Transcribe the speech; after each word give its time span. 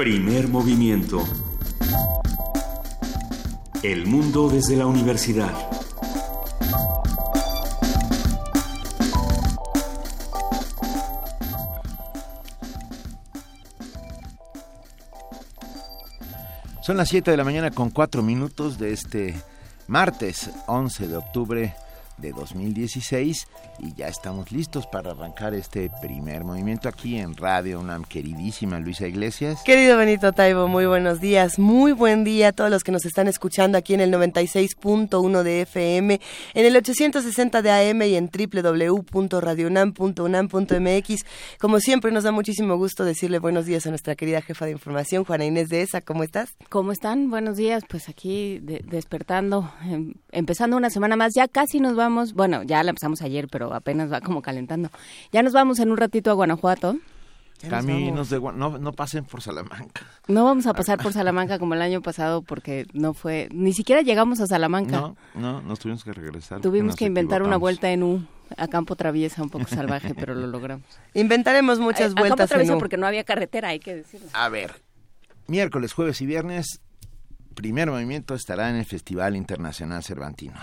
Primer 0.00 0.48
movimiento. 0.48 1.22
El 3.82 4.06
mundo 4.06 4.48
desde 4.48 4.74
la 4.74 4.86
universidad. 4.86 5.52
Son 16.80 16.96
las 16.96 17.10
7 17.10 17.30
de 17.30 17.36
la 17.36 17.44
mañana 17.44 17.70
con 17.70 17.90
4 17.90 18.22
minutos 18.22 18.78
de 18.78 18.94
este 18.94 19.34
martes 19.86 20.48
11 20.66 21.08
de 21.08 21.16
octubre 21.18 21.74
de 22.20 22.32
2016 22.32 23.46
y 23.78 23.94
ya 23.94 24.08
estamos 24.08 24.50
listos 24.52 24.86
para 24.86 25.12
arrancar 25.12 25.54
este 25.54 25.90
primer 26.00 26.44
movimiento 26.44 26.88
aquí 26.88 27.16
en 27.16 27.36
Radio 27.36 27.80
UNAM, 27.80 28.04
queridísima 28.04 28.78
Luisa 28.78 29.06
Iglesias. 29.06 29.62
Querido 29.64 29.96
Benito 29.96 30.32
Taibo, 30.32 30.68
muy 30.68 30.84
buenos 30.86 31.20
días, 31.20 31.58
muy 31.58 31.92
buen 31.92 32.24
día 32.24 32.48
a 32.48 32.52
todos 32.52 32.70
los 32.70 32.84
que 32.84 32.92
nos 32.92 33.06
están 33.06 33.28
escuchando 33.28 33.78
aquí 33.78 33.94
en 33.94 34.00
el 34.00 34.12
96.1 34.12 35.42
de 35.42 35.62
FM, 35.62 36.20
en 36.54 36.66
el 36.66 36.76
860 36.76 37.62
de 37.62 37.70
AM 37.70 38.02
y 38.02 38.16
en 38.16 38.28
www.radiounam.unam.mx. 38.30 41.24
Como 41.58 41.80
siempre 41.80 42.12
nos 42.12 42.24
da 42.24 42.32
muchísimo 42.32 42.76
gusto 42.76 43.04
decirle 43.04 43.38
buenos 43.38 43.64
días 43.66 43.86
a 43.86 43.90
nuestra 43.90 44.14
querida 44.14 44.42
jefa 44.42 44.66
de 44.66 44.72
información, 44.72 45.24
Juana 45.24 45.46
Inés 45.46 45.68
de 45.68 45.82
ESA, 45.82 46.00
¿cómo 46.02 46.22
estás? 46.22 46.54
¿Cómo 46.68 46.92
están? 46.92 47.30
Buenos 47.30 47.56
días, 47.56 47.82
pues 47.88 48.08
aquí 48.08 48.60
despertando, 48.60 49.72
em, 49.84 50.14
empezando 50.32 50.76
una 50.76 50.90
semana 50.90 51.16
más, 51.16 51.32
ya 51.34 51.48
casi 51.48 51.80
nos 51.80 51.96
vamos, 51.96 52.09
bueno, 52.34 52.62
ya 52.62 52.82
la 52.82 52.90
empezamos 52.90 53.22
ayer, 53.22 53.48
pero 53.48 53.72
apenas 53.74 54.12
va 54.12 54.20
como 54.20 54.42
calentando. 54.42 54.90
Ya 55.32 55.42
nos 55.42 55.52
vamos 55.52 55.78
en 55.78 55.90
un 55.90 55.96
ratito 55.96 56.30
a 56.30 56.34
Guanajuato. 56.34 56.96
Caminos 57.68 58.30
de 58.30 58.40
no, 58.40 58.78
no 58.78 58.92
pasen 58.92 59.24
por 59.24 59.42
Salamanca. 59.42 60.02
No 60.28 60.44
vamos 60.44 60.66
a 60.66 60.72
pasar 60.72 60.98
por 60.98 61.12
Salamanca 61.12 61.58
como 61.58 61.74
el 61.74 61.82
año 61.82 62.00
pasado 62.00 62.40
porque 62.40 62.86
no 62.94 63.12
fue, 63.12 63.48
ni 63.52 63.74
siquiera 63.74 64.00
llegamos 64.00 64.40
a 64.40 64.46
Salamanca. 64.46 64.98
No, 64.98 65.16
no, 65.34 65.60
nos 65.60 65.78
tuvimos 65.78 66.02
que 66.02 66.12
regresar. 66.12 66.60
Tuvimos 66.60 66.96
que 66.96 67.04
inventar 67.04 67.42
una 67.42 67.58
vuelta 67.58 67.90
en 67.90 68.02
U 68.02 68.22
a 68.56 68.68
campo 68.68 68.96
traviesa 68.96 69.42
un 69.42 69.50
poco 69.50 69.66
salvaje, 69.66 70.14
pero 70.14 70.34
lo 70.34 70.46
logramos. 70.46 70.86
Inventaremos 71.14 71.78
muchas 71.78 72.14
vueltas. 72.14 72.32
A 72.32 72.36
campo 72.36 72.48
traviesa 72.48 72.78
porque 72.78 72.96
no 72.96 73.06
había 73.06 73.24
carretera, 73.24 73.68
hay 73.68 73.78
que 73.78 73.96
decirlo. 73.96 74.28
A 74.32 74.48
ver, 74.48 74.82
miércoles, 75.46 75.92
jueves 75.92 76.20
y 76.22 76.26
viernes 76.26 76.80
primer 77.60 77.90
movimiento 77.90 78.34
estará 78.34 78.70
en 78.70 78.76
el 78.76 78.86
Festival 78.86 79.36
Internacional 79.36 80.02
Cervantino. 80.02 80.58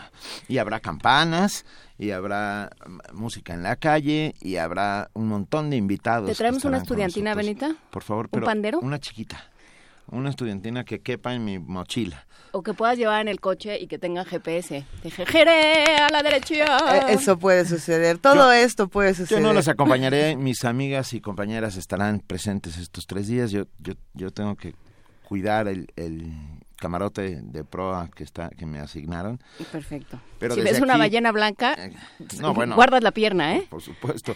Y 0.48 0.58
habrá 0.58 0.80
campanas, 0.80 1.64
y 2.00 2.10
habrá 2.10 2.72
música 3.14 3.54
en 3.54 3.62
la 3.62 3.76
calle, 3.76 4.34
y 4.42 4.56
habrá 4.56 5.12
un 5.14 5.28
montón 5.28 5.70
de 5.70 5.76
invitados. 5.76 6.28
¿Te 6.28 6.36
traemos 6.36 6.66
una 6.66 6.80
estudiantina, 6.80 7.36
Benita? 7.36 7.76
Por 7.92 8.02
favor, 8.02 8.30
pero 8.30 8.46
¿Un 8.46 8.48
pandero? 8.48 8.80
Una 8.80 8.98
chiquita. 8.98 9.52
Una 10.10 10.32
estudiantina 10.32 10.86
que 10.86 11.02
quepa 11.02 11.36
en 11.36 11.46
mi 11.46 11.60
mochila. 11.60 12.26
O 12.52 12.64
que 12.64 12.74
puedas 12.74 12.98
llevar 12.98 13.22
en 13.22 13.28
el 13.28 13.40
coche 13.40 13.80
y 13.80 13.86
que 13.86 14.00
tenga 14.00 14.26
GPS. 14.26 14.84
Dije, 15.04 15.24
a 15.24 16.10
la 16.10 16.24
derecha. 16.24 16.56
Eh, 16.96 17.14
eso 17.14 17.38
puede 17.38 17.66
suceder. 17.66 18.18
Todo 18.18 18.52
esto 18.52 18.88
puede 18.88 19.14
suceder. 19.14 19.44
Yo 19.44 19.48
no 19.48 19.54
los 19.54 19.68
acompañaré. 19.68 20.36
Mis 20.36 20.66
amigas 20.66 21.14
y 21.14 21.22
compañeras 21.22 21.78
estarán 21.78 22.22
presentes 22.22 22.78
estos 22.78 23.06
tres 23.06 23.28
días. 23.28 23.52
Yo, 23.52 23.66
yo, 23.78 23.94
yo 24.16 24.32
tengo 24.32 24.56
que 24.56 24.74
cuidar 25.28 25.68
el, 25.68 25.92
el 25.96 26.32
camarote 26.78 27.42
de 27.42 27.64
proa 27.64 28.10
que 28.10 28.24
está 28.24 28.50
que 28.50 28.66
me 28.66 28.80
asignaron. 28.80 29.40
Perfecto. 29.72 30.20
Pero 30.40 30.56
si 30.56 30.62
ves 30.62 30.80
una 30.80 30.98
ballena 30.98 31.32
blanca, 31.32 31.74
eh, 31.74 31.94
no, 32.40 32.54
bueno, 32.54 32.76
guardas 32.76 33.04
la 33.04 33.12
pierna, 33.12 33.56
¿eh? 33.56 33.68
Por 33.70 33.82
supuesto. 33.82 34.36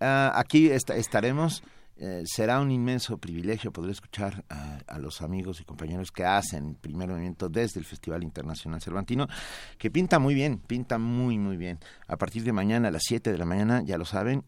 Ah, 0.00 0.32
aquí 0.34 0.70
estaremos. 0.70 1.62
Eh, 1.96 2.24
será 2.26 2.58
un 2.58 2.72
inmenso 2.72 3.18
privilegio 3.18 3.72
poder 3.72 3.92
escuchar 3.92 4.44
a, 4.48 4.98
los 4.98 5.22
amigos 5.22 5.60
y 5.60 5.64
compañeros 5.64 6.10
que 6.10 6.24
hacen 6.24 6.74
primer 6.74 7.08
movimiento 7.08 7.48
desde 7.48 7.78
el 7.78 7.86
Festival 7.86 8.24
Internacional 8.24 8.82
Cervantino, 8.82 9.28
que 9.78 9.92
pinta 9.92 10.18
muy 10.18 10.34
bien, 10.34 10.58
pinta 10.58 10.98
muy, 10.98 11.38
muy 11.38 11.56
bien. 11.56 11.78
A 12.08 12.16
partir 12.16 12.42
de 12.42 12.52
mañana 12.52 12.88
a 12.88 12.90
las 12.90 13.02
7 13.06 13.30
de 13.30 13.38
la 13.38 13.44
mañana, 13.44 13.82
ya 13.84 13.96
lo 13.96 14.06
saben, 14.06 14.42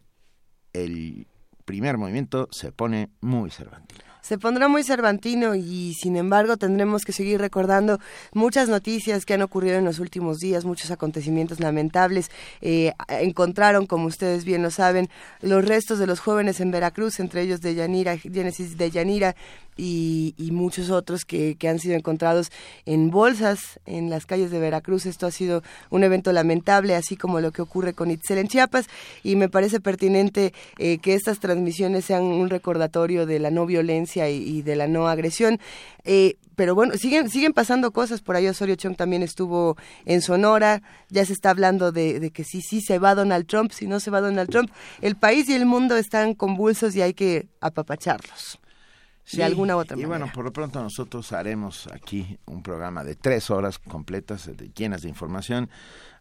el 0.73 1.27
primer 1.63 1.97
movimiento 1.97 2.49
se 2.51 2.73
pone 2.73 3.11
muy 3.21 3.49
cervantino 3.49 4.06
se 4.27 4.37
pondrá 4.37 4.67
muy 4.67 4.83
cervantino 4.83 5.55
y 5.55 5.93
sin 5.93 6.17
embargo 6.17 6.57
tendremos 6.57 7.05
que 7.05 7.13
seguir 7.13 7.39
recordando 7.39 7.97
muchas 8.33 8.67
noticias 8.67 9.25
que 9.25 9.35
han 9.35 9.41
ocurrido 9.41 9.77
en 9.77 9.85
los 9.85 9.99
últimos 9.99 10.39
días, 10.39 10.65
muchos 10.65 10.91
acontecimientos 10.91 11.61
lamentables. 11.61 12.29
Eh, 12.59 12.91
encontraron, 13.07 13.85
como 13.85 14.07
ustedes 14.07 14.43
bien 14.43 14.63
lo 14.63 14.69
saben, 14.69 15.09
los 15.41 15.63
restos 15.63 15.97
de 15.97 16.07
los 16.07 16.19
jóvenes 16.19 16.59
en 16.59 16.71
Veracruz, 16.71 17.21
entre 17.21 17.41
ellos 17.41 17.61
de 17.61 17.75
Yanira, 17.75 18.17
Génesis 18.17 18.77
de 18.77 18.91
Yanira 18.91 19.35
y, 19.77 20.33
muchos 20.51 20.89
otros 20.89 21.23
que, 21.25 21.55
han 21.67 21.79
sido 21.79 21.95
encontrados 21.95 22.51
en 22.85 23.11
bolsas 23.11 23.79
en 23.85 24.09
las 24.09 24.25
calles 24.25 24.51
de 24.51 24.59
Veracruz. 24.59 25.05
Esto 25.05 25.27
ha 25.27 25.31
sido 25.31 25.63
un 25.89 26.03
evento 26.03 26.31
lamentable, 26.31 26.95
así 26.95 27.15
como 27.15 27.39
lo 27.39 27.51
que 27.51 27.61
ocurre 27.61 27.93
con 27.93 28.09
Itzel 28.11 28.39
en 28.39 28.47
Chiapas, 28.47 28.87
y 29.23 29.35
me 29.35 29.49
parece 29.49 29.79
pertinente 29.79 30.53
eh, 30.77 30.97
que 30.99 31.13
estas 31.13 31.39
transmisiones 31.39 32.05
sean 32.05 32.23
un 32.23 32.49
recordatorio 32.49 33.25
de 33.25 33.39
la 33.39 33.51
no 33.51 33.65
violencia 33.65 34.29
y, 34.29 34.61
de 34.61 34.75
la 34.75 34.87
no 34.87 35.07
agresión. 35.07 35.59
Eh, 36.03 36.37
pero 36.55 36.73
bueno, 36.73 36.95
siguen, 36.97 37.29
siguen 37.29 37.53
pasando 37.53 37.91
cosas. 37.91 38.21
Por 38.21 38.35
ahí 38.35 38.47
Osorio 38.47 38.75
Chong 38.75 38.95
también 38.95 39.21
estuvo 39.21 39.77
en 40.05 40.21
Sonora. 40.21 40.81
Ya 41.09 41.23
se 41.23 41.33
está 41.33 41.51
hablando 41.51 41.91
de, 41.91 42.19
de 42.19 42.31
que 42.31 42.43
sí, 42.43 42.61
sí 42.61 42.81
se 42.81 42.97
va 42.97 43.13
Donald 43.13 43.45
Trump, 43.45 43.71
si 43.71 43.85
no 43.85 43.99
se 43.99 44.09
va 44.09 44.21
Donald 44.21 44.49
Trump. 44.49 44.71
El 45.01 45.15
país 45.15 45.47
y 45.49 45.53
el 45.53 45.67
mundo 45.67 45.97
están 45.97 46.33
convulsos 46.33 46.95
y 46.95 47.01
hay 47.01 47.13
que 47.13 47.47
apapacharlos 47.61 48.59
de 49.31 49.43
alguna 49.43 49.75
u 49.75 49.79
otra 49.79 49.95
manera. 49.95 50.07
Y 50.07 50.09
bueno, 50.09 50.31
por 50.33 50.45
lo 50.45 50.53
pronto 50.53 50.81
nosotros 50.81 51.31
haremos 51.33 51.87
aquí 51.87 52.37
un 52.45 52.63
programa 52.63 53.03
de 53.03 53.15
tres 53.15 53.49
horas 53.49 53.79
completas, 53.79 54.49
llenas 54.75 55.01
de 55.01 55.09
información. 55.09 55.69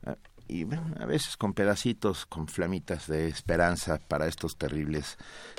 Eh, 0.07 0.15
y 0.49 0.65
bueno, 0.65 0.95
a 1.01 1.07
veces 1.07 1.37
con 1.37 1.55
pedacitos, 1.55 2.25
con 2.27 2.47
flamitas 2.47 3.09
de 3.09 3.29
esperanza 3.29 3.99
para 3.99 4.29
estos 4.29 4.57
terribles 4.57 5.19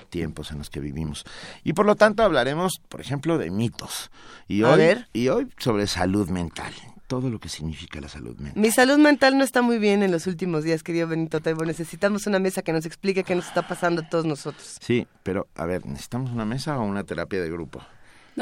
tiempos 0.09 0.51
en 0.51 0.59
los 0.59 0.69
que 0.69 0.79
vivimos. 0.79 1.25
Y 1.63 1.73
por 1.73 1.85
lo 1.85 1.95
tanto 1.95 2.23
hablaremos, 2.23 2.81
por 2.87 3.01
ejemplo, 3.01 3.37
de 3.37 3.51
mitos. 3.51 4.11
Y 4.47 4.63
hoy, 4.63 5.05
y 5.11 5.27
hoy 5.27 5.51
sobre 5.57 5.87
salud 5.87 6.29
mental 6.29 6.73
todo 7.07 7.29
lo 7.29 7.40
que 7.40 7.50
significa 7.50 8.00
la 8.01 8.09
salud 8.09 8.38
mental. 8.38 8.62
Mi 8.62 8.69
salud 8.69 8.97
mental 8.97 9.38
no 9.38 9.44
está 9.44 9.62
muy 9.62 9.79
bien 9.79 10.03
en 10.03 10.12
los 10.12 10.28
últimos 10.28 10.63
días, 10.63 10.84
querido 10.84 11.07
Benito 11.07 11.40
Taibo. 11.40 11.66
Necesitamos 11.66 12.28
una 12.28 12.40
mesa 12.40 12.62
que 12.62 12.73
nos 12.73 12.85
explique 12.85 13.23
qué 13.23 13.35
nos 13.35 13.47
está 13.47 13.68
pasando 13.68 14.01
a 14.01 14.09
todos 14.09 14.25
nosotros. 14.25 14.78
Sí, 14.81 15.07
pero 15.23 15.47
a 15.56 15.66
ver, 15.66 15.85
¿necesitamos 15.85 16.31
una 16.31 16.45
mesa 16.45 16.78
o 16.78 16.84
una 16.84 17.03
terapia 17.03 17.41
de 17.41 17.50
grupo? 17.50 17.81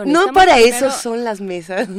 No, 0.03 0.33
para 0.33 0.59
eso 0.59 0.91
son 0.91 1.23
las 1.23 1.39
mesas. 1.39 1.87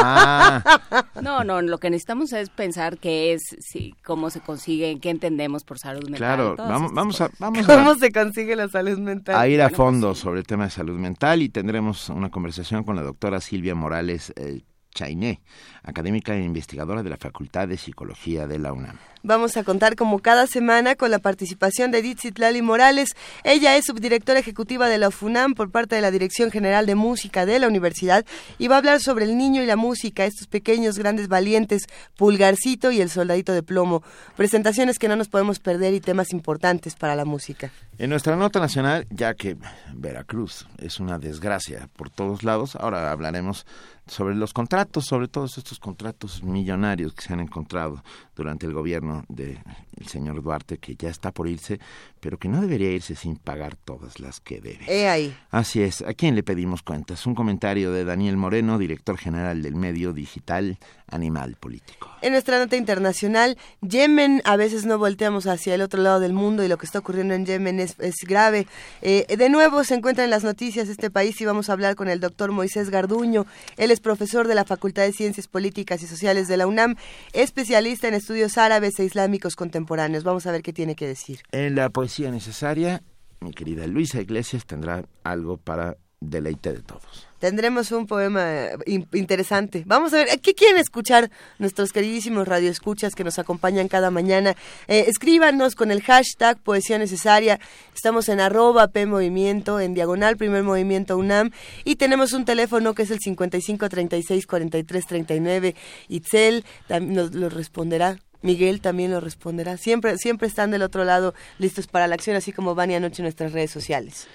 Ah. 0.00 0.80
No, 1.22 1.44
no, 1.44 1.60
lo 1.60 1.78
que 1.78 1.90
necesitamos 1.90 2.32
es 2.32 2.50
pensar 2.50 2.98
qué 2.98 3.32
es, 3.32 3.42
sí, 3.60 3.94
cómo 4.04 4.30
se 4.30 4.40
consigue, 4.40 4.98
qué 5.00 5.10
entendemos 5.10 5.64
por 5.64 5.78
salud 5.78 6.04
mental. 6.04 6.18
Claro, 6.18 6.56
vamos, 6.56 6.92
vamos 6.92 7.20
a, 7.20 7.30
vamos 7.38 7.66
¿Cómo 7.66 7.94
se 7.96 8.12
consigue 8.12 8.54
la 8.56 8.68
salud 8.68 8.98
mental? 8.98 9.36
A 9.36 9.48
ir 9.48 9.60
a 9.60 9.70
fondo 9.70 10.14
sobre 10.14 10.40
el 10.40 10.46
tema 10.46 10.64
de 10.64 10.70
salud 10.70 10.98
mental 10.98 11.42
y 11.42 11.48
tendremos 11.48 12.08
una 12.08 12.30
conversación 12.30 12.84
con 12.84 12.96
la 12.96 13.02
doctora 13.02 13.40
Silvia 13.40 13.74
Morales 13.74 14.32
eh, 14.36 14.62
Chainé, 14.94 15.40
académica 15.82 16.34
e 16.34 16.42
investigadora 16.42 17.02
de 17.02 17.10
la 17.10 17.16
Facultad 17.16 17.68
de 17.68 17.76
Psicología 17.76 18.46
de 18.46 18.58
la 18.58 18.72
UNAM. 18.72 18.98
Vamos 19.22 19.56
a 19.56 19.64
contar 19.64 19.96
como 19.96 20.20
cada 20.20 20.46
semana 20.46 20.94
con 20.94 21.10
la 21.10 21.18
participación 21.18 21.90
de 21.90 22.16
Lali 22.36 22.62
Morales. 22.62 23.10
Ella 23.42 23.76
es 23.76 23.86
subdirectora 23.86 24.38
ejecutiva 24.38 24.88
de 24.88 24.98
la 24.98 25.10
FUNAM 25.10 25.54
por 25.54 25.70
parte 25.70 25.96
de 25.96 26.00
la 26.00 26.10
Dirección 26.10 26.50
General 26.50 26.86
de 26.86 26.94
Música 26.94 27.44
de 27.44 27.58
la 27.58 27.66
Universidad 27.66 28.24
y 28.58 28.68
va 28.68 28.76
a 28.76 28.78
hablar 28.78 29.00
sobre 29.00 29.24
el 29.24 29.36
niño 29.36 29.62
y 29.62 29.66
la 29.66 29.76
música, 29.76 30.24
estos 30.24 30.46
pequeños 30.46 30.98
grandes 30.98 31.28
valientes, 31.28 31.82
Pulgarcito 32.16 32.92
y 32.92 33.00
el 33.00 33.10
Soldadito 33.10 33.52
de 33.52 33.62
Plomo. 33.62 34.02
Presentaciones 34.36 34.98
que 34.98 35.08
no 35.08 35.16
nos 35.16 35.28
podemos 35.28 35.58
perder 35.58 35.94
y 35.94 36.00
temas 36.00 36.32
importantes 36.32 36.94
para 36.94 37.16
la 37.16 37.24
música. 37.24 37.70
En 37.98 38.10
nuestra 38.10 38.36
nota 38.36 38.60
nacional, 38.60 39.06
ya 39.10 39.34
que 39.34 39.56
Veracruz 39.92 40.68
es 40.78 41.00
una 41.00 41.18
desgracia 41.18 41.88
por 41.96 42.10
todos 42.10 42.44
lados, 42.44 42.76
ahora 42.76 43.10
hablaremos 43.10 43.66
sobre 44.08 44.34
los 44.34 44.52
contratos, 44.52 45.06
sobre 45.06 45.28
todos 45.28 45.58
estos 45.58 45.78
contratos 45.78 46.42
millonarios 46.42 47.12
que 47.14 47.22
se 47.22 47.32
han 47.32 47.40
encontrado 47.40 48.02
durante 48.38 48.66
el 48.66 48.72
gobierno 48.72 49.24
del 49.28 49.58
señor 50.06 50.42
Duarte, 50.42 50.78
que 50.78 50.94
ya 50.94 51.10
está 51.10 51.32
por 51.32 51.48
irse, 51.48 51.80
pero 52.20 52.38
que 52.38 52.48
no 52.48 52.60
debería 52.60 52.90
irse 52.92 53.16
sin 53.16 53.36
pagar 53.36 53.74
todas 53.74 54.20
las 54.20 54.38
que 54.40 54.60
debe. 54.60 54.84
He 54.86 55.08
ahí. 55.08 55.36
Así 55.50 55.82
es. 55.82 56.02
¿A 56.02 56.14
quién 56.14 56.36
le 56.36 56.44
pedimos 56.44 56.82
cuentas? 56.82 57.26
Un 57.26 57.34
comentario 57.34 57.90
de 57.90 58.04
Daniel 58.04 58.36
Moreno, 58.36 58.78
director 58.78 59.18
general 59.18 59.60
del 59.60 59.74
medio 59.74 60.12
digital 60.12 60.78
Animal 61.10 61.56
Político. 61.58 62.10
En 62.20 62.32
nuestra 62.32 62.58
nota 62.58 62.76
internacional, 62.76 63.56
Yemen, 63.80 64.42
a 64.44 64.56
veces 64.56 64.84
no 64.84 64.98
volteamos 64.98 65.46
hacia 65.46 65.74
el 65.74 65.80
otro 65.80 66.02
lado 66.02 66.20
del 66.20 66.32
mundo 66.32 66.62
y 66.62 66.68
lo 66.68 66.78
que 66.78 66.86
está 66.86 66.98
ocurriendo 66.98 67.34
en 67.34 67.46
Yemen 67.46 67.80
es, 67.80 67.96
grave. 68.26 68.66
Eh, 69.02 69.36
de 69.36 69.48
nuevo 69.48 69.82
se 69.84 69.94
encuentra 69.94 70.24
en 70.24 70.30
las 70.30 70.44
noticias 70.44 70.88
este 70.88 71.10
país 71.10 71.40
y 71.40 71.44
vamos 71.44 71.70
a 71.70 71.72
hablar 71.72 71.96
con 71.96 72.08
el 72.08 72.20
doctor 72.20 72.52
Moisés 72.52 72.90
Garduño. 72.90 73.46
Él 73.76 73.90
es 73.90 74.00
profesor 74.00 74.46
de 74.46 74.54
la 74.54 74.64
Facultad 74.64 75.02
de 75.02 75.12
Ciencias 75.12 75.48
Políticas 75.48 76.02
y 76.02 76.06
Sociales 76.06 76.46
de 76.46 76.56
la 76.56 76.66
UNAM, 76.66 76.96
especialista 77.32 78.06
en 78.08 78.14
estudios 78.14 78.27
árabes 78.58 78.98
e 79.00 79.04
islámicos 79.04 79.56
contemporáneos. 79.56 80.24
Vamos 80.24 80.46
a 80.46 80.52
ver 80.52 80.62
qué 80.62 80.72
tiene 80.72 80.94
que 80.96 81.06
decir. 81.06 81.40
En 81.52 81.74
la 81.74 81.90
poesía 81.90 82.30
necesaria, 82.30 83.02
mi 83.40 83.52
querida 83.52 83.86
Luisa 83.86 84.20
Iglesias 84.20 84.66
tendrá 84.66 85.04
algo 85.24 85.56
para 85.56 85.96
deleite 86.20 86.72
de 86.72 86.82
todos. 86.82 87.27
Tendremos 87.38 87.92
un 87.92 88.06
poema 88.06 88.66
eh, 88.66 89.04
interesante. 89.12 89.84
Vamos 89.86 90.12
a 90.12 90.18
ver, 90.18 90.40
¿qué 90.40 90.54
quieren 90.54 90.78
escuchar 90.78 91.30
nuestros 91.58 91.92
queridísimos 91.92 92.48
radioescuchas 92.48 93.14
que 93.14 93.22
nos 93.22 93.38
acompañan 93.38 93.86
cada 93.86 94.10
mañana? 94.10 94.56
Eh, 94.88 95.04
escríbanos 95.06 95.76
con 95.76 95.90
el 95.92 96.02
hashtag 96.02 96.58
Poesía 96.58 96.98
Necesaria. 96.98 97.60
Estamos 97.94 98.28
en 98.28 98.40
arroba 98.40 98.88
P 98.88 99.06
Movimiento, 99.06 99.78
en 99.78 99.94
diagonal 99.94 100.36
Primer 100.36 100.64
Movimiento 100.64 101.16
UNAM. 101.16 101.52
Y 101.84 101.96
tenemos 101.96 102.32
un 102.32 102.44
teléfono 102.44 102.94
que 102.94 103.02
es 103.02 103.10
el 103.12 103.20
55 103.20 103.88
36 103.88 104.46
43 104.46 105.06
39. 105.06 105.74
Itzel 106.08 106.64
nos 107.00 107.34
lo 107.34 107.48
responderá. 107.48 108.18
Miguel 108.42 108.80
también 108.80 109.10
lo 109.10 109.20
responderá. 109.20 109.76
Siempre, 109.76 110.16
siempre 110.16 110.48
están 110.48 110.70
del 110.70 110.82
otro 110.82 111.04
lado 111.04 111.34
listos 111.58 111.86
para 111.86 112.06
la 112.08 112.14
acción, 112.14 112.36
así 112.36 112.52
como 112.52 112.74
van 112.74 112.90
y 112.90 112.94
anoche 112.94 113.22
en 113.22 113.24
nuestras 113.24 113.52
redes 113.52 113.70
sociales. 113.70 114.26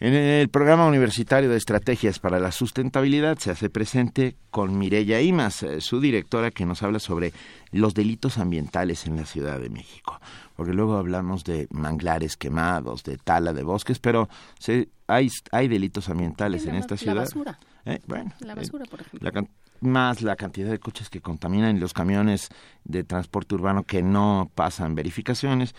En 0.00 0.14
el 0.14 0.48
programa 0.48 0.86
universitario 0.86 1.50
de 1.50 1.58
estrategias 1.58 2.18
para 2.18 2.40
la 2.40 2.52
sustentabilidad 2.52 3.36
se 3.36 3.50
hace 3.50 3.68
presente 3.68 4.34
con 4.50 4.78
Mireya 4.78 5.20
Imas, 5.20 5.62
eh, 5.62 5.82
su 5.82 6.00
directora, 6.00 6.50
que 6.50 6.64
nos 6.64 6.82
habla 6.82 7.00
sobre 7.00 7.34
los 7.70 7.92
delitos 7.92 8.38
ambientales 8.38 9.06
en 9.06 9.16
la 9.16 9.26
Ciudad 9.26 9.60
de 9.60 9.68
México. 9.68 10.18
Porque 10.56 10.72
luego 10.72 10.96
hablamos 10.96 11.44
de 11.44 11.68
manglares 11.70 12.38
quemados, 12.38 13.04
de 13.04 13.18
tala 13.18 13.52
de 13.52 13.62
bosques, 13.62 13.98
pero 13.98 14.30
se, 14.58 14.88
hay, 15.06 15.28
hay 15.52 15.68
delitos 15.68 16.08
ambientales 16.08 16.64
en, 16.64 16.76
esta 16.76 16.96
ciudad. 16.96 17.16
La 17.16 17.20
basura. 17.20 17.58
Eh, 17.84 18.00
bueno, 18.06 18.32
la 18.40 18.54
basura, 18.54 18.86
por 18.86 19.02
ejemplo. 19.02 19.48
más 19.80 20.22
la 20.22 20.36
cantidad 20.36 20.70
de 20.70 20.78
coches 20.78 21.10
que 21.10 21.20
contaminan 21.20 21.76
y 21.76 21.78
los 21.78 21.92
camiones 21.92 22.48
de 22.84 23.04
transporte 23.04 23.54
urbano 23.54 23.82
que 23.82 24.02
no 24.02 24.50
pasan 24.54 24.94
verificaciones. 24.94 25.74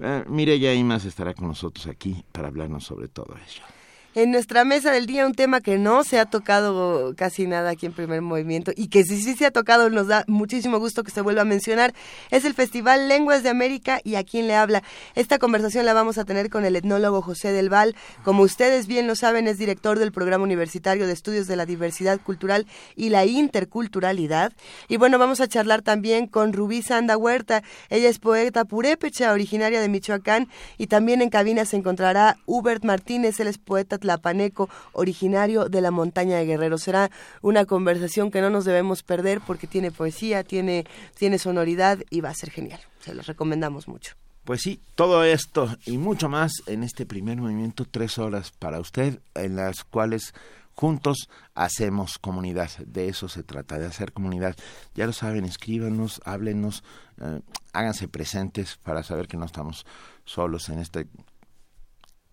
Eh, 0.00 0.24
Mireya 0.28 0.74
Imas 0.74 1.04
estará 1.04 1.34
con 1.34 1.48
nosotros 1.48 1.86
aquí 1.86 2.24
para 2.32 2.48
hablarnos 2.48 2.84
sobre 2.84 3.08
todo 3.08 3.34
ello. 3.34 3.77
En 4.18 4.32
nuestra 4.32 4.64
mesa 4.64 4.90
del 4.90 5.06
día 5.06 5.26
un 5.26 5.34
tema 5.34 5.60
que 5.60 5.78
no 5.78 6.02
se 6.02 6.18
ha 6.18 6.26
tocado 6.26 7.14
casi 7.14 7.46
nada 7.46 7.70
aquí 7.70 7.86
en 7.86 7.92
Primer 7.92 8.20
Movimiento 8.20 8.72
y 8.74 8.88
que 8.88 9.04
sí, 9.04 9.22
sí 9.22 9.36
se 9.36 9.46
ha 9.46 9.52
tocado, 9.52 9.90
nos 9.90 10.08
da 10.08 10.24
muchísimo 10.26 10.80
gusto 10.80 11.04
que 11.04 11.12
se 11.12 11.20
vuelva 11.20 11.42
a 11.42 11.44
mencionar, 11.44 11.94
es 12.32 12.44
el 12.44 12.52
Festival 12.52 13.06
Lenguas 13.06 13.44
de 13.44 13.48
América 13.48 14.00
y 14.02 14.16
a 14.16 14.24
quién 14.24 14.48
le 14.48 14.56
habla. 14.56 14.82
Esta 15.14 15.38
conversación 15.38 15.86
la 15.86 15.92
vamos 15.92 16.18
a 16.18 16.24
tener 16.24 16.50
con 16.50 16.64
el 16.64 16.74
etnólogo 16.74 17.22
José 17.22 17.52
del 17.52 17.70
Val. 17.70 17.94
Como 18.24 18.42
ustedes 18.42 18.88
bien 18.88 19.06
lo 19.06 19.14
saben, 19.14 19.46
es 19.46 19.56
director 19.56 20.00
del 20.00 20.10
Programa 20.10 20.42
Universitario 20.42 21.06
de 21.06 21.12
Estudios 21.12 21.46
de 21.46 21.54
la 21.54 21.64
Diversidad 21.64 22.20
Cultural 22.20 22.66
y 22.96 23.10
la 23.10 23.24
Interculturalidad. 23.24 24.52
Y 24.88 24.96
bueno, 24.96 25.20
vamos 25.20 25.40
a 25.40 25.46
charlar 25.46 25.82
también 25.82 26.26
con 26.26 26.52
Rubí 26.52 26.82
Sanda 26.82 27.16
Huerta. 27.16 27.62
Ella 27.88 28.08
es 28.08 28.18
poeta 28.18 28.64
purépecha, 28.64 29.30
originaria 29.32 29.80
de 29.80 29.88
Michoacán 29.88 30.48
y 30.76 30.88
también 30.88 31.22
en 31.22 31.30
cabina 31.30 31.64
se 31.64 31.76
encontrará 31.76 32.36
Hubert 32.46 32.84
Martínez, 32.84 33.38
él 33.38 33.46
es 33.46 33.58
poeta 33.58 33.96
tlapaneco, 34.08 34.70
originario 34.92 35.68
de 35.68 35.82
la 35.82 35.90
montaña 35.90 36.38
de 36.38 36.46
Guerrero. 36.46 36.78
Será 36.78 37.10
una 37.42 37.66
conversación 37.66 38.30
que 38.30 38.40
no 38.40 38.48
nos 38.48 38.64
debemos 38.64 39.02
perder 39.02 39.42
porque 39.46 39.66
tiene 39.66 39.90
poesía, 39.90 40.44
tiene, 40.44 40.86
tiene 41.14 41.38
sonoridad 41.38 41.98
y 42.08 42.22
va 42.22 42.30
a 42.30 42.34
ser 42.34 42.50
genial. 42.50 42.80
Se 43.00 43.14
los 43.14 43.26
recomendamos 43.26 43.86
mucho. 43.86 44.14
Pues 44.44 44.62
sí, 44.62 44.80
todo 44.94 45.24
esto 45.24 45.76
y 45.84 45.98
mucho 45.98 46.30
más 46.30 46.52
en 46.66 46.82
este 46.82 47.04
primer 47.04 47.36
movimiento, 47.36 47.84
tres 47.84 48.16
horas 48.16 48.50
para 48.50 48.80
usted, 48.80 49.20
en 49.34 49.56
las 49.56 49.84
cuales 49.84 50.32
juntos 50.72 51.28
hacemos 51.54 52.18
comunidad. 52.18 52.70
De 52.86 53.08
eso 53.08 53.28
se 53.28 53.42
trata, 53.42 53.78
de 53.78 53.84
hacer 53.84 54.14
comunidad. 54.14 54.56
Ya 54.94 55.06
lo 55.06 55.12
saben, 55.12 55.44
escríbanos, 55.44 56.22
háblenos, 56.24 56.82
eh, 57.20 57.40
háganse 57.74 58.08
presentes 58.08 58.78
para 58.82 59.02
saber 59.02 59.28
que 59.28 59.36
no 59.36 59.44
estamos 59.44 59.84
solos 60.24 60.70
en 60.70 60.78
este 60.78 61.06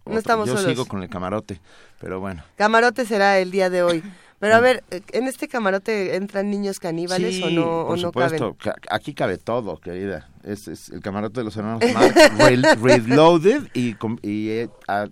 no 0.06 0.18
estamos 0.18 0.48
Yo 0.48 0.58
sigo 0.58 0.86
con 0.86 1.02
el 1.04 1.10
camarote, 1.10 1.60
pero 2.00 2.20
bueno. 2.20 2.44
Camarote 2.56 3.06
será 3.06 3.40
el 3.40 3.52
día 3.52 3.70
de 3.70 3.84
hoy. 3.84 4.04
Pero 4.40 4.56
a 4.56 4.60
ver, 4.60 4.84
¿en 4.90 5.28
este 5.28 5.48
camarote 5.48 6.16
entran 6.16 6.52
niños 6.52 6.80
caníbales 6.80 7.42
o 7.42 7.50
no, 7.50 7.86
por 7.88 7.98
o 7.98 7.98
supuesto. 7.98 8.58
Aquí 8.92 9.14
cabe 9.14 9.38
todo, 9.38 9.80
querida. 9.80 10.30
Es, 10.44 10.68
es, 10.68 10.90
el 10.90 11.02
camarote 11.02 11.40
de 11.40 11.46
los 11.46 11.56
hermanos 11.56 11.82
Marx, 12.38 12.82
reloaded 12.82 13.64
y, 13.74 13.96
y 14.22 14.50
eh, 14.50 14.70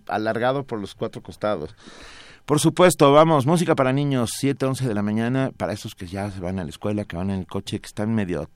alargado 0.07 0.65
por 0.65 0.79
los 0.79 0.93
cuatro 0.93 1.23
costados. 1.23 1.73
Por 2.45 2.59
supuesto, 2.59 3.13
vamos, 3.13 3.45
música 3.45 3.73
para 3.73 3.93
niños, 3.93 4.33
7, 4.37 4.65
11 4.65 4.87
de 4.87 4.93
la 4.93 5.01
mañana, 5.01 5.51
para 5.55 5.71
esos 5.71 5.95
que 5.95 6.07
ya 6.07 6.29
se 6.29 6.41
van 6.41 6.59
a 6.59 6.63
la 6.63 6.69
escuela, 6.69 7.05
que 7.05 7.15
van 7.15 7.29
en 7.29 7.39
el 7.39 7.47
coche, 7.47 7.79
que 7.79 7.87
están 7.87 8.13
medio 8.13 8.49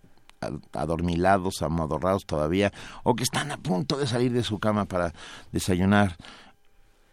adormilados, 0.73 1.61
amodorrados 1.61 2.25
todavía, 2.25 2.71
o 3.03 3.15
que 3.15 3.23
están 3.23 3.51
a 3.51 3.57
punto 3.57 3.97
de 3.97 4.07
salir 4.07 4.31
de 4.31 4.43
su 4.43 4.59
cama 4.59 4.85
para 4.85 5.13
desayunar. 5.51 6.15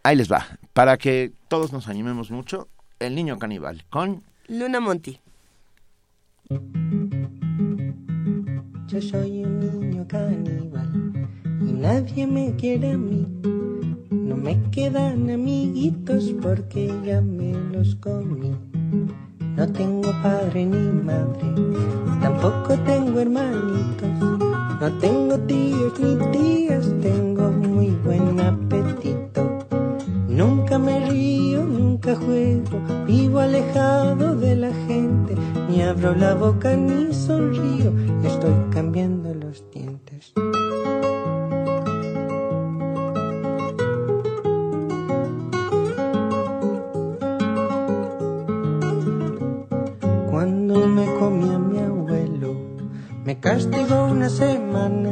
Ahí 0.03 0.15
les 0.15 0.31
va, 0.31 0.45
para 0.73 0.97
que 0.97 1.33
todos 1.47 1.73
nos 1.73 1.87
animemos 1.87 2.31
mucho, 2.31 2.67
El 2.99 3.15
Niño 3.15 3.39
Caníbal, 3.39 3.85
con 3.89 4.23
Luna 4.47 4.79
Monti. 4.79 5.19
Yo 8.87 9.01
soy 9.01 9.43
un 9.43 9.59
niño 9.59 10.07
caníbal 10.07 11.27
y 11.59 11.73
nadie 11.73 12.27
me 12.27 12.55
quiere 12.55 12.91
a 12.91 12.97
mí. 12.97 13.25
No 14.11 14.37
me 14.37 14.61
quedan 14.69 15.29
amiguitos 15.31 16.35
porque 16.39 16.93
ya 17.03 17.19
me 17.21 17.53
los 17.71 17.95
comí. 17.95 18.55
No 19.57 19.65
tengo 19.71 20.11
padre 20.21 20.65
ni 20.65 20.91
madre, 21.03 21.47
tampoco 22.21 22.75
tengo 22.85 23.21
hermanitos. 23.21 24.09
No 24.81 24.91
tengo 24.99 25.37
tíos 25.47 25.97
ni 25.97 26.17
tías, 26.33 26.93
tengo 27.01 27.51
muy 27.51 27.91
buen 28.03 28.41
apetito. 28.41 29.59
Nunca 30.27 30.77
me 30.77 31.09
río, 31.09 31.63
nunca 31.63 32.15
juego, 32.17 32.81
vivo 33.07 33.39
alejado 33.39 34.35
de 34.35 34.57
la 34.57 34.73
gente. 34.87 35.35
Ni 35.69 35.81
abro 35.81 36.13
la 36.13 36.33
boca 36.33 36.75
ni 36.75 37.13
sonrío, 37.13 37.93
estoy 38.25 38.53
cambiando 38.71 39.24
castigó 53.45 54.05
una 54.05 54.27
semana. 54.27 55.11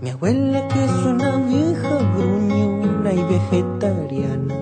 Mi 0.00 0.08
abuela 0.08 0.66
que 0.68 0.82
es 0.82 1.04
una 1.04 1.36
vieja 1.36 1.98
gruñona 2.16 3.12
y 3.12 3.22
vegetariana, 3.24 4.54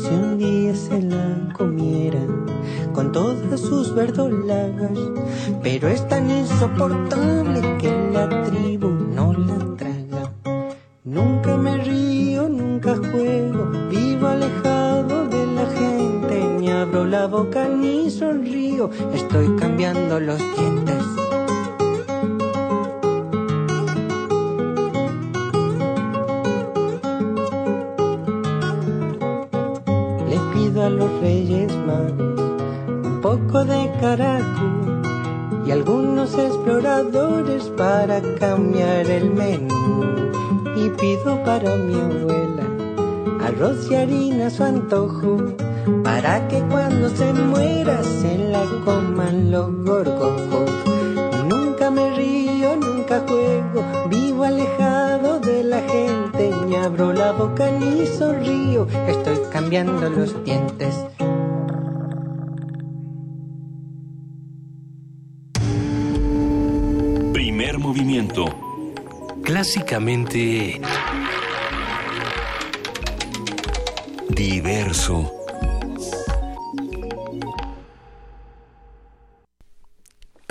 si 0.00 0.14
un 0.14 0.38
día 0.38 0.72
se 0.76 1.02
la 1.02 1.52
comieran 1.58 2.46
con 2.92 3.10
todas 3.10 3.58
sus 3.60 3.92
verdolagas, 3.92 4.96
pero 5.64 5.88
es 5.88 6.06
tan 6.06 6.30
insoportable 6.30 7.60
que 7.78 7.90
la 8.12 8.44
tribu 8.44 8.88
no 8.88 9.32
la 9.32 9.58
traga. 9.76 10.32
Nunca 11.02 11.56
me 11.56 11.78
río, 11.78 12.48
nunca 12.48 12.94
juego, 12.94 13.68
vivo 13.90 14.28
alejado 14.28 15.26
de 15.26 15.44
la 15.56 15.66
gente, 15.66 16.48
ni 16.60 16.70
abro 16.70 17.04
la 17.04 17.26
boca 17.26 17.68
ni 17.68 18.08
sonrío, 18.10 18.90
estoy 19.12 19.56
cambiando 19.56 20.20
los 20.20 20.38
dientes. 20.38 21.03
Un 31.94 33.20
poco 33.22 33.64
de 33.64 33.90
caracol 34.00 35.02
y 35.66 35.70
algunos 35.70 36.34
exploradores 36.34 37.64
para 37.76 38.20
cambiar 38.38 39.06
el 39.10 39.30
menú. 39.30 40.30
Y 40.76 40.90
pido 40.90 41.42
para 41.44 41.76
mi 41.76 41.94
abuela 41.94 42.54
arroz 43.44 43.90
y 43.90 43.94
harina 43.94 44.46
a 44.46 44.50
su 44.50 44.64
antojo, 44.64 45.36
para 46.02 46.48
que 46.48 46.60
cuando 46.62 47.10
se 47.10 47.32
muera 47.32 48.02
se 48.02 48.38
la 48.38 48.64
coman 48.84 49.50
los 49.50 49.70
gorgojos. 49.84 50.70
Nunca 51.48 51.90
me 51.90 52.14
río, 52.14 52.76
nunca 52.76 53.22
juego, 53.28 53.84
vivo 54.08 54.44
alejado 54.44 55.40
de 55.40 55.62
la 55.62 55.82
gente, 55.82 56.52
ni 56.66 56.74
abro 56.76 57.12
la 57.12 57.32
boca 57.32 57.70
ni 57.70 58.06
sonrío, 58.06 58.86
estoy 59.06 59.38
cambiando 59.52 60.08
los 60.08 60.42
dientes. 60.44 61.04
Movimiento. 67.94 68.46
Clásicamente... 69.44 70.80
Diverso. 74.30 75.32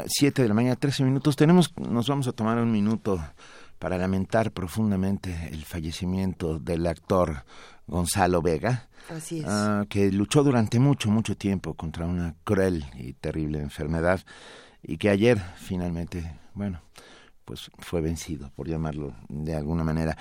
Siete 0.06 0.44
de 0.44 0.48
la 0.48 0.54
mañana, 0.54 0.78
trece 0.78 1.04
minutos. 1.04 1.36
Tenemos, 1.36 1.74
nos 1.78 2.08
vamos 2.08 2.30
a 2.30 2.32
tomar 2.32 2.58
un 2.60 2.72
minuto 2.72 3.22
para 3.78 3.98
lamentar 3.98 4.52
profundamente 4.52 5.50
el 5.52 5.66
fallecimiento 5.66 6.60
del 6.60 6.88
actor 6.88 7.44
Gonzalo 7.88 8.42
Vega, 8.42 8.88
Así 9.10 9.40
es. 9.40 9.46
ah, 9.50 9.86
que 9.90 10.14
luchó 10.14 10.44
durante 10.44 10.80
mucho, 10.80 11.10
mucho 11.10 11.36
tiempo 11.36 11.74
contra 11.74 12.06
una 12.06 12.36
cruel 12.46 12.86
y 12.98 13.12
terrible 13.14 13.60
enfermedad 13.60 14.22
y 14.82 14.96
que 14.96 15.10
ayer 15.10 15.42
finalmente, 15.58 16.40
bueno, 16.54 16.82
pues 17.46 17.70
fue 17.80 18.02
vencido, 18.02 18.52
por 18.56 18.68
llamarlo 18.68 19.14
de 19.30 19.56
alguna 19.56 19.84
manera. 19.84 20.18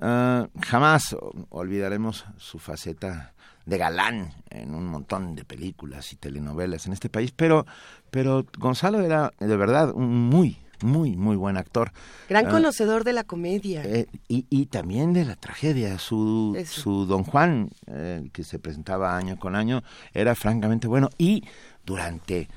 Ah, 0.00 0.48
jamás 0.62 1.16
olvidaremos 1.50 2.24
su 2.36 2.58
faceta 2.58 3.34
de 3.66 3.78
galán 3.78 4.32
en 4.50 4.74
un 4.74 4.86
montón 4.86 5.34
de 5.34 5.44
películas 5.44 6.12
y 6.12 6.16
telenovelas 6.16 6.86
en 6.86 6.92
este 6.92 7.08
país, 7.08 7.32
pero, 7.34 7.66
pero 8.10 8.44
Gonzalo 8.58 9.00
era 9.00 9.32
de 9.38 9.56
verdad 9.56 9.92
un 9.94 10.28
muy, 10.28 10.58
muy, 10.82 11.16
muy 11.16 11.36
buen 11.36 11.56
actor. 11.56 11.92
Gran 12.28 12.46
ah, 12.46 12.50
conocedor 12.50 13.04
de 13.04 13.12
la 13.12 13.24
comedia. 13.24 13.82
Eh, 13.84 14.06
y, 14.28 14.46
y 14.50 14.66
también 14.66 15.12
de 15.12 15.24
la 15.24 15.36
tragedia. 15.36 15.98
Su, 15.98 16.54
Eso. 16.56 16.80
su 16.80 17.06
Don 17.06 17.24
Juan, 17.24 17.70
eh, 17.86 18.28
que 18.32 18.44
se 18.44 18.58
presentaba 18.58 19.16
año 19.16 19.38
con 19.38 19.56
año, 19.56 19.82
era 20.12 20.34
francamente 20.34 20.86
bueno. 20.86 21.08
Y 21.16 21.44
durante, 21.84 22.48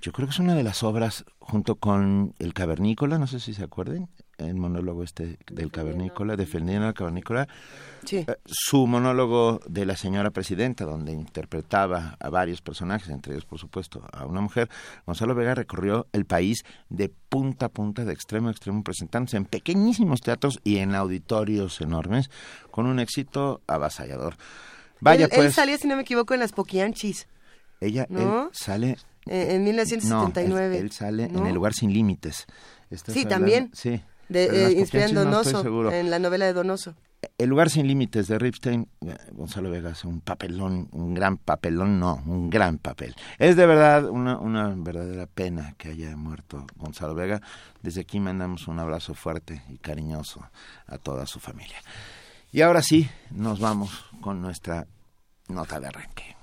yo 0.00 0.12
creo 0.12 0.26
que 0.26 0.32
es 0.32 0.38
una 0.38 0.54
de 0.54 0.62
las 0.62 0.82
obras, 0.82 1.24
junto 1.38 1.76
con 1.76 2.34
El 2.38 2.54
Cavernícola, 2.54 3.18
no 3.18 3.26
sé 3.26 3.40
si 3.40 3.52
se 3.52 3.62
acuerden, 3.62 4.08
el 4.38 4.54
monólogo 4.54 5.02
este 5.02 5.38
del 5.50 5.70
Cavernícola, 5.70 6.36
defendiendo 6.36 6.86
al 6.86 6.94
Cavernícola, 6.94 7.46
sí. 8.04 8.18
eh, 8.18 8.36
su 8.46 8.86
monólogo 8.86 9.60
de 9.68 9.84
la 9.84 9.96
señora 9.96 10.30
presidenta, 10.30 10.84
donde 10.84 11.12
interpretaba 11.12 12.16
a 12.18 12.30
varios 12.30 12.62
personajes, 12.62 13.10
entre 13.10 13.34
ellos, 13.34 13.44
por 13.44 13.58
supuesto, 13.58 14.02
a 14.12 14.24
una 14.24 14.40
mujer, 14.40 14.70
Gonzalo 15.06 15.34
Vega 15.34 15.54
recorrió 15.54 16.06
el 16.12 16.24
país 16.24 16.64
de 16.88 17.10
punta 17.28 17.66
a 17.66 17.68
punta, 17.68 18.04
de 18.04 18.12
extremo 18.12 18.48
a 18.48 18.52
extremo, 18.52 18.82
presentándose 18.82 19.36
en 19.36 19.44
pequeñísimos 19.44 20.20
teatros 20.20 20.60
y 20.64 20.78
en 20.78 20.94
auditorios 20.94 21.80
enormes, 21.80 22.30
con 22.70 22.86
un 22.86 23.00
éxito 23.00 23.60
avasallador. 23.66 24.36
Vaya, 25.00 25.26
él, 25.26 25.30
él 25.32 25.38
pues, 25.38 25.54
salía, 25.54 25.76
si 25.76 25.88
no 25.88 25.96
me 25.96 26.02
equivoco, 26.02 26.32
en 26.32 26.40
las 26.40 26.52
Poquianchis 26.52 27.26
ella 27.80 28.06
¿no? 28.08 28.44
él 28.44 28.48
sale... 28.52 28.96
eh, 29.30 29.54
en 29.54 29.58
No, 29.62 29.64
1979. 29.70 30.76
él, 30.76 30.84
él 30.84 30.92
sale 30.92 31.28
¿no? 31.28 31.40
en 31.40 31.46
El 31.46 31.54
Lugar 31.54 31.72
Sin 31.72 31.92
Límites. 31.92 32.46
¿Estás 32.90 33.14
Sí, 33.14 33.20
hablando? 33.20 33.34
también. 33.36 33.70
Sí. 33.72 34.00
De, 34.28 34.44
eh, 34.44 34.72
inspirado 34.78 35.08
en 35.08 35.14
no 35.14 35.24
Donoso, 35.24 35.90
en 35.90 36.10
la 36.10 36.18
novela 36.18 36.44
de 36.46 36.52
Donoso. 36.52 36.94
El 37.36 37.50
lugar 37.50 37.68
sin 37.68 37.86
límites 37.86 38.28
de 38.28 38.38
Ripstein, 38.38 38.88
eh, 39.02 39.14
Gonzalo 39.32 39.70
Vega 39.70 39.90
hace 39.90 40.06
un 40.06 40.20
papelón, 40.22 40.88
un 40.92 41.12
gran 41.12 41.36
papelón, 41.36 41.98
no, 42.00 42.22
un 42.26 42.48
gran 42.48 42.78
papel. 42.78 43.14
Es 43.38 43.56
de 43.56 43.66
verdad 43.66 44.08
una, 44.08 44.38
una 44.38 44.72
verdadera 44.74 45.26
pena 45.26 45.74
que 45.76 45.88
haya 45.90 46.16
muerto 46.16 46.66
Gonzalo 46.76 47.14
Vega. 47.14 47.42
Desde 47.82 48.00
aquí 48.02 48.20
mandamos 48.20 48.68
un 48.68 48.78
abrazo 48.78 49.12
fuerte 49.14 49.62
y 49.68 49.76
cariñoso 49.76 50.40
a 50.86 50.96
toda 50.96 51.26
su 51.26 51.40
familia. 51.40 51.76
Y 52.52 52.62
ahora 52.62 52.80
sí, 52.82 53.08
nos 53.30 53.60
vamos 53.60 54.06
con 54.22 54.40
nuestra 54.40 54.86
nota 55.48 55.78
de 55.78 55.88
arranque. 55.88 56.36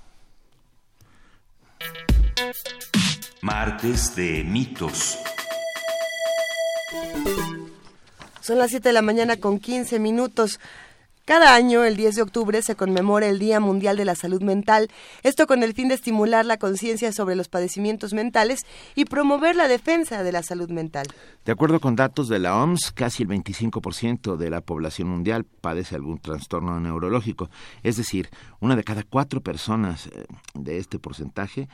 Martes 3.40 4.14
de 4.14 4.44
mitos. 4.44 5.18
Son 8.40 8.58
las 8.58 8.70
7 8.70 8.88
de 8.88 8.92
la 8.92 9.02
mañana 9.02 9.38
con 9.38 9.58
15 9.58 9.98
minutos. 9.98 10.60
Cada 11.24 11.54
año, 11.54 11.84
el 11.84 11.96
10 11.96 12.14
de 12.14 12.22
octubre, 12.22 12.62
se 12.62 12.74
conmemora 12.74 13.26
el 13.26 13.38
Día 13.38 13.60
Mundial 13.60 13.98
de 13.98 14.06
la 14.06 14.14
Salud 14.14 14.40
Mental, 14.40 14.88
esto 15.22 15.46
con 15.46 15.62
el 15.62 15.74
fin 15.74 15.88
de 15.88 15.94
estimular 15.94 16.46
la 16.46 16.56
conciencia 16.56 17.12
sobre 17.12 17.34
los 17.34 17.48
padecimientos 17.48 18.14
mentales 18.14 18.60
y 18.94 19.04
promover 19.04 19.54
la 19.54 19.68
defensa 19.68 20.22
de 20.22 20.32
la 20.32 20.42
salud 20.42 20.70
mental. 20.70 21.06
De 21.44 21.52
acuerdo 21.52 21.80
con 21.80 21.96
datos 21.96 22.28
de 22.28 22.38
la 22.38 22.56
OMS, 22.56 22.92
casi 22.92 23.24
el 23.24 23.28
25% 23.28 24.36
de 24.36 24.48
la 24.48 24.62
población 24.62 25.08
mundial 25.08 25.44
padece 25.44 25.96
algún 25.96 26.18
trastorno 26.18 26.80
neurológico. 26.80 27.50
Es 27.82 27.98
decir, 27.98 28.30
una 28.60 28.74
de 28.74 28.84
cada 28.84 29.02
cuatro 29.02 29.42
personas 29.42 30.06
eh, 30.06 30.24
de 30.54 30.78
este 30.78 30.98
porcentaje 30.98 31.68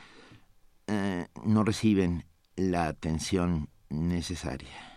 eh, 0.87 1.27
no 1.43 1.63
reciben 1.63 2.25
la 2.55 2.87
atención 2.87 3.69
necesaria. 3.89 4.95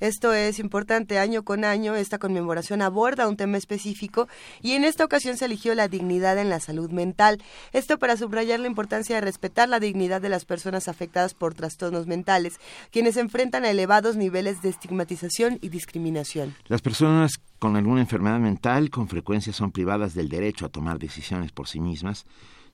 Esto 0.00 0.32
es 0.32 0.58
importante 0.58 1.18
año 1.18 1.42
con 1.44 1.62
año. 1.62 1.94
Esta 1.94 2.18
conmemoración 2.18 2.80
aborda 2.80 3.28
un 3.28 3.36
tema 3.36 3.58
específico 3.58 4.28
y 4.62 4.72
en 4.72 4.84
esta 4.84 5.04
ocasión 5.04 5.36
se 5.36 5.44
eligió 5.44 5.74
la 5.74 5.88
dignidad 5.88 6.38
en 6.38 6.48
la 6.48 6.58
salud 6.58 6.90
mental. 6.90 7.42
Esto 7.72 7.98
para 7.98 8.16
subrayar 8.16 8.60
la 8.60 8.66
importancia 8.66 9.16
de 9.16 9.20
respetar 9.20 9.68
la 9.68 9.78
dignidad 9.78 10.22
de 10.22 10.30
las 10.30 10.46
personas 10.46 10.88
afectadas 10.88 11.34
por 11.34 11.52
trastornos 11.52 12.06
mentales, 12.06 12.60
quienes 12.90 13.14
se 13.14 13.20
enfrentan 13.20 13.66
a 13.66 13.70
elevados 13.70 14.16
niveles 14.16 14.62
de 14.62 14.70
estigmatización 14.70 15.58
y 15.60 15.68
discriminación. 15.68 16.54
Las 16.66 16.80
personas 16.80 17.32
con 17.58 17.76
alguna 17.76 18.00
enfermedad 18.00 18.38
mental 18.38 18.88
con 18.88 19.06
frecuencia 19.06 19.52
son 19.52 19.70
privadas 19.70 20.14
del 20.14 20.30
derecho 20.30 20.64
a 20.64 20.70
tomar 20.70 20.98
decisiones 20.98 21.52
por 21.52 21.68
sí 21.68 21.78
mismas, 21.78 22.24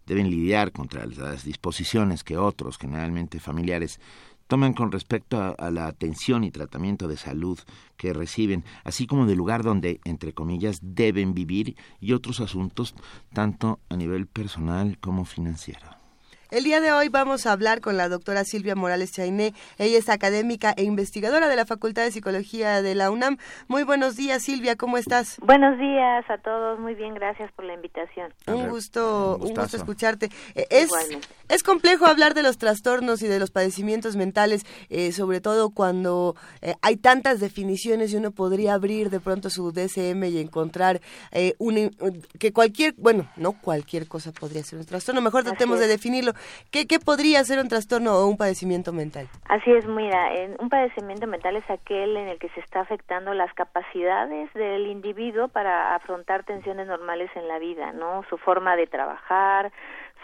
deben 0.06 0.30
lidiar 0.30 0.72
contra 0.72 1.06
las 1.06 1.44
disposiciones 1.44 2.24
que 2.24 2.36
otros, 2.36 2.78
generalmente 2.78 3.40
familiares, 3.40 4.00
toman 4.46 4.74
con 4.74 4.92
respecto 4.92 5.40
a, 5.40 5.50
a, 5.50 5.70
la 5.70 5.86
atención 5.88 6.44
y 6.44 6.50
tratamiento 6.50 7.08
de 7.08 7.16
salud 7.16 7.58
que 7.96 8.12
reciben, 8.12 8.64
así 8.84 9.06
como 9.06 9.26
del 9.26 9.38
lugar 9.38 9.62
donde, 9.62 10.00
entre 10.04 10.32
comillas, 10.32 10.78
deben 10.82 11.34
vivir 11.34 11.76
y 12.00 12.12
otros 12.12 12.40
asuntos, 12.40 12.94
tanto 13.32 13.80
a 13.88 13.96
nivel 13.96 14.26
personal 14.26 14.98
como 14.98 15.24
financiero. 15.24 16.05
El 16.52 16.62
día 16.62 16.80
de 16.80 16.92
hoy 16.92 17.08
vamos 17.08 17.44
a 17.44 17.52
hablar 17.52 17.80
con 17.80 17.96
la 17.96 18.08
doctora 18.08 18.44
Silvia 18.44 18.76
Morales 18.76 19.10
Chainé. 19.10 19.52
Ella 19.78 19.98
es 19.98 20.08
académica 20.08 20.72
e 20.76 20.84
investigadora 20.84 21.48
de 21.48 21.56
la 21.56 21.66
Facultad 21.66 22.04
de 22.04 22.12
Psicología 22.12 22.82
de 22.82 22.94
la 22.94 23.10
UNAM. 23.10 23.38
Muy 23.66 23.82
buenos 23.82 24.14
días, 24.14 24.44
Silvia, 24.44 24.76
¿cómo 24.76 24.96
estás? 24.96 25.38
Buenos 25.40 25.76
días 25.76 26.24
a 26.30 26.38
todos, 26.38 26.78
muy 26.78 26.94
bien, 26.94 27.14
gracias 27.14 27.50
por 27.50 27.64
la 27.64 27.74
invitación. 27.74 28.32
Un 28.46 28.68
gusto, 28.68 29.38
un, 29.40 29.48
un 29.48 29.54
gusto 29.54 29.76
escucharte. 29.76 30.30
Es, 30.54 30.84
Igualmente. 30.84 31.26
es 31.48 31.64
complejo 31.64 32.06
hablar 32.06 32.34
de 32.34 32.44
los 32.44 32.58
trastornos 32.58 33.22
y 33.22 33.26
de 33.26 33.40
los 33.40 33.50
padecimientos 33.50 34.14
mentales, 34.14 34.64
eh, 34.88 35.10
sobre 35.10 35.40
todo 35.40 35.70
cuando 35.70 36.36
eh, 36.62 36.74
hay 36.80 36.96
tantas 36.96 37.40
definiciones 37.40 38.12
y 38.12 38.16
uno 38.18 38.30
podría 38.30 38.74
abrir 38.74 39.10
de 39.10 39.18
pronto 39.18 39.50
su 39.50 39.72
DSM 39.72 40.22
y 40.24 40.38
encontrar 40.38 41.00
eh, 41.32 41.54
un, 41.58 41.90
que 42.38 42.52
cualquier, 42.52 42.94
bueno, 42.98 43.28
no 43.36 43.52
cualquier 43.60 44.06
cosa 44.06 44.30
podría 44.30 44.62
ser 44.62 44.78
un 44.78 44.84
trastorno, 44.84 45.20
mejor 45.20 45.42
tratemos 45.42 45.80
de 45.80 45.88
definirlo. 45.88 46.35
¿Qué, 46.70 46.86
¿Qué, 46.86 46.98
podría 46.98 47.42
ser 47.44 47.58
un 47.58 47.68
trastorno 47.68 48.14
o 48.14 48.26
un 48.26 48.36
padecimiento 48.36 48.92
mental? 48.92 49.28
Así 49.48 49.70
es, 49.72 49.86
mira, 49.86 50.30
un 50.58 50.68
padecimiento 50.68 51.26
mental 51.26 51.56
es 51.56 51.68
aquel 51.70 52.16
en 52.16 52.28
el 52.28 52.38
que 52.38 52.48
se 52.50 52.60
está 52.60 52.80
afectando 52.80 53.34
las 53.34 53.52
capacidades 53.54 54.52
del 54.54 54.86
individuo 54.86 55.48
para 55.48 55.94
afrontar 55.94 56.44
tensiones 56.44 56.86
normales 56.86 57.30
en 57.34 57.48
la 57.48 57.58
vida, 57.58 57.92
¿no? 57.92 58.24
Su 58.28 58.38
forma 58.38 58.76
de 58.76 58.86
trabajar, 58.86 59.72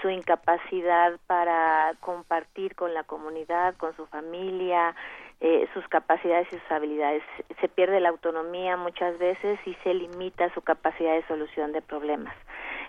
su 0.01 0.11
incapacidad 0.11 1.13
para 1.27 1.95
compartir 2.01 2.75
con 2.75 2.93
la 2.93 3.05
comunidad, 3.05 3.77
con 3.77 3.95
su 3.97 4.07
familia, 4.07 4.95
eh, 5.41 5.69
sus 5.75 5.87
capacidades 5.89 6.47
y 6.53 6.59
sus 6.59 6.71
habilidades. 6.71 7.23
Se 7.61 7.69
pierde 7.69 8.01
la 8.01 8.11
autonomía 8.11 8.77
muchas 8.77 9.19
veces 9.19 9.59
y 9.67 9.75
se 9.83 9.95
limita 9.95 10.53
su 10.55 10.63
capacidad 10.63 11.15
de 11.15 11.27
solución 11.27 11.73
de 11.73 11.83
problemas. 11.83 12.35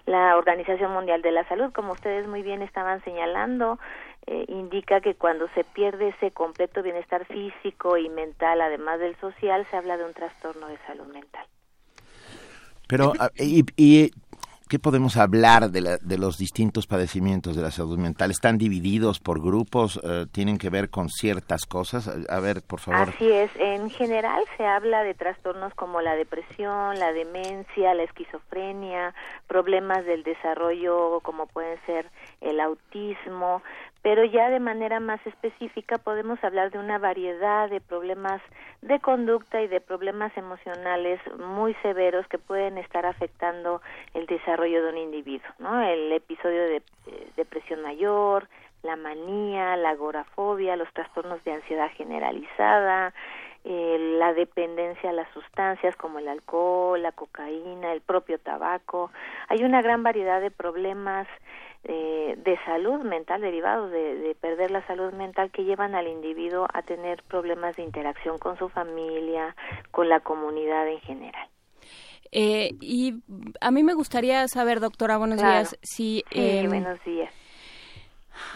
La 0.05 0.36
Organización 0.38 0.91
Mundial 0.91 1.22
de 1.22 1.31
la 1.31 1.48
Salud, 1.48 1.72
como 1.72 1.93
ustedes 1.93 2.27
muy 2.27 2.41
bien 2.41 2.62
estaban 2.62 3.03
señalando, 3.03 3.79
eh, 4.27 4.45
indica 4.48 5.01
que 5.01 5.15
cuando 5.15 5.48
se 5.55 5.63
pierde 5.63 6.10
ese 6.10 6.31
completo 6.31 6.83
bienestar 6.83 7.25
físico 7.25 7.98
y 7.98 8.10
mental, 8.10 8.62
además 8.62 9.00
del 9.00 9.15
social, 9.17 9.65
se 9.72 9.77
habla 9.77 9.98
de 9.98 10.05
un 10.05 10.13
trastorno 10.13 10.67
de 10.67 10.77
salud 10.88 11.07
mental. 11.07 11.45
Pero, 12.88 13.13
y, 13.38 13.63
y 13.77 14.12
¿qué 14.73 14.79
podemos 14.79 15.17
hablar 15.17 15.69
de, 15.69 15.81
la, 15.81 15.97
de, 15.97 16.17
los 16.17 16.39
distintos 16.39 16.87
padecimientos 16.87 17.55
de 17.55 17.61
la 17.61 17.69
salud 17.69 17.99
mental? 17.99 18.31
¿Están 18.31 18.57
divididos 18.57 19.19
por 19.19 19.39
grupos? 19.39 20.01
Eh, 20.03 20.25
¿Tienen 20.31 20.57
que 20.57 20.71
ver 20.71 20.89
con 20.89 21.09
ciertas 21.09 21.67
cosas? 21.67 22.09
A 22.27 22.39
ver, 22.39 22.63
por 22.63 22.79
favor. 22.79 23.09
Así 23.09 23.31
es. 23.31 23.51
En 23.57 23.91
general 23.91 24.43
se 24.57 24.65
habla 24.65 25.03
de 25.03 25.13
trastornos 25.13 25.75
como 25.75 26.01
la 26.01 26.15
depresión, 26.15 26.97
la 26.97 27.13
demencia, 27.13 27.93
la 27.93 28.01
esquizofrenia, 28.01 29.13
problemas 29.45 30.05
del 30.05 30.23
desarrollo 30.23 31.19
como 31.19 31.45
pueden 31.45 31.77
ser 31.85 32.09
el 32.41 32.59
autismo, 32.59 33.61
pero 34.03 34.25
ya 34.25 34.50
de 34.50 34.60
manera 34.60 35.00
más 35.00 35.25
específica 35.25 35.98
podemos 35.98 36.43
hablar 36.43 36.72
de 36.72 36.77
una 36.77 37.00
variedad 37.00 37.69
de 37.69 37.79
problemas 37.79 38.41
de 38.81 39.00
conducta 39.00 39.62
y 39.62 39.67
de 39.67 39.79
problemas 39.79 40.36
emocionales 40.38 41.22
muy 41.39 41.74
severos 41.75 42.27
que 42.27 42.38
pueden 42.38 42.77
estar 42.77 43.05
afectando 43.05 43.81
el 44.13 44.25
desarrollo 44.27 44.83
de 44.83 44.89
un 44.89 44.98
individuo, 44.98 45.48
¿no? 45.57 45.81
El 45.81 46.12
episodio 46.12 46.63
de 46.63 46.75
eh, 46.75 47.27
depresión 47.38 47.81
mayor, 47.81 48.50
la 48.83 48.98
manía, 48.98 49.77
la 49.77 49.91
agorafobia, 49.91 50.75
los 50.75 50.91
trastornos 50.91 51.41
de 51.45 51.53
ansiedad 51.53 51.89
generalizada, 51.95 53.13
eh, 53.63 54.17
la 54.19 54.33
dependencia 54.33 55.12
a 55.12 55.13
las 55.13 55.29
sustancias 55.29 55.95
como 55.95 56.19
el 56.19 56.27
alcohol, 56.27 57.01
la 57.01 57.13
cocaína, 57.13 57.93
el 57.93 58.01
propio 58.01 58.38
tabaco. 58.38 59.10
Hay 59.48 59.63
una 59.63 59.81
gran 59.81 60.03
variedad 60.03 60.41
de 60.41 60.51
problemas 60.51 61.25
eh, 61.85 62.35
de 62.37 62.57
salud 62.65 62.99
mental 63.01 63.41
derivados 63.41 63.91
de, 63.91 64.15
de, 64.15 64.35
perder 64.35 64.71
la 64.71 64.85
salud 64.87 65.13
mental 65.13 65.51
que 65.51 65.63
llevan 65.63 65.95
al 65.95 66.07
individuo 66.07 66.67
a 66.73 66.81
tener 66.81 67.23
problemas 67.23 67.75
de 67.75 67.83
interacción 67.83 68.37
con 68.37 68.57
su 68.57 68.69
familia, 68.69 69.55
con 69.91 70.07
la 70.07 70.21
comunidad 70.21 70.87
en 70.87 70.99
general. 71.01 71.49
Eh, 72.31 72.71
y 72.81 73.21
a 73.61 73.69
mí 73.69 73.83
me 73.83 73.93
gustaría 73.93 74.47
saber, 74.47 74.79
doctora, 74.79 75.17
buenos 75.17 75.39
días, 75.39 75.77
si... 75.83 76.23
Sí, 76.31 76.39
eh, 76.39 76.65
buenos 76.67 77.03
días. 77.03 77.31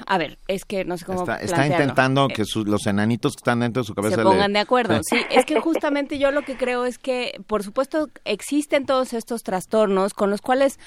A 0.06 0.18
ver, 0.18 0.38
es 0.48 0.66
que 0.66 0.86
no 0.86 0.98
sé 0.98 1.06
cómo 1.06 1.20
Está, 1.22 1.38
está 1.38 1.66
intentando 1.68 2.26
Eh, 2.30 2.34
que 2.34 2.46
sus- 2.46 2.68
los 2.68 2.86
enanitos 2.88 3.34
que 3.34 3.40
están 3.42 3.60
dentro 3.60 3.82
de 3.84 3.88
su 3.88 3.94
cabeza 3.96 4.16
se 4.16 4.24
le- 4.24 4.30
pongan 4.30 4.54
de 4.54 4.60
acuerdo. 4.60 5.00
Sí, 5.04 5.18
es 5.30 5.46
que 5.46 5.60
justamente 5.60 6.18
yo 6.20 6.32
lo 6.32 6.42
que 6.44 6.58
creo 6.58 6.86
es 6.86 6.98
que, 6.98 7.40
por 7.48 7.64
supuesto, 7.64 8.10
existen 8.26 8.86
todos 8.86 9.14
estos 9.14 9.44
trastornos 9.44 10.14
con 10.14 10.30
los 10.30 10.42
cuales 10.42 10.80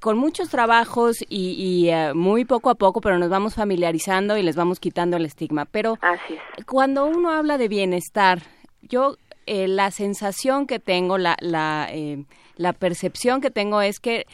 con 0.00 0.16
muchos 0.16 0.48
trabajos 0.48 1.16
y, 1.28 1.50
y, 1.52 1.88
eh, 1.90 2.14
muy 2.14 2.44
poco 2.44 2.70
a 2.70 2.76
poco, 2.76 3.00
pero 3.00 3.18
nos 3.18 3.30
vamos 3.30 3.54
familiarizando 3.54 4.36
y 4.36 4.42
les 4.42 4.54
vamos 4.54 4.78
quitando 4.78 5.16
el 5.16 5.24
estigma. 5.24 5.64
Pero 5.64 5.98
Así 6.00 6.34
es. 6.56 6.64
cuando 6.66 7.04
uno 7.06 7.30
habla 7.32 7.58
de 7.58 7.66
bienestar, 7.68 8.42
yo 8.82 9.16
eh, 9.46 9.66
la 9.66 9.90
sensación 9.90 10.66
que 10.66 10.78
tengo, 10.78 11.18
la, 11.18 11.36
la, 11.40 11.88
eh, 11.90 12.24
la 12.56 12.74
percepción 12.74 13.40
que 13.40 13.50
tengo 13.50 13.80
es 13.80 13.98
que 13.98 14.26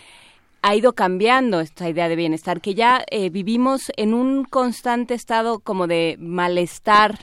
ha 0.67 0.75
ido 0.75 0.95
cambiando 0.95 1.61
esta 1.61 1.91
idea 1.91 2.09
de 2.09 2.17
bienestar, 2.17 2.63
que 2.63 2.73
ya 2.73 3.05
eh, 3.11 3.29
vivimos 3.29 3.93
en 3.99 4.15
un 4.15 4.45
constante 4.45 5.13
estado 5.13 5.59
como 5.59 5.87
de 5.87 6.17
malestar 6.19 7.17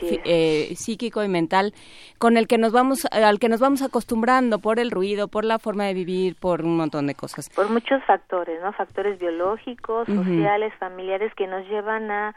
eh, 0.00 0.72
psíquico 0.76 1.24
y 1.24 1.28
mental 1.28 1.74
con 2.18 2.36
el 2.36 2.46
que 2.46 2.56
nos 2.56 2.70
vamos 2.70 3.04
al 3.10 3.40
que 3.40 3.48
nos 3.48 3.58
vamos 3.58 3.82
acostumbrando 3.82 4.60
por 4.60 4.78
el 4.78 4.92
ruido, 4.92 5.26
por 5.26 5.44
la 5.44 5.58
forma 5.58 5.86
de 5.86 5.94
vivir, 5.94 6.36
por 6.36 6.62
un 6.62 6.76
montón 6.76 7.08
de 7.08 7.16
cosas. 7.16 7.50
por 7.50 7.68
muchos 7.68 8.00
factores, 8.04 8.62
¿no? 8.62 8.72
Factores 8.72 9.18
biológicos, 9.18 10.06
sociales, 10.06 10.72
familiares 10.78 11.34
que 11.34 11.48
nos 11.48 11.66
llevan 11.68 12.12
a, 12.12 12.32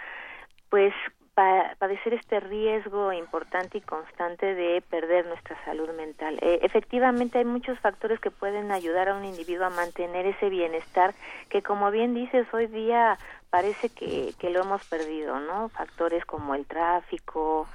pues, 0.71 0.91
pa- 1.37 1.75
padecer 1.77 2.15
este 2.15 2.39
riesgo 2.39 3.13
importante 3.13 3.77
y 3.77 3.81
constante 3.81 4.55
de 4.55 4.81
perder 4.89 5.27
nuestra 5.27 5.55
salud 5.65 5.87
mental. 5.91 6.39
Eh, 6.41 6.61
efectivamente, 6.63 7.37
hay 7.37 7.45
muchos 7.45 7.79
factores 7.79 8.19
que 8.19 8.31
pueden 8.31 8.71
ayudar 8.71 9.07
a 9.07 9.15
un 9.15 9.23
individuo 9.23 9.67
a 9.67 9.69
mantener 9.69 10.25
ese 10.25 10.49
bienestar 10.49 11.13
que, 11.49 11.61
como 11.61 11.91
bien 11.91 12.15
dices, 12.15 12.51
hoy 12.55 12.65
día 12.65 13.19
parece 13.51 13.89
que, 13.89 14.33
que 14.39 14.49
lo 14.49 14.61
hemos 14.61 14.83
perdido, 14.85 15.39
¿no? 15.39 15.69
Factores 15.69 16.25
como 16.25 16.55
el 16.55 16.65
tráfico, 16.65 17.67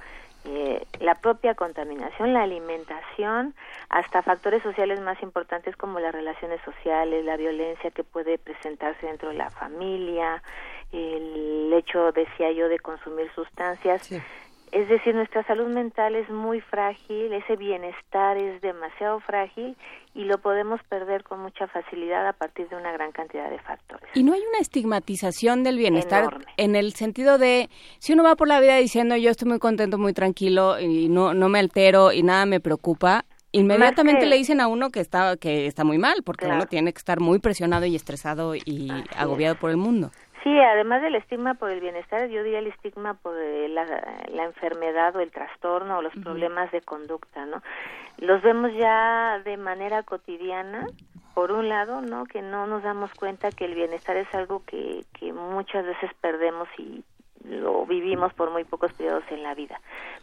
eh, 0.43 0.85
la 0.99 1.15
propia 1.15 1.55
contaminación, 1.55 2.33
la 2.33 2.43
alimentación, 2.43 3.55
hasta 3.87 4.21
factores 4.23 4.61
sociales 4.61 4.99
más 4.99 5.23
importantes 5.23 5.77
como 5.77 6.01
las 6.01 6.13
relaciones 6.13 6.59
sociales, 6.65 7.23
la 7.23 7.37
violencia 7.37 7.91
que 7.91 8.03
puede 8.03 8.37
presentarse 8.37 9.05
dentro 9.05 9.29
de 9.29 9.35
la 9.35 9.49
familia, 9.51 10.43
el 10.97 11.73
hecho, 11.73 12.11
decía 12.11 12.51
yo, 12.51 12.69
de 12.69 12.79
consumir 12.79 13.27
sustancias. 13.35 14.03
Sí. 14.05 14.17
Es 14.71 14.89
decir, 14.89 15.13
nuestra 15.13 15.43
salud 15.45 15.67
mental 15.67 16.15
es 16.15 16.27
muy 16.31 16.59
frágil, 16.59 17.31
ese 17.31 17.55
bienestar 17.57 18.37
es 18.37 18.59
demasiado 18.61 19.19
frágil 19.19 19.77
y 20.15 20.23
lo 20.23 20.39
podemos 20.39 20.81
perder 20.89 21.23
con 21.23 21.41
mucha 21.41 21.67
facilidad 21.67 22.27
a 22.27 22.33
partir 22.33 22.67
de 22.69 22.75
una 22.75 22.91
gran 22.91 23.11
cantidad 23.11 23.51
de 23.51 23.59
factores. 23.59 24.09
Y 24.15 24.23
no 24.23 24.33
hay 24.33 24.41
una 24.49 24.57
estigmatización 24.57 25.63
del 25.63 25.77
bienestar 25.77 26.23
Enorme. 26.23 26.45
en 26.57 26.75
el 26.75 26.93
sentido 26.93 27.37
de 27.37 27.69
si 27.99 28.13
uno 28.13 28.23
va 28.23 28.35
por 28.35 28.47
la 28.47 28.59
vida 28.61 28.77
diciendo 28.77 29.15
yo 29.15 29.29
estoy 29.29 29.47
muy 29.47 29.59
contento, 29.59 29.99
muy 29.99 30.13
tranquilo 30.13 30.79
y 30.79 31.07
no 31.07 31.35
no 31.35 31.49
me 31.49 31.59
altero 31.59 32.11
y 32.11 32.23
nada 32.23 32.47
me 32.47 32.59
preocupa, 32.59 33.25
inmediatamente 33.51 34.21
que- 34.21 34.25
le 34.27 34.37
dicen 34.37 34.59
a 34.59 34.67
uno 34.67 34.89
que 34.89 35.01
está 35.01 35.37
que 35.37 35.67
está 35.67 35.83
muy 35.83 35.99
mal 35.99 36.23
porque 36.23 36.45
Claro. 36.45 36.61
uno 36.61 36.65
tiene 36.65 36.93
que 36.93 36.97
estar 36.97 37.19
muy 37.19 37.37
presionado 37.37 37.85
y 37.85 37.95
estresado 37.95 38.55
y 38.55 38.89
Así 38.89 39.03
agobiado 39.15 39.53
por 39.55 39.69
el 39.69 39.77
mundo. 39.77 40.09
Sí, 40.43 40.59
además 40.59 41.01
del 41.01 41.15
estigma 41.15 41.53
por 41.53 41.71
el 41.71 41.79
bienestar, 41.79 42.27
yo 42.27 42.43
diría 42.43 42.59
el 42.59 42.67
estigma 42.67 43.13
por 43.13 43.33
eh, 43.37 43.69
la, 43.69 43.85
la 44.27 44.43
enfermedad 44.43 45.15
o 45.15 45.21
el 45.21 45.31
trastorno 45.31 45.97
o 45.97 46.01
los 46.01 46.13
problemas 46.15 46.69
de 46.71 46.81
conducta, 46.81 47.45
¿no? 47.45 47.63
Los 48.17 48.41
vemos 48.41 48.71
ya 48.73 49.39
de 49.45 49.55
manera 49.55 50.03
cotidiana, 50.03 50.85
por 51.33 51.51
un 51.53 51.69
lado, 51.69 52.01
¿no? 52.01 52.25
Que 52.25 52.41
no 52.41 52.67
nos 52.67 52.83
damos 52.83 53.13
cuenta 53.13 53.51
que 53.51 53.65
el 53.65 53.73
bienestar 53.73 54.17
es 54.17 54.27
algo 54.35 54.63
que, 54.65 55.05
que 55.17 55.31
muchas 55.31 55.85
veces 55.85 56.11
perdemos 56.21 56.67
y 56.77 57.03
lo 57.43 57.85
vivimos 57.85 58.33
por 58.33 58.51
muy 58.51 58.63
pocos 58.63 58.93
periodos 58.93 59.23
en 59.29 59.43
la 59.43 59.53
vida. 59.53 59.79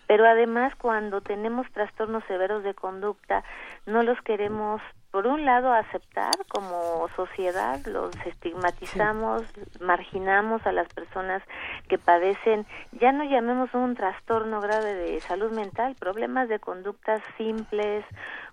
Pero 0.06 0.26
además, 0.26 0.74
cuando 0.76 1.20
tenemos 1.20 1.70
trastornos 1.72 2.24
severos 2.24 2.62
de 2.62 2.74
conducta, 2.74 3.44
no 3.86 4.02
los 4.02 4.20
queremos, 4.22 4.80
por 5.10 5.26
un 5.26 5.44
lado, 5.44 5.72
aceptar 5.72 6.34
como 6.48 7.08
sociedad, 7.16 7.84
los 7.86 8.14
estigmatizamos, 8.26 9.42
marginamos 9.80 10.64
a 10.66 10.72
las 10.72 10.88
personas 10.92 11.42
que 11.88 11.98
padecen, 11.98 12.64
ya 12.92 13.10
no 13.10 13.24
llamemos 13.24 13.74
un 13.74 13.94
trastorno 13.94 14.60
grave 14.60 14.94
de 14.94 15.20
salud 15.20 15.50
mental, 15.50 15.96
problemas 15.98 16.48
de 16.48 16.60
conductas 16.60 17.20
simples, 17.36 18.04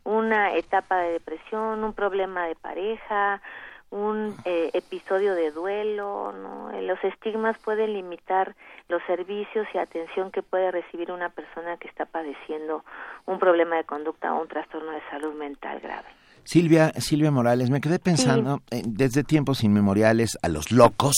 una 0.03 0.55
etapa 0.55 0.97
de 0.97 1.13
depresión, 1.13 1.83
un 1.83 1.93
problema 1.93 2.47
de 2.47 2.55
pareja, 2.55 3.41
un 3.89 4.35
eh, 4.43 4.71
episodio 4.73 5.33
de 5.35 5.51
duelo, 5.51 6.33
¿no? 6.33 6.71
Eh, 6.71 6.81
Los 6.81 7.01
estigmas 7.03 7.57
pueden 7.59 7.93
limitar 7.93 8.55
los 8.89 9.01
servicios 9.03 9.67
y 9.73 9.77
atención 9.77 10.31
que 10.31 10.43
puede 10.43 10.71
recibir 10.71 11.11
una 11.11 11.29
persona 11.29 11.77
que 11.77 11.87
está 11.87 12.05
padeciendo 12.05 12.83
un 13.25 13.39
problema 13.39 13.77
de 13.77 13.85
conducta 13.85 14.33
o 14.33 14.41
un 14.41 14.47
trastorno 14.47 14.91
de 14.91 15.01
salud 15.09 15.33
mental 15.35 15.79
grave. 15.79 16.07
Silvia, 16.47 16.93
Silvia 16.97 17.29
Morales, 17.29 17.69
me 17.69 17.81
quedé 17.81 17.99
pensando, 17.99 18.61
eh, 18.71 18.81
desde 18.85 19.25
tiempos 19.25 19.65
inmemoriales 19.65 20.37
a 20.41 20.47
los 20.47 20.71
locos 20.71 21.13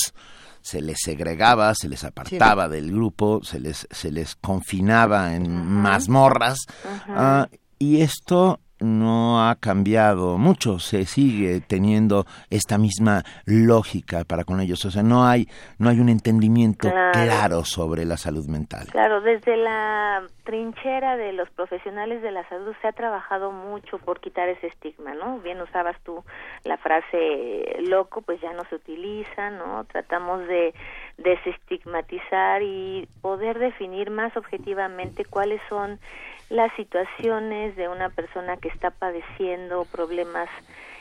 se 0.61 0.81
les 0.81 0.97
segregaba, 1.03 1.75
se 1.75 1.87
les 1.87 2.03
apartaba 2.03 2.67
del 2.67 2.91
grupo, 2.91 3.41
se 3.43 3.59
les, 3.59 3.87
se 3.91 4.11
les 4.11 4.35
confinaba 4.35 5.35
en 5.35 5.51
mazmorras, 5.51 6.65
ah, 7.09 7.47
y 7.77 8.01
esto 8.01 8.59
no 8.79 9.47
ha 9.47 9.55
cambiado 9.55 10.37
mucho, 10.37 10.79
se 10.79 11.05
sigue 11.05 11.61
teniendo 11.61 12.25
esta 12.49 12.77
misma 12.77 13.23
lógica 13.45 14.23
para 14.25 14.43
con 14.43 14.59
ellos, 14.61 14.83
o 14.85 14.91
sea, 14.91 15.03
no 15.03 15.25
hay, 15.25 15.47
no 15.77 15.89
hay 15.89 15.99
un 15.99 16.09
entendimiento 16.09 16.89
Claro. 16.89 17.11
claro 17.11 17.63
sobre 17.65 18.05
la 18.05 18.17
salud 18.17 18.47
mental. 18.47 18.87
Claro, 18.91 19.21
desde 19.21 19.57
la 19.57 20.23
trinchera 20.43 21.15
de 21.17 21.33
los 21.33 21.49
profesionales 21.51 22.21
de 22.21 22.31
la 22.31 22.47
salud 22.49 22.73
se 22.81 22.87
ha 22.87 22.91
trabajado 22.91 23.51
mucho 23.51 23.97
por 23.99 24.19
quitar 24.19 24.49
ese 24.49 24.67
estigma, 24.67 25.13
¿no? 25.13 25.39
Bien 25.39 25.61
usabas 25.61 25.95
tú 26.03 26.23
la 26.63 26.77
frase 26.77 27.07
eh, 27.13 27.81
loco, 27.83 28.21
pues 28.21 28.41
ya 28.41 28.53
no 28.53 28.63
se 28.69 28.75
utiliza, 28.75 29.51
¿no? 29.51 29.83
Tratamos 29.85 30.39
de 30.47 30.73
desestigmatizar 31.17 32.61
y 32.63 33.07
poder 33.21 33.59
definir 33.59 34.09
más 34.09 34.35
objetivamente 34.37 35.25
cuáles 35.25 35.61
son 35.69 35.99
las 36.49 36.73
situaciones 36.75 37.75
de 37.75 37.87
una 37.87 38.09
persona 38.09 38.57
que 38.57 38.69
está 38.69 38.91
padeciendo 38.91 39.85
problemas 39.85 40.49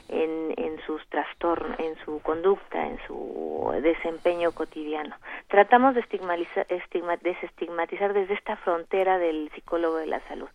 en, 0.08 0.54
en 0.56 0.80
sus 0.86 1.06
trastornos, 1.08 1.78
en 1.78 1.96
su 2.04 2.20
conducta, 2.20 2.86
en 2.86 2.98
su 3.06 3.70
desempeño 3.82 4.52
cotidiano. 4.52 5.14
Tratamos 5.48 5.94
de 5.94 6.00
estigmaliza- 6.02 6.66
estigma- 6.68 7.18
desestigmatizar 7.18 8.14
desde 8.14 8.34
esta 8.34 8.56
frontera 8.56 9.18
del 9.18 9.50
psicólogo 9.54 9.96
de 9.96 10.06
la 10.06 10.20
salud, 10.28 10.48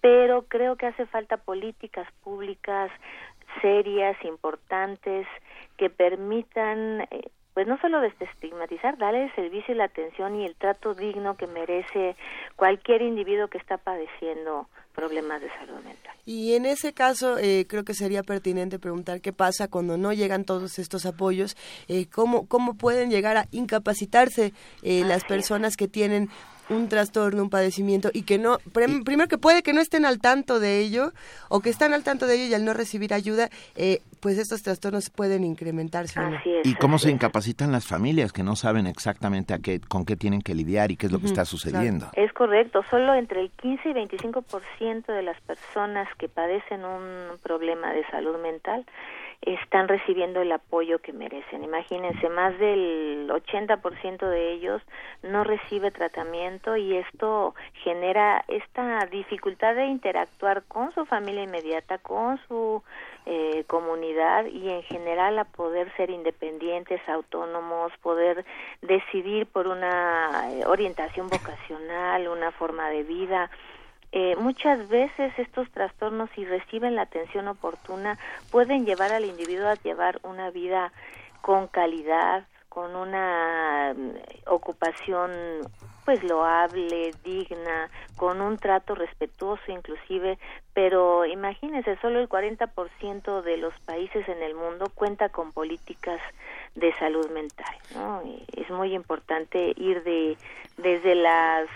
pero 0.00 0.42
creo 0.48 0.76
que 0.76 0.86
hace 0.86 1.06
falta 1.06 1.36
políticas 1.36 2.06
públicas 2.22 2.90
serias, 3.60 4.16
importantes, 4.24 5.26
que 5.76 5.90
permitan, 5.90 7.02
eh, 7.10 7.30
pues 7.54 7.68
no 7.68 7.80
solo 7.80 8.00
desestigmatizar, 8.00 8.98
darle 8.98 9.24
el 9.24 9.34
servicio 9.34 9.74
y 9.74 9.78
la 9.78 9.84
atención 9.84 10.34
y 10.40 10.44
el 10.44 10.56
trato 10.56 10.94
digno 10.94 11.36
que 11.36 11.46
merece 11.46 12.16
cualquier 12.56 13.02
individuo 13.02 13.46
que 13.46 13.58
está 13.58 13.78
padeciendo 13.78 14.68
problemas 14.92 15.40
de 15.40 15.48
salud 15.50 15.76
mental. 15.84 16.14
Y 16.26 16.54
en 16.54 16.66
ese 16.66 16.92
caso, 16.92 17.38
eh, 17.38 17.66
creo 17.68 17.84
que 17.84 17.94
sería 17.94 18.22
pertinente 18.22 18.78
preguntar 18.78 19.20
qué 19.20 19.32
pasa 19.32 19.68
cuando 19.68 19.96
no 19.96 20.12
llegan 20.12 20.44
todos 20.44 20.78
estos 20.78 21.06
apoyos, 21.06 21.56
eh, 21.88 22.06
cómo, 22.06 22.46
cómo 22.48 22.74
pueden 22.74 23.10
llegar 23.10 23.36
a 23.36 23.46
incapacitarse 23.52 24.52
eh, 24.82 25.04
las 25.04 25.24
personas 25.24 25.76
que 25.76 25.86
tienen 25.86 26.30
un 26.68 26.88
trastorno, 26.88 27.42
un 27.42 27.50
padecimiento 27.50 28.10
y 28.12 28.22
que 28.22 28.38
no, 28.38 28.58
prim- 28.72 29.04
primero 29.04 29.28
que 29.28 29.38
puede 29.38 29.62
que 29.62 29.72
no 29.72 29.80
estén 29.80 30.04
al 30.06 30.18
tanto 30.20 30.60
de 30.60 30.80
ello 30.80 31.12
o 31.48 31.60
que 31.60 31.70
están 31.70 31.92
al 31.92 32.02
tanto 32.04 32.26
de 32.26 32.36
ello 32.36 32.44
y 32.46 32.54
al 32.54 32.64
no 32.64 32.72
recibir 32.74 33.12
ayuda, 33.14 33.50
eh, 33.76 34.00
pues 34.20 34.38
estos 34.38 34.62
trastornos 34.62 35.10
pueden 35.10 35.44
incrementarse. 35.44 36.18
Así 36.18 36.50
es. 36.50 36.66
¿Y 36.66 36.74
cómo 36.76 36.96
así 36.96 37.04
se 37.04 37.08
es. 37.10 37.14
incapacitan 37.16 37.70
las 37.72 37.86
familias 37.86 38.32
que 38.32 38.42
no 38.42 38.56
saben 38.56 38.86
exactamente 38.86 39.52
a 39.52 39.58
qué, 39.58 39.80
con 39.80 40.04
qué 40.06 40.16
tienen 40.16 40.40
que 40.40 40.54
lidiar 40.54 40.90
y 40.90 40.96
qué 40.96 41.06
es 41.06 41.12
lo 41.12 41.18
que 41.20 41.26
está 41.26 41.44
sucediendo? 41.44 42.08
Es 42.14 42.32
correcto, 42.32 42.82
solo 42.90 43.14
entre 43.14 43.40
el 43.42 43.50
15 43.50 43.88
y 43.90 43.92
25% 43.92 45.06
de 45.06 45.22
las 45.22 45.40
personas 45.42 46.08
que 46.18 46.28
padecen 46.28 46.84
un 46.84 47.38
problema 47.42 47.92
de 47.92 48.04
salud 48.06 48.40
mental 48.42 48.86
están 49.46 49.88
recibiendo 49.88 50.40
el 50.40 50.52
apoyo 50.52 51.00
que 51.00 51.12
merecen. 51.12 51.64
Imagínense, 51.64 52.28
más 52.28 52.58
del 52.58 53.28
80% 53.28 54.28
de 54.28 54.52
ellos 54.52 54.82
no 55.22 55.44
recibe 55.44 55.90
tratamiento 55.90 56.76
y 56.76 56.96
esto 56.96 57.54
genera 57.82 58.44
esta 58.48 59.06
dificultad 59.06 59.74
de 59.74 59.86
interactuar 59.86 60.62
con 60.64 60.92
su 60.94 61.04
familia 61.04 61.42
inmediata, 61.42 61.98
con 61.98 62.40
su 62.48 62.82
eh, 63.26 63.64
comunidad 63.66 64.46
y 64.46 64.68
en 64.68 64.82
general 64.82 65.38
a 65.38 65.44
poder 65.44 65.94
ser 65.96 66.10
independientes, 66.10 67.00
autónomos, 67.08 67.92
poder 68.02 68.44
decidir 68.82 69.46
por 69.46 69.66
una 69.66 70.50
eh, 70.52 70.66
orientación 70.66 71.28
vocacional, 71.28 72.28
una 72.28 72.52
forma 72.52 72.88
de 72.90 73.02
vida 73.02 73.50
eh, 74.16 74.36
muchas 74.36 74.88
veces 74.88 75.36
estos 75.40 75.68
trastornos, 75.72 76.30
si 76.36 76.44
reciben 76.44 76.94
la 76.94 77.02
atención 77.02 77.48
oportuna, 77.48 78.16
pueden 78.52 78.86
llevar 78.86 79.10
al 79.10 79.24
individuo 79.24 79.66
a 79.66 79.74
llevar 79.74 80.20
una 80.22 80.50
vida 80.50 80.92
con 81.40 81.66
calidad, 81.66 82.46
con 82.68 82.94
una 82.94 83.92
mm, 83.92 84.10
ocupación 84.46 85.32
pues 86.04 86.22
loable, 86.22 87.10
digna, 87.24 87.90
con 88.14 88.40
un 88.40 88.56
trato 88.56 88.94
respetuoso 88.94 89.72
inclusive, 89.72 90.38
pero 90.74 91.24
imagínense, 91.24 91.96
solo 92.00 92.20
el 92.20 92.28
40% 92.28 93.42
de 93.42 93.56
los 93.56 93.74
países 93.80 94.28
en 94.28 94.44
el 94.44 94.54
mundo 94.54 94.92
cuenta 94.94 95.28
con 95.30 95.50
políticas 95.50 96.20
de 96.74 96.92
salud 96.98 97.30
mental, 97.30 97.76
¿no? 97.94 98.22
es 98.56 98.68
muy 98.70 98.94
importante 98.94 99.72
ir 99.76 100.02
de 100.02 100.36
desde 100.76 101.14
las 101.14 101.68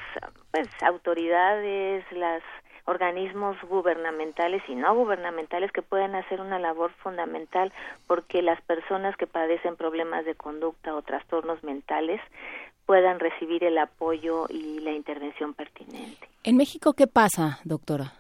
pues 0.51 0.67
autoridades, 0.83 2.05
las 2.13 2.43
organismos 2.85 3.57
gubernamentales 3.69 4.63
y 4.67 4.75
no 4.75 4.95
gubernamentales 4.95 5.71
que 5.73 5.83
pueden 5.83 6.15
hacer 6.15 6.41
una 6.41 6.59
labor 6.59 6.91
fundamental 7.03 7.73
porque 8.07 8.41
las 8.41 8.61
personas 8.63 9.15
que 9.17 9.27
padecen 9.27 9.77
problemas 9.77 10.25
de 10.25 10.35
conducta 10.35 10.95
o 10.95 11.03
trastornos 11.03 11.63
mentales 11.63 12.21
puedan 12.87 13.21
recibir 13.21 13.63
el 13.65 13.77
apoyo 13.77 14.47
y 14.49 14.81
la 14.81 14.93
intervención 14.93 15.53
pertinente. 15.53 16.27
¿En 16.43 16.57
México 16.57 16.95
qué 16.95 17.07
pasa, 17.07 17.61
doctora? 17.65 18.15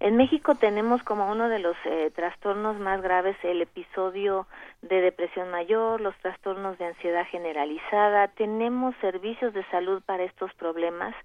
En 0.00 0.16
México 0.16 0.54
tenemos 0.54 1.02
como 1.02 1.28
uno 1.28 1.48
de 1.48 1.58
los 1.58 1.76
eh, 1.84 2.12
trastornos 2.14 2.78
más 2.78 3.02
graves 3.02 3.36
el 3.42 3.62
episodio 3.62 4.46
de 4.80 5.00
depresión 5.00 5.50
mayor, 5.50 6.00
los 6.00 6.16
trastornos 6.18 6.78
de 6.78 6.86
ansiedad 6.86 7.26
generalizada. 7.26 8.28
Tenemos 8.28 8.94
servicios 9.00 9.52
de 9.54 9.64
salud 9.70 10.00
para 10.06 10.22
estos 10.22 10.54
problemas 10.54 11.16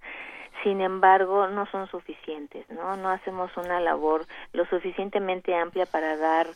sin 0.62 0.82
embargo 0.82 1.48
no 1.48 1.66
son 1.68 1.88
suficientes, 1.88 2.70
¿no? 2.70 2.96
No 2.98 3.10
hacemos 3.10 3.56
una 3.58 3.80
labor 3.80 4.26
lo 4.54 4.66
suficientemente 4.66 5.56
amplia 5.56 5.86
para 5.86 6.16
dar 6.18 6.48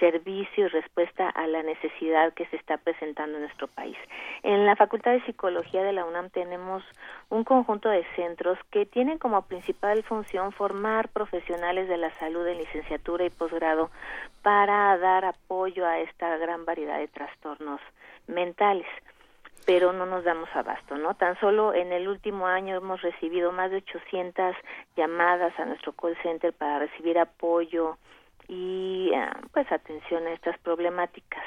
servicio 0.00 0.66
y 0.66 0.68
respuesta 0.68 1.28
a 1.30 1.46
la 1.46 1.62
necesidad 1.62 2.34
que 2.34 2.46
se 2.46 2.56
está 2.56 2.78
presentando 2.78 3.36
en 3.36 3.44
nuestro 3.44 3.68
país. 3.68 3.96
En 4.42 4.66
la 4.66 4.76
Facultad 4.76 5.12
de 5.12 5.24
Psicología 5.24 5.82
de 5.82 5.92
la 5.92 6.04
UNAM 6.04 6.30
tenemos 6.30 6.82
un 7.30 7.44
conjunto 7.44 7.88
de 7.88 8.04
centros 8.16 8.58
que 8.70 8.86
tienen 8.86 9.18
como 9.18 9.42
principal 9.42 10.02
función 10.02 10.52
formar 10.52 11.08
profesionales 11.08 11.88
de 11.88 11.96
la 11.96 12.12
salud 12.14 12.46
en 12.46 12.58
licenciatura 12.58 13.24
y 13.24 13.30
posgrado 13.30 13.90
para 14.42 14.96
dar 14.98 15.24
apoyo 15.24 15.86
a 15.86 16.00
esta 16.00 16.36
gran 16.38 16.64
variedad 16.64 16.98
de 16.98 17.08
trastornos 17.08 17.80
mentales 18.26 18.86
pero 19.64 19.92
no 19.92 20.06
nos 20.06 20.24
damos 20.24 20.48
abasto, 20.54 20.96
¿no? 20.96 21.14
Tan 21.14 21.38
solo 21.40 21.72
en 21.74 21.92
el 21.92 22.08
último 22.08 22.46
año 22.46 22.76
hemos 22.76 23.00
recibido 23.02 23.52
más 23.52 23.70
de 23.70 23.78
800 23.78 24.54
llamadas 24.96 25.58
a 25.58 25.64
nuestro 25.64 25.92
call 25.92 26.16
center 26.22 26.52
para 26.52 26.80
recibir 26.80 27.18
apoyo 27.18 27.96
y 28.48 29.10
ah, 29.14 29.40
pues 29.52 29.70
atención 29.72 30.26
a 30.26 30.32
estas 30.32 30.58
problemáticas. 30.58 31.44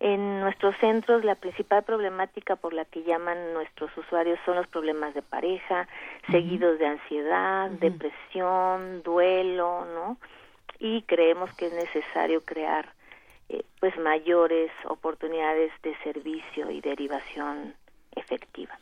En 0.00 0.40
nuestros 0.40 0.76
centros 0.78 1.24
la 1.24 1.36
principal 1.36 1.84
problemática 1.84 2.56
por 2.56 2.74
la 2.74 2.84
que 2.84 3.04
llaman 3.04 3.54
nuestros 3.54 3.96
usuarios 3.96 4.38
son 4.44 4.56
los 4.56 4.66
problemas 4.66 5.14
de 5.14 5.22
pareja, 5.22 5.88
seguidos 6.30 6.78
de 6.78 6.86
ansiedad, 6.86 7.70
depresión, 7.70 9.02
duelo, 9.02 9.86
¿no? 9.94 10.18
Y 10.78 11.02
creemos 11.02 11.54
que 11.54 11.66
es 11.66 11.72
necesario 11.72 12.44
crear 12.44 12.92
eh, 13.48 13.62
pues 13.80 13.96
mayores 13.98 14.70
oportunidades 14.88 15.72
de 15.82 15.94
servicio 16.02 16.70
y 16.70 16.80
derivación 16.80 17.74
efectiva. 18.16 18.78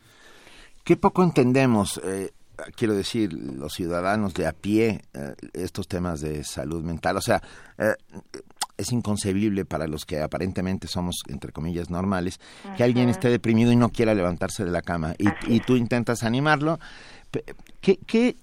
Qué 0.85 0.96
poco 0.96 1.22
entendemos, 1.22 2.01
eh, 2.05 2.31
quiero 2.77 2.94
decir, 2.94 3.33
los 3.33 3.72
ciudadanos 3.72 4.35
de 4.35 4.46
a 4.46 4.53
pie, 4.53 5.03
eh, 5.14 5.35
estos 5.53 5.88
temas 5.88 6.20
de 6.20 6.44
salud 6.44 6.83
mental. 6.83 7.16
O 7.16 7.20
sea, 7.20 7.40
es 8.77 8.92
inconcebible 8.92 9.64
para 9.64 9.87
los 9.87 10.05
que 10.05 10.20
aparentemente 10.20 10.88
somos, 10.88 11.22
entre 11.29 11.53
comillas, 11.53 11.90
normales, 11.90 12.40
que 12.77 12.85
alguien 12.85 13.09
esté 13.09 13.29
deprimido 13.29 13.72
y 13.72 13.77
no 13.77 13.90
quiera 13.90 14.14
levantarse 14.14 14.64
de 14.64 14.70
la 14.70 14.83
cama 14.83 15.14
y, 15.18 15.29
y 15.46 15.61
tú 15.61 15.77
intentas 15.77 16.22
animarlo. 16.22 16.79
¿Qué, 17.81 17.98
qué, 18.07 18.37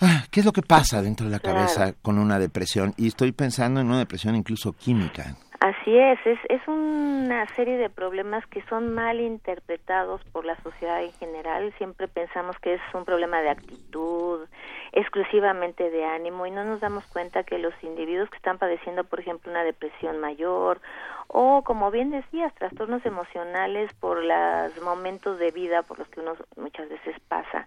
Ah, 0.00 0.24
¿Qué 0.30 0.40
es 0.40 0.46
lo 0.46 0.52
que 0.52 0.62
pasa 0.62 1.02
dentro 1.02 1.26
de 1.26 1.32
la 1.32 1.40
cabeza 1.40 1.92
con 2.02 2.18
una 2.18 2.38
depresión? 2.38 2.94
Y 2.96 3.08
estoy 3.08 3.32
pensando 3.32 3.80
en 3.80 3.88
una 3.88 3.98
depresión 3.98 4.36
incluso 4.36 4.72
química. 4.72 5.34
Así 5.58 5.98
es, 5.98 6.20
es, 6.24 6.38
es 6.48 6.68
una 6.68 7.44
serie 7.56 7.78
de 7.78 7.90
problemas 7.90 8.46
que 8.46 8.62
son 8.68 8.94
mal 8.94 9.20
interpretados 9.20 10.22
por 10.30 10.44
la 10.44 10.54
sociedad 10.62 11.02
en 11.02 11.12
general. 11.14 11.74
Siempre 11.78 12.06
pensamos 12.06 12.56
que 12.60 12.74
es 12.74 12.80
un 12.94 13.04
problema 13.04 13.40
de 13.40 13.50
actitud, 13.50 14.46
exclusivamente 14.92 15.90
de 15.90 16.04
ánimo, 16.04 16.46
y 16.46 16.52
no 16.52 16.62
nos 16.62 16.80
damos 16.80 17.04
cuenta 17.06 17.42
que 17.42 17.58
los 17.58 17.74
individuos 17.82 18.30
que 18.30 18.36
están 18.36 18.58
padeciendo, 18.58 19.02
por 19.02 19.18
ejemplo, 19.18 19.50
una 19.50 19.64
depresión 19.64 20.20
mayor 20.20 20.80
o, 21.26 21.62
como 21.64 21.90
bien 21.90 22.10
decías, 22.10 22.54
trastornos 22.54 23.04
emocionales 23.04 23.92
por 23.94 24.22
los 24.22 24.82
momentos 24.82 25.40
de 25.40 25.50
vida 25.50 25.82
por 25.82 25.98
los 25.98 26.08
que 26.08 26.20
uno 26.20 26.36
muchas 26.56 26.88
veces 26.88 27.16
pasa, 27.28 27.66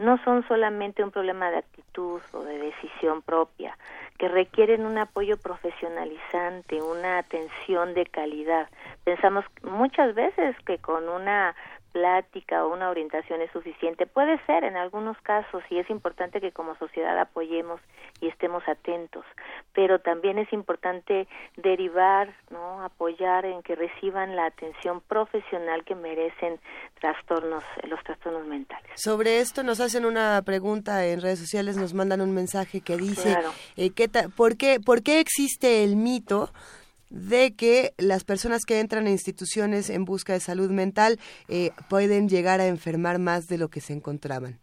no 0.00 0.16
son 0.24 0.46
solamente 0.48 1.04
un 1.04 1.10
problema 1.10 1.50
de 1.50 1.58
actitud 1.58 2.22
o 2.32 2.42
de 2.42 2.58
decisión 2.58 3.20
propia, 3.20 3.76
que 4.18 4.28
requieren 4.28 4.86
un 4.86 4.96
apoyo 4.96 5.36
profesionalizante, 5.36 6.80
una 6.80 7.18
atención 7.18 7.92
de 7.92 8.06
calidad. 8.06 8.68
Pensamos 9.04 9.44
muchas 9.62 10.14
veces 10.14 10.56
que 10.64 10.78
con 10.78 11.08
una 11.08 11.54
plática 11.92 12.64
o 12.64 12.72
una 12.72 12.90
orientación 12.90 13.40
es 13.40 13.50
suficiente. 13.52 14.06
Puede 14.06 14.38
ser 14.46 14.64
en 14.64 14.76
algunos 14.76 15.16
casos 15.22 15.62
y 15.70 15.78
es 15.78 15.88
importante 15.90 16.40
que 16.40 16.52
como 16.52 16.76
sociedad 16.76 17.18
apoyemos 17.18 17.80
y 18.20 18.28
estemos 18.28 18.62
atentos, 18.68 19.24
pero 19.72 19.98
también 19.98 20.38
es 20.38 20.52
importante 20.52 21.26
derivar, 21.56 22.34
¿no? 22.50 22.82
apoyar 22.82 23.44
en 23.44 23.62
que 23.62 23.74
reciban 23.74 24.36
la 24.36 24.46
atención 24.46 25.00
profesional 25.00 25.84
que 25.84 25.94
merecen 25.94 26.60
trastornos, 27.00 27.64
los 27.88 28.02
trastornos 28.04 28.46
mentales. 28.46 28.90
Sobre 28.96 29.38
esto 29.38 29.62
nos 29.62 29.80
hacen 29.80 30.04
una 30.04 30.42
pregunta 30.42 31.06
en 31.06 31.20
redes 31.20 31.38
sociales, 31.38 31.76
nos 31.76 31.94
mandan 31.94 32.20
un 32.20 32.34
mensaje 32.34 32.80
que 32.80 32.96
dice, 32.96 33.36
eh, 33.76 33.90
¿qué 33.90 34.08
¿por, 34.36 34.56
qué, 34.56 34.80
¿por 34.80 35.02
qué 35.02 35.20
existe 35.20 35.82
el 35.84 35.96
mito 35.96 36.50
de 37.10 37.54
que 37.56 37.90
las 37.98 38.24
personas 38.24 38.64
que 38.64 38.80
entran 38.80 39.06
a 39.06 39.10
instituciones 39.10 39.90
en 39.90 40.04
busca 40.04 40.32
de 40.32 40.40
salud 40.40 40.70
mental 40.70 41.18
eh, 41.48 41.70
pueden 41.88 42.28
llegar 42.28 42.60
a 42.60 42.66
enfermar 42.66 43.18
más 43.18 43.46
de 43.48 43.58
lo 43.58 43.68
que 43.68 43.80
se 43.80 43.92
encontraban? 43.92 44.58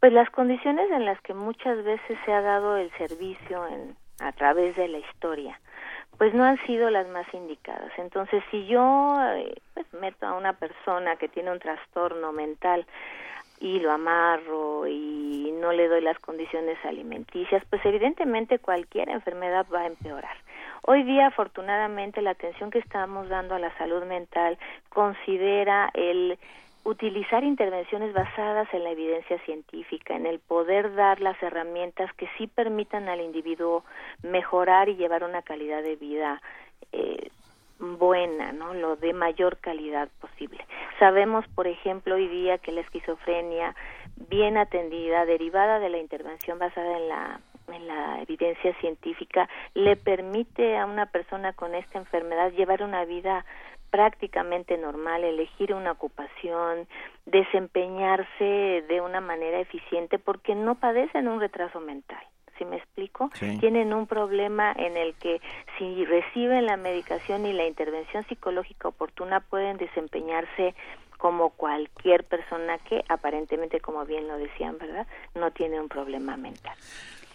Pues 0.00 0.12
las 0.12 0.30
condiciones 0.30 0.90
en 0.90 1.04
las 1.04 1.20
que 1.20 1.34
muchas 1.34 1.84
veces 1.84 2.18
se 2.24 2.32
ha 2.32 2.40
dado 2.40 2.76
el 2.76 2.90
servicio 2.96 3.66
en, 3.68 3.96
a 4.20 4.32
través 4.32 4.74
de 4.76 4.88
la 4.88 4.98
historia, 4.98 5.60
pues 6.16 6.32
no 6.34 6.44
han 6.44 6.58
sido 6.66 6.90
las 6.90 7.08
más 7.08 7.26
indicadas. 7.34 7.90
Entonces, 7.98 8.42
si 8.50 8.66
yo 8.66 9.16
eh, 9.36 9.54
pues, 9.74 9.86
meto 9.94 10.26
a 10.26 10.34
una 10.34 10.54
persona 10.54 11.16
que 11.16 11.28
tiene 11.28 11.50
un 11.50 11.58
trastorno 11.58 12.32
mental 12.32 12.86
y 13.60 13.78
lo 13.78 13.92
amarro 13.92 14.86
y 14.86 15.52
no 15.60 15.72
le 15.72 15.86
doy 15.86 16.00
las 16.00 16.18
condiciones 16.18 16.78
alimenticias, 16.84 17.62
pues 17.68 17.84
evidentemente 17.84 18.58
cualquier 18.58 19.10
enfermedad 19.10 19.66
va 19.72 19.82
a 19.82 19.86
empeorar. 19.86 20.36
Hoy 20.82 21.02
día, 21.02 21.26
afortunadamente, 21.26 22.22
la 22.22 22.30
atención 22.30 22.70
que 22.70 22.78
estamos 22.78 23.28
dando 23.28 23.54
a 23.54 23.58
la 23.58 23.76
salud 23.76 24.02
mental 24.04 24.58
considera 24.88 25.90
el 25.92 26.38
utilizar 26.84 27.44
intervenciones 27.44 28.14
basadas 28.14 28.66
en 28.72 28.84
la 28.84 28.90
evidencia 28.90 29.38
científica, 29.40 30.16
en 30.16 30.24
el 30.24 30.38
poder 30.38 30.94
dar 30.94 31.20
las 31.20 31.40
herramientas 31.42 32.10
que 32.14 32.26
sí 32.38 32.46
permitan 32.46 33.10
al 33.10 33.20
individuo 33.20 33.84
mejorar 34.22 34.88
y 34.88 34.96
llevar 34.96 35.22
una 35.22 35.42
calidad 35.42 35.82
de 35.82 35.96
vida 35.96 36.40
eh, 36.92 37.28
buena, 37.80 38.52
¿no? 38.52 38.74
Lo 38.74 38.96
de 38.96 39.12
mayor 39.12 39.58
calidad 39.58 40.08
posible. 40.20 40.64
Sabemos, 40.98 41.46
por 41.54 41.66
ejemplo, 41.66 42.14
hoy 42.14 42.28
día 42.28 42.58
que 42.58 42.72
la 42.72 42.82
esquizofrenia 42.82 43.74
bien 44.28 44.56
atendida, 44.56 45.24
derivada 45.24 45.78
de 45.78 45.88
la 45.88 45.98
intervención 45.98 46.58
basada 46.58 46.96
en 46.96 47.08
la 47.08 47.40
en 47.72 47.86
la 47.86 48.20
evidencia 48.20 48.74
científica, 48.80 49.48
le 49.74 49.94
permite 49.94 50.76
a 50.76 50.86
una 50.86 51.06
persona 51.06 51.52
con 51.52 51.76
esta 51.76 51.98
enfermedad 51.98 52.50
llevar 52.50 52.82
una 52.82 53.04
vida 53.04 53.44
prácticamente 53.90 54.78
normal, 54.78 55.24
elegir 55.24 55.74
una 55.74 55.92
ocupación, 55.92 56.86
desempeñarse 57.26 58.84
de 58.88 59.00
una 59.00 59.20
manera 59.20 59.60
eficiente 59.60 60.18
porque 60.18 60.54
no 60.54 60.76
padecen 60.76 61.28
un 61.28 61.40
retraso 61.40 61.80
mental. 61.80 62.22
¿Sí 62.60 62.66
me 62.66 62.76
explico? 62.76 63.30
Tienen 63.58 63.94
un 63.94 64.06
problema 64.06 64.70
en 64.76 64.98
el 64.98 65.14
que 65.14 65.40
si 65.78 66.04
reciben 66.04 66.66
la 66.66 66.76
medicación 66.76 67.46
y 67.46 67.54
la 67.54 67.66
intervención 67.66 68.22
psicológica 68.26 68.88
oportuna 68.88 69.40
pueden 69.40 69.78
desempeñarse 69.78 70.74
como 71.16 71.50
cualquier 71.50 72.24
persona 72.24 72.76
que 72.76 73.02
aparentemente, 73.08 73.80
como 73.80 74.04
bien 74.04 74.28
lo 74.28 74.36
decían, 74.36 74.76
¿verdad? 74.76 75.06
No 75.34 75.52
tiene 75.52 75.80
un 75.80 75.88
problema 75.88 76.36
mental. 76.36 76.76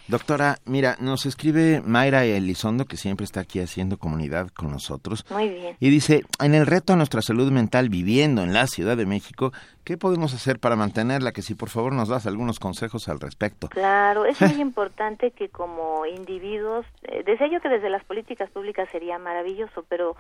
Doctora, 0.08 0.58
mira, 0.66 0.98
nos 1.00 1.26
escribe 1.26 1.82
Mayra 1.84 2.26
Elizondo, 2.26 2.86
que 2.86 2.96
siempre 2.96 3.24
está 3.24 3.40
aquí 3.40 3.60
haciendo 3.60 3.98
comunidad 3.98 4.50
con 4.50 4.70
nosotros. 4.70 5.26
Muy 5.32 5.50
bien. 5.50 5.76
Y 5.80 5.90
dice, 5.90 6.22
en 6.40 6.54
el 6.54 6.68
reto 6.68 6.94
a 6.94 6.96
nuestra 6.96 7.24
salud 7.24 7.52
mental 7.52 7.90
viviendo 7.90 8.44
en 8.44 8.54
la 8.54 8.68
Ciudad 8.68 8.98
de 8.98 9.08
México, 9.08 9.52
¿qué 9.84 9.98
podemos 9.98 10.36
hacer 10.36 10.60
para 10.60 10.76
mantenerla? 10.76 11.32
Que 11.32 11.42
si 11.42 11.56
por 11.56 11.70
favor 11.70 11.92
nos 11.92 12.10
das 12.10 12.28
algunos 12.28 12.60
consejos 12.60 13.10
al 13.10 13.20
respecto. 13.20 13.68
Claro, 13.70 14.26
es 14.26 14.40
muy 14.42 14.52
importante 14.62 15.32
que 15.32 15.50
como 15.50 16.06
individuos, 16.06 16.86
eh, 17.02 17.24
deseo 17.26 17.48
yo 17.48 17.60
que 17.60 17.70
desde 17.70 17.90
las 17.90 18.04
políticas 18.04 18.52
públicas 18.52 18.88
sería 18.92 19.18
maravilloso, 19.18 19.86
pero 19.90 20.16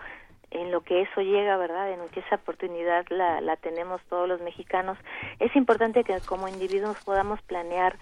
en 0.50 0.72
lo 0.72 0.82
que 0.82 1.04
eso 1.04 1.22
llega, 1.22 1.58
¿verdad? 1.58 1.92
En 1.92 2.00
que 2.10 2.22
esa 2.22 2.38
oportunidad 2.38 3.06
la, 3.10 3.40
la 3.42 3.56
tenemos 3.58 4.02
todos 4.10 4.28
los 4.28 4.42
mexicanos, 4.42 4.98
es 5.40 5.56
importante 5.56 6.04
que 6.04 6.20
como 6.22 6.48
individuos 6.48 6.98
podamos 7.04 7.40
planear 7.44 7.98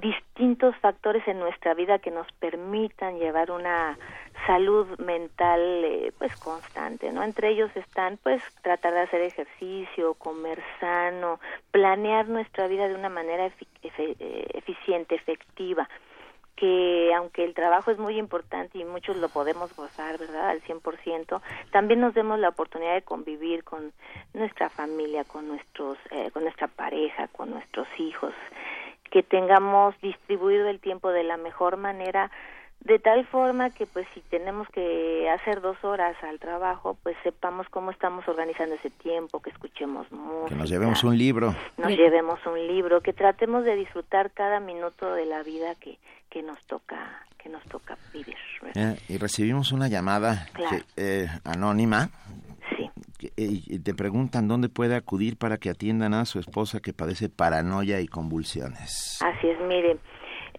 distintos 0.00 0.76
factores 0.76 1.26
en 1.28 1.38
nuestra 1.38 1.74
vida 1.74 1.98
que 1.98 2.10
nos 2.10 2.30
permitan 2.32 3.18
llevar 3.18 3.50
una 3.50 3.98
salud 4.46 4.86
mental 4.98 5.60
eh, 5.84 6.12
pues 6.18 6.34
constante, 6.36 7.12
¿no? 7.12 7.22
Entre 7.22 7.50
ellos 7.50 7.70
están 7.74 8.18
pues 8.22 8.42
tratar 8.62 8.94
de 8.94 9.00
hacer 9.00 9.20
ejercicio, 9.22 10.14
comer 10.14 10.62
sano, 10.80 11.40
planear 11.70 12.28
nuestra 12.28 12.66
vida 12.68 12.88
de 12.88 12.94
una 12.94 13.08
manera 13.08 13.46
eh, 13.46 14.46
eficiente, 14.54 15.14
efectiva, 15.14 15.88
que 16.58 17.12
aunque 17.14 17.44
el 17.44 17.54
trabajo 17.54 17.90
es 17.90 17.98
muy 17.98 18.18
importante 18.18 18.78
y 18.78 18.84
muchos 18.84 19.16
lo 19.16 19.28
podemos 19.28 19.74
gozar, 19.76 20.18
¿verdad? 20.18 20.48
Al 20.48 20.60
100%, 20.62 21.40
también 21.70 22.00
nos 22.00 22.14
demos 22.14 22.38
la 22.40 22.48
oportunidad 22.48 22.94
de 22.94 23.02
convivir 23.02 23.62
con 23.62 23.92
nuestra 24.34 24.68
familia, 24.68 25.24
con 25.24 25.46
nuestros 25.46 25.98
eh, 26.10 26.30
con 26.32 26.42
nuestra 26.42 26.66
pareja, 26.66 27.28
con 27.28 27.50
nuestros 27.50 27.86
hijos, 27.98 28.34
que 29.10 29.22
tengamos 29.22 29.94
distribuido 30.00 30.68
el 30.68 30.80
tiempo 30.80 31.10
de 31.10 31.24
la 31.24 31.36
mejor 31.36 31.76
manera 31.76 32.30
de 32.80 32.98
tal 33.00 33.26
forma 33.26 33.70
que 33.70 33.86
pues 33.86 34.06
si 34.14 34.20
tenemos 34.20 34.68
que 34.68 35.28
hacer 35.30 35.60
dos 35.60 35.82
horas 35.82 36.16
al 36.22 36.38
trabajo 36.38 36.96
pues 37.02 37.16
sepamos 37.24 37.68
cómo 37.70 37.90
estamos 37.90 38.26
organizando 38.28 38.76
ese 38.76 38.90
tiempo 38.90 39.40
que 39.40 39.50
escuchemos 39.50 40.10
música 40.12 40.50
que 40.50 40.54
nos 40.54 40.70
llevemos 40.70 41.02
un 41.02 41.18
libro. 41.18 41.54
nos 41.76 41.90
llevemos 41.90 42.38
un 42.46 42.66
libro 42.66 43.00
que 43.00 43.12
tratemos 43.12 43.64
de 43.64 43.74
disfrutar 43.74 44.30
cada 44.30 44.60
minuto 44.60 45.12
de 45.12 45.26
la 45.26 45.42
vida 45.42 45.74
que 45.74 45.98
que 46.30 46.42
nos 46.42 46.58
toca 46.66 47.24
que 47.38 47.48
nos 47.48 47.62
toca 47.64 47.96
vivir. 48.12 48.36
Eh, 48.74 48.96
y 49.08 49.16
recibimos 49.16 49.70
una 49.70 49.88
llamada 49.88 50.48
eh, 50.96 51.28
anónima 51.44 52.10
sí 53.18 53.32
y 53.36 53.78
te 53.80 53.94
preguntan 53.94 54.48
dónde 54.48 54.68
puede 54.68 54.94
acudir 54.94 55.36
para 55.36 55.58
que 55.58 55.70
atiendan 55.70 56.14
a 56.14 56.24
su 56.24 56.38
esposa 56.38 56.80
que 56.80 56.92
padece 56.92 57.28
paranoia 57.28 58.00
y 58.00 58.08
convulsiones. 58.08 59.18
Así 59.22 59.48
es, 59.48 59.60
mire, 59.60 59.98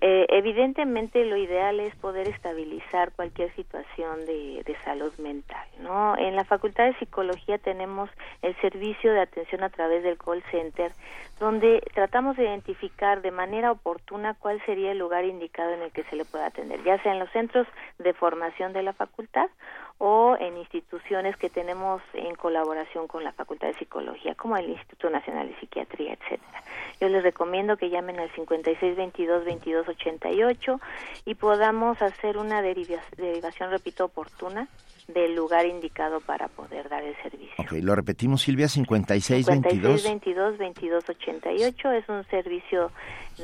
eh, 0.02 0.28
evidentemente 0.30 1.26
lo 1.26 1.36
ideal 1.36 1.82
es 1.82 1.94
poder 1.98 2.30
estabilizar 2.30 3.12
cualquier 3.12 3.54
situación 3.56 4.26
de, 4.26 4.64
de, 4.66 4.78
salud 4.86 5.12
mental, 5.18 5.68
¿no? 5.82 6.18
En 6.18 6.38
la 6.38 6.46
Facultad 6.46 6.86
de 6.86 6.98
Psicología 7.00 7.58
tenemos 7.58 8.10
el 8.42 8.56
servicio 8.62 9.12
de 9.12 9.20
atención 9.20 9.62
a 9.62 9.70
través 9.70 10.04
del 10.04 10.18
call 10.18 10.42
center, 10.52 10.94
donde 11.38 11.84
tratamos 11.94 12.38
de 12.38 12.44
identificar 12.44 13.22
de 13.22 13.32
manera 13.32 13.74
oportuna 13.74 14.36
cuál 14.36 14.62
sería 14.66 14.94
el 14.94 15.00
lugar 15.00 15.26
indicado 15.26 15.74
en 15.74 15.82
el 15.82 15.92
que 15.92 16.06
se 16.06 16.16
le 16.16 16.24
pueda 16.24 16.46
atender, 16.46 16.82
ya 16.86 17.02
sea 17.04 17.12
en 17.12 17.20
los 17.20 17.32
centros 17.32 17.68
de 17.98 18.14
formación 18.14 18.72
de 18.72 18.84
la 18.84 18.94
facultad 18.94 19.50
o 20.00 20.36
en 20.40 20.58
instituciones 20.58 21.38
que 21.38 21.50
tenemos 21.50 22.02
en 22.14 22.34
colaboración 22.36 23.08
con 23.08 23.24
la 23.24 23.32
Facultad 23.34 23.68
de 23.68 23.76
Psicología, 23.76 24.34
como 24.34 24.58
el 24.58 24.70
Instituto 24.70 25.08
Nacional 25.10 25.50
de 25.50 25.60
Psiquiatría, 25.60 26.14
etcétera. 26.14 26.64
Yo 27.02 27.10
les 27.10 27.22
recomiendo 27.22 27.76
que 27.78 27.90
llamen 27.90 28.18
al 28.20 28.32
5622-2288 28.32 30.80
y 31.26 31.36
podamos 31.36 32.02
hacer 32.02 32.38
una 32.38 32.62
derivación, 32.62 33.72
repito, 33.72 34.06
oportuna 34.06 34.70
del 35.14 35.36
lugar 35.36 35.66
indicado 35.66 36.20
para 36.22 36.48
poder 36.48 36.88
dar 36.90 37.04
el 37.04 37.16
servicio. 37.22 37.56
Ok, 37.58 37.74
lo 37.82 37.96
repetimos, 37.96 38.42
Silvia, 38.42 38.68
5622. 38.68 40.06
5622-2288 40.06 41.98
es 41.98 42.10
un 42.10 42.24
servicio 42.26 42.92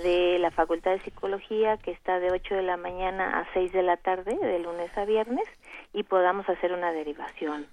de 0.04 0.38
la 0.40 0.52
Facultad 0.52 0.92
de 0.92 1.00
Psicología 1.02 1.78
que 1.78 1.92
está 1.92 2.20
de 2.20 2.32
8 2.32 2.56
de 2.56 2.64
la 2.64 2.78
mañana 2.78 3.40
a 3.40 3.48
6 3.54 3.72
de 3.72 3.84
la 3.84 3.98
tarde, 3.98 4.36
de 4.36 4.60
lunes 4.60 4.96
a 4.98 5.06
viernes, 5.06 5.46
y 5.94 6.04
podamos 6.04 6.48
hacer 6.50 6.72
una 6.74 6.92
derivación 6.92 7.68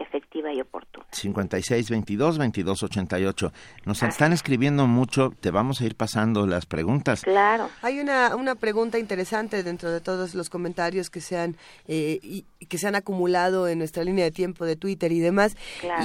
efectiva 0.00 0.52
y 0.52 0.60
oportuna. 0.60 1.06
56 1.12 1.90
22 1.90 2.38
22 2.38 2.82
88. 2.82 3.52
Nos 3.84 4.02
están 4.02 4.32
escribiendo 4.32 4.86
mucho, 4.86 5.32
te 5.40 5.50
vamos 5.50 5.80
a 5.80 5.84
ir 5.84 5.96
pasando 5.96 6.46
las 6.46 6.66
preguntas. 6.66 7.22
Claro. 7.22 7.70
Hay 7.82 8.00
una, 8.00 8.36
una 8.36 8.54
pregunta 8.54 8.98
interesante 8.98 9.62
dentro 9.62 9.90
de 9.90 10.00
todos 10.00 10.34
los 10.34 10.50
comentarios 10.50 11.10
que 11.10 11.20
se 11.20 11.38
han 11.38 11.56
eh, 11.86 12.18
y, 12.22 12.44
que 12.68 12.78
se 12.78 12.88
han 12.88 12.94
acumulado 12.94 13.68
en 13.68 13.78
nuestra 13.78 14.04
línea 14.04 14.24
de 14.24 14.30
tiempo 14.30 14.64
de 14.64 14.76
Twitter 14.76 15.12
y 15.12 15.20
demás. 15.20 15.56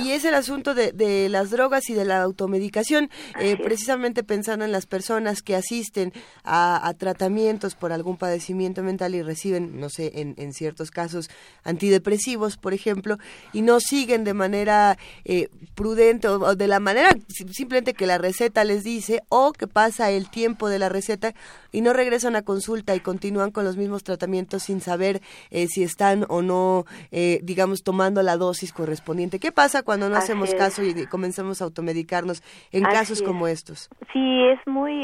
Y 0.04 0.12
es 0.12 0.26
el 0.26 0.36
asunto 0.36 0.74
de, 0.74 0.92
de, 0.92 1.30
las 1.30 1.50
drogas 1.50 1.90
y 1.90 1.94
de 1.94 2.06
la 2.06 2.22
automedicación, 2.22 3.10
eh, 3.40 3.58
precisamente 3.58 4.24
pensando 4.24 4.66
en 4.66 4.72
las 4.72 4.86
personas 4.86 5.42
que 5.42 5.56
asisten 5.56 6.14
a, 6.44 6.88
a, 6.88 6.94
tratamientos 6.94 7.76
por 7.76 7.92
algún 7.92 8.18
padecimiento 8.18 8.84
mental 8.84 9.16
y 9.16 9.22
reciben, 9.22 9.80
no 9.80 9.90
sé, 9.90 10.12
en, 10.22 10.36
en 10.38 10.54
ciertos 10.54 10.92
casos 10.92 11.30
antidepresivos, 11.64 12.58
por 12.58 12.74
ejemplo, 12.74 13.18
y 13.52 13.62
no 13.62 13.80
siguen 13.84 14.24
de 14.24 14.34
manera 14.34 14.98
eh, 15.26 15.50
prudente 15.76 16.28
o, 16.28 16.56
de 16.56 16.68
la 16.68 16.80
manera 16.80 17.12
simplemente 17.28 17.94
que 17.94 18.08
la 18.08 18.18
receta 18.18 18.64
les 18.64 18.84
dice 18.84 19.22
o 19.30 19.54
que 19.54 19.68
pasa 19.68 20.12
el 20.12 20.30
tiempo 20.30 20.70
de 20.70 20.80
la 20.80 20.90
receta 20.90 21.34
y 21.72 21.82
no 21.82 21.94
regresan 21.94 22.36
a 22.36 22.44
consulta 22.44 22.96
y 22.96 23.00
continúan 23.00 23.52
con 23.52 23.64
los 23.64 23.78
mismos 23.78 24.04
tratamientos 24.04 24.64
sin 24.64 24.82
saber 24.82 25.22
eh, 25.50 25.68
si 25.68 25.84
están 25.84 26.26
o 26.30 26.42
no, 26.42 26.86
eh, 27.12 27.40
digamos, 27.44 27.84
tomando 27.84 28.22
la 28.24 28.38
dosis 28.38 28.74
correspondiente. 28.74 29.40
¿Qué 29.40 29.52
pasa 29.52 29.84
cuando 29.84 30.10
no 30.10 30.16
hacemos 30.16 30.54
caso 30.54 30.84
y 30.84 31.06
comenzamos 31.08 31.62
a 31.62 31.66
automedicarnos 31.66 32.44
en 32.72 32.84
casos 32.84 33.22
como 33.22 33.48
estos? 33.48 33.90
Sí, 34.12 34.44
es 34.46 34.60
muy, 34.68 35.02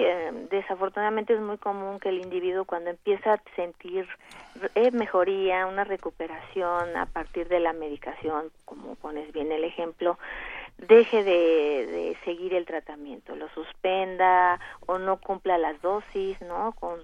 desafortunadamente 0.51 1.33
es 1.33 1.41
muy 1.41 1.57
común 1.57 1.99
que 1.99 2.09
el 2.09 2.19
individuo 2.21 2.65
cuando 2.65 2.91
empieza 2.91 3.33
a 3.33 3.41
sentir 3.55 4.07
mejoría, 4.91 5.65
una 5.65 5.84
recuperación 5.84 6.95
a 6.95 7.06
partir 7.06 7.48
de 7.48 7.60
la 7.60 7.74
medicación, 7.74 8.52
como 8.65 8.95
pones 8.95 9.32
bien 9.32 9.52
el 9.52 9.63
ejemplo, 9.63 10.17
deje 10.78 11.24
de, 11.24 12.17
seguir 12.24 12.54
el 12.54 12.65
tratamiento, 12.65 13.36
lo 13.36 13.50
suspenda 13.50 14.60
o 14.86 14.98
no 14.98 15.17
cumpla 15.17 15.58
las 15.58 15.82
dosis, 15.82 16.41
¿no? 16.41 16.74
Con, 16.80 17.00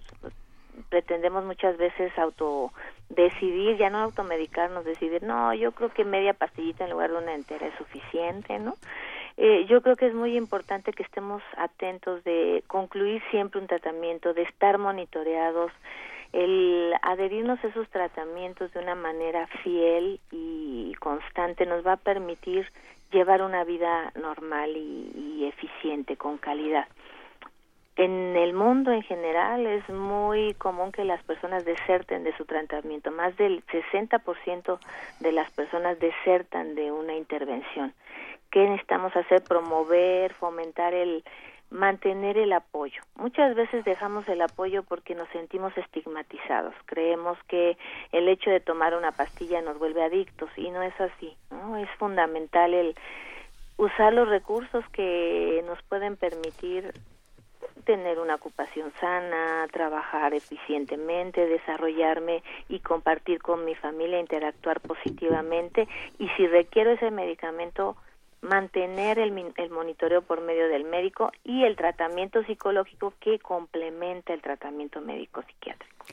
pretendemos 0.90 1.44
muchas 1.46 1.78
veces 1.78 2.18
auto 2.18 2.72
decidir, 3.10 3.78
ya 3.78 3.90
no 3.90 4.00
automedicarnos, 4.00 4.86
decidir, 4.86 5.24
no, 5.24 5.54
yo 5.54 5.72
creo 5.72 5.90
que 5.90 6.04
media 6.04 6.34
pastillita 6.34 6.86
en 6.86 6.92
lugar 6.92 7.12
de 7.12 7.18
una 7.18 7.36
entera 7.36 7.68
es 7.68 7.76
suficiente, 7.76 8.60
¿no? 8.60 8.76
Eh, 9.38 9.66
yo 9.68 9.82
creo 9.82 9.98
que 9.98 10.08
es 10.08 10.14
muy 10.14 10.38
importante 10.38 10.94
que 10.94 11.04
estemos 11.04 11.44
atentos 11.58 12.24
de 12.24 12.64
concluir 12.68 13.22
siempre 13.32 13.60
un 13.60 13.68
tratamiento, 13.68 14.34
de 14.34 14.44
estar 14.44 14.78
monitoreados, 14.78 15.72
el 16.36 16.94
adherirnos 17.02 17.64
a 17.64 17.68
esos 17.68 17.88
tratamientos 17.90 18.72
de 18.74 18.80
una 18.82 18.94
manera 18.94 19.48
fiel 19.64 20.20
y 20.32 20.94
constante 21.00 21.66
nos 21.66 21.88
va 21.88 21.94
a 21.94 21.98
permitir 21.98 22.68
llevar 23.12 23.42
una 23.42 23.64
vida 23.64 24.12
normal 24.22 24.76
y, 24.76 25.46
eficiente, 25.46 26.18
con 26.18 26.38
calidad. 26.38 26.88
En 27.96 28.36
el 28.36 28.54
mundo 28.54 28.92
en 28.92 29.02
general 29.04 29.66
es 29.66 29.88
muy 29.88 30.54
común 30.56 30.92
que 30.92 31.06
las 31.06 31.24
personas 31.24 31.64
deserten 31.64 32.26
de 32.26 32.36
su 32.36 32.44
tratamiento. 32.44 33.12
Más 33.12 33.38
del 33.38 33.66
60% 33.68 34.78
de 35.22 35.32
las 35.32 35.50
personas 35.52 35.98
desertan 36.00 36.76
de 36.76 36.92
una 36.92 37.16
intervención. 37.16 37.94
¿Qué 38.52 38.68
necesitamos 38.68 39.16
hacer? 39.16 39.42
Promover, 39.44 40.34
fomentar 40.34 40.94
el, 40.94 41.24
mantener 41.70 42.38
el 42.38 42.54
apoyo. 42.54 43.02
Muchas 43.16 43.56
veces 43.56 43.84
dejamos 43.86 44.28
el 44.28 44.42
apoyo 44.42 44.84
porque 44.84 45.16
nos 45.16 45.28
sentimos 45.30 45.76
estigmatizados. 45.78 46.74
Creemos 46.86 47.38
que 47.48 47.78
el 48.12 48.28
hecho 48.30 48.50
de 48.50 48.60
tomar 48.60 48.96
una 48.96 49.12
pastilla 49.12 49.62
nos 49.62 49.78
vuelve 49.80 50.04
adictos 50.04 50.50
y 50.56 50.70
no 50.70 50.82
es 50.82 51.00
así. 51.00 51.36
¿no? 51.52 51.78
Es 51.78 51.90
fundamental 51.98 52.74
el 52.74 52.96
usar 53.78 54.14
los 54.14 54.30
recursos 54.30 54.86
que 54.90 55.64
nos 55.66 55.82
pueden 55.84 56.16
permitir 56.16 56.94
tener 57.84 58.20
una 58.20 58.36
ocupación 58.36 58.92
sana, 59.00 59.68
trabajar 59.72 60.34
eficientemente, 60.34 61.46
desarrollarme 61.46 62.44
y 62.70 62.80
compartir 62.80 63.42
con 63.42 63.66
mi 63.66 63.76
familia, 63.76 64.20
interactuar 64.20 64.80
positivamente 64.82 65.88
y 66.18 66.28
si 66.30 66.48
requiero 66.48 66.92
ese 66.92 67.12
medicamento 67.12 67.96
mantener 68.46 69.20
el, 69.20 69.54
el, 69.58 69.70
monitoreo 69.70 70.22
por 70.22 70.42
medio 70.42 70.68
del 70.68 70.86
médico 70.86 71.32
y 71.44 71.64
el 71.64 71.76
tratamiento 71.76 72.44
psicológico 72.44 73.14
que 73.20 73.40
complementa 73.40 74.34
el 74.34 74.42
tratamiento 74.42 75.02
médico 75.02 75.42
psiquiátrico. 75.44 76.06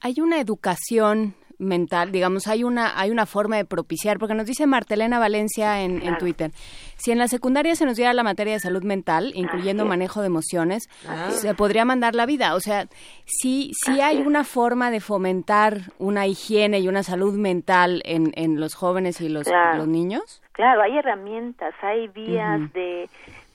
Hay 0.00 0.20
una 0.20 0.40
educación 0.40 1.34
mental, 1.58 2.12
digamos, 2.12 2.48
hay 2.48 2.64
una, 2.64 3.00
hay 3.00 3.10
una 3.10 3.24
forma 3.24 3.56
de 3.56 3.64
propiciar, 3.64 4.18
porque 4.18 4.34
nos 4.34 4.46
dice 4.46 4.66
Martelena 4.66 5.18
Valencia 5.18 5.80
en, 5.82 6.02
en 6.02 6.18
Twitter, 6.18 6.50
si 6.96 7.12
en 7.12 7.18
la 7.18 7.28
secundaria 7.28 7.74
se 7.74 7.86
nos 7.86 7.96
diera 7.96 8.12
la 8.12 8.22
materia 8.22 8.52
de 8.52 8.60
salud 8.60 8.82
mental, 8.84 9.32
incluyendo 9.34 9.84
Así 9.84 9.88
manejo 9.88 10.20
de 10.20 10.26
emociones, 10.26 10.88
Ah. 11.08 11.30
se 11.30 11.54
podría 11.54 11.86
mandar 11.86 12.14
la 12.14 12.26
vida. 12.26 12.54
O 12.56 12.60
sea, 12.60 12.88
sí, 13.24 13.70
sí 13.84 14.02
hay 14.02 14.18
una 14.18 14.44
forma 14.44 14.90
de 14.90 15.00
fomentar 15.00 15.92
una 15.98 16.26
higiene 16.26 16.80
y 16.80 16.88
una 16.88 17.02
salud 17.02 17.34
mental 17.38 18.02
en, 18.04 18.32
en 18.34 18.60
los 18.60 18.74
jóvenes 18.74 19.20
y 19.22 19.30
los, 19.30 19.44
Claro. 19.46 19.78
los 19.78 19.88
niños. 19.88 20.42
Claro, 20.56 20.80
hay 20.80 20.96
herramientas, 20.96 21.74
hay 21.82 22.08
vías 22.08 22.72
de 22.72 23.10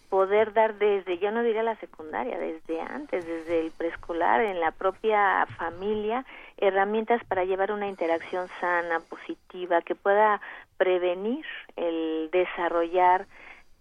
poder 0.10 0.54
dar 0.54 0.76
desde, 0.76 1.18
yo 1.18 1.32
no 1.32 1.42
diría 1.42 1.64
la 1.64 1.76
secundaria, 1.78 2.38
desde 2.38 2.80
antes, 2.80 3.26
desde 3.26 3.62
el 3.62 3.72
preescolar, 3.72 4.42
en 4.42 4.60
la 4.60 4.70
propia 4.70 5.48
familia, 5.58 6.24
herramientas 6.58 7.20
para 7.24 7.44
llevar 7.44 7.72
una 7.72 7.88
interacción 7.88 8.48
sana, 8.60 9.00
positiva, 9.00 9.82
que 9.82 9.96
pueda 9.96 10.42
prevenir 10.78 11.44
el 11.76 12.30
desarrollar 12.32 13.26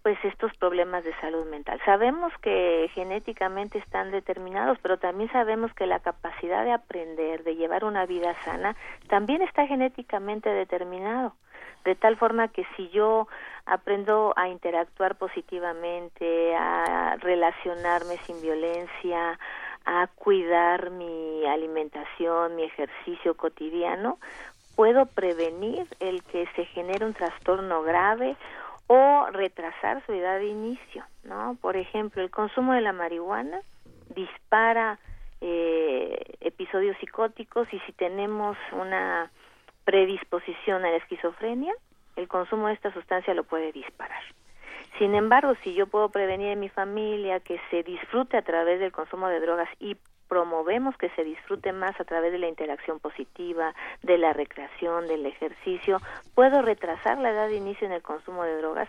pues 0.01 0.17
estos 0.23 0.51
problemas 0.57 1.03
de 1.03 1.13
salud 1.17 1.45
mental. 1.45 1.79
Sabemos 1.85 2.33
que 2.41 2.89
genéticamente 2.95 3.77
están 3.77 4.09
determinados, 4.09 4.79
pero 4.81 4.97
también 4.97 5.31
sabemos 5.31 5.71
que 5.75 5.85
la 5.85 5.99
capacidad 5.99 6.63
de 6.63 6.71
aprender, 6.71 7.43
de 7.43 7.55
llevar 7.55 7.85
una 7.85 8.07
vida 8.07 8.33
sana, 8.43 8.75
también 9.09 9.43
está 9.43 9.67
genéticamente 9.67 10.49
determinado. 10.49 11.35
De 11.83 11.95
tal 11.95 12.17
forma 12.17 12.47
que 12.49 12.65
si 12.75 12.89
yo 12.89 13.27
aprendo 13.65 14.33
a 14.35 14.47
interactuar 14.47 15.15
positivamente, 15.15 16.55
a 16.55 17.17
relacionarme 17.19 18.17
sin 18.25 18.41
violencia, 18.41 19.39
a 19.85 20.07
cuidar 20.15 20.91
mi 20.91 21.45
alimentación, 21.45 22.55
mi 22.55 22.63
ejercicio 22.63 23.35
cotidiano, 23.35 24.19
puedo 24.75 25.05
prevenir 25.05 25.87
el 25.99 26.23
que 26.23 26.47
se 26.55 26.65
genere 26.65 27.05
un 27.05 27.13
trastorno 27.13 27.81
grave 27.81 28.35
o 28.87 29.27
retrasar 29.31 30.05
su 30.05 30.13
edad 30.13 30.39
de 30.39 30.47
inicio, 30.47 31.05
¿no? 31.23 31.57
Por 31.61 31.77
ejemplo, 31.77 32.21
el 32.21 32.29
consumo 32.29 32.73
de 32.73 32.81
la 32.81 32.93
marihuana 32.93 33.61
dispara 34.15 34.99
eh, 35.39 36.35
episodios 36.41 36.97
psicóticos 36.99 37.67
y 37.73 37.79
si 37.79 37.93
tenemos 37.93 38.57
una 38.73 39.31
predisposición 39.85 40.85
a 40.85 40.91
la 40.91 40.97
esquizofrenia, 40.97 41.73
el 42.15 42.27
consumo 42.27 42.67
de 42.67 42.73
esta 42.73 42.93
sustancia 42.93 43.33
lo 43.33 43.43
puede 43.43 43.71
disparar. 43.71 44.21
Sin 44.97 45.15
embargo, 45.15 45.55
si 45.63 45.73
yo 45.73 45.87
puedo 45.87 46.09
prevenir 46.09 46.49
en 46.49 46.59
mi 46.59 46.69
familia 46.69 47.39
que 47.39 47.59
se 47.69 47.83
disfrute 47.83 48.37
a 48.37 48.41
través 48.41 48.79
del 48.79 48.91
consumo 48.91 49.27
de 49.27 49.39
drogas 49.39 49.69
y 49.79 49.95
promovemos 50.27 50.95
que 50.95 51.09
se 51.09 51.23
disfrute 51.23 51.73
más 51.73 51.99
a 51.99 52.05
través 52.05 52.31
de 52.31 52.39
la 52.39 52.47
interacción 52.47 52.99
positiva, 52.99 53.73
de 54.01 54.17
la 54.17 54.31
recreación, 54.31 55.07
del 55.07 55.25
ejercicio, 55.25 55.97
puedo 56.35 56.61
retrasar 56.61 57.17
la 57.17 57.31
edad 57.31 57.47
de 57.49 57.57
inicio 57.57 57.85
en 57.85 57.93
el 57.93 58.01
consumo 58.01 58.43
de 58.43 58.57
drogas. 58.57 58.87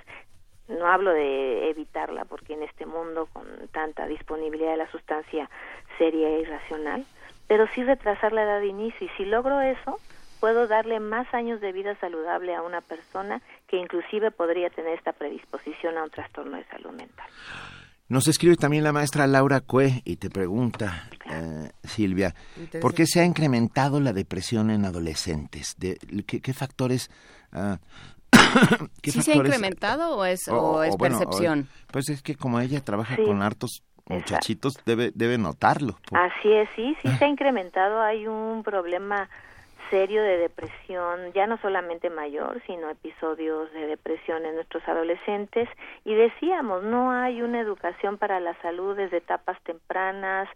No 0.69 0.87
hablo 0.87 1.13
de 1.13 1.69
evitarla 1.69 2.25
porque 2.27 2.55
en 2.55 2.63
este 2.63 2.87
mundo 2.87 3.27
con 3.33 3.45
tanta 3.73 4.07
disponibilidad 4.07 4.71
de 4.71 4.77
la 4.77 4.91
sustancia 4.91 5.51
seria 5.99 6.29
e 6.29 6.43
irracional, 6.43 7.05
pero 7.49 7.67
sí 7.75 7.83
retrasar 7.83 8.33
la 8.33 8.45
edad 8.45 8.61
de 8.61 8.69
inicio 8.69 9.07
y 9.07 9.11
si 9.17 9.25
logro 9.25 9.61
eso, 9.61 9.99
puedo 10.43 10.67
darle 10.67 10.99
más 10.99 11.33
años 11.33 11.61
de 11.61 11.71
vida 11.71 11.95
saludable 12.01 12.53
a 12.53 12.63
una 12.63 12.81
persona 12.81 13.41
que 13.69 13.77
inclusive 13.77 14.33
podría 14.33 14.71
tener 14.71 14.95
esta 14.99 15.13
predisposición 15.13 15.97
a 15.97 16.03
un 16.03 16.11
trastorno 16.11 16.57
de 16.57 16.65
salud 16.65 16.91
mental. 16.91 17.29
Nos 18.09 18.27
escribe 18.27 18.57
también 18.57 18.83
la 18.83 18.91
maestra 18.93 19.29
Laura 19.29 19.61
Cue 19.61 20.03
y 20.05 20.17
te 20.17 20.31
pregunta, 20.31 21.09
eh, 21.31 21.71
Silvia, 21.85 22.35
¿por 22.81 22.93
qué 22.93 23.07
se 23.07 23.21
ha 23.21 23.25
incrementado 23.25 24.01
la 24.01 24.13
depresión 24.13 24.71
en 24.71 24.85
adolescentes? 24.85 25.77
De, 25.79 25.97
¿qué, 26.27 26.41
qué 26.41 26.53
factores... 26.53 27.09
ah, 27.53 27.79
qué 29.01 29.13
¿Sí 29.13 29.23
se 29.23 29.33
ha 29.33 29.37
incrementado 29.37 30.17
o 30.17 30.25
es, 30.25 30.49
o, 30.49 30.57
o- 30.59 30.83
es 30.83 30.93
o 30.95 30.99
bueno, 30.99 31.19
o- 31.19 31.21
percepción? 31.21 31.69
pues 31.93 32.09
es 32.09 32.21
que 32.21 32.35
como 32.35 32.59
ella 32.59 32.81
trabaja 32.85 33.15
Sí. 33.15 33.25
con 33.25 33.43
hartos 33.43 33.85
muchachitos, 34.07 34.75
debe, 34.85 35.13
debe 35.15 35.39
notarlo. 35.39 35.97
po- 36.05 36.17
Así 36.17 36.53
es, 36.53 36.69
sí, 36.75 36.97
sí 37.01 37.09
se 37.17 37.25
ha 37.25 37.29
incrementado. 37.29 38.01
Hay 38.03 38.27
un 38.27 38.65
problema 38.65 39.29
serio 39.93 40.23
de 40.23 40.39
depresión, 40.39 41.35
ya 41.35 41.47
no 41.47 41.59
solamente 41.59 42.09
mayor, 42.09 42.63
sino 42.67 42.89
episodios 42.89 43.71
de 43.73 43.87
depresión 43.87 44.47
en 44.47 44.55
nuestros 44.55 44.83
adolescentes. 44.89 45.69
Y 46.07 46.15
decíamos, 46.15 46.83
no 46.83 47.11
hay 47.13 47.43
una 47.43 47.61
educación 47.61 48.17
para 48.17 48.41
la 48.41 48.55
salud 48.63 48.97
desde 48.97 49.19
etapas 49.19 49.61
tempranas. 49.65 50.49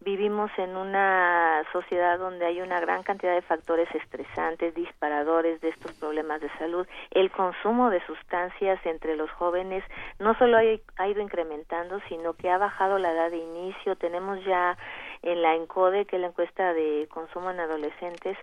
Vivimos 0.00 0.50
en 0.58 0.76
una 0.76 1.62
sociedad 1.72 2.18
donde 2.18 2.44
hay 2.44 2.60
una 2.60 2.80
gran 2.80 3.02
cantidad 3.02 3.34
de 3.34 3.40
factores 3.40 3.88
estresantes, 3.94 4.74
disparadores 4.74 5.60
de 5.62 5.70
estos 5.70 5.92
problemas 5.92 6.42
de 6.42 6.50
salud. 6.58 6.86
El 7.12 7.30
consumo 7.30 7.88
de 7.88 8.04
sustancias 8.04 8.78
entre 8.84 9.16
los 9.16 9.30
jóvenes 9.30 9.84
no 10.18 10.34
solo 10.34 10.58
ha, 10.58 11.08
ido 11.08 11.22
incrementando, 11.22 11.98
sino 12.08 12.34
que 12.34 12.50
ha 12.50 12.58
bajado 12.58 12.98
la 12.98 13.12
edad 13.12 13.30
de 13.30 13.38
inicio. 13.38 13.96
Tenemos 13.96 14.44
ya 14.44 14.76
en 15.22 15.40
la 15.40 15.54
ENCODE, 15.54 16.04
que 16.04 16.16
es 16.16 16.22
la 16.22 16.28
encuesta 16.28 16.74
de 16.74 17.08
consumo 17.08 17.52
en 17.52 17.60
adolescentes, 17.60 18.36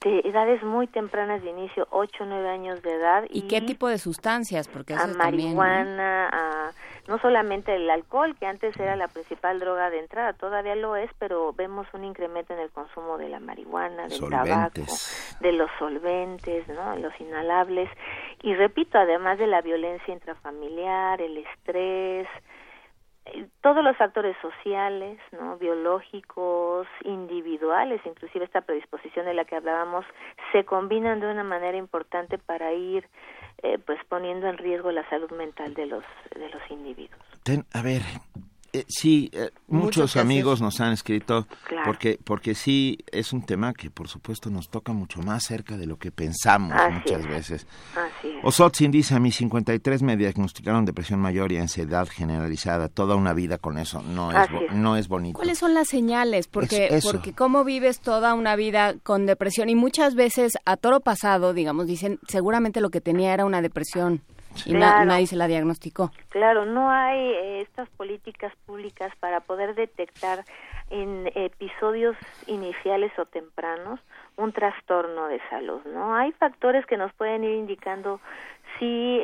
de 0.00 0.20
edades 0.24 0.62
muy 0.62 0.86
tempranas 0.86 1.42
de 1.42 1.50
inicio, 1.50 1.86
8 1.90 2.24
o 2.24 2.26
9 2.26 2.48
años 2.48 2.82
de 2.82 2.92
edad. 2.92 3.24
¿Y 3.30 3.48
qué 3.48 3.60
tipo 3.60 3.88
de 3.88 3.98
sustancias? 3.98 4.68
Porque 4.68 4.94
a 4.94 4.96
eso 4.96 5.16
también... 5.16 5.50
¿no? 5.50 5.56
marihuana, 5.56 6.28
a 6.32 6.72
no 7.08 7.18
solamente 7.18 7.74
el 7.74 7.88
alcohol, 7.88 8.34
que 8.38 8.46
antes 8.46 8.78
era 8.78 8.96
la 8.96 9.08
principal 9.08 9.60
droga 9.60 9.90
de 9.90 10.00
entrada, 10.00 10.32
todavía 10.32 10.74
lo 10.74 10.96
es, 10.96 11.10
pero 11.18 11.52
vemos 11.52 11.86
un 11.92 12.04
incremento 12.04 12.52
en 12.52 12.60
el 12.60 12.70
consumo 12.70 13.16
de 13.16 13.28
la 13.28 13.38
marihuana, 13.38 14.08
del 14.08 14.28
tabaco, 14.28 14.82
de 15.40 15.52
los 15.52 15.70
solventes, 15.78 16.66
¿no? 16.68 16.96
los 16.96 17.12
inhalables. 17.20 17.88
Y 18.42 18.54
repito, 18.54 18.98
además 18.98 19.38
de 19.38 19.46
la 19.46 19.60
violencia 19.60 20.12
intrafamiliar, 20.12 21.20
el 21.20 21.38
estrés, 21.38 22.26
eh, 22.26 22.55
todos 23.60 23.82
los 23.82 23.96
factores 23.96 24.36
sociales, 24.40 25.18
¿no? 25.32 25.56
biológicos, 25.58 26.86
individuales, 27.04 28.00
inclusive 28.04 28.44
esta 28.44 28.60
predisposición 28.60 29.26
de 29.26 29.34
la 29.34 29.44
que 29.44 29.56
hablábamos, 29.56 30.04
se 30.52 30.64
combinan 30.64 31.20
de 31.20 31.30
una 31.30 31.44
manera 31.44 31.76
importante 31.76 32.38
para 32.38 32.72
ir 32.72 33.08
eh, 33.62 33.78
pues 33.78 33.98
poniendo 34.08 34.48
en 34.48 34.58
riesgo 34.58 34.92
la 34.92 35.08
salud 35.08 35.30
mental 35.32 35.74
de 35.74 35.86
los 35.86 36.04
de 36.34 36.48
los 36.50 36.70
individuos. 36.70 37.20
A 37.72 37.82
ver, 37.82 38.02
eh, 38.80 38.84
sí, 38.88 39.30
eh, 39.32 39.50
Mucho 39.68 39.84
muchos 40.00 40.16
amigos 40.16 40.60
nos 40.60 40.80
han 40.80 40.92
escrito 40.92 41.46
Claro. 41.66 41.84
porque 41.86 42.18
porque 42.22 42.54
sí 42.54 42.98
es 43.10 43.32
un 43.32 43.42
tema 43.44 43.72
que 43.72 43.90
por 43.90 44.08
supuesto 44.08 44.50
nos 44.50 44.68
toca 44.68 44.92
mucho 44.92 45.20
más 45.22 45.44
cerca 45.44 45.76
de 45.76 45.86
lo 45.86 45.98
que 45.98 46.10
pensamos 46.10 46.72
Así 46.78 46.92
muchas 46.94 47.20
es. 47.20 47.28
veces. 47.28 47.66
Así 47.94 48.28
es. 48.28 48.44
Osotzin 48.44 48.90
dice, 48.90 49.14
a 49.14 49.20
mis 49.20 49.36
53 49.36 50.02
me 50.02 50.16
diagnosticaron 50.16 50.84
depresión 50.84 51.20
mayor 51.20 51.52
y 51.52 51.58
ansiedad 51.58 52.06
generalizada, 52.08 52.88
toda 52.88 53.16
una 53.16 53.32
vida 53.32 53.58
con 53.58 53.78
eso, 53.78 54.02
no 54.02 54.30
es, 54.32 54.48
es. 54.50 54.74
no 54.76 54.96
es 54.96 55.08
bonito. 55.08 55.36
¿Cuáles 55.38 55.58
son 55.58 55.74
las 55.74 55.88
señales? 55.88 56.46
Porque, 56.48 57.00
porque 57.02 57.32
cómo 57.32 57.64
vives 57.64 58.00
toda 58.00 58.34
una 58.34 58.56
vida 58.56 58.94
con 59.02 59.26
depresión 59.26 59.68
y 59.68 59.74
muchas 59.74 60.14
veces 60.14 60.54
a 60.64 60.76
toro 60.76 61.00
pasado, 61.00 61.54
digamos, 61.54 61.86
dicen 61.86 62.18
seguramente 62.28 62.80
lo 62.80 62.90
que 62.90 63.00
tenía 63.00 63.32
era 63.34 63.44
una 63.44 63.62
depresión 63.62 64.22
y 64.64 64.72
na- 64.72 64.78
Claro. 64.92 65.04
nadie 65.06 65.26
se 65.26 65.36
la 65.36 65.46
diagnosticó. 65.46 66.10
Claro, 66.30 66.64
no 66.64 66.90
hay 66.90 67.18
eh, 67.18 67.60
estas 67.60 67.88
políticas 67.90 68.52
públicas 68.66 69.12
para 69.20 69.40
poder 69.40 69.74
detectar 69.74 70.44
en 70.90 71.30
episodios 71.34 72.16
iniciales 72.46 73.10
o 73.18 73.26
tempranos 73.26 73.98
un 74.36 74.52
trastorno 74.52 75.26
de 75.28 75.40
salud, 75.50 75.80
¿no? 75.86 76.14
Hay 76.14 76.30
factores 76.32 76.86
que 76.86 76.96
nos 76.96 77.12
pueden 77.14 77.42
ir 77.42 77.56
indicando 77.56 78.20
si, 78.78 78.84
eh, 78.84 79.22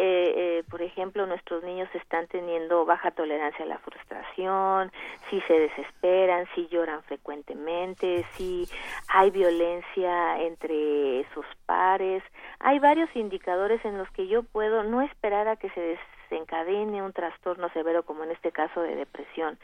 eh, 0.60 0.64
por 0.70 0.80
ejemplo, 0.80 1.26
nuestros 1.26 1.62
niños 1.62 1.88
están 1.94 2.26
teniendo 2.26 2.84
baja 2.86 3.10
tolerancia 3.10 3.64
a 3.64 3.68
la 3.68 3.78
frustración, 3.78 4.90
si 5.28 5.40
se 5.42 5.52
desesperan, 5.52 6.46
si 6.54 6.66
lloran 6.68 7.02
frecuentemente, 7.04 8.24
si 8.36 8.66
hay 9.08 9.30
violencia 9.30 10.40
entre 10.42 11.26
sus 11.34 11.44
pares. 11.66 12.22
Hay 12.62 12.78
varios 12.78 13.14
indicadores 13.14 13.84
en 13.84 13.98
los 13.98 14.10
que 14.10 14.26
yo 14.28 14.42
puedo 14.42 14.84
no 14.84 15.02
esperar 15.02 15.48
a 15.48 15.56
que 15.56 15.70
se 15.70 15.98
desencadene 16.30 17.02
un 17.02 17.12
trastorno 17.12 17.68
severo 17.70 18.04
como 18.04 18.24
en 18.24 18.30
este 18.30 18.52
caso 18.52 18.80
de 18.80 18.94
depresión, 18.94 19.58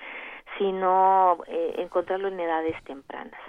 sino 0.58 1.38
eh, 1.46 1.76
encontrarlo 1.78 2.28
en 2.28 2.40
edades 2.40 2.76
tempranas 2.84 3.40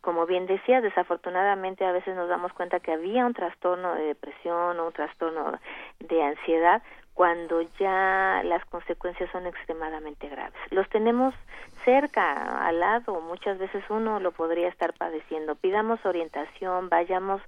como 0.00 0.26
bien 0.26 0.46
decía, 0.46 0.80
desafortunadamente 0.80 1.84
a 1.84 1.92
veces 1.92 2.14
nos 2.14 2.28
damos 2.28 2.52
cuenta 2.52 2.80
que 2.80 2.92
había 2.92 3.24
un 3.24 3.32
trastorno 3.32 3.94
de 3.94 4.04
depresión 4.04 4.78
o 4.78 4.86
un 4.86 4.92
trastorno 4.92 5.58
de 5.98 6.22
ansiedad 6.22 6.82
cuando 7.14 7.62
ya 7.78 8.42
las 8.44 8.64
consecuencias 8.66 9.30
son 9.30 9.46
extremadamente 9.46 10.28
graves. 10.28 10.58
Los 10.70 10.88
tenemos 10.88 11.32
cerca, 11.84 12.66
al 12.66 12.80
lado, 12.80 13.20
muchas 13.20 13.56
veces 13.56 13.84
uno 13.88 14.18
lo 14.18 14.32
podría 14.32 14.68
estar 14.68 14.92
padeciendo. 14.94 15.54
Pidamos 15.54 16.04
orientación, 16.04 16.88
vayamos 16.88 17.40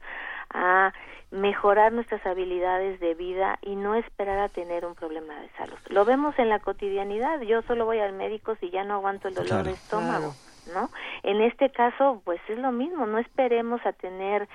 a 0.50 0.92
mejorar 1.30 1.92
nuestras 1.92 2.24
habilidades 2.24 3.00
de 3.00 3.14
vida 3.14 3.58
y 3.62 3.74
no 3.76 3.94
esperar 3.94 4.38
a 4.38 4.48
tener 4.48 4.84
un 4.86 4.94
problema 4.94 5.34
de 5.40 5.48
salud. 5.58 5.76
Lo 5.88 6.04
vemos 6.04 6.38
en 6.38 6.48
la 6.48 6.60
cotidianidad. 6.60 7.40
Yo 7.42 7.62
solo 7.62 7.84
voy 7.84 7.98
al 7.98 8.12
médico 8.12 8.54
si 8.60 8.70
ya 8.70 8.84
no 8.84 8.94
aguanto 8.94 9.28
el 9.28 9.34
dolor 9.34 9.48
Claro. 9.48 9.64
de 9.64 9.72
estómago. 9.72 10.34
¿no? 10.74 10.90
En 11.22 11.40
este 11.42 11.70
caso, 11.70 12.20
pues 12.24 12.40
es 12.48 12.58
lo 12.58 12.72
mismo, 12.72 13.06
no 13.06 13.18
esperemos 13.18 13.80
a 13.86 13.92
tener 13.92 14.48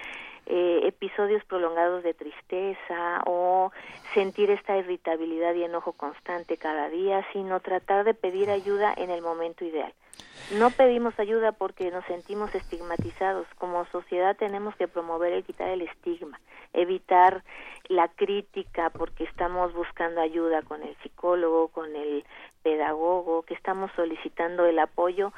eh, 0.46 0.82
episodios 0.86 1.44
prolongados 1.46 2.04
de 2.04 2.14
tristeza 2.14 3.22
o 3.26 3.72
sentir 4.14 4.50
esta 4.50 4.78
irritabilidad 4.78 5.54
y 5.54 5.64
enojo 5.64 5.94
constante 5.94 6.58
cada 6.58 6.90
día, 6.90 7.26
sino 7.32 7.60
tratar 7.60 8.04
de 8.04 8.14
pedir 8.14 8.50
ayuda 8.50 8.94
en 8.96 9.12
el 9.12 9.22
momento 9.22 9.64
ideal. 9.64 9.94
No 10.58 10.70
pedimos 10.70 11.18
ayuda 11.18 11.54
porque 11.54 11.92
nos 11.92 12.04
sentimos 12.06 12.54
estigmatizados. 12.54 13.48
Como 13.58 13.86
sociedad 13.86 14.36
tenemos 14.36 14.76
que 14.76 14.88
promover 14.88 15.32
el 15.32 15.46
quitar 15.46 15.70
el 15.70 15.82
estigma, 15.82 16.42
evitar 16.74 17.44
la 17.88 18.10
crítica 18.10 18.90
porque 18.90 19.24
estamos 19.24 19.74
buscando 19.74 20.20
ayuda 20.20 20.62
con 20.64 20.84
el 20.84 20.96
psicólogo, 21.04 21.70
con 21.70 21.96
el 21.96 22.26
pedagogo, 22.64 23.44
que 23.44 23.54
estamos 23.54 23.92
solicitando 23.96 24.66
el 24.66 24.80
apoyo 24.80 25.32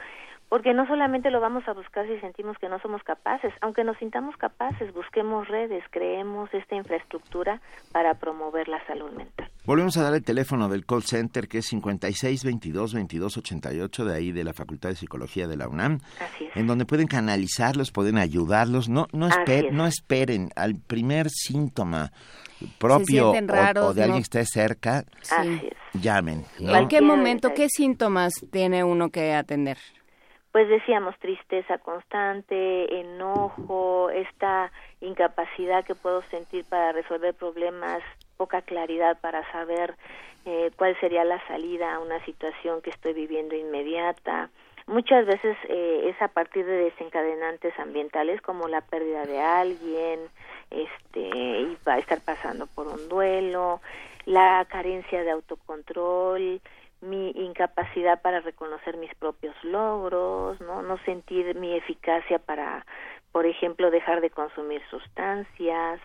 porque 0.53 0.71
no 0.75 0.85
solamente 0.85 1.31
lo 1.31 1.39
vamos 1.41 1.67
a 1.67 1.73
buscar 1.73 2.05
si 2.05 2.15
sentimos 2.19 2.55
que 2.59 2.69
no 2.69 2.77
somos 2.79 3.01
capaces, 3.01 3.51
aunque 3.61 3.83
nos 3.83 3.97
sintamos 3.97 4.37
capaces, 4.37 4.93
busquemos 4.93 5.47
redes, 5.47 5.83
creemos 5.89 6.47
esta 6.53 6.75
infraestructura 6.75 7.59
para 7.91 8.13
promover 8.19 8.67
la 8.67 8.77
salud 8.85 9.09
mental. 9.13 9.49
Volvemos 9.65 9.97
a 9.97 10.03
dar 10.03 10.13
el 10.13 10.23
teléfono 10.23 10.69
del 10.69 10.85
call 10.85 11.01
center 11.01 11.47
que 11.47 11.57
es 11.57 11.65
56 11.65 12.43
22 12.43 12.93
22 12.93 13.35
88 13.37 14.05
de 14.05 14.15
ahí 14.15 14.31
de 14.31 14.43
la 14.43 14.53
Facultad 14.53 14.89
de 14.89 14.95
Psicología 14.95 15.47
de 15.47 15.57
la 15.57 15.67
UNAM, 15.67 16.01
Así 16.19 16.45
es. 16.45 16.55
en 16.55 16.67
donde 16.67 16.85
pueden 16.85 17.07
canalizarlos, 17.07 17.91
pueden 17.91 18.19
ayudarlos, 18.19 18.89
no 18.89 19.07
no, 19.11 19.29
esper- 19.29 19.69
es. 19.69 19.73
no 19.73 19.87
esperen 19.87 20.49
al 20.55 20.75
primer 20.75 21.31
síntoma 21.31 22.11
propio 22.77 23.31
sienten 23.31 23.49
o- 23.49 23.53
raros, 23.59 23.85
o, 23.85 23.93
de 23.95 24.03
alguien 24.03 24.19
no- 24.21 24.29
que 24.29 24.39
esté 24.39 24.45
cerca, 24.45 25.03
Sí. 25.23 25.33
Así 25.35 25.61
es. 25.95 26.01
llamen. 26.03 26.45
¿no? 26.59 26.75
¿En 26.75 26.87
qué 26.87 27.01
momento, 27.01 27.55
qué 27.55 27.69
síntomas 27.69 28.33
tiene 28.51 28.83
uno 28.83 29.09
que 29.09 29.33
atender? 29.33 29.79
Pues 30.53 30.69
decíamos 30.69 31.17
tristeza 31.17 31.79
constante, 31.79 32.99
enojo, 32.99 34.11
esta 34.11 34.71
incapacidad 35.01 35.83
que 35.83 35.95
puedo 35.95 36.21
sentir 36.29 36.63
para 36.65 36.91
resolver 36.91 37.33
problemas, 37.33 38.03
poca 38.37 38.61
claridad 38.61 39.19
para 39.19 39.51
saber 39.51 39.95
eh, 40.45 40.69
cuál 40.77 40.95
sería 40.99 41.23
la 41.23 41.43
salida 41.47 41.95
a 41.95 41.99
una 41.99 42.23
situación 42.23 42.83
que 42.83 42.91
estoy 42.91 43.13
viviendo 43.13 43.55
inmediata. 43.55 44.51
Muchas 44.85 45.25
veces 45.25 45.57
eh, 45.69 46.11
es 46.13 46.21
a 46.21 46.27
partir 46.27 46.67
de 46.67 46.83
desencadenantes 46.83 47.73
ambientales 47.79 48.39
como 48.41 48.67
la 48.67 48.81
pérdida 48.81 49.25
de 49.25 49.41
alguien, 49.41 50.19
este, 50.69 51.19
y 51.21 51.77
va 51.87 51.95
a 51.95 51.99
estar 51.99 52.21
pasando 52.21 52.67
por 52.67 52.87
un 52.87 53.09
duelo, 53.09 53.81
la 54.25 54.63
carencia 54.69 55.23
de 55.23 55.31
autocontrol, 55.31 56.61
mi 57.03 57.31
incapacidad 57.31 58.21
para 58.21 58.39
reconocer 58.39 58.97
mis 58.97 59.13
propios 59.15 59.55
logros, 59.63 60.59
no 60.61 60.81
no 60.81 60.97
sentir 61.05 61.55
mi 61.55 61.75
eficacia 61.75 62.39
para 62.39 62.85
por 63.31 63.45
ejemplo 63.45 63.91
dejar 63.91 64.21
de 64.21 64.29
consumir 64.29 64.81
sustancias 64.89 65.99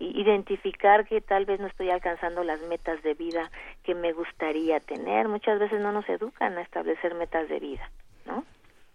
identificar 0.00 1.06
que 1.06 1.20
tal 1.20 1.44
vez 1.44 1.58
no 1.58 1.66
estoy 1.66 1.90
alcanzando 1.90 2.44
las 2.44 2.60
metas 2.62 3.02
de 3.02 3.14
vida 3.14 3.50
que 3.82 3.94
me 3.94 4.12
gustaría 4.12 4.78
tener 4.78 5.28
muchas 5.28 5.58
veces 5.58 5.80
no 5.80 5.90
nos 5.92 6.08
educan 6.08 6.56
a 6.56 6.62
establecer 6.62 7.14
metas 7.14 7.48
de 7.48 7.58
vida 7.58 7.90
no 8.26 8.44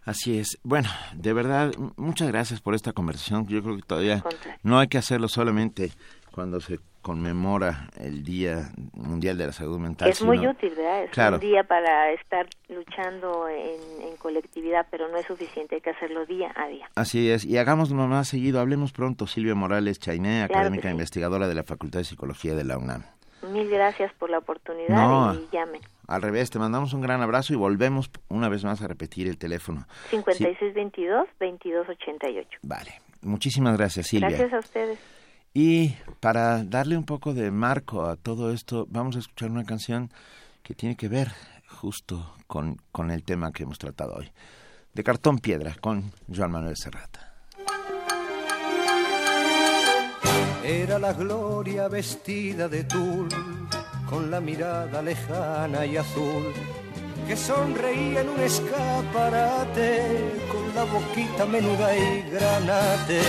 Así 0.06 0.38
es. 0.38 0.58
Bueno, 0.62 0.90
de 1.14 1.32
verdad, 1.32 1.72
muchas 1.96 2.28
gracias 2.28 2.60
por 2.60 2.74
esta 2.74 2.92
conversación. 2.92 3.46
Yo 3.46 3.62
creo 3.62 3.76
que 3.76 3.82
todavía 3.82 4.22
no 4.62 4.78
hay 4.78 4.88
que 4.88 4.98
hacerlo 4.98 5.28
solamente 5.28 5.92
cuando 6.30 6.60
se 6.60 6.78
conmemora 7.04 7.88
el 8.00 8.24
Día 8.24 8.70
Mundial 8.94 9.36
de 9.38 9.46
la 9.46 9.52
Salud 9.52 9.78
Mental. 9.78 10.08
es 10.08 10.22
muy 10.22 10.38
sino- 10.38 10.50
útil 10.52 10.70
verdad 10.74 11.04
es 11.04 11.10
Claro. 11.10 11.34
un 11.36 11.40
día 11.42 11.62
para 11.62 12.10
estar 12.12 12.46
luchando 12.68 13.46
en, 13.48 14.08
en 14.08 14.16
colectividad 14.16 14.86
pero 14.90 15.08
no 15.08 15.18
es 15.18 15.26
suficiente 15.26 15.74
hay 15.76 15.80
que 15.82 15.90
hacerlo 15.90 16.24
día 16.26 16.50
a 16.56 16.66
día 16.66 16.88
Así 16.96 17.30
es, 17.30 17.44
y 17.44 17.58
hagámoslo 17.58 18.06
más 18.08 18.28
seguido. 18.28 18.58
Hablemos 18.60 18.92
pronto. 18.92 19.26
Silvia 19.26 19.54
Morales 19.54 19.98
Chainé, 20.00 20.44
Claro 20.46 20.54
académica 20.62 20.88
sí. 20.88 20.92
investigadora 20.92 21.46
de 21.46 21.54
la 21.54 21.62
Facultad 21.62 22.00
de 22.00 22.04
Psicología 22.04 22.54
de 22.54 22.64
la 22.64 22.78
UNAM. 22.78 23.02
mil 23.52 23.68
gracias 23.68 24.10
por 24.14 24.30
la 24.30 24.38
oportunidad 24.38 24.96
No. 24.96 25.34
y 25.34 25.46
llamen 25.52 25.82
Al 26.08 26.22
revés, 26.22 26.48
te 26.50 26.58
mandamos 26.58 26.94
un 26.94 27.02
gran 27.02 27.20
abrazo 27.20 27.52
y 27.52 27.56
volvemos 27.56 28.10
una 28.28 28.48
vez 28.48 28.64
más 28.64 28.80
a 28.82 28.88
repetir 28.88 29.28
el 29.28 29.36
teléfono. 29.36 29.86
5622 30.10 31.28
2288 31.38 32.58
Vale. 32.62 32.92
Muchísimas 33.22 33.76
gracias, 33.76 34.06
Silvia. 34.08 34.28
Gracias 34.30 34.52
a 34.54 34.58
ustedes. 34.58 34.98
Y 35.56 35.94
para 36.18 36.64
darle 36.64 36.98
un 36.98 37.04
poco 37.04 37.32
de 37.32 37.52
marco 37.52 38.06
a 38.06 38.16
todo 38.16 38.52
esto, 38.52 38.88
vamos 38.90 39.14
a 39.14 39.20
escuchar 39.20 39.52
una 39.52 39.64
canción 39.64 40.10
que 40.64 40.74
tiene 40.74 40.96
que 40.96 41.06
ver 41.06 41.30
justo 41.68 42.34
con, 42.48 42.80
con 42.90 43.12
el 43.12 43.22
tema 43.22 43.52
que 43.52 43.62
hemos 43.62 43.78
tratado 43.78 44.16
hoy. 44.16 44.32
De 44.92 45.04
cartón 45.04 45.38
piedra, 45.38 45.76
con 45.80 46.12
Joan 46.34 46.50
Manuel 46.50 46.76
Serrata. 46.76 47.34
Era 50.64 50.98
la 50.98 51.12
gloria 51.12 51.86
vestida 51.88 52.68
de 52.68 52.84
tul, 52.84 53.28
con 54.10 54.30
la 54.30 54.40
mirada 54.40 55.02
lejana 55.02 55.86
y 55.86 55.96
azul, 55.96 56.52
que 57.28 57.36
sonreía 57.36 58.22
en 58.22 58.28
un 58.28 58.40
escaparate, 58.40 60.32
con 60.50 60.74
la 60.74 60.84
boquita 60.84 61.46
menuda 61.46 61.96
y 61.96 62.22
granate, 62.30 63.20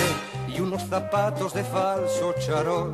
y 0.56 0.62
unos 0.62 0.84
zapatos 0.84 1.53
de 1.53 1.64
falso 1.64 2.34
charol 2.39 2.93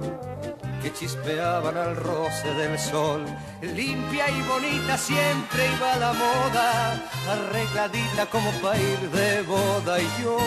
que 0.82 0.92
chispeaban 0.94 1.78
al 1.78 1.96
roce 1.96 2.54
del 2.56 2.78
sol. 2.80 3.24
Limpia 3.62 4.30
y 4.30 4.42
bonita 4.44 4.98
siempre 4.98 5.68
iba 5.78 5.96
la 5.98 6.14
moda, 6.14 6.94
arregladita 7.30 8.26
como 8.28 8.52
para 8.62 8.80
ir 8.80 9.00
de 9.12 9.42
boda 9.44 10.00
y 10.00 10.10
yo 10.24 10.38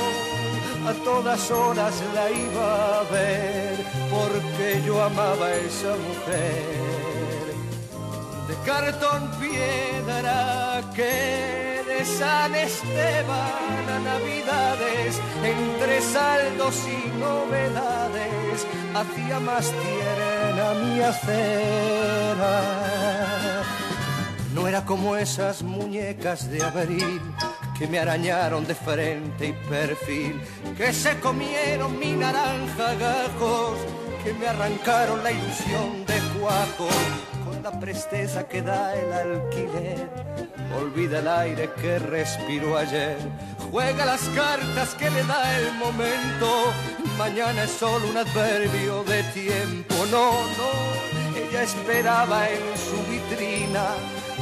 a 0.88 0.92
todas 1.04 1.50
horas 1.50 1.94
la 2.14 2.30
iba 2.30 3.00
a 3.00 3.02
ver 3.04 3.78
porque 4.10 4.82
yo 4.84 5.02
amaba 5.02 5.46
a 5.46 5.54
esa 5.54 5.96
mujer 5.96 6.84
de 8.48 8.54
cartón 8.66 9.30
piedra 9.40 10.82
que 10.94 11.73
de 11.98 12.04
San 12.04 12.54
Esteban 12.54 13.88
a 13.88 13.98
Navidades 14.00 15.20
entre 15.42 16.00
saldos 16.00 16.76
y 16.88 17.18
novedades 17.18 18.66
hacía 18.94 19.38
más 19.40 19.70
tierna 19.70 20.74
mi 20.82 21.00
acera. 21.00 22.62
No 24.54 24.66
era 24.66 24.84
como 24.84 25.16
esas 25.16 25.62
muñecas 25.62 26.50
de 26.50 26.62
abril 26.64 27.20
que 27.78 27.86
me 27.86 27.98
arañaron 27.98 28.66
de 28.66 28.74
frente 28.74 29.48
y 29.48 29.52
perfil, 29.68 30.40
que 30.76 30.92
se 30.92 31.18
comieron 31.20 31.98
mi 31.98 32.12
naranja 32.12 32.94
gajos, 32.94 33.78
que 34.22 34.32
me 34.34 34.46
arrancaron 34.48 35.22
la 35.22 35.32
ilusión 35.32 36.04
de 36.06 36.18
cuajo, 36.38 36.88
la 37.64 37.80
presteza 37.80 38.46
que 38.46 38.60
da 38.60 38.94
el 38.94 39.10
alquiler. 39.10 40.06
Olvida 40.78 41.20
el 41.20 41.28
aire 41.28 41.70
que 41.80 41.98
respiró 41.98 42.76
ayer, 42.76 43.16
juega 43.70 44.04
las 44.04 44.20
cartas 44.40 44.94
que 44.98 45.08
le 45.08 45.22
da 45.24 45.58
el 45.60 45.72
momento. 45.84 46.48
Mañana 47.16 47.62
es 47.62 47.70
solo 47.70 48.06
un 48.10 48.18
adverbio 48.18 49.02
de 49.04 49.22
tiempo, 49.40 49.94
no, 50.10 50.26
no, 50.60 50.72
ella 51.42 51.62
esperaba 51.62 52.50
en 52.50 52.64
su 52.86 52.98
vitrina 53.10 53.86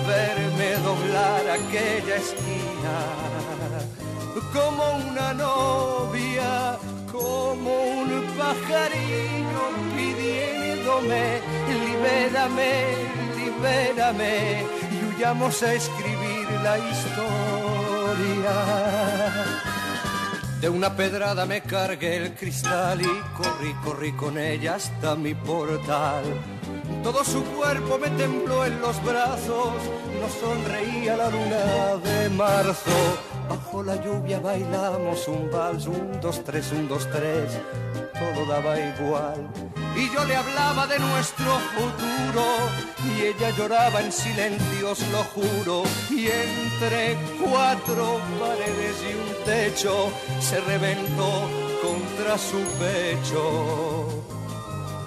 verme 0.04 0.70
doblar 0.88 1.42
aquella 1.60 2.16
esquina 2.16 2.96
como 4.52 4.84
una 5.10 5.32
novia, 5.32 6.76
como 7.10 7.70
un 8.00 8.26
pajarillo 8.36 9.64
libérame, 11.00 12.72
libérame 13.36 14.64
y 14.90 15.14
huyamos 15.14 15.62
a 15.62 15.74
escribir 15.74 16.50
la 16.62 16.78
historia. 16.78 18.52
De 20.60 20.68
una 20.68 20.94
pedrada 20.94 21.44
me 21.44 21.60
cargué 21.62 22.18
el 22.18 22.34
cristal 22.34 23.00
y 23.00 23.06
corrí, 23.36 23.74
corrí 23.84 24.12
con 24.12 24.38
ella 24.38 24.76
hasta 24.76 25.16
mi 25.16 25.34
portal. 25.34 26.22
Todo 27.02 27.24
su 27.24 27.42
cuerpo 27.42 27.98
me 27.98 28.08
tembló 28.10 28.64
en 28.64 28.80
los 28.80 29.02
brazos, 29.02 29.74
nos 30.20 30.32
sonreía 30.32 31.16
la 31.16 31.30
luna 31.30 31.96
de 32.04 32.30
marzo. 32.30 32.92
Bajo 33.48 33.82
la 33.82 33.96
lluvia 33.96 34.38
bailamos 34.38 35.26
un 35.26 35.50
vals, 35.50 35.86
un, 35.86 36.20
dos, 36.20 36.44
tres, 36.44 36.70
un, 36.70 36.86
dos, 36.88 37.08
tres, 37.10 37.58
todo 38.34 38.46
daba 38.46 38.78
igual. 38.78 39.48
Y 39.96 40.10
yo 40.12 40.24
le 40.24 40.36
hablaba 40.36 40.86
de 40.86 40.98
nuestro 40.98 41.58
futuro 41.74 42.44
y 43.04 43.22
ella 43.22 43.50
lloraba 43.50 44.00
en 44.00 44.12
silencios, 44.12 45.00
lo 45.10 45.22
juro. 45.34 45.82
Y 46.10 46.26
entre 46.26 47.18
cuatro 47.42 48.20
paredes 48.40 48.96
y 49.08 49.14
un 49.14 49.44
techo 49.44 50.10
se 50.40 50.60
reventó 50.60 51.48
contra 51.82 52.38
su 52.38 52.58
pecho 52.78 54.22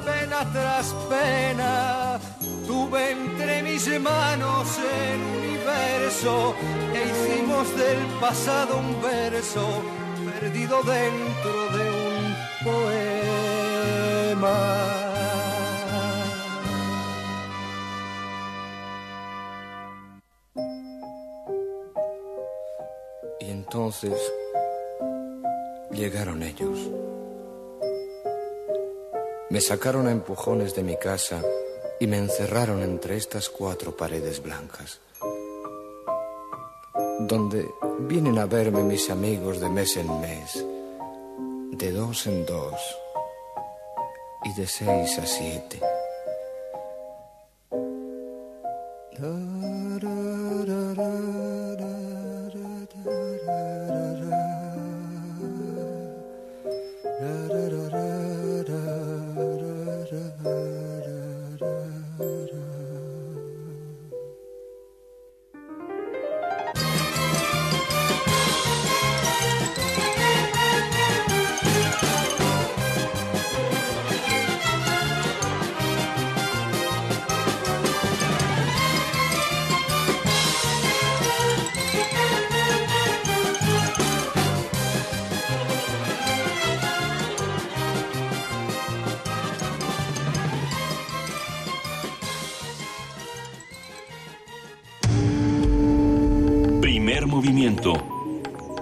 pena 0.05 0.45
tras 0.53 0.93
pena, 1.09 2.19
tuve 2.67 3.11
entre 3.11 3.63
mis 3.63 3.87
manos 3.99 4.67
el 4.77 5.19
universo 5.39 6.55
e 6.93 6.99
hicimos 7.09 7.75
del 7.75 7.97
pasado 8.19 8.77
un 8.77 9.01
verso 9.01 9.65
perdido 10.39 10.81
dentro 10.83 11.77
de 11.77 11.84
Y 23.39 23.51
entonces 23.51 24.13
llegaron 25.91 26.41
ellos. 26.41 26.89
Me 29.51 29.61
sacaron 29.61 30.07
a 30.07 30.11
empujones 30.11 30.73
de 30.73 30.81
mi 30.81 30.97
casa 30.97 31.43
y 31.99 32.07
me 32.07 32.17
encerraron 32.17 32.81
entre 32.81 33.15
estas 33.15 33.49
cuatro 33.49 33.95
paredes 33.95 34.41
blancas, 34.41 34.99
donde 37.19 37.69
vienen 37.99 38.39
a 38.39 38.47
verme 38.47 38.81
mis 38.81 39.11
amigos 39.11 39.59
de 39.59 39.69
mes 39.69 39.95
en 39.97 40.19
mes, 40.19 40.65
de 41.77 41.91
dos 41.91 42.25
en 42.27 42.45
dos 42.45 42.79
y 44.45 44.53
de 44.53 44.65
seis 44.65 45.19
a 45.19 45.25
siete. 45.25 45.79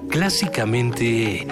Clásicamente... 0.10 1.48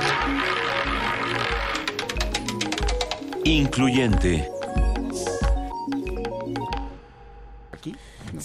Incluyente. 3.43 4.50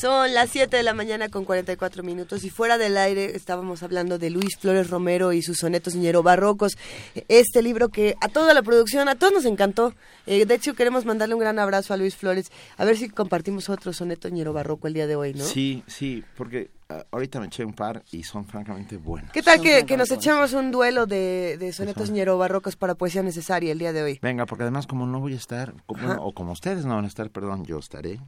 Son 0.06 0.32
las 0.34 0.50
7 0.50 0.76
de 0.76 0.84
la 0.84 0.94
mañana 0.94 1.28
con 1.28 1.44
44 1.44 2.04
minutos 2.04 2.44
y 2.44 2.50
fuera 2.50 2.78
del 2.78 2.96
aire 2.96 3.34
estábamos 3.34 3.82
hablando 3.82 4.18
de 4.18 4.30
Luis 4.30 4.56
Flores 4.56 4.88
Romero 4.88 5.32
y 5.32 5.42
sus 5.42 5.56
sonetos 5.58 5.96
ñero 5.96 6.22
barrocos. 6.22 6.78
Este 7.26 7.60
libro 7.60 7.88
que 7.88 8.14
a 8.20 8.28
toda 8.28 8.54
la 8.54 8.62
producción, 8.62 9.08
a 9.08 9.16
todos 9.16 9.32
nos 9.32 9.44
encantó. 9.46 9.94
Eh, 10.26 10.46
de 10.46 10.54
hecho, 10.54 10.74
queremos 10.74 11.04
mandarle 11.06 11.34
un 11.34 11.40
gran 11.40 11.58
abrazo 11.58 11.92
a 11.92 11.96
Luis 11.96 12.14
Flores. 12.14 12.52
A 12.76 12.84
ver 12.84 12.96
si 12.96 13.08
compartimos 13.08 13.68
otro 13.68 13.92
soneto 13.92 14.28
ñero 14.28 14.52
barroco 14.52 14.86
el 14.86 14.94
día 14.94 15.08
de 15.08 15.16
hoy, 15.16 15.34
¿no? 15.34 15.42
Sí, 15.44 15.82
sí, 15.88 16.22
porque 16.36 16.70
ah, 16.88 17.04
ahorita 17.10 17.40
me 17.40 17.46
eché 17.46 17.64
un 17.64 17.74
par 17.74 18.04
y 18.12 18.22
son 18.22 18.46
francamente 18.46 18.98
buenos. 18.98 19.32
¿Qué 19.32 19.42
tal 19.42 19.60
que, 19.60 19.96
nos 19.96 20.12
echamos 20.12 20.52
un 20.52 20.70
duelo 20.70 21.06
de, 21.06 21.56
de 21.58 21.72
sonetos 21.72 22.10
ñero 22.12 22.38
barrocos 22.38 22.76
para 22.76 22.94
poesía 22.94 23.24
necesaria 23.24 23.72
el 23.72 23.80
día 23.80 23.92
de 23.92 24.04
hoy? 24.04 24.18
Venga, 24.22 24.46
porque 24.46 24.62
además 24.62 24.86
como 24.86 25.04
no 25.04 25.18
voy 25.18 25.32
a 25.32 25.36
estar, 25.36 25.74
como- 25.86 26.12
o 26.24 26.32
como 26.32 26.52
ustedes 26.52 26.84
no 26.84 26.94
van 26.94 27.06
a 27.06 27.08
estar, 27.08 27.28
perdón, 27.30 27.64
yo 27.64 27.80
estaré. 27.80 28.20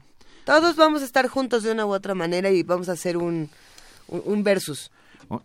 Todos 0.49 0.77
vamos 0.77 1.03
a 1.03 1.05
estar 1.05 1.29
juntos 1.29 1.63
de 1.63 1.73
una 1.73 1.85
u 1.85 1.93
otra 1.93 2.15
manera 2.15 2.49
y 2.49 2.63
vamos 2.63 2.89
a 2.89 2.93
hacer 2.93 3.19
un, 3.19 3.51
un, 4.09 4.43
versus. 4.43 4.91
Un- 5.29 5.41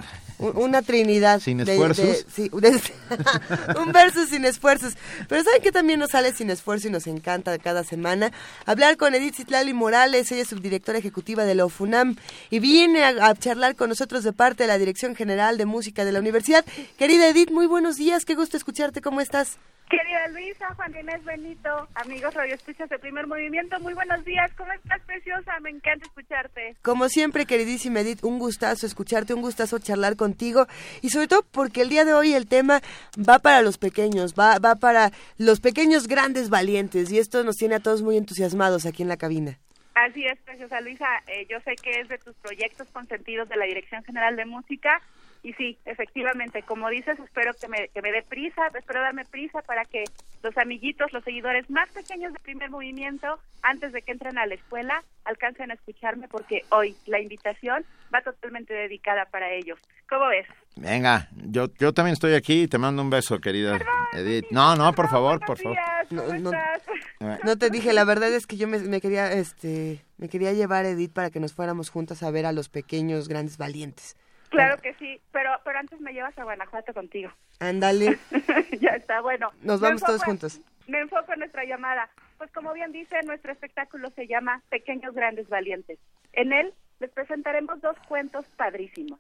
Una 0.58 0.82
trinidad. 0.82 1.40
¿Sin 1.40 1.60
esfuerzos? 1.62 2.06
de- 2.06 2.26
sí, 2.32 2.50
de- 2.50 3.80
un 3.80 3.92
versus 3.92 4.30
sin 4.30 4.46
esfuerzos. 4.46 4.96
Pero 5.30 5.44
¿saben 5.44 5.62
qué 5.62 5.72
también 5.72 6.00
nos 6.00 6.12
sale 6.12 6.34
sin 6.34 6.50
esfuerzo 6.50 6.88
y 6.88 6.92
nos 6.92 7.08
encanta 7.08 7.58
cada 7.60 7.84
semana? 7.84 8.32
Hablar 8.66 8.98
con 8.98 9.14
Edith 9.16 9.36
Citlali 9.36 9.74
Morales, 9.74 10.32
ella 10.32 10.42
es 10.42 10.48
subdirectora 10.50 10.98
ejecutiva 11.00 11.44
de 11.46 11.56
la 11.56 11.66
OFUNAM 11.66 12.16
y 12.50 12.60
viene 12.60 13.04
a, 13.04 13.28
a 13.28 13.36
charlar 13.36 13.76
con 13.76 13.90
nosotros 13.90 14.24
de 14.24 14.34
parte 14.34 14.64
de 14.64 14.68
la 14.68 14.78
Dirección 14.78 15.16
General 15.16 15.58
de 15.58 15.66
Música 15.66 16.06
de 16.06 16.12
la 16.12 16.20
Universidad. 16.20 16.66
Querida 16.98 17.28
Edith, 17.28 17.52
muy 17.52 17.68
buenos 17.68 17.96
días, 17.98 18.26
qué 18.26 18.36
gusto 18.36 18.58
escucharte, 18.58 19.02
¿cómo 19.02 19.22
estás? 19.22 19.58
Querida 19.90 20.28
Luisa, 20.30 20.74
Juan 20.76 20.96
Inés 20.98 21.24
Benito, 21.24 21.70
amigos 21.96 22.34
Radio 22.34 22.56
Escuchas 22.56 22.90
de 22.90 22.98
Primer 22.98 23.28
Movimiento, 23.28 23.80
muy 23.82 23.94
buenos 23.94 24.24
días. 24.26 24.50
¿Cómo 24.58 24.72
estás, 24.72 25.00
preciosa? 25.06 25.52
Me 25.62 25.70
encanta 25.70 26.06
escucharte. 26.08 26.76
Como 26.82 27.10
siempre, 27.10 27.46
queridísima 27.46 28.00
Edith, 28.00 28.24
un 28.24 28.40
gustazo 28.40 28.88
escucharte, 28.88 29.34
un 29.36 29.42
gustazo 29.42 29.73
charlar 29.80 30.16
contigo 30.16 30.68
y 31.02 31.10
sobre 31.10 31.28
todo 31.28 31.44
porque 31.52 31.82
el 31.82 31.90
día 31.90 32.06
de 32.06 32.14
hoy 32.14 32.34
el 32.34 32.48
tema 32.48 32.82
va 33.18 33.40
para 33.40 33.62
los 33.62 33.78
pequeños, 33.78 34.34
va, 34.34 34.60
va 34.60 34.76
para 34.76 35.12
los 35.38 35.60
pequeños 35.60 36.08
grandes 36.08 36.50
valientes 36.50 37.12
y 37.12 37.20
esto 37.20 37.44
nos 37.44 37.58
tiene 37.58 37.76
a 37.76 37.80
todos 37.80 38.02
muy 38.02 38.18
entusiasmados 38.18 38.86
aquí 38.86 39.04
en 39.04 39.10
la 39.10 39.18
cabina. 39.18 39.60
Así 39.96 40.26
es, 40.26 40.40
preciosa 40.40 40.82
Luisa. 40.82 41.06
Eh, 41.28 41.46
yo 41.50 41.60
sé 41.62 41.76
que 41.76 41.92
es 42.02 42.08
de 42.08 42.18
tus 42.18 42.36
proyectos 42.36 42.88
consentidos 42.90 43.48
de 43.48 43.58
la 43.58 43.66
Dirección 43.66 44.04
General 44.04 44.36
de 44.36 44.46
Música. 44.46 45.02
Y 45.44 45.52
sí, 45.54 45.78
efectivamente, 45.84 46.64
como 46.64 46.90
dices, 46.90 47.20
espero 47.20 47.54
que 47.54 47.68
me, 47.68 47.90
que 47.90 48.02
me 48.02 48.14
dé 48.14 48.24
prisa, 48.24 48.68
espero 48.74 49.02
darme 49.02 49.26
prisa 49.26 49.62
para 49.62 49.84
que 49.84 50.06
los 50.42 50.58
amiguitos, 50.58 51.12
los 51.12 51.24
seguidores 51.26 51.70
más 51.70 51.90
pequeños 51.90 52.32
de 52.32 52.40
primer 52.40 52.70
movimiento, 52.70 53.40
antes 53.62 53.92
de 53.92 54.02
que 54.02 54.14
entren 54.14 54.38
a 54.38 54.46
la 54.46 54.56
escuela, 54.56 55.04
alcancen 55.26 55.70
a 55.72 55.74
escucharme 55.74 56.30
porque 56.30 56.64
hoy 56.70 56.96
la 57.08 57.20
invitación 57.20 57.86
va 58.14 58.22
totalmente 58.22 58.74
dedicada 58.74 59.26
para 59.26 59.52
ellos. 59.52 59.78
¿Cómo 60.10 60.28
ves? 60.28 60.48
Venga, 60.78 61.28
yo, 61.36 61.68
yo 61.78 61.94
también 61.94 62.14
estoy 62.14 62.36
aquí 62.36 62.64
y 62.64 62.68
te 62.68 62.78
mando 62.78 63.02
un 63.02 63.10
beso, 63.10 63.40
querida 63.40 63.78
Edith. 64.14 64.46
No, 64.50 64.78
no, 64.78 64.94
por 64.94 65.10
favor, 65.10 65.40
por 65.46 65.58
favor. 65.60 65.78
¿Cómo 66.08 66.52
No, 67.20 67.38
No 67.44 67.58
te 67.58 67.70
dije, 67.70 67.92
la 67.92 68.06
verdad 68.06 68.32
es 68.34 68.48
que 68.48 68.56
yo 68.56 68.70
me, 68.70 68.80
me 68.80 69.02
quería, 69.02 69.32
este, 69.34 70.06
me 70.18 70.30
quería 70.30 70.54
llevar 70.54 70.86
Edith 70.86 71.12
para 71.12 71.32
que 71.32 71.40
nos 71.42 71.54
fuéramos 71.54 71.90
juntas 71.90 72.24
a 72.24 72.32
ver 72.32 72.46
a 72.46 72.54
los 72.54 72.70
pequeños 72.70 73.28
grandes 73.28 73.58
valientes. 73.58 74.16
Claro 74.54 74.82
que 74.82 74.94
sí, 74.96 75.20
pero 75.32 75.50
pero 75.66 75.80
antes 75.80 76.00
me 76.00 76.14
llevas 76.14 76.38
a 76.38 76.44
Guanajuato 76.44 76.94
contigo. 76.94 77.32
Ándale, 77.60 78.20
ya 78.80 78.92
está, 78.92 79.20
bueno. 79.22 79.52
nos 79.62 79.82
vamos 79.82 80.04
todos 80.04 80.24
juntos. 80.24 80.62
Me 80.88 81.00
enfoco 81.00 81.34
en 81.34 81.40
nuestra 81.40 81.64
llamada. 81.64 82.10
Pues 82.38 82.52
como 82.52 82.72
bien 82.74 82.92
dice, 82.92 83.16
nuestro 83.24 83.52
espectáculo 83.52 84.12
se 84.12 84.28
llama 84.28 84.62
Pequeños 84.70 85.16
Grandes 85.16 85.50
Valientes. 85.50 85.98
En 86.34 86.54
él 86.54 86.74
les 87.00 87.10
presentaremos 87.10 87.82
dos 87.82 87.98
cuentos 88.08 88.46
padrísimos, 88.56 89.20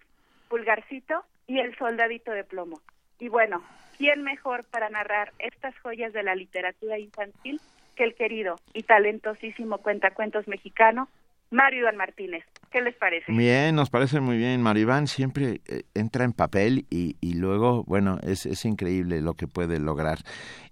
Pulgarcito 0.49 1.25
y 1.47 1.59
El 1.59 1.75
Soldadito 1.77 2.31
de 2.31 2.43
Plomo. 2.43 2.81
Y 3.17 3.29
bueno, 3.29 3.63
¿quién 3.97 4.23
mejor 4.23 4.65
para 4.65 4.89
narrar 4.89 5.31
estas 5.39 5.77
joyas 5.79 6.13
de 6.13 6.23
la 6.23 6.35
literatura 6.35 6.99
infantil 6.99 7.59
que 7.95 8.03
el 8.03 8.15
querido 8.15 8.59
y 8.73 8.83
talentosísimo 8.83 9.79
cuentacuentos 9.79 10.47
mexicano, 10.47 11.07
Mario 11.53 11.81
Iván 11.81 11.97
Martínez? 11.97 12.43
¿Qué 12.71 12.81
les 12.81 12.95
parece? 12.95 13.31
Bien, 13.31 13.75
nos 13.75 13.89
parece 13.89 14.19
muy 14.19 14.37
bien. 14.37 14.61
Maribán 14.61 15.07
siempre 15.07 15.61
eh, 15.67 15.83
entra 15.93 16.25
en 16.25 16.33
papel 16.33 16.85
y, 16.89 17.15
y 17.21 17.35
luego, 17.35 17.83
bueno, 17.85 18.17
es, 18.23 18.45
es 18.45 18.65
increíble 18.65 19.21
lo 19.21 19.35
que 19.35 19.47
puede 19.47 19.79
lograr. 19.79 20.17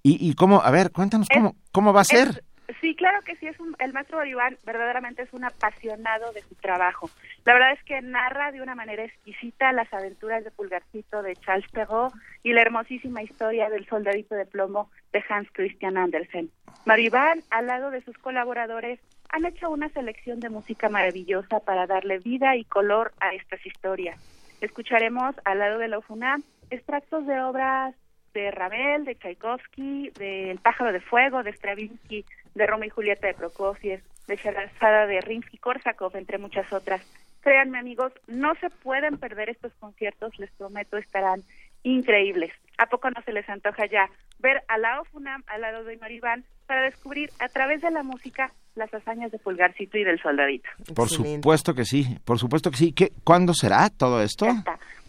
Y, 0.04 0.18
y 0.20 0.34
cómo, 0.34 0.62
a 0.64 0.72
ver, 0.72 0.92
cuéntanos 0.92 1.28
Es- 1.30 1.38
cómo, 1.38 1.56
cómo 1.72 1.94
va 1.94 2.02
a 2.02 2.06
ser. 2.06 2.28
Es- 2.68 2.76
sí, 2.82 2.96
claro 2.96 3.20
que 3.24 3.36
sí, 3.36 3.46
es 3.46 3.60
un- 3.60 3.76
el 3.80 3.94
maestro 3.94 4.26
Iván 4.26 4.58
verdaderamente 4.66 5.22
es 5.22 5.32
un 5.34 5.44
apasionado 5.44 6.32
de 6.34 6.42
su 6.42 6.56
trabajo. 6.56 7.10
La 7.46 7.54
verdad 7.54 7.74
es 7.74 7.84
que 7.84 8.02
narra 8.02 8.52
de 8.52 8.62
una 8.64 8.74
manera 8.74 9.04
exquisita 9.04 9.72
las 9.74 9.94
aventuras 9.94 10.44
de 10.44 10.50
Pulgarcito 10.52 11.22
de 11.22 11.36
Charles 11.36 11.70
Perrault 11.72 12.14
y 12.44 12.54
la 12.54 12.62
hermosísima 12.64 13.22
historia 13.22 13.70
del 13.70 13.86
soldadito 13.88 14.34
de 14.34 14.46
plomo 14.48 14.90
de 15.14 15.24
Hans 15.30 15.50
Christian 15.54 15.98
Andersen. 15.98 16.50
Mario 16.86 17.06
Iván, 17.08 17.42
al 17.52 17.68
lado 17.68 17.92
de 17.92 18.02
sus 18.04 18.18
colaboradores, 18.18 19.00
han 19.32 19.46
hecho 19.46 19.70
una 19.70 19.90
selección 19.90 20.40
de 20.40 20.50
música 20.50 20.90
maravillosa 20.90 21.62
para 21.62 21.88
darle 21.88 22.20
vida 22.20 22.58
y 22.58 22.66
color 22.66 23.14
a 23.20 23.34
estas 23.34 23.66
historias. 23.66 24.20
Escucharemos 24.60 25.36
al 25.46 25.60
lado 25.60 25.80
de 25.80 25.88
la 25.88 26.00
UFUNAM 26.00 26.44
extractos 26.70 27.26
de 27.26 27.42
obras 27.42 27.96
de 28.34 28.52
Ravel, 28.52 29.06
de 29.06 29.16
Tchaikovsky, 29.16 30.12
de 30.12 30.52
El 30.52 30.60
pájaro 30.60 30.92
de 30.92 31.00
fuego, 31.00 31.44
de 31.44 31.54
Stravinsky, 31.54 32.26
de 32.56 32.68
Romeo 32.68 32.88
y 32.88 32.90
Julieta 32.90 33.28
de 33.28 33.34
Prokofiev, 33.34 34.02
de 34.28 34.36
Sherazada 34.36 35.08
de 35.08 35.20
Rimsky-Korsakov, 35.20 36.16
entre 36.16 36.38
muchas 36.38 36.72
otras. 36.72 37.02
Créanme, 37.42 37.80
amigos, 37.80 38.14
no 38.28 38.54
se 38.56 38.70
pueden 38.70 39.18
perder 39.18 39.50
estos 39.50 39.74
conciertos, 39.80 40.38
les 40.40 40.52
prometo, 40.52 40.98
estarán 40.98 41.42
increíbles. 41.84 42.52
¿A 42.78 42.86
poco 42.88 43.10
no 43.10 43.22
se 43.24 43.34
les 43.34 43.50
antoja 43.50 43.86
ya 43.86 44.10
ver 44.40 44.62
a 44.68 44.78
la 44.78 45.02
OFUNAM 45.02 45.44
al 45.48 45.62
lado 45.62 45.84
de 45.84 45.98
Maribán 45.98 46.44
para 46.68 46.84
descubrir 46.84 47.32
a 47.40 47.48
través 47.50 47.82
de 47.82 47.92
la 47.92 48.04
música 48.04 48.52
las 48.76 48.94
hazañas 48.94 49.32
de 49.32 49.40
Pulgarcito 49.40 49.98
y 49.98 50.04
del 50.04 50.20
Soldadito. 50.22 50.70
Por 50.96 51.10
supuesto 51.10 51.74
que 51.74 51.86
sí, 51.86 52.18
por 52.26 52.40
supuesto 52.40 52.72
que 52.72 52.78
sí. 52.78 52.94
¿Qué, 52.94 53.12
¿Cuándo 53.24 53.54
será 53.54 53.90
todo 53.90 54.22
esto? 54.22 54.48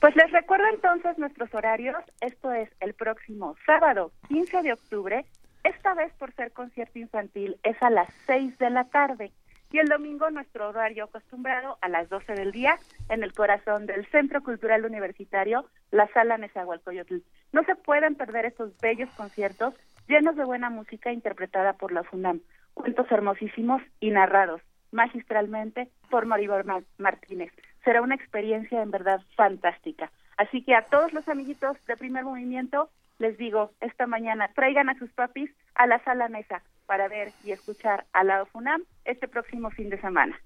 Pues 0.00 0.16
les 0.16 0.30
recuerdo 0.32 0.66
entonces 0.72 1.16
nuestros 1.18 1.52
horarios. 1.54 1.96
Esto 2.20 2.52
es 2.52 2.68
el 2.80 2.94
próximo 2.94 3.56
sábado 3.66 4.12
15 4.28 4.62
de 4.62 4.72
octubre. 4.72 5.24
Esta 5.64 5.94
vez 5.94 6.12
por 6.18 6.32
ser 6.34 6.52
concierto 6.52 6.98
infantil 6.98 7.56
es 7.62 7.80
a 7.82 7.90
las 7.90 8.08
6 8.26 8.58
de 8.58 8.70
la 8.70 8.84
tarde. 8.84 9.32
Y 9.70 9.78
el 9.78 9.88
domingo 9.88 10.30
nuestro 10.30 10.68
horario 10.68 11.04
acostumbrado 11.04 11.78
a 11.80 11.88
las 11.88 12.08
12 12.10 12.34
del 12.34 12.52
día 12.52 12.76
en 13.08 13.22
el 13.22 13.32
corazón 13.32 13.86
del 13.86 14.04
Centro 14.10 14.42
Cultural 14.42 14.84
Universitario, 14.84 15.64
la 15.90 16.08
Sala 16.08 16.36
Nezahualcóyotl. 16.36 17.18
No 17.52 17.62
se 17.64 17.74
pueden 17.76 18.14
perder 18.14 18.44
estos 18.44 18.76
bellos 18.80 19.08
conciertos 19.16 19.74
llenos 20.08 20.36
de 20.36 20.44
buena 20.44 20.68
música 20.68 21.12
interpretada 21.12 21.72
por 21.74 21.92
la 21.92 22.02
FUNAM, 22.02 22.40
cuentos 22.74 23.10
hermosísimos 23.10 23.82
y 24.00 24.10
narrados 24.10 24.60
magistralmente 24.90 25.88
por 26.10 26.26
Maribor 26.26 26.64
Martínez. 26.98 27.52
Será 27.84 28.02
una 28.02 28.14
experiencia 28.14 28.82
en 28.82 28.90
verdad 28.90 29.20
fantástica. 29.36 30.10
Así 30.36 30.62
que 30.62 30.74
a 30.74 30.86
todos 30.86 31.12
los 31.12 31.28
amiguitos 31.28 31.76
de 31.86 31.96
primer 31.96 32.24
movimiento 32.24 32.90
les 33.18 33.38
digo 33.38 33.70
esta 33.80 34.06
mañana 34.06 34.50
traigan 34.54 34.88
a 34.88 34.98
sus 34.98 35.10
papis 35.12 35.50
a 35.74 35.86
la 35.86 36.02
sala 36.04 36.28
mesa 36.28 36.62
para 36.86 37.08
ver 37.08 37.32
y 37.44 37.52
escuchar 37.52 38.04
a 38.12 38.24
la 38.24 38.44
FUNAM 38.46 38.82
este 39.04 39.28
próximo 39.28 39.70
fin 39.70 39.88
de 39.88 40.00
semana. 40.00 40.38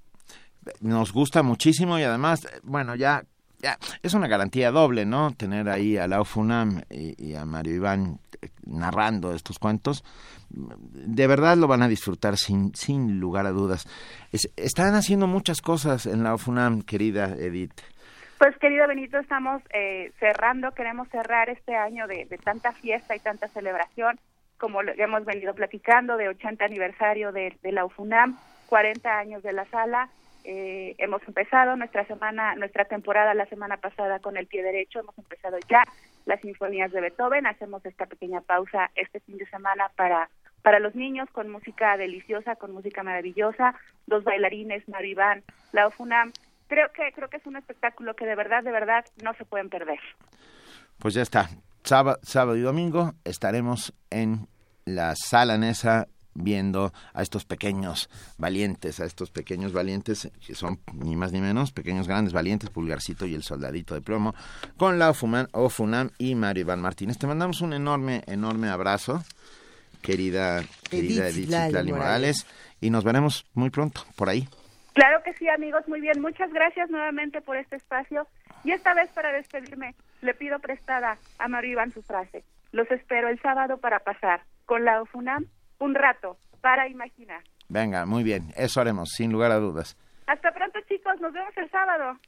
Nos 0.81 1.13
gusta 1.13 1.43
muchísimo 1.43 1.99
y 1.99 2.03
además, 2.03 2.47
bueno, 2.63 2.95
ya, 2.97 3.23
ya 3.23 3.36
es 4.03 4.15
una 4.15 4.29
garantía 4.29 4.71
doble, 4.71 5.07
¿no? 5.07 5.33
Tener 5.33 5.69
ahí 5.69 5.97
a 5.97 6.07
la 6.07 6.25
FUNAM 6.25 6.83
y, 6.91 7.35
a 7.35 7.45
Mario 7.45 7.75
Iván 7.75 8.19
eh, 8.41 8.49
narrando 8.67 9.35
estos 9.35 9.59
cuentos. 9.59 10.05
De 10.51 11.27
verdad 11.27 11.57
lo 11.57 11.67
van 11.67 11.83
a 11.83 11.89
disfrutar 11.89 12.37
sin, 12.37 12.75
sin 12.75 13.19
lugar 13.19 13.47
a 13.47 13.51
dudas. 13.51 13.87
están 14.57 14.95
haciendo 14.95 15.27
muchas 15.27 15.61
cosas 15.61 16.07
en 16.07 16.23
la 16.23 16.37
FUNAM, 16.39 16.83
querida 16.83 17.35
Edith. 17.37 17.81
Pues 18.39 18.57
querido 18.59 18.87
Benito, 18.87 19.19
estamos 19.19 19.63
eh, 19.73 20.13
cerrando, 20.21 20.73
queremos 20.73 21.09
cerrar 21.09 21.49
este 21.49 21.75
año 21.75 22.07
de, 22.07 22.27
de, 22.27 22.37
tanta 22.37 22.73
fiesta 22.73 23.17
y 23.17 23.21
tanta 23.21 23.49
celebración 23.49 24.19
como 24.59 24.83
lo 24.83 24.93
hemos 24.93 25.25
venido 25.25 25.55
platicando, 25.55 26.17
de 26.17 26.29
80 26.29 26.65
aniversario 26.65 27.33
de, 27.33 27.57
la 27.63 27.85
UFUNAM, 27.85 28.39
40 28.67 29.19
años 29.19 29.43
de 29.43 29.53
la 29.53 29.65
sala. 29.67 30.09
Eh, 30.49 30.95
hemos 30.99 31.21
empezado 31.27 31.75
nuestra 31.75 32.07
semana, 32.07 32.55
nuestra 32.55 32.85
temporada 32.85 33.35
la 33.35 33.47
semana 33.47 33.79
pasada 33.79 34.21
con 34.21 34.37
el 34.37 34.47
pie 34.47 34.63
derecho, 34.63 35.01
hemos 35.01 35.19
empezado 35.19 35.59
ya 35.69 35.83
las 36.25 36.41
sinfonías 36.41 36.93
de 36.93 37.01
Beethoven, 37.01 37.49
hacemos 37.49 37.85
esta 37.85 38.07
pequeña 38.07 38.41
pausa 38.43 38.93
este 38.95 39.19
fin 39.19 39.39
de 39.39 39.47
semana 39.47 39.91
para 39.97 40.31
para 40.63 40.79
los 40.79 40.95
niños 40.95 41.29
con 41.33 41.51
música 41.51 41.97
deliciosa, 41.97 42.55
con 42.55 42.73
música 42.73 43.03
maravillosa, 43.03 43.75
dos 44.07 44.23
bailarines, 44.23 44.89
Maribán, 44.89 45.43
la 45.73 45.89
UFUNAM. 45.89 46.33
Creo 46.69 46.93
que 46.93 47.11
creo 47.13 47.29
que 47.29 47.39
es 47.39 47.47
un 47.47 47.57
espectáculo 47.57 48.15
que 48.15 48.25
de 48.25 48.37
verdad 48.37 48.63
de 48.63 48.71
verdad 48.71 49.05
no 49.25 49.35
se 49.35 49.45
pueden 49.45 49.69
perder. 49.69 49.99
Pues 51.01 51.15
ya 51.15 51.23
está, 51.23 51.49
sábado, 51.83 52.57
y 52.57 52.61
domingo 52.61 53.15
estaremos 53.25 53.93
en 54.11 54.47
la 54.85 55.17
sala 55.17 55.59
Nesa 55.59 56.07
viendo 56.37 56.93
a 57.15 57.23
estos 57.23 57.45
pequeños 57.45 58.09
valientes, 58.39 59.01
a 59.01 59.05
estos 59.05 59.31
pequeños 59.31 59.73
valientes 59.73 60.31
que 60.47 60.55
son 60.55 60.79
ni 60.93 61.17
más 61.17 61.33
ni 61.33 61.41
menos, 61.41 61.73
pequeños 61.73 62.07
grandes 62.07 62.33
valientes, 62.33 62.71
Pulgarcito 62.71 63.27
y 63.27 63.35
el 63.35 63.43
Soldadito 63.43 63.95
de 63.95 64.03
Plomo, 64.03 64.35
con 64.77 64.99
la 64.99 65.11
Ofunam, 65.11 66.11
y 66.19 66.35
Mario 66.35 66.63
Iván 66.63 66.81
Martínez. 66.81 67.19
Te 67.19 67.27
mandamos 67.27 67.61
un 67.61 67.73
enorme, 67.73 68.23
enorme 68.27 68.69
abrazo, 68.69 69.25
querida, 70.03 70.63
querida 70.89 71.29
Edith, 71.29 71.51
Morales, 71.51 71.87
Morales, 71.87 72.47
y 72.81 72.91
nos 72.91 73.05
veremos 73.05 73.47
muy 73.55 73.71
pronto 73.71 74.03
por 74.17 74.29
ahí. 74.29 74.49
Claro 74.93 75.23
que 75.23 75.35
sí, 75.35 75.49
amigos, 75.49 75.87
muy 75.89 76.01
bien. 76.01 76.21
Muchas 76.21 76.53
gracias 76.53 76.91
nuevamente 76.91 77.41
por 77.43 77.57
este 77.57 77.77
espacio. 77.77 78.27
Y 78.65 78.73
esta 78.73 78.95
vez 78.95 79.11
para 79.11 79.31
despedirme, 79.31 79.95
le 80.23 80.35
pido 80.35 80.59
prestada 80.59 81.19
a 81.39 81.49
Mario 81.49 81.73
Iván 81.73 81.93
su 81.93 82.03
frase. 82.03 82.45
Los 82.73 82.91
espero 82.91 83.29
el 83.29 83.41
sábado 83.41 83.79
para 83.79 84.01
pasar 84.01 84.43
con 84.65 84.85
la 84.85 85.03
OFUNAM 85.03 85.47
un 85.79 85.95
rato 85.95 86.39
para 86.61 86.89
imaginar. 86.89 87.43
Venga, 87.69 88.07
muy 88.07 88.23
bien. 88.23 88.53
Eso 88.57 88.81
haremos, 88.81 89.11
sin 89.11 89.33
lugar 89.33 89.51
a 89.53 89.59
dudas. 89.59 89.97
Hasta 90.27 90.53
pronto, 90.53 90.79
chicos. 90.89 91.21
Nos 91.21 91.33
vemos 91.33 91.57
el 91.57 91.71
sábado. 91.71 92.19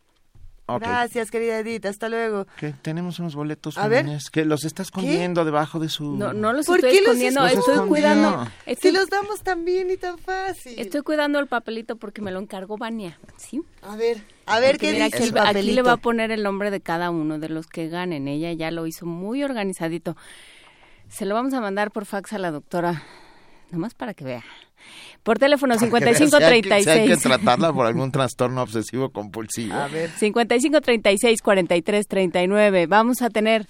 Gracias, 0.80 1.30
querida 1.30 1.58
Edith. 1.58 1.86
Hasta 1.86 2.10
luego. 2.10 2.46
¿Qué? 2.58 2.74
Tenemos 2.82 3.18
unos 3.18 3.34
boletos 3.34 3.78
a 3.78 3.88
ver. 3.88 4.04
que 4.30 4.44
los 4.44 4.64
está 4.64 4.82
escondiendo 4.82 5.46
debajo 5.46 5.78
de 5.78 5.88
su... 5.88 6.16
No, 6.16 6.34
no 6.34 6.52
los 6.52 6.68
estoy 6.68 6.90
escondiendo, 6.90 7.46
estoy 7.46 7.88
cuidando... 7.88 8.46
Si 8.78 8.92
los 8.92 9.08
damos 9.08 9.42
tan 9.42 9.64
bien 9.64 9.90
y 9.90 9.96
tan 9.96 10.18
fácil. 10.18 10.78
Estoy 10.78 11.00
cuidando 11.00 11.38
el 11.38 11.46
papelito 11.46 11.96
porque 11.96 12.20
me 12.20 12.30
lo 12.32 12.38
encargó 12.38 12.76
Vania, 12.76 13.18
¿sí? 13.38 13.62
A 13.80 13.96
ver, 13.96 14.18
a 14.44 14.60
ver 14.60 14.76
qué 14.76 14.92
dice 14.92 15.24
el 15.24 15.32
papelito. 15.32 15.58
Aquí 15.58 15.72
le 15.72 15.82
va 15.82 15.92
a 15.92 15.96
poner 15.96 16.30
el 16.30 16.42
nombre 16.42 16.70
de 16.70 16.80
cada 16.82 17.10
uno 17.10 17.38
de 17.38 17.48
los 17.48 17.66
que 17.66 17.88
ganen. 17.88 18.28
Ella 18.28 18.52
ya 18.52 18.70
lo 18.70 18.86
hizo 18.86 19.06
muy 19.06 19.42
organizadito. 19.42 20.16
Se 21.08 21.24
lo 21.24 21.34
vamos 21.34 21.54
a 21.54 21.62
mandar 21.62 21.90
por 21.90 22.04
fax 22.04 22.34
a 22.34 22.38
la 22.38 22.50
doctora, 22.50 23.02
nomás 23.70 23.94
para 23.94 24.14
que 24.14 24.24
vea. 24.24 24.44
Por 25.22 25.38
teléfono 25.38 25.78
5536. 25.78 26.84
Si 26.84 26.90
hay, 26.90 27.08
que, 27.08 27.16
tratarla 27.16 27.72
por 27.72 27.86
algún 27.86 28.12
trastorno 28.12 28.62
obsesivo 28.62 29.10
compulsivo. 29.10 29.74
A 29.74 29.88
ver. 29.88 30.10
5536 30.10 31.42
4339. 31.42 32.86
Vamos 32.86 33.22
a 33.22 33.28
tener 33.28 33.66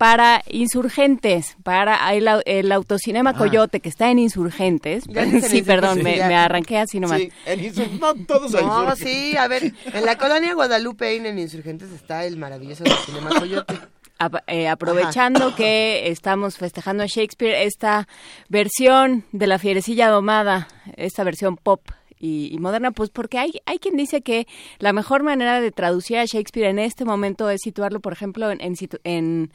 para 0.00 0.42
Insurgentes, 0.48 1.56
para 1.62 2.14
el, 2.14 2.26
el 2.46 2.72
autocinema 2.72 3.30
ah. 3.30 3.36
Coyote 3.36 3.80
que 3.80 3.90
está 3.90 4.10
en 4.10 4.18
Insurgentes. 4.18 5.04
Sí, 5.50 5.60
perdón, 5.60 6.02
me, 6.02 6.22
arranqué 6.22 6.78
así 6.78 7.00
nomás. 7.00 7.20
Sí, 7.20 7.30
en 7.44 8.00
no 8.00 8.14
todos 8.14 8.52
No, 8.52 8.96
sí, 8.96 9.36
a 9.36 9.46
ver, 9.46 9.74
en 9.92 10.06
la 10.06 10.16
colonia 10.16 10.54
Guadalupe 10.54 11.16
en 11.16 11.38
Insurgentes 11.38 11.90
está 11.90 12.24
el 12.24 12.38
maravilloso 12.38 12.84
autocinema 12.84 13.28
Coyote. 13.38 13.74
Eh, 14.46 14.68
aprovechando 14.68 15.54
que 15.54 16.08
estamos 16.08 16.58
festejando 16.58 17.02
a 17.02 17.06
Shakespeare, 17.06 17.62
esta 17.62 18.06
versión 18.50 19.24
de 19.32 19.46
la 19.46 19.58
fierecilla 19.58 20.10
domada, 20.10 20.68
esta 20.96 21.24
versión 21.24 21.56
pop 21.56 21.80
y, 22.18 22.54
moderna, 22.60 22.90
pues 22.90 23.08
porque 23.08 23.38
hay, 23.38 23.52
hay 23.64 23.78
quien 23.78 23.96
dice 23.96 24.20
que 24.20 24.46
la 24.78 24.92
mejor 24.92 25.22
manera 25.22 25.58
de 25.62 25.72
traducir 25.72 26.18
a 26.18 26.26
Shakespeare 26.26 26.68
en 26.68 26.78
este 26.78 27.06
momento 27.06 27.48
es 27.48 27.60
situarlo, 27.62 28.00
por 28.00 28.12
ejemplo, 28.12 28.50
en, 28.50 28.60
en, 29.04 29.52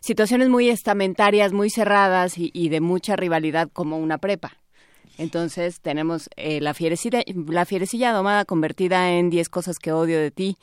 situaciones 0.00 0.48
muy 0.48 0.68
estamentarias, 0.68 1.52
muy 1.52 1.68
cerradas 1.68 2.34
y, 2.36 2.68
de 2.68 2.80
mucha 2.80 3.16
rivalidad 3.16 3.68
como 3.72 3.98
una 3.98 4.18
prepa. 4.18 4.52
Entonces 5.18 5.80
tenemos 5.80 6.30
eh, 6.36 6.60
la, 6.60 6.72
fierecilla, 6.72 7.22
la 7.48 7.64
fierecilla 7.64 8.12
domada 8.12 8.44
convertida 8.44 9.10
en 9.10 9.28
10 9.28 9.48
cosas 9.48 9.78
que 9.78 9.90
odio 9.90 10.20
de 10.20 10.30
ti 10.30 10.56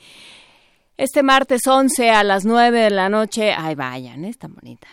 este 1.02 1.22
martes 1.22 1.66
11 1.66 2.10
a 2.10 2.22
las 2.22 2.44
9 2.44 2.80
de 2.80 2.90
la 2.90 3.08
noche. 3.08 3.52
Ay, 3.52 3.74
vayan, 3.74 4.24
es 4.24 4.38
tan 4.38 4.54
bonita. 4.54 4.86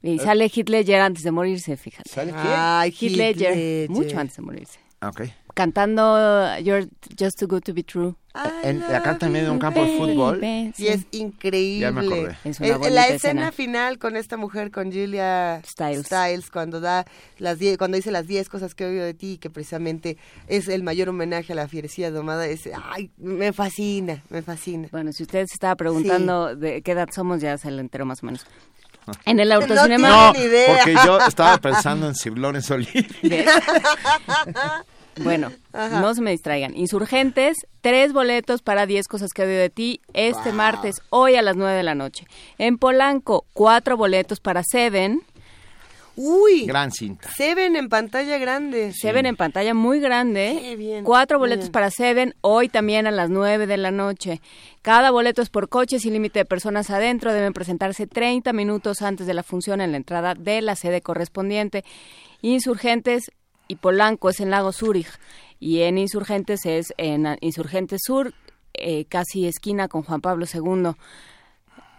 Y 0.00 0.18
sale 0.18 0.50
Hitler 0.52 1.00
antes 1.00 1.22
de 1.22 1.30
morirse, 1.30 1.76
fíjate. 1.76 2.08
¿Sale 2.08 2.32
quién? 2.32 2.44
Ay, 2.46 2.94
Hitler, 2.98 3.88
mucho 3.90 4.18
antes 4.18 4.36
de 4.36 4.42
morirse. 4.42 4.78
Ah, 5.00 5.08
ok 5.08 5.22
cantando 5.54 6.58
You're 6.58 6.88
Just 7.18 7.38
Too 7.38 7.46
Good 7.46 7.62
to 7.62 7.74
Be 7.74 7.82
True. 7.82 8.14
En, 8.62 8.80
canta 8.80 9.26
en 9.26 9.32
medio 9.32 9.46
de 9.46 9.52
un 9.52 9.58
campo 9.58 9.84
de 9.84 9.98
fútbol. 9.98 10.40
Sí, 10.74 10.88
es 10.88 11.04
increíble. 11.10 12.34
Es 12.44 12.60
una 12.60 12.78
la 12.88 13.08
escena, 13.08 13.52
final 13.52 13.98
con 13.98 14.16
esta 14.16 14.38
mujer, 14.38 14.70
con 14.70 14.90
Julia 14.90 15.60
Stiles, 15.64 16.50
cuando 16.50 16.80
da 16.80 17.04
las 17.38 17.58
cuando 17.76 17.96
dice 17.96 18.10
las 18.10 18.26
10 18.26 18.48
cosas 18.48 18.74
que 18.74 18.86
odio 18.86 19.04
de 19.04 19.12
ti, 19.12 19.36
que 19.38 19.50
precisamente 19.50 20.16
es 20.46 20.68
el 20.68 20.82
mayor 20.82 21.10
homenaje 21.10 21.52
a 21.52 21.56
la 21.56 21.68
fierecilla 21.68 22.10
domada, 22.10 22.46
es, 22.46 22.70
ay, 22.90 23.10
me 23.18 23.52
fascina, 23.52 24.22
me 24.30 24.40
fascina. 24.40 24.88
Bueno, 24.90 25.12
si 25.12 25.24
usted 25.24 25.46
se 25.46 25.54
estaba 25.54 25.76
preguntando 25.76 26.56
de 26.56 26.80
qué 26.80 26.92
edad 26.92 27.08
somos, 27.12 27.42
ya 27.42 27.58
se 27.58 27.70
lo 27.70 27.80
enteró 27.80 28.06
más 28.06 28.22
o 28.22 28.26
menos. 28.26 28.46
En 29.24 29.40
el 29.40 29.50
autocinema. 29.50 30.08
No, 30.08 30.32
porque 30.32 30.94
yo 31.04 31.18
estaba 31.26 31.58
pensando 31.58 32.06
en 32.06 32.14
Sir 32.14 32.38
Lawrence 32.38 32.72
Bueno, 35.16 35.52
no 35.72 36.14
se 36.14 36.22
me 36.22 36.30
distraigan. 36.30 36.76
Insurgentes, 36.76 37.56
tres 37.80 38.12
boletos 38.12 38.62
para 38.62 38.86
diez 38.86 39.08
cosas 39.08 39.32
que 39.32 39.42
odio 39.42 39.58
de 39.58 39.70
ti 39.70 40.00
este 40.14 40.52
martes, 40.52 40.96
hoy 41.10 41.34
a 41.34 41.42
las 41.42 41.56
nueve 41.56 41.76
de 41.76 41.82
la 41.82 41.94
noche. 41.94 42.26
En 42.58 42.78
Polanco, 42.78 43.44
cuatro 43.52 43.96
boletos 43.96 44.40
para 44.40 44.62
Seven. 44.64 45.22
Uy, 46.14 46.66
gran 46.66 46.92
cinta. 46.92 47.30
Seven 47.36 47.74
en 47.74 47.88
pantalla 47.88 48.36
grande. 48.36 48.92
Seven 48.92 49.24
en 49.24 49.36
pantalla 49.36 49.72
muy 49.72 49.98
grande. 49.98 50.58
Qué 50.60 50.76
bien, 50.76 51.04
Cuatro 51.04 51.38
boletos 51.38 51.70
para 51.70 51.90
Seven, 51.90 52.34
hoy 52.42 52.68
también 52.68 53.06
a 53.06 53.10
las 53.10 53.30
nueve 53.30 53.66
de 53.66 53.78
la 53.78 53.90
noche. 53.90 54.40
Cada 54.82 55.10
boleto 55.10 55.40
es 55.40 55.48
por 55.48 55.70
coche 55.70 55.98
sin 55.98 56.12
límite 56.12 56.40
de 56.40 56.44
personas 56.44 56.90
adentro. 56.90 57.32
Deben 57.32 57.54
presentarse 57.54 58.06
30 58.06 58.52
minutos 58.52 59.00
antes 59.00 59.26
de 59.26 59.32
la 59.32 59.42
función 59.42 59.80
en 59.80 59.92
la 59.92 59.96
entrada 59.96 60.34
de 60.34 60.60
la 60.60 60.76
sede 60.76 61.00
correspondiente. 61.00 61.82
Insurgentes, 62.42 63.30
y 63.68 63.76
Polanco 63.76 64.30
es 64.30 64.40
en 64.40 64.50
Lago 64.50 64.72
Zurich 64.72 65.08
y 65.60 65.82
en 65.82 65.98
Insurgentes 65.98 66.66
es 66.66 66.92
en 66.96 67.26
Insurgentes 67.40 68.00
Sur, 68.04 68.34
eh, 68.74 69.04
casi 69.06 69.46
esquina 69.46 69.88
con 69.88 70.02
Juan 70.02 70.20
Pablo 70.20 70.46
II. 70.52 70.92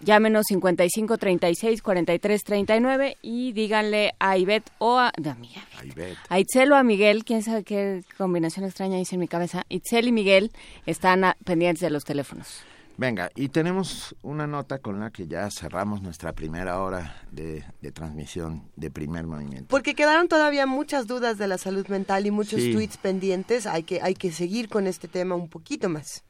Llámenos 0.01 0.45
55 0.49 1.17
36 1.17 1.81
43 1.81 2.43
39 2.43 3.17
y 3.21 3.53
díganle 3.53 4.11
a 4.19 4.37
Ivette 4.37 4.69
o 4.79 4.97
a, 4.99 5.13
no, 5.23 5.33
Miguel, 5.35 5.63
A 5.79 5.85
Ivette. 5.85 6.17
a 6.27 6.39
Itzel 6.39 6.71
o 6.73 6.75
a 6.75 6.83
Miguel, 6.83 7.23
quién 7.23 7.41
sabe 7.41 7.63
qué 7.63 8.03
combinación 8.17 8.65
extraña 8.65 8.99
hice 8.99 9.15
en 9.15 9.21
mi 9.21 9.29
cabeza. 9.29 9.63
Itzel 9.69 10.09
y 10.09 10.11
Miguel 10.11 10.51
están 10.85 11.23
a- 11.23 11.37
pendientes 11.45 11.79
de 11.79 11.89
los 11.89 12.03
teléfonos. 12.03 12.63
Venga, 12.97 13.31
y 13.35 13.49
tenemos 13.49 14.15
una 14.21 14.45
nota 14.45 14.77
con 14.79 14.99
la 14.99 15.09
que 15.09 15.27
ya 15.27 15.49
cerramos 15.49 16.01
nuestra 16.03 16.33
primera 16.33 16.79
hora 16.81 17.15
de, 17.31 17.63
de 17.81 17.91
transmisión 17.91 18.69
de 18.75 18.91
primer 18.91 19.25
movimiento. 19.25 19.67
Porque 19.69 19.95
quedaron 19.95 20.27
todavía 20.27 20.65
muchas 20.67 21.07
dudas 21.07 21.37
de 21.39 21.47
la 21.47 21.57
salud 21.57 21.87
mental 21.87 22.27
y 22.27 22.31
muchos 22.31 22.61
Sí. 22.61 22.71
tweets 22.71 22.97
pendientes. 22.97 23.65
Hay 23.65 23.81
que, 23.83 24.01
hay 24.01 24.13
que 24.13 24.31
seguir 24.31 24.69
con 24.69 24.85
este 24.85 25.07
tema 25.07 25.33
un 25.35 25.49
poquito 25.49 25.89
más. 25.89 26.23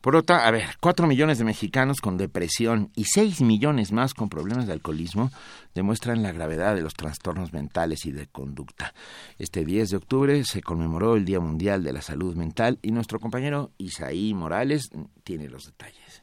Por 0.00 0.16
otra, 0.16 0.46
a 0.46 0.50
ver, 0.50 0.76
cuatro 0.80 1.06
millones 1.06 1.38
de 1.38 1.44
mexicanos 1.44 2.00
con 2.00 2.16
depresión 2.16 2.90
y 2.94 3.04
seis 3.04 3.40
millones 3.40 3.92
más 3.92 4.14
con 4.14 4.28
problemas 4.28 4.66
de 4.66 4.72
alcoholismo 4.72 5.30
demuestran 5.74 6.22
la 6.22 6.32
gravedad 6.32 6.74
de 6.74 6.82
los 6.82 6.94
trastornos 6.94 7.52
mentales 7.52 8.06
y 8.06 8.12
de 8.12 8.26
conducta. 8.26 8.94
Este 9.38 9.64
10 9.64 9.90
de 9.90 9.96
octubre 9.96 10.44
se 10.44 10.62
conmemoró 10.62 11.16
el 11.16 11.24
Día 11.24 11.40
Mundial 11.40 11.82
de 11.82 11.92
la 11.92 12.02
Salud 12.02 12.36
Mental 12.36 12.78
y 12.82 12.92
nuestro 12.92 13.18
compañero 13.18 13.72
Isaí 13.78 14.32
Morales 14.34 14.90
tiene 15.24 15.48
los 15.48 15.66
detalles. 15.66 16.22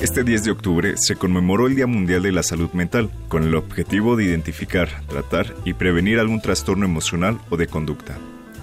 Este 0.00 0.24
10 0.24 0.44
de 0.44 0.50
octubre 0.50 0.94
se 0.96 1.14
conmemoró 1.14 1.68
el 1.68 1.76
Día 1.76 1.86
Mundial 1.86 2.22
de 2.22 2.32
la 2.32 2.42
Salud 2.42 2.70
Mental, 2.72 3.08
con 3.28 3.44
el 3.44 3.54
objetivo 3.54 4.16
de 4.16 4.24
identificar, 4.24 4.88
tratar 5.06 5.54
y 5.64 5.74
prevenir 5.74 6.18
algún 6.18 6.40
trastorno 6.40 6.84
emocional 6.84 7.38
o 7.50 7.56
de 7.56 7.68
conducta. 7.68 8.18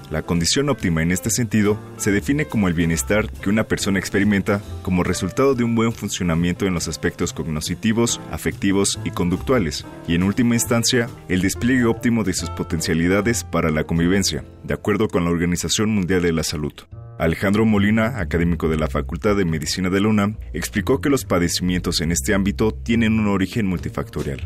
La 0.10 0.24
condición 0.24 0.70
óptima 0.70 1.04
en 1.04 1.12
este 1.12 1.30
sentido 1.30 1.80
se 1.98 2.12
define 2.12 2.46
como 2.46 2.68
el 2.68 2.74
bienestar 2.74 3.30
que 3.32 3.50
una 3.50 3.66
persona 3.66 4.00
experimenta 4.00 4.60
como 4.82 5.04
resultado 5.04 5.54
de 5.54 5.64
un 5.64 5.76
buen 5.76 5.94
funcionamiento 5.94 6.66
en 6.66 6.74
los 6.74 6.88
aspectos 6.88 7.32
cognitivos, 7.32 8.20
afectivos 8.32 9.00
y 9.04 9.12
conductuales, 9.12 9.86
y 10.08 10.16
en 10.16 10.24
última 10.24 10.56
instancia, 10.56 11.10
el 11.28 11.42
despliegue 11.42 11.86
óptimo 11.86 12.24
de 12.24 12.34
sus 12.34 12.50
potencialidades 12.50 13.44
para 13.44 13.70
la 13.70 13.84
convivencia, 13.84 14.44
de 14.64 14.74
acuerdo 14.74 15.10
con 15.10 15.26
la 15.26 15.30
Organización 15.30 15.92
Mundial 15.92 16.24
de 16.24 16.34
la 16.34 16.44
Salud. 16.44 16.74
Alejandro 17.20 17.66
Molina, 17.66 18.20
académico 18.20 18.68
de 18.68 18.78
la 18.78 18.88
Facultad 18.88 19.36
de 19.36 19.46
Medicina 19.46 19.90
de 19.90 20.00
la 20.00 20.08
UNAM, 20.08 20.38
explicó 20.54 21.02
que 21.02 21.10
los 21.10 21.26
padecimientos 21.26 22.02
en 22.02 22.12
este 22.12 22.34
ámbito 22.34 22.72
tienen 22.72 23.20
un 23.20 23.28
origen 23.28 23.68
multifactorial. 23.68 24.42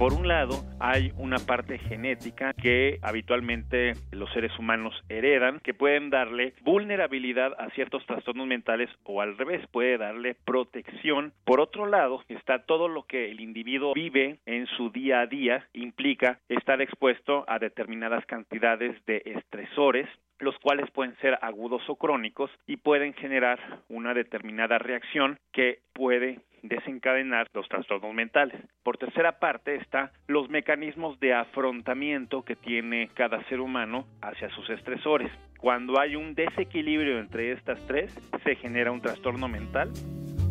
Por 0.00 0.14
un 0.14 0.26
lado, 0.26 0.64
hay 0.78 1.12
una 1.18 1.36
parte 1.36 1.76
genética 1.76 2.54
que 2.54 2.98
habitualmente 3.02 3.92
los 4.12 4.32
seres 4.32 4.58
humanos 4.58 4.94
heredan, 5.10 5.60
que 5.60 5.74
pueden 5.74 6.08
darle 6.08 6.54
vulnerabilidad 6.62 7.52
a 7.58 7.68
ciertos 7.72 8.06
trastornos 8.06 8.46
mentales 8.46 8.88
o 9.04 9.20
al 9.20 9.36
revés, 9.36 9.62
puede 9.70 9.98
darle 9.98 10.36
protección. 10.46 11.34
Por 11.44 11.60
otro 11.60 11.84
lado, 11.84 12.24
está 12.30 12.64
todo 12.64 12.88
lo 12.88 13.02
que 13.02 13.30
el 13.30 13.40
individuo 13.40 13.92
vive 13.92 14.38
en 14.46 14.66
su 14.68 14.88
día 14.88 15.20
a 15.20 15.26
día, 15.26 15.68
implica 15.74 16.40
estar 16.48 16.80
expuesto 16.80 17.44
a 17.46 17.58
determinadas 17.58 18.24
cantidades 18.24 18.96
de 19.04 19.20
estresores 19.26 20.08
los 20.38 20.58
cuales 20.58 20.90
pueden 20.90 21.14
ser 21.18 21.38
agudos 21.42 21.82
o 21.88 21.96
crónicos 21.96 22.50
y 22.66 22.78
pueden 22.78 23.12
generar 23.12 23.82
una 23.90 24.14
determinada 24.14 24.78
reacción 24.78 25.38
que 25.52 25.80
puede 25.92 26.40
desencadenar 26.62 27.48
los 27.52 27.68
trastornos 27.68 28.14
mentales. 28.14 28.60
Por 28.82 28.96
tercera 28.98 29.38
parte 29.38 29.76
está 29.76 30.12
los 30.26 30.48
mecanismos 30.48 31.18
de 31.20 31.34
afrontamiento 31.34 32.42
que 32.42 32.56
tiene 32.56 33.10
cada 33.14 33.42
ser 33.48 33.60
humano 33.60 34.06
hacia 34.22 34.50
sus 34.50 34.68
estresores. 34.70 35.30
Cuando 35.58 36.00
hay 36.00 36.16
un 36.16 36.34
desequilibrio 36.34 37.18
entre 37.18 37.52
estas 37.52 37.84
tres, 37.86 38.12
se 38.44 38.56
genera 38.56 38.92
un 38.92 39.02
trastorno 39.02 39.48
mental 39.48 39.90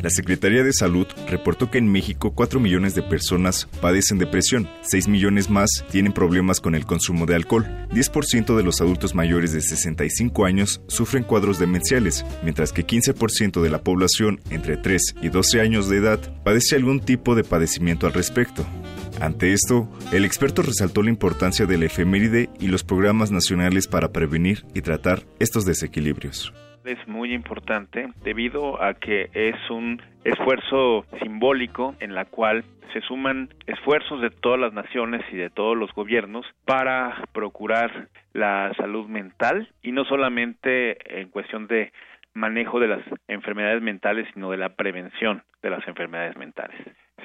La 0.02 0.08
Secretaría 0.08 0.64
de 0.64 0.72
Salud 0.72 1.06
reportó 1.28 1.70
que 1.70 1.76
en 1.76 1.92
México 1.92 2.32
4 2.34 2.58
millones 2.58 2.94
de 2.94 3.02
personas 3.02 3.68
padecen 3.82 4.16
depresión, 4.16 4.66
6 4.80 5.08
millones 5.08 5.50
más 5.50 5.84
tienen 5.90 6.14
problemas 6.14 6.60
con 6.60 6.74
el 6.74 6.86
consumo 6.86 7.26
de 7.26 7.34
alcohol, 7.34 7.66
10% 7.90 8.56
de 8.56 8.62
los 8.62 8.80
adultos 8.80 9.14
mayores 9.14 9.52
de 9.52 9.60
65 9.60 10.46
años 10.46 10.80
sufren 10.86 11.22
cuadros 11.22 11.58
demenciales, 11.58 12.24
mientras 12.42 12.72
que 12.72 12.86
15% 12.86 13.60
de 13.60 13.68
la 13.68 13.82
población 13.82 14.40
entre 14.48 14.78
3 14.78 15.16
y 15.20 15.28
12 15.28 15.60
años 15.60 15.90
de 15.90 15.98
edad 15.98 16.42
padece 16.44 16.76
algún 16.76 17.00
tipo 17.00 17.34
de 17.34 17.44
padecimiento 17.44 18.06
al 18.06 18.14
respecto. 18.14 18.64
Ante 19.20 19.52
esto, 19.52 19.86
el 20.12 20.24
experto 20.24 20.62
resaltó 20.62 21.02
la 21.02 21.10
importancia 21.10 21.66
de 21.66 21.76
la 21.76 21.86
efeméride 21.86 22.48
y 22.58 22.68
los 22.68 22.84
programas 22.84 23.30
nacionales 23.30 23.86
para 23.86 24.12
prevenir 24.12 24.64
y 24.72 24.80
tratar 24.80 25.26
estos 25.38 25.66
desequilibrios. 25.66 26.54
Es 26.84 27.06
muy 27.08 27.32
importante 27.32 28.08
debido 28.22 28.82
a 28.82 28.94
que 28.94 29.30
es 29.32 29.56
un 29.70 30.00
esfuerzo 30.24 31.04
simbólico 31.22 31.94
en 32.00 32.14
la 32.14 32.24
cual 32.24 32.64
se 32.92 33.00
suman 33.02 33.48
esfuerzos 33.66 34.20
de 34.20 34.30
todas 34.30 34.58
las 34.58 34.72
naciones 34.72 35.22
y 35.32 35.36
de 35.36 35.50
todos 35.50 35.76
los 35.76 35.92
gobiernos 35.92 36.44
para 36.64 37.24
procurar 37.32 38.08
la 38.32 38.72
salud 38.76 39.06
mental 39.06 39.68
y 39.82 39.92
no 39.92 40.04
solamente 40.04 41.20
en 41.20 41.28
cuestión 41.28 41.66
de 41.66 41.92
manejo 42.34 42.78
de 42.80 42.88
las 42.88 43.02
enfermedades 43.28 43.82
mentales, 43.82 44.26
sino 44.34 44.50
de 44.50 44.56
la 44.56 44.70
prevención 44.70 45.42
de 45.62 45.70
las 45.70 45.86
enfermedades 45.88 46.36
mentales. 46.36 46.76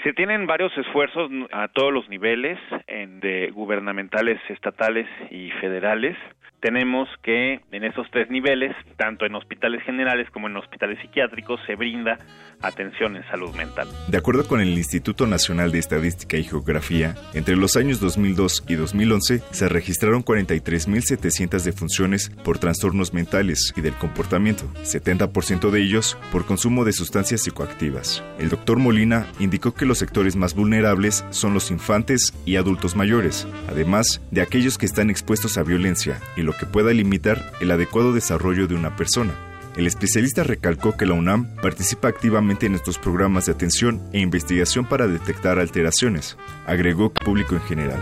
Se 0.03 0.13
tienen 0.13 0.45
varios 0.45 0.75
esfuerzos 0.77 1.31
a 1.51 1.67
todos 1.69 1.93
los 1.93 2.09
niveles, 2.09 2.59
en 2.87 3.19
de 3.19 3.49
gubernamentales, 3.51 4.39
estatales 4.49 5.07
y 5.31 5.51
federales. 5.61 6.17
Tenemos 6.65 7.07
que 7.21 7.59
en 7.71 7.83
esos 7.83 8.07
tres 8.09 8.31
niveles, 8.31 8.75
tanto 8.97 9.27
en 9.27 9.35
hospitales 9.35 9.83
generales 9.83 10.27
como 10.31 10.47
en 10.47 10.57
hospitales 10.57 10.97
psiquiátricos, 10.99 11.59
se 11.67 11.75
brinda 11.75 12.17
atención 12.59 13.15
en 13.15 13.23
salud 13.27 13.53
mental. 13.55 13.87
De 14.07 14.17
acuerdo 14.17 14.47
con 14.47 14.59
el 14.59 14.69
Instituto 14.69 15.27
Nacional 15.27 15.71
de 15.71 15.77
Estadística 15.77 16.37
y 16.37 16.43
Geografía, 16.43 17.13
entre 17.35 17.55
los 17.55 17.75
años 17.75 17.99
2002 17.99 18.63
y 18.67 18.73
2011 18.73 19.43
se 19.51 19.69
registraron 19.69 20.25
43.700 20.25 21.61
defunciones 21.61 22.31
por 22.43 22.57
trastornos 22.57 23.13
mentales 23.13 23.71
y 23.77 23.81
del 23.81 23.93
comportamiento, 23.93 24.65
70% 24.85 25.69
de 25.69 25.81
ellos 25.83 26.17
por 26.31 26.47
consumo 26.47 26.83
de 26.83 26.93
sustancias 26.93 27.43
psicoactivas. 27.43 28.23
El 28.39 28.49
doctor 28.49 28.79
Molina 28.79 29.27
indicó 29.37 29.75
que 29.75 29.85
los 29.85 29.99
sectores 29.99 30.35
más 30.35 30.55
vulnerables 30.55 31.25
son 31.29 31.53
los 31.53 31.69
infantes 31.69 32.33
y 32.43 32.55
adultos 32.55 32.95
mayores, 32.95 33.47
además 33.69 34.19
de 34.31 34.41
aquellos 34.41 34.79
que 34.79 34.87
están 34.87 35.11
expuestos 35.11 35.59
a 35.59 35.63
violencia 35.63 36.19
y 36.35 36.41
que 36.59 36.65
pueda 36.65 36.91
limitar 36.93 37.53
el 37.59 37.71
adecuado 37.71 38.13
desarrollo 38.13 38.67
de 38.67 38.75
una 38.75 38.95
persona. 38.95 39.33
El 39.75 39.87
especialista 39.87 40.43
recalcó 40.43 40.95
que 40.95 41.05
la 41.05 41.13
UNAM 41.13 41.55
participa 41.61 42.07
activamente 42.07 42.65
en 42.65 42.75
estos 42.75 42.97
programas 42.97 43.45
de 43.45 43.51
atención 43.51 44.01
e 44.13 44.19
investigación 44.19 44.85
para 44.85 45.07
detectar 45.07 45.59
alteraciones. 45.59 46.37
Agregó 46.65 47.13
público 47.13 47.55
en 47.55 47.61
general. 47.61 47.99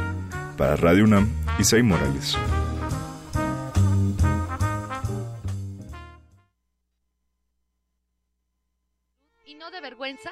Para 0.58 0.76
Radio 0.76 1.06
UNAM, 1.06 1.30
Isai 1.58 1.82
Morales. 1.82 2.38
y 9.45 9.56
no 9.56 9.70
de 9.72 9.82
vergüenza? 9.82 10.32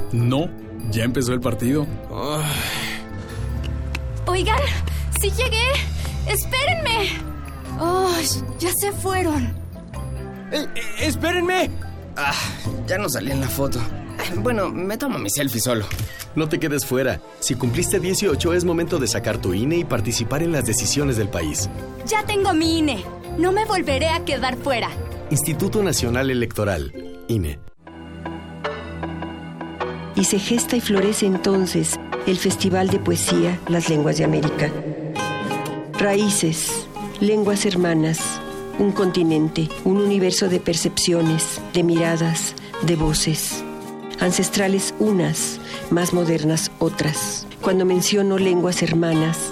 No, 0.11 0.49
ya 0.89 1.03
empezó 1.03 1.33
el 1.33 1.39
partido. 1.39 1.87
Oigan, 4.27 4.59
sí 5.21 5.29
llegué. 5.31 5.63
Espérenme. 6.27 7.09
Oh, 7.79 8.11
ya 8.59 8.71
se 8.79 8.91
fueron. 8.91 9.55
¡Eh, 10.51 10.67
eh, 10.75 10.81
espérenme! 10.99 11.69
Ah, 12.17 12.33
ya 12.87 12.97
no 12.97 13.09
salí 13.09 13.31
en 13.31 13.41
la 13.41 13.47
foto. 13.47 13.79
Bueno, 14.37 14.69
me 14.69 14.97
tomo 14.97 15.17
mi 15.17 15.29
selfie 15.29 15.61
solo. 15.61 15.85
No 16.35 16.47
te 16.47 16.59
quedes 16.59 16.85
fuera. 16.85 17.19
Si 17.39 17.55
cumpliste 17.55 17.99
18 17.99 18.53
es 18.53 18.63
momento 18.63 18.99
de 18.99 19.07
sacar 19.07 19.39
tu 19.39 19.53
INE 19.53 19.77
y 19.77 19.83
participar 19.83 20.43
en 20.43 20.51
las 20.51 20.65
decisiones 20.65 21.17
del 21.17 21.29
país. 21.29 21.69
Ya 22.05 22.23
tengo 22.25 22.53
mi 22.53 22.79
INE. 22.79 23.03
No 23.37 23.51
me 23.51 23.65
volveré 23.65 24.09
a 24.09 24.23
quedar 24.25 24.57
fuera. 24.57 24.89
Instituto 25.29 25.81
Nacional 25.81 26.29
Electoral, 26.29 26.93
INE. 27.27 27.59
Y 30.21 30.25
se 30.25 30.37
gesta 30.37 30.75
y 30.75 30.81
florece 30.81 31.25
entonces 31.25 31.99
el 32.27 32.37
Festival 32.37 32.89
de 32.89 32.99
Poesía 32.99 33.59
Las 33.67 33.89
Lenguas 33.89 34.19
de 34.19 34.23
América. 34.23 34.71
Raíces, 35.97 36.85
lenguas 37.19 37.65
hermanas, 37.65 38.19
un 38.77 38.91
continente, 38.91 39.67
un 39.83 39.97
universo 39.97 40.47
de 40.47 40.59
percepciones, 40.59 41.59
de 41.73 41.81
miradas, 41.81 42.53
de 42.83 42.95
voces. 42.97 43.63
Ancestrales 44.19 44.93
unas, 44.99 45.59
más 45.89 46.13
modernas 46.13 46.69
otras. 46.77 47.47
Cuando 47.59 47.83
menciono 47.83 48.37
lenguas 48.37 48.83
hermanas, 48.83 49.51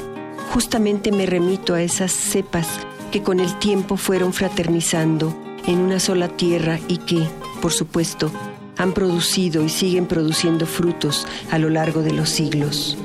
justamente 0.54 1.12
me 1.12 1.26
remito 1.26 1.74
a 1.74 1.82
esas 1.82 2.12
cepas 2.12 2.68
que 3.12 3.24
con 3.24 3.40
el 3.40 3.58
tiempo 3.58 3.98
fueron 3.98 4.34
fraternizando 4.34 5.36
en 5.66 5.80
una 5.80 6.00
sola 6.00 6.28
tierra 6.28 6.80
y 6.88 6.98
que, 6.98 7.28
por 7.60 7.74
supuesto, 7.74 8.32
han 8.80 8.94
producido 8.94 9.64
y 9.64 9.70
siguen 9.70 10.08
produciendo 10.08 10.66
frutos 10.66 11.28
a 11.52 11.60
lo 11.60 11.70
largo 11.70 12.02
de 12.02 12.14
los 12.14 12.30
siglos. 12.30 12.98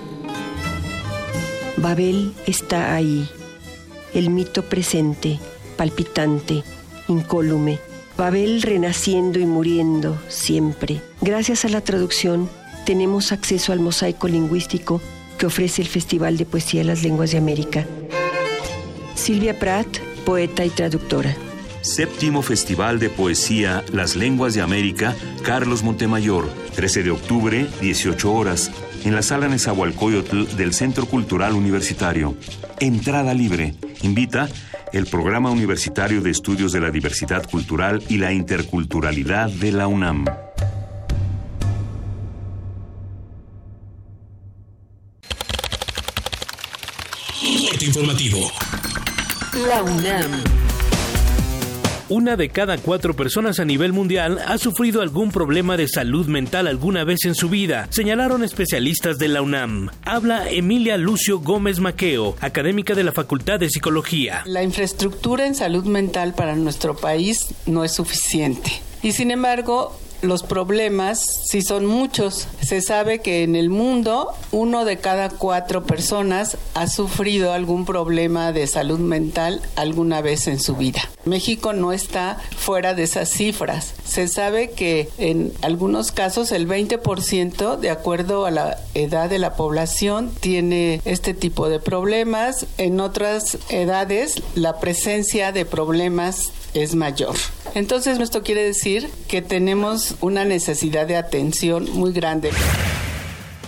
Babel 1.77 2.33
está 2.47 2.95
ahí, 2.95 3.29
el 4.14 4.31
mito 4.31 4.62
presente, 4.62 5.41
palpitante, 5.77 6.62
incólume. 7.09 7.81
Babel 8.16 8.62
renaciendo 8.62 9.41
y 9.41 9.47
muriendo 9.47 10.16
siempre. 10.29 11.03
Gracias 11.20 11.64
a 11.64 11.68
la 11.68 11.81
traducción 11.81 12.49
tenemos 12.87 13.33
acceso 13.33 13.72
al 13.72 13.81
mosaico 13.81 14.29
lingüístico 14.29 15.01
que 15.39 15.47
ofrece 15.47 15.83
el 15.83 15.89
Festival 15.89 16.37
de 16.37 16.47
Poesía 16.47 16.83
de 16.83 16.87
las 16.87 17.03
Lenguas 17.03 17.33
de 17.33 17.39
América. 17.39 17.85
Silvia 19.16 19.59
Pratt, 19.59 19.89
poeta 20.25 20.64
y 20.64 20.70
traductora. 20.70 21.35
Séptimo 21.85 22.41
Festival 22.41 22.99
de 22.99 23.11
Poesía 23.11 23.85
Las 23.93 24.16
Lenguas 24.16 24.55
de 24.55 24.62
América, 24.62 25.14
Carlos 25.43 25.82
Montemayor, 25.82 26.49
13 26.74 27.03
de 27.03 27.11
octubre, 27.11 27.66
18 27.82 28.32
horas, 28.32 28.70
en 29.05 29.14
la 29.14 29.20
sala 29.20 29.49
Nezahualcóyotl 29.49 30.57
del 30.57 30.72
Centro 30.72 31.05
Cultural 31.05 31.53
Universitario. 31.53 32.37
Entrada 32.80 33.35
libre. 33.35 33.74
Invita 34.01 34.49
el 34.95 35.07
Programa 35.07 35.51
Universitario 35.51 36.22
de 36.22 36.30
Estudios 36.30 36.72
de 36.72 36.80
la 36.80 36.91
Diversidad 36.91 37.49
Cultural 37.49 38.03
y 38.09 38.16
la 38.16 38.32
Interculturalidad 38.32 39.51
de 39.51 39.72
la 39.72 39.87
UNAM. 39.87 40.24
Corte 47.68 47.85
informativo. 47.85 48.51
La 49.68 49.82
UNAM. 49.82 50.74
Una 52.11 52.36
de 52.36 52.50
cada 52.50 52.76
cuatro 52.76 53.14
personas 53.16 53.61
a 53.61 53.64
nivel 53.64 53.94
mundial 53.94 54.38
ha 54.46 54.59
sufrido 54.59 55.00
algún 55.00 55.30
problema 55.30 55.78
de 55.78 55.88
salud 55.88 56.26
mental 56.26 56.66
alguna 56.66 57.02
vez 57.02 57.24
en 57.24 57.34
su 57.34 57.48
vida, 57.48 57.88
señalaron 57.88 58.44
especialistas 58.44 59.16
de 59.16 59.28
la 59.28 59.40
UNAM. 59.40 59.88
Habla 60.05 60.50
Emilia 60.50 60.98
Lucio 60.98 61.40
Gómez 61.40 61.80
Maqueo, 61.80 62.36
académica 62.42 62.94
de 62.94 63.05
la 63.05 63.12
Facultad 63.12 63.59
de 63.59 63.70
Psicología. 63.70 64.42
La 64.44 64.62
infraestructura 64.62 65.46
en 65.46 65.55
salud 65.55 65.86
mental 65.86 66.34
para 66.34 66.55
nuestro 66.57 66.94
país 66.94 67.55
no 67.64 67.84
es 67.84 67.92
suficiente. 67.92 68.70
Y 69.02 69.12
sin 69.12 69.30
embargo, 69.30 69.98
los 70.25 70.43
problemas 70.43 71.20
sí 71.45 71.62
son 71.62 71.87
muchos. 71.87 72.49
Se 72.61 72.81
sabe 72.81 73.20
que 73.20 73.43
en 73.43 73.57
el 73.57 73.70
mundo 73.70 74.33
uno 74.53 74.85
de 74.85 74.99
cada 74.99 75.29
cuatro 75.31 75.85
personas 75.85 76.57
ha 76.75 76.89
sufrido 76.89 77.53
algún 77.53 77.85
problema 77.85 78.53
de 78.53 78.66
salud 78.66 78.99
mental 78.99 79.61
alguna 79.77 80.20
vez 80.20 80.47
en 80.49 80.59
su 80.61 80.77
vida. 80.77 81.03
México 81.25 81.72
no 81.72 81.93
está 81.93 82.39
fuera 82.57 82.95
de 82.95 83.05
esas 83.05 83.31
cifras. 83.31 83.95
Se 84.05 84.29
sabe 84.29 84.70
que 84.70 85.09
en 85.18 85.53
algunos 85.62 86.12
casos 86.12 86.53
el 86.53 86.68
20% 86.68 87.79
de 87.79 87.91
acuerdo 87.91 88.47
a 88.47 88.51
la 88.51 88.79
edad 88.95 89.31
de 89.31 89.39
la 89.39 89.55
población 89.55 90.31
tiene 90.41 91.01
este 91.05 91.35
tipo 91.35 91.68
de 91.68 91.81
problemas. 91.81 92.66
En 92.79 93.01
otras 93.01 93.59
edades 93.68 94.43
la 94.55 94.81
presencia 94.81 95.53
de 95.53 95.64
problemas 95.64 96.53
es 96.75 96.95
mayor. 96.95 97.35
Entonces 97.75 98.18
esto 98.20 98.43
quiere 98.43 98.62
decir 98.62 99.09
que 99.29 99.43
tenemos 99.43 100.16
una 100.20 100.45
necesidad 100.45 101.07
de 101.07 101.16
atención 101.16 101.89
muy 101.93 102.12
grande. 102.12 102.51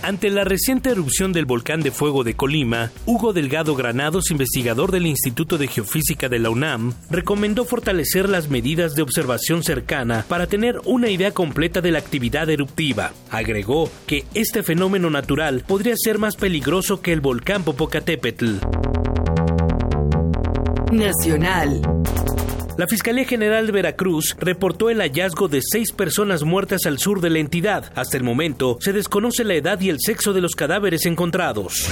Ante 0.03 0.29
la 0.29 0.43
reciente 0.43 0.91
erupción 0.91 1.33
del 1.33 1.45
volcán 1.45 1.81
de 1.81 1.91
fuego 1.91 2.23
de 2.23 2.35
Colima, 2.35 2.91
Hugo 3.05 3.33
Delgado 3.33 3.75
Granados, 3.75 4.31
investigador 4.31 4.91
del 4.91 5.07
Instituto 5.07 5.57
de 5.57 5.67
Geofísica 5.67 6.29
de 6.29 6.39
la 6.39 6.49
UNAM, 6.49 6.93
recomendó 7.09 7.65
fortalecer 7.65 8.29
las 8.29 8.49
medidas 8.49 8.95
de 8.95 9.01
observación 9.01 9.63
cercana 9.63 10.23
para 10.27 10.47
tener 10.47 10.79
una 10.85 11.09
idea 11.09 11.31
completa 11.31 11.81
de 11.81 11.91
la 11.91 11.99
actividad 11.99 12.49
eruptiva. 12.49 13.11
Agregó 13.31 13.89
que 14.05 14.25
este 14.33 14.63
fenómeno 14.63 15.09
natural 15.09 15.63
podría 15.67 15.95
ser 15.97 16.19
más 16.19 16.35
peligroso 16.35 17.01
que 17.01 17.11
el 17.11 17.21
volcán 17.21 17.63
Popocatépetl. 17.63 18.57
Nacional. 20.91 21.81
La 22.77 22.85
Fiscalía 22.85 23.25
General 23.25 23.65
de 23.65 23.71
Veracruz 23.71 24.35
reportó 24.39 24.91
el 24.91 25.01
hallazgo 25.01 25.47
de 25.47 25.61
seis 25.63 25.91
personas 25.91 26.43
muertas 26.43 26.85
al 26.85 26.99
sur 26.99 27.21
de 27.21 27.31
la 27.31 27.39
entidad. 27.39 27.91
Hasta 27.95 28.17
el 28.17 28.23
momento 28.23 28.77
se 28.79 28.93
desconoce 28.93 29.43
la 29.43 29.55
edad 29.55 29.81
y 29.81 29.89
el 29.89 29.97
sexo 29.99 30.31
de 30.31 30.41
los 30.41 30.53
cadáveres 30.53 31.07
encontrados. 31.07 31.89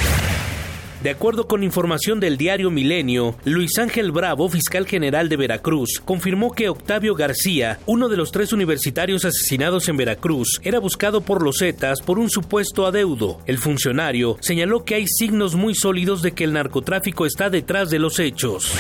De 1.02 1.10
acuerdo 1.10 1.48
con 1.48 1.64
información 1.64 2.20
del 2.20 2.38
diario 2.38 2.70
Milenio, 2.70 3.36
Luis 3.46 3.80
Ángel 3.80 4.12
Bravo, 4.12 4.48
fiscal 4.48 4.86
general 4.86 5.28
de 5.28 5.38
Veracruz, 5.38 6.00
confirmó 6.06 6.52
que 6.52 6.70
Octavio 6.70 7.16
García, 7.16 7.80
uno 7.88 8.08
de 8.08 8.18
los 8.18 8.32
tres 8.32 8.54
universitarios 8.54 9.26
asesinados 9.26 9.90
en 9.90 9.98
Veracruz, 9.98 10.60
era 10.62 10.78
buscado 10.78 11.22
por 11.22 11.42
los 11.44 11.58
Zetas 11.58 12.04
por 12.04 12.20
un 12.20 12.30
supuesto 12.30 12.86
adeudo. 12.86 13.42
El 13.48 13.58
funcionario 13.58 14.38
señaló 14.40 14.86
que 14.86 14.94
hay 14.94 15.08
signos 15.08 15.56
muy 15.56 15.74
sólidos 15.74 16.22
de 16.22 16.34
que 16.34 16.44
el 16.44 16.54
narcotráfico 16.54 17.26
está 17.26 17.50
detrás 17.50 17.90
de 17.90 17.98
los 17.98 18.20
hechos. 18.20 18.72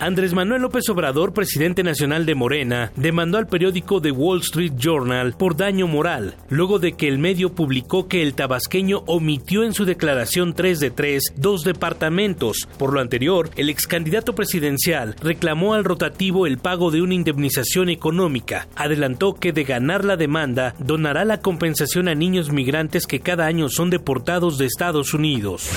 Andrés 0.00 0.32
Manuel 0.32 0.62
López 0.62 0.88
Obrador, 0.90 1.32
presidente 1.32 1.82
nacional 1.82 2.24
de 2.24 2.36
Morena, 2.36 2.92
demandó 2.94 3.36
al 3.36 3.48
periódico 3.48 4.00
The 4.00 4.12
Wall 4.12 4.40
Street 4.40 4.74
Journal 4.76 5.32
por 5.32 5.56
daño 5.56 5.88
moral, 5.88 6.36
luego 6.50 6.78
de 6.78 6.92
que 6.92 7.08
el 7.08 7.18
medio 7.18 7.52
publicó 7.52 8.06
que 8.06 8.22
el 8.22 8.34
tabasqueño 8.34 9.02
omitió 9.06 9.64
en 9.64 9.72
su 9.72 9.84
declaración 9.84 10.54
3 10.54 10.78
de 10.78 10.90
3 10.92 11.22
dos 11.36 11.64
departamentos. 11.64 12.68
Por 12.78 12.92
lo 12.92 13.00
anterior, 13.00 13.50
el 13.56 13.70
ex 13.70 13.88
candidato 13.88 14.36
presidencial 14.36 15.16
reclamó 15.20 15.74
al 15.74 15.82
rotativo 15.82 16.46
el 16.46 16.58
pago 16.58 16.92
de 16.92 17.02
una 17.02 17.14
indemnización 17.14 17.88
económica. 17.88 18.68
Adelantó 18.76 19.34
que 19.34 19.52
de 19.52 19.64
ganar 19.64 20.04
la 20.04 20.16
demanda, 20.16 20.76
donará 20.78 21.24
la 21.24 21.40
compensación 21.40 22.06
a 22.06 22.14
niños 22.14 22.52
migrantes 22.52 23.04
que 23.04 23.18
cada 23.18 23.46
año 23.46 23.68
son 23.68 23.90
deportados 23.90 24.58
de 24.58 24.66
Estados 24.66 25.12
Unidos. 25.12 25.72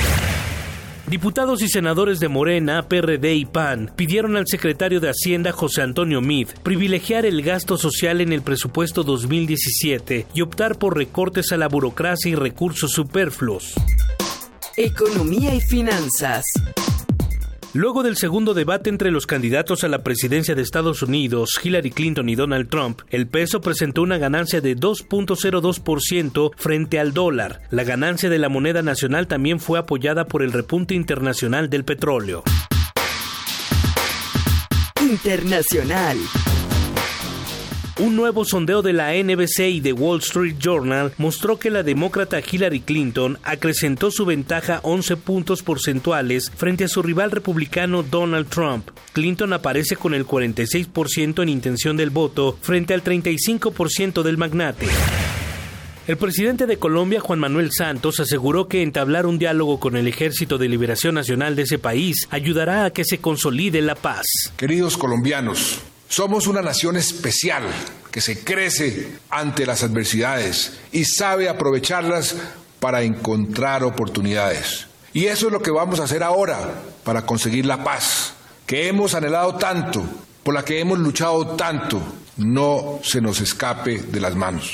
Diputados 1.07 1.61
y 1.61 1.67
senadores 1.67 2.19
de 2.19 2.29
Morena, 2.29 2.87
PRD 2.87 3.33
y 3.33 3.45
PAN 3.45 3.91
pidieron 3.95 4.37
al 4.37 4.47
secretario 4.47 4.99
de 4.99 5.09
Hacienda 5.09 5.51
José 5.51 5.81
Antonio 5.81 6.21
Mid 6.21 6.49
privilegiar 6.63 7.25
el 7.25 7.41
gasto 7.41 7.77
social 7.77 8.21
en 8.21 8.31
el 8.31 8.41
presupuesto 8.41 9.03
2017 9.03 10.27
y 10.33 10.41
optar 10.41 10.77
por 10.77 10.95
recortes 10.95 11.51
a 11.51 11.57
la 11.57 11.67
burocracia 11.67 12.31
y 12.31 12.35
recursos 12.35 12.91
superfluos. 12.91 13.73
Economía 14.77 15.53
y 15.53 15.59
finanzas. 15.61 16.45
Luego 17.73 18.03
del 18.03 18.17
segundo 18.17 18.53
debate 18.53 18.89
entre 18.89 19.11
los 19.11 19.25
candidatos 19.25 19.85
a 19.85 19.87
la 19.87 20.03
presidencia 20.03 20.55
de 20.55 20.61
Estados 20.61 21.03
Unidos, 21.03 21.57
Hillary 21.63 21.91
Clinton 21.91 22.27
y 22.27 22.35
Donald 22.35 22.67
Trump, 22.67 22.99
el 23.09 23.27
peso 23.27 23.61
presentó 23.61 24.01
una 24.01 24.17
ganancia 24.17 24.59
de 24.59 24.75
2.02% 24.75 26.51
frente 26.57 26.99
al 26.99 27.13
dólar. 27.13 27.61
La 27.69 27.85
ganancia 27.85 28.29
de 28.29 28.39
la 28.39 28.49
moneda 28.49 28.81
nacional 28.81 29.27
también 29.27 29.61
fue 29.61 29.79
apoyada 29.79 30.25
por 30.25 30.43
el 30.43 30.51
repunte 30.51 30.95
internacional 30.95 31.69
del 31.69 31.85
petróleo. 31.85 32.43
Internacional. 34.99 36.17
Un 37.99 38.15
nuevo 38.15 38.45
sondeo 38.45 38.81
de 38.81 38.93
la 38.93 39.11
NBC 39.13 39.59
y 39.69 39.81
The 39.81 39.91
Wall 39.91 40.19
Street 40.19 40.55
Journal 40.57 41.13
mostró 41.17 41.59
que 41.59 41.69
la 41.69 41.83
demócrata 41.83 42.39
Hillary 42.39 42.79
Clinton 42.79 43.37
acrecentó 43.43 44.11
su 44.11 44.25
ventaja 44.25 44.79
11 44.83 45.17
puntos 45.17 45.61
porcentuales 45.61 46.49
frente 46.55 46.85
a 46.85 46.87
su 46.87 47.03
rival 47.03 47.31
republicano 47.31 48.01
Donald 48.01 48.47
Trump. 48.47 48.89
Clinton 49.11 49.51
aparece 49.51 49.97
con 49.97 50.13
el 50.13 50.25
46% 50.25 51.43
en 51.43 51.49
intención 51.49 51.97
del 51.97 52.11
voto 52.11 52.57
frente 52.61 52.93
al 52.93 53.03
35% 53.03 54.23
del 54.23 54.37
magnate. 54.37 54.87
El 56.07 56.17
presidente 56.17 56.65
de 56.65 56.77
Colombia, 56.77 57.19
Juan 57.19 57.39
Manuel 57.39 57.71
Santos, 57.71 58.19
aseguró 58.19 58.67
que 58.67 58.81
entablar 58.81 59.25
un 59.25 59.37
diálogo 59.37 59.79
con 59.79 59.95
el 59.95 60.07
Ejército 60.07 60.57
de 60.57 60.67
Liberación 60.67 61.13
Nacional 61.13 61.55
de 61.55 61.63
ese 61.63 61.77
país 61.77 62.27
ayudará 62.31 62.85
a 62.85 62.89
que 62.89 63.05
se 63.05 63.19
consolide 63.19 63.81
la 63.81 63.95
paz. 63.95 64.25
Queridos 64.57 64.97
colombianos, 64.97 65.79
somos 66.11 66.45
una 66.45 66.61
nación 66.61 66.97
especial 66.97 67.63
que 68.11 68.19
se 68.19 68.43
crece 68.43 69.13
ante 69.29 69.65
las 69.65 69.81
adversidades 69.81 70.73
y 70.91 71.05
sabe 71.05 71.47
aprovecharlas 71.47 72.35
para 72.81 73.01
encontrar 73.01 73.85
oportunidades. 73.85 74.87
Y 75.13 75.27
eso 75.27 75.47
es 75.47 75.53
lo 75.53 75.61
que 75.61 75.71
vamos 75.71 76.01
a 76.01 76.03
hacer 76.03 76.21
ahora 76.21 76.81
para 77.05 77.25
conseguir 77.25 77.65
la 77.65 77.85
paz, 77.85 78.33
que 78.65 78.89
hemos 78.89 79.15
anhelado 79.15 79.55
tanto, 79.55 80.03
por 80.43 80.53
la 80.53 80.65
que 80.65 80.81
hemos 80.81 80.99
luchado 80.99 81.55
tanto, 81.55 82.01
no 82.35 82.99
se 83.03 83.21
nos 83.21 83.39
escape 83.39 83.99
de 83.99 84.19
las 84.19 84.35
manos. 84.35 84.73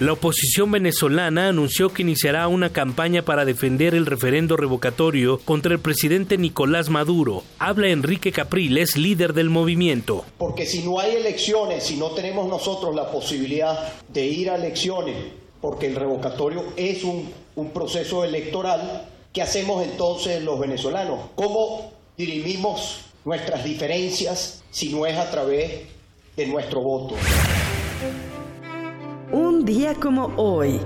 La 0.00 0.14
oposición 0.14 0.70
venezolana 0.72 1.48
anunció 1.48 1.90
que 1.90 2.02
iniciará 2.02 2.48
una 2.48 2.72
campaña 2.72 3.22
para 3.22 3.44
defender 3.44 3.94
el 3.94 4.06
referendo 4.06 4.56
revocatorio 4.56 5.38
contra 5.38 5.72
el 5.74 5.80
presidente 5.80 6.38
Nicolás 6.38 6.88
Maduro. 6.88 7.44
Habla 7.58 7.88
Enrique 7.88 8.32
Capriles, 8.32 8.96
líder 8.96 9.32
del 9.32 9.50
movimiento. 9.50 10.24
Porque 10.38 10.66
si 10.66 10.82
no 10.82 10.98
hay 10.98 11.16
elecciones, 11.16 11.84
si 11.84 11.96
no 11.96 12.10
tenemos 12.12 12.48
nosotros 12.48 12.94
la 12.96 13.10
posibilidad 13.12 13.92
de 14.08 14.26
ir 14.26 14.50
a 14.50 14.56
elecciones, 14.56 15.16
porque 15.60 15.86
el 15.86 15.94
revocatorio 15.94 16.64
es 16.76 17.04
un, 17.04 17.32
proceso 17.72 18.24
electoral, 18.24 19.08
¿qué 19.32 19.42
hacemos 19.42 19.84
entonces 19.84 20.42
los 20.42 20.58
venezolanos? 20.58 21.20
¿Cómo 21.36 21.92
dirimimos 22.16 23.02
nuestras 23.24 23.62
diferencias 23.62 24.64
si 24.70 24.88
no 24.88 25.06
es 25.06 25.16
a 25.16 25.30
través 25.30 25.82
de 26.36 26.46
nuestro 26.46 26.80
voto? 26.80 27.14
Un 29.32 29.64
día 29.64 29.94
como 29.94 30.26
hoy. 30.36 30.78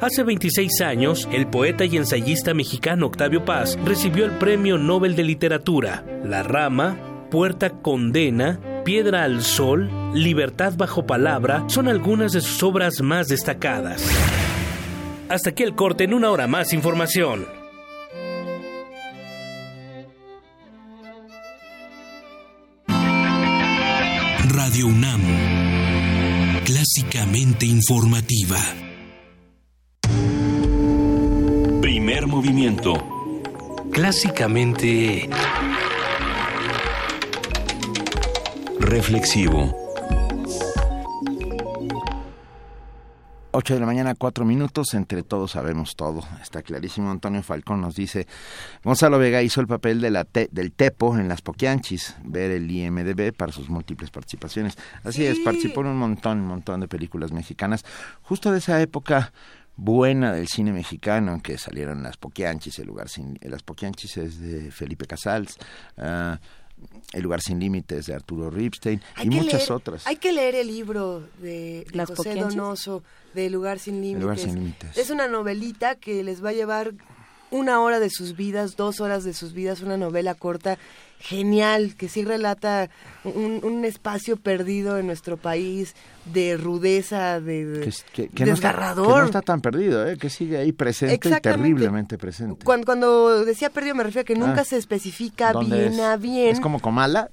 Hace 0.00 0.22
26 0.22 0.80
años, 0.80 1.28
el 1.32 1.48
poeta 1.48 1.84
y 1.84 1.96
ensayista 1.96 2.54
mexicano 2.54 3.06
Octavio 3.06 3.44
Paz 3.44 3.76
recibió 3.84 4.24
el 4.24 4.38
Premio 4.38 4.78
Nobel 4.78 5.16
de 5.16 5.24
Literatura. 5.24 6.04
La 6.24 6.44
Rama, 6.44 6.96
Puerta 7.28 7.70
Condena, 7.70 8.60
Piedra 8.84 9.24
al 9.24 9.42
Sol, 9.42 9.90
Libertad 10.14 10.74
bajo 10.76 11.04
palabra 11.04 11.64
son 11.66 11.88
algunas 11.88 12.32
de 12.32 12.40
sus 12.40 12.62
obras 12.62 13.02
más 13.02 13.26
destacadas. 13.28 14.08
Hasta 15.28 15.50
aquí 15.50 15.64
el 15.64 15.74
corte 15.74 16.04
en 16.04 16.14
una 16.14 16.30
hora 16.30 16.46
más 16.46 16.72
información. 16.72 17.44
Radio 24.70 24.86
UNAM, 24.86 25.19
informativa. 27.64 28.58
Primer 31.80 32.26
movimiento. 32.26 32.94
Clásicamente... 33.92 35.28
Reflexivo. 38.80 39.79
8 43.52 43.74
de 43.74 43.80
la 43.80 43.86
mañana, 43.86 44.14
4 44.14 44.44
minutos, 44.44 44.94
entre 44.94 45.22
todos 45.22 45.52
sabemos 45.52 45.96
todo, 45.96 46.22
está 46.40 46.62
clarísimo. 46.62 47.10
Antonio 47.10 47.42
Falcón 47.42 47.80
nos 47.80 47.96
dice, 47.96 48.26
Gonzalo 48.84 49.18
Vega 49.18 49.42
hizo 49.42 49.60
el 49.60 49.66
papel 49.66 50.00
de 50.00 50.10
la 50.10 50.24
del 50.24 50.72
Tepo 50.72 51.18
en 51.18 51.28
las 51.28 51.42
Poquianchis, 51.42 52.16
ver 52.24 52.52
el 52.52 52.70
IMDB 52.70 53.32
para 53.32 53.52
sus 53.52 53.68
múltiples 53.68 54.10
participaciones. 54.10 54.78
Así 55.02 55.24
es, 55.24 55.38
participó 55.40 55.80
en 55.80 55.88
un 55.88 55.98
montón, 55.98 56.40
un 56.40 56.46
montón 56.46 56.80
de 56.80 56.88
películas 56.88 57.32
mexicanas, 57.32 57.84
justo 58.22 58.52
de 58.52 58.58
esa 58.58 58.80
época 58.80 59.32
buena 59.76 60.32
del 60.32 60.46
cine 60.46 60.72
mexicano 60.72 61.32
en 61.32 61.40
que 61.40 61.56
salieron 61.56 62.02
las 62.02 62.18
Poquianchis, 62.18 62.78
el 62.78 62.86
lugar 62.86 63.08
sin, 63.08 63.38
las 63.42 63.62
Poquianchis 63.62 64.16
es 64.18 64.38
de 64.38 64.70
Felipe 64.70 65.06
Casals, 65.06 65.56
uh, 65.96 66.36
el 67.12 67.22
lugar 67.22 67.40
sin 67.40 67.58
límites 67.58 68.06
de 68.06 68.14
Arturo 68.14 68.50
Ripstein 68.50 69.00
y 69.22 69.30
muchas 69.30 69.60
leer, 69.60 69.72
otras. 69.72 70.06
Hay 70.06 70.16
que 70.16 70.32
leer 70.32 70.54
el 70.54 70.68
libro 70.68 71.20
de, 71.38 71.84
de 71.88 71.96
Las 71.96 72.10
José. 72.10 72.34
Donoso 72.34 73.02
de 73.34 73.46
El 73.46 73.52
lugar 73.52 73.78
sin 73.78 74.00
límites. 74.00 74.22
lugar 74.22 74.38
sin 74.38 74.54
límites. 74.54 74.96
Es 74.96 75.10
una 75.10 75.28
novelita 75.28 75.94
que 75.94 76.22
les 76.22 76.44
va 76.44 76.50
a 76.50 76.52
llevar 76.52 76.92
una 77.50 77.80
hora 77.80 77.98
de 77.98 78.10
sus 78.10 78.36
vidas, 78.36 78.76
dos 78.76 79.00
horas 79.00 79.24
de 79.24 79.34
sus 79.34 79.52
vidas, 79.52 79.80
una 79.80 79.96
novela 79.96 80.34
corta 80.34 80.78
genial 81.20 81.94
que 81.96 82.08
sí 82.08 82.24
relata 82.24 82.88
un, 83.24 83.60
un 83.62 83.84
espacio 83.84 84.36
perdido 84.36 84.98
en 84.98 85.06
nuestro 85.06 85.36
país 85.36 85.94
de 86.24 86.56
rudeza, 86.56 87.40
de, 87.40 87.80
que, 88.12 88.28
que, 88.28 88.28
que 88.28 88.44
no 88.46 88.52
está, 88.54 88.68
desgarrador. 88.68 89.14
que 89.14 89.20
no 89.20 89.24
está 89.26 89.42
tan 89.42 89.60
perdido, 89.60 90.06
¿eh? 90.06 90.16
que 90.16 90.30
sigue 90.30 90.56
ahí 90.58 90.72
presente 90.72 91.28
y 91.28 91.40
terriblemente 91.40 92.16
presente. 92.18 92.64
Cuando, 92.64 92.84
cuando 92.86 93.44
decía 93.44 93.70
perdido 93.70 93.94
me 93.94 94.04
refiero 94.04 94.22
a 94.22 94.24
que 94.24 94.34
nunca 94.34 94.60
Ah. 94.62 94.64
se 94.64 94.76
especifica 94.76 95.52
¿Dónde 95.52 95.76
bien 95.78 95.92
es? 95.94 96.00
a 96.00 96.16
bien. 96.16 96.48
Es 96.48 96.60
como 96.60 96.80
Comala. 96.80 97.30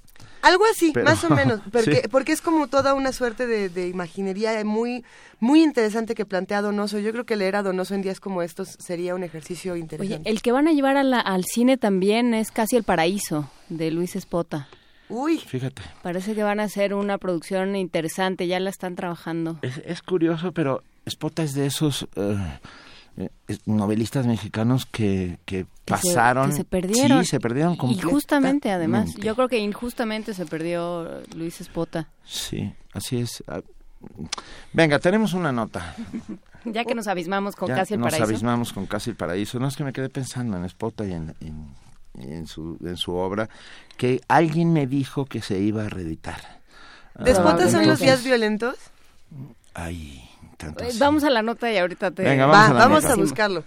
Algo 0.47 0.63
así, 0.71 0.91
Pero- 0.93 1.05
más 1.05 1.23
o 1.23 1.29
menos, 1.29 1.59
porque, 1.71 2.01
Sí. 2.01 2.07
porque 2.09 2.31
es 2.31 2.41
como 2.41 2.67
toda 2.67 2.93
una 2.93 3.11
suerte 3.11 3.47
de, 3.47 3.69
de 3.69 3.87
imaginería 3.87 4.63
muy 4.65 5.03
muy 5.39 5.61
interesante 5.61 6.15
que 6.15 6.25
plantea 6.25 6.61
Donoso. 6.61 6.97
Yo 6.99 7.11
creo 7.11 7.25
que 7.25 7.35
leer 7.35 7.55
a 7.57 7.63
Donoso 7.63 7.93
en 7.93 8.01
días 8.01 8.19
como 8.19 8.41
estos 8.41 8.69
sería 8.79 9.13
un 9.15 9.23
ejercicio 9.23 9.73
Oye, 9.73 9.81
interesante. 9.81 10.29
el 10.29 10.41
que 10.41 10.51
van 10.51 10.67
a 10.67 10.71
llevar 10.73 10.97
a 10.97 11.03
la- 11.03 11.19
al 11.19 11.43
cine 11.45 11.77
también 11.77 12.33
es 12.33 12.51
Casi 12.51 12.75
el 12.75 12.83
Paraíso, 12.83 13.49
de 13.69 13.91
Luis 13.91 14.15
Espota. 14.15 14.67
Uy, 15.09 15.37
Fíjate, 15.39 15.81
Parece 16.03 16.35
que 16.35 16.43
van 16.43 16.59
a 16.59 16.63
hacer 16.63 16.93
una 16.93 17.17
producción 17.17 17.75
interesante, 17.75 18.45
ya 18.47 18.59
la 18.59 18.69
están 18.69 18.95
trabajando. 18.95 19.57
es, 19.61 19.77
es 19.85 20.01
curioso, 20.01 20.51
pero 20.51 20.83
Spota 21.09 21.43
es 21.43 21.53
de 21.53 21.65
esos 21.67 22.07
eh, 22.15 22.37
novelistas 23.65 24.25
mexicanos 24.27 24.85
que, 24.85 25.39
que 25.45 25.65
Que 25.85 25.97
se- 25.97 26.07
pasaron. 26.13 26.49
que 26.51 26.55
se 26.57 26.63
perdieron. 26.63 27.23
Sí, 27.23 27.29
se 27.31 27.39
perdieron 27.39 27.73
Injustamente, 27.81 28.71
además. 28.71 29.01
completamente. 29.05 29.27
Yo 29.27 29.35
creo 29.35 29.47
que 29.47 29.57
injustamente 29.59 30.33
se 30.33 30.45
perdió 30.45 31.21
Luis 31.35 31.59
Espota. 31.61 32.09
Sí, 32.25 32.73
así 32.93 33.17
es. 33.19 33.43
Ah, 33.47 33.61
Venga, 34.73 34.99
tenemos 34.99 35.33
una 35.33 35.51
nota. 35.51 35.95
Ya 36.65 36.83
que 36.83 36.95
nos 36.95 37.07
abismamos 37.07 37.55
con 37.55 37.69
Ya 37.69 37.75
Casi 37.75 37.93
el 37.93 38.01
nos 38.01 38.07
Paraíso. 38.07 38.25
abismamos 38.25 38.73
con 38.73 38.87
Casi 38.87 39.11
el 39.11 39.15
Paraíso. 39.15 39.57
No 39.57 39.69
es 39.69 39.77
que 39.77 39.85
me 39.85 39.93
quedé 39.93 40.09
pensando 40.09 40.57
en 40.57 40.67
Spota 40.67 41.05
y 41.05 41.13
en, 41.13 41.33
en, 41.39 41.73
en 42.19 42.45
su, 42.45 42.77
en 42.83 42.97
su 42.97 43.13
obra, 43.13 43.47
que 43.95 44.19
alguien 44.27 44.73
me 44.73 44.85
dijo 44.85 45.23
que 45.25 45.41
se 45.41 45.59
iba 45.59 45.85
a 45.85 45.89
reeditar. 45.89 46.59
¿Despotas 47.19 47.71
son 47.71 47.87
los 47.87 47.99
días 47.99 48.21
violentos? 48.25 48.75
Ay, 49.73 50.26
Eh. 50.59 50.91
Vamos 50.99 51.23
a 51.23 51.29
la 51.29 51.41
nota 51.41 51.71
y 51.71 51.77
ahorita 51.77 52.11
te... 52.11 52.23
Venga, 52.23 52.45
Va, 52.47 52.51
vamos 52.51 52.69
a 52.69 52.73
la 52.73 52.79
vamos 52.79 53.03
nota. 53.03 53.13
a 53.13 53.17
buscarlo. 53.17 53.63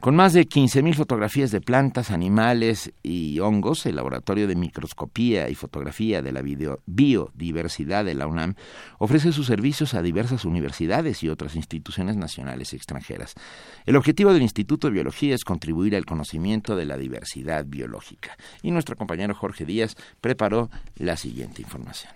Con 0.00 0.16
más 0.16 0.34
de 0.34 0.46
15.000 0.46 0.94
fotografías 0.96 1.50
de 1.50 1.62
plantas, 1.62 2.10
animales 2.10 2.92
y 3.02 3.40
hongos, 3.40 3.86
el 3.86 3.96
Laboratorio 3.96 4.46
de 4.46 4.54
Microscopía 4.54 5.48
y 5.48 5.54
Fotografía 5.54 6.20
de 6.20 6.30
la 6.30 6.42
Video- 6.42 6.80
Biodiversidad 6.84 8.04
de 8.04 8.14
la 8.14 8.26
UNAM 8.26 8.54
ofrece 8.98 9.32
sus 9.32 9.46
servicios 9.46 9.94
a 9.94 10.02
diversas 10.02 10.44
universidades 10.44 11.22
y 11.22 11.30
otras 11.30 11.54
instituciones 11.56 12.16
nacionales 12.18 12.74
y 12.74 12.76
extranjeras. 12.76 13.32
El 13.86 13.96
objetivo 13.96 14.34
del 14.34 14.42
Instituto 14.42 14.88
de 14.88 14.92
Biología 14.92 15.34
es 15.34 15.44
contribuir 15.44 15.96
al 15.96 16.04
conocimiento 16.04 16.76
de 16.76 16.84
la 16.84 16.98
diversidad 16.98 17.64
biológica. 17.66 18.36
Y 18.60 18.72
nuestro 18.72 18.96
compañero 18.96 19.34
Jorge 19.34 19.64
Díaz 19.64 19.96
preparó 20.20 20.68
la 20.96 21.16
siguiente 21.16 21.62
información. 21.62 22.12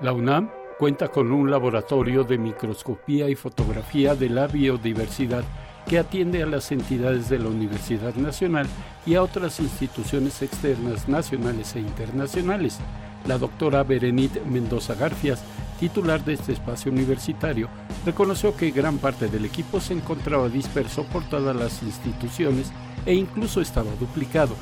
La 0.00 0.12
UNAM 0.12 0.50
cuenta 0.80 1.08
con 1.08 1.30
un 1.30 1.50
laboratorio 1.50 2.24
de 2.24 2.38
microscopía 2.38 3.28
y 3.28 3.34
fotografía 3.34 4.14
de 4.14 4.30
la 4.30 4.46
biodiversidad 4.46 5.44
que 5.86 5.98
atiende 5.98 6.42
a 6.42 6.46
las 6.46 6.72
entidades 6.72 7.28
de 7.28 7.38
la 7.38 7.48
Universidad 7.50 8.14
Nacional 8.14 8.66
y 9.04 9.14
a 9.14 9.22
otras 9.22 9.60
instituciones 9.60 10.40
externas 10.40 11.06
nacionales 11.06 11.76
e 11.76 11.80
internacionales. 11.80 12.78
La 13.26 13.36
doctora 13.36 13.82
Berenit 13.82 14.42
Mendoza 14.46 14.94
Garfias, 14.94 15.42
titular 15.78 16.24
de 16.24 16.32
este 16.32 16.54
espacio 16.54 16.90
universitario, 16.90 17.68
reconoció 18.06 18.56
que 18.56 18.70
gran 18.70 18.96
parte 18.96 19.28
del 19.28 19.44
equipo 19.44 19.82
se 19.82 19.92
encontraba 19.92 20.48
disperso 20.48 21.04
por 21.04 21.28
todas 21.28 21.54
las 21.54 21.82
instituciones 21.82 22.72
e 23.04 23.12
incluso 23.12 23.60
estaba 23.60 23.90
duplicado. 24.00 24.56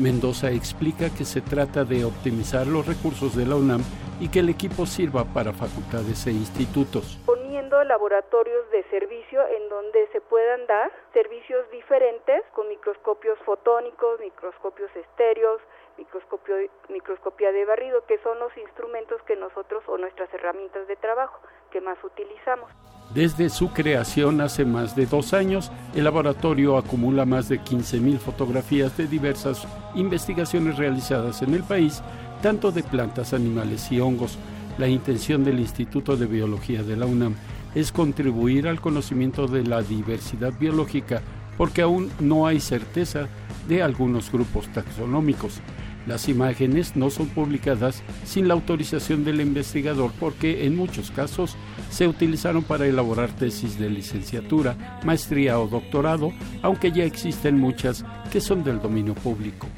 Mendoza 0.00 0.50
explica 0.50 1.10
que 1.10 1.24
se 1.24 1.40
trata 1.40 1.84
de 1.84 2.04
optimizar 2.04 2.66
los 2.66 2.84
recursos 2.84 3.36
de 3.36 3.46
la 3.46 3.54
UNAM 3.54 3.82
y 4.22 4.28
que 4.28 4.38
el 4.38 4.48
equipo 4.48 4.86
sirva 4.86 5.24
para 5.24 5.52
facultades 5.52 6.28
e 6.28 6.30
institutos. 6.30 7.18
poniendo 7.26 7.82
laboratorios 7.82 8.70
de 8.70 8.84
servicio 8.84 9.40
en 9.48 9.68
donde 9.68 10.08
se 10.12 10.20
puedan 10.20 10.64
dar 10.68 10.92
servicios 11.12 11.68
diferentes 11.72 12.42
con 12.54 12.68
microscopios 12.68 13.36
fotónicos, 13.44 14.20
microscopios 14.20 14.94
estéreos, 14.94 15.60
microscopio, 15.98 16.54
microscopía 16.88 17.50
de 17.50 17.64
barrido, 17.64 18.06
que 18.06 18.18
son 18.18 18.38
los 18.38 18.56
instrumentos 18.56 19.20
que 19.26 19.34
nosotros 19.34 19.82
o 19.88 19.98
nuestras 19.98 20.32
herramientas 20.32 20.86
de 20.86 20.94
trabajo 20.94 21.40
que 21.72 21.80
más 21.80 21.98
utilizamos. 22.04 22.70
Desde 23.14 23.50
su 23.50 23.72
creación 23.72 24.40
hace 24.40 24.64
más 24.64 24.94
de 24.96 25.04
dos 25.06 25.34
años, 25.34 25.70
el 25.94 26.04
laboratorio 26.04 26.78
acumula 26.78 27.26
más 27.26 27.48
de 27.48 27.60
15.000 27.60 28.18
fotografías 28.18 28.96
de 28.96 29.06
diversas 29.06 29.66
investigaciones 29.94 30.78
realizadas 30.78 31.42
en 31.42 31.54
el 31.54 31.62
país, 31.62 32.02
tanto 32.42 32.72
de 32.72 32.82
plantas, 32.82 33.32
animales 33.32 33.90
y 33.90 34.00
hongos. 34.00 34.36
La 34.76 34.88
intención 34.88 35.44
del 35.44 35.60
Instituto 35.60 36.16
de 36.16 36.26
Biología 36.26 36.82
de 36.82 36.96
la 36.96 37.06
UNAM 37.06 37.36
es 37.74 37.92
contribuir 37.92 38.68
al 38.68 38.80
conocimiento 38.80 39.46
de 39.46 39.64
la 39.64 39.80
diversidad 39.80 40.52
biológica 40.58 41.22
porque 41.56 41.82
aún 41.82 42.10
no 42.18 42.46
hay 42.46 42.60
certeza 42.60 43.28
de 43.68 43.82
algunos 43.82 44.32
grupos 44.32 44.66
taxonómicos. 44.72 45.60
Las 46.06 46.28
imágenes 46.28 46.96
no 46.96 47.10
son 47.10 47.28
publicadas 47.28 48.02
sin 48.24 48.48
la 48.48 48.54
autorización 48.54 49.24
del 49.24 49.40
investigador 49.40 50.10
porque 50.18 50.66
en 50.66 50.74
muchos 50.74 51.12
casos 51.12 51.56
se 51.90 52.08
utilizaron 52.08 52.64
para 52.64 52.86
elaborar 52.86 53.30
tesis 53.30 53.78
de 53.78 53.88
licenciatura, 53.88 55.00
maestría 55.04 55.60
o 55.60 55.68
doctorado, 55.68 56.32
aunque 56.62 56.90
ya 56.90 57.04
existen 57.04 57.56
muchas 57.60 58.04
que 58.32 58.40
son 58.40 58.64
del 58.64 58.80
dominio 58.80 59.14
público. 59.14 59.68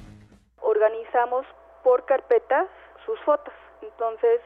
Organizamos 0.62 1.44
por 1.84 2.04
carpetas 2.06 2.66
sus 3.06 3.20
fotos. 3.20 3.54
Entonces, 3.82 4.40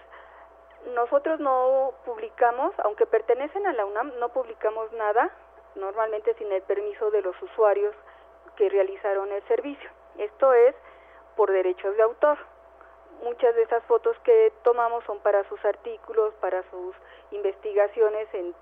nosotros 0.94 1.40
no 1.40 1.94
publicamos, 2.04 2.74
aunque 2.84 3.06
pertenecen 3.06 3.66
a 3.66 3.72
la 3.72 3.86
UNAM, 3.86 4.12
no 4.18 4.28
publicamos 4.30 4.92
nada, 4.92 5.30
normalmente 5.76 6.34
sin 6.34 6.52
el 6.52 6.62
permiso 6.62 7.10
de 7.10 7.22
los 7.22 7.40
usuarios 7.40 7.94
que 8.56 8.68
realizaron 8.68 9.32
el 9.32 9.42
servicio. 9.48 9.88
Esto 10.18 10.52
es 10.52 10.74
por 11.36 11.50
derechos 11.50 11.96
de 11.96 12.02
autor. 12.02 12.36
Muchas 13.22 13.54
de 13.54 13.62
esas 13.62 13.82
fotos 13.84 14.16
que 14.24 14.52
tomamos 14.62 15.04
son 15.04 15.18
para 15.20 15.42
sus 15.48 15.64
artículos, 15.64 16.34
para 16.34 16.62
sus 16.70 16.94
investigaciones 17.30 18.28
en 18.32 18.54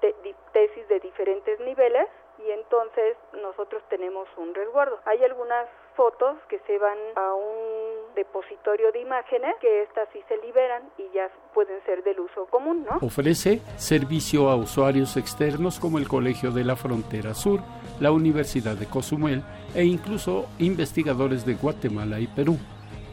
tesis 0.52 0.88
de 0.88 1.00
diferentes 1.00 1.60
niveles 1.60 2.08
y 2.38 2.50
entonces 2.50 3.16
nosotros 3.32 3.82
tenemos 3.88 4.28
un 4.36 4.54
resguardo. 4.54 4.98
Hay 5.04 5.22
algunas 5.24 5.68
fotos 5.94 6.36
que 6.48 6.58
se 6.60 6.78
van 6.78 6.98
a 7.14 7.34
un 7.34 8.05
depositorio 8.16 8.90
de 8.92 9.00
imágenes 9.00 9.54
que 9.60 9.82
estas 9.82 10.08
sí 10.12 10.18
se 10.28 10.36
liberan 10.44 10.82
y 10.98 11.14
ya 11.14 11.30
pueden 11.54 11.78
ser 11.84 12.02
del 12.02 12.18
uso 12.18 12.46
común, 12.46 12.84
¿no? 12.84 12.98
Ofrece 13.06 13.60
servicio 13.76 14.48
a 14.48 14.56
usuarios 14.56 15.16
externos 15.16 15.78
como 15.78 15.98
el 15.98 16.08
Colegio 16.08 16.50
de 16.50 16.64
la 16.64 16.74
Frontera 16.74 17.34
Sur, 17.34 17.60
la 18.00 18.10
Universidad 18.10 18.74
de 18.74 18.86
Cozumel 18.86 19.44
e 19.74 19.84
incluso 19.84 20.46
investigadores 20.58 21.46
de 21.46 21.54
Guatemala 21.54 22.18
y 22.18 22.26
Perú. 22.26 22.58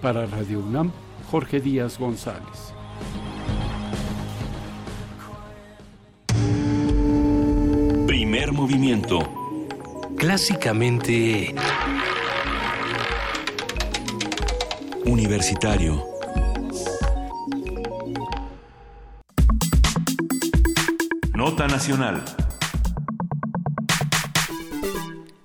Para 0.01 0.25
Radio 0.25 0.59
UNAM, 0.59 0.91
Jorge 1.29 1.59
Díaz 1.59 1.99
González. 1.99 2.73
Primer 8.07 8.51
movimiento. 8.51 9.19
Clásicamente... 10.17 11.53
Universitario. 15.05 16.03
Nota 21.33 21.67
Nacional. 21.67 22.42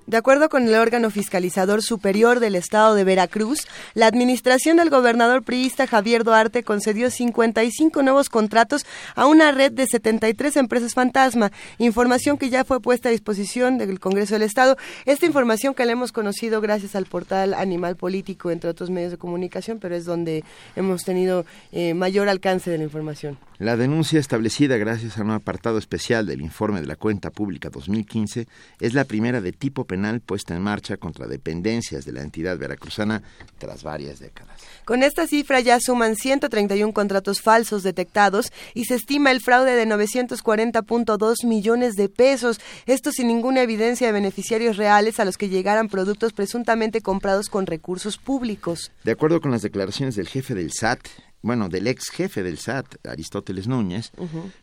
De 0.09 0.17
acuerdo 0.17 0.49
con 0.49 0.67
el 0.67 0.75
órgano 0.75 1.11
fiscalizador 1.11 1.83
superior 1.83 2.41
del 2.41 2.55
estado 2.55 2.95
de 2.95 3.05
Veracruz, 3.05 3.69
la 3.93 4.07
administración 4.07 4.79
del 4.79 4.89
gobernador 4.89 5.43
priista 5.43 5.87
Javier 5.87 6.25
Duarte 6.25 6.63
concedió 6.63 7.11
55 7.11 8.03
nuevos 8.03 8.31
contratos 8.31 8.87
a 9.15 9.27
una 9.27 9.53
red 9.53 9.71
de 9.71 9.87
73 9.87 10.57
empresas 10.57 10.95
fantasma, 10.95 11.53
información 11.77 12.39
que 12.39 12.49
ya 12.49 12.65
fue 12.65 12.81
puesta 12.81 13.11
a 13.11 13.13
disposición 13.13 13.77
del 13.77 14.01
Congreso 14.01 14.33
del 14.33 14.45
Estado. 14.45 14.79
Esta 15.05 15.27
información 15.27 15.75
que 15.75 15.85
la 15.85 15.93
hemos 15.93 16.11
conocido 16.11 16.63
gracias 16.63 16.95
al 16.95 17.05
portal 17.05 17.53
Animal 17.53 17.97
Político, 17.97 18.51
entre 18.51 18.71
otros 18.71 18.89
medios 18.89 19.11
de 19.11 19.19
comunicación, 19.19 19.79
pero 19.79 19.95
es 19.95 20.07
donde 20.07 20.43
hemos 20.75 21.05
tenido 21.05 21.45
eh, 21.71 21.93
mayor 21.93 22.31
alcance 22.31 22.71
de 22.71 22.79
la 22.79 22.85
información. 22.85 23.37
La 23.59 23.77
denuncia 23.77 24.21
establecida 24.21 24.77
gracias 24.77 25.19
a 25.19 25.23
un 25.23 25.33
apartado 25.33 25.77
especial 25.79 26.27
del 26.27 26.41
informe 26.41 26.81
de 26.81 26.87
la 26.87 26.95
cuenta 26.97 27.31
pública 27.31 27.69
2015 27.71 28.47
es 28.81 28.95
la 28.95 29.05
primera 29.05 29.41
de 29.41 29.51
tipo 29.53 29.85
penal 29.85 29.98
puesta 30.25 30.55
en 30.55 30.63
marcha 30.63 30.97
contra 30.97 31.27
dependencias 31.27 32.05
de 32.05 32.13
la 32.13 32.23
entidad 32.23 32.59
veracruzana 32.59 33.23
tras 33.59 33.83
varias 33.83 34.19
décadas. 34.21 34.61
Con 34.85 35.03
esta 35.03 35.27
cifra 35.27 35.61
ya 35.61 35.79
suman 35.81 36.17
131 36.17 36.93
contratos 36.93 37.41
falsos 37.41 37.83
detectados 37.83 38.53
y 38.75 38.85
se 38.85 38.95
estima 38.95 39.31
el 39.31 39.41
fraude 39.41 39.75
de 39.75 39.87
940.2 39.87 41.47
millones 41.47 41.95
de 41.97 42.09
pesos, 42.09 42.61
esto 42.87 43.13
sin 43.13 43.29
ninguna 43.29 43.63
evidencia 43.63 44.07
de 44.07 44.13
beneficiarios 44.13 44.77
reales 44.77 45.21
a 45.21 45.25
los 45.25 45.37
que 45.37 45.49
llegaran 45.49 45.89
productos 45.89 46.33
presuntamente 46.33 47.01
comprados 47.01 47.49
con 47.49 47.67
recursos 47.67 48.17
públicos. 48.17 48.91
De 49.05 49.13
acuerdo 49.13 49.41
con 49.41 49.51
las 49.51 49.63
declaraciones 49.63 50.17
del 50.17 50.29
jefe 50.29 50.55
del 50.55 50.73
SAT, 50.73 51.01
bueno, 51.43 51.69
del 51.69 51.87
ex 51.87 52.11
jefe 52.11 52.43
del 52.43 52.59
SAT, 52.59 53.07
Aristóteles 53.07 53.69
Núñez, 53.69 54.13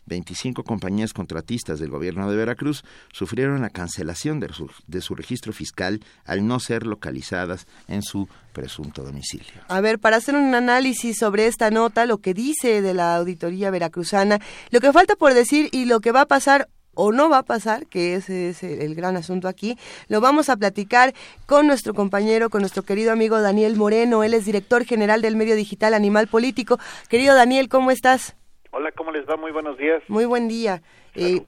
25 0.05 0.63
compañías 0.63 1.13
contratistas 1.13 1.79
del 1.79 1.89
gobierno 1.89 2.29
de 2.29 2.37
Veracruz 2.37 2.83
sufrieron 3.11 3.61
la 3.61 3.69
cancelación 3.69 4.39
de 4.39 4.51
su, 4.53 4.69
de 4.87 5.01
su, 5.01 5.15
registro 5.15 5.53
fiscal 5.53 6.01
al 6.25 6.45
no 6.45 6.59
ser 6.59 6.85
localizadas 6.85 7.67
en 7.87 8.01
su 8.01 8.27
presunto 8.53 9.03
domicilio. 9.03 9.61
A 9.67 9.81
ver, 9.81 9.99
para 9.99 10.17
hacer 10.17 10.35
un 10.35 10.53
análisis 10.53 11.17
sobre 11.17 11.47
esta 11.47 11.71
nota, 11.71 12.05
lo 12.05 12.17
que 12.19 12.33
dice 12.33 12.81
de 12.81 12.93
la 12.93 13.15
auditoría 13.15 13.71
veracruzana, 13.71 14.39
lo 14.69 14.79
que 14.81 14.91
falta 14.91 15.15
por 15.15 15.33
decir 15.33 15.69
y 15.71 15.85
lo 15.85 16.01
que 16.01 16.11
va 16.11 16.21
a 16.21 16.27
pasar 16.27 16.69
o 16.95 17.11
no 17.11 17.29
va 17.29 17.39
a 17.39 17.43
pasar, 17.43 17.85
que 17.87 18.15
ese 18.15 18.49
es 18.49 18.63
el 18.63 18.95
gran 18.95 19.15
asunto 19.15 19.47
aquí, 19.47 19.77
lo 20.09 20.21
vamos 20.21 20.49
a 20.49 20.57
platicar 20.57 21.13
con 21.45 21.67
nuestro 21.67 21.93
compañero, 21.93 22.49
con 22.49 22.61
nuestro 22.61 22.83
querido 22.83 23.11
amigo 23.11 23.41
Daniel 23.41 23.75
Moreno. 23.75 24.23
Él 24.23 24.33
es 24.33 24.45
director 24.45 24.83
general 24.85 25.21
del 25.21 25.35
medio 25.35 25.55
digital 25.55 25.93
Animal 25.93 26.27
Político. 26.27 26.77
Querido 27.09 27.35
Daniel, 27.35 27.69
¿cómo 27.69 27.91
estás? 27.91 28.35
Hola, 28.71 28.91
¿cómo 28.91 29.11
les 29.11 29.25
va? 29.27 29.37
Muy 29.37 29.51
buenos 29.51 29.77
días. 29.77 30.03
Muy 30.09 30.25
buen 30.25 30.47
día. 30.47 30.81
Eh, 31.15 31.41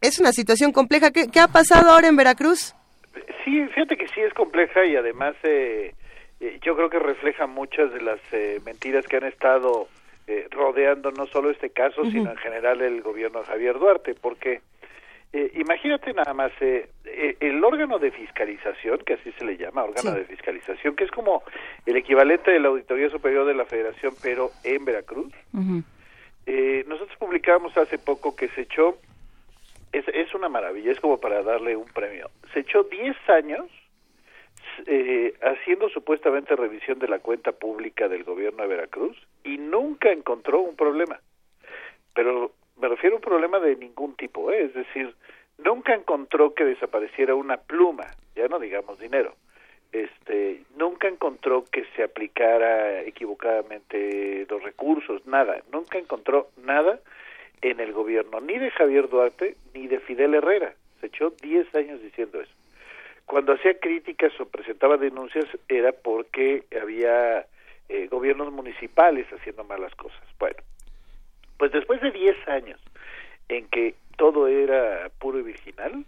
es 0.00 0.18
una 0.18 0.32
situación 0.32 0.72
compleja. 0.72 1.12
¿Qué, 1.12 1.28
¿Qué, 1.32 1.38
ha 1.38 1.48
pasado 1.48 1.90
ahora 1.90 2.08
en 2.08 2.16
Veracruz? 2.16 2.74
Sí, 3.44 3.64
fíjate 3.68 3.96
que 3.96 4.08
sí 4.08 4.20
es 4.20 4.34
compleja 4.34 4.84
y 4.84 4.96
además 4.96 5.36
eh, 5.44 5.94
yo 6.62 6.74
creo 6.74 6.90
que 6.90 6.98
refleja 6.98 7.46
muchas 7.46 7.92
de 7.92 8.00
las 8.00 8.20
eh, 8.32 8.60
mentiras 8.64 9.06
que 9.06 9.18
han 9.18 9.24
estado 9.24 9.88
rodeando 10.50 11.12
no 11.12 11.26
solo 11.26 11.50
este 11.50 11.68
caso, 11.68 12.00
uh 12.00 12.04
-huh. 12.06 12.12
sino 12.12 12.30
en 12.30 12.38
general 12.38 12.80
el 12.80 13.02
gobierno 13.02 13.40
de 13.40 13.44
Javier 13.44 13.78
Duarte, 13.78 14.14
porque 14.14 14.62
eh, 15.36 15.50
imagínate 15.56 16.12
nada 16.14 16.32
más, 16.32 16.52
eh, 16.60 16.88
eh, 17.04 17.36
el 17.40 17.64
órgano 17.64 17.98
de 17.98 18.12
fiscalización, 18.12 19.00
que 19.00 19.14
así 19.14 19.32
se 19.32 19.44
le 19.44 19.56
llama, 19.56 19.82
órgano 19.82 20.12
sí. 20.12 20.18
de 20.18 20.24
fiscalización, 20.26 20.94
que 20.94 21.02
es 21.02 21.10
como 21.10 21.42
el 21.86 21.96
equivalente 21.96 22.52
de 22.52 22.60
la 22.60 22.68
Auditoría 22.68 23.10
Superior 23.10 23.44
de 23.44 23.54
la 23.54 23.64
Federación, 23.64 24.14
pero 24.22 24.52
en 24.62 24.84
Veracruz. 24.84 25.32
Uh 25.52 25.58
-huh. 25.58 26.86
nosotros 26.86 27.18
publicamos 27.18 27.76
hace 27.76 27.98
poco 27.98 28.36
que 28.36 28.46
se 28.50 28.60
echó, 28.60 28.96
es, 29.90 30.06
es, 30.06 30.32
una 30.36 30.48
maravilla, 30.48 30.92
es 30.92 31.00
como 31.00 31.18
para 31.18 31.42
darle 31.42 31.74
un 31.74 31.88
premio, 31.88 32.30
se 32.52 32.60
echó 32.60 32.84
10 32.84 33.16
años 33.28 33.66
haciendo 35.42 35.88
supuestamente 35.88 36.54
revisión 36.54 37.00
de 37.00 37.08
la 37.08 37.18
cuenta 37.18 37.50
pública 37.50 38.06
del 38.08 38.22
gobierno 38.22 38.62
de 38.62 38.68
Veracruz 38.68 39.16
y 39.42 39.58
nunca 39.58 40.12
encontró 40.12 40.60
un 40.60 40.76
problema. 40.76 41.18
Pero 42.14 42.52
me 42.80 42.88
refiero 42.88 43.16
a 43.16 43.18
un 43.18 43.22
problema 43.22 43.58
de 43.60 43.76
ningún 43.76 44.14
tipo, 44.16 44.50
¿eh? 44.50 44.64
es 44.64 44.74
decir, 44.74 45.14
nunca 45.58 45.94
encontró 45.94 46.54
que 46.54 46.64
desapareciera 46.64 47.34
una 47.34 47.56
pluma, 47.56 48.06
ya 48.34 48.48
no 48.48 48.58
digamos 48.58 48.98
dinero, 48.98 49.34
este, 49.92 50.62
nunca 50.76 51.08
encontró 51.08 51.64
que 51.70 51.84
se 51.96 52.02
aplicara 52.02 53.02
equivocadamente 53.02 54.46
los 54.48 54.62
recursos, 54.62 55.24
nada, 55.26 55.62
nunca 55.72 55.98
encontró 55.98 56.48
nada 56.56 57.00
en 57.62 57.80
el 57.80 57.92
gobierno, 57.92 58.40
ni 58.40 58.58
de 58.58 58.70
Javier 58.70 59.08
Duarte, 59.08 59.56
ni 59.72 59.86
de 59.86 60.00
Fidel 60.00 60.34
Herrera, 60.34 60.74
se 61.00 61.06
echó 61.06 61.30
10 61.30 61.74
años 61.74 62.02
diciendo 62.02 62.40
eso. 62.40 62.52
Cuando 63.26 63.54
hacía 63.54 63.78
críticas 63.78 64.38
o 64.40 64.46
presentaba 64.46 64.96
denuncias 64.96 65.46
era 65.68 65.92
porque 65.92 66.64
había 66.80 67.46
eh, 67.88 68.06
gobiernos 68.08 68.52
municipales 68.52 69.26
haciendo 69.32 69.64
malas 69.64 69.94
cosas. 69.94 70.20
Bueno, 70.38 70.56
pues 71.58 71.72
después 71.72 72.00
de 72.00 72.10
10 72.10 72.48
años 72.48 72.80
en 73.48 73.66
que 73.68 73.94
todo 74.16 74.46
era 74.48 75.10
puro 75.18 75.38
y 75.38 75.42
virginal, 75.42 76.04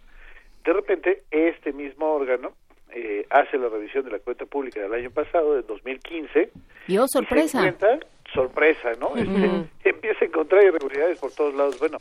de 0.63 0.73
repente 0.73 1.23
este 1.31 1.73
mismo 1.73 2.13
órgano 2.13 2.53
eh, 2.89 3.25
hace 3.29 3.57
la 3.57 3.69
revisión 3.69 4.05
de 4.05 4.11
la 4.11 4.19
cuenta 4.19 4.45
pública 4.45 4.81
del 4.81 4.93
año 4.93 5.11
pasado, 5.11 5.55
del 5.55 5.65
2015. 5.67 6.51
Y 6.87 6.97
oh, 6.97 7.07
sorpresa. 7.07 7.59
Y 7.59 7.61
se 7.61 7.67
encuentra, 7.67 8.07
sorpresa, 8.33 8.91
¿no? 8.99 9.09
Uh 9.09 9.15
-huh. 9.17 9.63
este, 9.83 9.89
empieza 9.89 10.25
a 10.25 10.27
encontrar 10.27 10.63
irregularidades 10.63 11.19
por 11.19 11.31
todos 11.31 11.53
lados. 11.53 11.77
Bueno, 11.79 11.97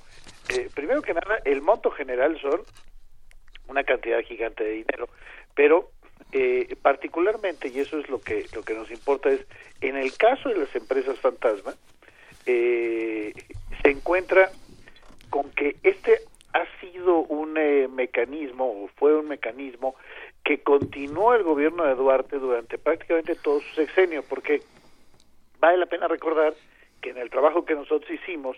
eh, 0.48 0.68
primero 0.74 1.02
que 1.02 1.14
nada, 1.14 1.38
el 1.44 1.60
monto 1.60 1.90
general 1.90 2.38
son 2.40 2.62
una 3.68 3.82
cantidad 3.84 4.20
gigante 4.20 4.64
de 4.64 4.70
dinero, 4.70 5.08
pero 5.54 5.90
eh, 6.32 6.76
particularmente, 6.82 7.68
y 7.68 7.80
eso 7.80 7.98
es 7.98 8.08
lo 8.08 8.20
que, 8.20 8.46
lo 8.54 8.62
que 8.62 8.74
nos 8.74 8.90
importa, 8.90 9.30
es 9.30 9.44
en 9.80 9.96
el 9.96 10.16
caso 10.16 10.48
de 10.48 10.58
las 10.58 10.74
empresas 10.74 11.18
fantasma, 11.18 11.74
eh, 12.46 13.32
se 13.82 13.90
encuentra 13.90 14.50
con 15.30 15.50
que 15.50 15.76
este 15.82 16.20
ha 16.52 16.64
sido 16.80 17.18
un 17.18 17.56
eh, 17.58 17.88
mecanismo, 17.88 18.64
o 18.84 18.88
fue 18.96 19.14
un 19.14 19.28
mecanismo 19.28 19.94
que 20.44 20.62
continuó 20.62 21.34
el 21.34 21.42
gobierno 21.42 21.84
de 21.84 21.94
Duarte 21.94 22.38
durante 22.38 22.78
prácticamente 22.78 23.34
todo 23.34 23.60
su 23.60 23.74
sexenio, 23.74 24.22
porque 24.22 24.62
vale 25.58 25.78
la 25.78 25.86
pena 25.86 26.08
recordar 26.08 26.54
que 27.02 27.10
en 27.10 27.18
el 27.18 27.30
trabajo 27.30 27.64
que 27.64 27.74
nosotros 27.74 28.10
hicimos, 28.10 28.56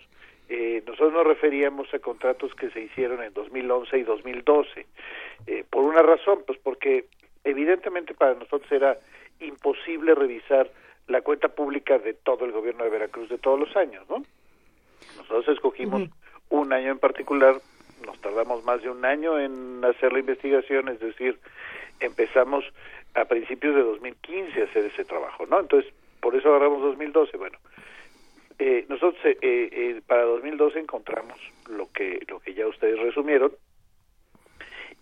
eh, 0.49 0.81
nosotros 0.85 1.13
nos 1.13 1.27
referíamos 1.27 1.93
a 1.93 1.99
contratos 1.99 2.53
que 2.55 2.69
se 2.69 2.81
hicieron 2.81 3.21
en 3.21 3.33
2011 3.33 3.97
y 3.97 4.03
2012. 4.03 4.85
Eh, 5.47 5.65
por 5.69 5.83
una 5.83 6.01
razón, 6.01 6.43
pues 6.45 6.57
porque 6.59 7.05
evidentemente 7.43 8.13
para 8.13 8.33
nosotros 8.33 8.71
era 8.71 8.97
imposible 9.39 10.15
revisar 10.15 10.69
la 11.09 11.21
cuenta 11.21 11.49
pública 11.49 11.97
de 11.97 12.13
todo 12.13 12.45
el 12.45 12.51
gobierno 12.51 12.83
de 12.83 12.89
Veracruz 12.89 13.29
de 13.29 13.37
todos 13.37 13.59
los 13.59 13.75
años, 13.75 14.07
¿no? 14.09 14.23
Nosotros 15.17 15.47
escogimos 15.49 16.09
un 16.49 16.73
año 16.73 16.91
en 16.91 16.99
particular, 16.99 17.55
nos 18.05 18.19
tardamos 18.21 18.63
más 18.63 18.81
de 18.81 18.89
un 18.89 19.03
año 19.05 19.39
en 19.39 19.83
hacer 19.83 20.13
la 20.13 20.19
investigación, 20.19 20.87
es 20.89 20.99
decir, 20.99 21.39
empezamos 21.99 22.63
a 23.15 23.25
principios 23.25 23.75
de 23.75 23.81
2015 23.81 24.61
a 24.61 24.65
hacer 24.65 24.85
ese 24.85 25.05
trabajo, 25.05 25.45
¿no? 25.45 25.59
Entonces, 25.59 25.91
por 26.21 26.35
eso 26.35 26.49
agarramos 26.49 26.81
2012, 26.81 27.37
bueno. 27.37 27.57
Eh, 28.59 28.85
nosotros 28.89 29.23
eh, 29.25 29.37
eh, 29.41 30.01
para 30.05 30.23
2012 30.23 30.79
encontramos 30.79 31.39
lo 31.69 31.89
que 31.93 32.25
lo 32.27 32.41
que 32.41 32.53
ya 32.53 32.67
ustedes 32.67 32.99
resumieron 32.99 33.53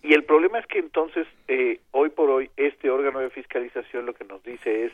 y 0.02 0.14
el 0.14 0.24
problema 0.24 0.58
es 0.58 0.66
que 0.66 0.78
entonces 0.78 1.26
eh, 1.48 1.80
hoy 1.90 2.10
por 2.10 2.30
hoy 2.30 2.50
este 2.56 2.90
órgano 2.90 3.18
de 3.18 3.30
fiscalización 3.30 4.06
lo 4.06 4.14
que 4.14 4.24
nos 4.24 4.42
dice 4.42 4.86
es 4.86 4.92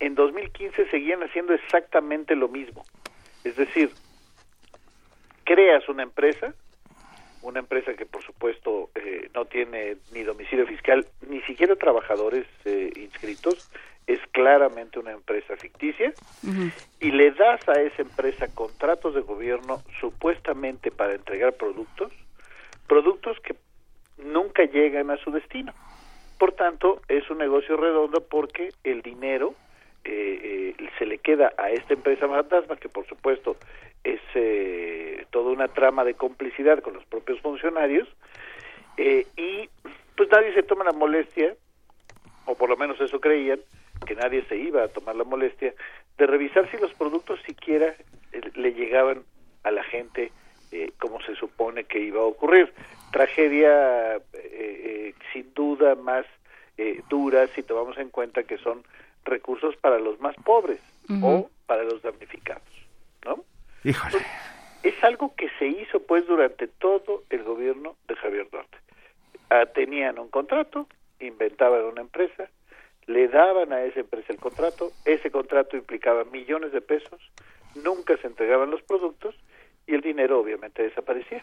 en 0.00 0.14
2015 0.14 0.90
seguían 0.90 1.22
haciendo 1.22 1.54
exactamente 1.54 2.34
lo 2.34 2.48
mismo 2.48 2.84
es 3.44 3.56
decir 3.56 3.90
creas 5.44 5.88
una 5.88 6.02
empresa 6.02 6.54
una 7.42 7.60
empresa 7.60 7.94
que 7.94 8.06
por 8.06 8.22
supuesto 8.22 8.90
eh, 8.94 9.30
no 9.34 9.44
tiene 9.44 9.96
ni 10.12 10.22
domicilio 10.22 10.66
fiscal 10.66 11.06
ni 11.28 11.40
siquiera 11.42 11.76
trabajadores 11.76 12.46
eh, 12.64 12.90
inscritos 12.96 13.70
es 14.12 14.20
claramente 14.32 14.98
una 14.98 15.12
empresa 15.12 15.56
ficticia 15.56 16.12
y 17.00 17.10
le 17.12 17.30
das 17.30 17.68
a 17.68 17.80
esa 17.80 18.02
empresa 18.02 18.48
contratos 18.52 19.14
de 19.14 19.20
gobierno 19.20 19.82
supuestamente 20.00 20.90
para 20.90 21.14
entregar 21.14 21.52
productos, 21.52 22.12
productos 22.88 23.38
que 23.40 23.54
nunca 24.18 24.64
llegan 24.64 25.10
a 25.10 25.16
su 25.18 25.30
destino. 25.30 25.72
Por 26.38 26.52
tanto, 26.52 27.02
es 27.08 27.28
un 27.30 27.38
negocio 27.38 27.76
redondo 27.76 28.20
porque 28.20 28.70
el 28.82 29.02
dinero 29.02 29.54
eh, 30.04 30.74
eh, 30.78 30.88
se 30.98 31.06
le 31.06 31.18
queda 31.18 31.52
a 31.58 31.70
esta 31.70 31.94
empresa 31.94 32.28
fantasma, 32.28 32.76
que 32.76 32.88
por 32.88 33.06
supuesto 33.06 33.56
es 34.04 34.20
eh, 34.34 35.26
toda 35.30 35.52
una 35.52 35.68
trama 35.68 36.04
de 36.04 36.14
complicidad 36.14 36.80
con 36.80 36.94
los 36.94 37.04
propios 37.04 37.40
funcionarios, 37.40 38.08
eh, 38.96 39.26
y 39.36 39.68
pues 40.16 40.28
nadie 40.30 40.52
se 40.54 40.62
toma 40.62 40.84
la 40.84 40.92
molestia, 40.92 41.54
o 42.46 42.54
por 42.54 42.68
lo 42.68 42.76
menos 42.76 43.00
eso 43.00 43.20
creían, 43.20 43.60
que 44.06 44.14
nadie 44.14 44.44
se 44.48 44.56
iba 44.56 44.82
a 44.82 44.88
tomar 44.88 45.16
la 45.16 45.24
molestia 45.24 45.74
de 46.18 46.26
revisar 46.26 46.70
si 46.70 46.78
los 46.78 46.92
productos 46.94 47.40
siquiera 47.46 47.94
eh, 48.32 48.40
le 48.54 48.72
llegaban 48.72 49.22
a 49.62 49.70
la 49.70 49.84
gente 49.84 50.32
eh, 50.72 50.92
como 50.98 51.20
se 51.22 51.34
supone 51.34 51.84
que 51.84 52.00
iba 52.00 52.20
a 52.20 52.24
ocurrir. 52.24 52.72
Tragedia 53.12 54.20
sin 55.32 55.52
duda 55.52 55.96
más 55.96 56.24
dura 57.08 57.46
si 57.48 57.62
tomamos 57.62 57.98
en 57.98 58.08
cuenta 58.08 58.44
que 58.44 58.56
son 58.58 58.84
recursos 59.24 59.76
para 59.76 59.98
los 59.98 60.20
más 60.20 60.34
pobres 60.44 60.80
o 61.22 61.50
para 61.66 61.82
los 61.84 62.02
damnificados, 62.02 62.62
¿no? 63.24 63.44
Híjole. 63.84 64.18
Es 64.82 65.02
algo 65.04 65.34
que 65.34 65.48
se 65.58 65.66
hizo 65.66 66.00
pues 66.00 66.26
durante 66.26 66.68
todo 66.68 67.24
el 67.30 67.42
gobierno 67.42 67.96
de 68.08 68.16
Javier 68.16 68.48
Duarte. 68.50 68.78
Ah, 69.50 69.66
tenían 69.66 70.18
un 70.18 70.28
contrato, 70.28 70.86
inventaban 71.18 71.84
una 71.84 72.00
empresa, 72.00 72.48
le 73.06 73.28
daban 73.28 73.72
a 73.72 73.82
esa 73.82 74.00
empresa 74.00 74.32
el 74.32 74.38
contrato, 74.38 74.92
ese 75.04 75.30
contrato 75.30 75.76
implicaba 75.76 76.24
millones 76.24 76.72
de 76.72 76.80
pesos, 76.80 77.20
nunca 77.74 78.16
se 78.18 78.28
entregaban 78.28 78.70
los 78.70 78.82
productos 78.82 79.34
y 79.86 79.94
el 79.94 80.00
dinero 80.00 80.38
obviamente 80.38 80.82
desaparecía. 80.82 81.42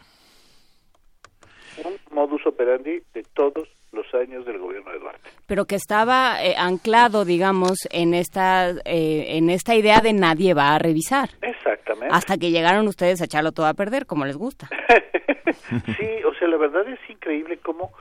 Un 1.84 1.98
modus 2.12 2.46
operandi 2.48 3.04
de 3.14 3.24
todos 3.24 3.68
los 3.98 4.14
años 4.14 4.46
del 4.46 4.58
gobierno 4.60 4.92
de 4.92 5.00
Duarte. 5.00 5.30
pero 5.46 5.66
que 5.66 5.76
estaba 5.76 6.44
eh, 6.44 6.56
anclado, 6.58 7.26
digamos, 7.26 7.78
en 7.92 8.14
esta 8.14 8.70
eh, 8.86 9.38
en 9.38 9.50
esta 9.50 9.76
idea 9.76 10.00
de 10.00 10.14
nadie 10.14 10.54
va 10.54 10.76
a 10.76 10.80
revisar. 10.80 11.30
Exactamente. 11.42 12.16
Hasta 12.16 12.38
que 12.38 12.52
llegaron 12.52 12.88
ustedes 12.88 13.22
a 13.22 13.26
echarlo 13.26 13.52
todo 13.52 13.66
a 13.66 13.74
perder, 13.74 14.06
como 14.06 14.26
les 14.26 14.38
gusta. 14.38 14.70
Sí, 15.98 16.24
o 16.26 16.34
sea, 16.36 16.48
la 16.48 16.58
verdad 16.58 16.88
es 16.88 17.00
increíble 17.10 17.58
cómo, 17.58 17.92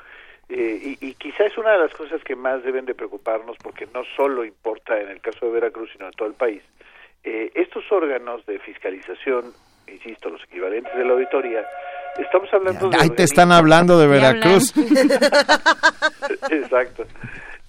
eh, 0.49 0.97
y, 1.01 1.07
y 1.07 1.15
quizá 1.15 1.45
es 1.45 1.57
una 1.59 1.73
de 1.73 1.79
las 1.79 1.95
cosas 1.95 2.23
que 2.23 2.37
más 2.37 2.63
deben 2.65 2.85
de 2.85 2.95
preocuparnos, 2.95 3.57
porque 3.63 3.87
no 3.93 4.03
solo 4.17 4.45
importa 4.45 5.01
en 5.01 5.09
el 5.09 5.21
caso 5.21 5.47
de 5.47 5.53
Veracruz, 5.53 5.91
sino 5.93 6.07
en 6.07 6.13
todo 6.13 6.29
el 6.29 6.35
país. 6.35 6.63
Eh, 7.25 7.51
estos 7.55 7.91
órganos 7.91 8.45
de 8.47 8.59
fiscalización, 8.61 9.53
insisto, 9.89 10.31
los 10.31 10.43
equivalentes 10.45 10.95
de 10.97 11.05
la 11.05 11.13
auditoría, 11.13 11.67
estamos 12.23 12.53
hablando 12.53 12.89
de... 12.91 12.97
Ahí 12.99 13.11
te 13.11 13.23
están 13.23 13.53
hablando 13.53 13.99
de 13.99 14.07
Veracruz. 14.09 14.73
Exacto. 16.51 17.05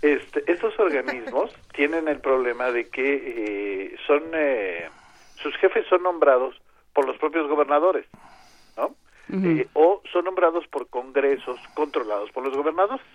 Este, 0.02 0.44
estos 0.52 0.78
organismos 0.80 1.52
tienen 1.74 2.08
el 2.08 2.20
problema 2.20 2.72
de 2.72 2.88
que 2.90 3.24
eh, 3.92 3.96
son 4.06 4.24
eh, 4.34 4.90
sus 5.42 5.56
jefes 5.58 5.86
son 5.90 6.04
nombrados 6.04 6.56
por 6.94 7.06
los 7.08 7.18
propios 7.18 7.48
gobernadores, 7.48 8.06
¿no? 8.78 8.96
Eh, 9.30 9.68
o 9.74 10.02
son 10.14 10.24
nombrados 10.24 10.66
por 10.68 10.88
congresos 10.88 11.60
controlados 11.74 12.32
por 12.32 12.46
los 12.46 12.56
gobernadores. 12.56 13.06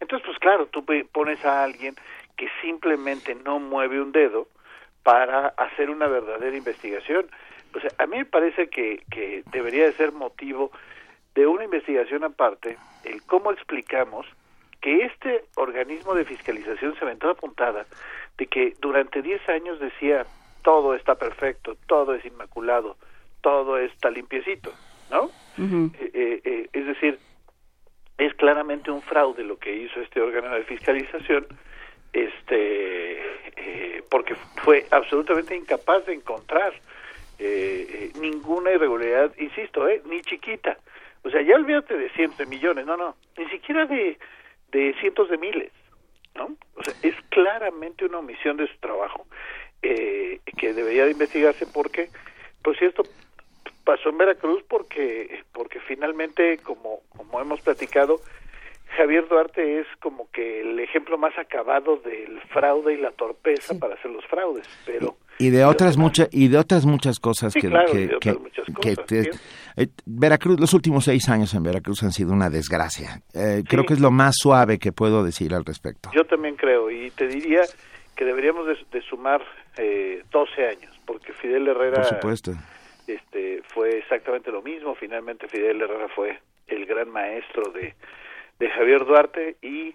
Entonces, 0.00 0.26
pues 0.26 0.38
claro, 0.40 0.66
tú 0.66 0.84
pe- 0.84 1.04
pones 1.12 1.44
a 1.44 1.62
alguien 1.62 1.94
que 2.36 2.48
simplemente 2.60 3.36
no 3.36 3.60
mueve 3.60 4.00
un 4.02 4.10
dedo 4.10 4.48
para 5.04 5.48
hacer 5.56 5.88
una 5.90 6.08
verdadera 6.08 6.56
investigación. 6.56 7.26
O 7.74 7.80
sea, 7.80 7.90
a 7.98 8.06
mí 8.06 8.18
me 8.18 8.24
parece 8.24 8.68
que, 8.68 9.02
que 9.10 9.42
debería 9.52 9.86
de 9.86 9.92
ser 9.92 10.12
motivo 10.12 10.70
de 11.34 11.46
una 11.46 11.64
investigación 11.64 12.24
aparte 12.24 12.76
el 13.04 13.22
cómo 13.22 13.52
explicamos 13.52 14.26
que 14.80 15.04
este 15.04 15.44
organismo 15.56 16.14
de 16.14 16.24
fiscalización 16.24 16.94
se 16.96 17.04
aventó 17.04 17.28
la 17.28 17.34
puntada 17.34 17.86
de 18.36 18.46
que 18.46 18.74
durante 18.80 19.22
10 19.22 19.48
años 19.48 19.80
decía 19.80 20.26
todo 20.62 20.94
está 20.94 21.14
perfecto, 21.16 21.76
todo 21.86 22.14
es 22.14 22.24
inmaculado, 22.24 22.96
todo 23.40 23.78
está 23.78 24.10
limpiecito, 24.10 24.72
¿no? 25.10 25.30
Eh, 25.58 26.10
eh, 26.14 26.40
eh, 26.44 26.68
es 26.72 26.86
decir, 26.86 27.18
es 28.18 28.34
claramente 28.34 28.90
un 28.90 29.02
fraude 29.02 29.42
lo 29.42 29.58
que 29.58 29.74
hizo 29.74 30.00
este 30.00 30.20
órgano 30.20 30.54
de 30.54 30.64
fiscalización, 30.64 31.46
este, 32.12 33.20
eh, 33.56 34.02
porque 34.10 34.34
fue 34.62 34.86
absolutamente 34.90 35.56
incapaz 35.56 36.06
de 36.06 36.14
encontrar 36.14 36.72
eh, 37.44 37.86
eh, 37.90 38.12
ninguna 38.20 38.70
irregularidad, 38.70 39.32
insisto, 39.36 39.88
eh, 39.88 40.00
ni 40.06 40.20
chiquita. 40.22 40.78
O 41.24 41.30
sea, 41.30 41.42
ya 41.42 41.56
olvídate 41.56 41.96
de 41.96 42.08
cientos 42.10 42.38
de 42.38 42.46
millones, 42.46 42.86
no, 42.86 42.96
no, 42.96 43.16
ni 43.36 43.46
siquiera 43.48 43.86
de, 43.86 44.18
de 44.70 44.94
cientos 45.00 45.28
de 45.28 45.38
miles, 45.38 45.72
¿no? 46.36 46.56
O 46.76 46.82
sea, 46.84 46.94
es 47.02 47.14
claramente 47.30 48.04
una 48.04 48.18
omisión 48.18 48.56
de 48.56 48.68
su 48.68 48.76
trabajo 48.78 49.26
eh, 49.82 50.40
que 50.56 50.72
debería 50.72 51.04
de 51.04 51.12
investigarse 51.12 51.66
porque, 51.66 52.10
pues 52.62 52.78
si 52.78 52.84
esto 52.84 53.02
pasó 53.84 54.10
en 54.10 54.18
Veracruz 54.18 54.62
porque 54.68 55.42
porque 55.52 55.80
finalmente 55.80 56.58
como 56.58 57.00
como 57.16 57.40
hemos 57.40 57.60
platicado 57.62 58.20
Javier 58.96 59.26
Duarte 59.28 59.80
es 59.80 59.86
como 60.00 60.30
que 60.30 60.60
el 60.60 60.78
ejemplo 60.80 61.16
más 61.18 61.36
acabado 61.38 61.96
del 61.98 62.40
fraude 62.52 62.94
y 62.94 62.96
la 62.98 63.10
torpeza 63.12 63.78
para 63.78 63.94
hacer 63.94 64.10
los 64.10 64.24
fraudes 64.26 64.66
pero 64.86 65.16
y 65.38 65.50
de 65.50 65.64
otras 65.64 65.96
muchas 65.96 66.28
y 66.30 66.48
de 66.48 66.58
otras 66.58 66.84
muchas 66.84 67.18
cosas 67.18 67.52
Sí, 67.52 67.60
que, 67.60 67.68
claro, 67.68 67.90
que- 67.92 67.98
de 67.98 68.08
que- 68.08 68.30
otras 68.30 68.38
muchas 68.40 68.66
que 68.66 68.72
cosas, 68.96 69.06
te- 69.06 69.32
sí. 69.32 69.40
eh, 69.76 69.86
Veracruz 70.06 70.60
los 70.60 70.74
últimos 70.74 71.04
seis 71.04 71.28
años 71.28 71.52
en 71.54 71.62
Veracruz 71.62 72.02
han 72.02 72.12
sido 72.12 72.32
una 72.32 72.50
desgracia. 72.50 73.22
Eh, 73.34 73.62
creo 73.68 73.84
que 73.84 73.94
es 73.94 74.00
lo 74.00 74.10
más 74.10 74.34
suave 74.38 74.78
que 74.78 74.92
puedo 74.92 75.24
decir 75.24 75.54
al 75.54 75.64
respecto. 75.64 76.10
Yo 76.14 76.24
también 76.24 76.56
creo 76.56 76.90
y 76.90 77.10
te 77.12 77.26
diría 77.26 77.62
que 78.14 78.24
deberíamos 78.24 78.66
de, 78.66 78.76
de 78.92 79.02
sumar 79.06 79.42
eh, 79.78 80.22
12 80.30 80.66
años 80.68 80.94
porque 81.06 81.32
Fidel 81.32 81.66
Herrera 81.66 82.02
por 82.02 82.04
supuesto. 82.04 82.52
este 83.06 83.62
fue 83.74 83.98
exactamente 83.98 84.50
lo 84.52 84.62
mismo. 84.62 84.94
Finalmente 84.94 85.48
Fidel 85.48 85.80
Herrera 85.80 86.08
fue 86.14 86.38
el 86.68 86.86
gran 86.86 87.10
maestro 87.10 87.70
de, 87.72 87.94
de 88.62 88.70
Javier 88.70 89.04
Duarte 89.04 89.56
y 89.60 89.92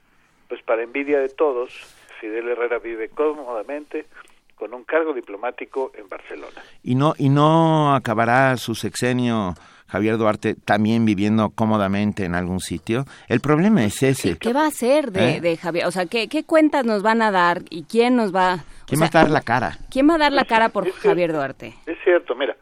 pues 0.49 0.61
para 0.63 0.83
envidia 0.83 1.19
de 1.19 1.29
todos 1.29 1.71
Fidel 2.19 2.49
Herrera 2.49 2.79
vive 2.79 3.07
cómodamente 3.07 4.07
con 4.55 4.73
un 4.73 4.83
cargo 4.83 5.13
diplomático 5.13 5.93
en 5.95 6.09
Barcelona 6.09 6.61
y 6.83 6.95
no 6.95 7.13
y 7.17 7.29
no 7.29 7.95
acabará 7.95 8.57
su 8.57 8.75
sexenio 8.75 9.53
Javier 9.87 10.17
Duarte 10.17 10.55
también 10.55 11.05
viviendo 11.05 11.51
cómodamente 11.51 12.25
en 12.25 12.35
algún 12.35 12.59
sitio 12.59 13.05
el 13.29 13.39
problema 13.39 13.85
es 13.85 14.03
ese 14.03 14.37
¿Qué 14.37 14.51
va 14.51 14.65
a 14.65 14.67
hacer 14.67 15.13
de, 15.13 15.37
¿Eh? 15.37 15.39
de 15.39 15.55
Javier? 15.55 15.85
O 15.85 15.91
sea, 15.91 16.05
¿qué, 16.05 16.27
¿qué 16.27 16.43
cuentas 16.43 16.83
nos 16.83 17.03
van 17.03 17.21
a 17.21 17.31
dar 17.31 17.61
y 17.69 17.85
quién 17.85 18.17
nos 18.17 18.35
va, 18.35 18.55
o 18.55 18.85
quién 18.85 18.99
sea, 18.99 19.07
va 19.13 19.19
a 19.21 19.23
dar 19.23 19.31
la 19.31 19.41
cara 19.43 19.77
quién 19.89 20.09
va 20.09 20.15
a 20.15 20.17
dar 20.17 20.33
la 20.33 20.43
cara 20.43 20.67
por 20.67 20.91
Javier 20.91 21.31
Duarte? 21.31 21.73
es 21.85 21.97
cierto 22.03 22.35
mira 22.35 22.57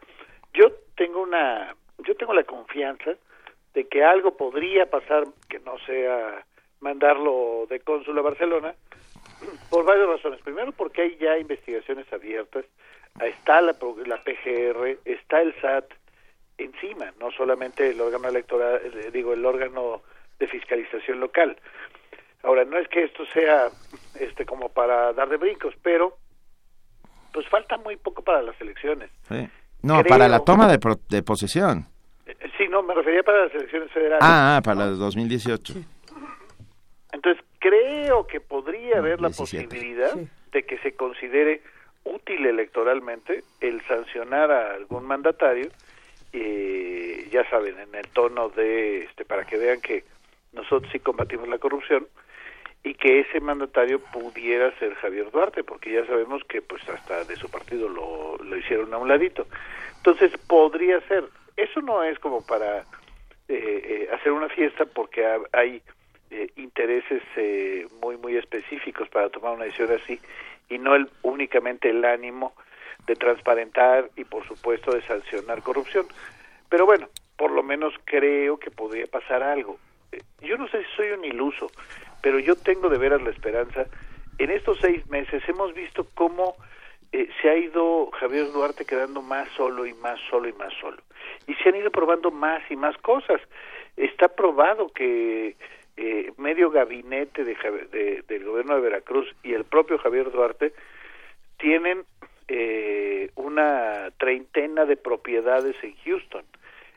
yo 0.54 0.66
tengo 0.96 1.20
una 1.20 1.74
yo 2.06 2.14
tengo 2.14 2.32
la 2.32 2.44
confianza 2.44 3.10
de 3.76 3.86
que 3.86 4.02
algo 4.02 4.36
podría 4.38 4.88
pasar 4.90 5.24
que 5.50 5.58
no 5.60 5.78
sea 5.86 6.44
mandarlo 6.80 7.66
de 7.68 7.78
cónsul 7.80 8.18
a 8.18 8.22
Barcelona 8.22 8.74
por 9.70 9.84
varias 9.84 10.08
razones. 10.08 10.40
Primero, 10.40 10.72
porque 10.72 11.02
hay 11.02 11.16
ya 11.18 11.36
investigaciones 11.38 12.10
abiertas, 12.10 12.64
está 13.20 13.60
la, 13.60 13.76
la 14.06 14.16
PGR, 14.24 14.98
está 15.04 15.42
el 15.42 15.54
SAT 15.60 15.84
encima, 16.58 17.12
no 17.20 17.30
solamente 17.32 17.90
el 17.90 18.00
órgano 18.00 18.28
electoral, 18.28 18.80
eh, 18.82 19.10
digo, 19.12 19.34
el 19.34 19.44
órgano 19.44 20.00
de 20.38 20.46
fiscalización 20.48 21.20
local. 21.20 21.58
Ahora, 22.42 22.64
no 22.64 22.78
es 22.78 22.88
que 22.88 23.04
esto 23.04 23.24
sea 23.34 23.68
este 24.18 24.46
como 24.46 24.70
para 24.70 25.12
dar 25.12 25.28
de 25.28 25.36
brincos, 25.36 25.74
pero 25.82 26.16
pues 27.32 27.46
falta 27.48 27.76
muy 27.76 27.96
poco 27.96 28.22
para 28.22 28.40
las 28.40 28.58
elecciones. 28.58 29.10
Sí. 29.28 29.46
No, 29.82 30.02
para 30.04 30.28
la 30.28 30.40
toma 30.40 30.66
de, 30.66 30.78
pro- 30.78 30.98
de 31.10 31.22
posesión. 31.22 31.86
Eh, 32.26 32.36
Sí, 32.58 32.68
no, 32.68 32.82
me 32.82 32.94
refería 32.94 33.22
para 33.22 33.44
las 33.44 33.54
elecciones 33.54 33.90
federales. 33.92 34.22
Ah, 34.22 34.56
ah, 34.56 34.62
para 34.62 34.80
la 34.80 34.90
de 34.90 34.96
2018. 34.96 35.74
Entonces, 37.12 37.44
creo 37.58 38.26
que 38.26 38.40
podría 38.40 38.98
haber 38.98 39.20
la 39.20 39.28
17. 39.28 39.64
posibilidad 39.68 40.14
de 40.52 40.62
que 40.64 40.78
se 40.78 40.94
considere 40.94 41.62
útil 42.04 42.46
electoralmente 42.46 43.42
el 43.60 43.82
sancionar 43.86 44.50
a 44.50 44.74
algún 44.74 45.04
mandatario, 45.04 45.68
eh, 46.32 47.28
ya 47.30 47.48
saben, 47.50 47.78
en 47.78 47.94
el 47.94 48.08
tono 48.08 48.48
de, 48.50 49.04
este, 49.04 49.24
para 49.24 49.44
que 49.44 49.56
vean 49.56 49.80
que 49.80 50.04
nosotros 50.52 50.90
sí 50.92 51.00
combatimos 51.00 51.48
la 51.48 51.58
corrupción, 51.58 52.06
y 52.84 52.94
que 52.94 53.20
ese 53.20 53.40
mandatario 53.40 53.98
pudiera 53.98 54.70
ser 54.78 54.94
Javier 54.94 55.30
Duarte, 55.32 55.64
porque 55.64 55.92
ya 55.92 56.06
sabemos 56.06 56.42
que 56.44 56.62
pues 56.62 56.88
hasta 56.88 57.24
de 57.24 57.34
su 57.34 57.50
partido 57.50 57.88
lo, 57.88 58.36
lo 58.38 58.56
hicieron 58.56 58.94
a 58.94 58.98
un 58.98 59.08
ladito. 59.08 59.46
Entonces, 59.96 60.30
podría 60.46 61.00
ser. 61.08 61.24
Eso 61.56 61.80
no 61.82 62.02
es 62.02 62.18
como 62.18 62.44
para 62.44 62.80
eh, 62.80 62.84
eh, 63.48 64.08
hacer 64.12 64.32
una 64.32 64.48
fiesta 64.48 64.84
porque 64.86 65.24
ha- 65.26 65.38
hay 65.52 65.82
eh, 66.30 66.50
intereses 66.56 67.22
eh, 67.36 67.86
muy 68.02 68.16
muy 68.16 68.36
específicos 68.36 69.08
para 69.08 69.28
tomar 69.30 69.54
una 69.54 69.64
decisión 69.64 69.92
así 69.92 70.20
y 70.68 70.78
no 70.78 70.94
el 70.96 71.08
únicamente 71.22 71.88
el 71.90 72.04
ánimo 72.04 72.54
de 73.06 73.14
transparentar 73.14 74.10
y 74.16 74.24
por 74.24 74.46
supuesto 74.46 74.92
de 74.92 75.02
sancionar 75.02 75.62
corrupción. 75.62 76.06
Pero 76.68 76.84
bueno 76.86 77.08
por 77.36 77.50
lo 77.52 77.62
menos 77.62 77.94
creo 78.04 78.58
que 78.58 78.70
podría 78.70 79.06
pasar 79.06 79.42
algo. 79.42 79.78
Eh, 80.12 80.20
yo 80.40 80.56
no 80.58 80.66
sé 80.68 80.78
si 80.82 80.90
soy 80.96 81.10
un 81.10 81.24
iluso 81.24 81.70
pero 82.22 82.38
yo 82.40 82.56
tengo 82.56 82.88
de 82.88 82.98
veras 82.98 83.22
la 83.22 83.30
esperanza. 83.30 83.86
En 84.38 84.50
estos 84.50 84.78
seis 84.80 85.06
meses 85.08 85.42
hemos 85.48 85.72
visto 85.74 86.06
cómo 86.14 86.56
eh, 87.12 87.28
se 87.40 87.48
ha 87.48 87.56
ido 87.56 88.10
Javier 88.12 88.52
Duarte 88.52 88.84
quedando 88.84 89.22
más 89.22 89.48
solo 89.56 89.86
y 89.86 89.94
más 89.94 90.18
solo 90.30 90.48
y 90.48 90.52
más 90.54 90.72
solo. 90.80 90.98
Y 91.46 91.54
se 91.54 91.68
han 91.68 91.76
ido 91.76 91.90
probando 91.90 92.30
más 92.30 92.62
y 92.70 92.76
más 92.76 92.96
cosas. 92.98 93.40
Está 93.96 94.28
probado 94.28 94.88
que 94.88 95.56
eh, 95.96 96.32
medio 96.36 96.70
gabinete 96.70 97.44
de, 97.44 98.22
del 98.28 98.44
gobierno 98.44 98.74
de 98.74 98.82
Veracruz 98.82 99.34
y 99.42 99.54
el 99.54 99.64
propio 99.64 99.98
Javier 99.98 100.30
Duarte 100.30 100.74
tienen 101.58 102.04
eh, 102.48 103.30
una 103.34 104.10
treintena 104.18 104.84
de 104.84 104.96
propiedades 104.96 105.74
en 105.82 105.96
Houston. 106.04 106.44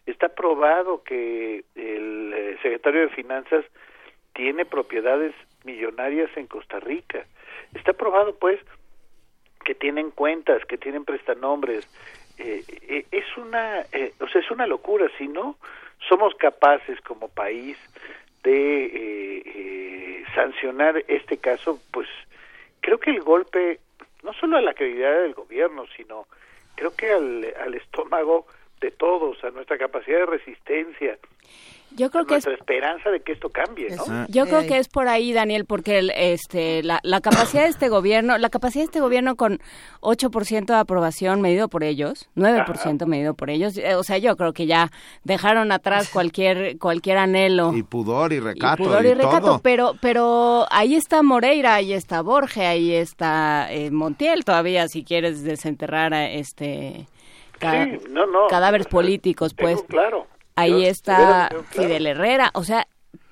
Está 0.06 0.30
probado 0.30 1.03
que 1.03 1.64
el 1.76 2.34
eh, 2.36 2.57
secretario 2.61 3.02
de 3.02 3.10
Finanzas 3.10 3.65
tiene 4.34 4.65
propiedades 4.65 5.34
millonarias 5.64 6.30
en 6.36 6.48
Costa 6.48 6.80
Rica. 6.80 7.26
Está 7.73 7.94
probado, 7.94 8.36
pues, 8.36 8.60
que 9.64 9.76
tienen 9.76 10.11
cuentas, 10.11 10.65
que 10.65 10.77
tienen 10.77 11.06
prestanombres. 11.06 11.88
Eh, 12.38 12.64
eh, 12.88 13.06
es 13.11 13.26
una, 13.38 13.81
eh, 13.91 14.14
o 14.19 14.27
sea, 14.27 14.41
es 14.41 14.52
una 14.52 14.65
locura. 14.65 15.07
Si 15.18 15.27
no 15.27 15.57
somos 16.07 16.34
capaces 16.36 16.99
como 17.02 17.27
país 17.27 17.77
de 18.44 18.86
eh, 18.86 19.44
eh, 19.45 20.23
sancionar 20.34 21.03
este 21.07 21.38
caso, 21.38 21.80
pues 21.91 22.07
creo 22.80 22.99
que 22.99 23.11
el 23.11 23.22
golpe 23.22 23.80
no 24.23 24.34
solo 24.34 24.57
a 24.57 24.61
la 24.61 24.73
credibilidad 24.73 25.22
del 25.22 25.34
gobierno, 25.34 25.86
sino 25.95 26.27
creo 26.76 26.95
que 26.95 27.11
al, 27.11 27.53
al 27.60 27.73
estómago 27.76 28.48
de 28.80 28.91
todos, 28.91 29.44
a 29.44 29.52
nuestra 29.52 29.77
capacidad 29.77 30.19
de 30.19 30.26
resistencia, 30.26 31.18
Yo 31.95 32.10
creo 32.11 32.26
que 32.26 32.36
es 32.36 32.45
nuestra 32.45 32.53
esperanza 32.53 33.10
de 33.10 33.22
que 33.22 33.32
esto 33.32 33.49
cambie, 33.49 33.90
¿no? 33.95 34.28
Yo 34.28 34.45
creo 34.45 34.66
que 34.68 34.78
es 34.78 34.88
por 34.88 35.07
ahí, 35.07 35.34
Daniel, 35.34 35.66
porque 35.66 35.98
el, 35.99 36.11
este, 36.16 36.84
la, 36.84 36.99
la 37.03 37.20
capacidad 37.20 37.64
de 37.64 37.70
este 37.70 37.90
gobierno, 37.90 38.38
la 38.38 38.49
capacidad 38.49 38.84
de 38.84 38.86
este 38.86 38.99
gobierno 38.99 39.36
con 39.36 39.60
8% 40.02 40.66
de 40.66 40.76
aprobación 40.76 41.41
medido 41.41 41.68
por 41.68 41.84
ellos, 41.84 42.30
9% 42.36 43.06
medido 43.06 43.34
por 43.34 43.49
ellos, 43.49 43.78
eh, 43.78 43.95
o 43.95 44.03
sea, 44.03 44.18
yo 44.18 44.36
creo 44.38 44.53
que 44.53 44.66
ya 44.66 44.91
dejaron 45.24 45.72
atrás 45.72 46.10
cualquier 46.10 46.78
cualquier 46.78 47.18
anhelo. 47.18 47.74
Y 47.74 47.84
pudor 47.84 48.34
y 48.34 48.40
recato. 48.40 48.84
pudor 48.84 49.06
y 49.06 49.14
recato, 49.14 49.40
todo. 49.45 49.60
pero 49.64 49.94
pero 50.02 50.66
ahí 50.72 50.95
está 50.95 51.22
Moreira, 51.24 51.76
ahí 51.76 51.94
está 51.94 52.22
Borge, 52.22 52.66
ahí 52.66 52.94
está 52.94 53.68
eh, 53.72 53.91
Montiel 53.91 54.45
todavía, 54.45 54.88
si 54.88 55.03
quieres 55.03 55.44
desenterrar 55.44 56.14
a 56.14 56.30
este 56.30 57.07
ca- 57.57 57.84
Sí, 57.86 57.98
no, 58.10 58.26
no. 58.26 58.48
cadáveres 58.48 58.88
políticos, 58.88 59.53
pues. 59.53 59.76
Tengo 59.78 59.88
claro. 59.88 60.28
Ahí 60.60 60.86
está. 60.86 61.49
Fidel 61.72 62.06
Herrera, 62.07 62.52
o 62.53 62.64
sea, 62.64 62.88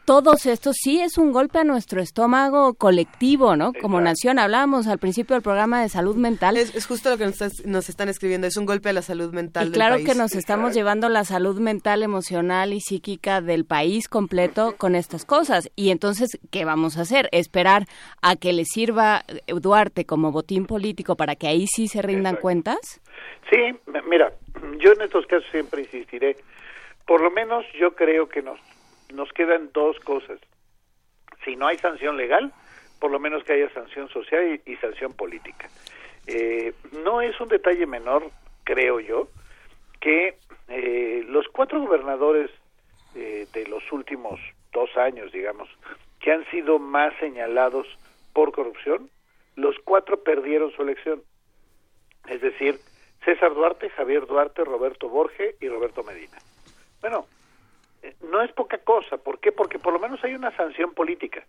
todos 0.06 0.46
estos 0.46 0.78
sí 0.82 1.02
es 1.02 1.18
un 1.18 1.34
golpe 1.34 1.60
a 1.60 1.64
nuestro 1.66 2.00
estómago 2.00 2.76
colectivo, 2.76 3.58
¿no? 3.58 3.74
Como 3.74 4.00
nación, 4.00 4.40
hablábamos 4.40 4.88
al 4.88 5.00
principio 5.00 5.34
del 5.36 5.44
programa 5.44 5.82
de 5.82 5.90
salud 5.90 6.16
mental. 6.16 6.56
Es, 6.56 6.74
es 6.76 6.86
justo 6.88 7.10
lo 7.10 7.18
que 7.18 7.26
nos, 7.26 7.34
estás- 7.42 7.66
nos 7.66 7.90
están 7.90 8.08
escribiendo, 8.08 8.48
es 8.48 8.56
un 8.56 8.66
golpe 8.66 8.88
a 8.88 8.94
la 8.94 9.02
salud 9.02 9.34
mental 9.34 9.64
Y 9.64 9.70
del 9.72 9.74
claro 9.74 9.96
país. 9.96 10.08
que 10.08 10.16
nos 10.16 10.34
estamos 10.34 10.74
llevando 10.74 11.10
la 11.10 11.26
salud 11.26 11.60
mental, 11.60 12.04
emocional 12.04 12.72
y 12.72 12.80
psíquica 12.80 13.42
del 13.42 13.66
país 13.66 14.08
completo 14.08 14.76
con 14.78 14.96
estas 14.96 15.26
cosas. 15.26 15.70
Y 15.76 15.90
entonces, 15.90 16.40
¿qué 16.52 16.64
vamos 16.64 16.98
a 16.98 17.02
hacer? 17.02 17.28
¿Esperar 17.34 17.86
a 18.22 18.38
que 18.38 18.54
le 18.54 18.64
sirva 18.64 19.26
eh, 19.28 19.42
Duarte 19.60 20.06
como 20.06 20.32
botín 20.32 20.68
político 20.68 21.18
para 21.18 21.36
que 21.36 21.48
ahí 21.48 21.68
sí 21.68 21.90
se 21.90 22.02
rindan 22.02 22.38
cuentas? 22.38 23.02
Sí, 23.52 23.58
mira, 24.10 24.32
yo 24.80 24.94
en 24.94 25.02
estos 25.02 25.26
casos 25.28 25.46
siempre 25.52 25.82
insistiré. 25.82 26.38
Por 27.08 27.22
lo 27.22 27.32
menos 27.32 27.66
yo 27.80 27.96
creo 27.96 28.28
que 28.28 28.42
nos, 28.42 28.60
nos 29.14 29.32
quedan 29.32 29.72
dos 29.74 29.98
cosas. 30.02 30.40
Si 31.46 31.56
no 31.56 31.66
hay 31.66 31.78
sanción 31.78 32.18
legal, 32.18 32.52
por 33.00 33.12
lo 33.12 33.20
menos 33.20 33.46
que 33.46 33.54
haya 33.54 33.70
sanción 33.74 34.10
social 34.10 34.60
y, 34.66 34.76
sanción 34.76 35.14
política. 35.14 35.70
Eh, 36.28 36.74
no 37.04 37.22
es 37.22 37.40
un 37.40 37.48
detalle 37.48 37.86
menor, 37.86 38.30
creo 38.66 39.00
yo, 39.00 39.30
que 40.02 40.38
eh, 40.68 41.24
los 41.28 41.48
cuatro 41.48 41.80
gobernadores 41.80 42.52
eh, 43.16 43.48
de 43.54 43.66
los 43.68 43.90
últimos 43.94 44.38
dos 44.74 44.90
años, 44.98 45.32
digamos, 45.32 45.70
que 46.20 46.34
han 46.34 46.46
sido 46.52 46.78
más 46.78 47.14
señalados 47.22 47.88
por 48.34 48.52
corrupción, 48.52 49.10
los 49.56 49.78
cuatro 49.86 50.24
perdieron 50.24 50.72
su 50.72 50.82
elección. 50.82 51.24
Es 52.28 52.42
decir, 52.42 52.80
César 53.24 53.54
Duarte, 53.54 53.90
Javier 53.92 54.28
Duarte, 54.28 54.66
Roberto 54.66 55.08
Borge 55.08 55.56
y 55.62 55.70
Roberto 55.70 56.04
Medina. 56.04 56.38
Bueno, 57.02 57.26
eh, 58.04 58.16
no 58.30 58.42
es 58.42 58.52
poca 58.52 58.78
cosa. 58.80 59.18
¿Por 59.18 59.40
qué? 59.40 59.52
Porque 59.52 59.80
por 59.80 59.94
lo 59.94 60.00
menos 60.00 60.24
hay 60.24 60.34
una 60.34 60.56
sanción 60.56 60.94
política. 60.94 61.46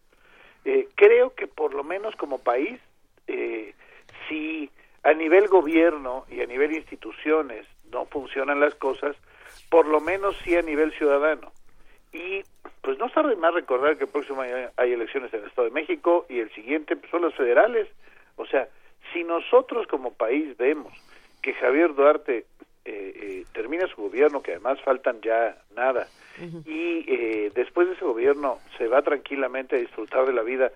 Eh, 0.64 0.88
creo 0.94 1.34
que 1.34 1.46
por 1.46 1.74
lo 1.74 1.84
menos 1.84 2.16
como 2.16 2.38
país, 2.38 2.80
eh, 3.26 3.74
si 4.28 4.70
a 5.02 5.12
nivel 5.12 5.48
gobierno 5.48 6.24
y 6.30 6.40
a 6.40 6.46
nivel 6.46 6.72
instituciones 6.72 7.66
no 7.90 8.06
funcionan 8.06 8.60
las 8.60 8.74
cosas, 8.74 9.16
por 9.70 9.86
lo 9.86 10.00
menos 10.00 10.36
sí 10.44 10.56
a 10.56 10.62
nivel 10.62 10.92
ciudadano. 10.92 11.52
Y 12.12 12.42
pues 12.82 12.98
no 12.98 13.06
está 13.06 13.22
de 13.22 13.36
más 13.36 13.54
recordar 13.54 13.96
que 13.96 14.04
el 14.04 14.10
próximo 14.10 14.40
año 14.40 14.70
hay 14.76 14.92
elecciones 14.92 15.32
en 15.32 15.40
el 15.40 15.46
Estado 15.46 15.68
de 15.68 15.74
México 15.74 16.26
y 16.28 16.40
el 16.40 16.50
siguiente 16.54 16.96
pues, 16.96 17.10
son 17.10 17.22
las 17.22 17.34
federales. 17.34 17.88
O 18.36 18.46
sea, 18.46 18.68
si 19.12 19.24
nosotros 19.24 19.86
como 19.86 20.14
país 20.14 20.56
vemos 20.56 20.92
que 21.42 21.54
Javier 21.54 21.94
Duarte 21.94 22.46
eh, 22.89 23.12
eh, 23.15 23.44
termina 23.52 23.86
su 23.86 24.01
gobierno, 24.01 24.40
que 24.40 24.52
además 24.52 24.81
faltan 24.82 25.20
ya 25.20 25.59
nada, 25.77 26.09
y 26.65 27.05
eh, 27.06 27.52
después 27.55 27.86
de 27.86 27.93
ese 27.94 28.05
gobierno 28.05 28.60
se 28.78 28.86
va 28.86 29.02
tranquilamente 29.02 29.77
a 29.77 29.78
disfrutar 29.78 30.24
de 30.24 30.32
la 30.32 30.40
vida 30.43 30.73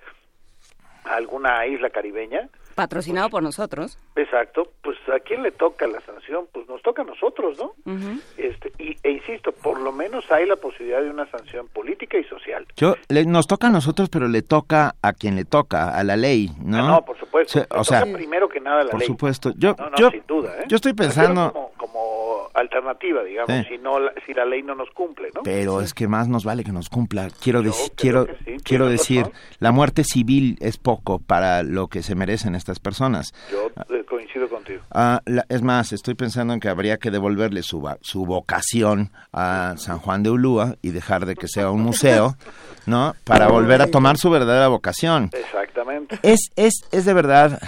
a 1.05 1.14
alguna 1.14 1.66
isla 1.66 1.89
caribeña, 1.89 2.51
Patrocinado 2.74 3.28
por 3.30 3.42
nosotros. 3.42 3.98
exacto, 4.16 4.68
pues 4.82 4.96
a 5.14 5.20
quién 5.20 5.42
le 5.42 5.52
toca 5.52 5.86
la 5.86 6.00
sanción, 6.02 6.46
pues 6.52 6.66
nos 6.68 6.80
toca 6.82 7.02
a 7.02 7.04
nosotros, 7.04 7.58
¿no? 7.58 7.74
Ujú. 7.84 8.20
Este, 8.36 8.72
y, 8.78 8.96
e 9.02 9.10
insisto, 9.10 9.52
por 9.52 9.80
lo 9.80 9.92
menos 9.92 10.30
hay 10.30 10.46
la 10.46 10.56
posibilidad 10.56 11.00
de 11.02 11.10
una 11.10 11.30
sanción 11.30 11.68
política 11.68 12.16
y 12.18 12.24
social. 12.24 12.66
Yo, 12.76 12.94
le- 13.08 13.24
nos 13.26 13.46
toca 13.46 13.66
a 13.68 13.70
nosotros, 13.70 14.08
pero 14.08 14.28
le 14.28 14.42
toca 14.42 14.94
a 15.02 15.12
quien 15.12 15.36
le 15.36 15.44
toca, 15.44 15.96
a 15.96 16.02
la 16.04 16.16
ley, 16.16 16.50
¿no? 16.64 16.78
Ah, 16.78 16.88
no, 16.88 17.04
por 17.04 17.18
supuesto. 17.18 17.58
Le 17.60 17.66
o 17.70 17.84
sea, 17.84 18.00
toca 18.00 18.12
primero 18.12 18.48
que 18.48 18.60
nada 18.60 18.84
la 18.84 18.90
por 18.90 19.00
ley. 19.00 19.06
supuesto. 19.06 19.52
Yo, 19.56 19.74
No, 19.78 19.90
no, 19.90 19.96
yo, 19.98 20.10
sin 20.10 20.22
duda, 20.26 20.52
¿eh? 20.60 20.64
yo 20.68 20.76
estoy 20.76 20.92
pensando, 20.94 21.52
Como, 21.52 21.70
como 21.76 22.11
alternativa, 22.54 23.22
digamos, 23.22 23.66
Sí. 23.66 23.74
si, 23.74 23.78
no 23.78 23.98
la, 23.98 24.12
si 24.26 24.34
la 24.34 24.44
ley 24.44 24.62
no 24.62 24.74
nos 24.74 24.90
cumple, 24.90 25.28
¿no? 25.34 25.42
pero 25.42 25.80
es 25.80 25.94
que 25.94 26.08
más 26.08 26.28
nos 26.28 26.44
vale 26.44 26.64
que 26.64 26.72
nos 26.72 26.88
cumpla. 26.88 27.28
Quiero, 27.42 27.62
deci- 27.62 27.92
creo 27.96 28.26
quiero, 28.26 28.26
sí, 28.44 28.56
quiero 28.64 28.86
decir, 28.88 29.20
razón. 29.22 29.32
la 29.58 29.72
muerte 29.72 30.04
civil 30.04 30.56
es 30.60 30.76
poco 30.78 31.18
para 31.18 31.62
lo 31.62 31.88
que 31.88 32.02
se 32.02 32.14
merecen 32.14 32.54
estas 32.54 32.78
personas. 32.80 33.32
Yo 33.50 33.70
eh, 33.94 34.04
coincido 34.04 34.48
contigo. 34.48 34.82
Ah, 34.90 35.20
la- 35.26 35.46
es 35.48 35.62
más, 35.62 35.92
estoy 35.92 36.14
pensando 36.14 36.52
en 36.54 36.60
que 36.60 36.68
habría 36.68 36.98
que 36.98 37.10
devolverle 37.10 37.62
su, 37.62 37.82
su 38.02 38.26
vocación 38.26 39.10
a 39.32 39.74
San 39.78 39.98
Juan 39.98 40.22
de 40.22 40.30
Ulúa 40.30 40.76
y 40.82 40.90
dejar 40.90 41.26
de 41.26 41.34
que 41.36 41.48
sea 41.48 41.70
un 41.70 41.82
museo, 41.82 42.36
¿no? 42.86 43.14
Para 43.24 43.48
volver 43.48 43.80
a 43.82 43.86
tomar 43.86 44.16
su 44.18 44.30
verdadera 44.30 44.68
vocación. 44.68 45.30
Exactamente. 45.32 46.18
Es, 46.22 46.50
es, 46.56 46.74
es 46.92 47.04
de 47.04 47.14
verdad. 47.14 47.60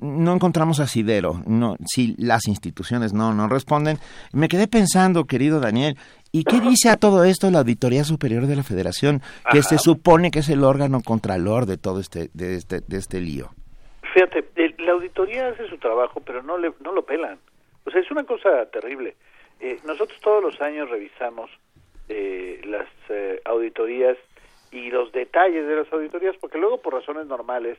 No 0.00 0.34
encontramos 0.34 0.80
asidero, 0.80 1.42
no, 1.46 1.76
si 1.86 2.14
las 2.18 2.46
instituciones 2.48 3.12
no, 3.12 3.32
no 3.34 3.48
responden. 3.48 3.98
Me 4.32 4.48
quedé 4.48 4.68
pensando, 4.68 5.24
querido 5.24 5.60
Daniel, 5.60 5.96
¿y 6.32 6.44
qué 6.44 6.60
dice 6.60 6.90
a 6.90 6.96
todo 6.96 7.24
esto 7.24 7.50
la 7.50 7.58
Auditoría 7.58 8.04
Superior 8.04 8.46
de 8.46 8.56
la 8.56 8.62
Federación, 8.62 9.20
que 9.50 9.58
Ajá. 9.58 9.68
se 9.68 9.78
supone 9.78 10.30
que 10.30 10.40
es 10.40 10.48
el 10.48 10.64
órgano 10.64 11.00
contralor 11.02 11.66
de 11.66 11.78
todo 11.78 12.00
este, 12.00 12.30
de 12.34 12.56
este, 12.56 12.80
de 12.86 12.96
este 12.98 13.20
lío? 13.20 13.50
fíjate, 14.16 14.44
la 14.78 14.92
auditoría 14.92 15.48
hace 15.48 15.68
su 15.68 15.76
trabajo, 15.76 16.20
pero 16.20 16.42
no, 16.42 16.56
le, 16.56 16.72
no 16.80 16.92
lo 16.92 17.04
pelan. 17.04 17.38
O 17.84 17.90
sea, 17.90 18.00
es 18.00 18.10
una 18.10 18.24
cosa 18.24 18.64
terrible. 18.66 19.14
Eh, 19.60 19.78
nosotros 19.84 20.18
todos 20.20 20.42
los 20.42 20.60
años 20.62 20.88
revisamos 20.88 21.50
eh, 22.08 22.62
las 22.64 22.88
eh, 23.10 23.42
auditorías 23.44 24.16
y 24.72 24.90
los 24.90 25.12
detalles 25.12 25.66
de 25.66 25.76
las 25.76 25.92
auditorías, 25.92 26.34
porque 26.40 26.58
luego 26.58 26.80
por 26.80 26.94
razones 26.94 27.26
normales 27.26 27.78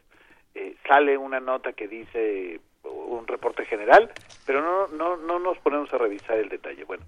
eh, 0.57 0.75
sale 0.87 1.17
una 1.17 1.39
nota 1.39 1.73
que 1.73 1.87
dice 1.87 2.59
un 2.83 3.27
reporte 3.27 3.65
general, 3.65 4.11
pero 4.45 4.61
no, 4.61 4.87
no, 4.87 5.17
no 5.17 5.37
nos 5.37 5.59
ponemos 5.59 5.93
a 5.93 5.99
revisar 5.99 6.39
el 6.39 6.49
detalle. 6.49 6.83
Bueno, 6.83 7.03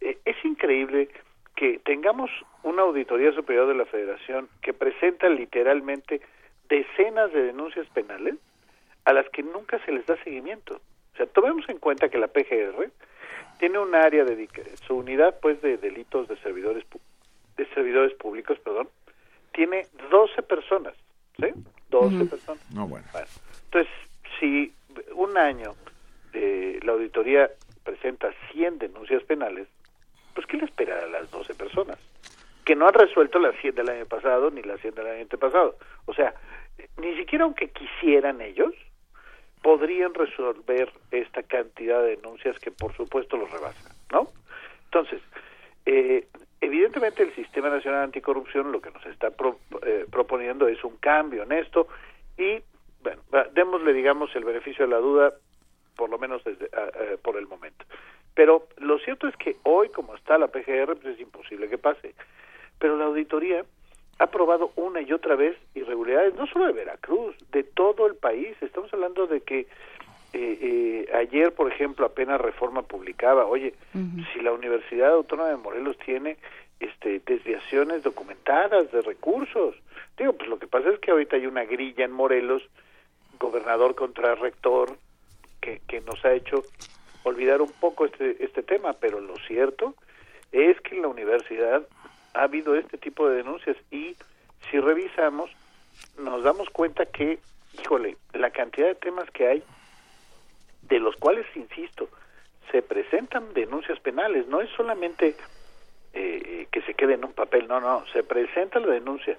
eh, 0.00 0.18
es 0.24 0.42
increíble 0.42 1.10
que 1.54 1.80
tengamos 1.80 2.30
una 2.62 2.82
auditoría 2.82 3.32
superior 3.32 3.68
de 3.68 3.74
la 3.74 3.84
Federación 3.84 4.48
que 4.62 4.72
presenta 4.72 5.28
literalmente 5.28 6.22
decenas 6.68 7.30
de 7.32 7.42
denuncias 7.42 7.86
penales 7.88 8.36
a 9.04 9.12
las 9.12 9.28
que 9.28 9.42
nunca 9.42 9.78
se 9.84 9.92
les 9.92 10.06
da 10.06 10.16
seguimiento. 10.24 10.80
O 11.12 11.16
sea, 11.16 11.26
tomemos 11.26 11.68
en 11.68 11.78
cuenta 11.78 12.08
que 12.08 12.18
la 12.18 12.28
PGR 12.28 12.90
tiene 13.58 13.78
un 13.78 13.94
área 13.94 14.24
dedicada, 14.24 14.68
su 14.86 14.96
unidad 14.96 15.38
pues 15.40 15.60
de 15.60 15.76
delitos 15.76 16.26
de 16.28 16.36
servidores 16.38 16.84
de 17.56 17.66
servidores 17.66 18.14
públicos, 18.14 18.58
perdón, 18.60 18.88
tiene 19.52 19.86
12 20.10 20.42
personas, 20.42 20.94
¿sí? 21.38 21.52
12 22.00 22.24
personas. 22.26 22.70
No, 22.72 22.86
bueno. 22.86 23.06
Bueno, 23.12 23.26
entonces, 23.64 23.92
si 24.38 24.72
un 25.14 25.36
año 25.36 25.74
eh, 26.32 26.80
la 26.82 26.92
auditoría 26.92 27.50
presenta 27.84 28.32
100 28.52 28.78
denuncias 28.78 29.22
penales, 29.24 29.68
pues 30.34 30.46
¿qué 30.46 30.56
le 30.56 30.64
espera 30.64 31.02
a 31.02 31.06
las 31.06 31.30
12 31.30 31.54
personas? 31.54 31.98
Que 32.64 32.74
no 32.74 32.88
han 32.88 32.94
resuelto 32.94 33.38
las 33.38 33.54
100 33.60 33.74
del 33.74 33.88
año 33.88 34.06
pasado 34.06 34.50
ni 34.50 34.62
las 34.62 34.80
100 34.80 34.94
del 34.94 35.06
año 35.06 35.22
antepasado. 35.22 35.76
O 36.06 36.14
sea, 36.14 36.34
ni 37.00 37.16
siquiera 37.16 37.44
aunque 37.44 37.70
quisieran 37.70 38.40
ellos, 38.40 38.74
podrían 39.62 40.12
resolver 40.12 40.92
esta 41.10 41.42
cantidad 41.42 42.02
de 42.02 42.16
denuncias 42.16 42.58
que 42.58 42.70
por 42.70 42.94
supuesto 42.96 43.36
los 43.36 43.50
rebasa, 43.50 43.94
¿no? 44.12 44.28
Entonces, 44.86 45.20
eh, 45.86 46.26
evidentemente 46.64 47.22
el 47.22 47.34
Sistema 47.34 47.68
Nacional 47.70 48.04
Anticorrupción 48.04 48.72
lo 48.72 48.80
que 48.80 48.90
nos 48.90 49.04
está 49.06 49.30
pro- 49.30 49.58
eh, 49.86 50.06
proponiendo 50.10 50.66
es 50.68 50.82
un 50.84 50.96
cambio 50.96 51.42
en 51.42 51.52
esto 51.52 51.88
y, 52.36 52.60
bueno, 53.02 53.22
démosle, 53.52 53.92
digamos, 53.92 54.34
el 54.34 54.44
beneficio 54.44 54.84
de 54.86 54.90
la 54.90 54.98
duda, 54.98 55.34
por 55.96 56.10
lo 56.10 56.18
menos 56.18 56.42
desde, 56.44 56.68
ah, 56.76 56.88
ah, 56.94 57.16
por 57.22 57.36
el 57.36 57.46
momento. 57.46 57.84
Pero 58.34 58.66
lo 58.78 58.98
cierto 58.98 59.28
es 59.28 59.36
que 59.36 59.56
hoy, 59.62 59.88
como 59.90 60.14
está 60.16 60.38
la 60.38 60.48
PGR, 60.48 60.96
pues 60.96 61.14
es 61.14 61.20
imposible 61.20 61.68
que 61.68 61.78
pase. 61.78 62.14
Pero 62.80 62.96
la 62.96 63.04
auditoría 63.04 63.64
ha 64.18 64.26
probado 64.28 64.72
una 64.76 65.00
y 65.02 65.12
otra 65.12 65.36
vez 65.36 65.56
irregularidades, 65.74 66.34
no 66.34 66.46
solo 66.48 66.66
de 66.66 66.72
Veracruz, 66.72 67.36
de 67.52 67.62
todo 67.62 68.06
el 68.06 68.16
país. 68.16 68.56
Estamos 68.60 68.92
hablando 68.92 69.26
de 69.26 69.40
que 69.40 69.66
eh, 70.34 70.58
eh, 70.60 71.08
ayer, 71.14 71.52
por 71.52 71.72
ejemplo, 71.72 72.06
apenas 72.06 72.40
Reforma 72.40 72.82
publicaba, 72.82 73.46
oye, 73.46 73.74
si 74.32 74.40
la 74.40 74.52
Universidad 74.52 75.12
Autónoma 75.12 75.48
de 75.48 75.56
Morelos 75.56 75.96
tiene 75.98 76.36
este, 76.80 77.20
desviaciones 77.20 78.02
documentadas 78.02 78.90
de 78.90 79.00
recursos. 79.00 79.76
Digo, 80.18 80.32
pues 80.32 80.48
lo 80.48 80.58
que 80.58 80.66
pasa 80.66 80.90
es 80.90 80.98
que 80.98 81.12
ahorita 81.12 81.36
hay 81.36 81.46
una 81.46 81.64
grilla 81.64 82.04
en 82.04 82.10
Morelos, 82.10 82.62
gobernador 83.38 83.94
contra 83.94 84.34
rector, 84.34 84.96
que, 85.60 85.80
que 85.86 86.00
nos 86.00 86.24
ha 86.24 86.32
hecho 86.32 86.64
olvidar 87.22 87.62
un 87.62 87.72
poco 87.72 88.04
este, 88.04 88.42
este 88.44 88.62
tema, 88.62 88.92
pero 88.94 89.20
lo 89.20 89.36
cierto 89.46 89.94
es 90.50 90.80
que 90.80 90.96
en 90.96 91.02
la 91.02 91.08
universidad 91.08 91.86
ha 92.34 92.42
habido 92.42 92.74
este 92.74 92.98
tipo 92.98 93.28
de 93.28 93.36
denuncias 93.36 93.76
y 93.90 94.16
si 94.70 94.80
revisamos 94.80 95.50
nos 96.18 96.42
damos 96.42 96.68
cuenta 96.70 97.06
que, 97.06 97.38
híjole, 97.80 98.16
la 98.32 98.50
cantidad 98.50 98.88
de 98.88 98.94
temas 98.96 99.30
que 99.30 99.46
hay, 99.48 99.62
de 100.88 100.98
los 100.98 101.16
cuales, 101.16 101.46
insisto, 101.54 102.08
se 102.70 102.82
presentan 102.82 103.54
denuncias 103.54 104.00
penales, 104.00 104.46
no 104.48 104.60
es 104.60 104.70
solamente 104.70 105.36
eh, 106.12 106.66
que 106.70 106.82
se 106.82 106.94
quede 106.94 107.14
en 107.14 107.24
un 107.24 107.32
papel, 107.32 107.66
no, 107.68 107.80
no, 107.80 108.04
se 108.12 108.22
presenta 108.22 108.80
la 108.80 108.92
denuncia 108.92 109.38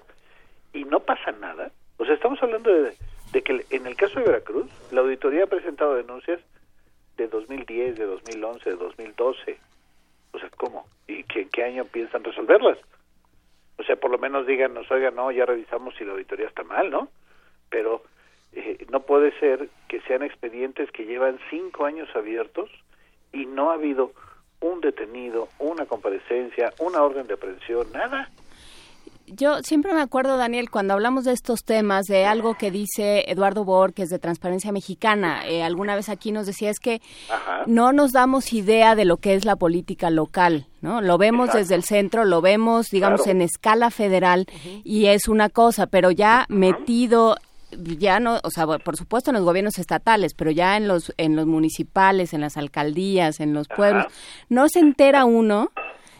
y 0.72 0.84
no 0.84 1.00
pasa 1.00 1.32
nada. 1.32 1.70
O 1.98 2.04
sea, 2.04 2.14
estamos 2.14 2.42
hablando 2.42 2.70
de, 2.70 3.42
que 3.42 3.64
en 3.70 3.86
el 3.86 3.96
caso 3.96 4.18
de 4.18 4.26
Veracruz, 4.26 4.70
la 4.90 5.00
auditoría 5.00 5.44
ha 5.44 5.48
presentado 5.48 5.94
denuncias 5.94 6.40
de 7.16 7.28
2010, 7.28 7.96
de 7.96 8.04
2011, 8.04 8.70
de 8.70 8.76
2012. 8.76 9.58
O 10.32 10.38
sea, 10.38 10.50
¿cómo? 10.56 10.86
¿Y 11.06 11.24
en 11.34 11.48
qué 11.48 11.64
año 11.64 11.84
piensan 11.84 12.24
resolverlas? 12.24 12.78
O 13.78 13.82
sea, 13.82 13.96
por 13.96 14.10
lo 14.10 14.18
menos 14.18 14.46
díganos, 14.46 14.90
oiga, 14.90 15.10
no, 15.10 15.30
ya 15.30 15.44
revisamos 15.44 15.94
si 15.96 16.04
la 16.04 16.12
auditoría 16.12 16.46
está 16.46 16.62
mal, 16.62 16.90
¿no? 16.90 17.08
Pero 17.70 18.02
eh, 18.56 18.86
no 18.90 19.00
puede 19.00 19.38
ser 19.38 19.68
que 19.88 20.00
sean 20.02 20.22
expedientes 20.22 20.90
que 20.90 21.04
llevan 21.04 21.38
cinco 21.50 21.84
años 21.84 22.08
abiertos 22.16 22.70
y 23.32 23.46
no 23.46 23.70
ha 23.70 23.74
habido 23.74 24.12
un 24.60 24.80
detenido, 24.80 25.48
una 25.58 25.84
comparecencia, 25.86 26.72
una 26.80 27.02
orden 27.02 27.26
de 27.26 27.34
aprehensión, 27.34 27.86
nada. 27.92 28.30
Yo 29.28 29.58
siempre 29.64 29.92
me 29.92 30.00
acuerdo, 30.02 30.36
Daniel, 30.36 30.70
cuando 30.70 30.94
hablamos 30.94 31.24
de 31.24 31.32
estos 31.32 31.64
temas, 31.64 32.06
de 32.06 32.24
algo 32.26 32.54
que 32.54 32.70
dice 32.70 33.24
Eduardo 33.26 33.64
Borges 33.64 34.08
de 34.08 34.20
Transparencia 34.20 34.70
Mexicana. 34.70 35.44
Eh, 35.48 35.64
alguna 35.64 35.96
vez 35.96 36.08
aquí 36.08 36.30
nos 36.30 36.46
decía 36.46 36.70
es 36.70 36.78
que 36.78 37.00
Ajá. 37.28 37.64
no 37.66 37.92
nos 37.92 38.12
damos 38.12 38.52
idea 38.52 38.94
de 38.94 39.04
lo 39.04 39.16
que 39.16 39.34
es 39.34 39.44
la 39.44 39.56
política 39.56 40.10
local, 40.10 40.66
¿no? 40.80 41.00
Lo 41.00 41.18
vemos 41.18 41.46
Exacto. 41.46 41.58
desde 41.58 41.74
el 41.74 41.82
centro, 41.82 42.24
lo 42.24 42.40
vemos, 42.40 42.86
digamos, 42.90 43.22
Claro. 43.22 43.36
en 43.38 43.42
escala 43.42 43.90
federal 43.90 44.46
y 44.84 45.06
es 45.06 45.26
una 45.26 45.48
cosa, 45.48 45.88
pero 45.88 46.12
ya 46.12 46.46
metido 46.48 47.34
ya 47.98 48.20
no, 48.20 48.40
o 48.42 48.50
sea, 48.50 48.66
por 48.66 48.96
supuesto 48.96 49.30
en 49.30 49.36
los 49.36 49.44
gobiernos 49.44 49.78
estatales, 49.78 50.34
pero 50.34 50.50
ya 50.50 50.76
en 50.76 50.88
los 50.88 51.12
en 51.16 51.36
los 51.36 51.46
municipales, 51.46 52.32
en 52.32 52.40
las 52.40 52.56
alcaldías, 52.56 53.40
en 53.40 53.54
los 53.54 53.68
pueblos, 53.68 54.06
no 54.48 54.68
se 54.68 54.80
entera 54.80 55.24
uno 55.24 55.70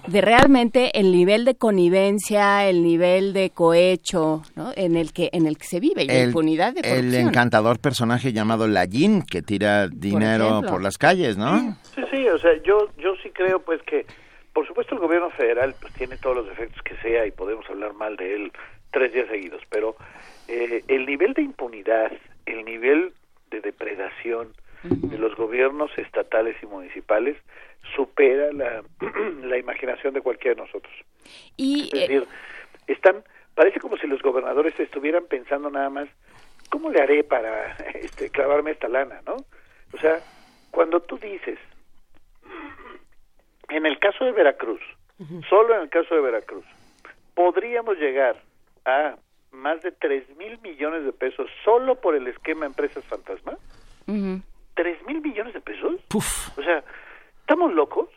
de 0.07 0.21
realmente 0.21 0.99
el 0.99 1.11
nivel 1.13 1.45
de 1.45 1.57
connivencia, 1.57 2.69
el 2.69 2.83
nivel 2.83 3.33
de 3.33 3.51
cohecho, 3.51 4.43
¿no? 4.55 4.73
En 4.77 4.97
el 4.97 5.13
que 5.13 5.31
en 5.33 5.47
el 5.47 5.59
que 5.59 5.65
se 5.65 5.81
vive 5.81 6.05
y 6.05 6.07
la 6.07 6.23
impunidad 6.25 6.75
de 6.75 6.81
el 6.81 6.97
corrupción. 6.97 7.29
encantador 7.29 7.79
personaje 7.81 8.33
llamado 8.33 8.67
Lallín 8.67 9.23
que 9.23 9.43
tira 9.43 9.89
dinero 9.89 10.49
por, 10.49 10.65
ejemplo. 10.65 10.79
las 10.79 10.99
calles, 10.99 11.37
¿no? 11.37 11.77
Sí, 11.95 12.03
sí, 12.11 12.29
o 12.29 12.39
sea, 12.39 12.53
yo, 12.63 12.89
yo 12.99 13.15
sí 13.23 13.31
creo 13.31 13.61
pues 13.61 13.83
que, 13.83 14.07
por 14.53 14.67
supuesto 14.67 14.95
el 14.95 15.01
gobierno 15.01 15.31
federal 15.31 15.75
pues 15.81 15.93
tiene 15.95 16.17
todos 16.17 16.37
los 16.37 16.47
defectos 16.47 16.81
que 16.83 16.97
sea 16.97 17.27
y 17.27 17.33
podemos 17.33 17.69
hablar 17.69 17.95
mal 17.95 18.17
de 18.17 18.35
él 18.35 18.53
tres 18.93 19.13
días 19.13 19.27
seguidos, 19.29 19.63
pero 19.69 19.97
eh, 20.49 20.85
el 20.89 21.07
nivel 21.07 21.35
de 21.35 21.43
impunidad, 21.43 22.13
el 22.47 22.65
nivel 22.65 23.13
de 23.51 23.61
depredación 23.61 24.53
de 24.83 25.19
los 25.19 25.35
gobiernos 25.37 25.91
estatales 25.97 26.57
y 26.63 26.67
municipales 26.67 27.37
supera 27.95 28.53
la, 28.53 28.83
la 29.43 29.59
imaginación 29.59 30.15
de 30.15 30.21
cualquiera 30.21 30.55
de 30.55 30.63
nosotros. 30.63 30.93
Y 31.57 31.89
Es 31.89 31.95
eh, 31.95 31.99
decir, 32.01 32.27
están, 32.87 33.25
parece 33.55 33.81
como 33.81 33.97
si 33.97 34.07
los 34.07 34.23
gobernadores 34.23 34.79
estuvieran 34.79 35.27
pensando 35.27 35.71
nada 35.71 35.91
más, 35.91 36.09
¿cómo 36.71 36.91
le 36.91 37.01
haré 37.01 37.25
para 37.25 37.73
este, 37.95 38.31
clavarme 38.31 38.73
esta 38.73 38.89
lana, 38.89 39.21
no? 39.27 39.37
O 39.93 39.99
sea, 39.99 40.21
cuando 40.71 41.01
tú 41.01 41.19
dices, 41.19 41.59
en 43.69 43.87
el 43.87 43.99
caso 43.99 44.25
de 44.25 44.33
Veracruz, 44.33 44.81
solo 45.49 45.75
en 45.75 45.83
el 45.83 45.89
caso 45.89 46.15
de 46.15 46.21
Veracruz, 46.21 46.65
podríamos 47.35 47.97
llegar 47.99 48.37
a 48.85 49.17
más 49.57 49.83
de 49.83 49.93
3 49.93 50.37
mil 50.37 50.59
millones 50.61 51.05
de 51.05 51.13
pesos 51.13 51.49
solo 51.65 51.97
por 52.01 52.15
el 52.15 52.27
esquema 52.29 52.67
Empresas 52.67 53.05
Fantasma. 53.07 53.57
ujú. 54.07 54.41
¿Tres 54.75 55.03
mil 55.07 55.23
millones 55.23 55.55
de 55.55 55.61
pesos? 55.63 55.95
O 56.15 56.63
sea, 56.63 56.85
¿estamos 57.41 57.73
locos? 57.73 58.09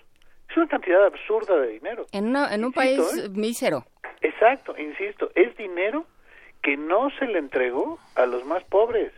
Es 0.49 0.57
una 0.57 0.67
cantidad 0.67 1.05
absurda 1.05 1.55
de 1.61 1.67
dinero. 1.69 2.05
en, 2.11 2.27
una- 2.27 2.53
en 2.53 2.65
un 2.65 2.73
Insisto, 2.75 3.03
país 3.03 3.25
¿eh? 3.25 3.29
mísero. 3.29 3.85
Exacto, 4.21 4.75
insisto, 4.77 5.31
es 5.35 5.55
dinero 5.55 6.05
que 6.61 6.75
no 6.75 7.09
se 7.17 7.25
le 7.27 7.39
entregó 7.39 7.97
a 8.15 8.25
los 8.25 8.43
más 8.45 8.63
pobres. 8.65 9.13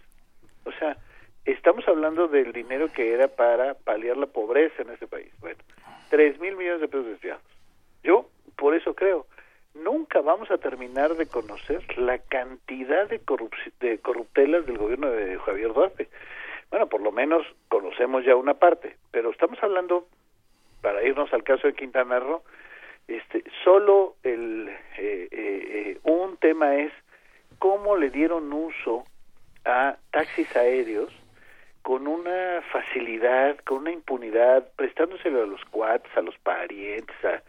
O 0.65 0.71
sea, 0.73 0.97
estamos 1.45 1.87
hablando 1.87 2.27
del 2.27 2.51
dinero 2.53 2.91
que 2.93 3.11
era 3.13 3.27
para 3.27 3.73
paliar 3.73 4.17
la 4.17 4.27
pobreza 4.27 4.83
en 4.83 4.91
este 4.91 5.07
país. 5.07 5.31
Bueno, 5.39 5.57
tres 6.11 6.39
mil 6.39 6.55
millones 6.55 6.81
de 6.81 6.87
pesos 6.89 7.07
desviados. 7.07 7.41
Yo, 8.03 8.29
por 8.55 8.75
eso 8.75 8.93
creo, 8.93 9.25
nunca 9.73 10.21
vamos 10.21 10.51
a 10.51 10.57
terminar 10.57 11.15
de 11.15 11.27
conocer 11.27 11.81
la 11.97 12.17
cantidad 12.19 13.07
de, 13.07 13.19
corrup- 13.23 13.73
de 13.79 13.99
corruptelas 13.99 14.65
del 14.65 14.77
gobierno 14.77 15.09
de 15.09 15.37
Javier 15.39 15.73
Duarte. 15.73 16.09
Bueno, 16.69 16.87
por 16.87 17.01
lo 17.01 17.11
menos 17.11 17.45
conocemos 17.67 18.23
ya 18.25 18.35
una 18.35 18.53
parte, 18.53 18.95
pero 19.11 19.31
estamos 19.31 19.61
hablando, 19.61 20.07
para 20.81 21.03
irnos 21.03 21.31
al 21.33 21.43
caso 21.43 21.67
de 21.67 21.73
Quintana 21.73 22.19
Roo, 22.19 22.43
este, 23.07 23.43
solo 23.63 24.15
el, 24.23 24.69
eh, 24.97 25.27
eh, 25.29 25.29
eh, 25.31 25.99
un 26.03 26.37
tema 26.37 26.75
es 26.77 26.93
cómo 27.59 27.97
le 27.97 28.09
dieron 28.09 28.53
uso 28.53 29.05
a 29.65 29.97
taxis 30.11 30.55
aéreos 30.55 31.11
con 31.81 32.07
una 32.07 32.61
facilidad, 32.71 33.57
con 33.65 33.79
una 33.79 33.91
impunidad, 33.91 34.69
prestándoselo 34.75 35.43
a 35.43 35.47
los 35.47 35.63
cuates, 35.65 36.15
a 36.15 36.21
los 36.21 36.37
parientes, 36.37 37.15
a, 37.25 37.41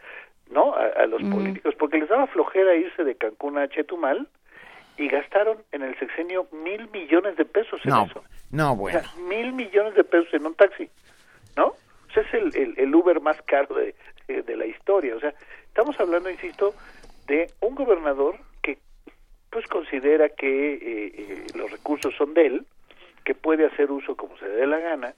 ¿no? 0.53 0.75
A, 0.75 0.85
a 0.87 1.07
los 1.07 1.23
políticos, 1.23 1.75
porque 1.79 1.99
les 1.99 2.09
daba 2.09 2.27
flojera 2.29 2.75
irse 2.75 3.05
de 3.05 3.15
Cancún 3.17 3.59
a 3.59 3.69
Chetumal 3.69 4.29
y 4.99 5.09
gastaron 5.09 5.59
en 5.73 5.83
el 5.83 5.99
sexenio 5.99 6.47
mil 6.53 6.89
millones 6.91 7.37
de 7.37 7.45
pesos 7.45 7.81
en 7.85 7.91
No, 7.91 8.05
eso. 8.07 8.23
no, 8.51 8.77
bueno. 8.77 8.99
O 8.99 9.03
sea, 9.03 9.11
mil 9.23 9.53
millones 9.53 9.95
de 9.95 10.05
pesos 10.05 10.33
en 10.35 10.47
un 10.47 10.55
taxi, 10.55 10.89
¿no? 11.57 11.69
O 11.69 12.13
sea, 12.13 12.23
es 12.23 12.35
el, 12.35 12.55
el, 12.57 12.75
el 12.79 12.95
Uber 12.95 13.21
más 13.21 13.41
caro 13.43 13.75
de, 13.75 13.95
de, 14.29 14.43
de 14.43 14.57
la 14.57 14.67
historia. 14.67 15.17
O 15.17 15.21
sea, 15.21 15.33
estamos 15.67 15.99
hablando, 15.99 16.29
insisto, 16.31 16.75
de 17.27 17.51
un 17.61 17.75
gobernador 17.75 18.37
que 18.63 18.79
pues 19.51 19.67
considera 19.67 20.29
que 20.29 20.75
eh, 20.75 21.13
eh, 21.17 21.47
los 21.55 21.71
recursos 21.71 22.15
son 22.17 22.35
de 22.35 22.47
él, 22.47 22.67
que 23.25 23.35
puede 23.35 23.65
hacer 23.67 23.91
uso 23.91 24.15
como 24.17 24.37
se 24.37 24.45
le 24.47 24.53
dé 24.57 24.67
la 24.67 24.79
gana, 24.79 25.15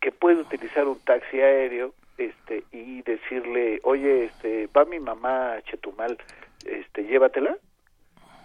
que 0.00 0.12
puede 0.12 0.36
utilizar 0.40 0.86
un 0.86 0.98
taxi 1.00 1.40
aéreo 1.40 1.94
este 2.20 2.64
y 2.72 3.02
decirle, 3.02 3.80
oye, 3.82 4.24
este, 4.24 4.68
va 4.68 4.84
mi 4.84 5.00
mamá 5.00 5.54
a 5.54 5.62
Chetumal, 5.62 6.18
este, 6.64 7.04
llévatela. 7.04 7.56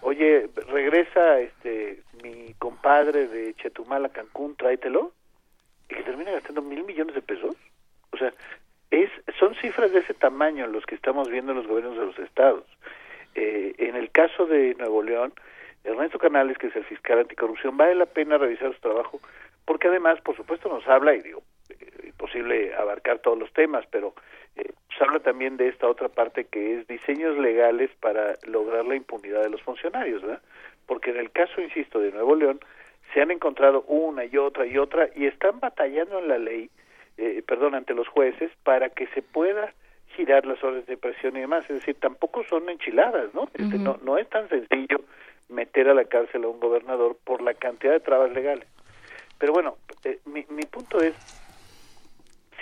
Oye, 0.02 0.50
regresa 0.68 1.40
este 1.40 2.04
mi 2.24 2.54
compadre 2.60 3.28
de 3.28 3.54
Chetumal 3.56 4.06
a 4.06 4.10
Cancún, 4.10 4.56
tráetelo. 4.56 5.12
Y 5.90 5.96
que 5.96 6.04
termina 6.04 6.32
gastando 6.32 6.62
mil 6.62 6.84
millones 6.84 7.16
de 7.16 7.22
pesos. 7.22 7.56
O 8.12 8.18
sea, 8.18 8.34
es, 8.92 9.10
son 9.40 9.56
cifras 9.56 9.92
de 9.92 10.00
ese 10.00 10.14
tamaño 10.14 10.68
los 10.68 10.86
que 10.86 10.96
estamos 10.96 11.30
viendo 11.30 11.52
en 11.52 11.60
los 11.60 11.68
gobiernos 11.68 11.98
de 11.98 12.06
los 12.06 12.20
estados. 12.20 12.66
Eh, 13.36 13.76
en 13.78 13.96
el 13.96 14.10
caso 14.12 14.46
de 14.46 14.76
Nuevo 14.76 15.04
León, 15.04 15.34
Ernesto 15.84 16.18
Canales, 16.18 16.58
que 16.58 16.68
es 16.68 16.76
el 16.76 16.86
fiscal 16.86 17.20
anticorrupción, 17.20 17.78
vale 17.78 17.96
la 17.96 18.06
pena 18.06 18.38
revisar 18.38 18.74
su 18.74 18.80
trabajo, 18.80 19.20
porque 19.66 19.88
además, 19.88 20.20
por 20.22 20.36
supuesto, 20.36 20.70
nos 20.70 20.88
habla, 20.88 21.14
y 21.16 21.22
digo, 21.22 21.44
imposible 22.16 22.74
abarcar 22.76 23.20
todos 23.20 23.38
los 23.38 23.52
temas, 23.54 23.86
pero 23.92 24.14
eh, 24.56 24.72
pues 24.88 25.02
habla 25.02 25.20
también 25.20 25.58
de 25.58 25.68
esta 25.68 25.88
otra 25.88 26.10
parte 26.10 26.46
que 26.46 26.80
es 26.80 26.88
diseños 26.88 27.38
legales 27.38 27.92
para 28.00 28.36
lograr 28.48 28.86
la 28.86 28.96
impunidad 28.96 29.44
de 29.44 29.50
los 29.50 29.62
funcionarios, 29.62 30.22
¿verdad? 30.22 30.42
Porque 30.88 31.12
en 31.12 31.18
el 31.18 31.32
caso, 31.32 31.62
insisto, 31.62 32.00
de 32.00 32.12
Nuevo 32.12 32.36
León, 32.36 32.60
se 33.14 33.22
han 33.22 33.32
encontrado 33.32 33.84
una 33.88 34.26
y 34.26 34.38
otra 34.38 34.66
y 34.66 34.78
otra 34.78 35.10
y 35.16 35.26
están 35.26 35.60
batallando 35.60 36.20
en 36.20 36.28
la 36.28 36.38
ley, 36.38 36.70
eh, 37.18 37.44
perdón, 37.46 37.76
ante 37.76 37.94
los 37.94 38.08
jueces 38.08 38.52
para 38.64 38.90
que 38.90 39.08
se 39.08 39.22
pueda 39.22 39.74
girar 40.16 40.46
las 40.46 40.64
órdenes 40.64 40.88
de 40.88 40.98
presión 40.98 41.36
y 41.36 41.42
demás. 41.42 41.64
Es 41.70 41.80
decir, 41.80 41.96
tampoco 42.00 42.44
son 42.44 42.70
enchiladas, 42.70 43.34
¿no? 43.34 43.50
Este, 43.54 43.78
no, 43.78 43.98
no 44.04 44.18
es 44.18 44.30
tan 44.30 44.48
sencillo 44.50 45.02
meter 45.50 45.90
a 45.90 45.94
la 45.94 46.06
cárcel 46.06 46.46
a 46.46 46.48
un 46.48 46.60
gobernador 46.60 47.18
por 47.24 47.42
la 47.42 47.54
cantidad 47.54 47.94
de 47.94 48.00
trabas 48.00 48.32
legales. 48.32 48.68
Pero 49.38 49.54
bueno, 49.54 49.78
eh, 50.04 50.20
mi, 50.26 50.46
mi 50.50 50.64
punto 50.64 51.02
es, 51.02 51.14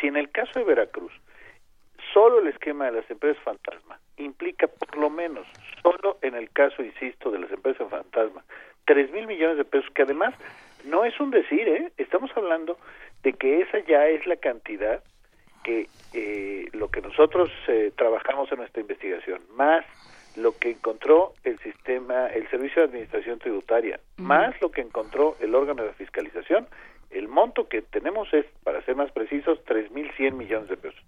si 0.04 0.10
en 0.10 0.18
el 0.18 0.30
caso 0.32 0.60
de 0.60 0.66
Veracruz, 0.66 1.14
solo 2.14 2.40
el 2.40 2.48
esquema 2.48 2.88
de 2.88 2.92
las 2.92 3.10
empresas 3.10 3.42
fantasma 3.42 3.98
implica 4.18 4.68
por 4.68 4.98
lo 4.98 5.10
menos, 5.10 5.48
solo 5.82 6.18
en 6.22 6.36
el 6.36 6.50
caso, 6.50 6.84
insisto, 6.84 7.32
de 7.32 7.40
las 7.40 7.50
empresas 7.52 7.90
fantasma, 7.90 8.44
tres 8.86 9.10
mil 9.14 9.28
millones 9.28 9.56
de 9.56 9.64
pesos, 9.64 9.90
que 9.96 10.02
además 10.02 10.36
no 10.84 11.06
es 11.06 11.18
un 11.22 11.32
decir, 11.32 11.66
¿eh? 11.70 11.94
estamos 11.98 12.30
hablando 12.36 12.78
de 13.24 13.32
que 13.32 13.62
esa 13.62 13.80
ya 13.80 14.08
es 14.08 14.28
la 14.28 14.36
cantidad 14.36 15.02
que 15.64 15.88
eh, 16.14 16.68
lo 16.74 16.90
que 16.90 17.00
nosotros 17.00 17.50
eh, 17.70 17.94
trabajamos 17.96 18.52
en 18.52 18.58
nuestra 18.58 18.82
investigación, 18.82 19.40
más 19.56 19.86
lo 20.36 20.52
que 20.58 20.72
encontró 20.72 21.32
el 21.46 21.58
sistema, 21.60 22.28
el 22.28 22.50
Servicio 22.50 22.82
de 22.82 22.88
Administración 22.90 23.40
Tributaria, 23.40 24.02
más 24.18 24.60
lo 24.62 24.70
que 24.70 24.82
encontró 24.82 25.38
el 25.40 25.56
órgano 25.56 25.84
de 25.84 25.94
fiscalización, 25.94 26.68
el 27.14 27.27
monto 27.27 27.68
que 27.68 27.81
tenemos 27.81 28.31
es, 28.34 28.45
para 28.64 28.81
ser 28.84 28.95
más 28.95 29.11
precisos, 29.11 29.60
3.100 29.65 30.34
millones 30.34 30.69
de 30.69 30.77
pesos. 30.77 31.02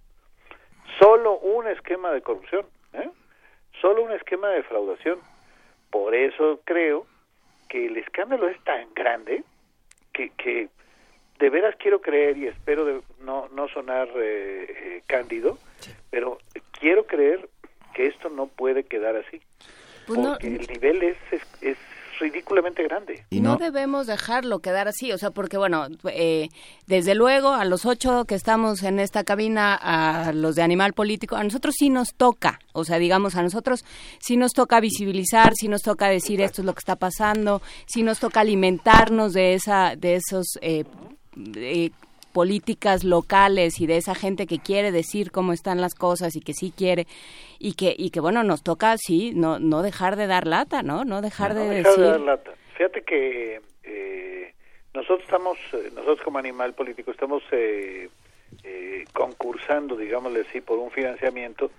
Solo 1.00 1.38
un 1.40 1.68
esquema 1.68 2.12
de 2.12 2.22
corrupción, 2.22 2.66
¿eh? 2.94 3.10
solo 3.82 4.04
un 4.04 4.12
esquema 4.12 4.50
de 4.50 4.58
defraudación. 4.58 5.20
Por 5.90 6.16
eso 6.16 6.62
creo 6.64 7.06
que 7.70 7.88
el 7.88 7.98
escándalo 7.98 8.48
es 8.50 8.62
tan 8.64 8.94
grande 8.94 9.44
que, 10.14 10.30
que 10.32 10.70
de 11.40 11.50
veras 11.50 11.76
quiero 11.78 12.00
creer 12.02 12.38
y 12.38 12.48
espero 12.48 12.86
de 12.86 13.02
no, 13.20 13.50
no 13.50 13.68
sonar 13.70 14.08
eh, 14.16 14.66
eh, 14.70 15.04
cándido, 15.08 15.58
pero 16.10 16.38
quiero 16.80 17.06
creer 17.06 17.50
que 17.94 18.08
esto 18.08 18.30
no 18.30 18.48
puede 18.48 18.84
quedar 18.84 19.16
así. 19.16 19.42
Pues 20.08 20.20
no- 20.20 20.30
porque 20.32 20.48
el 20.48 20.68
nivel 20.68 21.04
es, 21.04 21.18
es, 21.32 21.64
es 21.64 21.78
ridículamente 22.20 22.84
grande. 22.84 23.26
no, 23.32 23.58
debemos 23.58 24.08
dejarlo 24.08 24.60
quedar 24.60 24.88
así, 24.88 25.12
o 25.12 25.18
sea, 25.18 25.32
porque 25.32 25.58
bueno, 25.58 25.88
eh, 26.12 26.50
desde 26.88 27.16
luego 27.16 27.54
a 27.54 27.66
los 27.66 27.86
ocho 27.86 28.26
que 28.26 28.36
estamos 28.36 28.84
en 28.84 29.00
esta 29.00 29.24
cabina, 29.24 29.76
a 29.76 30.34
los 30.34 30.56
de 30.56 30.64
Animal 30.64 30.94
Político, 30.94 31.36
a 31.36 31.44
nosotros 31.44 31.76
sí 31.78 31.90
nos 31.90 32.14
toca, 32.16 32.60
o 32.74 32.84
sea, 32.84 32.98
digamos, 32.98 33.36
a 33.36 33.44
nosotros 33.44 33.86
sí 34.20 34.38
nos 34.38 34.54
toca 34.54 34.80
visibilizar, 34.80 35.54
sí 35.56 35.68
nos 35.68 35.82
toca 35.82 36.08
decir 36.08 36.42
esto 36.42 36.62
es 36.62 36.66
lo 36.66 36.74
que 36.74 36.80
está 36.80 36.96
pasando, 36.96 37.62
sí 37.86 38.04
nos 38.04 38.20
toca 38.20 38.42
alimentarnos 38.42 39.34
de 39.34 39.54
esa, 39.54 39.96
de 39.96 40.16
esos 40.16 40.58
eh, 40.62 40.84
eh, 41.56 41.92
políticas 42.36 43.06
locales 43.06 43.80
y 43.80 43.88
de 43.88 43.96
esa 43.96 44.14
gente 44.14 44.46
que 44.46 44.60
quiere 44.60 44.92
decir 44.92 45.32
cómo 45.32 45.54
están 45.54 45.80
las 45.80 45.96
cosas 45.96 46.36
y 46.36 46.42
que 46.42 46.54
sí 46.54 46.74
quiere 46.76 47.08
y 47.60 47.76
que 47.76 47.96
y 47.98 48.10
que 48.10 48.20
bueno 48.20 48.44
nos 48.44 48.62
toca 48.62 48.98
sí 48.98 49.32
no 49.34 49.58
no 49.58 49.82
dejar 49.82 50.18
de 50.18 50.28
dar 50.28 50.46
lata 50.46 50.84
no 50.84 51.06
no 51.06 51.22
dejar 51.22 51.54
de 51.54 51.64
No 51.64 51.70
dejar 51.70 51.84
decir 51.84 52.04
de 52.04 52.10
dar 52.12 52.20
lata. 52.20 52.52
Fíjate 52.76 53.04
que 53.04 53.62
eh, 53.84 54.54
nosotros 54.94 55.22
estamos, 55.22 55.58
eh, 55.72 55.92
nosotros 55.96 56.22
como 56.26 56.38
animal 56.40 56.74
político 56.74 57.12
estamos 57.12 57.42
eh, 57.52 58.10
eh, 58.66 59.06
concursando, 59.14 59.96
digámosle 59.96 60.42
así, 60.42 60.60
por 60.60 60.78
un 60.80 60.92
financiamiento 60.92 61.72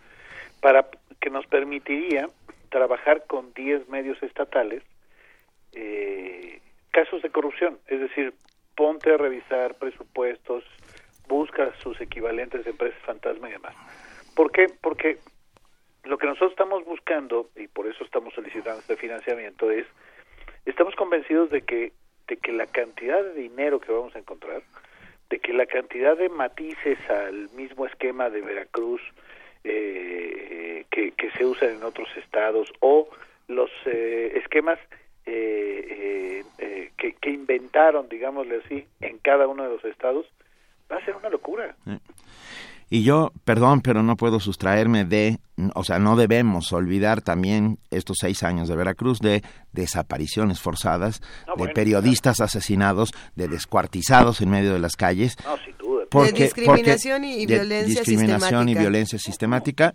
para 0.62 0.87
que 1.20 1.28
nos 1.28 1.47
permitiría 1.47 2.31
trabajar 2.70 3.24
con 3.27 3.53
10 3.53 3.91
medios 3.91 4.23
estatales 4.23 4.83
eh, 5.74 6.61
casos 6.93 7.20
de 7.20 7.28
corrupción, 7.28 7.78
es 7.89 8.01
decir, 8.01 8.33
ponte 8.77 9.12
a 9.12 9.16
revisar 9.16 9.74
presupuestos, 9.74 10.65
busca 11.28 11.73
sus 11.82 12.01
equivalentes 12.01 12.65
de 12.65 12.70
empresas 12.70 13.01
fantasma 13.03 13.48
y 13.48 13.53
demás. 13.53 13.74
¿Por 14.35 14.53
qué? 14.53 14.66
Porque 14.81 15.19
lo 16.05 16.19
que 16.19 16.27
nosotros 16.27 16.53
estamos 16.53 16.85
buscando, 16.85 17.51
y 17.57 17.66
por 17.69 17.86
eso 17.86 18.05
estamos 18.05 18.35
solicitando 18.35 18.81
este 18.81 18.97
financiamiento, 18.97 19.70
es, 19.70 19.86
estamos 20.65 20.94
convencidos 20.94 21.51
de 21.51 21.62
que, 21.62 21.93
de 22.28 22.36
que 22.36 22.53
la 22.53 22.66
cantidad 22.66 23.23
de 23.23 23.35
dinero 23.35 23.81
que 23.81 23.93
vamos 23.93 24.15
a 24.15 24.20
encontrar, 24.20 24.62
de 25.31 25.39
que 25.40 25.53
la 25.53 25.66
cantidad 25.66 26.16
de 26.16 26.28
matices 26.28 26.98
al 27.11 27.51
mismo 27.51 27.86
esquema 27.86 28.31
de 28.31 28.43
Veracruz 28.43 29.01
eh, 29.65 30.85
que, 30.90 31.12
se 31.36 31.44
usan 31.44 31.70
en 31.70 31.82
otros 31.82 32.09
estados, 32.16 32.73
o 32.81 33.09
los 33.48 33.70
eh, 33.86 34.32
esquemas 34.36 34.78
eh, 35.27 36.43
eh, 36.59 36.90
que, 36.97 37.15
que 37.15 37.31
inventaron, 37.31 38.09
digámosle 38.09 38.62
así, 38.65 38.86
en 39.01 39.19
cada 39.19 39.47
uno 39.47 39.65
de 39.65 39.70
los 39.70 39.85
estados, 39.85 40.27
va 40.90 40.97
a 40.97 41.05
ser 41.05 41.16
una 41.16 41.28
locura. 41.28 41.77
Y 42.89 43.03
yo, 43.03 43.32
perdón, 43.44 43.81
pero 43.81 44.05
no 44.05 44.16
puedo 44.16 44.39
sustraerme 44.39 45.05
de, 45.05 45.39
o 45.74 45.82
sea, 45.82 45.98
no 45.98 46.15
debemos 46.15 46.73
olvidar 46.73 47.20
también 47.20 47.78
estos 47.90 48.19
seis 48.20 48.44
años 48.44 48.69
de 48.69 48.77
Veracruz 48.77 49.19
de 49.19 49.43
desapariciones 49.73 50.61
forzadas, 50.61 51.20
de 51.57 51.69
periodistas 51.69 52.40
asesinados, 52.40 53.11
de 53.35 53.48
descuartizados 53.48 54.40
en 54.40 54.51
medio 54.51 54.73
de 54.73 54.78
las 54.78 54.94
calles. 54.94 55.36
No, 55.44 55.57
sin 55.65 55.77
duda. 55.78 56.05
Porque- 56.09 56.32
De 56.32 56.43
discriminación 56.44 57.23
porque- 57.23 57.36
y 57.36 57.47
de 57.47 57.55
violencia 57.55 58.01
discriminación 58.03 58.39
y 58.69 58.73
sistemática. 58.73 58.81
violencia 58.81 59.19
sistemática. 59.19 59.94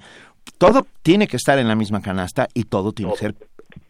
Todo 0.57 0.85
tiene 1.01 1.27
que 1.27 1.37
estar 1.37 1.59
en 1.59 1.69
la 1.69 1.75
misma 1.75 2.01
canasta 2.01 2.49
y 2.53 2.65
todo 2.65 2.91
tiene 2.91 3.13
que 3.13 3.19
ser 3.19 3.35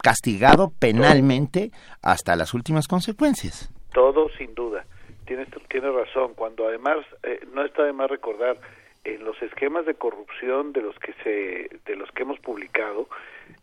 castigado 0.02 0.72
penalmente 0.78 1.70
hasta 2.02 2.36
las 2.36 2.54
últimas 2.54 2.88
consecuencias. 2.88 3.70
Todo 3.92 4.28
sin 4.36 4.54
duda. 4.54 4.84
Tienes, 5.26 5.48
tienes 5.68 5.94
razón. 5.94 6.34
Cuando 6.34 6.66
además, 6.66 6.98
eh, 7.22 7.40
no 7.52 7.64
está 7.64 7.84
de 7.84 7.92
más 7.92 8.10
recordar, 8.10 8.58
en 9.04 9.24
los 9.24 9.40
esquemas 9.42 9.84
de 9.86 9.94
corrupción 9.94 10.72
de 10.72 10.82
los 10.82 10.96
que 10.98 11.12
se, 11.24 11.80
de 11.86 11.96
los 11.96 12.10
que 12.12 12.22
hemos 12.22 12.38
publicado, 12.38 13.08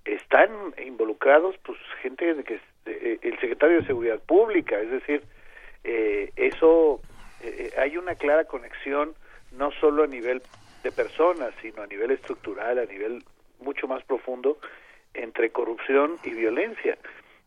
están 0.06 0.50
involucrados 0.86 1.56
pues 1.64 1.78
gente 2.02 2.34
de 2.34 2.44
que 2.44 2.60
eh, 2.86 3.20
el 3.22 3.40
secretario 3.40 3.78
de 3.78 3.88
Seguridad 3.88 4.20
Pública, 4.20 4.80
es 4.80 4.92
decir, 4.92 5.24
eh, 5.84 6.32
eso 6.36 7.00
eh, 7.42 7.72
hay 7.78 7.98
una 7.98 8.16
clara 8.16 8.46
conexión 8.46 9.14
no 9.52 9.72
solo 9.80 10.04
a 10.04 10.08
nivel 10.08 10.42
de 10.84 10.92
personas, 10.92 11.54
sino 11.62 11.84
a 11.84 11.88
nivel 11.88 12.12
estructural, 12.12 12.78
a 12.78 12.86
nivel 12.86 13.24
mucho 13.62 13.88
más 13.88 14.04
profundo 14.04 14.58
entre 15.22 15.52
corrupción 15.52 16.18
y 16.24 16.32
violencia. 16.32 16.98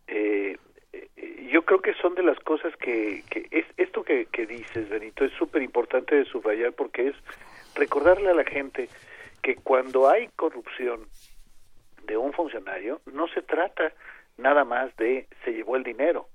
Eh, 0.06 0.56
eh, 0.92 1.48
yo 1.50 1.62
creo 1.62 1.80
que 1.80 1.94
son 1.94 2.14
de 2.14 2.22
las 2.22 2.38
cosas 2.40 2.74
que, 2.76 3.22
que 3.30 3.48
es 3.50 3.66
esto 3.76 4.02
que, 4.02 4.26
que 4.26 4.46
dices, 4.46 4.88
Benito, 4.88 5.24
es 5.24 5.32
súper 5.32 5.62
importante 5.62 6.16
de 6.16 6.24
subrayar 6.24 6.72
porque 6.72 7.08
es 7.08 7.16
recordarle 7.74 8.30
a 8.30 8.34
la 8.34 8.44
gente 8.44 8.88
que 9.42 9.56
cuando 9.56 10.08
hay 10.08 10.28
corrupción 10.36 11.06
de 12.04 12.16
un 12.16 12.32
funcionario, 12.32 13.00
no 13.06 13.28
se 13.28 13.42
trata 13.42 13.92
nada 14.36 14.64
más 14.64 14.94
de 14.96 15.26
se 15.44 15.52
llevó 15.52 15.76
el 15.76 15.84
dinero. 15.84 16.28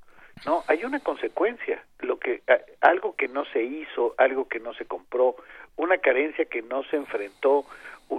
No, 0.45 0.63
hay 0.67 0.83
una 0.85 0.99
consecuencia, 0.99 1.83
lo 1.99 2.19
que 2.19 2.43
algo 2.81 3.15
que 3.15 3.27
no 3.27 3.45
se 3.45 3.63
hizo, 3.63 4.13
algo 4.17 4.47
que 4.47 4.59
no 4.59 4.73
se 4.75 4.85
compró, 4.85 5.35
una 5.77 5.97
carencia 5.97 6.45
que 6.45 6.61
no 6.61 6.83
se 6.83 6.95
enfrentó, 6.95 7.65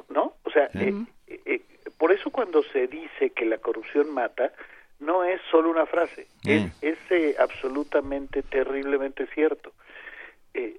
¿no? 0.08 0.34
O 0.42 0.50
sea, 0.50 0.68
eh, 0.74 0.92
eh, 1.26 1.60
por 1.98 2.12
eso 2.12 2.30
cuando 2.30 2.62
se 2.62 2.86
dice 2.86 3.30
que 3.30 3.44
la 3.44 3.58
corrupción 3.58 4.10
mata, 4.14 4.52
no 5.00 5.24
es 5.24 5.40
solo 5.50 5.70
una 5.70 5.86
frase, 5.86 6.26
es, 6.44 6.62
Mm. 6.62 6.70
es, 6.82 6.98
eh, 7.10 7.36
absolutamente, 7.38 8.42
terriblemente 8.42 9.26
cierto. 9.28 9.72
Eh, 10.54 10.76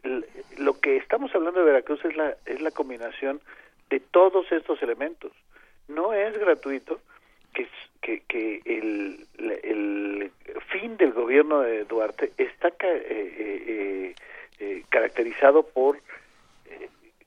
lo 0.58 0.80
que 0.80 0.98
estamos 0.98 1.34
hablando 1.36 1.60
de 1.60 1.66
Veracruz 1.68 2.04
es 2.04 2.16
la, 2.18 2.36
es 2.46 2.60
la 2.62 2.72
combinación 2.72 3.40
de 3.90 4.00
todos 4.00 4.52
estos 4.52 4.82
elementos. 4.82 5.32
No 5.88 6.14
es 6.14 6.38
gratuito 6.38 7.00
que, 7.54 7.68
que, 8.02 8.22
que 8.28 8.62
el, 8.66 9.26
fin 10.70 10.98
del 10.98 11.14
gobierno 11.14 11.62
de 11.62 11.84
Duarte 11.86 12.32
está 12.38 12.72
ca- 12.72 12.88
eh, 12.88 13.04
eh, 13.10 13.64
eh, 13.68 14.16
eh, 14.60 14.84
caracterizado 14.90 15.64
por 15.64 15.98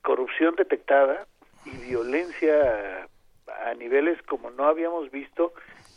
corrupción 0.02 0.54
detectada 0.56 1.26
y 1.64 1.70
violencia 1.88 3.08
a 3.66 3.74
niveles 3.74 4.20
como 4.22 4.50
no 4.50 4.64
habíamos 4.64 5.10
visto 5.10 5.52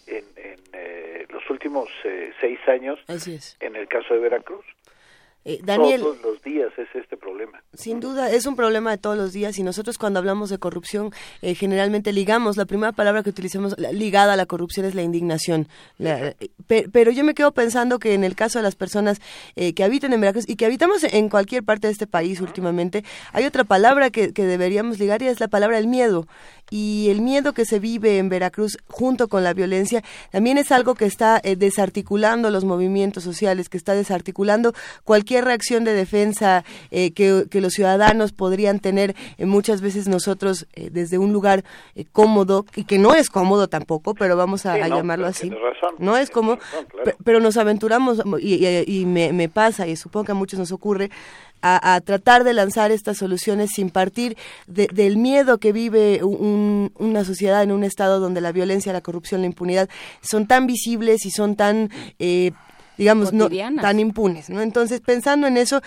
en, 0.07 0.23
en, 0.35 0.59
eh, 0.73 1.25
los 1.29 1.47
últimos 1.49 1.89
eh, 2.03 2.31
seis 2.39 2.59
años 2.67 2.99
Así 3.07 3.33
es. 3.35 3.57
en 3.59 3.75
el 3.75 3.87
caso 3.87 4.13
de 4.13 4.19
Veracruz. 4.19 4.65
Eh, 5.47 5.59
Daniel, 5.63 6.01
Todos 6.01 6.21
los 6.23 6.41
días 6.41 6.71
es 6.75 6.87
este 6.95 7.17
problema. 7.17 7.61
Sin 7.75 7.99
duda, 7.99 8.31
es 8.31 8.47
un 8.47 8.55
problema 8.55 8.89
de 8.89 8.97
todos 8.97 9.15
los 9.15 9.31
días 9.31 9.59
y 9.59 9.63
nosotros 9.63 9.99
cuando 9.99 10.17
hablamos 10.17 10.49
de 10.49 10.57
corrupción 10.57 11.11
eh, 11.43 11.53
generalmente 11.53 12.13
ligamos, 12.13 12.57
la 12.57 12.65
primera 12.65 12.93
palabra 12.93 13.21
que 13.21 13.29
utilizamos 13.29 13.77
ligada 13.77 14.33
a 14.33 14.37
la 14.37 14.47
corrupción 14.47 14.87
es 14.87 14.95
la 14.95 15.03
indignación. 15.03 15.67
La- 15.99 16.29
eh, 16.29 16.35
pe- 16.65 16.87
pero 16.91 17.11
yo 17.11 17.23
me 17.23 17.35
quedo 17.35 17.51
pensando 17.51 17.99
que 17.99 18.15
en 18.15 18.23
el 18.23 18.33
caso 18.35 18.57
de 18.57 18.63
las 18.63 18.75
personas 18.75 19.21
eh, 19.55 19.75
que 19.75 19.83
habitan 19.83 20.13
en 20.13 20.21
Veracruz 20.21 20.49
y 20.49 20.55
que 20.55 20.65
habitamos 20.65 21.03
en 21.03 21.29
cualquier 21.29 21.63
parte 21.63 21.85
de 21.85 21.93
este 21.93 22.07
país 22.07 22.41
últimamente, 22.41 23.03
hay 23.31 23.45
otra 23.45 23.65
palabra 23.65 24.09
que, 24.09 24.33
que 24.33 24.45
deberíamos 24.45 24.97
ligar 24.97 25.21
y 25.21 25.27
es 25.27 25.39
la 25.39 25.47
palabra 25.47 25.77
el 25.77 25.85
miedo. 25.85 26.25
Y 26.71 27.09
el 27.09 27.21
miedo 27.21 27.53
que 27.53 27.63
se 27.65 27.79
vive 27.79 28.17
en 28.17 28.27
Veracruz 28.29 28.77
junto 28.87 29.27
con 29.27 29.43
la 29.43 29.53
violencia 29.53 30.03
también 30.31 30.57
es 30.57 30.71
algo 30.71 30.95
que 30.95 31.05
está 31.05 31.39
eh, 31.43 31.55
desarticulando 31.55 32.49
los 32.49 32.65
movimientos 32.65 33.23
sociales, 33.23 33.69
que 33.69 33.77
está 33.77 33.93
desarticulando 33.93 34.73
cualquier 35.03 35.45
reacción 35.45 35.83
de 35.83 35.93
defensa 35.93 36.63
eh, 36.91 37.11
que, 37.11 37.45
que 37.51 37.61
los 37.61 37.73
ciudadanos 37.73 38.31
podrían 38.31 38.79
tener 38.79 39.15
eh, 39.37 39.45
muchas 39.45 39.81
veces 39.81 40.07
nosotros 40.07 40.65
eh, 40.73 40.89
desde 40.91 41.17
un 41.19 41.33
lugar 41.33 41.63
eh, 41.95 42.05
cómodo 42.11 42.65
y 42.75 42.85
que 42.85 42.97
no 42.97 43.13
es 43.13 43.29
cómodo 43.29 43.67
tampoco, 43.67 44.15
pero 44.15 44.35
vamos 44.35 44.65
a, 44.65 44.73
Sí, 44.75 44.81
a 44.81 44.87
no, 44.87 44.95
llamarlo 44.97 45.27
así. 45.27 45.49
razón, 45.49 45.95
no 45.99 46.17
es 46.17 46.29
como, 46.31 46.55
razón, 46.55 46.85
claro. 46.89 47.03
pe- 47.05 47.15
pero 47.23 47.39
nos 47.39 47.57
aventuramos 47.57 48.21
y, 48.39 48.65
y- 48.65 48.83
y 49.01 49.05
me, 49.05 49.31
me 49.33 49.49
pasa 49.49 49.87
y 49.87 49.95
supongo 49.95 50.25
que 50.25 50.31
a 50.31 50.35
muchos 50.35 50.57
nos 50.59 50.71
ocurre 50.71 51.11
a, 51.67 51.95
a 51.95 52.01
tratar 52.01 52.43
de 52.43 52.53
lanzar 52.53 52.91
estas 52.91 53.17
soluciones 53.17 53.71
sin 53.73 53.89
partir 53.89 54.37
de- 54.67 54.87
del 54.93 55.17
miedo 55.17 55.57
que 55.57 55.71
vive 55.71 56.23
un- 56.23 56.91
una 56.99 57.23
sociedad 57.25 57.63
en 57.63 57.71
un 57.71 57.83
estado 57.83 58.19
donde 58.19 58.39
la 58.41 58.51
violencia, 58.51 58.93
la 58.93 59.01
corrupción, 59.01 59.41
la 59.41 59.47
impunidad 59.47 59.89
son 60.21 60.45
tan 60.45 60.67
visibles 60.67 61.25
y 61.25 61.31
son 61.31 61.55
tan, 61.55 61.89
eh, 62.19 62.51
digamos, 62.97 63.33
no, 63.33 63.49
tan 63.81 63.99
impunes. 63.99 64.49
¿no? 64.49 64.61
Entonces, 64.61 65.01
pensando 65.01 65.47
en 65.47 65.57
eso, 65.57 65.81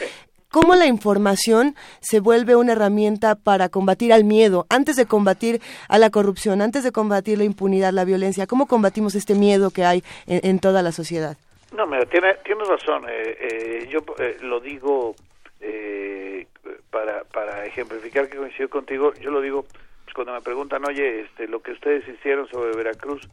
¿cómo 0.50 0.74
la 0.74 0.86
información 0.86 1.76
se 2.00 2.18
vuelve 2.20 2.56
una 2.56 2.72
herramienta 2.72 3.36
para 3.36 3.68
combatir 3.68 4.12
al 4.12 4.24
miedo? 4.24 4.66
Antes 4.70 4.96
de 4.96 5.06
combatir 5.06 5.60
a 5.88 5.98
la 5.98 6.10
corrupción, 6.10 6.60
antes 6.60 6.82
de 6.82 6.90
combatir 6.90 7.38
la 7.38 7.44
impunidad, 7.44 7.92
la 7.92 8.04
violencia, 8.04 8.46
¿cómo 8.48 8.66
combatimos 8.66 9.14
este 9.14 9.34
miedo 9.34 9.70
que 9.70 9.84
hay 9.84 10.02
en, 10.26 10.40
en 10.42 10.58
toda 10.58 10.82
la 10.82 10.90
sociedad? 10.90 11.36
No, 11.76 11.86
mira, 11.86 12.04
tiene, 12.06 12.28
tienes 12.44 12.66
razón. 12.66 13.04
eh, 13.08 13.36
eh, 13.40 13.88
yo 13.92 13.98
eh, 14.18 14.38
lo 14.40 14.58
digo 14.58 15.14
eh, 15.60 16.46
para, 16.90 17.24
para 17.24 17.64
ejemplificar 17.66 18.28
que 18.28 18.36
coincido 18.36 18.68
contigo. 18.70 19.12
Yo 19.14 19.30
lo 19.30 19.40
digo 19.40 19.64
pues, 20.04 20.14
cuando 20.14 20.32
me 20.32 20.40
preguntan, 20.40 20.84
oye, 20.86 21.20
este, 21.20 21.48
lo 21.48 21.60
que 21.62 21.72
ustedes 21.72 22.06
hicieron 22.08 22.48
sobre 22.48 22.76
Veracruz, 22.76 23.28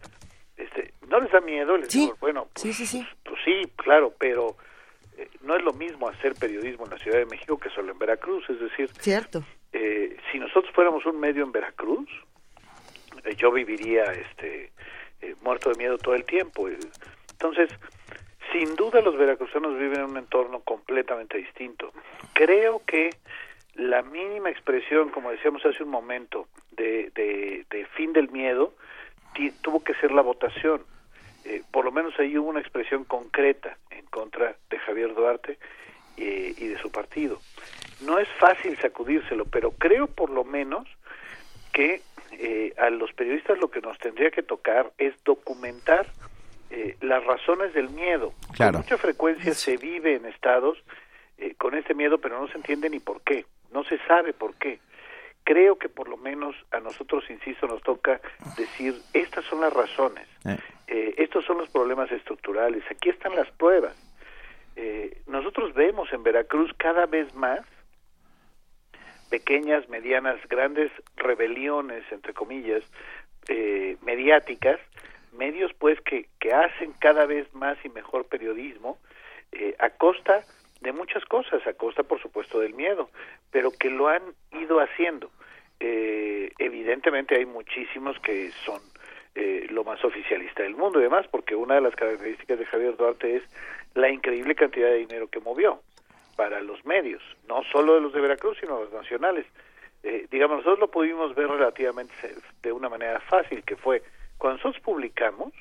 este, 0.58 0.94
¿no 1.08 1.20
les 1.20 1.32
da 1.32 1.42
miedo? 1.42 1.78
Les 1.78 1.90
digo, 1.90 2.16
bueno, 2.20 2.48
Sí, 2.56 2.74
sí, 2.74 2.86
sí. 2.86 3.06
pues 3.24 3.38
sí, 3.46 3.62
claro, 3.76 4.14
pero 4.18 4.56
eh, 5.18 5.30
no 5.42 5.56
es 5.56 5.64
lo 5.64 5.74
mismo 5.74 6.10
hacer 6.10 6.34
periodismo 6.36 6.86
en 6.86 6.92
la 6.92 6.98
Ciudad 6.98 7.18
de 7.20 7.26
México 7.26 7.58
que 7.58 7.70
solo 7.70 7.92
en 7.92 8.00
Veracruz. 8.00 8.50
Es 8.50 8.60
decir, 8.60 8.90
Cierto. 9.00 9.44
eh, 9.74 10.18
si 10.32 10.40
nosotros 10.40 10.74
fuéramos 10.74 11.06
un 11.06 11.20
medio 11.20 11.44
en 11.44 11.52
Veracruz, 11.52 12.10
eh, 13.24 13.36
yo 13.36 13.52
viviría 13.52 14.04
este 14.14 14.72
muerto 15.42 15.72
de 15.72 15.78
miedo 15.78 15.98
todo 15.98 16.14
el 16.14 16.24
tiempo. 16.26 16.68
Entonces, 17.32 17.70
sin 18.52 18.76
duda 18.76 19.02
los 19.02 19.18
veracruzanos 19.18 19.78
viven 19.78 20.00
en 20.00 20.06
un 20.12 20.18
entorno 20.18 20.62
completamente 20.62 21.38
distinto. 21.38 21.92
Creo 22.34 22.82
que 22.86 23.12
la 23.76 24.02
mínima 24.02 24.50
expresión, 24.50 25.10
como 25.10 25.32
decíamos 25.32 25.66
hace 25.66 25.84
un 25.84 25.90
momento, 25.90 26.48
de, 26.72 27.12
de, 27.70 27.86
fin 27.96 28.14
del 28.14 28.30
miedo, 28.30 28.74
tuvo 29.62 29.84
que 29.84 29.94
ser 29.96 30.12
la 30.12 30.22
votación. 30.22 30.82
Eh, 31.46 31.62
por 31.72 31.86
lo 31.86 31.92
menos 31.92 32.18
ahí 32.20 32.38
hubo 32.38 32.50
una 32.50 32.60
expresión 32.60 33.04
concreta 33.04 33.78
en 33.92 34.06
contra 34.06 34.56
de 34.70 34.80
Javier 34.80 35.14
Duarte 35.14 35.58
eh, 36.18 36.54
y 36.58 36.68
de 36.68 36.78
su 36.80 36.92
partido. 36.92 37.40
No 38.02 38.20
es 38.20 38.28
fácil 38.40 38.78
sacudírselo, 38.78 39.46
pero 39.46 39.72
creo 39.72 40.08
por 40.08 40.30
lo 40.30 40.44
menos 40.44 40.88
que 41.72 42.02
eh, 42.32 42.74
a 42.78 42.90
los 42.90 43.14
periodistas 43.14 43.60
lo 43.60 43.70
que 43.70 43.82
nos 43.82 43.98
tendría 44.00 44.32
que 44.32 44.44
tocar 44.44 44.92
es 44.98 45.14
documentar 45.24 46.08
eh, 46.76 46.98
las 47.02 47.24
razones 47.26 47.74
del 47.74 47.90
miedo. 47.90 48.34
Claro. 48.56 48.74
Con 48.74 48.82
mucha 48.82 48.98
frecuencia 48.98 49.54
se 49.54 49.78
vive 49.78 50.16
en 50.16 50.26
estados 50.26 50.78
eh, 51.38 51.56
con 51.58 51.74
este 51.74 51.94
miedo, 51.94 52.18
pero 52.18 52.40
no 52.40 52.48
se 52.48 52.58
entiende 52.58 52.90
ni 52.90 53.00
por 53.00 53.22
qué, 53.22 53.46
no 53.72 53.84
se 53.84 53.98
sabe 54.08 54.34
por 54.34 54.54
qué. 54.56 54.80
Creo 55.44 55.78
que 55.78 55.90
por 55.90 56.08
lo 56.08 56.18
menos 56.18 56.56
a 56.72 56.80
nosotros, 56.80 57.24
insisto, 57.30 57.68
nos 57.68 57.82
toca 57.82 58.20
decir, 58.58 58.96
estas 59.14 59.46
son 59.46 59.62
las 59.62 59.74
razones, 59.74 60.28
Eh, 60.46 60.58
eh, 60.88 61.14
estos 61.18 61.46
son 61.46 61.58
los 61.58 61.70
problemas 61.70 62.12
estructurales, 62.12 62.84
aquí 62.90 63.10
están 63.10 63.36
las 63.36 63.50
pruebas. 63.52 63.96
Eh, 64.76 65.22
nosotros 65.28 65.74
vemos 65.74 66.12
en 66.14 66.22
Veracruz 66.24 66.72
cada 66.78 67.06
vez 67.06 67.34
más 67.34 67.62
pequeñas, 69.30 69.88
medianas, 69.90 70.38
grandes 70.48 70.92
rebeliones, 71.16 72.04
entre 72.12 72.34
comillas, 72.34 72.84
eh, 73.48 73.98
mediáticas, 74.02 74.80
medios 75.36 75.72
pues 75.74 76.00
que, 76.02 76.28
que 76.40 76.54
hacen 76.54 76.94
cada 77.00 77.26
vez 77.26 77.54
más 77.54 77.78
y 77.84 77.90
mejor 77.90 78.26
periodismo 78.26 78.98
eh, 79.52 79.76
a 79.80 79.90
costa 79.92 80.44
de 80.82 80.92
muchas 80.92 81.24
cosas, 81.26 81.66
a 81.66 81.74
costa 81.74 82.04
por 82.04 82.22
supuesto 82.22 82.60
del 82.60 82.74
miedo, 82.74 83.10
pero 83.52 83.72
que 83.72 83.90
lo 83.90 84.08
han 84.08 84.24
ido 84.52 84.80
haciendo. 84.80 85.32
Eh, 85.80 86.52
evidentemente 86.58 87.36
hay 87.36 87.46
muchísimos 87.46 88.18
que 88.20 88.52
son 88.66 88.82
eh, 89.36 89.68
lo 89.70 89.84
más 89.84 90.04
oficialista 90.06 90.64
del 90.64 90.76
mundo 90.76 91.00
y 91.00 91.04
demás, 91.04 91.28
porque 91.30 91.56
una 91.56 91.76
de 91.76 91.82
las 91.82 91.96
características 91.96 92.60
de 92.60 92.66
Javier 92.66 92.96
Duarte 92.96 93.36
es 93.38 93.44
la 93.94 94.10
increíble 94.10 94.56
cantidad 94.56 94.90
de 94.90 94.98
dinero 94.98 95.28
que 95.28 95.40
movió 95.40 95.82
para 96.36 96.62
los 96.62 96.86
medios, 96.86 97.22
no 97.48 97.64
solo 97.72 97.96
de 97.96 98.02
los 98.02 98.14
de 98.14 98.22
Veracruz, 98.22 98.58
sino 98.60 98.80
los 98.80 98.94
nacionales. 98.94 99.46
Eh, 100.04 100.28
digamos, 100.30 100.58
nosotros 100.58 100.80
lo 100.80 100.92
pudimos 100.92 101.34
ver 101.34 101.48
relativamente 101.48 102.14
de 102.62 102.72
una 102.72 102.90
manera 102.90 103.20
fácil, 103.22 103.64
que 103.64 103.76
fue 103.76 104.04
cuando 104.38 104.58
nosotros 104.58 104.84
publicamos, 104.84 105.54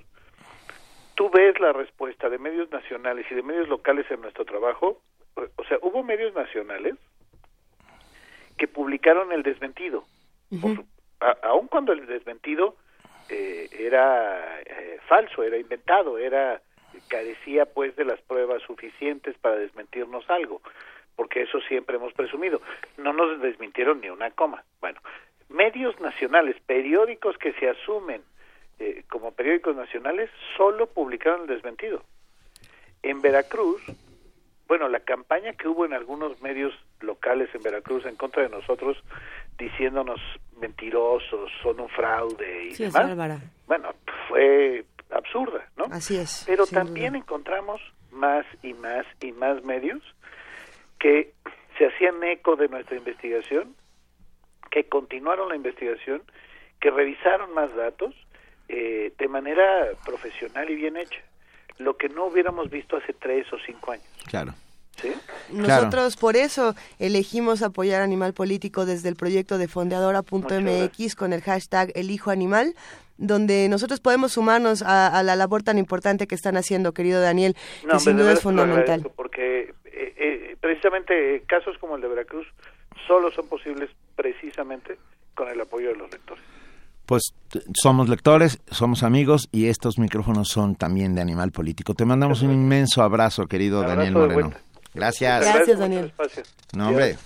tú 1.14 1.30
ves 1.30 1.58
la 1.60 1.72
respuesta 1.72 2.28
de 2.28 2.38
medios 2.38 2.70
nacionales 2.70 3.26
y 3.30 3.34
de 3.34 3.42
medios 3.42 3.68
locales 3.68 4.06
en 4.10 4.20
nuestro 4.20 4.44
trabajo, 4.44 5.00
o- 5.36 5.64
sea, 5.64 5.78
hubo 5.82 6.02
medios 6.02 6.34
nacionales 6.34 6.94
que 8.56 8.68
publicaron 8.68 9.32
el 9.32 9.42
desmentido, 9.42 10.04
a- 11.20 11.36
aun 11.42 11.66
cuando 11.68 11.92
el 11.92 12.06
desmentido 12.06 12.76
eh, 13.30 13.68
era 13.72 14.60
eh, 14.60 14.98
falso, 15.08 15.42
era 15.42 15.56
inventado, 15.56 16.18
era 16.18 16.60
carecía 17.08 17.64
pues 17.66 17.96
de 17.96 18.04
las 18.04 18.20
pruebas 18.22 18.62
suficientes 18.62 19.36
para 19.38 19.56
desmentirnos 19.56 20.28
algo, 20.30 20.60
porque 21.16 21.42
eso 21.42 21.60
siempre 21.62 21.96
hemos 21.96 22.12
presumido. 22.12 22.60
No 22.98 23.12
nos 23.12 23.40
desmintieron 23.40 24.00
ni 24.00 24.10
una 24.10 24.30
coma. 24.30 24.62
Bueno, 24.80 25.00
medios 25.48 25.98
nacionales, 26.00 26.56
periódicos 26.66 27.36
que 27.38 27.52
se 27.54 27.68
asumen 27.68 28.22
eh, 28.78 29.04
como 29.08 29.32
periódicos 29.32 29.76
nacionales, 29.76 30.30
solo 30.56 30.86
publicaron 30.86 31.42
el 31.42 31.46
desmentido. 31.48 32.02
En 33.02 33.20
Veracruz, 33.20 33.82
bueno, 34.66 34.88
la 34.88 35.00
campaña 35.00 35.52
que 35.52 35.68
hubo 35.68 35.84
en 35.84 35.92
algunos 35.92 36.40
medios 36.40 36.72
locales 37.00 37.48
en 37.54 37.62
Veracruz 37.62 38.06
en 38.06 38.16
contra 38.16 38.42
de 38.42 38.48
nosotros, 38.48 38.96
diciéndonos 39.58 40.20
mentirosos, 40.58 41.50
son 41.62 41.80
un 41.80 41.88
fraude 41.90 42.66
y 42.66 42.74
Sí, 42.74 42.84
demás, 42.84 43.40
bueno, 43.66 43.94
fue 44.28 44.84
absurda, 45.10 45.68
¿no? 45.76 45.84
Así 45.90 46.16
es. 46.16 46.44
Pero 46.46 46.66
también 46.66 47.12
duda. 47.12 47.18
encontramos 47.18 47.80
más 48.10 48.46
y 48.62 48.72
más 48.74 49.06
y 49.20 49.32
más 49.32 49.62
medios 49.64 50.00
que 50.98 51.32
se 51.78 51.86
hacían 51.86 52.22
eco 52.24 52.56
de 52.56 52.68
nuestra 52.68 52.96
investigación, 52.96 53.74
que 54.70 54.88
continuaron 54.88 55.48
la 55.48 55.56
investigación, 55.56 56.22
que 56.80 56.90
revisaron 56.90 57.52
más 57.52 57.74
datos 57.74 58.14
eh, 58.68 59.12
de 59.18 59.28
manera 59.28 59.88
profesional 60.04 60.68
y 60.70 60.74
bien 60.74 60.96
hecha, 60.96 61.20
lo 61.78 61.96
que 61.96 62.08
no 62.08 62.26
hubiéramos 62.26 62.70
visto 62.70 62.96
hace 62.96 63.12
tres 63.12 63.52
o 63.52 63.56
cinco 63.64 63.92
años. 63.92 64.06
Claro. 64.28 64.54
Nosotros 65.50 66.16
por 66.16 66.36
eso 66.36 66.74
elegimos 67.00 67.62
apoyar 67.62 68.00
Animal 68.00 68.32
Político 68.32 68.86
desde 68.86 69.08
el 69.08 69.16
proyecto 69.16 69.58
de 69.58 69.66
fondeadora.mx 69.66 71.16
con 71.16 71.32
el 71.32 71.42
hashtag 71.42 71.90
Elijo 71.96 72.30
Animal 72.30 72.74
donde 73.16 73.68
nosotros 73.68 74.00
podemos 74.00 74.32
sumarnos 74.32 74.82
a, 74.82 75.22
la 75.22 75.36
labor 75.36 75.62
tan 75.62 75.78
importante 75.78 76.26
que 76.26 76.34
están 76.34 76.56
haciendo, 76.56 76.92
querido 76.92 77.20
Daniel, 77.20 77.54
que 77.88 77.98
sin 78.00 78.16
duda 78.16 78.32
es 78.32 78.40
fundamental. 78.40 79.08
Porque 79.14 79.72
eh, 79.84 80.14
eh, 80.16 80.56
precisamente 80.60 81.42
casos 81.46 81.78
como 81.78 81.96
el 81.96 82.02
de 82.02 82.08
Veracruz 82.08 82.46
solo 83.06 83.30
son 83.30 83.46
posibles 83.46 83.90
precisamente 84.16 84.98
con 85.34 85.48
el 85.48 85.60
apoyo 85.60 85.88
de 85.90 85.96
los 85.96 86.10
lectores. 86.10 86.42
Pues 87.06 87.34
somos 87.80 88.08
lectores, 88.08 88.58
somos 88.70 89.02
amigos 89.02 89.48
y 89.52 89.66
estos 89.66 89.98
micrófonos 89.98 90.48
son 90.48 90.74
también 90.74 91.14
de 91.14 91.20
Animal 91.20 91.52
Político. 91.52 91.94
Te 91.94 92.04
mandamos 92.04 92.42
un 92.42 92.52
inmenso 92.52 93.02
abrazo, 93.02 93.46
querido 93.46 93.82
Daniel 93.82 94.14
Moreno. 94.14 94.52
Gracias. 94.94 95.44
Gracias, 95.44 95.78
Daniel. 95.78 96.12
No, 96.74 96.88
hombre. 96.88 97.18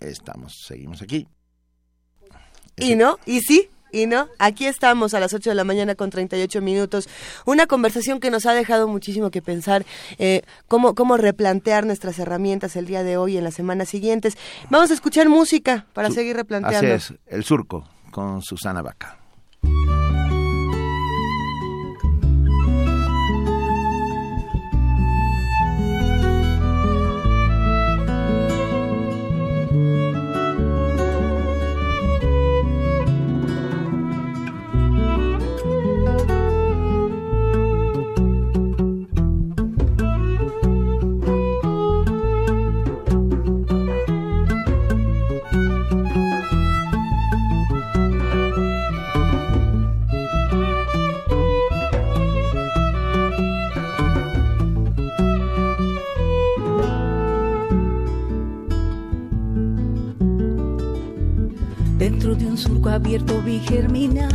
Estamos, 0.00 0.64
seguimos 0.64 1.02
aquí. 1.02 1.26
Y 2.76 2.94
no, 2.94 3.18
y 3.26 3.40
sí, 3.40 3.68
y 3.92 4.06
no, 4.06 4.28
aquí 4.38 4.66
estamos 4.66 5.14
a 5.14 5.20
las 5.20 5.32
8 5.32 5.50
de 5.50 5.56
la 5.56 5.64
mañana 5.64 5.94
con 5.94 6.10
38 6.10 6.60
minutos. 6.60 7.08
Una 7.44 7.66
conversación 7.66 8.20
que 8.20 8.30
nos 8.30 8.46
ha 8.46 8.52
dejado 8.52 8.88
muchísimo 8.88 9.30
que 9.30 9.42
pensar 9.42 9.84
eh, 10.18 10.42
cómo, 10.66 10.94
cómo 10.94 11.16
replantear 11.16 11.86
nuestras 11.86 12.18
herramientas 12.18 12.76
el 12.76 12.86
día 12.86 13.02
de 13.02 13.16
hoy 13.16 13.34
y 13.34 13.38
en 13.38 13.44
las 13.44 13.54
semanas 13.54 13.88
siguientes. 13.88 14.36
Vamos 14.70 14.90
a 14.90 14.94
escuchar 14.94 15.28
música 15.28 15.86
para 15.92 16.10
seguir 16.10 16.36
replanteando. 16.36 16.94
Así 16.94 17.14
es, 17.14 17.18
El 17.26 17.44
Surco 17.44 17.84
con 18.10 18.42
Susana 18.42 18.82
Vaca. 18.82 19.18
Surco 62.56 62.90
abierto 62.90 63.40
vi 63.42 63.58
germinar 63.60 64.28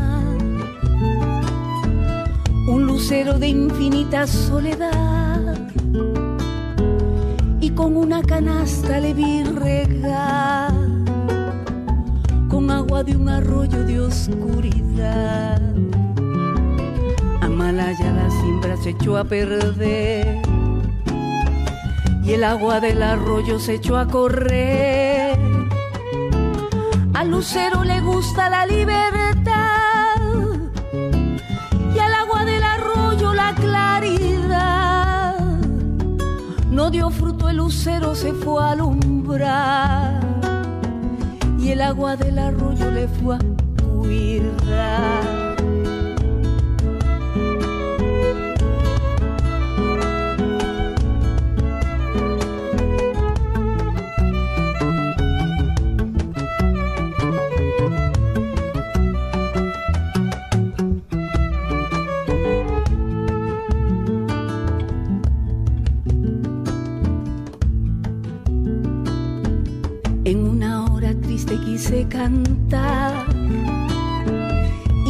un 2.67 2.87
lucero 2.87 3.37
de 3.37 3.49
infinita 3.49 4.25
soledad 4.25 5.55
y 7.59 7.69
con 7.69 7.95
una 7.95 8.23
canasta 8.23 8.99
le 8.99 9.13
vi 9.13 9.43
regar 9.43 10.73
con 12.49 12.71
agua 12.71 13.03
de 13.03 13.15
un 13.15 13.29
arroyo 13.29 13.83
de 13.83 13.99
oscuridad. 13.99 15.61
Amalaya 17.41 18.11
la 18.11 18.29
siembra 18.31 18.77
se 18.77 18.89
echó 18.91 19.17
a 19.17 19.23
perder 19.23 20.41
y 22.23 22.31
el 22.33 22.43
agua 22.43 22.79
del 22.79 23.03
arroyo 23.03 23.59
se 23.59 23.75
echó 23.75 23.97
a 23.97 24.07
correr 24.07 25.52
al 27.23 27.31
lucero 27.31 27.85
le 27.85 28.01
gusta 28.01 28.49
la 28.49 28.65
libertad 28.65 30.17
y 31.95 31.99
al 31.99 32.13
agua 32.15 32.43
del 32.43 32.61
arroyo 32.61 33.33
la 33.33 33.55
claridad. 33.55 35.39
No 36.69 36.89
dio 36.91 37.09
fruto 37.09 37.47
el 37.47 37.55
lucero, 37.57 38.13
se 38.13 38.33
fue 38.33 38.61
a 38.61 38.71
alumbrar 38.71 40.19
y 41.57 41.71
el 41.71 41.81
agua 41.81 42.17
del 42.17 42.39
arroyo 42.39 42.91
le 42.91 43.07
fue 43.07 43.37
a 43.37 43.39
cuidar. 43.81 45.42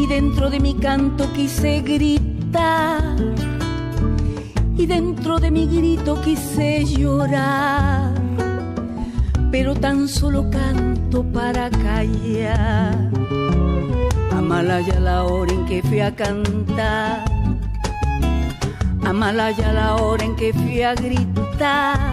Y 0.04 0.08
dentro 0.08 0.50
de 0.50 0.60
mi 0.60 0.74
canto 0.76 1.32
quise 1.32 1.82
gritar. 1.82 3.16
Y 4.76 4.86
dentro 4.86 5.40
de 5.40 5.50
mi 5.50 5.66
grito 5.66 6.20
quise 6.22 6.84
llorar, 6.84 8.14
pero 9.50 9.76
tan 9.76 10.10
solo 10.10 10.50
canto 10.50 11.24
para 11.24 11.70
callar. 11.70 13.12
Amalaya 14.32 15.00
la 15.00 15.24
hora 15.24 15.54
en 15.54 15.66
que 15.66 15.82
fui 15.84 16.02
a 16.02 16.14
cantar, 16.14 17.24
Amalaya 19.06 19.72
la 19.72 19.96
hora 19.96 20.26
en 20.26 20.36
que 20.36 20.52
fui 20.52 20.82
a 20.82 20.96
gritar. 20.96 22.12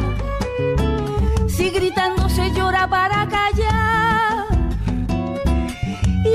Si 1.48 1.70
gritando 1.70 2.28
se 2.28 2.52
llora 2.52 2.86
para 2.88 3.26
callar 3.28 4.09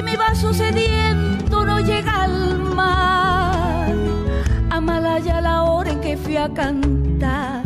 y 0.06 0.11
mi 0.11 0.15
vaso 0.15 0.53
sediento 0.53 1.65
no 1.65 1.80
llega 1.80 2.23
al 2.23 2.60
mar. 2.60 3.94
Amalaya 4.69 5.41
la 5.41 5.64
hora 5.64 5.91
en 5.91 6.02
que 6.02 6.18
fui 6.18 6.38
a 6.38 6.53
cantar, 6.53 7.64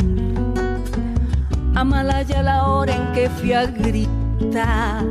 Amalaya 1.76 2.44
la 2.44 2.68
hora 2.68 2.96
en 2.96 3.12
que 3.14 3.30
fui 3.30 3.54
a 3.54 3.66
gritar. 3.66 5.06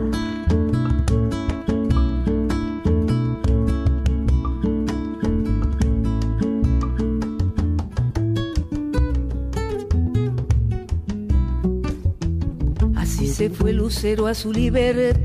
Así 12.96 13.28
se 13.28 13.50
fue 13.50 13.72
Lucero 13.72 14.26
a 14.26 14.34
su 14.34 14.52
libertad 14.52 15.17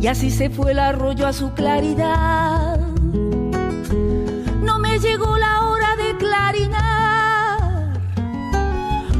y 0.00 0.06
así 0.06 0.30
se 0.30 0.48
fue 0.48 0.72
el 0.72 0.78
arroyo 0.78 1.26
a 1.26 1.32
su 1.32 1.52
claridad. 1.52 2.80
No 4.62 4.78
me 4.78 4.98
llegó 4.98 5.36
la 5.36 5.60
hora 5.68 5.94
de 5.96 6.16
clarinar, 6.16 7.98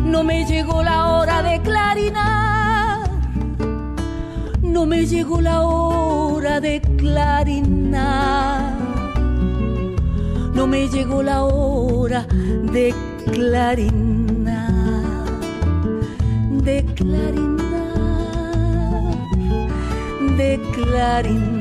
no 0.05 0.25
me 0.25 0.47
llegó 0.47 0.83
la 0.83 1.07
hora 1.09 1.43
de 1.43 1.61
clarinar, 1.61 3.11
no 4.63 4.87
me 4.87 5.05
llegó 5.05 5.43
la 5.43 5.61
hora 5.63 6.61
de 6.61 6.81
clarinar, 6.97 8.73
no 10.55 10.67
me 10.67 10.89
llegó 10.89 11.23
la 11.23 11.45
hora 11.45 12.27
de 12.73 12.95
clarinar, 13.27 14.55
de 16.63 16.87
clarinar 16.97 17.60
de 20.41 20.59
clarinar, 20.73 21.60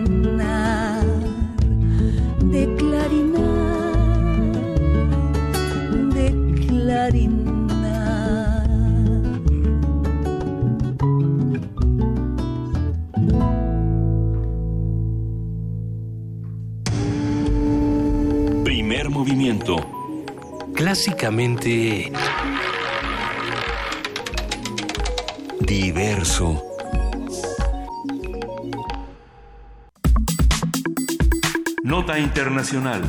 Internacional. 32.39 33.01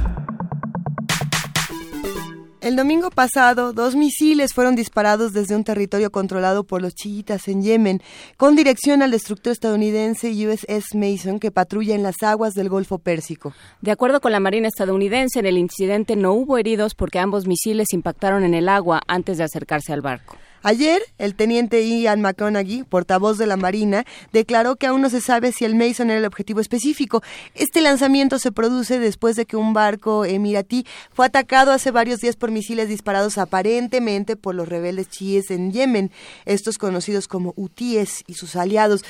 El 2.60 2.74
domingo 2.74 3.10
pasado, 3.10 3.72
dos 3.72 3.94
misiles 3.94 4.52
fueron 4.52 4.74
disparados 4.74 5.32
desde 5.32 5.54
un 5.54 5.62
territorio 5.62 6.10
controlado 6.10 6.64
por 6.64 6.82
los 6.82 6.96
chiitas 6.96 7.46
en 7.46 7.62
Yemen, 7.62 8.02
con 8.36 8.56
dirección 8.56 9.02
al 9.02 9.12
destructor 9.12 9.52
estadounidense 9.52 10.32
USS 10.32 10.96
Mason 10.96 11.38
que 11.38 11.52
patrulla 11.52 11.94
en 11.94 12.02
las 12.02 12.24
aguas 12.24 12.54
del 12.54 12.68
Golfo 12.68 12.98
Pérsico. 12.98 13.54
De 13.80 13.92
acuerdo 13.92 14.20
con 14.20 14.32
la 14.32 14.40
Marina 14.40 14.66
estadounidense, 14.66 15.38
en 15.38 15.46
el 15.46 15.58
incidente 15.58 16.16
no 16.16 16.32
hubo 16.32 16.58
heridos 16.58 16.96
porque 16.96 17.20
ambos 17.20 17.46
misiles 17.46 17.92
impactaron 17.92 18.42
en 18.42 18.54
el 18.54 18.68
agua 18.68 19.00
antes 19.06 19.38
de 19.38 19.44
acercarse 19.44 19.92
al 19.92 20.00
barco. 20.00 20.36
Ayer, 20.62 21.02
el 21.18 21.34
teniente 21.34 21.86
Ian 21.86 22.20
McConaughey, 22.20 22.82
portavoz 22.82 23.38
de 23.38 23.46
la 23.46 23.56
Marina, 23.56 24.04
declaró 24.32 24.76
que 24.76 24.86
aún 24.86 25.00
no 25.00 25.08
se 25.08 25.22
sabe 25.22 25.52
si 25.52 25.64
el 25.64 25.74
Mason 25.74 26.10
era 26.10 26.18
el 26.18 26.26
objetivo 26.26 26.60
específico. 26.60 27.22
Este 27.54 27.80
lanzamiento 27.80 28.38
se 28.38 28.52
produce 28.52 28.98
después 28.98 29.36
de 29.36 29.46
que 29.46 29.56
un 29.56 29.72
barco 29.72 30.26
emiratí 30.26 30.86
fue 31.12 31.26
atacado 31.26 31.72
hace 31.72 31.90
varios 31.90 32.20
días 32.20 32.36
por 32.36 32.50
misiles 32.50 32.88
disparados 32.88 33.38
aparentemente 33.38 34.36
por 34.36 34.54
los 34.54 34.68
rebeldes 34.68 35.08
chiíes 35.08 35.50
en 35.50 35.72
Yemen, 35.72 36.10
estos 36.44 36.76
conocidos 36.76 37.26
como 37.26 37.54
hutíes 37.56 38.22
y 38.26 38.34
sus 38.34 38.54
aliados. 38.54 39.02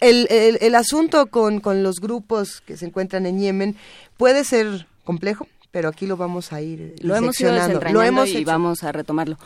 El, 0.00 0.28
el, 0.30 0.58
el 0.60 0.74
asunto 0.76 1.26
con, 1.26 1.58
con 1.58 1.82
los 1.82 1.96
grupos 1.96 2.60
que 2.60 2.76
se 2.76 2.86
encuentran 2.86 3.26
en 3.26 3.40
Yemen 3.40 3.76
puede 4.16 4.44
ser 4.44 4.86
complejo 5.02 5.48
pero 5.70 5.88
aquí 5.88 6.06
lo 6.06 6.16
vamos 6.16 6.52
a 6.52 6.62
ir 6.62 6.94
lo 7.02 7.14
hemos 7.14 7.38
ido 7.40 7.52
lo 7.92 8.02
hemos 8.02 8.30
y 8.30 8.44
vamos 8.44 8.84
a 8.84 8.92
retomarlo. 8.92 9.36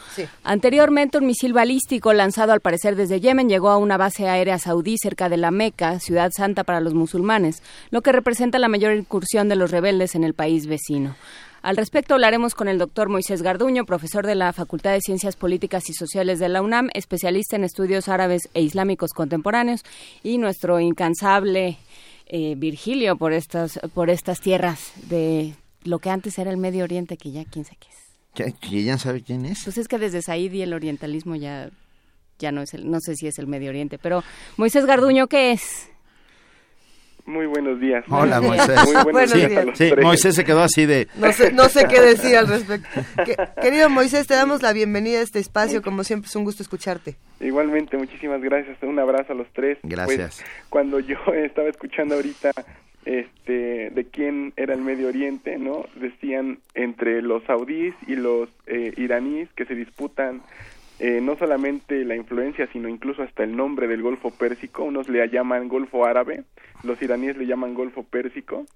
Anteriormente 0.44 1.19
un 1.19 1.27
misil 1.27 1.53
balístico 1.53 2.12
lanzado 2.12 2.53
al 2.53 2.61
parecer 2.61 2.97
desde 2.97 3.20
Yemen 3.20 3.49
llegó 3.49 3.70
a 3.70 3.77
una 3.77 3.97
base 3.97 4.28
aérea 4.28 4.59
saudí 4.59 4.97
cerca 4.99 5.28
de 5.28 5.36
la 5.36 5.51
Meca, 5.51 5.99
ciudad 5.99 6.31
santa 6.35 6.65
para 6.65 6.81
los 6.81 6.94
musulmanes, 6.94 7.62
lo 7.90 8.03
que 8.03 8.12
representa 8.12 8.59
la 8.59 8.69
mayor 8.69 8.94
incursión 8.94 9.49
de 9.49 9.57
los 9.57 9.70
rebeldes 9.70 10.15
en 10.15 10.24
el 10.24 10.35
país 10.35 10.66
vecino. 10.66 11.16
Al 11.62 11.77
respecto 11.77 12.15
hablaremos 12.15 12.57
con 12.57 12.66
el 12.66 12.78
doctor 12.78 13.09
Moisés 13.09 13.40
Garduño, 13.40 13.85
profesor 13.85 14.27
de 14.27 14.35
la 14.35 14.53
Facultad 14.53 14.93
de 14.93 15.01
Ciencias 15.01 15.36
Políticas 15.36 15.89
y 15.89 15.94
Sociales 15.94 16.40
de 16.40 16.49
la 16.49 16.61
UNAM, 16.61 16.89
especialista 16.93 17.55
en 17.55 17.62
estudios 17.62 18.09
árabes 18.09 18.49
e 18.53 18.62
islámicos 18.62 19.12
contemporáneos 19.12 19.82
y 20.24 20.39
nuestro 20.39 20.81
incansable 20.81 21.78
eh, 22.27 22.55
Virgilio 22.57 23.16
por 23.16 23.32
estas 23.32 23.78
por 23.94 24.11
estas 24.11 24.40
tierras 24.40 24.93
de 25.09 25.55
lo 25.84 25.98
que 25.98 26.10
antes 26.10 26.38
era 26.38 26.50
el 26.50 26.56
Medio 26.56 26.84
Oriente, 26.84 27.16
que 27.16 27.32
ya 27.32 27.44
quién 27.44 27.64
sabe 27.64 27.78
qué 27.80 27.88
es. 27.88 28.02
¿Que 28.60 28.82
ya 28.82 28.98
sabe 28.98 29.22
quién 29.22 29.44
es? 29.44 29.64
Pues 29.64 29.76
es 29.78 29.88
que 29.88 29.98
desde 29.98 30.22
Said 30.22 30.52
y 30.52 30.62
el 30.62 30.72
orientalismo 30.72 31.36
ya, 31.36 31.70
ya 32.38 32.50
no 32.50 32.62
es 32.62 32.72
el, 32.74 32.90
no 32.90 32.98
sé 33.00 33.14
si 33.14 33.26
es 33.26 33.38
el 33.38 33.46
Medio 33.46 33.70
Oriente, 33.70 33.98
pero 33.98 34.22
Moisés 34.56 34.86
Garduño, 34.86 35.26
¿qué 35.26 35.52
es? 35.52 35.88
Muy 37.24 37.46
buenos 37.46 37.78
días. 37.78 38.04
Hola, 38.09 38.40
Moisés. 38.40 38.80
Muy 38.84 39.12
buenos, 39.12 39.32
días. 39.32 39.66
sí, 39.74 39.92
Moisés 40.00 40.34
se 40.34 40.44
quedó 40.44 40.62
así 40.62 40.86
de... 40.86 41.06
No 41.16 41.32
sé, 41.32 41.52
no 41.52 41.68
sé 41.68 41.86
qué 41.86 42.00
decir 42.00 42.36
al 42.36 42.48
respecto. 42.48 42.88
querido 43.60 43.88
Moisés, 43.88 44.26
te 44.26 44.34
damos 44.34 44.60
la 44.60 44.72
bienvenida 44.72 45.20
a 45.20 45.22
este 45.22 45.38
espacio. 45.38 45.82
Como 45.82 46.02
siempre, 46.02 46.28
es 46.28 46.34
un 46.34 46.42
gusto 46.42 46.64
escucharte. 46.64 47.16
Igualmente, 47.38 47.96
muchísimas 47.96 48.40
gracias. 48.40 48.76
Un 48.82 48.98
abrazo 48.98 49.34
a 49.34 49.36
los 49.36 49.46
tres. 49.52 49.78
Gracias. 49.84 50.38
Pues, 50.38 50.50
cuando 50.68 50.98
yo 50.98 51.16
estaba 51.34 51.68
escuchando 51.68 52.16
ahorita 52.16 52.50
este, 53.05 53.91
de 53.91 54.05
quién 54.05 54.53
era 54.57 54.74
el 54.74 54.83
Medio 54.83 55.09
Oriente, 55.09 55.59
¿no? 55.59 55.85
Decían 55.97 56.59
entre 56.74 57.23
los 57.23 57.43
saudíes 57.45 57.95
y 58.07 58.16
los 58.16 58.49
eh, 58.66 58.93
iraníes 58.97 59.49
que 59.55 59.65
se 59.65 59.74
disputan 59.74 60.43
eh, 60.99 61.20
no 61.20 61.37
solamente 61.37 62.05
la 62.05 62.15
influencia, 62.15 62.69
sino 62.73 62.89
incluso 62.89 63.23
hasta 63.23 63.43
el 63.43 63.57
nombre 63.57 63.89
del 63.89 64.03
Golfo 64.03 64.31
Pérsico. 64.31 64.85
Unos 64.85 65.09
le 65.09 65.27
llaman 65.29 65.69
Golfo 65.69 66.05
Árabe, 66.05 66.45
los 66.85 67.03
iraníes 67.03 67.37
le 67.37 67.47
llaman 67.47 67.74
Golfo 67.74 68.05
Pérsico. 68.05 68.66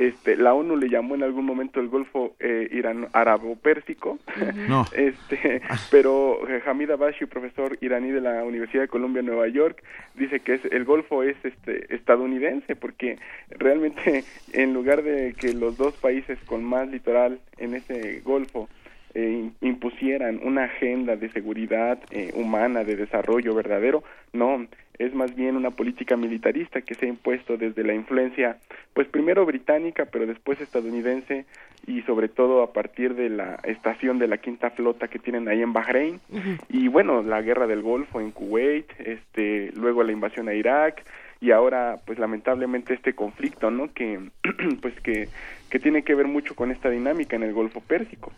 Este, 0.00 0.34
la 0.34 0.54
ONU 0.54 0.76
le 0.76 0.88
llamó 0.88 1.14
en 1.14 1.22
algún 1.22 1.44
momento 1.44 1.78
el 1.78 1.88
Golfo 1.88 2.34
eh, 2.40 2.70
Irán 2.72 3.08
Arabo-Pérsico. 3.12 4.18
No. 4.66 4.86
Este, 4.96 5.60
pero 5.90 6.48
eh, 6.48 6.62
Hamid 6.64 6.90
Abashi, 6.90 7.26
profesor 7.26 7.76
iraní 7.82 8.10
de 8.10 8.22
la 8.22 8.42
Universidad 8.44 8.84
de 8.84 8.88
Columbia, 8.88 9.20
Nueva 9.20 9.46
York, 9.48 9.82
dice 10.14 10.40
que 10.40 10.54
es, 10.54 10.64
el 10.64 10.86
Golfo 10.86 11.22
es 11.22 11.36
este, 11.44 11.94
estadounidense, 11.94 12.76
porque 12.76 13.18
realmente 13.50 14.24
en 14.54 14.72
lugar 14.72 15.02
de 15.02 15.34
que 15.34 15.52
los 15.52 15.76
dos 15.76 15.94
países 15.98 16.38
con 16.46 16.64
más 16.64 16.88
litoral 16.88 17.38
en 17.58 17.74
ese 17.74 18.20
Golfo 18.24 18.70
eh, 19.12 19.50
impusieran 19.60 20.40
una 20.42 20.64
agenda 20.64 21.16
de 21.16 21.30
seguridad 21.30 21.98
eh, 22.10 22.30
humana, 22.34 22.84
de 22.84 22.96
desarrollo 22.96 23.54
verdadero, 23.54 24.02
no, 24.32 24.66
es 25.00 25.14
más 25.14 25.34
bien 25.34 25.56
una 25.56 25.70
política 25.70 26.14
militarista 26.18 26.82
que 26.82 26.94
se 26.94 27.06
ha 27.06 27.08
impuesto 27.08 27.56
desde 27.56 27.84
la 27.84 27.94
influencia, 27.94 28.58
pues 28.92 29.08
primero 29.08 29.46
británica, 29.46 30.04
pero 30.04 30.26
después 30.26 30.60
estadounidense 30.60 31.46
y 31.86 32.02
sobre 32.02 32.28
todo 32.28 32.62
a 32.62 32.74
partir 32.74 33.14
de 33.14 33.30
la 33.30 33.58
estación 33.64 34.18
de 34.18 34.28
la 34.28 34.36
quinta 34.36 34.68
flota 34.70 35.08
que 35.08 35.18
tienen 35.18 35.48
ahí 35.48 35.62
en 35.62 35.72
Bahrein. 35.72 36.20
Y 36.68 36.88
bueno, 36.88 37.22
la 37.22 37.40
guerra 37.40 37.66
del 37.66 37.80
Golfo 37.80 38.20
en 38.20 38.30
Kuwait, 38.30 38.86
este, 38.98 39.72
luego 39.74 40.02
la 40.02 40.12
invasión 40.12 40.48
a 40.48 40.54
Irak, 40.54 41.02
y 41.40 41.52
ahora 41.52 41.96
pues 42.04 42.18
lamentablemente 42.18 42.92
este 42.92 43.14
conflicto 43.14 43.70
no 43.70 43.94
que 43.94 44.20
pues 44.82 45.00
que, 45.00 45.28
que 45.70 45.78
tiene 45.78 46.02
que 46.02 46.14
ver 46.14 46.26
mucho 46.26 46.54
con 46.54 46.70
esta 46.70 46.90
dinámica 46.90 47.36
en 47.36 47.42
el 47.42 47.54
Golfo 47.54 47.80
Pérsico. 47.80 48.32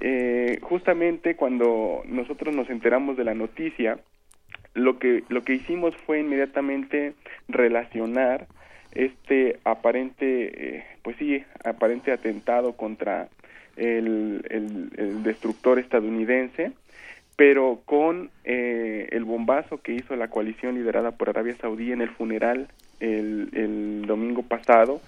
Eh, 0.00 0.60
justamente 0.62 1.34
cuando 1.34 2.04
nosotros 2.06 2.54
nos 2.54 2.70
enteramos 2.70 3.16
de 3.16 3.24
la 3.24 3.34
noticia 3.34 3.98
lo 4.76 4.98
que 4.98 5.24
lo 5.28 5.42
que 5.42 5.54
hicimos 5.54 5.96
fue 6.06 6.20
inmediatamente 6.20 7.14
relacionar 7.48 8.46
este 8.92 9.58
aparente 9.64 10.76
eh, 10.76 10.84
pues 11.02 11.16
sí 11.16 11.42
aparente 11.64 12.12
atentado 12.12 12.74
contra 12.74 13.28
el, 13.76 14.44
el, 14.48 14.90
el 14.96 15.22
destructor 15.22 15.78
estadounidense 15.78 16.72
pero 17.36 17.82
con 17.84 18.30
eh, 18.44 19.08
el 19.12 19.24
bombazo 19.24 19.78
que 19.82 19.92
hizo 19.92 20.16
la 20.16 20.28
coalición 20.28 20.74
liderada 20.74 21.12
por 21.12 21.28
Arabia 21.28 21.54
Saudí 21.60 21.92
en 21.92 22.00
el 22.00 22.10
funeral 22.10 22.68
el, 22.98 23.50
el 23.52 24.04
domingo 24.06 24.42
pasado 24.42 25.00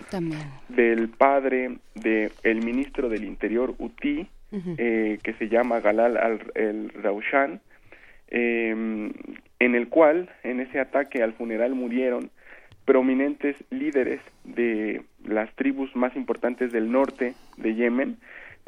del 0.68 1.08
padre 1.08 1.78
del 1.94 2.32
el 2.42 2.62
ministro 2.62 3.08
del 3.08 3.24
Interior 3.24 3.74
UTI, 3.78 4.28
eh, 4.52 5.18
que 5.22 5.32
se 5.34 5.48
llama 5.48 5.80
Galal 5.80 6.18
al 6.18 6.40
em, 8.30 9.12
en 9.58 9.74
el 9.74 9.88
cual 9.88 10.30
en 10.42 10.60
ese 10.60 10.80
ataque 10.80 11.22
al 11.22 11.32
funeral 11.32 11.74
murieron 11.74 12.30
prominentes 12.84 13.56
líderes 13.70 14.20
de 14.44 15.02
las 15.24 15.54
tribus 15.56 15.94
más 15.94 16.16
importantes 16.16 16.72
del 16.72 16.90
norte 16.90 17.34
de 17.58 17.74
Yemen, 17.74 18.16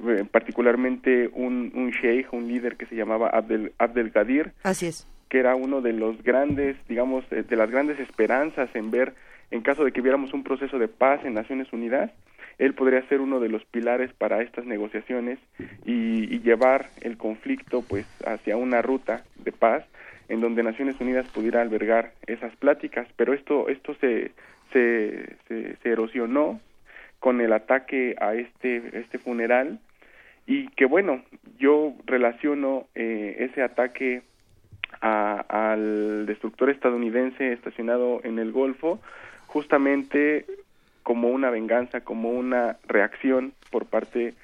eh, 0.06 0.24
particularmente 0.30 1.30
un, 1.32 1.72
un 1.74 1.90
sheikh, 1.90 2.32
un 2.32 2.46
líder 2.46 2.76
que 2.76 2.86
se 2.86 2.96
llamaba 2.96 3.28
Abdel, 3.28 3.72
Abdel 3.78 4.10
Gadir. 4.10 4.52
Así 4.62 4.86
es. 4.86 5.06
Que 5.30 5.38
era 5.38 5.54
uno 5.54 5.80
de 5.80 5.94
los 5.94 6.22
grandes, 6.22 6.76
digamos, 6.86 7.24
eh, 7.30 7.44
de 7.48 7.56
las 7.56 7.70
grandes 7.70 7.98
esperanzas 7.98 8.68
en 8.74 8.90
ver, 8.90 9.14
en 9.50 9.62
caso 9.62 9.84
de 9.84 9.92
que 9.92 10.02
viéramos 10.02 10.34
un 10.34 10.44
proceso 10.44 10.78
de 10.78 10.88
paz 10.88 11.24
en 11.24 11.34
Naciones 11.34 11.72
Unidas, 11.72 12.10
él 12.60 12.74
podría 12.74 13.02
ser 13.08 13.20
uno 13.20 13.40
de 13.40 13.48
los 13.48 13.64
pilares 13.64 14.12
para 14.12 14.42
estas 14.42 14.66
negociaciones 14.66 15.38
y, 15.84 16.32
y 16.32 16.40
llevar 16.40 16.90
el 17.00 17.16
conflicto 17.16 17.82
pues 17.82 18.06
hacia 18.26 18.56
una 18.56 18.82
ruta 18.82 19.24
de 19.36 19.50
paz 19.50 19.84
en 20.28 20.40
donde 20.40 20.62
Naciones 20.62 21.00
Unidas 21.00 21.26
pudiera 21.28 21.62
albergar 21.62 22.12
esas 22.26 22.54
pláticas, 22.56 23.08
pero 23.16 23.32
esto 23.34 23.68
esto 23.68 23.94
se 23.94 24.30
se, 24.72 25.36
erosionó 25.84 26.60
con 27.18 27.40
el 27.40 27.52
ataque 27.52 28.14
a 28.20 28.34
este 28.34 28.98
este 28.98 29.18
funeral. 29.18 29.80
Y 30.46 30.68
que 30.68 30.84
bueno, 30.84 31.22
yo 31.58 31.94
relaciono 32.06 32.86
eh, 32.94 33.36
ese 33.40 33.62
ataque 33.62 34.22
a, 35.00 35.44
al 35.48 36.26
destructor 36.26 36.70
estadounidense 36.70 37.52
estacionado 37.52 38.20
en 38.24 38.38
el 38.38 38.52
Golfo 38.52 39.00
justamente 39.46 40.46
como 41.02 41.28
una 41.28 41.50
venganza, 41.50 42.02
como 42.02 42.30
una 42.30 42.76
reacción 42.86 43.52
por 43.70 43.86
parte, 43.86 44.34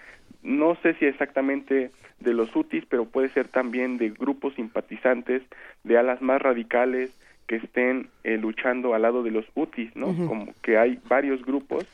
no 0.43 0.77
sé 0.77 0.95
si 0.95 1.07
exactamente 1.07 1.91
de 2.20 2.35
los 2.35 2.55
UTIs, 2.55 2.85
pero 2.89 3.05
puede 3.05 3.28
ser 3.31 3.49
también 3.49 3.99
de 3.99 4.11
grupos 4.11 4.55
simpatizantes 4.55 5.43
de 5.85 5.99
alas 5.99 6.23
más 6.23 6.41
radicales 6.41 7.11
que 7.47 7.57
estén 7.57 8.09
eh, 8.24 8.39
luchando 8.39 8.95
al 8.95 9.03
lado 9.03 9.23
de 9.23 9.31
los 9.31 9.45
UTIs, 9.55 9.95
¿no? 9.95 10.07
Como 10.27 10.53
que 10.62 10.78
hay 10.78 10.99
varios 11.09 11.45
grupos 11.45 11.87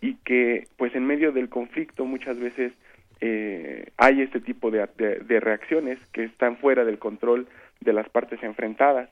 y 0.00 0.14
que 0.16 0.66
pues 0.76 0.94
en 0.94 1.06
medio 1.06 1.32
del 1.32 1.48
conflicto 1.48 2.04
muchas 2.04 2.38
veces 2.38 2.72
eh, 3.20 3.90
hay 3.96 4.20
este 4.20 4.40
tipo 4.40 4.70
de, 4.70 4.86
de, 4.96 5.40
reacciones 5.40 5.98
que 6.12 6.24
están 6.24 6.56
fuera 6.58 6.84
del 6.84 6.98
control 6.98 7.48
de 7.80 7.92
las 7.92 8.08
partes 8.08 8.42
enfrentadas. 8.42 9.08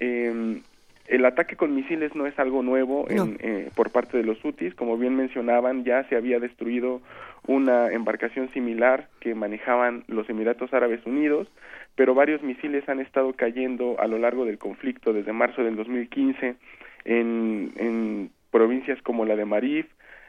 Eh, 0.00 0.60
el 1.08 1.24
ataque 1.24 1.56
con 1.56 1.74
misiles 1.74 2.14
no 2.14 2.26
es 2.26 2.38
algo 2.38 2.62
nuevo 2.62 3.06
en, 3.08 3.36
eh, 3.40 3.70
por 3.74 3.90
parte 3.90 4.16
de 4.16 4.24
los 4.24 4.42
UTIs, 4.44 4.74
como 4.74 4.96
bien 4.96 5.16
mencionaban, 5.16 5.84
ya 5.84 6.04
se 6.08 6.16
había 6.16 6.38
destruido 6.38 7.00
una 7.46 7.90
embarcación 7.90 8.50
similar 8.50 9.08
que 9.20 9.34
manejaban 9.34 10.04
los 10.06 10.28
Emiratos 10.28 10.72
Árabes 10.72 11.04
Unidos, 11.06 11.48
pero 11.96 12.14
varios 12.14 12.42
misiles 12.42 12.88
han 12.88 13.00
estado 13.00 13.32
cayendo 13.32 13.96
a 13.98 14.06
lo 14.06 14.18
largo 14.18 14.44
del 14.44 14.58
conflicto 14.58 15.12
desde 15.12 15.32
marzo 15.32 15.64
del 15.64 15.76
2015 15.76 16.56
en, 17.04 17.72
en 17.76 18.30
provincias 18.50 19.00
como 19.02 19.24
la 19.24 19.34
de 19.34 19.44
Marif, 19.44 19.86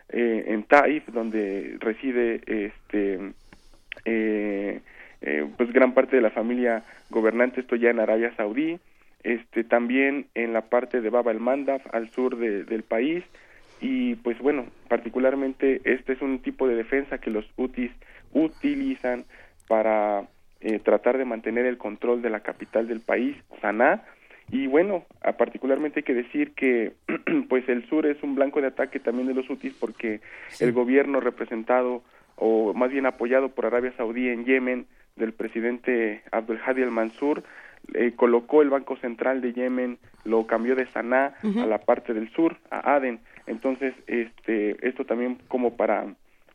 eh, 0.10 0.46
en 0.48 0.64
Taif, 0.64 1.08
donde 1.10 1.78
reside 1.80 2.42
este 2.46 3.34
eh, 4.06 4.82
eh, 5.22 5.48
pues 5.58 5.72
gran 5.74 5.94
parte 5.94 6.16
de 6.16 6.22
la 6.22 6.32
familia 6.32 6.84
gobernante, 7.10 7.62
esto 7.62 7.76
ya 7.76 7.90
en 7.90 8.00
Arabia 8.00 8.34
Saudí, 8.36 8.80
este 9.24 9.64
también 9.64 10.28
en 10.34 10.54
la 10.54 10.70
parte 10.70 11.02
de 11.02 11.10
Baba 11.10 11.32
el 11.32 11.40
Mandaf 11.40 11.82
al 11.94 12.10
sur 12.12 12.38
del 12.38 12.84
país. 12.84 13.24
Y 13.82 14.16
pues 14.16 14.38
bueno 14.40 14.66
particularmente 14.88 15.82
este 15.86 16.14
es 16.14 16.22
un 16.22 16.40
tipo 16.40 16.68
de 16.68 16.76
defensa 16.76 17.18
que 17.18 17.32
los 17.32 17.46
UTIs 17.56 17.92
utilizan 18.34 19.26
para 19.68 20.28
eh, 20.62 20.80
tratar 20.80 21.18
de 21.18 21.26
mantener 21.26 21.66
el 21.66 21.78
control 21.78 22.22
de 22.22 22.30
la 22.30 22.42
capital 22.42 22.88
del 22.88 23.00
país 23.00 23.38
Sanaa 23.62 24.04
y 24.52 24.68
bueno 24.68 25.06
particularmente 25.38 26.00
hay 26.00 26.04
que 26.04 26.14
decir 26.14 26.54
que 26.54 26.94
pues 27.50 27.68
el 27.70 27.88
sur 27.88 28.06
es 28.06 28.22
un 28.24 28.36
blanco 28.36 28.60
de 28.60 28.68
ataque 28.68 29.00
también 29.00 29.28
de 29.28 29.36
los 29.36 29.50
UTIs 29.50 29.74
porque 29.80 30.22
el 30.60 30.74
gobierno 30.74 31.20
representado 31.22 32.04
o 32.36 32.74
más 32.74 32.92
bien 32.92 33.06
apoyado 33.06 33.50
por 33.50 33.66
Arabia 33.66 33.94
Saudí 33.96 34.28
en 34.28 34.46
Yemen 34.46 34.88
del 35.16 35.34
presidente 35.34 36.24
Abdel 36.32 36.60
Hadi 36.66 36.82
al-Mansur 36.82 37.44
eh, 37.94 38.14
colocó 38.16 38.62
el 38.62 38.70
Banco 38.70 38.98
Central 38.98 39.42
de 39.42 39.54
Yemen, 39.54 39.98
lo 40.24 40.46
cambió 40.48 40.76
de 40.76 40.88
Sanaa 40.88 41.34
a 41.44 41.66
la 41.66 41.80
parte 41.80 42.14
del 42.14 42.30
sur, 42.32 42.58
a 42.70 42.96
Aden. 42.96 43.20
Entonces, 43.48 43.94
este, 44.08 44.88
esto 44.88 45.06
también 45.06 45.40
como 45.48 45.76
para 45.76 46.06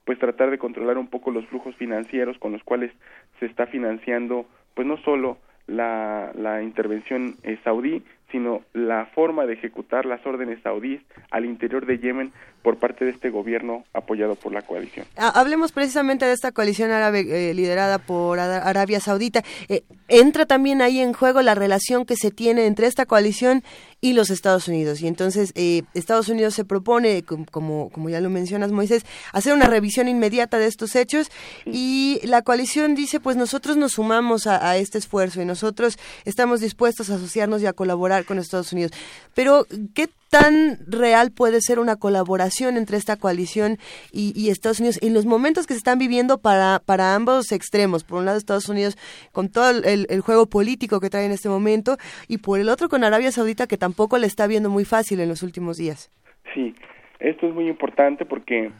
pues 0.05 0.19
tratar 0.19 0.51
de 0.51 0.59
controlar 0.59 0.99
un 0.99 1.09
poco 1.09 1.31
los 1.31 1.47
flujos 1.47 1.75
financieros 1.77 2.39
con 2.39 2.53
los 2.53 2.63
cuales 2.63 2.93
se 3.41 3.47
está 3.47 3.67
financiando 3.67 4.47
pues 4.75 4.87
no 4.87 4.99
solo 4.99 5.39
la, 5.67 6.31
la 6.35 6.63
intervención 6.63 7.37
eh, 7.43 7.59
saudí, 7.65 8.03
sino 8.35 8.63
la 8.73 9.07
forma 9.15 9.47
de 9.47 9.53
ejecutar 9.53 10.07
las 10.07 10.27
órdenes 10.27 10.61
saudíes 10.61 11.01
al 11.31 11.45
interior 11.45 11.87
de 11.87 12.01
Yemen 12.01 12.33
por 12.63 12.79
parte 12.79 13.05
de 13.05 13.13
este 13.13 13.31
gobierno 13.31 13.85
apoyado 13.93 14.35
por 14.35 14.53
la 14.53 14.63
coalición. 14.63 15.07
Ah, 15.17 15.31
hablemos 15.37 15.71
precisamente 15.71 16.25
de 16.25 16.33
esta 16.33 16.51
coalición 16.51 16.91
árabe 16.91 17.21
eh, 17.21 17.55
liderada 17.55 17.99
por 17.99 18.41
Arabia 18.41 18.99
Saudita. 18.99 19.45
Eh, 19.69 19.85
entra 20.09 20.47
también 20.47 20.83
ahí 20.83 20.99
en 20.99 21.13
juego 21.13 21.43
la 21.43 21.55
relación 21.55 22.07
que 22.07 22.17
se 22.17 22.33
tiene 22.33 22.67
entre 22.67 22.89
esta 22.89 23.07
coalición 23.07 23.63
y 24.05 24.13
los 24.13 24.29
Estados 24.29 24.69
Unidos. 24.69 25.01
Y 25.01 25.07
entonces 25.07 25.51
eh, 25.55 25.83
Estados 25.95 26.29
Unidos 26.29 26.53
se 26.53 26.67
propone, 26.67 27.23
como, 27.23 27.89
como 27.89 28.11
ya 28.11 28.21
lo 28.21 28.29
mencionas, 28.29 28.71
Moisés, 28.71 29.07
hacer 29.33 29.55
una 29.55 29.67
revisión 29.67 30.09
inmediata 30.09 30.59
de 30.59 30.67
estos 30.67 30.95
hechos 30.95 31.29
y 31.65 32.21
la 32.23 32.43
coalición 32.43 32.95
dice, 32.95 33.19
pues 33.19 33.39
nosotros 33.39 33.79
nos 33.79 33.93
sumamos 33.93 34.47
a, 34.47 34.69
a 34.69 34.77
este 34.77 34.99
esfuerzo 34.99 35.41
y 35.41 35.47
nosotros 35.47 35.97
estamos 36.27 36.61
dispuestos 36.61 37.09
a 37.09 37.15
asociarnos 37.15 37.63
y 37.63 37.67
a 37.67 37.73
colaborar 37.73 38.27
con 38.27 38.39
Estados 38.39 38.75
Unidos. 38.75 38.93
Pero, 39.33 39.67
¿qué 39.95 40.11
tan 40.35 40.79
real 40.89 41.31
puede 41.31 41.61
ser 41.61 41.79
una 41.79 41.95
colaboración 41.95 42.77
entre 42.77 42.97
esta 42.97 43.17
coalición 43.17 43.79
y, 44.11 44.51
Estados 44.51 44.81
Unidos 44.81 44.99
en 45.01 45.15
los 45.15 45.27
momentos 45.27 45.65
que 45.69 45.75
se 45.75 45.79
están 45.79 45.97
viviendo 45.97 46.39
para, 46.39 46.81
para 46.85 47.15
ambos 47.15 47.53
extremos? 47.53 48.03
Por 48.03 48.19
un 48.19 48.25
lado, 48.25 48.37
Estados 48.37 48.69
Unidos 48.69 48.97
con 49.31 49.49
todo 49.49 49.71
el, 49.71 50.21
juego 50.23 50.47
político 50.47 50.99
que 50.99 51.09
trae 51.09 51.25
en 51.25 51.31
este 51.31 51.49
momento 51.49 51.99
y 52.27 52.39
por 52.39 52.59
el 52.59 52.69
otro 52.69 52.89
con 52.89 53.05
Arabia 53.05 53.31
Saudita 53.31 53.69
que 53.69 53.77
tampoco 53.77 54.19
le 54.19 54.27
está 54.27 54.49
viendo 54.49 54.71
muy 54.71 54.85
fácil 54.85 55.21
en 55.21 55.29
los 55.29 55.45
últimos 55.45 55.77
días. 55.77 56.11
Sí, 56.53 56.75
esto 57.21 57.47
es 57.47 57.55
muy 57.55 57.69
importante 57.69 58.25
porque 58.25 58.73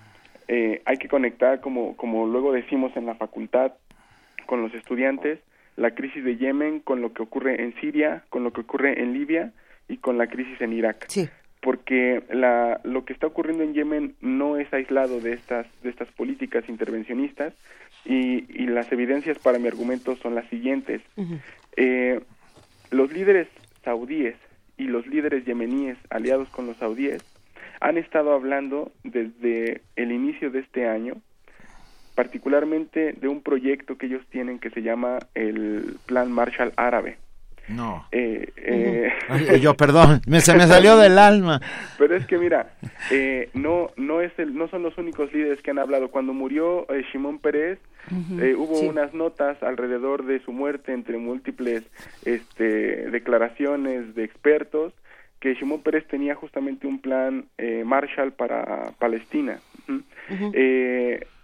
eh, 0.49 0.83
hay 0.85 0.97
que 0.97 1.07
conectar, 1.07 1.61
como, 1.61 1.97
como 1.97 2.27
luego 2.27 2.51
decimos 2.51 2.91
en 2.97 3.07
la 3.07 3.15
facultad, 3.15 3.75
con 4.47 4.61
los 4.61 4.75
estudiantes, 4.75 5.39
la 5.77 5.95
crisis 5.95 6.25
de 6.25 6.37
Yemen 6.37 6.81
con 6.81 7.01
lo 7.01 7.13
que 7.13 7.23
ocurre 7.23 7.63
en 7.63 7.77
Siria, 7.81 8.25
con 8.29 8.43
lo 8.43 8.53
que 8.53 8.63
ocurre 8.63 9.01
en 9.01 9.13
Libia 9.13 9.53
y 9.89 9.99
con 9.99 10.19
la 10.19 10.27
crisis 10.27 10.61
en 10.61 10.73
Irak. 10.73 11.05
Sí. 11.07 11.29
Porque 11.65 12.23
la, 12.31 12.81
lo 12.85 13.05
que 13.05 13.15
está 13.15 13.27
ocurriendo 13.27 13.65
en 13.65 13.73
Yemen 13.73 14.15
no 14.21 14.59
es 14.59 14.71
aislado 14.73 15.21
de 15.21 15.33
estas, 15.33 15.67
de 15.83 15.89
estas 15.89 16.09
políticas 16.13 16.69
intervencionistas 16.69 17.55
y, 18.05 18.45
y 18.63 18.67
las 18.67 18.93
evidencias 18.93 19.39
para 19.39 19.59
mi 19.59 19.67
argumento 19.69 20.15
son 20.17 20.35
las 20.35 20.47
siguientes. 20.51 21.01
eh, 21.77 22.21
los 22.91 23.11
líderes 23.13 23.49
saudíes 23.83 24.37
y 24.77 24.85
los 24.85 25.07
líderes 25.07 25.45
yemeníes 25.47 25.97
aliados 26.11 26.49
con 26.51 26.67
los 26.67 26.77
saudíes 26.77 27.25
han 27.81 27.97
estado 27.97 28.35
hablando 28.35 28.93
desde 29.03 29.81
el 29.97 30.13
inicio 30.13 30.51
de 30.51 30.61
este 30.61 30.87
año 30.87 31.15
particularmente 32.15 33.13
de 33.13 33.29
un 33.29 33.43
proyecto 33.43 33.97
que 33.99 34.07
ellos 34.07 34.23
tienen 34.31 34.59
que 34.59 34.71
se 34.71 34.83
llama 34.83 35.19
el 35.35 35.97
Plan 36.07 36.31
Marshall 36.31 36.73
Árabe. 36.77 37.17
No. 37.69 38.07
Eh, 38.13 38.53
eh, 38.57 39.61
yo, 39.61 39.75
perdón, 39.75 40.21
me, 40.27 40.41
se 40.41 40.55
me 40.55 40.67
salió 40.67 40.97
del 40.97 41.19
alma. 41.19 41.61
Pero 41.99 42.17
es 42.17 42.27
que 42.27 42.37
mira, 42.39 42.75
eh, 43.11 43.49
no 43.55 43.91
no 43.97 44.21
es 44.21 44.33
el, 44.39 44.55
no 44.55 44.69
son 44.69 44.83
los 44.83 44.97
únicos 44.99 45.33
líderes 45.33 45.63
que 45.63 45.71
han 45.71 45.79
hablado. 45.79 46.11
Cuando 46.11 46.33
murió 46.33 46.87
eh, 46.93 47.05
Shimon 47.13 47.39
Pérez, 47.39 47.79
hubo 48.11 48.81
unas 48.81 49.15
notas 49.15 49.63
alrededor 49.63 50.27
de 50.27 50.41
su 50.41 50.53
muerte 50.53 50.93
entre 50.93 51.17
múltiples 51.17 51.85
este, 52.25 53.11
declaraciones 53.11 54.15
de 54.15 54.25
expertos 54.25 54.93
que 55.41 55.55
Shimon 55.55 55.83
Pérez 55.83 56.07
tenía 56.09 56.35
justamente 56.35 56.87
un 56.87 57.01
plan 57.01 57.47
Marshall 57.85 58.33
para 58.33 58.93
Palestina. 58.99 59.59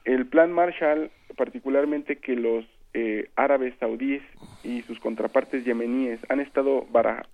el 0.04 0.26
plan 0.26 0.52
Marshall, 0.52 1.10
particularmente 1.36 2.16
que 2.16 2.36
los 2.36 2.66
eh, 2.92 3.30
árabes 3.36 3.72
saudíes 3.78 4.22
y 4.64 4.82
sus 4.82 4.98
contrapartes 4.98 5.64
yemeníes 5.64 6.18
han 6.28 6.40
estado 6.40 6.88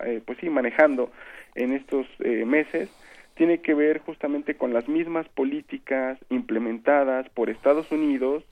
eh, 0.05 0.21
pues 0.23 0.37
sí 0.39 0.51
manejando 0.51 1.11
en 1.55 1.73
estos 1.73 2.07
eh, 2.19 2.45
meses 2.45 2.91
tiene 3.37 3.63
que 3.63 3.73
ver 3.73 4.01
justamente 4.01 4.57
con 4.57 4.75
las 4.75 4.87
mismas 4.87 5.27
políticas 5.31 6.19
implementadas 6.29 7.27
por 7.31 7.49
Estados 7.49 7.91
Unidos 7.91 8.45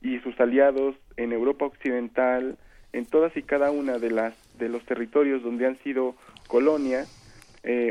y 0.00 0.18
sus 0.20 0.40
aliados 0.40 0.96
en 1.18 1.32
Europa 1.32 1.66
occidental 1.66 2.56
en 2.94 3.04
todas 3.04 3.36
y 3.36 3.42
cada 3.42 3.70
una 3.70 3.98
de 3.98 4.10
las 4.10 4.34
de 4.58 4.70
los 4.70 4.84
territorios 4.86 5.42
donde 5.42 5.66
han 5.66 5.78
sido 5.80 6.14
colonias 6.46 7.14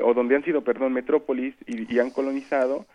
o 0.04 0.14
donde 0.16 0.36
han 0.36 0.44
sido 0.44 0.64
perdón 0.64 0.94
metrópolis 0.94 1.54
y, 1.68 1.94
y 1.94 2.00
han 2.00 2.10
colonizado 2.10 2.88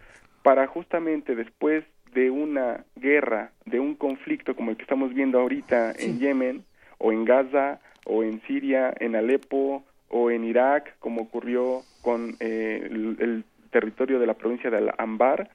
para 0.42 0.66
justamente 0.66 1.36
después 1.36 1.84
de 2.12 2.30
una 2.30 2.84
guerra, 2.96 3.52
de 3.64 3.80
un 3.80 3.94
conflicto 3.94 4.54
como 4.54 4.70
el 4.70 4.76
que 4.76 4.82
estamos 4.82 5.14
viendo 5.14 5.40
ahorita 5.40 5.92
en 5.98 6.18
Yemen, 6.18 6.64
o 6.98 7.12
en 7.12 7.24
Gaza, 7.24 7.80
o 8.04 8.22
en 8.22 8.40
Siria, 8.42 8.94
en 8.98 9.16
Alepo, 9.16 9.84
o 10.08 10.30
en 10.30 10.44
Irak, 10.44 10.94
como 10.98 11.22
ocurrió 11.22 11.82
con 12.02 12.36
eh, 12.40 12.88
el, 12.90 13.44
territorio 13.70 14.18
de 14.18 14.26
la 14.26 14.34
provincia 14.34 14.68
de 14.68 14.76
Al-Anbar, 14.76 15.48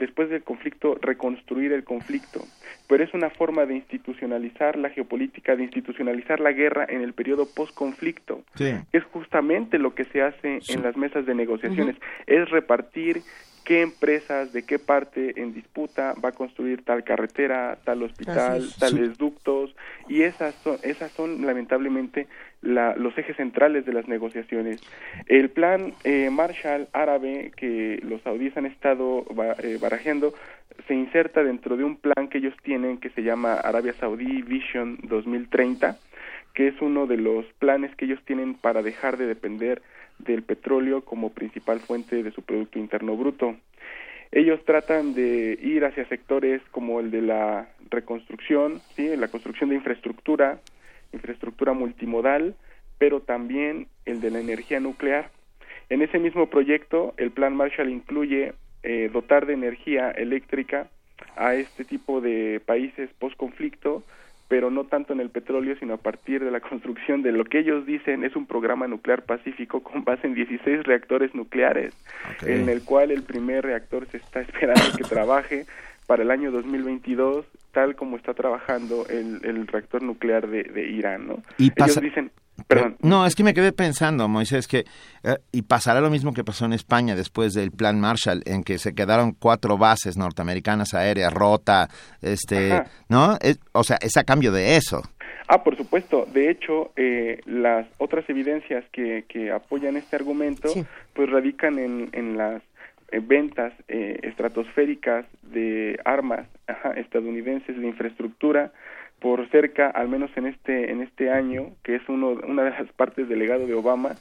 después 0.00 0.28
del 0.28 0.42
conflicto 0.42 0.98
reconstruir 1.00 1.72
el 1.72 1.84
conflicto. 1.84 2.44
Pero 2.88 3.04
es 3.04 3.14
una 3.14 3.30
forma 3.30 3.64
de 3.64 3.76
institucionalizar 3.76 4.76
la 4.76 4.90
geopolítica, 4.90 5.54
de 5.54 5.62
institucionalizar 5.62 6.40
la 6.40 6.50
guerra 6.50 6.84
en 6.88 7.00
el 7.00 7.12
periodo 7.12 7.46
post-conflicto. 7.46 8.42
Es 8.90 9.04
justamente 9.12 9.78
lo 9.78 9.94
que 9.94 10.04
se 10.06 10.20
hace 10.20 10.58
en 10.68 10.82
las 10.82 10.96
mesas 10.96 11.26
de 11.26 11.34
negociaciones, 11.36 11.94
es 12.26 12.50
repartir 12.50 13.22
qué 13.70 13.82
empresas, 13.82 14.52
de 14.52 14.64
qué 14.64 14.80
parte 14.80 15.40
en 15.40 15.54
disputa 15.54 16.14
va 16.14 16.30
a 16.30 16.32
construir 16.32 16.84
tal 16.84 17.04
carretera, 17.04 17.78
tal 17.84 18.02
hospital, 18.02 18.68
tales 18.80 19.16
ductos, 19.16 19.76
y 20.08 20.22
esas 20.22 20.56
son, 20.56 20.78
esas 20.82 21.12
son 21.12 21.46
lamentablemente 21.46 22.26
los 22.62 23.16
ejes 23.16 23.36
centrales 23.36 23.86
de 23.86 23.92
las 23.92 24.08
negociaciones. 24.08 24.80
El 25.28 25.50
plan 25.50 25.94
eh, 26.02 26.30
Marshall 26.30 26.88
árabe 26.92 27.52
que 27.56 28.00
los 28.02 28.20
saudíes 28.22 28.56
han 28.56 28.66
estado 28.66 29.24
eh, 29.62 29.78
barajeando 29.80 30.34
se 30.88 30.94
inserta 30.94 31.44
dentro 31.44 31.76
de 31.76 31.84
un 31.84 31.94
plan 31.94 32.26
que 32.26 32.38
ellos 32.38 32.54
tienen 32.64 32.98
que 32.98 33.10
se 33.10 33.22
llama 33.22 33.54
Arabia 33.54 33.94
Saudí 34.00 34.42
Vision 34.42 34.98
2030, 35.04 35.96
que 36.54 36.66
es 36.66 36.74
uno 36.82 37.06
de 37.06 37.18
los 37.18 37.46
planes 37.60 37.94
que 37.94 38.06
ellos 38.06 38.18
tienen 38.24 38.54
para 38.54 38.82
dejar 38.82 39.16
de 39.16 39.26
depender 39.26 39.80
del 40.24 40.42
petróleo 40.42 41.04
como 41.04 41.30
principal 41.32 41.80
fuente 41.80 42.22
de 42.22 42.30
su 42.32 42.42
Producto 42.42 42.78
Interno 42.78 43.16
Bruto. 43.16 43.56
Ellos 44.32 44.64
tratan 44.64 45.14
de 45.14 45.58
ir 45.60 45.84
hacia 45.84 46.08
sectores 46.08 46.62
como 46.70 47.00
el 47.00 47.10
de 47.10 47.22
la 47.22 47.68
reconstrucción, 47.90 48.80
¿sí? 48.94 49.16
la 49.16 49.28
construcción 49.28 49.70
de 49.70 49.76
infraestructura, 49.76 50.60
infraestructura 51.12 51.72
multimodal, 51.72 52.54
pero 52.98 53.20
también 53.20 53.88
el 54.04 54.20
de 54.20 54.30
la 54.30 54.40
energía 54.40 54.78
nuclear. 54.78 55.30
En 55.88 56.02
ese 56.02 56.20
mismo 56.20 56.48
proyecto, 56.48 57.14
el 57.16 57.32
Plan 57.32 57.56
Marshall 57.56 57.90
incluye 57.90 58.54
eh, 58.84 59.10
dotar 59.12 59.46
de 59.46 59.54
energía 59.54 60.10
eléctrica 60.12 60.88
a 61.36 61.54
este 61.54 61.84
tipo 61.84 62.20
de 62.20 62.60
países 62.64 63.10
post-conflicto 63.18 64.04
pero 64.50 64.68
no 64.68 64.82
tanto 64.82 65.12
en 65.12 65.20
el 65.20 65.30
petróleo, 65.30 65.76
sino 65.78 65.94
a 65.94 65.98
partir 65.98 66.44
de 66.44 66.50
la 66.50 66.58
construcción 66.68 67.22
de 67.22 67.30
lo 67.30 67.44
que 67.44 67.60
ellos 67.60 67.86
dicen 67.86 68.24
es 68.24 68.34
un 68.34 68.46
programa 68.46 68.88
nuclear 68.88 69.22
pacífico 69.22 69.80
con 69.80 70.02
base 70.02 70.26
en 70.26 70.34
16 70.34 70.82
reactores 70.82 71.36
nucleares, 71.36 71.94
en 72.42 72.68
el 72.68 72.82
cual 72.82 73.12
el 73.12 73.22
primer 73.22 73.64
reactor 73.64 74.06
se 74.06 74.16
está 74.16 74.40
esperando 74.46 74.82
que 74.96 75.04
trabaje 75.04 75.66
para 76.08 76.24
el 76.24 76.32
año 76.32 76.50
2022, 76.50 77.46
tal 77.72 77.96
como 77.96 78.16
está 78.16 78.34
trabajando 78.34 79.06
el, 79.08 79.40
el 79.44 79.66
reactor 79.66 80.02
nuclear 80.02 80.48
de, 80.48 80.88
Irán, 80.90 81.26
¿no? 81.28 81.42
Y 81.58 81.72
ellos 81.76 82.00
dicen 82.00 82.30
Perdón. 82.66 82.96
No, 83.00 83.24
es 83.24 83.34
que 83.34 83.42
me 83.42 83.54
quedé 83.54 83.72
pensando, 83.72 84.28
Moisés, 84.28 84.68
que 84.68 84.84
eh, 85.22 85.36
y 85.50 85.62
pasará 85.62 86.00
lo 86.02 86.10
mismo 86.10 86.34
que 86.34 86.44
pasó 86.44 86.66
en 86.66 86.74
España 86.74 87.16
después 87.16 87.54
del 87.54 87.70
Plan 87.70 87.98
Marshall, 87.98 88.42
en 88.44 88.64
que 88.64 88.78
se 88.78 88.94
quedaron 88.94 89.32
cuatro 89.32 89.78
bases 89.78 90.18
norteamericanas 90.18 90.92
aéreas, 90.92 91.32
Rota, 91.32 91.88
este, 92.20 92.72
Ajá. 92.72 92.86
¿no? 93.08 93.38
Es- 93.40 93.60
o 93.72 93.82
sea, 93.82 93.96
es 94.02 94.16
a 94.18 94.24
cambio 94.24 94.52
de 94.52 94.76
eso. 94.76 95.02
Ah, 95.48 95.64
por 95.64 95.76
supuesto. 95.76 96.26
De 96.32 96.50
hecho, 96.50 96.92
eh, 96.96 97.40
las 97.44 97.86
otras 97.98 98.28
evidencias 98.28 98.84
que, 98.92 99.24
que 99.28 99.50
apoyan 99.50 99.96
este 99.96 100.16
argumento, 100.16 100.68
pues 101.14 101.28
radican 101.30 101.78
en, 101.78 102.10
en 102.12 102.36
las 102.36 102.62
ventas 103.18 103.72
eh, 103.88 104.18
estratosféricas 104.22 105.26
de 105.42 105.98
armas 106.04 106.46
ajá, 106.68 106.92
estadounidenses 106.92 107.76
de 107.76 107.86
infraestructura 107.86 108.72
por 109.18 109.48
cerca, 109.50 109.88
al 109.88 110.08
menos 110.08 110.30
en 110.36 110.46
este 110.46 110.90
en 110.90 111.02
este 111.02 111.30
año, 111.30 111.72
que 111.82 111.96
es 111.96 112.02
uno 112.08 112.30
una 112.46 112.62
de 112.64 112.70
las 112.70 112.92
partes 112.92 113.28
del 113.28 113.38
legado 113.40 113.66
de 113.66 113.74
Obama, 113.74 114.16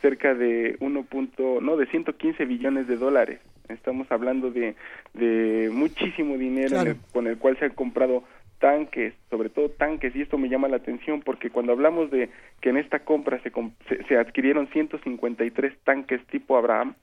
cerca 0.00 0.34
de 0.34 0.76
1. 0.80 1.02
punto- 1.04 1.60
no 1.60 1.76
de 1.76 1.86
115 1.86 2.44
billones 2.46 2.88
de 2.88 2.96
dólares. 2.96 3.38
Estamos 3.68 4.10
hablando 4.10 4.50
de, 4.50 4.74
de 5.14 5.68
muchísimo 5.72 6.36
dinero 6.36 6.70
Claro. 6.70 6.90
el- 6.90 6.96
con 7.12 7.26
el 7.28 7.38
cual 7.38 7.56
se 7.58 7.66
han 7.66 7.72
comprado 7.74 8.24
tanques, 8.58 9.14
sobre 9.30 9.48
todo 9.50 9.70
tanques, 9.70 10.14
y 10.16 10.22
esto 10.22 10.36
me 10.36 10.48
llama 10.48 10.68
la 10.68 10.76
atención 10.76 11.20
porque 11.22 11.50
cuando 11.50 11.72
hablamos 11.72 12.10
de 12.10 12.28
que 12.60 12.70
en 12.70 12.76
esta 12.78 12.98
compra 13.00 13.40
se, 13.42 13.50
se, 13.88 14.02
se 14.04 14.16
adquirieron 14.18 14.66
153 14.68 15.72
tanques 15.84 16.20
tipo 16.26 16.56
Abraham, 16.58 16.94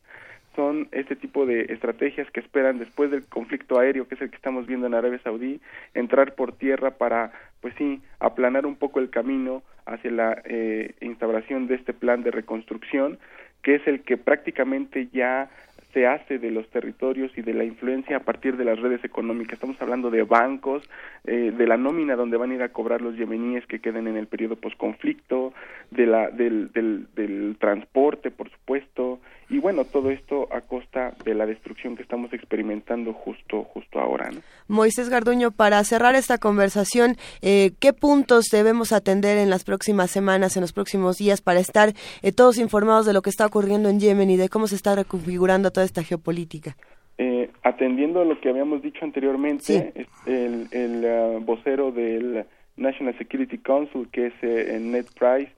son 0.57 0.89
este 0.91 1.15
tipo 1.15 1.45
de 1.45 1.67
estrategias 1.69 2.29
que 2.31 2.39
esperan 2.39 2.79
después 2.79 3.11
del 3.11 3.23
conflicto 3.25 3.79
aéreo, 3.79 4.07
que 4.07 4.15
es 4.15 4.21
el 4.21 4.31
que 4.31 4.35
estamos 4.35 4.65
viendo 4.65 4.87
en 4.87 4.95
Arabia 4.95 5.19
Saudí, 5.23 5.61
entrar 5.93 6.33
por 6.33 6.51
tierra 6.51 6.97
para, 6.97 7.31
pues 7.61 7.75
sí, 7.77 8.01
aplanar 8.19 8.65
un 8.65 8.75
poco 8.75 8.99
el 8.99 9.11
camino 9.11 9.61
hacia 9.85 10.09
la 10.09 10.41
eh, 10.45 10.95
instauración 10.99 11.67
de 11.67 11.75
este 11.75 11.93
plan 11.93 12.23
de 12.23 12.31
reconstrucción, 12.31 13.19
que 13.61 13.75
es 13.75 13.87
el 13.87 14.01
que 14.01 14.17
prácticamente 14.17 15.09
ya 15.13 15.51
se 15.93 16.07
hace 16.07 16.39
de 16.39 16.49
los 16.49 16.67
territorios 16.69 17.31
y 17.37 17.43
de 17.43 17.53
la 17.53 17.63
influencia 17.63 18.17
a 18.17 18.21
partir 18.21 18.57
de 18.57 18.65
las 18.65 18.79
redes 18.79 19.03
económicas. 19.03 19.53
Estamos 19.53 19.79
hablando 19.79 20.09
de 20.09 20.23
bancos, 20.23 20.83
eh, 21.25 21.53
de 21.55 21.67
la 21.67 21.77
nómina 21.77 22.15
donde 22.15 22.37
van 22.37 22.51
a 22.51 22.55
ir 22.55 22.63
a 22.63 22.69
cobrar 22.69 23.01
los 23.01 23.15
yemeníes 23.15 23.65
que 23.67 23.79
queden 23.79 24.07
en 24.07 24.17
el 24.17 24.25
periodo 24.27 24.55
posconflicto, 24.55 25.53
de 25.91 26.07
la, 26.07 26.29
del, 26.31 26.71
del, 26.73 27.07
del 27.15 27.57
transporte, 27.59 28.31
por 28.31 28.49
supuesto, 28.49 29.19
y 29.49 29.59
bueno, 29.59 29.85
todo 29.85 30.11
esto 30.11 30.47
a 30.51 30.61
costa 30.61 31.13
de 31.23 31.33
la 31.33 31.45
destrucción 31.45 31.95
que 31.95 32.03
estamos 32.03 32.33
experimentando 32.33 33.13
justo, 33.13 33.63
justo 33.63 33.99
ahora. 33.99 34.29
¿no? 34.31 34.41
Moisés 34.67 35.09
Garduño, 35.09 35.51
para 35.51 35.83
cerrar 35.83 36.15
esta 36.15 36.37
conversación, 36.37 37.15
eh, 37.41 37.71
¿qué 37.79 37.93
puntos 37.93 38.45
debemos 38.51 38.91
atender 38.91 39.37
en 39.37 39.49
las 39.49 39.63
próximas 39.63 40.11
semanas, 40.11 40.57
en 40.57 40.61
los 40.61 40.73
próximos 40.73 41.17
días, 41.17 41.41
para 41.41 41.59
estar 41.59 41.93
eh, 42.21 42.31
todos 42.31 42.57
informados 42.57 43.05
de 43.05 43.13
lo 43.13 43.21
que 43.21 43.29
está 43.29 43.45
ocurriendo 43.45 43.89
en 43.89 43.99
Yemen 43.99 44.29
y 44.29 44.37
de 44.37 44.49
cómo 44.49 44.67
se 44.67 44.75
está 44.75 44.95
reconfigurando 44.95 45.71
toda 45.71 45.85
esta 45.85 46.03
geopolítica? 46.03 46.75
Eh, 47.17 47.49
atendiendo 47.63 48.21
a 48.21 48.25
lo 48.25 48.39
que 48.39 48.49
habíamos 48.49 48.81
dicho 48.83 49.03
anteriormente, 49.03 49.93
el, 50.25 50.67
el 50.71 51.05
ah, 51.05 51.39
vocero 51.41 51.91
del 51.91 52.45
National 52.77 53.17
Security 53.17 53.57
Council, 53.57 54.07
que 54.11 54.27
es 54.27 54.33
eh, 54.41 54.77
Ned 54.79 55.05
Price, 55.17 55.51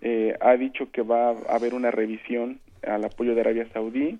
eh, 0.00 0.34
ha 0.40 0.56
dicho 0.56 0.90
que 0.90 1.02
va 1.02 1.30
a 1.30 1.54
haber 1.54 1.74
una 1.74 1.90
revisión 1.90 2.58
al 2.86 3.04
apoyo 3.04 3.34
de 3.34 3.40
Arabia 3.40 3.66
Saudí. 3.72 4.18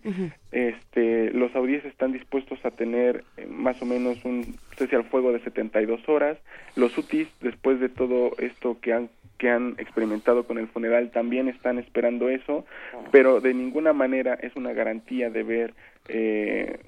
Este, 0.50 1.30
los 1.32 1.52
saudíes 1.52 1.84
están 1.84 2.12
dispuestos 2.12 2.64
a 2.64 2.70
tener 2.70 3.24
eh, 3.36 3.46
más 3.46 3.80
o 3.82 3.86
menos 3.86 4.24
un 4.24 4.56
cese 4.76 4.96
al 4.96 5.04
fuego 5.04 5.32
de 5.32 5.40
72 5.40 6.08
horas. 6.08 6.38
Los 6.76 6.96
hutis, 6.96 7.28
después 7.40 7.80
de 7.80 7.88
todo 7.88 8.32
esto 8.38 8.78
que 8.80 8.92
han 8.92 9.08
que 9.38 9.50
han 9.50 9.74
experimentado 9.78 10.44
con 10.44 10.56
el 10.56 10.68
funeral 10.68 11.10
también 11.10 11.48
están 11.48 11.80
esperando 11.80 12.28
eso, 12.28 12.64
pero 13.10 13.40
de 13.40 13.54
ninguna 13.54 13.92
manera 13.92 14.34
es 14.34 14.54
una 14.54 14.72
garantía 14.72 15.30
de 15.30 15.42
ver, 15.42 15.74
eh, 16.06 16.78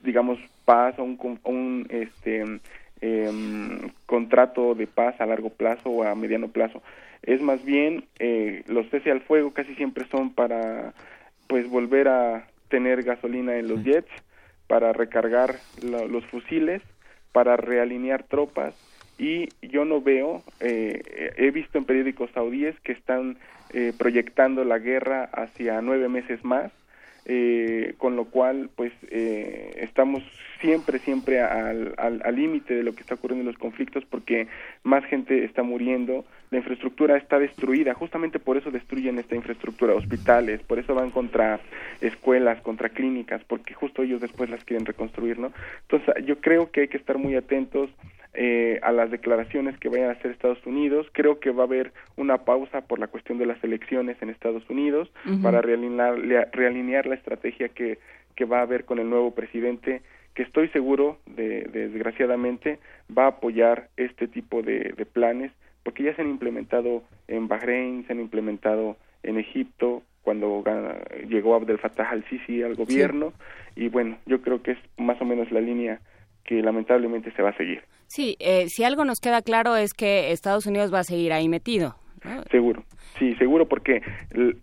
digamos, 0.00 0.38
paz 0.64 0.98
o 0.98 1.04
un, 1.04 1.18
un 1.44 1.86
este, 1.90 2.42
em, 3.00 3.90
contrato 4.06 4.74
de 4.74 4.86
paz 4.86 5.20
a 5.20 5.26
largo 5.26 5.50
plazo 5.50 5.90
o 5.90 6.02
a 6.02 6.14
mediano 6.14 6.48
plazo. 6.48 6.82
Es 7.22 7.40
más 7.40 7.64
bien, 7.64 8.04
eh, 8.18 8.62
los 8.66 8.88
cese 8.90 9.10
al 9.10 9.20
fuego 9.22 9.52
casi 9.52 9.74
siempre 9.74 10.06
son 10.10 10.32
para, 10.34 10.94
pues, 11.48 11.68
volver 11.68 12.08
a 12.08 12.48
tener 12.68 13.02
gasolina 13.02 13.56
en 13.56 13.68
los 13.68 13.82
jets, 13.84 14.10
para 14.66 14.92
recargar 14.92 15.62
la- 15.80 16.04
los 16.04 16.24
fusiles, 16.26 16.82
para 17.32 17.56
realinear 17.56 18.22
tropas 18.24 18.74
y 19.18 19.52
yo 19.62 19.84
no 19.84 20.00
veo, 20.00 20.44
eh, 20.60 21.32
he 21.36 21.50
visto 21.50 21.76
en 21.78 21.84
periódicos 21.84 22.30
saudíes 22.32 22.78
que 22.80 22.92
están 22.92 23.38
eh, 23.70 23.92
proyectando 23.98 24.64
la 24.64 24.78
guerra 24.78 25.24
hacia 25.24 25.82
nueve 25.82 26.08
meses 26.08 26.42
más, 26.42 26.72
eh, 27.28 27.94
con 27.98 28.16
lo 28.16 28.24
cual 28.24 28.70
pues 28.74 28.92
eh, 29.10 29.70
estamos 29.82 30.22
siempre, 30.60 30.98
siempre 31.00 31.40
al 31.40 31.94
al- 31.98 32.22
al 32.24 32.34
límite 32.36 32.74
de 32.74 32.82
lo 32.82 32.94
que 32.94 33.02
está 33.02 33.14
ocurriendo 33.14 33.42
en 33.42 33.48
los 33.52 33.58
conflictos 33.58 34.04
porque 34.06 34.48
más 34.82 35.04
gente 35.04 35.44
está 35.44 35.62
muriendo, 35.62 36.24
la 36.50 36.58
infraestructura 36.58 37.16
está 37.16 37.38
destruida, 37.38 37.94
justamente 37.94 38.38
por 38.38 38.56
eso 38.56 38.70
destruyen 38.70 39.18
esta 39.18 39.34
infraestructura, 39.34 39.94
hospitales, 39.94 40.60
por 40.62 40.78
eso 40.78 40.94
van 40.94 41.10
contra 41.10 41.60
escuelas, 42.00 42.60
contra 42.62 42.88
clínicas, 42.88 43.42
porque 43.44 43.74
justo 43.74 44.02
ellos 44.02 44.20
después 44.20 44.48
las 44.50 44.64
quieren 44.64 44.86
reconstruir, 44.86 45.38
¿no? 45.38 45.52
Entonces 45.82 46.24
yo 46.24 46.40
creo 46.40 46.70
que 46.70 46.82
hay 46.82 46.88
que 46.88 46.96
estar 46.96 47.18
muy 47.18 47.34
atentos 47.36 47.90
eh, 48.34 48.78
a 48.82 48.92
las 48.92 49.10
declaraciones 49.10 49.76
que 49.78 49.88
vayan 49.88 50.10
a 50.10 50.12
hacer 50.12 50.30
Estados 50.30 50.64
Unidos. 50.66 51.06
Creo 51.12 51.40
que 51.40 51.50
va 51.50 51.64
a 51.64 51.66
haber 51.66 51.92
una 52.16 52.38
pausa 52.44 52.82
por 52.82 52.98
la 52.98 53.08
cuestión 53.08 53.38
de 53.38 53.46
las 53.46 53.62
elecciones 53.64 54.16
en 54.20 54.28
Estados 54.30 54.68
Unidos 54.70 55.10
Ujú. 55.26 55.42
para 55.42 55.60
realinear, 55.60 57.06
la 57.06 57.14
estrategia 57.14 57.68
que, 57.70 57.98
que 58.36 58.44
va 58.44 58.58
a 58.58 58.62
haber 58.62 58.84
con 58.84 58.98
el 58.98 59.08
nuevo 59.10 59.34
presidente, 59.34 60.02
que 60.34 60.42
estoy 60.42 60.68
seguro, 60.68 61.18
de, 61.26 61.62
de- 61.64 61.88
desgraciadamente, 61.88 62.78
va 63.16 63.24
a 63.24 63.28
apoyar 63.28 63.88
este 63.96 64.28
tipo 64.28 64.62
de, 64.62 64.94
de 64.96 65.06
planes, 65.06 65.50
porque 65.82 66.02
ya 66.02 66.14
se 66.14 66.22
han 66.22 66.28
implementado 66.28 67.02
en 67.26 67.48
Bahrein, 67.48 68.06
se 68.06 68.12
han 68.12 68.20
implementado 68.20 68.96
en 69.22 69.38
Egipto, 69.38 70.02
cuando 70.22 70.62
llegó 71.26 71.54
Abdel 71.54 71.78
Fattah 71.78 72.10
al-Sisi 72.10 72.62
al 72.62 72.74
gobierno, 72.74 73.32
y 73.74 73.88
bueno, 73.88 74.18
yo 74.26 74.42
creo 74.42 74.62
que 74.62 74.72
es 74.72 74.78
más 74.98 75.20
o 75.22 75.24
menos 75.24 75.50
la 75.50 75.60
línea 75.60 76.00
que 76.44 76.62
lamentablemente 76.62 77.32
se 77.32 77.42
va 77.42 77.50
a 77.50 77.56
seguir. 77.56 77.82
Sí, 78.08 78.36
eh, 78.38 78.68
si 78.68 78.84
algo 78.84 79.04
nos 79.04 79.20
queda 79.20 79.42
claro 79.42 79.76
es 79.76 79.92
que 79.94 80.32
Estados 80.32 80.66
Unidos 80.66 80.92
va 80.92 81.00
a 81.00 81.04
seguir 81.04 81.32
ahí 81.32 81.48
metido. 81.48 81.96
¿No? 82.24 82.42
Seguro, 82.50 82.84
sí, 83.18 83.34
seguro, 83.36 83.66
porque 83.68 84.02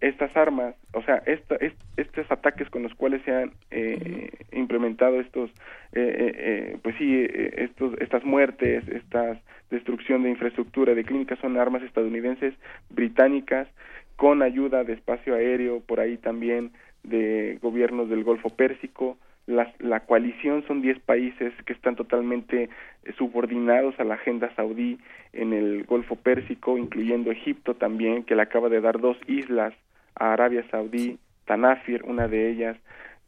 estas 0.02 0.36
armas, 0.36 0.76
o 0.94 1.02
sea, 1.04 1.22
esta, 1.26 1.56
est- 1.56 1.78
estos 1.98 2.30
ataques 2.32 2.70
con 2.70 2.84
los 2.84 2.94
cuales 2.96 3.22
se 3.24 3.32
han 3.34 3.54
eh, 3.72 4.30
implementado 4.52 5.20
estos, 5.20 5.50
eh, 5.94 6.16
eh, 6.18 6.34
eh, 6.38 6.78
pues 6.82 6.96
sí, 6.98 7.14
eh, 7.14 7.54
estos, 7.58 7.94
estas 8.00 8.24
muertes, 8.24 8.88
esta 8.88 9.40
destrucción 9.70 10.24
de 10.24 10.30
infraestructura, 10.30 10.94
de 10.94 11.04
clínicas, 11.04 11.40
son 11.40 11.58
armas 11.58 11.84
estadounidenses, 11.84 12.54
británicas, 12.90 13.68
con 14.16 14.42
ayuda 14.42 14.84
de 14.84 14.94
espacio 14.94 15.36
aéreo, 15.36 15.82
por 15.82 16.00
ahí 16.00 16.18
también 16.18 16.72
de 17.04 17.60
gobiernos 17.62 18.10
del 18.10 18.24
Golfo 18.24 18.50
Pérsico. 18.50 19.18
La, 19.48 19.72
la 19.80 20.00
coalición 20.02 20.66
son 20.68 20.82
10 20.82 21.00
países 21.02 21.54
que 21.66 21.74
están 21.74 21.96
totalmente 21.96 22.70
subordinados 23.18 24.00
a 24.00 24.04
la 24.04 24.16
agenda 24.16 24.54
saudí 24.56 25.00
en 25.34 25.54
el 25.54 25.84
Golfo 25.84 26.16
Pérsico, 26.16 26.78
incluyendo 26.78 27.32
Egipto 27.32 27.76
también, 27.76 28.24
que 28.24 28.36
le 28.36 28.42
acaba 28.42 28.70
de 28.70 28.82
dar 28.82 29.00
dos 29.00 29.18
islas 29.28 29.74
a 30.16 30.34
Arabia 30.34 30.66
Saudí, 30.72 31.20
Tanafir, 31.46 32.04
una 32.06 32.28
de 32.28 32.50
ellas, 32.50 32.78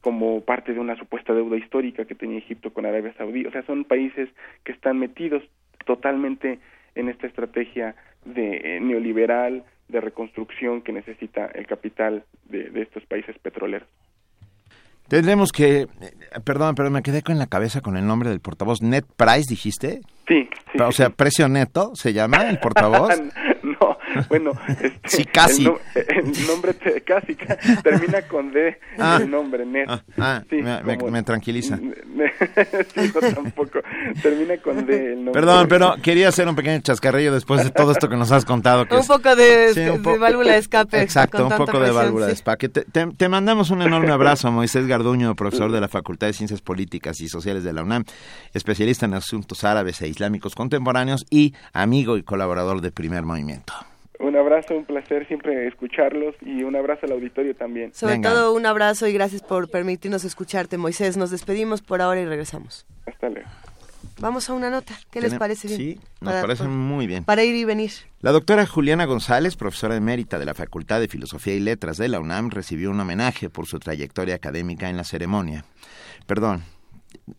como 0.02 0.42
parte 0.42 0.74
de 0.74 0.80
una 0.80 0.96
supuesta 0.96 1.34
deuda 1.34 1.58
histórica 1.58 2.06
que 2.06 2.16
tenía 2.16 2.38
Egipto 2.40 2.72
con 2.74 2.86
Arabia 2.86 3.14
Saudí. 3.18 3.46
O 3.46 3.52
sea, 3.52 3.64
son 3.64 3.84
países 3.84 4.30
que 4.64 4.72
están 4.72 4.98
metidos 4.98 5.44
totalmente 5.86 6.60
en 6.96 7.10
esta 7.10 7.28
estrategia 7.28 7.96
de 8.26 8.78
eh, 8.78 8.80
neoliberal, 8.80 9.64
de 9.88 10.02
reconstrucción 10.02 10.82
que 10.82 10.94
necesita 10.94 11.46
el 11.48 11.68
capital 11.68 12.24
de, 12.46 12.70
de 12.70 12.82
estos 12.82 13.06
países 13.06 13.38
petroleros. 13.40 13.88
Tendremos 15.08 15.52
que, 15.52 15.82
eh, 15.82 15.88
perdón, 16.44 16.76
pero 16.76 16.90
me 16.90 17.02
quedé 17.02 17.22
con 17.22 17.38
la 17.40 17.48
cabeza 17.48 17.82
con 17.82 17.96
el 17.98 18.06
nombre 18.06 18.30
del 18.30 18.40
portavoz. 18.40 18.82
Net 18.82 19.06
Price, 19.16 19.46
dijiste. 19.50 20.02
Sí, 20.28 20.50
sí, 20.74 20.82
O 20.82 20.92
sea, 20.92 21.10
precio 21.10 21.48
neto, 21.48 21.92
¿se 21.96 22.12
llama 22.14 22.50
el 22.50 22.60
portavoz? 22.60 23.14
no, 23.64 23.98
bueno, 24.30 24.52
este, 24.68 25.00
Sí, 25.06 25.26
casi. 25.26 25.64
El, 25.66 25.72
no- 25.72 25.80
el 25.96 26.48
nombre 26.48 26.74
te- 26.74 27.02
casi 27.02 27.36
ca- 27.36 27.58
termina 27.84 28.22
con 28.24 28.52
D, 28.52 28.78
Ah. 28.98 29.20
el 29.22 29.30
nombre 29.30 29.66
net. 29.66 29.86
Ah, 29.90 30.02
ah, 30.18 30.44
Sí, 30.50 30.58
me, 30.58 30.82
me- 30.84 30.98
como- 30.98 31.12
me 31.12 31.24
tranquiliza. 31.24 31.78
sí, 32.96 33.12
yo 33.14 33.20
tampoco. 33.34 33.80
Termina 34.22 34.58
con 34.58 34.86
D 34.86 35.14
el 35.14 35.16
nombre. 35.26 35.34
Perdón, 35.34 35.68
pero 35.70 35.96
quería 36.02 36.30
hacer 36.30 36.48
un 36.48 36.56
pequeño 36.56 36.80
chascarrillo 36.82 37.34
después 37.34 37.64
de 37.64 37.70
todo 37.70 37.92
esto 37.92 38.10
que 38.10 38.16
nos 38.16 38.32
has 38.32 38.46
contado. 38.46 38.86
que 38.86 38.96
Un 38.96 39.02
es- 39.02 39.08
poco 39.08 39.36
de, 39.36 39.74
Sí, 39.74 39.82
de 39.82 39.92
un 39.92 40.02
po- 40.02 40.18
válvula 40.18 40.54
de 40.54 40.60
escape. 40.60 41.02
Exacto, 41.02 41.46
un 41.48 41.56
poco 41.56 41.80
de 41.80 41.92
válvula 41.92 42.28
de 42.28 42.34
escape. 42.34 42.70
Te, 42.70 42.82
te- 42.86 43.08
te 43.08 43.30
mandamos 43.30 43.70
un 43.70 43.82
enorme 43.82 44.12
abrazo, 44.12 44.52
Moisés 44.52 44.88
Garduño, 44.88 45.36
profesor 45.36 45.72
de 45.72 45.82
la 45.82 45.88
Facultad 45.88 46.28
de 46.28 46.34
Ciencias 46.34 46.62
Políticas 46.62 47.20
y 47.22 47.28
Sociales 47.30 47.64
de 47.64 47.74
la 47.74 47.84
UNAM, 47.84 48.04
especialista 48.54 49.06
en 49.06 49.14
asuntos 49.14 49.64
árabes 49.64 50.02
e 50.02 50.08
islámicos 50.08 50.56
contemporáneos 50.56 51.26
y 51.30 51.54
amigo 51.74 52.18
y 52.18 52.24
colaborador 52.24 52.82
de 52.82 52.92
Primer 52.92 53.24
Movimiento. 53.24 53.74
Un 54.20 54.36
abrazo, 54.36 54.76
un 54.76 54.86
placer 54.86 55.28
siempre 55.28 55.68
escucharlos 55.68 56.36
y 56.42 56.64
un 56.64 56.76
abrazo 56.76 57.06
al 57.06 57.12
auditorio 57.14 57.56
también. 57.56 57.94
Sobre 57.94 58.20
todo 58.20 58.54
un 58.54 58.66
abrazo 58.66 59.08
y 59.08 59.14
gracias 59.14 59.42
por 59.42 59.70
permitirnos 59.70 60.24
escucharte, 60.24 60.78
Moisés. 60.78 61.18
Nos 61.18 61.30
despedimos 61.30 61.82
por 61.82 62.02
ahora 62.02 62.22
y 62.22 62.26
regresamos. 62.26 62.86
Hasta 63.06 63.30
luego. 63.30 63.48
Vamos 64.20 64.50
a 64.50 64.54
una 64.54 64.72
nota. 64.72 64.96
¿Qué 65.12 65.22
les 65.22 65.36
parece 65.36 65.68
bien? 65.68 65.80
Sí, 65.80 66.00
nos 66.22 66.34
parece 66.34 66.64
muy 66.64 67.06
bien. 67.06 67.24
Para 67.24 67.44
ir 67.44 67.56
y 67.56 67.64
venir. 67.66 67.92
La 68.22 68.32
doctora 68.32 68.66
Juliana 68.66 69.06
González, 69.06 69.56
profesora 69.56 69.96
emérita 69.96 70.40
de 70.40 70.46
la 70.46 70.56
Facultad 70.56 71.00
de 71.00 71.08
Filosofía 71.08 71.54
y 71.54 71.60
Letras 71.60 71.98
de 71.98 72.08
la 72.08 72.20
UNAM, 72.20 72.50
recibió 72.50 72.90
un 72.90 73.00
homenaje 73.00 73.52
por 73.52 73.68
su 73.68 73.78
trayectoria 73.78 74.34
académica 74.34 74.90
en 74.90 74.98
la 74.98 75.04
ceremonia. 75.04 75.66
Perdón, 76.26 76.64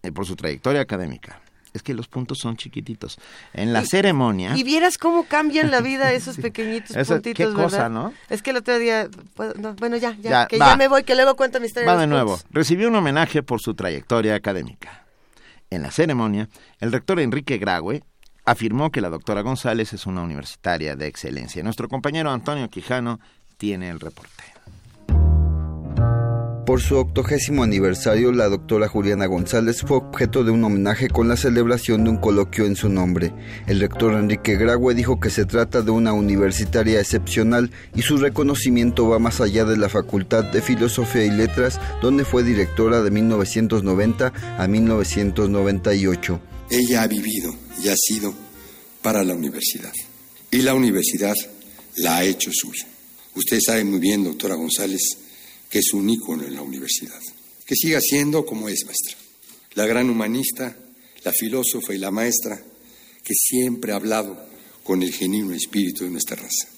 eh, 0.04 0.12
por 0.12 0.24
su 0.24 0.36
trayectoria 0.36 0.80
académica. 0.80 1.40
Es 1.74 1.82
que 1.82 1.94
los 1.94 2.08
puntos 2.08 2.38
son 2.38 2.56
chiquititos. 2.56 3.18
En 3.52 3.72
la 3.72 3.84
ceremonia. 3.84 4.56
Y 4.56 4.62
vieras 4.62 4.98
cómo 4.98 5.24
cambian 5.24 5.70
la 5.70 5.80
vida 5.80 6.12
esos 6.14 6.36
pequeñitos 6.36 6.96
puntitos, 6.96 7.34
qué 7.34 7.52
cosa, 7.52 7.88
¿verdad? 7.88 7.90
¿no? 7.90 8.12
Es 8.28 8.42
que 8.42 8.50
el 8.50 8.56
otro 8.56 8.78
día. 8.78 9.08
pues, 9.34 9.56
no, 9.56 9.74
bueno, 9.74 9.96
ya, 9.96 10.16
ya. 10.20 10.46
que 10.46 10.58
ya 10.58 10.76
me 10.76 10.88
voy, 10.88 11.04
que 11.04 11.14
luego 11.14 11.36
cuento 11.36 11.60
mi 11.60 11.66
historia. 11.66 11.92
Va 11.92 12.00
de 12.00 12.06
nuevo. 12.06 12.38
Recibió 12.50 12.88
un 12.88 12.96
homenaje 12.96 13.42
por 13.42 13.60
su 13.60 13.74
trayectoria 13.74 14.34
académica. 14.34 15.04
En 15.70 15.82
la 15.82 15.90
ceremonia, 15.90 16.48
el 16.80 16.92
rector 16.92 17.20
Enrique 17.20 17.58
Graue 17.58 18.02
afirmó 18.44 18.90
que 18.90 19.02
la 19.02 19.10
doctora 19.10 19.42
González 19.42 19.92
es 19.92 20.06
una 20.06 20.22
universitaria 20.22 20.96
de 20.96 21.06
excelencia. 21.06 21.62
Nuestro 21.62 21.88
compañero 21.88 22.30
Antonio 22.30 22.68
Quijano 22.70 23.20
tiene 23.58 23.90
el 23.90 24.00
reporte. 24.00 24.44
Por 26.68 26.82
su 26.82 26.98
octogésimo 26.98 27.62
aniversario, 27.62 28.30
la 28.30 28.46
doctora 28.46 28.88
Juliana 28.88 29.24
González 29.24 29.80
fue 29.80 29.96
objeto 29.96 30.44
de 30.44 30.50
un 30.50 30.62
homenaje 30.62 31.08
con 31.08 31.26
la 31.26 31.38
celebración 31.38 32.04
de 32.04 32.10
un 32.10 32.18
coloquio 32.18 32.66
en 32.66 32.76
su 32.76 32.90
nombre. 32.90 33.32
El 33.66 33.80
rector 33.80 34.12
Enrique 34.12 34.54
Graue 34.58 34.94
dijo 34.94 35.18
que 35.18 35.30
se 35.30 35.46
trata 35.46 35.80
de 35.80 35.90
una 35.90 36.12
universitaria 36.12 37.00
excepcional 37.00 37.70
y 37.94 38.02
su 38.02 38.18
reconocimiento 38.18 39.08
va 39.08 39.18
más 39.18 39.40
allá 39.40 39.64
de 39.64 39.78
la 39.78 39.88
Facultad 39.88 40.44
de 40.44 40.60
Filosofía 40.60 41.24
y 41.24 41.30
Letras, 41.30 41.80
donde 42.02 42.26
fue 42.26 42.44
directora 42.44 43.00
de 43.00 43.12
1990 43.12 44.34
a 44.58 44.68
1998. 44.68 46.40
Ella 46.70 47.02
ha 47.02 47.06
vivido 47.06 47.50
y 47.82 47.88
ha 47.88 47.96
sido 47.96 48.34
para 49.00 49.24
la 49.24 49.34
universidad. 49.34 49.92
Y 50.50 50.58
la 50.58 50.74
universidad 50.74 51.34
la 51.96 52.18
ha 52.18 52.24
hecho 52.24 52.50
suya. 52.52 52.86
Usted 53.34 53.58
sabe 53.64 53.84
muy 53.84 54.00
bien, 54.00 54.22
doctora 54.22 54.54
González, 54.56 55.00
que 55.70 55.80
es 55.80 55.92
un 55.92 56.08
ícono 56.08 56.44
en 56.44 56.54
la 56.54 56.62
universidad. 56.62 57.20
Que 57.66 57.74
siga 57.74 58.00
siendo 58.00 58.46
como 58.46 58.68
es 58.68 58.84
maestra. 58.86 59.16
La 59.74 59.86
gran 59.86 60.08
humanista, 60.08 60.76
la 61.24 61.32
filósofa 61.32 61.94
y 61.94 61.98
la 61.98 62.10
maestra 62.10 62.60
que 63.22 63.34
siempre 63.34 63.92
ha 63.92 63.96
hablado 63.96 64.48
con 64.82 65.02
el 65.02 65.12
genuino 65.12 65.54
espíritu 65.54 66.04
de 66.04 66.10
nuestra 66.10 66.36
raza. 66.36 66.68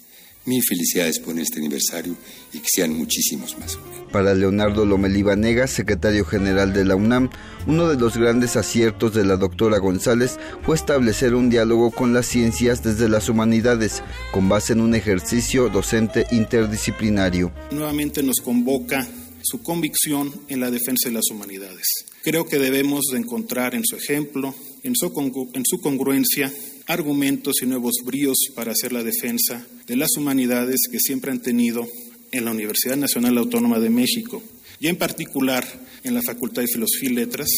Mil 0.47 0.63
felicidades 0.63 1.21
por 1.21 1.39
este 1.39 1.59
aniversario 1.59 2.17
y 2.53 2.61
que 2.61 2.69
sean 2.69 2.97
muchísimos 2.97 3.59
más. 3.59 3.79
Para 4.13 4.35
Leonardo 4.35 4.85
Lomelí 4.85 5.23
Vanegas, 5.23 5.71
secretario 5.71 6.25
general 6.25 6.73
de 6.73 6.85
la 6.85 6.97
UNAM, 6.97 7.31
uno 7.67 7.89
de 7.89 7.97
los 7.97 8.17
grandes 8.17 8.57
aciertos 8.57 9.15
de 9.15 9.25
la 9.25 9.37
doctora 9.37 9.79
González 9.79 10.39
fue 10.63 10.75
establecer 10.75 11.35
un 11.35 11.49
diálogo 11.49 11.93
con 11.93 12.13
las 12.13 12.27
ciencias 12.27 12.83
desde 12.83 13.09
las 13.09 13.29
humanidades, 13.29 14.03
con 14.33 14.49
base 14.49 14.73
en 14.73 14.81
un 14.81 14.97
ejercicio 14.97 15.69
docente 15.69 16.27
interdisciplinario. 16.33 17.53
Nuevamente 17.71 18.23
nos 18.25 18.41
convoca 18.41 19.07
su 19.43 19.63
convicción 19.63 20.33
en 20.49 20.61
la 20.61 20.71
defensa 20.71 21.09
de 21.09 21.15
las 21.15 21.31
humanidades. 21.31 21.87
Creo 22.23 22.47
que 22.47 22.59
debemos 22.59 23.07
de 23.13 23.19
encontrar 23.19 23.75
en 23.75 23.85
su 23.85 23.97
ejemplo, 23.97 24.55
en 24.83 24.95
su, 24.97 25.07
en 25.55 25.63
su 25.65 25.81
congruencia, 25.81 26.53
argumentos 26.87 27.63
y 27.63 27.67
nuevos 27.67 27.95
bríos 28.05 28.37
para 28.55 28.73
hacer 28.73 28.93
la 28.93 29.05
defensa 29.05 29.65
de 29.87 29.97
las 29.97 30.17
humanidades 30.17 30.81
que 30.91 30.99
siempre 30.99 31.31
han 31.31 31.41
tenido 31.41 31.87
en 32.33 32.45
la 32.45 32.51
Universidad 32.51 32.97
Nacional 32.97 33.39
Autónoma 33.39 33.79
de 33.79 33.91
México 33.91 34.43
y 34.79 34.89
en 34.89 34.97
particular 34.97 35.65
en 36.05 36.15
la 36.15 36.23
Facultad 36.23 36.63
de 36.63 36.69
Filosofía 36.69 37.11
y 37.11 37.15
Letras, 37.15 37.49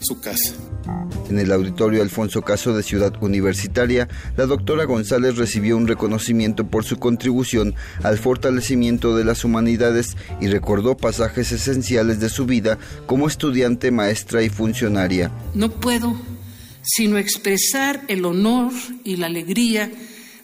su 0.00 0.20
casa. 0.20 0.54
En 1.30 1.38
el 1.38 1.50
auditorio 1.50 2.02
Alfonso 2.02 2.42
Caso 2.42 2.76
de 2.76 2.82
Ciudad 2.82 3.14
Universitaria, 3.22 4.08
la 4.36 4.46
doctora 4.46 4.84
González 4.84 5.36
recibió 5.36 5.76
un 5.76 5.88
reconocimiento 5.88 6.66
por 6.68 6.84
su 6.84 6.98
contribución 6.98 7.74
al 8.02 8.18
fortalecimiento 8.18 9.16
de 9.16 9.24
las 9.24 9.44
humanidades 9.44 10.16
y 10.40 10.48
recordó 10.48 10.96
pasajes 10.96 11.52
esenciales 11.52 12.20
de 12.20 12.28
su 12.28 12.44
vida 12.44 12.78
como 13.06 13.26
estudiante, 13.26 13.90
maestra 13.90 14.42
y 14.42 14.50
funcionaria. 14.50 15.32
No 15.54 15.70
puedo 15.70 16.16
sino 16.86 17.18
expresar 17.18 18.04
el 18.06 18.24
honor 18.24 18.72
y 19.02 19.16
la 19.16 19.26
alegría 19.26 19.90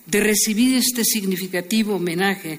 de 0.07 0.21
recibir 0.21 0.77
este 0.77 1.05
significativo 1.05 1.95
homenaje, 1.97 2.59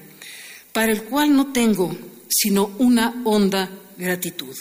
para 0.74 0.90
el 0.90 1.04
cual 1.04 1.34
no 1.34 1.52
tengo 1.52 1.96
sino 2.28 2.72
una 2.78 3.22
honda 3.24 3.70
gratitud. 3.96 4.56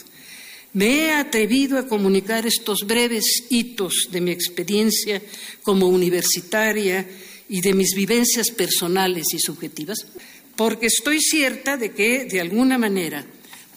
Me 0.74 1.06
he 1.06 1.12
atrevido 1.12 1.80
a 1.80 1.88
comunicar 1.88 2.46
estos 2.46 2.86
breves 2.86 3.46
hitos 3.50 4.10
de 4.12 4.22
mi 4.22 4.30
experiencia 4.32 5.22
como 5.64 5.88
universitaria 5.88 7.10
y 7.50 7.62
de 7.62 7.74
mis 7.74 7.96
vivencias 7.96 8.52
personales 8.52 9.26
y 9.34 9.40
subjetivas, 9.40 9.98
porque 10.56 10.86
estoy 10.86 11.20
cierta 11.20 11.78
de 11.78 11.92
que, 11.92 12.26
de 12.26 12.42
alguna 12.42 12.78
manera, 12.78 13.26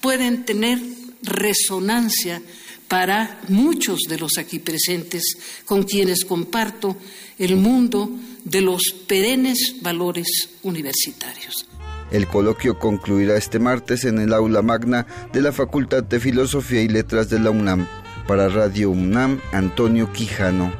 pueden 0.02 0.44
tener 0.44 0.78
resonancia 1.22 2.42
para 2.86 3.40
muchos 3.48 4.00
de 4.08 4.18
los 4.18 4.36
aquí 4.36 4.58
presentes 4.58 5.38
con 5.64 5.84
quienes 5.84 6.24
comparto 6.24 6.96
el 7.38 7.56
mundo 7.56 8.10
de 8.44 8.60
los 8.60 8.82
perennes 9.06 9.76
valores 9.80 10.50
universitarios. 10.62 11.66
El 12.10 12.26
coloquio 12.28 12.78
concluirá 12.78 13.36
este 13.36 13.58
martes 13.58 14.04
en 14.04 14.18
el 14.18 14.32
aula 14.32 14.62
magna 14.62 15.06
de 15.32 15.42
la 15.42 15.52
Facultad 15.52 16.04
de 16.04 16.20
Filosofía 16.20 16.82
y 16.82 16.88
Letras 16.88 17.28
de 17.28 17.40
la 17.40 17.50
UNAM. 17.50 17.86
Para 18.26 18.48
Radio 18.48 18.90
UNAM, 18.90 19.40
Antonio 19.52 20.12
Quijano. 20.12 20.72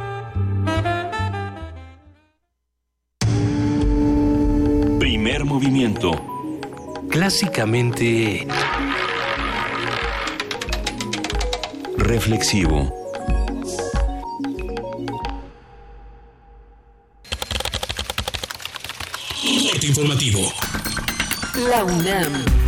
Primer 4.99 5.45
movimiento. 5.45 6.13
Clásicamente... 7.11 8.47
Reflexivo. 11.99 12.93
Corte 19.73 19.87
informativo. 19.89 20.66
La 21.57 21.83
UNAM. 21.83 22.66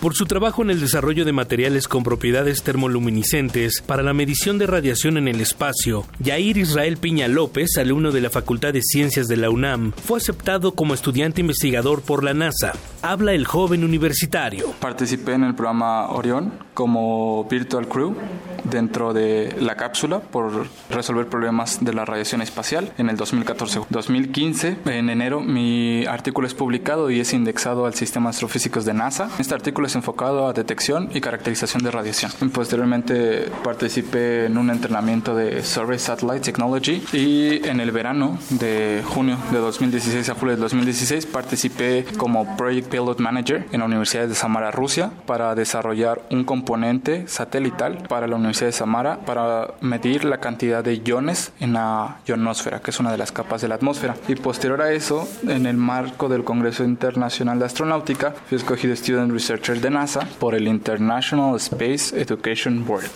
Por 0.00 0.14
su 0.14 0.24
trabajo 0.24 0.62
en 0.62 0.70
el 0.70 0.80
desarrollo 0.80 1.26
de 1.26 1.32
materiales 1.34 1.86
con 1.86 2.04
propiedades 2.04 2.62
termoluminiscentes 2.62 3.82
para 3.86 4.02
la 4.02 4.14
medición 4.14 4.56
de 4.56 4.66
radiación 4.66 5.18
en 5.18 5.28
el 5.28 5.42
espacio, 5.42 6.06
Yair 6.20 6.56
Israel 6.56 6.96
Piña 6.96 7.28
López, 7.28 7.76
alumno 7.76 8.10
de 8.10 8.22
la 8.22 8.30
Facultad 8.30 8.72
de 8.72 8.80
Ciencias 8.80 9.28
de 9.28 9.36
la 9.36 9.50
UNAM, 9.50 9.92
fue 9.92 10.16
aceptado 10.16 10.72
como 10.72 10.94
estudiante 10.94 11.42
investigador 11.42 12.00
por 12.00 12.24
la 12.24 12.32
NASA. 12.32 12.72
Habla 13.02 13.34
el 13.34 13.46
joven 13.46 13.84
universitario. 13.84 14.72
Participé 14.80 15.34
en 15.34 15.44
el 15.44 15.54
programa 15.54 16.08
Orión 16.08 16.54
como 16.72 17.44
Virtual 17.44 17.86
Crew 17.86 18.16
dentro 18.64 19.12
de 19.12 19.54
la 19.60 19.76
cápsula 19.76 20.20
por 20.20 20.66
resolver 20.88 21.26
problemas 21.26 21.84
de 21.84 21.92
la 21.92 22.06
radiación 22.06 22.40
espacial 22.40 22.92
en 22.96 23.10
el 23.10 23.18
2014-2015. 23.18 24.78
En 24.86 25.10
enero 25.10 25.40
mi 25.40 26.06
artículo 26.06 26.46
es 26.46 26.54
publicado 26.54 27.10
y 27.10 27.20
es 27.20 27.34
indexado 27.34 27.84
al 27.84 27.94
sistema 27.94 28.30
astrofísicos 28.30 28.86
de 28.86 28.94
NASA. 28.94 29.30
Este 29.38 29.54
artículo 29.54 29.89
enfocado 29.94 30.46
a 30.46 30.52
detección 30.52 31.10
y 31.12 31.20
caracterización 31.20 31.82
de 31.82 31.90
radiación. 31.90 32.32
Posteriormente 32.52 33.50
participé 33.62 34.46
en 34.46 34.58
un 34.58 34.70
entrenamiento 34.70 35.34
de 35.34 35.62
Survey 35.62 35.98
Satellite 35.98 36.40
Technology 36.40 37.02
y 37.12 37.66
en 37.66 37.80
el 37.80 37.90
verano 37.90 38.38
de 38.50 39.02
junio 39.06 39.36
de 39.52 39.58
2016 39.58 40.28
a 40.28 40.34
julio 40.34 40.56
de 40.56 40.60
2016 40.60 41.26
participé 41.26 42.04
como 42.16 42.56
Project 42.56 42.88
Pilot 42.88 43.20
Manager 43.20 43.66
en 43.72 43.80
la 43.80 43.86
Universidad 43.86 44.28
de 44.28 44.34
Samara, 44.34 44.70
Rusia, 44.70 45.10
para 45.26 45.54
desarrollar 45.54 46.22
un 46.30 46.44
componente 46.44 47.26
satelital 47.28 47.98
para 48.08 48.26
la 48.26 48.36
Universidad 48.36 48.68
de 48.68 48.72
Samara 48.72 49.20
para 49.20 49.74
medir 49.80 50.24
la 50.24 50.38
cantidad 50.38 50.82
de 50.84 51.00
iones 51.04 51.52
en 51.60 51.72
la 51.72 52.18
ionosfera, 52.26 52.80
que 52.80 52.90
es 52.90 53.00
una 53.00 53.12
de 53.12 53.18
las 53.18 53.32
capas 53.32 53.60
de 53.62 53.68
la 53.68 53.76
atmósfera. 53.76 54.16
Y 54.28 54.34
posterior 54.34 54.82
a 54.82 54.92
eso, 54.92 55.28
en 55.46 55.66
el 55.66 55.76
marco 55.76 56.28
del 56.28 56.44
Congreso 56.44 56.84
Internacional 56.84 57.58
de 57.58 57.64
Astronáutica, 57.64 58.34
fui 58.48 58.56
escogido 58.56 58.94
Student 58.94 59.32
Researcher 59.32 59.79
de 59.80 59.90
NASA 59.90 60.28
por 60.38 60.54
el 60.54 60.68
International 60.68 61.56
Space 61.56 62.18
Education 62.20 62.84
Board. 62.84 63.10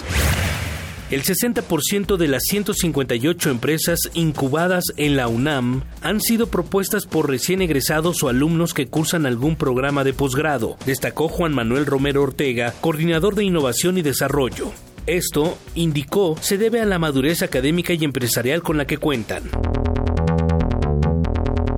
El 1.11 1.23
60% 1.23 2.16
de 2.16 2.28
las 2.28 2.43
158 2.45 3.51
empresas 3.51 3.99
incubadas 4.15 4.85
en 4.97 5.16
la 5.16 5.28
UNAM 5.28 5.82
han 6.03 6.20
sido 6.20 6.49
propuestas 6.49 7.07
por 7.07 7.28
recién 7.28 7.62
egresados 7.62 8.23
o 8.23 8.28
alumnos 8.28 8.74
que 8.74 8.86
cursan 8.86 9.27
algún 9.27 9.57
programa 9.57 10.03
de 10.03 10.15
posgrado, 10.15 10.77
destacó 10.86 11.28
Juan 11.28 11.53
Manuel 11.53 11.86
Romero 11.86 12.23
Ortega, 12.23 12.74
coordinador 12.81 13.35
de 13.35 13.45
innovación 13.45 13.99
y 13.99 14.03
desarrollo. 14.03 14.73
Esto, 15.07 15.59
indicó, 15.74 16.36
se 16.41 16.57
debe 16.57 16.81
a 16.81 16.86
la 16.86 16.99
madurez 16.99 17.43
académica 17.43 17.93
y 17.93 18.03
empresarial 18.03 18.62
con 18.62 18.78
la 18.78 18.86
que 18.86 18.97
cuentan. 18.97 19.43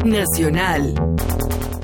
Internacional. 0.07 0.95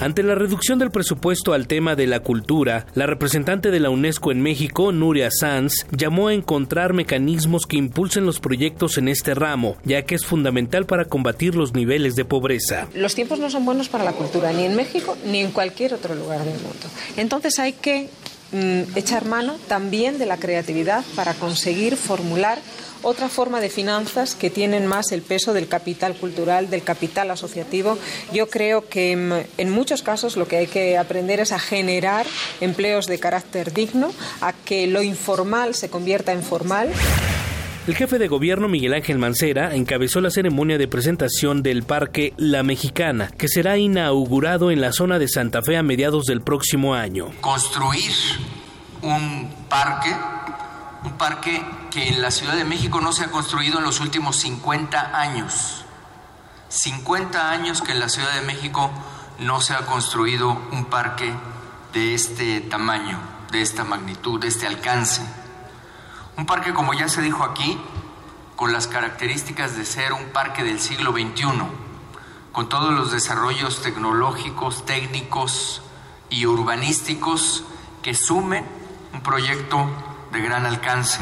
Ante 0.02 0.24
la 0.24 0.34
reducción 0.34 0.80
del 0.80 0.90
presupuesto 0.90 1.52
al 1.52 1.68
tema 1.68 1.94
de 1.94 2.08
la 2.08 2.18
cultura, 2.18 2.86
la 2.94 3.06
representante 3.06 3.70
de 3.70 3.78
la 3.78 3.88
UNESCO 3.88 4.32
en 4.32 4.42
México, 4.42 4.90
Nuria 4.90 5.30
Sanz, 5.30 5.86
llamó 5.92 6.26
a 6.26 6.34
encontrar 6.34 6.92
mecanismos 6.92 7.66
que 7.66 7.76
impulsen 7.76 8.26
los 8.26 8.40
proyectos 8.40 8.98
en 8.98 9.06
este 9.06 9.32
ramo, 9.32 9.76
ya 9.84 10.02
que 10.02 10.16
es 10.16 10.26
fundamental 10.26 10.86
para 10.86 11.04
combatir 11.04 11.54
los 11.54 11.74
niveles 11.74 12.16
de 12.16 12.24
pobreza. 12.24 12.88
Los 12.94 13.14
tiempos 13.14 13.38
no 13.38 13.48
son 13.48 13.64
buenos 13.64 13.88
para 13.88 14.02
la 14.02 14.12
cultura, 14.12 14.52
ni 14.52 14.64
en 14.64 14.74
México 14.74 15.16
ni 15.24 15.38
en 15.38 15.52
cualquier 15.52 15.94
otro 15.94 16.16
lugar 16.16 16.40
del 16.40 16.54
mundo. 16.54 16.88
Entonces 17.16 17.60
hay 17.60 17.72
que 17.72 18.10
mm, 18.50 18.98
echar 18.98 19.24
mano 19.24 19.54
también 19.68 20.18
de 20.18 20.26
la 20.26 20.36
creatividad 20.36 21.04
para 21.14 21.34
conseguir 21.34 21.96
formular 21.96 22.58
otra 23.02 23.28
forma 23.28 23.60
de 23.60 23.70
finanzas 23.70 24.34
que 24.34 24.50
tienen 24.50 24.86
más 24.86 25.12
el 25.12 25.22
peso 25.22 25.52
del 25.52 25.68
capital 25.68 26.14
cultural, 26.14 26.70
del 26.70 26.82
capital 26.82 27.30
asociativo. 27.30 27.98
Yo 28.32 28.48
creo 28.48 28.88
que 28.88 29.16
mm, 29.16 29.60
en 29.60 29.70
muchos 29.70 30.02
casos 30.02 30.36
lo 30.36 30.46
que 30.46 30.56
hay 30.56 30.66
que 30.66 30.98
aprender 30.98 31.40
es 31.40 31.52
a 31.52 31.58
generar 31.58 32.26
empleos 32.60 33.06
de 33.06 33.18
carácter 33.18 33.72
digno, 33.72 34.12
a 34.40 34.52
que 34.52 34.86
lo 34.86 35.02
informal 35.02 35.74
se 35.74 35.90
convierta 35.90 36.32
en 36.32 36.42
formal. 36.42 36.90
El 37.86 37.96
jefe 37.96 38.20
de 38.20 38.28
gobierno 38.28 38.68
Miguel 38.68 38.94
Ángel 38.94 39.18
Mancera 39.18 39.74
encabezó 39.74 40.20
la 40.20 40.30
ceremonia 40.30 40.78
de 40.78 40.86
presentación 40.86 41.64
del 41.64 41.82
Parque 41.82 42.32
La 42.36 42.62
Mexicana, 42.62 43.32
que 43.36 43.48
será 43.48 43.76
inaugurado 43.76 44.70
en 44.70 44.80
la 44.80 44.92
zona 44.92 45.18
de 45.18 45.26
Santa 45.26 45.62
Fe 45.62 45.76
a 45.76 45.82
mediados 45.82 46.26
del 46.26 46.42
próximo 46.42 46.94
año. 46.94 47.32
Construir 47.40 48.12
un 49.02 49.50
parque 49.68 50.10
un 51.04 51.12
parque 51.12 51.60
que 51.92 52.08
en 52.08 52.22
la 52.22 52.30
Ciudad 52.30 52.56
de 52.56 52.64
México 52.64 53.02
no 53.02 53.12
se 53.12 53.24
ha 53.24 53.30
construido 53.30 53.78
en 53.78 53.84
los 53.84 54.00
últimos 54.00 54.36
50 54.36 55.20
años. 55.20 55.84
50 56.68 57.50
años 57.50 57.82
que 57.82 57.92
en 57.92 58.00
la 58.00 58.08
Ciudad 58.08 58.32
de 58.32 58.40
México 58.40 58.90
no 59.38 59.60
se 59.60 59.74
ha 59.74 59.84
construido 59.84 60.58
un 60.72 60.86
parque 60.86 61.34
de 61.92 62.14
este 62.14 62.62
tamaño, 62.62 63.18
de 63.50 63.60
esta 63.60 63.84
magnitud, 63.84 64.40
de 64.40 64.48
este 64.48 64.66
alcance. 64.66 65.20
Un 66.38 66.46
parque, 66.46 66.72
como 66.72 66.94
ya 66.94 67.10
se 67.10 67.20
dijo 67.20 67.44
aquí, 67.44 67.78
con 68.56 68.72
las 68.72 68.86
características 68.86 69.76
de 69.76 69.84
ser 69.84 70.14
un 70.14 70.30
parque 70.32 70.64
del 70.64 70.80
siglo 70.80 71.12
XXI, 71.12 71.44
con 72.52 72.70
todos 72.70 72.94
los 72.94 73.12
desarrollos 73.12 73.82
tecnológicos, 73.82 74.86
técnicos 74.86 75.82
y 76.30 76.46
urbanísticos 76.46 77.64
que 78.02 78.14
sumen 78.14 78.64
un 79.12 79.20
proyecto 79.20 79.86
de 80.32 80.40
gran 80.40 80.64
alcance. 80.64 81.20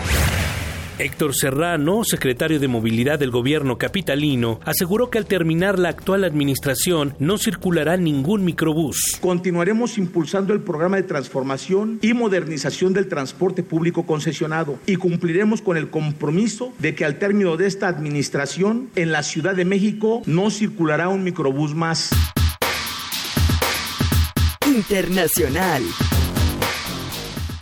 Héctor 1.01 1.35
Serrano, 1.35 2.02
secretario 2.05 2.60
de 2.60 2.68
Movilidad 2.68 3.18
del 3.18 3.31
gobierno 3.31 3.78
capitalino, 3.78 4.60
aseguró 4.66 5.09
que 5.09 5.16
al 5.16 5.24
terminar 5.24 5.78
la 5.78 5.89
actual 5.89 6.24
administración 6.24 7.14
no 7.18 7.39
circulará 7.39 7.97
ningún 7.97 8.44
microbús. 8.44 9.16
Continuaremos 9.22 9.97
impulsando 9.97 10.52
el 10.52 10.60
programa 10.60 10.98
de 10.98 11.05
transformación 11.05 11.98
y 12.02 12.12
modernización 12.12 12.93
del 12.93 13.09
transporte 13.09 13.62
público 13.62 14.05
concesionado 14.05 14.78
y 14.85 14.97
cumpliremos 14.97 15.62
con 15.62 15.78
el 15.78 15.89
compromiso 15.89 16.74
de 16.78 16.94
que 16.94 17.06
al 17.06 17.18
término 17.18 17.56
de 17.56 17.66
esta 17.66 17.89
administración 17.89 18.90
en 18.94 19.10
la 19.10 19.22
Ciudad 19.22 19.55
de 19.55 19.64
México 19.64 20.20
no 20.27 20.51
circulará 20.51 21.09
un 21.09 21.24
microbús 21.24 21.74
más. 21.74 22.10
Internacional. 24.66 25.82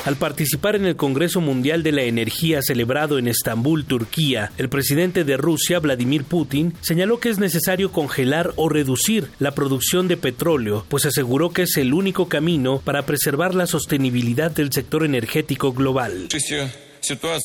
Al 0.09 0.17
participar 0.17 0.75
en 0.75 0.87
el 0.87 0.97
Congreso 0.97 1.43
Mundial 1.43 1.83
de 1.83 1.93
la 1.93 2.01
Energía 2.01 2.63
celebrado 2.63 3.19
en 3.19 3.29
Estambul, 3.29 3.85
Turquía, 3.85 4.51
el 4.57 4.71
presidente 4.71 5.23
de 5.23 5.37
Rusia, 5.37 5.81
Vladimir 5.81 6.25
Putin, 6.25 6.73
señaló 6.81 7.21
que 7.21 7.29
es 7.29 7.39
necesario 7.39 7.93
congelar 7.93 8.55
o 8.57 8.71
reducir 8.71 9.31
la 9.39 9.55
producción 9.55 10.09
de 10.09 10.17
petróleo, 10.17 10.87
pues 10.89 11.05
aseguró 11.05 11.51
que 11.51 11.65
es 11.65 11.77
el 11.77 11.93
único 11.93 12.27
camino 12.27 12.81
para 12.83 13.05
preservar 13.05 13.55
la 13.55 13.67
sostenibilidad 13.67 14.51
del 14.51 14.73
sector 14.73 15.05
energético 15.05 15.75
global. 15.75 16.29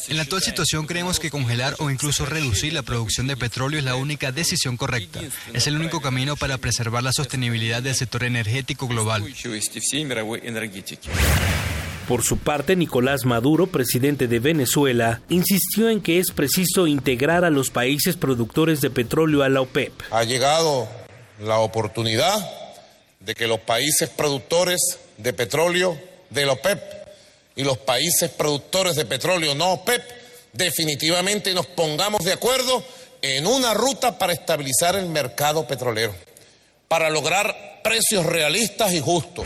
En 0.07 0.15
la 0.15 0.23
actual 0.23 0.41
situación 0.41 0.88
creemos 0.88 1.19
que 1.19 1.30
congelar 1.30 1.76
o 1.80 1.90
incluso 1.90 2.26
reducir 2.26 2.72
la 2.72 2.84
producción 2.84 3.27
de 3.27 3.35
petróleo 3.35 3.80
es 3.80 3.85
la 3.85 3.98
única 3.98 4.31
decisión 4.31 4.77
correcta. 4.77 5.19
Es 5.53 5.68
el 5.68 5.76
único 5.76 5.99
camino 5.99 6.38
para 6.38 6.57
preservar 6.57 7.03
la 7.03 7.11
sostenibilidad 7.11 7.84
del 7.84 7.95
sector 7.95 8.23
energético 8.23 8.88
global. 8.88 9.22
Por 12.08 12.24
su 12.24 12.38
parte, 12.38 12.76
Nicolás 12.76 13.24
Maduro, 13.24 13.68
presidente 13.68 14.28
de 14.28 14.40
Venezuela, 14.40 15.22
insistió 15.30 15.90
en 15.90 16.02
que 16.02 16.20
es 16.20 16.32
preciso 16.32 16.86
integrar 16.86 17.46
a 17.46 17.50
los 17.50 17.70
países 17.70 18.18
productores 18.18 18.82
de 18.82 18.90
petróleo 18.90 19.44
a 19.44 19.50
la 19.50 19.62
OPEP. 19.62 19.94
Ha 20.12 20.24
llegado 20.26 20.88
la 21.40 21.60
oportunidad 21.60 22.34
de 23.22 23.36
que 23.36 23.48
los 23.48 23.60
países 23.60 24.10
productores 24.10 25.00
de 25.18 25.32
petróleo 25.32 25.98
de 26.30 26.46
la 26.46 26.54
OPEP 26.54 26.82
y 27.56 27.64
los 27.64 27.78
países 27.78 28.30
productores 28.32 28.96
de 28.96 29.06
petróleo 29.06 29.56
no 29.56 29.74
OPEP 29.74 30.02
definitivamente 30.52 31.54
nos 31.54 31.68
pongamos 31.68 32.24
de 32.26 32.34
acuerdo 32.34 32.84
en 33.22 33.48
una 33.48 33.74
ruta 33.74 34.18
para 34.18 34.34
estabilizar 34.34 34.96
el 34.96 35.08
mercado 35.08 35.66
petrolero, 35.66 36.14
para 36.90 37.10
lograr 37.10 37.80
precios 37.82 38.26
realistas 38.26 38.92
y 38.92 39.00
justos. 39.00 39.46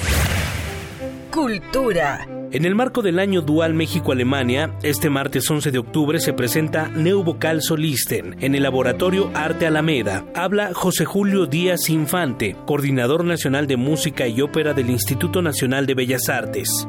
Cultura. 1.32 2.28
En 2.50 2.64
el 2.64 2.76
marco 2.76 3.02
del 3.02 3.20
año 3.20 3.42
dual 3.42 3.74
México-Alemania, 3.74 4.74
este 4.82 5.10
martes 5.10 5.52
11 5.52 5.70
de 5.70 5.80
octubre 5.80 6.18
se 6.22 6.32
presenta 6.32 6.88
Neuvocal 6.88 7.62
Solisten 7.62 8.38
en 8.40 8.56
el 8.56 8.64
laboratorio 8.64 9.30
Arte 9.34 9.68
Alameda. 9.68 10.26
Habla 10.34 10.74
José 10.74 11.04
Julio 11.04 11.46
Díaz 11.46 11.90
Infante, 11.90 12.56
coordinador 12.66 13.26
nacional 13.26 13.68
de 13.68 13.76
música 13.76 14.30
y 14.30 14.40
ópera 14.40 14.74
del 14.74 14.90
Instituto 14.90 15.42
Nacional 15.42 15.86
de 15.86 15.96
Bellas 15.96 16.30
Artes. 16.30 16.88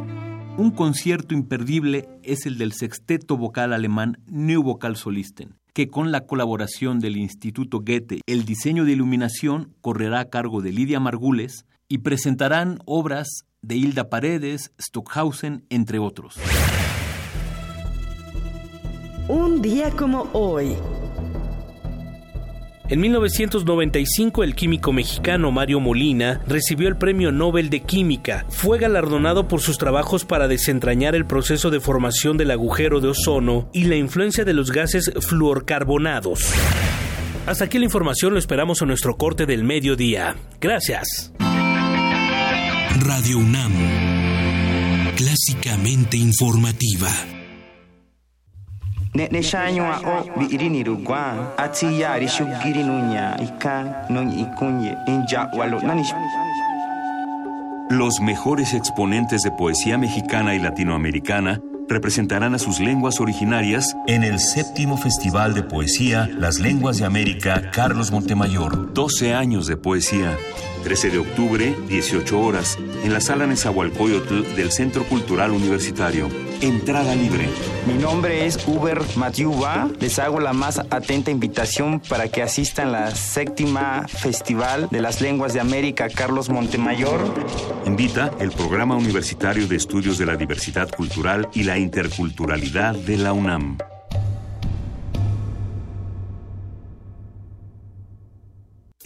Un 0.57 0.71
concierto 0.71 1.35
imperdible 1.35 2.09
es 2.23 2.47
el 2.47 2.57
del 2.57 2.73
sexteto 2.73 3.37
vocal 3.37 3.73
alemán 3.73 4.19
Neuvocal 4.29 4.95
Solisten, 4.95 5.57
que 5.73 5.89
con 5.89 6.13
la 6.13 6.21
colaboración 6.21 7.01
del 7.01 7.17
Instituto 7.17 7.81
Goethe, 7.81 8.21
el 8.27 8.45
diseño 8.45 8.85
de 8.85 8.93
iluminación 8.93 9.75
correrá 9.81 10.21
a 10.21 10.29
cargo 10.29 10.63
de 10.63 10.71
Lidia 10.71 11.01
Margules 11.01 11.67
y 11.89 11.99
presentarán 11.99 12.79
obras 12.85 13.45
de 13.63 13.77
Hilda 13.77 14.11
Paredes, 14.11 14.73
Stockhausen, 14.81 15.65
entre 15.71 15.99
otros. 15.99 16.37
Un 19.29 19.61
día 19.61 19.91
como 19.91 20.29
hoy. 20.33 20.77
En 22.89 23.01
1995 23.01 24.43
el 24.43 24.55
químico 24.55 24.95
mexicano 24.95 25.51
Mario 25.53 25.79
Molina 25.79 26.41
recibió 26.47 26.89
el 26.89 26.97
Premio 26.97 27.31
Nobel 27.31 27.69
de 27.69 27.81
Química. 27.81 28.47
Fue 28.49 28.79
galardonado 28.79 29.47
por 29.47 29.61
sus 29.61 29.77
trabajos 29.77 30.25
para 30.25 30.49
desentrañar 30.49 31.15
el 31.15 31.27
proceso 31.27 31.71
de 31.71 31.81
formación 31.81 32.39
del 32.39 32.51
agujero 32.51 33.01
de 33.01 33.09
ozono 33.09 33.69
y 33.75 33.85
la 33.85 33.97
influencia 33.97 34.47
de 34.47 34.55
los 34.55 34.73
gases 34.73 35.13
fluorcarbonados. 35.21 36.51
Hasta 37.45 37.67
aquí 37.67 37.79
la 37.79 37.85
información, 37.85 38.33
lo 38.33 38.39
esperamos 38.39 38.81
en 38.81 38.89
nuestro 38.89 39.19
corte 39.19 39.45
del 39.45 39.65
mediodía. 39.65 40.37
Gracias. 40.59 41.33
Radio 43.01 43.39
UNAM, 43.39 43.73
clásicamente 45.17 46.17
informativa. 46.17 47.09
Los 57.91 58.21
mejores 58.21 58.75
exponentes 58.75 59.43
de 59.43 59.51
poesía 59.53 59.97
mexicana 59.97 60.55
y 60.55 60.59
latinoamericana 60.59 61.61
representarán 61.89 62.55
a 62.55 62.59
sus 62.59 62.81
lenguas 62.81 63.21
originarias 63.21 63.97
en 64.07 64.25
el 64.25 64.41
séptimo 64.41 64.97
Festival 64.97 65.55
de 65.55 65.63
Poesía 65.63 66.29
Las 66.37 66.59
Lenguas 66.59 66.99
de 66.99 67.07
América 67.07 67.71
Carlos 67.73 68.11
Montemayor. 68.11 68.93
12 68.93 69.35
años 69.35 69.67
de 69.67 69.77
poesía. 69.77 70.37
13 70.83 71.11
de 71.11 71.19
octubre, 71.19 71.75
18 71.89 72.41
horas, 72.41 72.79
en 73.05 73.13
la 73.13 73.21
sala 73.21 73.47
Nezahualcóyotl 73.47 74.55
del 74.57 74.71
Centro 74.71 75.05
Cultural 75.05 75.53
Universitario. 75.53 76.29
Entrada 76.61 77.15
libre. 77.15 77.49
Mi 77.87 77.95
nombre 77.95 78.47
es 78.47 78.59
Uber 78.67 79.01
Matiuba. 79.17 79.89
Les 80.01 80.19
hago 80.19 80.41
la 80.41 80.53
más 80.53 80.79
atenta 80.79 81.31
invitación 81.31 82.01
para 82.01 82.29
que 82.29 82.43
asistan 82.43 82.89
a 82.89 83.01
la 83.01 83.11
séptima 83.13 84.07
Festival 84.09 84.89
de 84.91 85.01
las 85.01 85.21
Lenguas 85.21 85.55
de 85.55 85.61
América 85.61 86.09
Carlos 86.09 86.49
Montemayor. 86.49 87.21
Invita 87.87 88.33
el 88.41 88.51
Programa 88.51 88.97
Universitario 88.97 89.69
de 89.69 89.77
Estudios 89.77 90.19
de 90.19 90.27
la 90.27 90.37
Diversidad 90.37 90.91
Cultural 90.91 91.49
y 91.55 91.63
la 91.63 91.79
Interculturalidad 91.79 92.95
de 92.95 93.19
la 93.19 93.33
UNAM. 93.33 93.79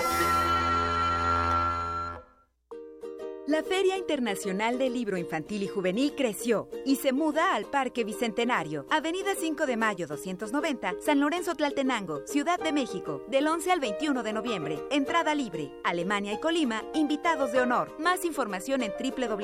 La 3.48 3.62
Feria 3.62 3.96
Internacional 3.96 4.76
del 4.76 4.92
Libro 4.92 5.16
Infantil 5.16 5.62
y 5.62 5.68
Juvenil 5.68 6.12
creció 6.14 6.68
y 6.84 6.96
se 6.96 7.14
muda 7.14 7.54
al 7.54 7.64
Parque 7.64 8.04
Bicentenario, 8.04 8.84
Avenida 8.90 9.30
5 9.34 9.64
de 9.64 9.78
Mayo 9.78 10.06
290, 10.06 10.96
San 11.00 11.18
Lorenzo 11.18 11.54
Tlaltenango, 11.54 12.26
Ciudad 12.26 12.60
de 12.60 12.72
México, 12.72 13.22
del 13.26 13.48
11 13.48 13.72
al 13.72 13.80
21 13.80 14.22
de 14.22 14.34
noviembre. 14.34 14.78
Entrada 14.90 15.34
libre. 15.34 15.72
Alemania 15.82 16.34
y 16.34 16.40
Colima, 16.40 16.84
invitados 16.92 17.50
de 17.52 17.60
honor. 17.60 17.98
Más 17.98 18.26
información 18.26 18.82
en 18.82 18.92
www.gov.mx 18.92 19.40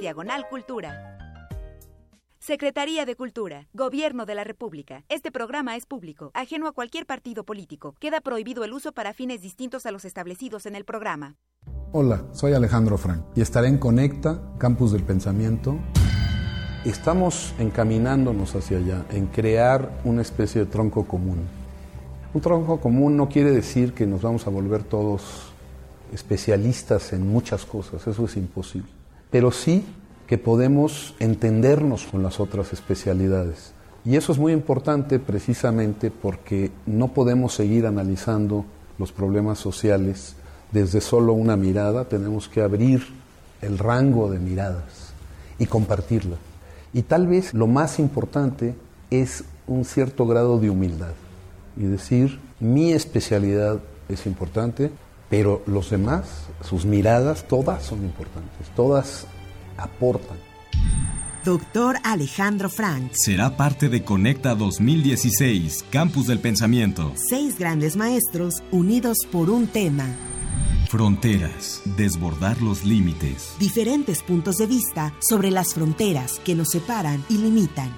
diagonal 0.00 0.48
cultura. 0.48 1.18
Secretaría 2.38 3.04
de 3.04 3.14
Cultura, 3.14 3.68
Gobierno 3.74 4.24
de 4.24 4.34
la 4.34 4.44
República. 4.44 5.04
Este 5.10 5.30
programa 5.30 5.76
es 5.76 5.84
público, 5.84 6.30
ajeno 6.32 6.66
a 6.66 6.72
cualquier 6.72 7.04
partido 7.04 7.44
político. 7.44 7.94
Queda 8.00 8.22
prohibido 8.22 8.64
el 8.64 8.72
uso 8.72 8.92
para 8.92 9.12
fines 9.12 9.42
distintos 9.42 9.84
a 9.84 9.90
los 9.90 10.06
establecidos 10.06 10.64
en 10.64 10.76
el 10.76 10.86
programa. 10.86 11.36
Hola, 11.90 12.20
soy 12.32 12.52
Alejandro 12.52 12.98
Frank 12.98 13.22
y 13.34 13.40
estaré 13.40 13.68
en 13.68 13.78
Conecta, 13.78 14.42
Campus 14.58 14.92
del 14.92 15.04
Pensamiento. 15.04 15.78
Estamos 16.84 17.54
encaminándonos 17.58 18.54
hacia 18.54 18.76
allá, 18.76 19.06
en 19.08 19.24
crear 19.28 19.98
una 20.04 20.20
especie 20.20 20.60
de 20.60 20.66
tronco 20.66 21.08
común. 21.08 21.38
Un 22.34 22.40
tronco 22.42 22.78
común 22.78 23.16
no 23.16 23.30
quiere 23.30 23.52
decir 23.52 23.94
que 23.94 24.06
nos 24.06 24.20
vamos 24.20 24.46
a 24.46 24.50
volver 24.50 24.82
todos 24.82 25.50
especialistas 26.12 27.14
en 27.14 27.26
muchas 27.26 27.64
cosas, 27.64 28.06
eso 28.06 28.26
es 28.26 28.36
imposible. 28.36 28.90
Pero 29.30 29.50
sí 29.50 29.82
que 30.26 30.36
podemos 30.36 31.14
entendernos 31.20 32.04
con 32.04 32.22
las 32.22 32.38
otras 32.38 32.74
especialidades. 32.74 33.72
Y 34.04 34.16
eso 34.16 34.32
es 34.32 34.38
muy 34.38 34.52
importante 34.52 35.18
precisamente 35.18 36.10
porque 36.10 36.70
no 36.84 37.08
podemos 37.14 37.54
seguir 37.54 37.86
analizando 37.86 38.66
los 38.98 39.10
problemas 39.10 39.58
sociales 39.58 40.36
desde 40.72 41.00
solo 41.00 41.32
una 41.32 41.56
mirada, 41.56 42.04
tenemos 42.04 42.48
que 42.48 42.62
abrir 42.62 43.06
el 43.62 43.78
rango 43.78 44.30
de 44.30 44.38
miradas 44.38 45.12
y 45.58 45.66
compartirla. 45.66 46.36
Y 46.92 47.02
tal 47.02 47.26
vez 47.26 47.54
lo 47.54 47.66
más 47.66 47.98
importante 47.98 48.74
es 49.10 49.44
un 49.66 49.84
cierto 49.84 50.26
grado 50.26 50.58
de 50.58 50.70
humildad 50.70 51.12
y 51.76 51.82
decir, 51.82 52.38
mi 52.60 52.92
especialidad 52.92 53.80
es 54.08 54.26
importante, 54.26 54.90
pero 55.28 55.62
los 55.66 55.90
demás, 55.90 56.46
sus 56.62 56.84
miradas, 56.84 57.46
todas 57.46 57.84
son 57.84 58.02
importantes, 58.02 58.68
todas 58.74 59.26
aportan. 59.76 60.36
Doctor 61.44 61.96
Alejandro 62.02 62.68
Frank. 62.68 63.12
Será 63.12 63.56
parte 63.56 63.88
de 63.88 64.02
Conecta 64.02 64.54
2016, 64.54 65.84
Campus 65.90 66.26
del 66.26 66.40
Pensamiento. 66.40 67.12
Seis 67.16 67.58
grandes 67.58 67.96
maestros 67.96 68.62
unidos 68.70 69.18
por 69.30 69.48
un 69.48 69.66
tema. 69.66 70.06
Fronteras, 70.88 71.82
desbordar 71.98 72.62
los 72.62 72.86
límites. 72.86 73.52
Diferentes 73.58 74.22
puntos 74.22 74.56
de 74.56 74.66
vista 74.66 75.12
sobre 75.20 75.50
las 75.50 75.74
fronteras 75.74 76.40
que 76.46 76.54
nos 76.54 76.70
separan 76.70 77.22
y 77.28 77.36
limitan. 77.36 77.92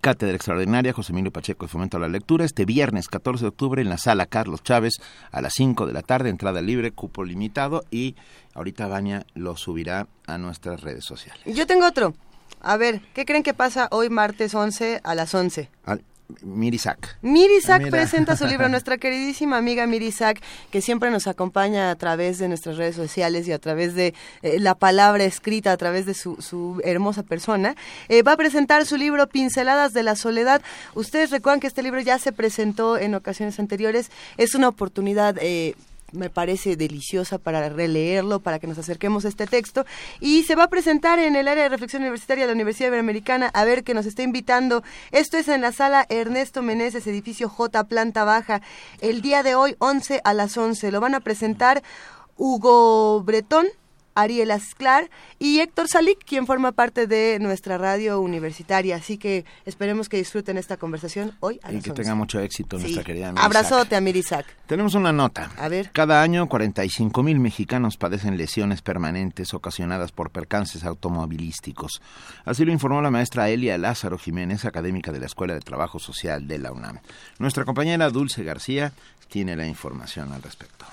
Cátedra 0.03 0.35
Extraordinaria 0.37 0.93
José 0.93 1.13
Emilio 1.13 1.33
Pacheco 1.33 1.65
de 1.67 1.71
Fomento 1.73 1.97
a 1.97 2.01
la 2.01 2.09
Lectura 2.09 2.45
este 2.45 2.65
viernes 2.65 3.09
14 3.09 3.45
de 3.45 3.49
octubre 3.49 3.81
en 3.83 3.89
la 3.89 3.99
sala 3.99 4.27
Carlos 4.27 4.63
Chávez 4.63 4.95
a 5.33 5.41
las 5.41 5.55
5 5.55 5.87
de 5.87 5.93
la 5.93 6.03
tarde, 6.03 6.29
entrada 6.31 6.61
libre, 6.61 6.93
cupo 6.93 7.25
limitado 7.25 7.85
y 7.91 8.15
ahorita 8.55 8.87
Baña 8.87 9.25
lo 9.35 9.57
subirá 9.57 10.07
a 10.27 10.39
nuestras 10.39 10.83
redes 10.83 11.05
sociales. 11.05 11.43
Yo 11.47 11.67
tengo 11.67 11.87
otro. 11.87 12.15
A 12.61 12.77
ver, 12.77 13.01
¿qué 13.15 13.25
creen 13.25 13.43
que 13.43 13.55
pasa 13.55 13.89
hoy 13.91 14.11
martes 14.11 14.55
11 14.55 15.01
a 15.05 15.15
las 15.15 15.35
11? 15.35 15.71
Al- 15.85 16.05
Mirisac. 16.43 17.19
Mirisac 17.23 17.79
Mira. 17.79 17.91
presenta 17.91 18.37
su 18.37 18.47
libro, 18.47 18.69
nuestra 18.71 18.99
queridísima 18.99 19.57
amiga 19.57 19.87
Mirisac, 19.87 20.41
que 20.71 20.81
siempre 20.81 21.11
nos 21.11 21.27
acompaña 21.27 21.91
a 21.91 21.95
través 21.97 22.39
de 22.39 22.49
nuestras 22.49 22.77
redes 22.77 22.97
sociales 22.97 23.49
y 23.49 23.53
a 23.53 23.59
través 23.59 23.95
de 23.95 24.15
eh, 24.43 24.59
la 24.61 24.75
palabra 24.75 25.25
escrita, 25.25 25.73
a 25.73 25.77
través 25.77 26.07
de 26.07 26.15
su, 26.15 26.37
su 26.41 26.81
hermosa 26.85 27.23
persona. 27.23 27.77
Eh, 28.09 28.23
va 28.23 28.33
a 28.33 28.37
presentar 28.37 28.85
su 28.85 28.97
libro 28.97 29.27
Pinceladas 29.27 29.93
de 29.93 30.03
la 30.03 30.17
Soledad. 30.17 30.63
Ustedes 30.95 31.31
recuerdan 31.31 31.61
que 31.61 31.67
este 31.67 31.83
libro 31.83 32.01
ya 32.01 32.19
se 32.19 32.33
presentó 32.33 32.99
en 32.99 33.15
ocasiones 33.15 33.59
anteriores. 33.59 34.11
Es 34.37 34.55
una 34.55 34.69
oportunidad... 34.69 35.37
eh, 35.41 35.75
me 36.13 36.31
parece 36.31 36.77
deliciosa 36.77 37.39
para 37.39 37.69
releerlo, 37.69 38.41
para 38.41 38.59
que 38.59 38.67
nos 38.67 38.79
acerquemos 38.79 39.25
a 39.25 39.29
este 39.29 39.47
texto. 39.47 39.85
Y 40.21 40.45
se 40.45 40.55
va 40.55 40.65
a 40.65 40.69
presentar 40.69 41.19
en 41.19 41.37
el 41.37 41.49
área 41.49 41.65
de 41.65 41.69
reflexión 41.69 42.03
universitaria 42.03 42.45
de 42.45 42.49
la 42.49 42.55
Universidad 42.55 42.89
Iberoamericana, 42.89 43.51
a 43.53 43.65
ver 43.65 43.85
que 43.85 43.95
nos 43.95 44.07
está 44.07 44.23
invitando. 44.23 44.83
Esto 45.13 45.37
es 45.37 45.49
en 45.49 45.61
la 45.61 45.73
sala 45.73 46.07
Ernesto 46.09 46.63
Meneses, 46.63 47.07
edificio 47.07 47.49
J, 47.49 47.85
planta 47.85 48.25
baja, 48.25 48.63
el 49.01 49.23
día 49.23 49.43
de 49.43 49.55
hoy, 49.55 49.77
11 49.79 50.21
a 50.25 50.35
las 50.35 50.57
11. 50.57 50.91
Lo 50.93 51.01
van 51.01 51.15
a 51.15 51.21
presentar 51.21 51.83
Hugo 52.37 53.23
Bretón, 53.23 53.67
Ariel 54.21 54.51
Asclar 54.51 55.11
y 55.39 55.61
Héctor 55.61 55.89
Salik, 55.89 56.19
quien 56.25 56.47
forma 56.47 56.73
parte 56.73 57.07
de 57.07 57.39
nuestra 57.41 57.79
radio 57.79 58.21
universitaria. 58.21 58.97
Así 58.97 59.17
que 59.19 59.45
esperemos 59.65 60.09
que 60.09 60.17
disfruten 60.17 60.59
esta 60.59 60.77
conversación 60.77 61.33
hoy 61.41 61.61
a 61.63 61.73
Y 61.73 61.81
que 61.81 61.91
11. 61.91 62.03
tenga 62.03 62.15
mucho 62.15 62.41
éxito 62.41 62.77
Sí. 62.79 62.83
nuestra 62.85 63.05
querida 63.05 63.33
Miri 63.33 63.45
Abrazote 63.45 63.97
a 63.97 64.01
Mirisac. 64.01 64.47
Tenemos 64.67 64.95
una 64.95 65.13
nota. 65.13 65.51
A 65.59 65.69
ver. 65.69 65.91
Cada 65.93 66.23
año 66.23 66.49
45 66.49 67.23
mil 67.23 67.39
mexicanos 67.41 67.97
padecen 67.97 68.37
lesiones 68.37 68.83
permanentes 68.83 69.55
ocasionadas 69.55 70.13
por 70.13 70.31
percances 70.31 70.85
automovilísticos. 70.85 72.03
Así 72.45 72.65
lo 72.65 72.73
informó 72.73 73.01
la 73.03 73.11
maestra 73.11 73.49
Elia 73.51 73.79
Lázaro 73.79 74.19
Jiménez, 74.19 74.65
académica 74.65 75.13
de 75.13 75.21
la 75.21 75.27
Escuela 75.27 75.55
de 75.55 75.61
Trabajo 75.61 75.99
Social 75.99 76.47
de 76.47 76.59
la 76.59 76.73
UNAM. 76.73 76.99
Nuestra 77.39 77.65
compañera 77.65 78.11
Dulce 78.11 78.43
García 78.45 78.93
tiene 79.29 79.57
la 79.57 79.67
información 79.67 80.33
al 80.33 80.43
respecto. 80.43 80.87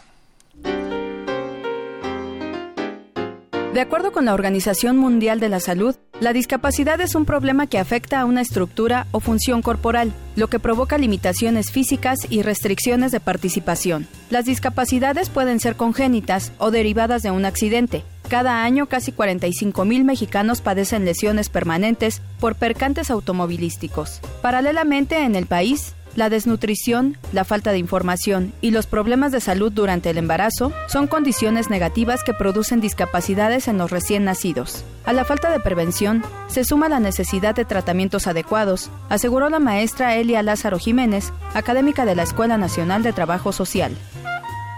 De 3.76 3.81
acuerdo 3.81 4.14
con 4.14 4.23
la 4.23 4.34
Organización 4.34 4.95
Mundial 4.95 5.41
de 5.41 5.49
la 5.49 5.60
Salud, 5.60 5.97
la 6.22 6.31
discapacidad 6.31 7.02
es 7.02 7.14
un 7.14 7.26
problema 7.26 7.68
que 7.68 7.77
afecta 7.77 8.22
a 8.22 8.26
una 8.26 8.39
estructura 8.39 9.06
o 9.11 9.19
función 9.19 9.61
corporal, 9.61 10.14
lo 10.38 10.47
que 10.47 10.60
provoca 10.60 10.97
limitaciones 10.97 11.72
físicas 11.72 12.19
y 12.30 12.41
restricciones 12.41 13.11
de 13.11 13.19
participación. 13.19 14.07
Las 14.30 14.45
discapacidades 14.45 15.27
pueden 15.27 15.60
ser 15.60 15.76
congénitas 15.76 16.53
o 16.57 16.72
derivadas 16.72 17.22
de 17.22 17.31
un 17.31 17.43
accidente. 17.43 18.06
Cada 18.30 18.64
año, 18.64 18.85
casi 18.85 19.11
45 19.11 19.84
mil 19.84 20.06
mexicanos 20.06 20.61
padecen 20.61 21.03
lesiones 21.03 21.49
permanentes 21.49 22.22
por 22.39 22.56
percantes 22.56 23.11
automovilísticos. 23.11 24.22
Paralelamente, 24.41 25.26
en 25.26 25.35
el 25.35 25.47
país, 25.47 25.95
la 26.16 26.30
desnutrición, 26.30 27.16
la 27.34 27.44
falta 27.44 27.72
de 27.72 27.78
información 27.78 28.54
y 28.62 28.72
los 28.72 28.88
problemas 28.88 29.32
de 29.32 29.42
salud 29.42 29.72
durante 29.72 30.10
el 30.10 30.18
embarazo 30.18 30.72
son 30.88 31.08
condiciones 31.08 31.70
negativas 31.70 32.24
que 32.24 32.34
producen 32.34 32.80
discapacidades 32.80 33.68
en 33.68 33.78
los 33.78 33.92
recién 33.92 34.24
nacidos. 34.24 34.86
A 35.06 35.14
la 35.14 35.26
falta 35.26 35.52
de 35.52 35.60
prevención 35.60 36.24
se 36.48 36.64
suma 36.64 36.90
la 36.90 37.02
necesidad 37.02 37.54
de 37.54 37.66
tratamientos 37.66 38.28
adecuados, 38.28 38.90
aseguró 39.10 39.50
la 39.50 39.60
maestra 39.60 40.16
Elia 40.16 40.42
Lázaro 40.42 40.80
Jiménez, 40.80 41.34
académica 41.54 42.06
de 42.06 42.16
la 42.16 42.24
Escuela 42.24 42.58
Nacional 42.58 43.04
de 43.04 43.14
Trabajo 43.14 43.52
Social. 43.52 43.92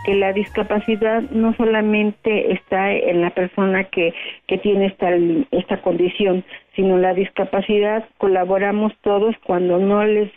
que 0.05 0.15
la 0.15 0.31
discapacidad 0.31 1.21
no 1.31 1.53
solamente 1.55 2.53
está 2.53 2.93
en 2.93 3.21
la 3.21 3.29
persona 3.31 3.83
que, 3.83 4.13
que 4.47 4.57
tiene 4.57 4.85
esta, 4.85 5.09
esta 5.51 5.81
condición, 5.81 6.45
sino 6.77 6.97
la 6.97 7.13
discapacidad 7.13 8.07
colaboramos 8.17 8.93
todos 9.01 9.35
cuando 9.45 9.79
no 9.79 10.05
les 10.05 10.31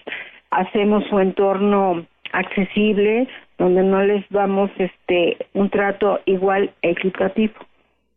hacemos 0.50 1.04
su 1.08 1.18
entorno 1.18 2.06
accesible, 2.32 3.28
donde 3.58 3.82
no 3.82 4.02
les 4.02 4.28
damos 4.30 4.70
este 4.78 5.36
un 5.54 5.70
trato 5.70 6.20
igual 6.26 6.72
equitativo. 6.82 7.54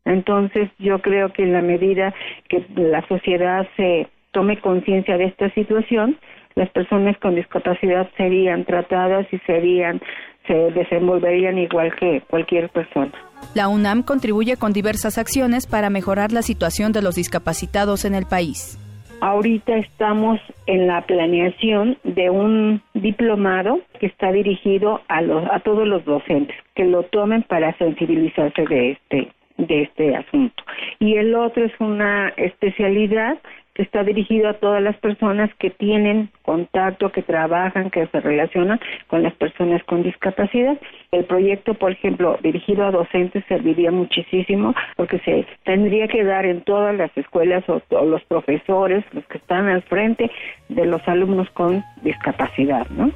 Entonces, 0.06 0.70
yo 0.80 1.00
creo 1.00 1.32
que 1.32 1.44
en 1.44 1.54
la 1.54 1.62
medida 1.62 2.14
que 2.50 2.66
la 2.76 3.06
sociedad 3.08 3.68
se 3.78 4.08
tome 4.32 4.60
conciencia 4.60 5.18
de 5.18 5.26
esta 5.26 5.50
situación, 5.52 6.18
las 6.56 6.70
personas 6.70 7.18
con 7.20 7.36
discapacidad 7.36 8.10
serían 8.18 8.66
tratadas 8.66 9.26
y 9.32 9.38
serían 9.40 10.02
se 10.48 10.54
desenvolverían 10.54 11.58
igual 11.58 11.96
que 11.96 12.22
cualquier 12.30 12.70
persona. 12.70 13.14
La 13.56 13.70
UNAM 13.70 14.04
contribuye 14.04 14.58
con 14.58 14.74
diversas 14.74 15.18
acciones 15.18 15.68
para 15.68 15.90
mejorar 15.90 16.34
la 16.34 16.42
situación 16.42 16.92
de 16.92 17.02
los 17.02 17.16
discapacitados 17.16 18.04
en 18.04 18.14
el 18.14 18.26
país. 18.26 18.78
Ahorita 19.24 19.78
estamos 19.78 20.38
en 20.66 20.86
la 20.86 21.00
planeación 21.04 21.98
de 22.04 22.30
un 22.30 22.82
diplomado 22.94 23.80
que 23.98 24.08
está 24.08 24.34
dirigido 24.34 25.00
a 25.08 25.22
los 25.22 25.50
a 25.50 25.62
todos 25.62 25.88
los 25.88 26.04
docentes 26.04 26.58
que 26.76 26.84
lo 26.84 27.04
tomen 27.04 27.42
para 27.44 27.72
sensibilizarse 27.78 28.66
de 28.66 28.92
este 28.92 29.32
de 29.56 29.84
este 29.84 30.14
asunto. 30.14 30.62
Y 31.00 31.16
el 31.16 31.36
otro 31.36 31.64
es 31.64 31.72
una 31.80 32.34
especialidad 32.36 33.38
está 33.76 34.04
dirigido 34.04 34.50
a 34.50 34.54
todas 34.54 34.82
las 34.82 34.96
personas 34.98 35.50
que 35.56 35.70
tienen 35.70 36.30
contacto, 36.44 37.12
que 37.12 37.24
trabajan, 37.24 37.90
que 37.90 38.06
se 38.08 38.20
relacionan 38.20 38.80
con 39.08 39.24
las 39.24 39.34
personas 39.34 39.84
con 39.86 40.04
discapacidad. 40.04 40.78
El 41.12 41.26
proyecto, 41.26 41.74
por 41.74 41.92
ejemplo, 41.92 42.38
dirigido 42.44 42.86
a 42.86 42.92
docentes 42.92 43.44
serviría 43.48 43.92
muchísimo 43.92 44.76
porque 44.96 45.20
se 45.20 45.46
tendría 45.64 46.08
que 46.08 46.24
dar 46.24 46.46
en 46.46 46.62
todas 46.62 46.96
las 46.96 47.16
escuelas 47.18 47.64
o, 47.68 47.82
o 47.90 48.06
los 48.06 48.24
profesores, 48.26 49.04
los 49.14 49.26
que 49.26 49.38
están 49.38 49.68
al 49.68 49.82
frente 49.84 50.30
de 50.70 50.86
los 50.86 51.06
alumnos 51.08 51.50
con 51.52 51.84
discapacidad, 52.04 52.88
¿no? 52.90 53.12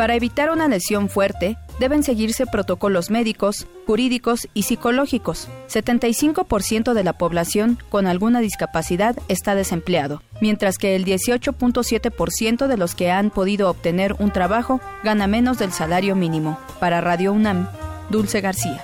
Para 0.00 0.14
evitar 0.14 0.50
una 0.50 0.66
lesión 0.66 1.10
fuerte, 1.10 1.58
deben 1.78 2.02
seguirse 2.02 2.46
protocolos 2.46 3.10
médicos, 3.10 3.66
jurídicos 3.86 4.48
y 4.54 4.62
psicológicos. 4.62 5.46
75% 5.68 6.94
de 6.94 7.04
la 7.04 7.12
población 7.12 7.78
con 7.90 8.06
alguna 8.06 8.40
discapacidad 8.40 9.14
está 9.28 9.54
desempleado, 9.54 10.22
mientras 10.40 10.78
que 10.78 10.96
el 10.96 11.04
18.7% 11.04 12.66
de 12.66 12.76
los 12.78 12.94
que 12.94 13.10
han 13.10 13.28
podido 13.28 13.68
obtener 13.68 14.16
un 14.18 14.30
trabajo 14.30 14.80
gana 15.04 15.26
menos 15.26 15.58
del 15.58 15.70
salario 15.70 16.16
mínimo. 16.16 16.58
Para 16.78 17.02
Radio 17.02 17.34
UNAM, 17.34 17.68
Dulce 18.08 18.40
García. 18.40 18.82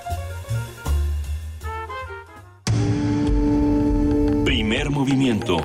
Primer 4.45 4.91
movimiento. 4.91 5.57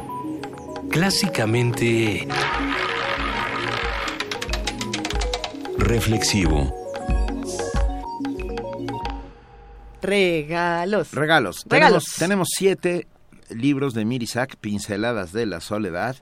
Clásicamente... 0.88 2.26
Reflexivo. 5.84 6.72
Regalos. 10.00 11.12
Regalos. 11.12 11.64
Regalos. 11.68 12.04
Tenemos, 12.04 12.14
tenemos 12.18 12.48
siete 12.56 13.06
libros 13.50 13.92
de 13.92 14.04
Mirisac, 14.04 14.56
Pinceladas 14.56 15.32
de 15.32 15.46
la 15.46 15.60
Soledad, 15.60 16.16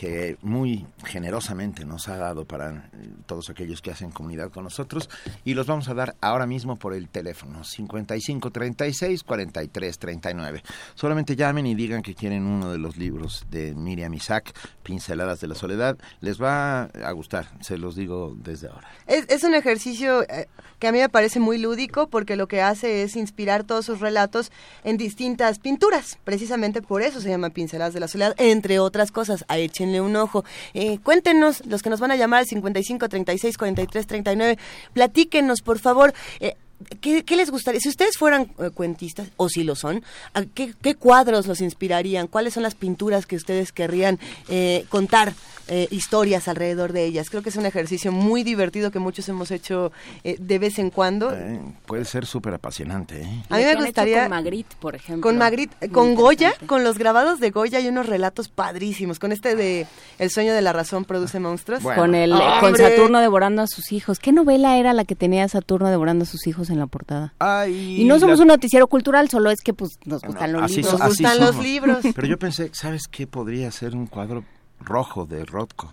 que 0.00 0.38
muy 0.40 0.86
generosamente 1.04 1.84
nos 1.84 2.08
ha 2.08 2.16
dado 2.16 2.46
para 2.46 2.70
eh, 2.70 3.10
todos 3.26 3.50
aquellos 3.50 3.82
que 3.82 3.90
hacen 3.90 4.10
comunidad 4.10 4.50
con 4.50 4.64
nosotros 4.64 5.10
y 5.44 5.52
los 5.52 5.66
vamos 5.66 5.90
a 5.90 5.94
dar 5.94 6.16
ahora 6.22 6.46
mismo 6.46 6.76
por 6.76 6.94
el 6.94 7.10
teléfono 7.10 7.64
55 7.64 8.50
36 8.50 9.22
43 9.22 9.98
39. 9.98 10.62
Solamente 10.94 11.36
llamen 11.36 11.66
y 11.66 11.74
digan 11.74 12.00
que 12.00 12.14
quieren 12.14 12.46
uno 12.46 12.72
de 12.72 12.78
los 12.78 12.96
libros 12.96 13.44
de 13.50 13.74
Miriam 13.74 14.14
Isaac, 14.14 14.54
Pinceladas 14.82 15.40
de 15.40 15.48
la 15.48 15.54
Soledad. 15.54 15.98
Les 16.22 16.40
va 16.40 16.84
a 16.84 17.12
gustar, 17.12 17.50
se 17.60 17.76
los 17.76 17.94
digo 17.94 18.34
desde 18.42 18.68
ahora. 18.68 18.88
Es, 19.06 19.26
es 19.28 19.44
un 19.44 19.54
ejercicio 19.54 20.22
eh, 20.30 20.48
que 20.78 20.88
a 20.88 20.92
mí 20.92 20.98
me 20.98 21.10
parece 21.10 21.40
muy 21.40 21.58
lúdico 21.58 22.08
porque 22.08 22.36
lo 22.36 22.48
que 22.48 22.62
hace 22.62 23.02
es 23.02 23.16
inspirar 23.16 23.64
todos 23.64 23.84
sus 23.84 24.00
relatos 24.00 24.50
en 24.82 24.96
distintas 24.96 25.58
pinturas. 25.58 26.18
Precisamente 26.24 26.80
por 26.80 27.02
eso 27.02 27.20
se 27.20 27.28
llama 27.28 27.50
Pinceladas 27.50 27.92
de 27.92 28.00
la 28.00 28.08
Soledad, 28.08 28.34
entre 28.38 28.78
otras 28.78 29.12
cosas. 29.12 29.44
A 29.48 29.58
un 29.98 30.14
ojo. 30.16 30.44
Eh, 30.74 30.98
cuéntenos, 31.02 31.64
los 31.66 31.82
que 31.82 31.88
nos 31.90 32.00
van 32.00 32.10
a 32.10 32.16
llamar 32.16 32.40
al 32.40 32.46
55 32.46 33.08
36 33.08 33.56
43 33.56 34.06
39, 34.06 34.58
platíquenos, 34.92 35.62
por 35.62 35.78
favor. 35.78 36.12
eh, 36.40 36.54
¿Qué, 37.02 37.24
qué 37.24 37.36
les 37.36 37.50
gustaría? 37.50 37.78
Si 37.78 37.90
ustedes 37.90 38.16
fueran 38.16 38.52
eh, 38.58 38.70
cuentistas, 38.72 39.28
o 39.36 39.50
si 39.50 39.64
lo 39.64 39.74
son, 39.74 40.02
¿a 40.32 40.44
qué, 40.46 40.72
qué 40.80 40.94
cuadros 40.94 41.46
los 41.46 41.60
inspirarían? 41.60 42.26
¿Cuáles 42.26 42.54
son 42.54 42.62
las 42.62 42.74
pinturas 42.74 43.26
que 43.26 43.36
ustedes 43.36 43.70
querrían 43.70 44.18
eh, 44.48 44.86
contar 44.88 45.34
eh, 45.70 45.88
historias 45.90 46.48
alrededor 46.48 46.92
de 46.92 47.04
ellas? 47.06 47.30
Creo 47.30 47.42
que 47.42 47.48
es 47.48 47.56
un 47.56 47.64
ejercicio 47.64 48.12
muy 48.12 48.42
divertido 48.42 48.90
que 48.90 48.98
muchos 48.98 49.28
hemos 49.28 49.50
hecho 49.50 49.92
eh, 50.24 50.36
de 50.38 50.58
vez 50.58 50.78
en 50.78 50.90
cuando. 50.90 51.32
Eh, 51.34 51.60
puede 51.86 52.04
ser 52.04 52.26
súper 52.26 52.52
apasionante. 52.54 53.22
¿eh? 53.22 53.42
A 53.48 53.56
mí 53.56 53.64
me 53.64 53.74
gustaría... 53.76 54.22
con 54.22 54.30
Magritte, 54.30 54.76
por 54.80 54.94
ejemplo. 54.96 55.22
Con 55.22 55.38
Magritte, 55.38 55.74
Muy 55.80 55.88
con 55.90 56.14
Goya, 56.14 56.52
con 56.66 56.84
los 56.84 56.98
grabados 56.98 57.40
de 57.40 57.50
Goya 57.50 57.78
hay 57.78 57.88
unos 57.88 58.06
relatos 58.06 58.48
padrísimos. 58.48 59.18
Con 59.18 59.32
este 59.32 59.54
de 59.56 59.86
El 60.18 60.30
sueño 60.30 60.52
de 60.52 60.60
la 60.62 60.72
razón 60.72 61.04
produce 61.04 61.40
monstruos. 61.40 61.82
con 61.82 62.14
el 62.14 62.30
con 62.32 62.40
¡Hombre! 62.74 62.90
Saturno 62.90 63.20
devorando 63.20 63.62
a 63.62 63.66
sus 63.66 63.92
hijos. 63.92 64.18
¿Qué 64.18 64.32
novela 64.32 64.76
era 64.76 64.92
la 64.92 65.04
que 65.04 65.14
tenía 65.14 65.48
Saturno 65.48 65.88
devorando 65.88 66.24
a 66.24 66.26
sus 66.26 66.46
hijos 66.46 66.68
en 66.70 66.78
la 66.78 66.86
portada? 66.86 67.32
y 67.68 68.04
no 68.04 68.18
somos 68.18 68.38
la- 68.38 68.42
un 68.42 68.48
noticiero 68.48 68.86
cultural, 68.88 69.28
solo 69.30 69.50
es 69.50 69.60
que 69.64 69.72
pues 69.72 69.98
nos 70.04 70.22
gustan 70.22 70.52
los 70.52 70.70
libros. 70.70 70.90
so- 70.90 70.98
Nos 70.98 71.08
gustan 71.08 71.40
los 71.40 71.56
libros. 71.62 72.04
Pero 72.14 72.26
yo 72.26 72.38
pensé, 72.38 72.70
¿sabes 72.72 73.02
qué 73.10 73.26
podría 73.26 73.70
ser 73.70 73.94
un 73.94 74.06
cuadro 74.06 74.44
rojo 74.80 75.26
de 75.26 75.44
Rothko? 75.44 75.92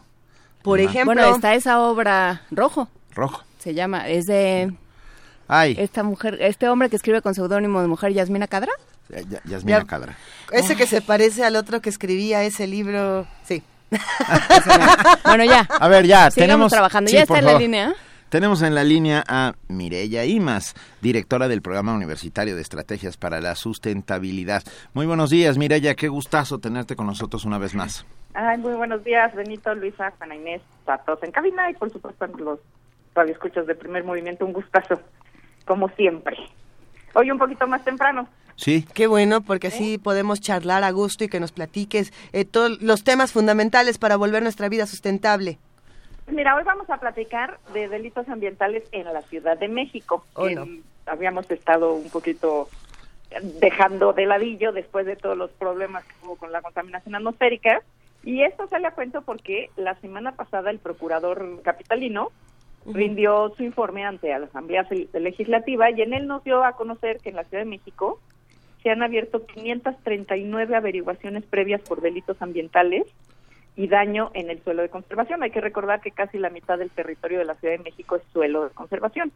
Por 0.63 0.79
Ajá. 0.79 0.89
ejemplo, 0.89 1.13
bueno, 1.21 1.35
está 1.35 1.53
esa 1.53 1.79
obra 1.81 2.41
Rojo, 2.51 2.89
Rojo. 3.15 3.43
se 3.59 3.73
llama, 3.73 4.07
es 4.07 4.25
de 4.25 4.73
Ay, 5.47 5.75
esta 5.79 6.03
mujer, 6.03 6.37
este 6.41 6.67
hombre 6.67 6.89
que 6.89 6.95
escribe 6.97 7.21
con 7.21 7.33
seudónimo 7.35 7.81
de 7.81 7.87
mujer 7.87 8.11
Yasmina 8.13 8.47
Cadra. 8.47 8.71
ya- 9.09 9.21
ya- 9.21 9.41
Yasmina 9.45 9.79
Ya- 9.79 9.85
Cadra. 9.85 10.17
Ese 10.51 10.75
que 10.75 10.85
se 10.87 11.01
parece 11.01 11.43
al 11.45 11.55
otro 11.55 11.81
que 11.81 11.89
escribía 11.89 12.43
ese 12.43 12.67
libro. 12.67 13.25
Sí. 13.43 13.63
Bueno, 15.23 15.43
ya. 15.45 15.61
A 15.79 15.87
ver, 15.87 16.05
ya, 16.05 16.29
Sigamos 16.31 16.35
tenemos... 16.35 16.71
trabajando. 16.71 17.09
sí, 17.09 17.15
ya 17.15 17.23
está 17.23 17.39
en 17.39 17.45
la 17.45 17.51
favor. 17.51 17.61
línea. 17.61 17.95
Tenemos 18.29 18.61
en 18.61 18.75
la 18.75 18.83
línea 18.83 19.23
a 19.25 19.53
Mireya 19.69 20.25
Imas, 20.25 20.75
directora 21.01 21.47
del 21.47 21.61
Programa 21.61 21.93
Universitario 21.93 22.57
de 22.57 22.61
Estrategias 22.61 23.15
para 23.15 23.39
la 23.39 23.55
Sustentabilidad. 23.55 24.63
Muy 24.93 25.05
buenos 25.05 25.29
días, 25.29 25.57
Mireya, 25.57 25.95
qué 25.95 26.09
gustazo 26.09 26.59
tenerte 26.59 26.97
con 26.97 27.07
nosotros 27.07 27.45
una 27.45 27.57
vez 27.57 27.73
más. 27.73 28.05
Ay, 28.33 28.57
muy 28.57 28.73
buenos 28.73 29.01
días, 29.05 29.33
Benito, 29.33 29.73
Luisa, 29.75 30.11
Juana 30.17 30.35
Inés, 30.35 30.61
a 30.87 30.97
todos 30.97 31.23
en 31.23 31.31
cabina 31.31 31.71
y 31.71 31.73
por 31.75 31.89
supuesto 31.89 32.25
a 32.25 32.27
los 32.27 32.59
radioescuchas 33.15 33.65
de 33.65 33.75
primer 33.75 34.03
movimiento, 34.03 34.45
un 34.45 34.51
gustazo, 34.51 34.99
como 35.65 35.87
siempre. 35.91 36.35
Hoy 37.13 37.31
un 37.31 37.37
poquito 37.37 37.65
más 37.65 37.85
temprano. 37.85 38.27
Sí. 38.57 38.85
Qué 38.93 39.07
bueno, 39.07 39.39
porque 39.39 39.67
así 39.67 39.97
podemos 39.97 40.41
charlar 40.41 40.83
a 40.83 40.91
gusto 40.91 41.23
y 41.23 41.29
que 41.29 41.39
nos 41.39 41.53
platiques 41.53 42.11
eh, 42.33 42.43
todos 42.43 42.81
los 42.81 43.05
temas 43.05 43.31
fundamentales 43.31 43.97
para 43.97 44.17
volver 44.17 44.43
nuestra 44.43 44.67
vida 44.67 44.85
sustentable. 44.85 45.59
Mira, 46.27 46.55
hoy 46.55 46.63
vamos 46.63 46.89
a 46.89 46.97
platicar 46.97 47.57
de 47.73 47.87
delitos 47.87 48.27
ambientales 48.27 48.83
en 48.91 49.05
la 49.05 49.21
Ciudad 49.23 49.57
de 49.57 49.69
México. 49.69 50.25
Oh, 50.33 50.45
que 50.45 50.55
no. 50.55 50.67
Habíamos 51.05 51.49
estado 51.49 51.93
un 51.93 52.09
poquito 52.09 52.67
dejando 53.59 54.13
de 54.13 54.25
ladillo 54.25 54.71
después 54.71 55.05
de 55.05 55.15
todos 55.15 55.37
los 55.37 55.51
problemas 55.51 56.03
que 56.05 56.13
hubo 56.23 56.35
con 56.35 56.51
la 56.51 56.61
contaminación 56.61 57.15
atmosférica. 57.15 57.81
Y 58.23 58.43
esto 58.43 58.67
sale 58.67 58.87
a 58.87 58.91
cuento 58.91 59.21
porque 59.21 59.69
la 59.77 59.95
semana 59.95 60.33
pasada 60.33 60.69
el 60.69 60.79
procurador 60.79 61.61
capitalino 61.61 62.31
rindió 62.85 63.53
su 63.55 63.63
informe 63.63 64.05
ante 64.05 64.27
la 64.27 64.45
Asamblea 64.45 64.87
Legislativa 65.13 65.91
y 65.91 66.01
en 66.01 66.13
él 66.13 66.27
nos 66.27 66.43
dio 66.43 66.63
a 66.63 66.73
conocer 66.73 67.19
que 67.19 67.29
en 67.29 67.35
la 67.35 67.43
Ciudad 67.45 67.63
de 67.63 67.69
México 67.69 68.19
se 68.83 68.89
han 68.89 69.01
abierto 69.01 69.45
539 69.45 70.75
averiguaciones 70.75 71.43
previas 71.45 71.81
por 71.81 72.01
delitos 72.01 72.41
ambientales 72.41 73.05
y 73.77 73.87
daño 73.87 74.31
en 74.33 74.49
el 74.49 74.61
suelo 74.63 74.81
de 74.81 74.89
conservación. 74.89 75.43
Hay 75.43 75.51
que 75.51 75.61
recordar 75.61 76.01
que 76.01 76.11
casi 76.11 76.39
la 76.39 76.49
mitad 76.49 76.79
del 76.79 76.89
territorio 76.89 77.37
de 77.39 77.45
la 77.45 77.55
Ciudad 77.55 77.77
de 77.77 77.83
México 77.83 78.15
es 78.15 78.23
suelo 78.33 78.65
de 78.65 78.71
conservación. 78.71 79.31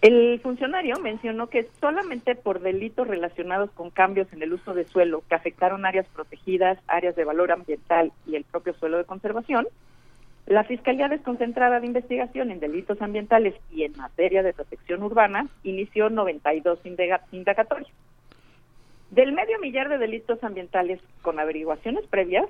El 0.00 0.40
funcionario 0.40 0.98
mencionó 1.00 1.48
que 1.48 1.68
solamente 1.78 2.34
por 2.34 2.60
delitos 2.60 3.06
relacionados 3.06 3.70
con 3.72 3.90
cambios 3.90 4.32
en 4.32 4.42
el 4.42 4.52
uso 4.54 4.72
de 4.72 4.86
suelo 4.86 5.22
que 5.28 5.34
afectaron 5.34 5.84
áreas 5.84 6.06
protegidas, 6.14 6.78
áreas 6.86 7.16
de 7.16 7.24
valor 7.24 7.52
ambiental 7.52 8.12
y 8.26 8.36
el 8.36 8.44
propio 8.44 8.72
suelo 8.74 8.96
de 8.96 9.04
conservación, 9.04 9.66
la 10.46 10.64
Fiscalía 10.64 11.08
Desconcentrada 11.08 11.80
de 11.80 11.86
Investigación 11.86 12.50
en 12.50 12.60
Delitos 12.60 13.02
Ambientales 13.02 13.54
y 13.70 13.82
en 13.82 13.92
materia 13.96 14.42
de 14.42 14.54
protección 14.54 15.02
urbana 15.02 15.48
inició 15.64 16.08
92 16.08 16.78
indega- 16.86 17.20
indagatorias. 17.32 17.92
Del 19.10 19.32
medio 19.32 19.58
millar 19.58 19.88
de 19.88 19.98
delitos 19.98 20.42
ambientales 20.44 21.00
con 21.20 21.38
averiguaciones 21.40 22.06
previas, 22.06 22.46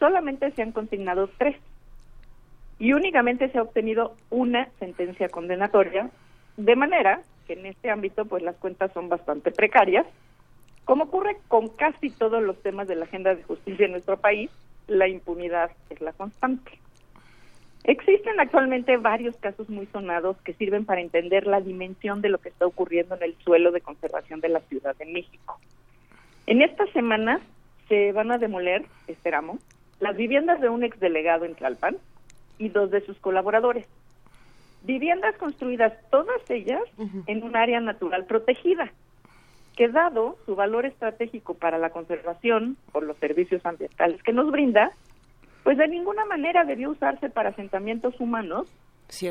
solamente 0.00 0.50
se 0.52 0.62
han 0.62 0.72
consignado 0.72 1.30
tres 1.38 1.56
y 2.80 2.94
únicamente 2.94 3.48
se 3.50 3.58
ha 3.58 3.62
obtenido 3.62 4.16
una 4.30 4.68
sentencia 4.80 5.28
condenatoria, 5.28 6.10
de 6.56 6.74
manera 6.74 7.20
que 7.46 7.52
en 7.52 7.66
este 7.66 7.90
ámbito 7.90 8.24
pues 8.24 8.42
las 8.42 8.56
cuentas 8.56 8.90
son 8.92 9.08
bastante 9.08 9.52
precarias. 9.52 10.06
Como 10.86 11.04
ocurre 11.04 11.36
con 11.46 11.68
casi 11.68 12.10
todos 12.10 12.42
los 12.42 12.60
temas 12.62 12.88
de 12.88 12.96
la 12.96 13.04
agenda 13.04 13.34
de 13.34 13.44
justicia 13.44 13.84
en 13.84 13.92
nuestro 13.92 14.16
país, 14.16 14.50
la 14.88 15.06
impunidad 15.06 15.70
es 15.90 16.00
la 16.00 16.12
constante. 16.12 16.72
Existen 17.84 18.40
actualmente 18.40 18.96
varios 18.96 19.36
casos 19.36 19.68
muy 19.68 19.86
sonados 19.86 20.36
que 20.38 20.54
sirven 20.54 20.84
para 20.84 21.00
entender 21.00 21.46
la 21.46 21.60
dimensión 21.60 22.20
de 22.22 22.28
lo 22.28 22.38
que 22.38 22.48
está 22.48 22.66
ocurriendo 22.66 23.14
en 23.14 23.22
el 23.22 23.36
suelo 23.44 23.72
de 23.72 23.80
conservación 23.80 24.40
de 24.40 24.48
la 24.48 24.60
Ciudad 24.60 24.96
de 24.96 25.06
México. 25.06 25.58
En 26.46 26.62
estas 26.62 26.90
semanas 26.90 27.40
se 27.88 28.12
van 28.12 28.32
a 28.32 28.38
demoler, 28.38 28.84
esperamos, 29.06 29.60
las 30.00 30.16
viviendas 30.16 30.60
de 30.60 30.68
un 30.68 30.82
exdelegado 30.82 31.44
en 31.44 31.54
Tlalpan 31.54 31.96
y 32.58 32.68
dos 32.70 32.90
de 32.90 33.00
sus 33.02 33.18
colaboradores. 33.18 33.86
Viviendas 34.82 35.36
construidas 35.36 35.92
todas 36.10 36.40
ellas 36.48 36.82
en 37.26 37.42
un 37.42 37.54
área 37.54 37.80
natural 37.80 38.24
protegida, 38.24 38.90
que 39.76 39.88
dado 39.88 40.36
su 40.46 40.56
valor 40.56 40.86
estratégico 40.86 41.54
para 41.54 41.78
la 41.78 41.90
conservación 41.90 42.76
por 42.92 43.02
los 43.02 43.16
servicios 43.18 43.64
ambientales 43.64 44.22
que 44.22 44.32
nos 44.32 44.50
brinda, 44.50 44.92
pues 45.64 45.76
de 45.76 45.86
ninguna 45.88 46.24
manera 46.24 46.64
debió 46.64 46.90
usarse 46.90 47.28
para 47.28 47.50
asentamientos 47.50 48.18
humanos, 48.20 48.68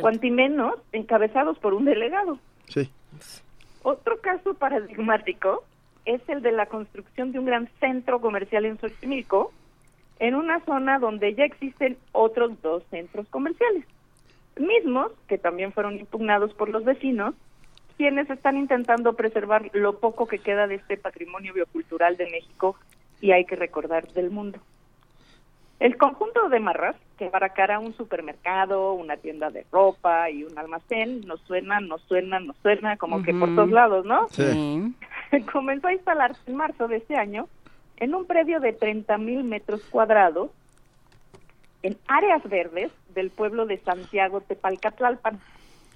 cuanti 0.01 0.29
menos 0.29 0.75
encabezados 0.91 1.57
por 1.57 1.73
un 1.73 1.85
delegado. 1.85 2.37
Sí. 2.67 2.91
Otro 3.81 4.21
caso 4.21 4.53
paradigmático 4.53 5.63
es 6.05 6.21
el 6.29 6.41
de 6.41 6.51
la 6.51 6.67
construcción 6.67 7.31
de 7.31 7.39
un 7.39 7.45
gran 7.45 7.67
centro 7.79 8.21
comercial 8.21 8.65
en 8.65 8.77
Xochimilco, 8.79 9.51
en 10.19 10.35
una 10.35 10.59
zona 10.65 10.99
donde 10.99 11.33
ya 11.33 11.45
existen 11.45 11.97
otros 12.11 12.61
dos 12.61 12.83
centros 12.89 13.27
comerciales, 13.29 13.85
mismos 14.57 15.11
que 15.27 15.37
también 15.37 15.71
fueron 15.71 15.99
impugnados 15.99 16.53
por 16.53 16.69
los 16.69 16.83
vecinos, 16.83 17.33
quienes 17.97 18.29
están 18.29 18.57
intentando 18.57 19.13
preservar 19.13 19.69
lo 19.73 19.99
poco 19.99 20.27
que 20.27 20.39
queda 20.39 20.67
de 20.67 20.75
este 20.75 20.97
patrimonio 20.97 21.53
biocultural 21.53 22.17
de 22.17 22.29
México 22.29 22.75
y 23.21 23.31
hay 23.31 23.45
que 23.45 23.55
recordar 23.55 24.07
del 24.13 24.29
mundo. 24.29 24.59
El 25.79 25.97
conjunto 25.97 26.49
de 26.49 26.59
marras 26.59 26.97
que 27.17 27.27
abarcará 27.27 27.79
un 27.79 27.93
supermercado, 27.93 28.93
una 28.93 29.15
tienda 29.15 29.49
de 29.49 29.65
ropa 29.71 30.29
y 30.29 30.43
un 30.43 30.57
almacén 30.57 31.21
nos 31.21 31.39
suena, 31.41 31.79
nos 31.79 32.01
suena, 32.01 32.39
nos 32.41 32.57
suena 32.57 32.97
como 32.97 33.23
que 33.23 33.33
por 33.33 33.55
todos 33.55 33.71
lados, 33.71 34.05
¿no? 34.05 34.27
Sí. 34.29 34.93
Comenzó 35.53 35.87
a 35.87 35.93
instalarse 35.93 36.41
en 36.47 36.57
marzo 36.57 36.89
de 36.89 36.97
este 36.97 37.15
año 37.15 37.47
en 37.99 38.15
un 38.15 38.25
predio 38.25 38.59
de 38.59 38.73
30 38.73 39.17
mil 39.17 39.43
metros 39.43 39.81
cuadrados 39.89 40.51
en 41.83 41.97
áreas 42.07 42.43
verdes 42.43 42.91
del 43.13 43.29
pueblo 43.29 43.65
de 43.65 43.77
Santiago 43.77 44.41
Tepalcatlalpan. 44.41 45.39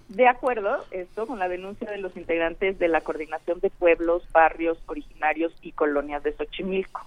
De 0.10 0.28
acuerdo, 0.28 0.84
esto 0.92 1.26
con 1.28 1.40
la 1.40 1.48
denuncia 1.48 1.90
de 1.90 1.98
los 1.98 2.16
integrantes 2.18 2.78
de 2.78 2.88
la 2.88 3.02
Coordinación 3.02 3.60
de 3.60 3.70
Pueblos, 3.70 4.24
Barrios 4.32 4.78
Originarios 4.86 5.54
y 5.62 5.72
Colonias 5.72 6.24
de 6.24 6.34
Xochimilco. 6.34 7.02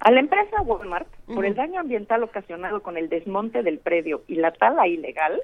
A 0.00 0.10
la 0.10 0.20
empresa 0.20 0.62
Walmart, 0.62 1.08
por 1.32 1.44
el 1.44 1.54
daño 1.54 1.80
ambiental 1.80 2.24
ocasionado 2.24 2.82
con 2.82 2.96
el 2.96 3.08
desmonte 3.08 3.62
del 3.62 3.78
predio 3.78 4.22
y 4.26 4.34
la 4.34 4.50
tala 4.50 4.88
ilegal, 4.88 5.40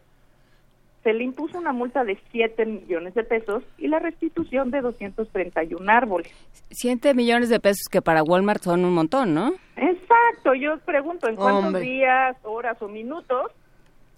se 1.09 1.15
le 1.15 1.25
impuso 1.25 1.57
una 1.57 1.73
multa 1.73 2.05
de 2.05 2.19
7 2.33 2.67
millones 2.67 3.15
de 3.15 3.25
pesos 3.25 3.65
y 3.79 3.89
la 3.89 3.99
restitución 3.99 4.71
de 4.71 4.83
231 4.83 5.91
árboles. 5.91 6.31
Siete 6.69 7.15
millones 7.15 7.49
de 7.49 7.59
pesos 7.61 7.89
que 7.91 8.03
para 8.03 8.23
Walmart 8.23 8.63
son 8.63 8.85
un 8.85 8.93
montón, 8.93 9.33
¿no? 9.33 9.55
Exacto, 9.77 10.53
yo 10.53 10.77
pregunto 10.81 11.27
en 11.27 11.37
cuántos 11.37 11.65
Hombre. 11.65 11.81
días, 11.81 12.37
horas 12.43 12.77
o 12.83 12.89
minutos 12.89 13.53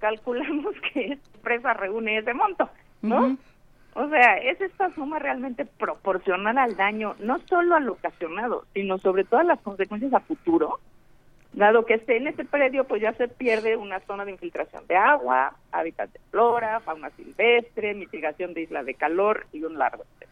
calculamos 0.00 0.74
que 0.92 1.12
esta 1.12 1.30
empresa 1.36 1.74
reúne 1.74 2.18
ese 2.18 2.34
monto, 2.34 2.68
¿no? 3.02 3.36
O 3.94 4.08
sea, 4.08 4.38
es 4.38 4.60
esta 4.60 4.92
suma 4.96 5.20
realmente 5.20 5.66
proporcional 5.66 6.58
al 6.58 6.74
daño, 6.74 7.14
no 7.20 7.38
solo 7.48 7.76
al 7.76 7.88
ocasionado, 7.88 8.64
sino 8.74 8.98
sobre 8.98 9.22
todo 9.22 9.38
a 9.38 9.44
las 9.44 9.60
consecuencias 9.60 10.12
a 10.12 10.18
futuro, 10.18 10.80
dado 11.52 11.84
que 11.84 11.94
esté 11.94 12.16
en 12.16 12.28
ese 12.28 12.44
predio, 12.44 12.84
pues 12.84 13.02
ya 13.02 13.12
se 13.14 13.28
pierde 13.28 13.76
una 13.76 14.00
zona 14.00 14.24
de 14.24 14.32
infiltración 14.32 14.86
de 14.86 14.96
agua, 14.96 15.54
hábitat 15.72 16.10
de 16.12 16.20
flora, 16.30 16.80
fauna 16.80 17.10
silvestre, 17.10 17.94
mitigación 17.94 18.54
de 18.54 18.62
isla 18.62 18.82
de 18.84 18.94
calor 18.94 19.46
y 19.52 19.64
un 19.64 19.78
largo 19.78 20.04
etcétera. 20.04 20.30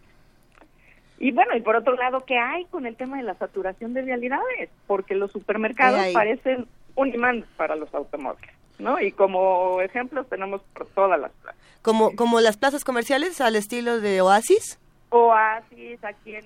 Y 1.21 1.33
bueno, 1.33 1.57
y 1.57 1.61
por 1.61 1.75
otro 1.75 1.97
lado, 1.97 2.21
¿qué 2.25 2.39
hay 2.39 2.65
con 2.67 2.87
el 2.87 2.97
tema 2.97 3.17
de 3.17 3.25
la 3.25 3.35
saturación 3.35 3.93
de 3.93 4.03
realidades? 4.03 4.71
Porque 4.87 5.17
los 5.17 5.33
supermercados 5.33 6.01
parecen 6.13 6.69
un 6.95 7.13
imán 7.13 7.45
para 7.57 7.75
los 7.75 7.93
automóviles, 7.93 8.55
¿no? 8.79 9.01
Y 9.01 9.11
como 9.11 9.81
ejemplos 9.81 10.29
tenemos 10.29 10.63
por 10.75 10.87
todas 10.89 11.19
las 11.19 11.33
plazas. 11.43 11.61
Como, 11.83 12.15
como 12.15 12.41
las 12.41 12.57
plazas 12.57 12.85
comerciales 12.85 13.41
al 13.41 13.57
estilo 13.57 14.01
de 14.01 14.21
Oasis. 14.21 14.79
Oasis, 15.11 16.03
aquí 16.05 16.37
en 16.37 16.45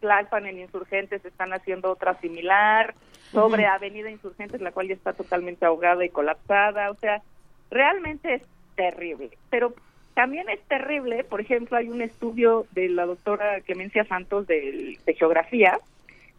Tlalpan, 0.00 0.46
en 0.46 0.60
Insurgentes, 0.60 1.24
están 1.24 1.52
haciendo 1.52 1.90
otra 1.90 2.14
similar, 2.20 2.94
sobre. 3.32 3.66
Avenida 3.66 4.10
Insurgentes, 4.10 4.60
la 4.60 4.72
cual 4.72 4.88
ya 4.88 4.94
está 4.94 5.12
totalmente 5.12 5.66
ahogada 5.66 6.04
y 6.04 6.08
colapsada, 6.08 6.90
o 6.90 6.94
sea, 6.94 7.22
realmente 7.70 8.34
es 8.34 8.42
terrible. 8.76 9.30
Pero 9.50 9.74
también 10.14 10.48
es 10.48 10.60
terrible, 10.62 11.24
por 11.24 11.40
ejemplo, 11.40 11.76
hay 11.76 11.88
un 11.88 12.02
estudio 12.02 12.66
de 12.72 12.88
la 12.88 13.06
doctora 13.06 13.60
Clemencia 13.60 14.04
Santos 14.04 14.46
de, 14.46 14.98
de 15.04 15.14
Geografía, 15.14 15.78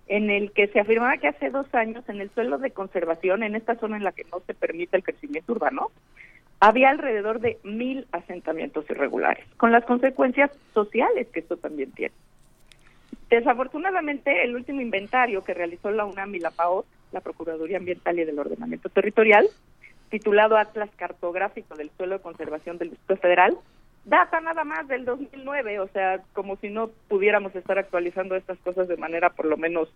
en 0.07 0.31
el 0.31 0.51
que 0.51 0.67
se 0.67 0.79
afirmaba 0.79 1.17
que 1.17 1.27
hace 1.27 1.51
dos 1.51 1.67
años 1.75 2.03
en 2.09 2.19
el 2.19 2.31
suelo 2.31 2.57
de 2.57 2.71
conservación, 2.71 3.43
en 3.43 3.55
esta 3.55 3.75
zona 3.75 3.97
en 3.97 4.03
la 4.03 4.11
que 4.11 4.25
no 4.31 4.39
se 4.39 4.55
permite 4.55 4.97
el 4.97 5.03
crecimiento 5.03 5.51
urbano, 5.53 5.91
había 6.59 6.89
alrededor 6.89 7.39
de 7.39 7.57
mil 7.63 8.07
asentamientos 8.11 8.85
irregulares, 8.89 9.45
con 9.57 9.71
las 9.71 9.85
consecuencias 9.85 10.51
sociales 10.73 11.27
que 11.31 11.39
esto 11.39 11.57
también 11.57 11.91
tiene. 11.91 12.13
Desafortunadamente, 13.29 14.43
el 14.43 14.55
último 14.55 14.81
inventario 14.81 15.43
que 15.43 15.53
realizó 15.53 15.91
la 15.91 16.05
UNAM 16.05 16.35
y 16.35 16.39
la 16.39 16.51
PAO, 16.51 16.85
la 17.11 17.21
Procuraduría 17.21 17.77
Ambiental 17.77 18.19
y 18.19 18.25
del 18.25 18.39
Ordenamiento 18.39 18.89
Territorial, 18.89 19.47
titulado 20.09 20.57
Atlas 20.57 20.89
Cartográfico 20.95 21.75
del 21.75 21.91
Suelo 21.91 22.17
de 22.17 22.23
Conservación 22.23 22.77
del 22.77 22.89
Distrito 22.89 23.21
Federal, 23.21 23.57
data 24.05 24.41
nada 24.41 24.63
más 24.63 24.87
del 24.87 25.05
2009, 25.05 25.79
o 25.79 25.87
sea, 25.89 26.21
como 26.33 26.55
si 26.57 26.69
no 26.69 26.89
pudiéramos 27.07 27.55
estar 27.55 27.77
actualizando 27.77 28.35
estas 28.35 28.57
cosas 28.59 28.87
de 28.87 28.97
manera 28.97 29.29
por 29.29 29.45
lo 29.45 29.57
menos 29.57 29.89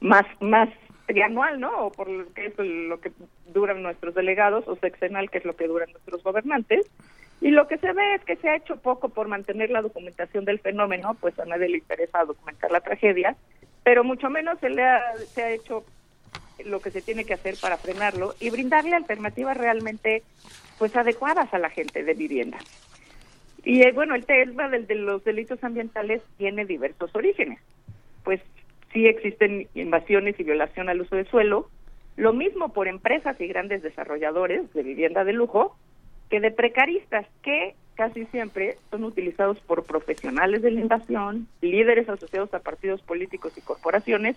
más 0.00 0.26
más 0.40 0.68
trianual, 1.12 1.60
¿no? 1.60 1.86
O 1.86 1.92
por 1.92 2.08
lo 2.08 2.32
que 2.32 2.46
es 2.46 2.54
lo 2.58 3.00
que 3.00 3.12
duran 3.46 3.82
nuestros 3.82 4.14
delegados, 4.14 4.66
o 4.68 4.76
sexenal, 4.76 5.30
que 5.30 5.38
es 5.38 5.44
lo 5.44 5.56
que 5.56 5.66
duran 5.66 5.90
nuestros 5.92 6.22
gobernantes. 6.22 6.86
Y 7.40 7.50
lo 7.50 7.66
que 7.68 7.78
se 7.78 7.92
ve 7.92 8.14
es 8.16 8.24
que 8.24 8.36
se 8.36 8.48
ha 8.48 8.56
hecho 8.56 8.76
poco 8.80 9.08
por 9.10 9.28
mantener 9.28 9.70
la 9.70 9.82
documentación 9.82 10.44
del 10.44 10.60
fenómeno, 10.60 11.16
pues 11.20 11.38
a 11.38 11.44
nadie 11.46 11.68
le 11.68 11.78
interesa 11.78 12.24
documentar 12.24 12.70
la 12.70 12.80
tragedia, 12.82 13.36
pero 13.82 14.04
mucho 14.04 14.28
menos 14.30 14.58
se 14.60 14.70
le 14.70 14.82
ha, 14.84 15.00
se 15.34 15.42
ha 15.42 15.52
hecho 15.52 15.84
lo 16.58 16.80
que 16.82 16.90
se 16.90 17.02
tiene 17.02 17.24
que 17.24 17.34
hacer 17.34 17.58
para 17.58 17.78
frenarlo 17.78 18.36
y 18.38 18.50
brindarle 18.50 18.94
alternativas 18.94 19.56
realmente 19.56 20.22
pues 20.78 20.94
adecuadas 20.96 21.52
a 21.54 21.58
la 21.58 21.70
gente 21.70 22.02
de 22.04 22.14
vivienda. 22.14 22.58
Y 23.62 23.82
eh, 23.82 23.92
bueno, 23.92 24.14
el 24.14 24.24
tema 24.26 24.68
del- 24.68 24.86
de 24.86 24.94
los 24.94 25.24
delitos 25.24 25.62
ambientales 25.64 26.22
tiene 26.36 26.64
diversos 26.66 27.14
orígenes. 27.14 27.58
pues 28.24 28.40
sí 28.92 29.06
existen 29.06 29.68
invasiones 29.74 30.38
y 30.38 30.44
violación 30.44 30.88
al 30.88 31.00
uso 31.00 31.16
de 31.16 31.24
suelo, 31.24 31.68
lo 32.16 32.32
mismo 32.32 32.72
por 32.72 32.88
empresas 32.88 33.40
y 33.40 33.46
grandes 33.46 33.82
desarrolladores 33.82 34.72
de 34.74 34.82
vivienda 34.82 35.24
de 35.24 35.32
lujo 35.32 35.76
que 36.28 36.40
de 36.40 36.50
precaristas 36.50 37.26
que 37.42 37.74
casi 37.94 38.24
siempre 38.26 38.76
son 38.90 39.04
utilizados 39.04 39.58
por 39.60 39.84
profesionales 39.84 40.62
de 40.62 40.70
la 40.70 40.80
invasión, 40.80 41.48
líderes 41.60 42.08
asociados 42.08 42.52
a 42.54 42.60
partidos 42.60 43.02
políticos 43.02 43.52
y 43.58 43.60
corporaciones 43.60 44.36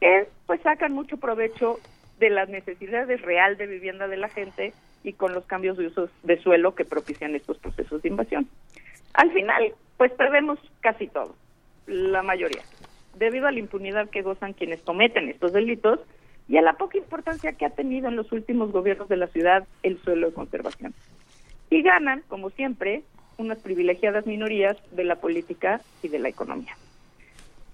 que 0.00 0.26
pues 0.46 0.60
sacan 0.62 0.92
mucho 0.92 1.18
provecho 1.18 1.78
de 2.18 2.30
las 2.30 2.48
necesidades 2.48 3.20
real 3.20 3.56
de 3.56 3.66
vivienda 3.66 4.08
de 4.08 4.16
la 4.16 4.28
gente 4.28 4.72
y 5.02 5.12
con 5.12 5.34
los 5.34 5.44
cambios 5.44 5.76
de 5.76 5.88
usos 5.88 6.10
de 6.22 6.40
suelo 6.40 6.74
que 6.74 6.84
propician 6.84 7.34
estos 7.34 7.58
procesos 7.58 8.00
de 8.00 8.08
invasión. 8.08 8.48
Al 9.12 9.30
final, 9.32 9.74
pues 9.98 10.12
perdemos 10.12 10.58
casi 10.80 11.08
todo, 11.08 11.34
la 11.86 12.22
mayoría, 12.22 12.62
debido 13.16 13.46
a 13.46 13.52
la 13.52 13.58
impunidad 13.58 14.10
que 14.10 14.22
gozan 14.22 14.52
quienes 14.52 14.80
cometen 14.82 15.28
estos 15.28 15.52
delitos 15.52 16.00
y 16.48 16.56
a 16.56 16.62
la 16.62 16.74
poca 16.74 16.98
importancia 16.98 17.52
que 17.52 17.64
ha 17.64 17.70
tenido 17.70 18.08
en 18.08 18.16
los 18.16 18.30
últimos 18.32 18.72
gobiernos 18.72 19.08
de 19.08 19.16
la 19.16 19.28
ciudad 19.28 19.66
el 19.82 19.98
suelo 20.02 20.28
de 20.28 20.34
conservación. 20.34 20.94
Y 21.70 21.82
ganan, 21.82 22.22
como 22.28 22.50
siempre, 22.50 23.02
unas 23.38 23.58
privilegiadas 23.58 24.26
minorías 24.26 24.76
de 24.92 25.04
la 25.04 25.16
política 25.16 25.80
y 26.02 26.08
de 26.08 26.18
la 26.18 26.28
economía. 26.28 26.76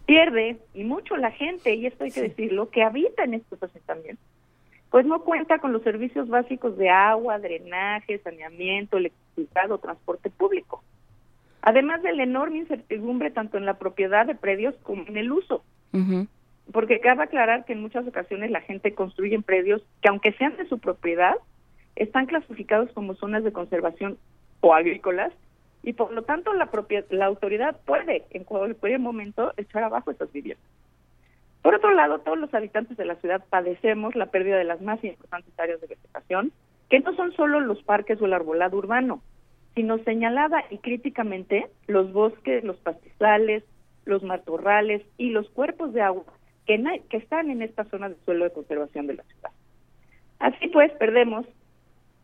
Pierde, 0.06 0.58
y 0.74 0.84
mucho 0.84 1.16
la 1.16 1.30
gente, 1.30 1.74
y 1.74 1.86
esto 1.86 2.04
hay 2.04 2.10
que 2.10 2.22
decirlo, 2.22 2.70
que 2.70 2.82
habita 2.82 3.24
en 3.24 3.34
estos 3.34 3.62
asentamientos, 3.62 4.24
pues 4.90 5.06
no 5.06 5.22
cuenta 5.22 5.58
con 5.58 5.72
los 5.72 5.82
servicios 5.82 6.28
básicos 6.28 6.76
de 6.76 6.88
agua, 6.90 7.38
drenaje, 7.38 8.18
saneamiento, 8.18 8.96
electricidad 8.96 9.70
o 9.70 9.78
transporte 9.78 10.30
público. 10.30 10.82
Además 11.62 12.02
de 12.02 12.12
la 12.12 12.22
enorme 12.22 12.58
incertidumbre 12.58 13.30
tanto 13.30 13.58
en 13.58 13.66
la 13.66 13.74
propiedad 13.74 14.26
de 14.26 14.34
predios 14.34 14.74
como 14.82 15.06
en 15.06 15.16
el 15.16 15.32
uso. 15.32 15.62
Porque 16.72 17.00
cabe 17.00 17.24
aclarar 17.24 17.64
que 17.64 17.72
en 17.72 17.82
muchas 17.82 18.06
ocasiones 18.06 18.50
la 18.50 18.60
gente 18.60 18.94
construye 18.94 19.34
en 19.34 19.42
predios 19.42 19.82
que 20.02 20.08
aunque 20.08 20.32
sean 20.34 20.56
de 20.56 20.68
su 20.68 20.78
propiedad, 20.78 21.34
están 21.96 22.26
clasificados 22.26 22.90
como 22.92 23.14
zonas 23.14 23.44
de 23.44 23.52
conservación 23.52 24.18
o 24.60 24.72
agrícolas 24.72 25.32
y 25.82 25.94
por 25.94 26.12
lo 26.12 26.22
tanto 26.22 26.52
la, 26.54 26.70
la 27.10 27.26
autoridad 27.26 27.76
puede 27.84 28.24
en 28.30 28.44
cualquier 28.44 29.00
momento 29.00 29.52
echar 29.56 29.82
abajo 29.82 30.10
esas 30.10 30.30
viviendas. 30.32 30.64
Por 31.62 31.74
otro 31.74 31.92
lado, 31.92 32.20
todos 32.20 32.38
los 32.38 32.52
habitantes 32.54 32.96
de 32.96 33.04
la 33.04 33.16
ciudad 33.16 33.44
padecemos 33.50 34.14
la 34.14 34.26
pérdida 34.26 34.56
de 34.56 34.64
las 34.64 34.80
más 34.80 35.02
importantes 35.04 35.52
áreas 35.58 35.80
de 35.80 35.88
vegetación, 35.88 36.52
que 36.88 37.00
no 37.00 37.14
son 37.14 37.32
solo 37.32 37.60
los 37.60 37.82
parques 37.82 38.20
o 38.20 38.26
el 38.26 38.32
arbolado 38.32 38.78
urbano, 38.78 39.22
sino 39.74 39.98
señalada 39.98 40.64
y 40.70 40.78
críticamente 40.78 41.66
los 41.86 42.12
bosques, 42.12 42.64
los 42.64 42.76
pastizales, 42.78 43.64
los 44.04 44.22
matorrales 44.22 45.02
y 45.16 45.30
los 45.30 45.48
cuerpos 45.50 45.92
de 45.92 46.02
agua 46.02 46.24
que, 46.66 46.82
que 47.08 47.16
están 47.16 47.50
en 47.50 47.62
esta 47.62 47.84
zona 47.84 48.08
de 48.08 48.16
suelo 48.24 48.44
de 48.44 48.52
conservación 48.52 49.06
de 49.06 49.14
la 49.14 49.22
ciudad. 49.24 49.50
Así 50.38 50.68
pues, 50.68 50.90
perdemos 50.92 51.46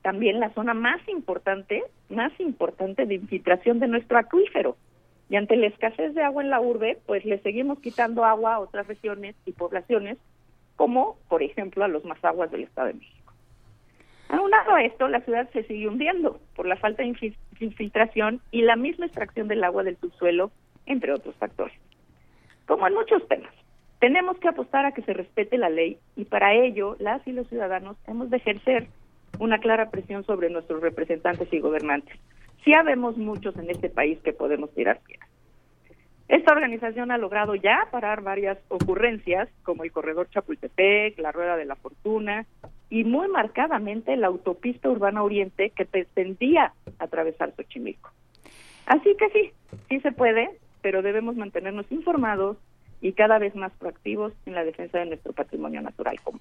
también 0.02 0.40
la 0.40 0.50
zona 0.50 0.72
más 0.72 1.00
importante, 1.08 1.82
más 2.08 2.32
importante 2.38 3.06
de 3.06 3.14
infiltración 3.16 3.80
de 3.80 3.88
nuestro 3.88 4.18
acuífero, 4.18 4.76
y 5.28 5.36
ante 5.36 5.56
la 5.56 5.66
escasez 5.66 6.14
de 6.14 6.22
agua 6.22 6.42
en 6.42 6.50
la 6.50 6.60
urbe, 6.60 6.98
pues 7.06 7.24
le 7.24 7.38
seguimos 7.40 7.80
quitando 7.80 8.24
agua 8.24 8.54
a 8.54 8.60
otras 8.60 8.86
regiones 8.86 9.34
y 9.44 9.52
poblaciones, 9.52 10.18
como 10.76 11.18
por 11.28 11.42
ejemplo 11.42 11.84
a 11.84 11.88
los 11.88 12.04
más 12.04 12.24
aguas 12.24 12.50
del 12.50 12.64
Estado 12.64 12.88
de 12.88 12.94
México. 12.94 13.15
Aunado 14.28 14.74
a 14.74 14.82
esto, 14.82 15.08
la 15.08 15.20
ciudad 15.20 15.48
se 15.52 15.62
sigue 15.64 15.88
hundiendo 15.88 16.40
por 16.54 16.66
la 16.66 16.76
falta 16.76 17.02
de 17.02 17.14
infiltración 17.60 18.40
y 18.50 18.62
la 18.62 18.76
misma 18.76 19.06
extracción 19.06 19.48
del 19.48 19.64
agua 19.64 19.84
del 19.84 19.96
subsuelo, 19.98 20.50
entre 20.86 21.12
otros 21.12 21.34
factores. 21.36 21.76
Como 22.66 22.86
en 22.86 22.94
muchos 22.94 23.26
temas, 23.28 23.52
tenemos 24.00 24.38
que 24.38 24.48
apostar 24.48 24.84
a 24.84 24.92
que 24.92 25.02
se 25.02 25.12
respete 25.12 25.58
la 25.58 25.70
ley 25.70 25.98
y 26.16 26.24
para 26.24 26.54
ello 26.54 26.96
las 26.98 27.26
y 27.26 27.32
los 27.32 27.48
ciudadanos 27.48 27.96
hemos 28.06 28.30
de 28.30 28.38
ejercer 28.38 28.88
una 29.38 29.58
clara 29.58 29.90
presión 29.90 30.24
sobre 30.24 30.50
nuestros 30.50 30.82
representantes 30.82 31.52
y 31.52 31.60
gobernantes 31.60 32.18
sí 32.66 32.74
habemos 32.74 33.16
muchos 33.16 33.56
en 33.56 33.70
este 33.70 33.88
país 33.88 34.18
que 34.22 34.32
podemos 34.32 34.70
tirar 34.74 35.00
piedras. 35.06 35.30
Esta 36.28 36.52
organización 36.52 37.12
ha 37.12 37.18
logrado 37.18 37.54
ya 37.54 37.86
parar 37.90 38.22
varias 38.22 38.58
ocurrencias, 38.68 39.48
como 39.62 39.84
el 39.84 39.92
corredor 39.92 40.28
Chapultepec, 40.30 41.18
la 41.18 41.30
Rueda 41.30 41.56
de 41.56 41.64
la 41.64 41.76
Fortuna 41.76 42.46
y 42.90 43.04
muy 43.04 43.28
marcadamente 43.28 44.16
la 44.16 44.26
autopista 44.26 44.88
urbana 44.88 45.22
oriente 45.22 45.70
que 45.70 45.84
pretendía 45.84 46.72
atravesar 46.98 47.54
Xochimilco. 47.54 48.10
Así 48.86 49.16
que 49.16 49.28
sí, 49.30 49.52
sí 49.88 50.00
se 50.00 50.12
puede, 50.12 50.50
pero 50.82 51.02
debemos 51.02 51.36
mantenernos 51.36 51.90
informados 51.90 52.56
y 53.00 53.12
cada 53.12 53.38
vez 53.38 53.54
más 53.54 53.72
proactivos 53.72 54.32
en 54.46 54.54
la 54.54 54.64
defensa 54.64 54.98
de 54.98 55.06
nuestro 55.06 55.32
patrimonio 55.32 55.80
natural 55.80 56.20
común. 56.22 56.40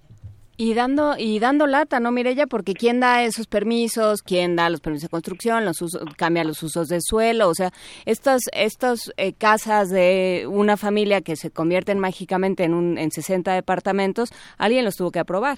Y 0.58 0.74
dando 0.74 1.16
y 1.18 1.40
dando 1.40 1.68
lata, 1.68 2.00
¿no, 2.00 2.12
Mirella? 2.12 2.48
Porque 2.48 2.74
quién 2.74 3.02
da 3.02 3.24
esos 3.24 3.46
permisos, 3.46 4.22
quién 4.22 4.56
da 4.56 4.70
los 4.70 4.80
permisos 4.80 5.10
de 5.10 5.12
construcción, 5.12 5.66
los 5.66 5.78
cambia 6.18 6.46
los 6.46 6.64
usos 6.64 6.88
de 6.88 7.00
suelo, 7.02 7.50
o 7.50 7.54
sea, 7.54 7.72
estas 8.06 8.44
estas 8.54 9.12
eh, 9.18 9.34
casas 9.34 9.90
de 9.90 10.48
una 10.50 10.78
familia 10.78 11.20
que 11.20 11.36
se 11.36 11.52
convierten 11.52 12.00
mágicamente 12.00 12.64
en 12.64 12.74
un 12.74 12.98
en 12.98 13.12
60 13.12 13.54
departamentos, 13.54 14.30
alguien 14.58 14.86
los 14.86 14.96
tuvo 14.96 15.12
que 15.12 15.20
aprobar. 15.20 15.58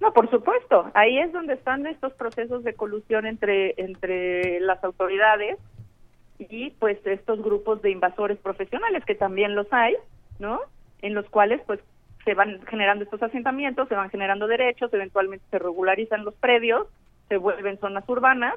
No, 0.00 0.12
por 0.12 0.30
supuesto. 0.30 0.90
Ahí 0.94 1.18
es 1.18 1.32
donde 1.32 1.54
están 1.54 1.86
estos 1.86 2.14
procesos 2.14 2.64
de 2.64 2.74
colusión 2.74 3.26
entre 3.26 3.74
entre 3.76 4.58
las 4.60 4.82
autoridades 4.82 5.58
y 6.38 6.70
pues 6.70 6.98
estos 7.06 7.42
grupos 7.42 7.82
de 7.82 7.90
invasores 7.90 8.38
profesionales 8.38 9.04
que 9.04 9.14
también 9.14 9.54
los 9.54 9.70
hay, 9.70 9.96
¿no? 10.38 10.60
En 11.02 11.12
los 11.12 11.28
cuales 11.28 11.60
pues 11.66 11.80
se 12.24 12.34
van 12.34 12.60
generando 12.66 13.04
estos 13.04 13.22
asentamientos, 13.22 13.88
se 13.88 13.94
van 13.94 14.10
generando 14.10 14.46
derechos, 14.46 14.92
eventualmente 14.92 15.44
se 15.50 15.58
regularizan 15.58 16.24
los 16.24 16.34
predios, 16.34 16.86
se 17.28 17.36
vuelven 17.36 17.78
zonas 17.78 18.08
urbanas 18.08 18.54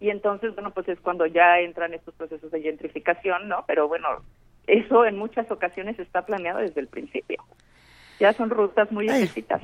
y 0.00 0.10
entonces, 0.10 0.54
bueno, 0.54 0.70
pues 0.70 0.88
es 0.88 1.00
cuando 1.00 1.26
ya 1.26 1.60
entran 1.60 1.94
estos 1.94 2.14
procesos 2.14 2.50
de 2.50 2.62
gentrificación, 2.62 3.48
¿no? 3.48 3.64
Pero 3.66 3.88
bueno, 3.88 4.08
eso 4.66 5.04
en 5.04 5.16
muchas 5.18 5.50
ocasiones 5.50 5.98
está 5.98 6.24
planeado 6.24 6.60
desde 6.60 6.80
el 6.80 6.88
principio. 6.88 7.42
Ya 8.18 8.32
son 8.32 8.50
rutas 8.50 8.90
muy 8.92 9.06
explícitas. 9.06 9.62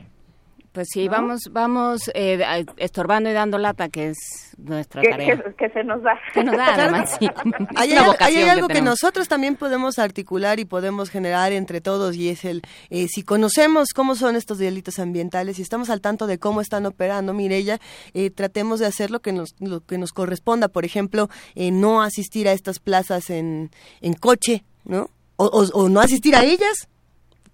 Pues 0.76 0.88
sí, 0.92 1.08
vamos, 1.08 1.48
vamos 1.52 2.10
eh, 2.12 2.38
estorbando 2.76 3.30
y 3.30 3.32
dando 3.32 3.56
lata, 3.56 3.88
que 3.88 4.08
es 4.08 4.54
nuestra 4.58 5.00
tarea. 5.00 5.42
Que, 5.56 5.70
se 5.70 5.82
nos 5.82 6.02
da. 6.02 6.20
Que 6.34 6.44
nos 6.44 6.54
da, 6.54 6.74
además, 6.74 7.16
sí. 7.18 7.30
Hay, 7.76 7.94
algo 7.94 8.68
que, 8.68 8.82
nosotros 8.82 9.26
también 9.26 9.56
podemos 9.56 9.98
articular 9.98 10.60
y 10.60 10.66
podemos 10.66 11.08
generar 11.08 11.52
entre 11.52 11.80
todos 11.80 12.14
y 12.16 12.28
es 12.28 12.44
el, 12.44 12.60
eh, 12.90 13.06
si 13.08 13.22
conocemos 13.22 13.94
cómo 13.94 14.16
son 14.16 14.36
estos 14.36 14.58
delitos 14.58 14.98
ambientales 14.98 15.58
y 15.58 15.62
estamos 15.62 15.88
al 15.88 16.02
tanto 16.02 16.26
de 16.26 16.38
cómo 16.38 16.60
están 16.60 16.84
operando, 16.84 17.32
Mirella, 17.32 17.78
eh, 18.12 18.28
tratemos 18.28 18.78
de 18.78 18.84
hacer 18.84 19.10
lo 19.10 19.20
que 19.20 19.32
nos, 19.32 19.54
lo 19.58 19.80
que 19.80 19.96
nos 19.96 20.12
corresponda. 20.12 20.68
Por 20.68 20.84
ejemplo, 20.84 21.30
eh, 21.54 21.70
no 21.70 22.02
asistir 22.02 22.48
a 22.48 22.52
estas 22.52 22.80
plazas 22.80 23.30
en, 23.30 23.70
en 24.02 24.12
coche, 24.12 24.62
¿no? 24.84 25.08
o, 25.36 25.46
o 25.46 25.88
no 25.88 26.00
asistir 26.00 26.36
a 26.36 26.44
ellas 26.44 26.86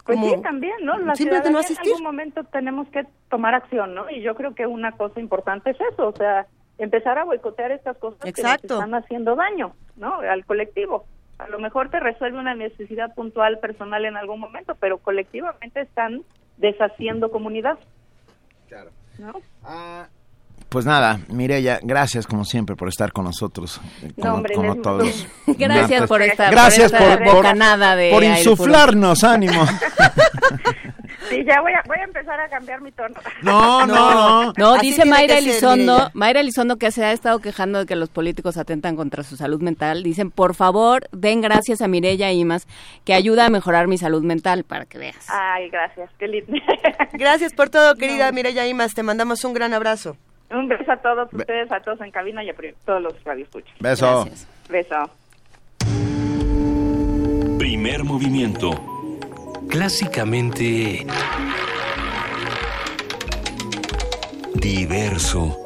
pues 0.05 0.19
sí, 0.19 0.35
también, 0.43 0.75
¿no? 0.83 0.99
La 0.99 1.15
ciudadanía 1.15 1.61
en 1.61 1.79
algún 1.79 2.03
momento 2.03 2.45
tenemos 2.45 2.89
que 2.89 3.07
tomar 3.31 3.55
acción, 3.55 3.95
¿no? 3.95 4.11
Y 4.11 4.21
yo 4.23 4.35
creo 4.35 4.55
que 4.55 4.67
una 4.67 4.93
cosa 4.93 5.21
importante 5.21 5.71
es 5.71 5.77
eso, 5.93 6.09
o 6.09 6.17
sea, 6.17 6.47
empezar 6.79 7.19
a 7.19 7.25
boicotear 7.25 7.71
estas 7.71 7.97
cosas 7.99 8.21
que 8.21 8.31
están 8.31 8.95
haciendo 8.95 9.37
daño, 9.37 9.75
¿no? 9.97 10.17
Al 10.21 10.45
colectivo. 10.45 11.07
A 11.39 11.49
lo 11.49 11.59
mejor 11.59 11.91
te 11.91 12.01
resuelve 12.01 12.39
una 12.39 12.55
necesidad 12.55 13.15
puntual 13.15 13.59
personal 13.59 14.05
en 14.05 14.17
algún 14.17 14.41
momento, 14.41 14.75
pero 14.77 14.99
colectivamente 14.99 15.81
están 15.81 16.23
deshaciendo 16.57 17.31
comunidad. 17.31 17.79
Claro. 18.69 18.91
¿No? 19.19 19.33
Ah, 19.65 20.09
pues 20.73 20.87
nada, 20.87 21.21
Mireya, 21.29 21.79
gracias 21.83 22.27
como 22.27 22.45
siempre 22.45 22.75
por 22.77 22.89
estar 22.89 23.13
con 23.13 23.25
nosotros. 23.25 23.81
Como, 24.21 24.77
todos. 24.77 25.27
gracias 25.47 26.09
por 26.09 26.23
estar. 26.23 26.51
Gracias 26.51 26.91
por, 26.91 27.23
por, 27.23 27.45
de 27.57 28.11
por 28.11 28.25
insuflarnos 28.25 29.23
ánimo. 29.23 29.65
Sí, 31.29 31.45
ya 31.47 31.61
voy 31.61 31.73
a, 31.73 31.83
voy 31.87 31.97
a 31.99 32.05
empezar 32.05 32.39
a 32.39 32.49
cambiar 32.49 32.81
mi 32.81 32.93
tono. 32.93 33.15
No, 33.43 33.87
no, 33.87 34.15
no. 34.15 34.53
No, 34.57 34.79
dice 34.79 35.05
Mayra 35.05 35.39
Elizondo, 35.39 36.11
Mayra 36.15 36.41
Elizondo 36.41 36.77
que 36.77 36.91
se 36.91 37.05
ha 37.05 37.13
estado 37.13 37.39
quejando 37.39 37.79
de 37.79 37.87
que 37.87 37.97
los 37.97 38.11
políticos 38.11 38.57
atentan 38.57 38.97
contra 38.97 39.23
su 39.23 39.37
salud 39.37 39.63
mental. 39.63 40.03
Dicen, 40.03 40.31
por 40.31 40.55
favor, 40.55 41.09
den 41.13 41.41
gracias 41.41 41.81
a 41.81 41.89
Mireya 41.89 42.33
Imas, 42.33 42.67
que 43.05 43.15
ayuda 43.15 43.47
a 43.47 43.51
mejorar 43.51 43.87
mi 43.87 43.99
salud 43.99 44.23
mental, 44.23 44.65
para 44.65 44.85
que 44.85 44.99
veas. 44.99 45.27
Ay, 45.29 45.71
gracias, 45.71 46.11
qué 46.19 46.29
lindo. 46.29 46.53
Gracias 47.13 47.55
por 47.55 47.71
todo, 47.71 47.95
querida 47.95 48.31
Mireya 48.33 48.67
Imas. 48.67 48.95
Te 48.95 49.03
mandamos 49.03 49.45
un 49.45 49.55
gran 49.55 49.73
abrazo. 49.75 50.17
Un 50.53 50.69
beso 50.69 50.93
a 50.93 50.97
todos 50.99 51.33
ustedes, 51.33 51.73
a 51.73 51.81
todos 51.81 52.01
en 52.03 52.11
cabina 52.11 52.45
y 52.45 52.51
a 52.51 52.55
todos 52.85 53.03
los 53.03 53.25
radioescuchas. 53.25 53.75
Beso. 53.81 54.29
Beso. 54.69 55.11
Primer 57.59 58.05
movimiento. 58.05 58.71
Clásicamente... 59.69 61.07
Diverso. 64.55 65.59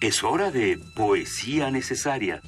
Es 0.00 0.24
hora 0.24 0.50
de 0.50 0.78
poesía 0.96 1.70
necesaria. 1.70 2.40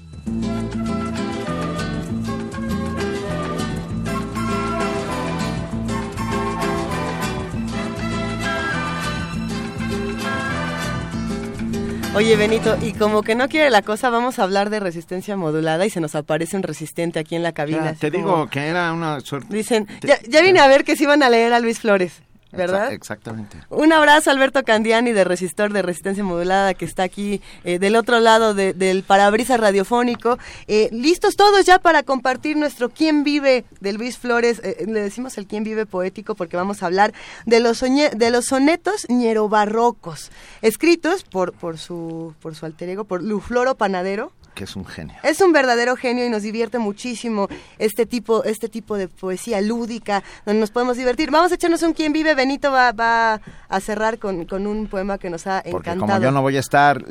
Oye, 12.16 12.34
Benito, 12.34 12.78
y 12.80 12.94
como 12.94 13.22
que 13.22 13.34
no 13.34 13.46
quiere 13.46 13.68
la 13.68 13.82
cosa, 13.82 14.08
vamos 14.08 14.38
a 14.38 14.44
hablar 14.44 14.70
de 14.70 14.80
resistencia 14.80 15.36
modulada 15.36 15.84
y 15.84 15.90
se 15.90 16.00
nos 16.00 16.14
aparece 16.14 16.56
un 16.56 16.62
resistente 16.62 17.18
aquí 17.18 17.34
en 17.34 17.42
la 17.42 17.52
cabina. 17.52 17.92
Ya, 17.92 17.94
te 17.94 18.10
digo 18.10 18.48
que 18.48 18.60
era 18.60 18.90
una 18.94 19.20
suerte. 19.20 19.54
Dicen, 19.54 19.86
ya, 20.00 20.18
ya 20.26 20.40
vine 20.40 20.60
a 20.60 20.66
ver 20.66 20.84
que 20.84 20.96
se 20.96 21.02
iban 21.02 21.22
a 21.22 21.28
leer 21.28 21.52
a 21.52 21.60
Luis 21.60 21.78
Flores. 21.78 22.22
¿Verdad? 22.56 22.92
Exactamente. 22.92 23.58
Un 23.70 23.92
abrazo 23.92 24.30
Alberto 24.30 24.62
Candiani 24.64 25.12
de 25.12 25.24
Resistor 25.24 25.72
de 25.72 25.82
Resistencia 25.82 26.24
Modulada 26.24 26.74
que 26.74 26.84
está 26.84 27.02
aquí 27.02 27.40
eh, 27.64 27.78
del 27.78 27.96
otro 27.96 28.20
lado 28.20 28.54
de, 28.54 28.72
del 28.72 29.02
parabrisas 29.02 29.60
radiofónico. 29.60 30.38
Eh, 30.66 30.88
listos 30.92 31.36
todos 31.36 31.64
ya 31.64 31.78
para 31.78 32.02
compartir 32.02 32.56
nuestro 32.56 32.88
¿Quién 32.88 33.24
vive? 33.24 33.64
de 33.80 33.92
Luis 33.92 34.18
Flores. 34.18 34.60
Eh, 34.64 34.84
le 34.86 35.00
decimos 35.00 35.38
el 35.38 35.46
¿Quién 35.46 35.64
vive? 35.64 35.86
poético 35.86 36.34
porque 36.34 36.56
vamos 36.56 36.82
a 36.82 36.86
hablar 36.86 37.12
de 37.44 37.60
los, 37.60 37.80
de 37.80 38.30
los 38.30 38.46
sonetos 38.46 39.06
ñerobarrocos, 39.08 40.30
escritos 40.62 41.24
por, 41.24 41.52
por, 41.52 41.78
su, 41.78 42.34
por 42.40 42.54
su 42.54 42.66
alter 42.66 42.88
ego, 42.88 43.04
por 43.04 43.22
Lufloro 43.22 43.76
Panadero 43.76 44.32
que 44.56 44.64
es 44.64 44.74
un 44.74 44.86
genio. 44.86 45.14
Es 45.22 45.40
un 45.42 45.52
verdadero 45.52 45.94
genio 45.96 46.24
y 46.26 46.30
nos 46.30 46.42
divierte 46.42 46.78
muchísimo 46.78 47.46
este 47.78 48.06
tipo, 48.06 48.42
este 48.42 48.68
tipo 48.68 48.96
de 48.96 49.06
poesía 49.06 49.60
lúdica, 49.60 50.24
donde 50.46 50.60
nos 50.60 50.70
podemos 50.70 50.96
divertir. 50.96 51.30
Vamos 51.30 51.52
a 51.52 51.56
echarnos 51.56 51.82
un 51.82 51.92
quien 51.92 52.12
vive. 52.12 52.34
Benito 52.34 52.72
va, 52.72 52.90
va 52.92 53.40
a 53.68 53.80
cerrar 53.80 54.18
con, 54.18 54.46
con, 54.46 54.66
un 54.66 54.86
poema 54.86 55.18
que 55.18 55.28
nos 55.28 55.46
ha 55.46 55.62
Porque 55.70 55.90
encantado. 55.90 56.12
como 56.14 56.24
yo 56.24 56.32
no 56.32 56.40
voy 56.40 56.56
a 56.56 56.60
estar 56.60 57.04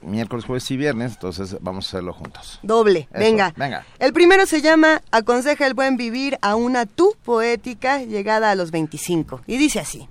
miércoles, 0.00 0.44
jueves 0.46 0.70
y 0.70 0.76
viernes, 0.76 1.14
entonces 1.14 1.56
vamos 1.60 1.86
a 1.86 1.88
hacerlo 1.88 2.12
juntos. 2.12 2.60
Doble, 2.62 3.08
Eso, 3.10 3.18
venga. 3.18 3.52
Venga. 3.56 3.84
El 3.98 4.12
primero 4.12 4.46
se 4.46 4.62
llama 4.62 5.02
Aconseja 5.10 5.66
el 5.66 5.74
buen 5.74 5.96
vivir 5.96 6.38
a 6.40 6.54
una 6.54 6.86
tú 6.86 7.16
poética 7.24 7.98
llegada 8.04 8.52
a 8.52 8.54
los 8.54 8.70
25. 8.70 9.42
Y 9.48 9.58
dice 9.58 9.80
así. 9.80 10.08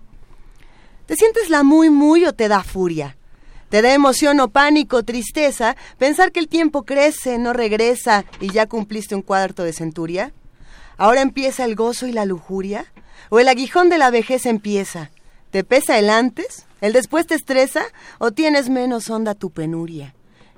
¿Te 1.06 1.16
sientes 1.16 1.50
la 1.50 1.64
muy 1.64 1.90
muy 1.90 2.26
o 2.26 2.34
te 2.34 2.50
da 2.50 2.64
furia? 2.64 3.16
Te 3.70 3.82
da 3.82 3.94
emoción 3.94 4.40
o 4.40 4.50
pánico, 4.50 5.04
tristeza, 5.04 5.76
pensar 5.98 6.32
que 6.32 6.40
el 6.40 6.48
tiempo 6.48 6.84
crece, 6.84 7.40
no 7.40 7.52
regresa 7.52 8.24
y 8.40 8.52
ya 8.52 8.68
cumpliste 8.68 9.16
un 9.16 9.24
cuarto 9.24 9.64
de 9.64 9.74
centuria. 9.74 10.34
Ahora 10.98 11.22
empieza 11.22 11.66
el 11.66 11.76
gozo 11.76 12.06
y 12.06 12.12
la 12.12 12.26
lujuria, 12.26 12.86
o 13.30 13.40
el 13.40 13.48
aguijón 13.48 13.90
de 13.90 13.98
la 13.98 14.12
vejez 14.12 14.46
empieza. 14.46 15.10
¿Te 15.50 15.64
pesa 15.64 15.98
el 15.98 16.12
antes? 16.12 16.66
¿El 16.80 16.94
después 16.94 17.26
te 17.26 17.34
estresa? 17.34 17.84
¿O 18.20 18.32
tienes 18.32 18.70
menos 18.70 19.10
onda 19.10 19.34
tu 19.34 19.50
penuria? 19.50 20.14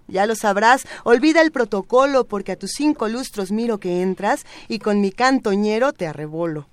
Ya 0.09 0.25
lo 0.25 0.35
sabrás, 0.35 0.85
olvida 1.03 1.41
el 1.41 1.51
protocolo 1.51 2.25
porque 2.25 2.53
a 2.53 2.55
tus 2.57 2.71
cinco 2.71 3.07
lustros 3.07 3.51
miro 3.51 3.77
que 3.77 4.01
entras 4.01 4.45
y 4.67 4.79
con 4.79 4.99
mi 4.99 5.11
cantoñero 5.11 5.93
te 5.93 6.07
arrebolo. 6.07 6.67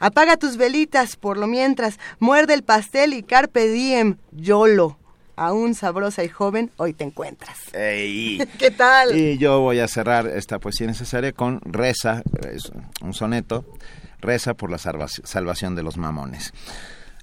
Apaga 0.00 0.36
tus 0.36 0.56
velitas 0.56 1.16
por 1.16 1.38
lo 1.38 1.46
mientras, 1.46 1.98
muerde 2.18 2.54
el 2.54 2.62
pastel 2.62 3.14
y 3.14 3.22
carpe 3.22 3.68
diem, 3.68 4.16
yolo 4.32 4.98
aún 5.38 5.74
sabrosa 5.74 6.24
y 6.24 6.28
joven, 6.28 6.70
hoy 6.76 6.92
te 6.92 7.04
encuentras. 7.04 7.56
Ey. 7.72 8.38
¿Qué 8.58 8.70
tal? 8.70 9.16
Y 9.16 9.38
yo 9.38 9.60
voy 9.60 9.78
a 9.78 9.88
cerrar 9.88 10.26
esta 10.26 10.58
poesía 10.58 10.86
necesaria 10.86 11.32
con 11.32 11.60
Reza, 11.62 12.22
un 13.02 13.14
soneto, 13.14 13.64
Reza 14.20 14.54
por 14.54 14.70
la 14.70 14.78
salvación 14.78 15.76
de 15.76 15.82
los 15.82 15.96
mamones. 15.96 16.52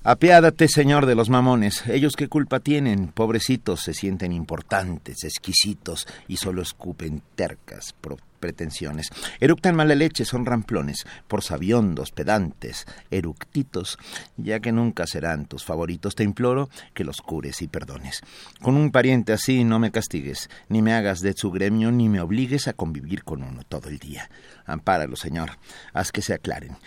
Apiádate, 0.07 0.67
Señor, 0.67 1.07
de 1.07 1.15
los 1.15 1.31
mamones. 1.31 1.81
Ellos 1.87 2.15
qué 2.15 2.27
culpa 2.27 2.59
tienen, 2.59 3.07
pobrecitos, 3.07 3.81
se 3.81 3.95
sienten 3.95 4.33
importantes, 4.33 5.23
exquisitos 5.23 6.05
y 6.27 6.37
solo 6.37 6.61
escupen 6.61 7.23
tercas 7.33 7.95
pretensiones. 8.39 9.09
Eructan 9.39 9.75
mala 9.75 9.95
leche, 9.95 10.23
son 10.23 10.45
ramplones, 10.45 11.07
por 11.27 11.41
sabiondos, 11.41 12.11
pedantes, 12.11 12.85
eructitos, 13.09 13.97
ya 14.37 14.59
que 14.59 14.71
nunca 14.71 15.07
serán 15.07 15.47
tus 15.47 15.65
favoritos. 15.65 16.13
Te 16.13 16.23
imploro 16.23 16.69
que 16.93 17.03
los 17.03 17.17
cures 17.21 17.63
y 17.63 17.67
perdones. 17.67 18.21
Con 18.61 18.75
un 18.75 18.91
pariente 18.91 19.33
así 19.33 19.63
no 19.63 19.79
me 19.79 19.89
castigues, 19.89 20.51
ni 20.69 20.83
me 20.83 20.93
hagas 20.93 21.21
de 21.21 21.33
su 21.33 21.49
gremio, 21.49 21.91
ni 21.91 22.09
me 22.09 22.21
obligues 22.21 22.67
a 22.67 22.73
convivir 22.73 23.23
con 23.23 23.41
uno 23.41 23.63
todo 23.67 23.89
el 23.89 23.97
día. 23.97 24.29
Ampáralo, 24.67 25.15
Señor, 25.15 25.57
haz 25.93 26.11
que 26.11 26.21
se 26.21 26.35
aclaren 26.35 26.77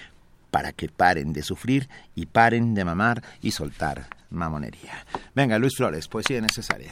para 0.58 0.72
que 0.72 0.88
paren 0.88 1.32
de 1.32 1.44
sufrir 1.44 1.88
y 2.16 2.26
paren 2.26 2.74
de 2.74 2.84
mamar 2.84 3.22
y 3.40 3.52
soltar 3.52 4.08
mamonería. 4.28 5.06
Venga, 5.32 5.56
Luis 5.56 5.76
Flores, 5.76 6.08
poesía 6.08 6.40
necesaria. 6.40 6.90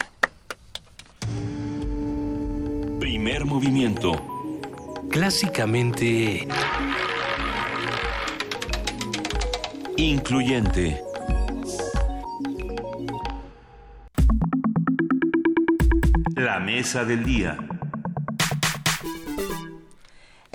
Primer 3.01 3.45
movimiento. 3.45 4.61
Clásicamente... 5.11 6.47
Incluyente. 9.97 11.03
La 16.37 16.61
mesa 16.61 17.05
del 17.05 17.25
día. 17.25 17.59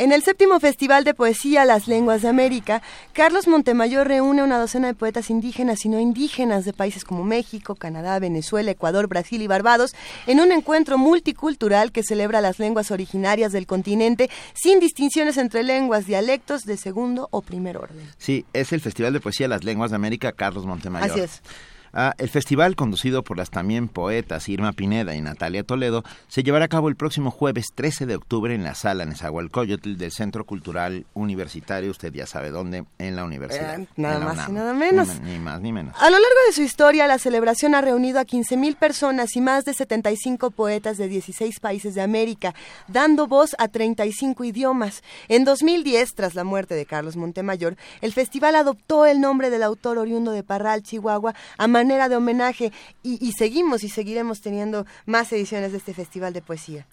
En 0.02 0.12
el 0.12 0.24
séptimo 0.24 0.60
Festival 0.60 1.04
de 1.04 1.14
Poesía 1.14 1.64
Las 1.64 1.88
Lenguas 1.88 2.24
de 2.24 2.28
América, 2.28 2.82
Carlos 3.14 3.48
Montemayor 3.48 4.08
reúne 4.08 4.42
una 4.42 4.58
docena 4.58 4.88
de 4.88 4.96
poetas 4.96 5.30
indígenas 5.30 5.86
y 5.86 5.90
no 5.90 6.00
indígenas 6.00 6.66
de 6.66 6.74
países 6.74 7.04
como 7.04 7.24
México, 7.24 7.76
Canadá, 7.76 8.18
Venezuela, 8.18 8.72
Ecuador, 8.72 9.06
Brasil 9.06 9.44
y 9.44 9.46
Barbados 9.46 9.94
en 10.26 10.40
un 10.40 10.52
encuentro 10.52 10.98
multicultural 10.98 11.92
que 11.92 12.02
celebra 12.02 12.42
las 12.42 12.58
lenguas 12.58 12.90
originarias 12.90 13.52
del 13.52 13.68
continente 13.68 14.32
sin 14.56 14.80
distinciones 14.80 15.38
entre 15.38 15.62
lenguas, 15.62 16.08
dialectos 16.08 16.64
de 16.64 16.78
segundo 16.78 17.28
o 17.30 17.44
primer 17.44 17.78
orden. 17.78 18.10
Sí, 18.18 18.44
es 18.54 18.74
el 18.74 18.82
Festival 18.82 19.14
de 19.14 19.20
Poesía 19.20 19.48
Las 19.48 19.64
Lenguas 19.64 19.92
de 19.92 19.98
América 19.98 20.32
Carlos 20.32 20.66
Montemayor. 20.66 21.12
Así 21.12 21.20
es. 21.20 21.44
Ah, 21.94 22.14
el 22.18 22.30
festival, 22.30 22.76
conducido 22.76 23.24
por 23.24 23.38
las 23.38 23.50
también 23.50 23.90
poetas 23.90 24.48
Irma 24.48 24.72
Pineda 24.72 25.14
y 25.16 25.22
Natalia 25.22 25.64
Toledo, 25.64 26.04
se 26.28 26.44
llevará 26.44 26.66
a 26.66 26.70
cabo 26.70 26.88
el 26.88 26.96
próximo 26.96 27.32
jueves 27.32 27.68
13 27.76 28.06
de 28.06 28.16
octubre 28.16 28.56
en 28.56 28.64
la 28.64 28.76
sala 28.76 29.06
Nezahualcóyotl 29.06 29.98
del 29.98 30.12
Centro 30.12 30.46
Cultural 30.46 31.06
Universitario, 31.14 31.92
usted 31.92 32.14
ya 32.14 32.26
sabe 32.26 32.50
dónde, 32.50 32.86
en 32.98 33.16
la 33.16 33.26
universidad. 33.26 33.80
Eh, 33.80 33.88
nada 33.98 34.20
la 34.20 34.26
más 34.26 34.36
UNAM. 34.36 34.50
y 34.50 34.54
nada 34.54 34.74
menos. 34.74 35.20
Ni, 35.22 35.32
ni 35.32 35.40
más 35.40 35.62
ni 35.62 35.74
menos. 35.74 35.96
A 36.00 36.10
lo 36.10 36.18
largo 36.18 36.40
de 36.48 36.54
su 36.54 36.62
historia, 36.62 37.08
la 37.08 37.18
celebración 37.18 37.76
ha 37.76 37.82
reunido 37.82 38.20
a 38.20 38.26
15.000 38.26 38.76
personas 38.78 39.36
y 39.36 39.42
más 39.42 39.66
de 39.66 39.74
75 39.74 40.52
poetas 40.52 40.98
de 40.98 41.08
16 41.10 41.60
países 41.60 41.94
de 41.96 42.02
América, 42.02 42.56
dando 42.88 43.28
voz 43.28 43.56
a 43.60 43.68
35 43.68 44.44
idiomas. 44.46 45.04
En 45.28 45.44
2010, 45.44 46.16
tras 46.16 46.36
la 46.36 46.44
muerte 46.44 46.76
de 46.76 46.86
Carlos 46.86 47.18
Montemayor, 47.18 47.76
el 48.00 48.14
festival 48.14 48.56
adoptó 48.56 49.06
el 49.06 49.20
nombre 49.20 49.50
del 49.50 49.64
autor 49.64 49.98
oriundo 49.98 50.32
de 50.32 50.44
Parral, 50.44 50.84
Chihuahua, 50.84 51.36
a 51.58 51.68
manera 51.82 52.10
de 52.10 52.16
homenaje 52.16 52.72
y, 53.04 53.18
y 53.26 53.32
seguimos 53.34 53.84
y 53.84 53.90
seguiremos 53.90 54.42
teniendo 54.42 54.86
más 55.06 55.32
ediciones 55.34 55.72
de 55.72 55.80
este 55.80 55.94
festival 55.94 56.32
de 56.34 56.42
poesía. 56.42 56.86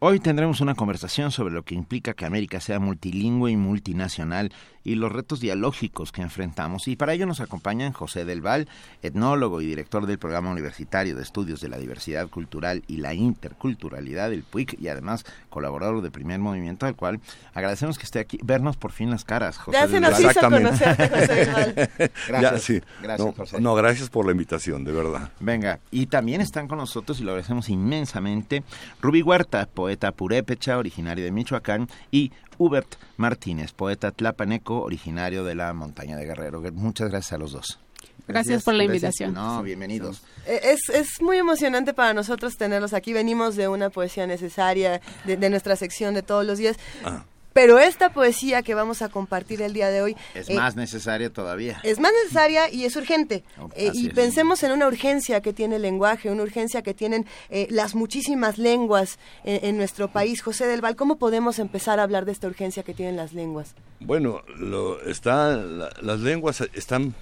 Hoy 0.00 0.20
tendremos 0.20 0.60
una 0.60 0.76
conversación 0.76 1.32
sobre 1.32 1.52
lo 1.52 1.64
que 1.64 1.74
implica 1.74 2.14
que 2.14 2.24
América 2.24 2.60
sea 2.60 2.78
multilingüe 2.78 3.50
y 3.50 3.56
multinacional 3.56 4.52
y 4.88 4.94
los 4.94 5.12
retos 5.12 5.40
dialógicos 5.40 6.12
que 6.12 6.22
enfrentamos. 6.22 6.88
Y 6.88 6.96
para 6.96 7.12
ello 7.12 7.26
nos 7.26 7.40
acompañan 7.40 7.92
José 7.92 8.24
Del 8.24 8.40
Val, 8.40 8.68
etnólogo 9.02 9.60
y 9.60 9.66
director 9.66 10.06
del 10.06 10.18
Programa 10.18 10.50
Universitario 10.50 11.14
de 11.14 11.22
Estudios 11.22 11.60
de 11.60 11.68
la 11.68 11.76
Diversidad 11.78 12.28
Cultural 12.28 12.82
y 12.86 12.96
la 12.96 13.12
Interculturalidad 13.14 14.30
del 14.30 14.42
PUIC 14.44 14.80
y 14.80 14.88
además 14.88 15.24
colaborador 15.50 16.00
de 16.00 16.10
Primer 16.10 16.38
Movimiento, 16.38 16.86
al 16.86 16.96
cual 16.96 17.20
agradecemos 17.52 17.98
que 17.98 18.04
esté 18.04 18.18
aquí, 18.20 18.38
vernos 18.42 18.76
por 18.76 18.92
fin 18.92 19.10
las 19.10 19.24
caras, 19.24 19.58
José 19.58 19.76
Ya 19.78 19.86
Del 19.86 19.90
se 19.90 20.00
nos 20.00 20.10
Val. 20.12 20.20
hizo 20.20 20.28
Exactamente. 20.30 20.64
conocerte, 20.68 21.08
José 21.08 21.34
Del 21.34 21.52
Val. 21.52 21.74
Gracias, 22.28 22.40
Ya, 22.40 22.58
sí. 22.58 22.80
gracias, 23.02 23.26
no, 23.26 23.32
José. 23.34 23.60
no, 23.60 23.74
gracias 23.74 24.08
por 24.10 24.24
la 24.24 24.32
invitación, 24.32 24.84
de 24.84 24.92
verdad. 24.92 25.30
Venga, 25.40 25.80
y 25.90 26.06
también 26.06 26.40
están 26.40 26.66
con 26.66 26.78
nosotros 26.78 27.20
y 27.20 27.24
lo 27.24 27.32
agradecemos 27.32 27.68
inmensamente 27.68 28.62
Rubí 29.02 29.20
Huerta, 29.22 29.66
poeta 29.66 30.12
purépecha, 30.12 30.78
originario 30.78 31.24
de 31.24 31.32
Michoacán, 31.32 31.88
y 32.10 32.32
Hubert 32.58 32.96
Martínez, 33.16 33.72
poeta 33.72 34.10
tlapaneco, 34.10 34.80
originario 34.82 35.44
de 35.44 35.54
la 35.54 35.72
montaña 35.72 36.16
de 36.16 36.26
Guerrero. 36.26 36.60
Muchas 36.72 37.10
gracias 37.10 37.32
a 37.32 37.38
los 37.38 37.52
dos. 37.52 37.78
Gracias 38.26 38.62
por 38.62 38.74
la 38.74 38.84
invitación. 38.84 39.32
No, 39.32 39.62
bienvenidos. 39.62 40.22
Eh, 40.46 40.60
Es, 40.64 40.80
es 40.94 41.22
muy 41.22 41.38
emocionante 41.38 41.94
para 41.94 42.12
nosotros 42.12 42.56
tenerlos 42.58 42.92
aquí. 42.92 43.12
Venimos 43.14 43.56
de 43.56 43.68
una 43.68 43.88
poesía 43.88 44.26
necesaria, 44.26 45.00
de, 45.24 45.36
de 45.38 45.50
nuestra 45.50 45.76
sección 45.76 46.12
de 46.14 46.22
todos 46.22 46.44
los 46.44 46.58
días. 46.58 46.76
Ah. 47.04 47.24
Pero 47.58 47.80
esta 47.80 48.12
poesía 48.12 48.62
que 48.62 48.74
vamos 48.74 49.02
a 49.02 49.08
compartir 49.08 49.62
el 49.62 49.72
día 49.72 49.88
de 49.90 50.00
hoy 50.00 50.16
Es 50.32 50.48
eh, 50.48 50.54
más 50.54 50.76
necesaria 50.76 51.28
todavía. 51.30 51.80
es 51.82 51.98
más 51.98 52.12
necesaria 52.22 52.70
y 52.72 52.84
es 52.84 52.94
urgente. 52.94 53.42
Eh, 53.74 53.88
así 53.88 54.04
y 54.04 54.06
es. 54.06 54.14
pensemos 54.14 54.62
en 54.62 54.70
una 54.70 54.86
urgencia 54.86 55.40
que 55.40 55.52
tiene 55.52 55.74
el 55.76 55.82
lenguaje, 55.82 56.30
una 56.30 56.44
urgencia 56.44 56.82
que 56.82 56.94
tienen 56.94 57.26
eh, 57.50 57.66
las 57.70 57.96
muchísimas 57.96 58.58
lenguas 58.58 59.18
en, 59.42 59.64
en 59.70 59.76
nuestro 59.76 60.06
país. 60.06 60.40
José 60.40 60.66
del 60.68 60.82
Val, 60.82 60.94
¿cómo 60.94 61.16
podemos 61.18 61.58
empezar 61.58 61.98
a 61.98 62.04
hablar 62.04 62.26
de 62.26 62.30
esta 62.30 62.46
urgencia 62.46 62.84
que 62.84 62.94
tienen 62.94 63.16
las 63.16 63.32
lenguas? 63.32 63.74
Bueno, 63.98 64.42
lo, 64.56 65.02
está, 65.02 65.56
la- 65.56 65.90
las 66.00 66.20
lenguas 66.20 66.60
están 66.74 67.12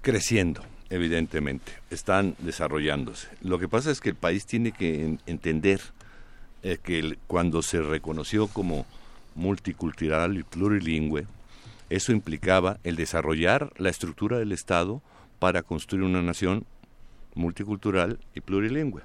creciendo 0.00 0.62
evidentemente, 0.88 1.72
están 1.90 2.36
desarrollándose. 2.38 3.28
Lo 3.42 3.58
que 3.58 3.68
pasa 3.68 3.90
es 3.90 4.00
que 4.00 4.08
el 4.08 4.16
país 4.16 4.46
tiene 4.46 4.72
que 4.72 5.04
en- 5.04 5.20
entender 5.26 5.80
eh, 6.62 6.78
que 6.82 6.98
el- 6.98 7.18
cuando 7.26 7.60
se 7.62 7.80
reconoció 7.82 8.48
como 8.48 8.86
multicultural 9.34 10.36
y 10.38 10.42
plurilingüe, 10.42 11.26
eso 11.88 12.12
implicaba 12.12 12.78
el 12.84 12.96
desarrollar 12.96 13.72
la 13.76 13.90
estructura 13.90 14.38
del 14.38 14.52
Estado 14.52 15.02
para 15.38 15.62
construir 15.62 16.04
una 16.04 16.22
nación 16.22 16.64
multicultural 17.34 18.18
y 18.34 18.40
plurilingüe. 18.40 19.02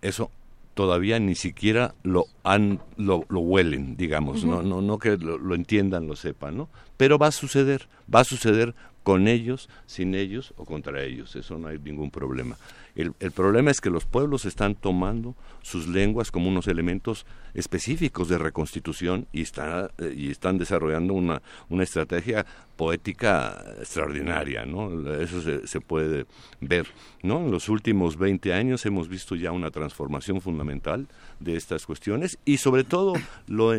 Eso 0.00 0.30
todavía 0.74 1.18
ni 1.18 1.34
siquiera 1.34 1.94
lo 2.02 2.26
han 2.44 2.80
lo, 2.96 3.26
lo 3.28 3.40
huelen, 3.40 3.96
digamos, 3.96 4.44
no 4.44 4.62
no 4.62 4.80
no 4.80 4.98
que 4.98 5.18
lo, 5.18 5.36
lo 5.38 5.54
entiendan, 5.54 6.06
lo 6.06 6.16
sepan, 6.16 6.56
¿no? 6.56 6.68
Pero 6.96 7.18
va 7.18 7.26
a 7.26 7.32
suceder, 7.32 7.88
va 8.12 8.20
a 8.20 8.24
suceder 8.24 8.74
con 9.02 9.26
ellos, 9.28 9.68
sin 9.86 10.14
ellos 10.14 10.54
o 10.56 10.64
contra 10.64 11.02
ellos, 11.02 11.34
eso 11.36 11.58
no 11.58 11.68
hay 11.68 11.78
ningún 11.78 12.10
problema. 12.10 12.56
El, 12.94 13.14
problema 13.32 13.70
es 13.70 13.80
que 13.80 13.88
los 13.88 14.04
pueblos 14.04 14.44
están 14.44 14.74
tomando 14.74 15.34
sus 15.62 15.88
lenguas 15.88 16.30
como 16.30 16.48
unos 16.48 16.66
elementos 16.68 17.24
específicos 17.54 18.28
de 18.28 18.36
reconstitución 18.36 19.26
y, 19.32 19.40
está, 19.40 19.90
eh, 19.96 20.12
y 20.14 20.30
están 20.30 20.58
desarrollando 20.58 21.14
una, 21.14 21.40
una 21.70 21.84
estrategia 21.84 22.44
poética 22.76 23.64
extraordinaria, 23.78 24.66
¿no? 24.66 25.10
Eso 25.14 25.40
se, 25.40 25.66
se 25.66 25.80
puede 25.80 26.26
ver, 26.60 26.86
¿no? 27.22 27.38
En 27.38 27.50
los 27.50 27.70
últimos 27.70 28.18
20 28.18 28.52
años 28.52 28.84
hemos 28.84 29.08
visto 29.08 29.36
ya 29.36 29.52
una 29.52 29.70
transformación 29.70 30.42
fundamental 30.42 31.08
de 31.40 31.56
estas 31.56 31.86
cuestiones 31.86 32.38
y 32.44 32.58
sobre 32.58 32.84
todo 32.84 33.14
lo- 33.46 33.74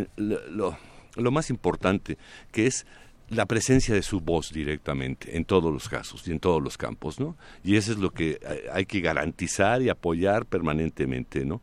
lo 1.15 1.31
más 1.31 1.51
importante, 1.51 2.17
que 2.51 2.65
es 2.65 2.87
la 3.29 3.45
presencia 3.45 3.95
de 3.95 4.01
su 4.03 4.19
voz 4.19 4.51
directamente 4.51 5.35
en 5.37 5.45
todos 5.45 5.71
los 5.73 5.89
casos 5.89 6.27
y 6.27 6.31
en 6.31 6.39
todos 6.39 6.61
los 6.61 6.77
campos, 6.77 7.19
¿no? 7.19 7.35
Y 7.63 7.77
eso 7.77 7.91
es 7.91 7.97
lo 7.97 8.11
que 8.11 8.39
hay- 8.47 8.59
hay 8.71 8.85
que 8.85 9.01
garantizar 9.01 9.81
y 9.81 9.89
apoyar 9.89 10.45
permanentemente, 10.45 11.45
¿no? 11.45 11.61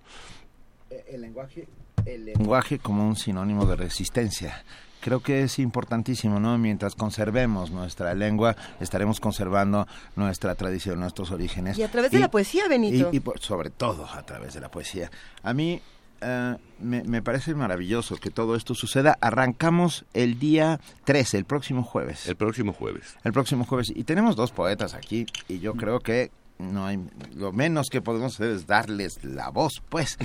El 1.09 1.21
lenguaje, 1.21 1.69
el 2.07 2.25
lenguaje 2.25 2.79
como 2.79 3.07
un 3.07 3.17
sinónimo 3.17 3.67
de 3.67 3.77
resistencia. 3.77 4.65
Creo 5.01 5.21
que 5.23 5.43
es 5.45 5.59
importantísimo, 5.59 6.41
¿no? 6.41 6.59
Mientras 6.59 6.95
conservemos 6.95 7.71
nuestra 7.71 8.13
lengua, 8.15 8.55
estaremos 8.81 9.19
conservando 9.19 9.87
nuestra 10.17 10.55
tradición, 10.57 11.01
nuestros 11.01 11.31
orígenes. 11.31 11.79
Y 11.79 11.83
a 11.83 11.91
través 11.91 12.11
de 12.11 12.19
la 12.19 12.31
poesía, 12.31 12.69
Benito. 12.69 13.09
Y, 13.13 13.17
y 13.17 13.21
por- 13.21 13.39
sobre 13.41 13.71
todo 13.71 14.05
a 14.07 14.23
través 14.27 14.53
de 14.55 14.61
la 14.61 14.71
poesía. 14.71 15.11
A 15.43 15.55
mí 15.55 15.81
eh, 16.21 16.57
me, 16.81 17.03
me 17.05 17.23
parece 17.23 17.55
maravilloso 17.55 18.17
que 18.17 18.31
todo 18.31 18.57
esto 18.57 18.75
suceda. 18.75 19.17
Arrancamos 19.21 20.05
el 20.15 20.39
día 20.39 20.81
13, 21.05 21.39
el 21.39 21.45
próximo 21.45 21.83
jueves. 21.83 22.27
El 22.27 22.37
próximo 22.37 22.73
jueves. 22.73 23.17
El 23.25 23.33
próximo 23.33 23.65
jueves. 23.65 23.93
Y 23.95 24.05
tenemos 24.05 24.37
dos 24.37 24.53
poetas 24.53 24.95
aquí 24.95 25.27
y 25.49 25.61
yo 25.61 25.75
creo 25.75 26.01
que 26.01 26.31
no 26.61 26.87
hay 26.87 26.99
lo 27.35 27.53
menos 27.53 27.89
que 27.91 28.01
podemos 28.01 28.35
hacer 28.35 28.51
es 28.51 28.67
darles 28.67 29.25
la 29.25 29.49
voz, 29.51 29.83
pues. 29.89 30.17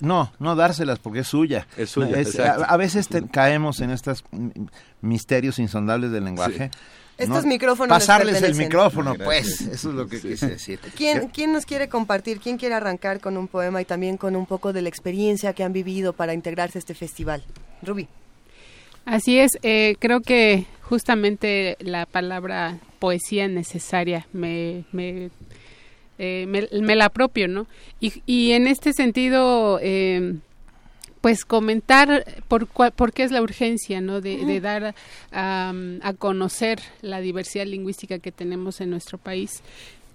No, 0.00 0.32
no, 0.38 0.56
dárselas 0.56 0.98
porque 0.98 1.20
es 1.20 1.28
suya. 1.28 1.66
Es 1.76 1.90
suya, 1.90 2.16
No, 2.58 2.64
a, 2.66 2.76
veces 2.76 3.08
te- 3.08 3.26
caemos 3.28 3.80
en 3.80 3.90
estos 3.90 4.24
misterios 5.00 5.58
insondables 5.58 6.10
del 6.10 6.24
lenguaje. 6.24 6.70
Estos 7.18 7.44
micrófonos 7.44 7.96
les 7.98 8.06
Pasarles 8.06 8.42
el 8.42 8.54
micrófono, 8.56 9.14
Gracias. 9.14 9.58
pues. 9.58 9.60
Eso 9.74 9.90
es 9.90 9.94
lo 9.94 10.08
que 10.08 10.20
quise 10.20 10.48
decir. 10.48 10.80
¿Quién, 10.96 11.28
¿Quién 11.28 11.52
nos 11.52 11.66
quiere 11.66 11.88
compartir? 11.88 12.40
¿Quién 12.40 12.56
quiere 12.56 12.74
arrancar 12.74 13.20
con 13.20 13.36
un 13.36 13.46
poema 13.48 13.80
y 13.80 13.84
también 13.84 14.16
con 14.16 14.34
un 14.34 14.46
poco 14.46 14.72
de 14.72 14.82
la 14.82 14.88
experiencia 14.88 15.52
que 15.52 15.62
han 15.62 15.72
vivido 15.72 16.14
para 16.14 16.34
integrarse 16.34 16.78
a 16.78 16.80
este 16.80 16.94
festival? 16.94 17.44
Ruby. 17.82 18.08
Así 19.04 19.38
es, 19.38 19.50
eh, 19.62 19.96
creo 19.98 20.20
que 20.20 20.64
justamente 20.92 21.78
la 21.80 22.04
palabra 22.04 22.78
poesía 22.98 23.48
necesaria 23.48 24.26
me, 24.34 24.84
me, 24.92 25.30
eh, 26.18 26.44
me, 26.46 26.68
me 26.82 26.96
la 26.96 27.06
apropio, 27.06 27.48
¿no? 27.48 27.66
Y, 27.98 28.22
y 28.26 28.52
en 28.52 28.66
este 28.66 28.92
sentido, 28.92 29.78
eh, 29.80 30.34
pues 31.22 31.46
comentar 31.46 32.26
por, 32.46 32.66
por 32.66 33.14
qué 33.14 33.22
es 33.22 33.30
la 33.30 33.40
urgencia, 33.40 34.02
¿no? 34.02 34.20
De, 34.20 34.44
de 34.44 34.60
dar 34.60 34.94
a 35.30 36.12
conocer 36.18 36.80
la 37.00 37.22
diversidad 37.22 37.64
lingüística 37.64 38.18
que 38.18 38.30
tenemos 38.30 38.82
en 38.82 38.90
nuestro 38.90 39.16
país 39.16 39.62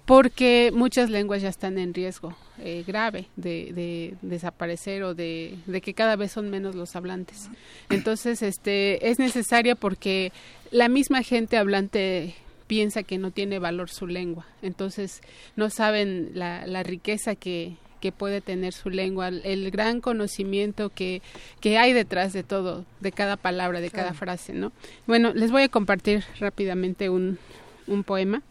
porque 0.07 0.71
muchas 0.73 1.09
lenguas 1.09 1.41
ya 1.41 1.49
están 1.49 1.77
en 1.77 1.93
riesgo 1.93 2.33
eh, 2.59 2.85
grave 2.87 3.27
de, 3.35 3.73
de 3.73 4.15
desaparecer 4.21 5.03
o 5.03 5.13
de, 5.13 5.57
de 5.65 5.81
que 5.81 5.93
cada 5.93 6.15
vez 6.15 6.31
son 6.31 6.49
menos 6.49 6.75
los 6.75 6.95
hablantes. 6.95 7.49
Entonces, 7.89 8.41
este, 8.41 9.09
es 9.09 9.19
necesaria 9.19 9.75
porque 9.75 10.31
la 10.71 10.87
misma 10.87 11.23
gente 11.23 11.57
hablante 11.57 12.35
piensa 12.67 13.03
que 13.03 13.17
no 13.17 13.31
tiene 13.31 13.59
valor 13.59 13.89
su 13.89 14.07
lengua. 14.07 14.45
Entonces, 14.61 15.19
no 15.57 15.69
saben 15.69 16.31
la, 16.33 16.65
la 16.65 16.83
riqueza 16.83 17.35
que, 17.35 17.75
que 17.99 18.13
puede 18.13 18.39
tener 18.39 18.71
su 18.71 18.89
lengua, 18.89 19.27
el, 19.27 19.71
gran 19.71 19.99
conocimiento 19.99 20.89
que, 20.89 21.21
que 21.59 21.77
hay 21.77 21.91
detrás 21.91 22.31
de 22.31 22.43
todo, 22.43 22.85
de 23.01 23.11
cada 23.11 23.35
palabra, 23.35 23.81
de 23.81 23.91
cada 23.91 24.13
frase, 24.13 24.53
¿no? 24.53 24.71
Bueno, 25.05 25.33
les 25.33 25.51
voy 25.51 25.63
a 25.63 25.69
compartir 25.69 26.23
rápidamente 26.39 27.09
un, 27.09 27.39
un 27.87 28.05
poema. 28.05 28.41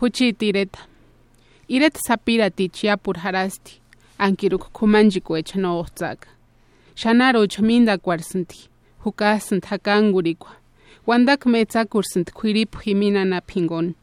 huchi 0.00 0.32
tireta 0.32 0.80
iret 1.68 1.96
sapirati 1.98 2.68
chiapur 2.68 3.16
harasti. 3.18 3.80
Ankiruk 4.18 4.70
kumanji 4.72 5.20
kuechano 5.20 5.78
ohtsaka 5.80 6.28
xanaro 6.96 7.46
chminda 7.46 7.98
kuarsinti 7.98 8.68
jukasint 9.04 9.64
hakangurikua 9.64 10.56
wandak 11.06 11.46
metzakursinti 11.46 12.32
kwirip 12.32 12.76
jiminana 12.84 13.40
phingon 13.40 13.94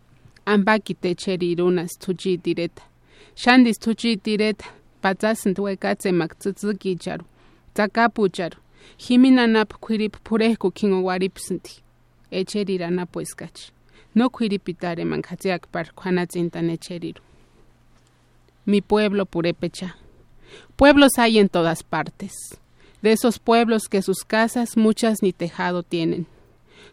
ambaki 0.46 0.94
techeri 0.94 1.56
runas 1.56 2.00
tuchi 2.00 2.38
tireta 2.38 2.84
xandis 3.36 3.80
tuchi 3.80 4.18
tireta 4.18 4.66
patsasint 5.02 5.60
wekatzemak 5.60 6.40
tzitzikicharu 6.40 7.26
tzakapucharu 7.74 8.58
jiminanap 8.98 9.74
kwirip 9.80 10.18
purejku 10.24 10.72
kingowaripsinti 10.72 11.82
echeriranapu 12.32 13.22
eskachi 13.22 13.72
No 14.14 14.30
kwiripitare 14.30 15.06
mankatziak 15.06 15.68
par 15.68 15.92
echeriru. 16.70 17.22
Mi 18.66 18.82
pueblo 18.82 19.26
purépecha. 19.26 19.96
Pueblos 20.76 21.12
hay 21.18 21.40
en 21.40 21.50
todas 21.50 21.84
partes. 21.84 22.32
De 23.02 23.12
esos 23.12 23.40
pueblos 23.40 23.90
que 23.90 24.02
sus 24.02 24.20
casas 24.20 24.78
muchas 24.78 25.22
ni 25.22 25.34
tejado 25.34 25.84
tienen. 25.84 26.28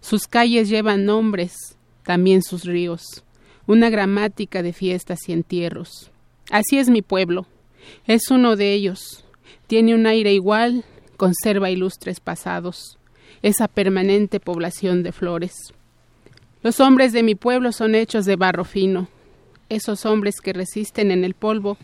Sus 0.00 0.26
calles 0.26 0.68
llevan 0.68 1.04
nombres, 1.04 1.76
también 2.04 2.42
sus 2.42 2.64
ríos. 2.64 3.04
Una 3.66 3.90
gramática 3.90 4.62
de 4.62 4.72
fiestas 4.72 5.28
y 5.28 5.32
entierros. 5.32 6.10
Así 6.50 6.78
es 6.78 6.88
mi 6.88 7.02
pueblo. 7.02 7.46
Es 8.06 8.30
uno 8.30 8.56
de 8.56 8.72
ellos. 8.72 9.24
Tiene 9.66 9.94
un 9.94 10.06
aire 10.06 10.32
igual, 10.32 10.84
conserva 11.16 11.70
ilustres 11.70 12.18
pasados. 12.18 12.98
Esa 13.42 13.68
permanente 13.68 14.40
población 14.40 15.02
de 15.02 15.12
flores. 15.12 15.54
Los 16.62 16.80
hombres 16.80 17.12
de 17.12 17.22
mi 17.22 17.34
pueblo 17.34 17.72
son 17.72 17.94
hechos 17.94 18.24
de 18.26 18.36
barro 18.36 18.64
fino, 18.64 19.08
esos 19.68 20.04
hombres 20.04 20.40
que 20.40 20.52
resisten 20.52 21.10
en 21.10 21.24
el 21.24 21.34
polvo 21.34 21.78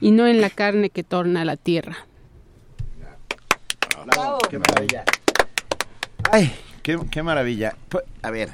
y 0.00 0.10
no 0.10 0.26
en 0.26 0.40
la 0.40 0.50
carne 0.50 0.90
que 0.90 1.02
torna 1.02 1.44
la 1.44 1.56
tierra. 1.56 1.96
¡Qué 4.50 4.58
maravilla! 4.58 5.04
¡Ay! 6.30 6.52
Qué, 6.82 6.98
qué 7.10 7.22
maravilla! 7.22 7.76
Pues, 7.88 8.04
a 8.22 8.30
ver, 8.30 8.50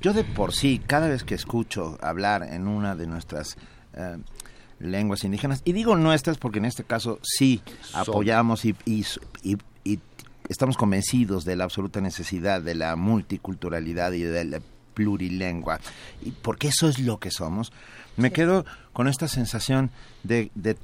yo 0.00 0.12
de 0.12 0.22
por 0.22 0.52
sí, 0.52 0.80
cada 0.86 1.08
vez 1.08 1.24
que 1.24 1.34
escucho 1.34 1.98
hablar 2.00 2.44
en 2.44 2.68
una 2.68 2.94
de 2.94 3.08
nuestras 3.08 3.56
eh, 3.94 4.18
lenguas 4.78 5.24
indígenas, 5.24 5.62
y 5.64 5.72
digo 5.72 5.96
nuestras 5.96 6.38
porque 6.38 6.58
en 6.60 6.66
este 6.66 6.84
caso 6.84 7.18
sí 7.22 7.60
apoyamos 7.92 8.64
y, 8.64 8.76
y, 8.84 9.04
y- 9.42 9.56
y 9.84 9.98
estamos 10.48 10.76
convencidos 10.76 11.44
de 11.44 11.56
la 11.56 11.64
absoluta 11.64 12.00
necesidad 12.00 12.62
de 12.62 12.76
la 12.76 12.94
multiculturalidad 12.94 14.12
y 14.12 14.22
de 14.22 14.44
la 14.44 14.60
plurilengua, 14.94 15.80
y 16.22 16.30
porque 16.30 16.68
eso 16.68 16.88
es 16.88 16.98
lo 16.98 17.18
que 17.18 17.30
somos, 17.30 17.72
me 18.16 18.32
quedo 18.32 18.64
con 18.92 19.08
esta 19.08 19.28
sensación 19.28 19.90
de, 20.22 20.50
de, 20.54 20.76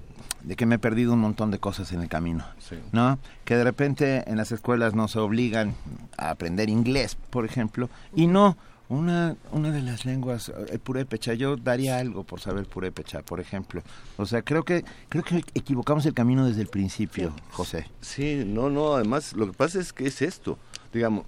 de 0.43 0.57
que 0.57 0.67
me 0.67 0.77
he 0.77 0.78
perdido 0.78 1.12
un 1.12 1.20
montón 1.20 1.51
de 1.51 1.59
cosas 1.59 1.93
en 1.93 2.01
el 2.01 2.09
camino, 2.09 2.45
¿no? 2.93 3.19
Que 3.45 3.57
de 3.57 3.65
repente 3.65 4.28
en 4.31 4.37
las 4.37 4.53
escuelas 4.53 4.95
nos 4.95 5.17
obligan 5.17 5.75
a 6.17 6.31
aprender 6.31 6.70
inglés, 6.70 7.17
por 7.31 7.45
ejemplo, 7.45 7.91
y 8.15 8.27
no 8.27 8.57
una, 8.89 9.37
una 9.53 9.70
de 9.70 9.83
las 9.83 10.07
lenguas, 10.07 10.51
el 10.70 10.78
purépecha, 10.78 11.35
yo 11.35 11.57
daría 11.57 11.99
algo 11.99 12.25
por 12.25 12.41
saber 12.41 12.67
purépecha, 12.67 13.23
por 13.23 13.39
ejemplo. 13.41 13.83
O 14.17 14.25
sea, 14.25 14.43
creo 14.43 14.65
que 14.65 14.85
creo 15.11 15.23
que 15.23 15.45
equivocamos 15.55 16.07
el 16.07 16.15
camino 16.15 16.47
desde 16.47 16.62
el 16.62 16.69
principio, 16.69 17.33
José. 17.51 17.87
Sí, 18.01 18.45
no, 18.47 18.70
no, 18.70 18.95
además 18.95 19.35
lo 19.35 19.47
que 19.47 19.53
pasa 19.53 19.78
es 19.78 19.93
que 19.93 20.07
es 20.07 20.23
esto, 20.23 20.59
digamos, 20.93 21.27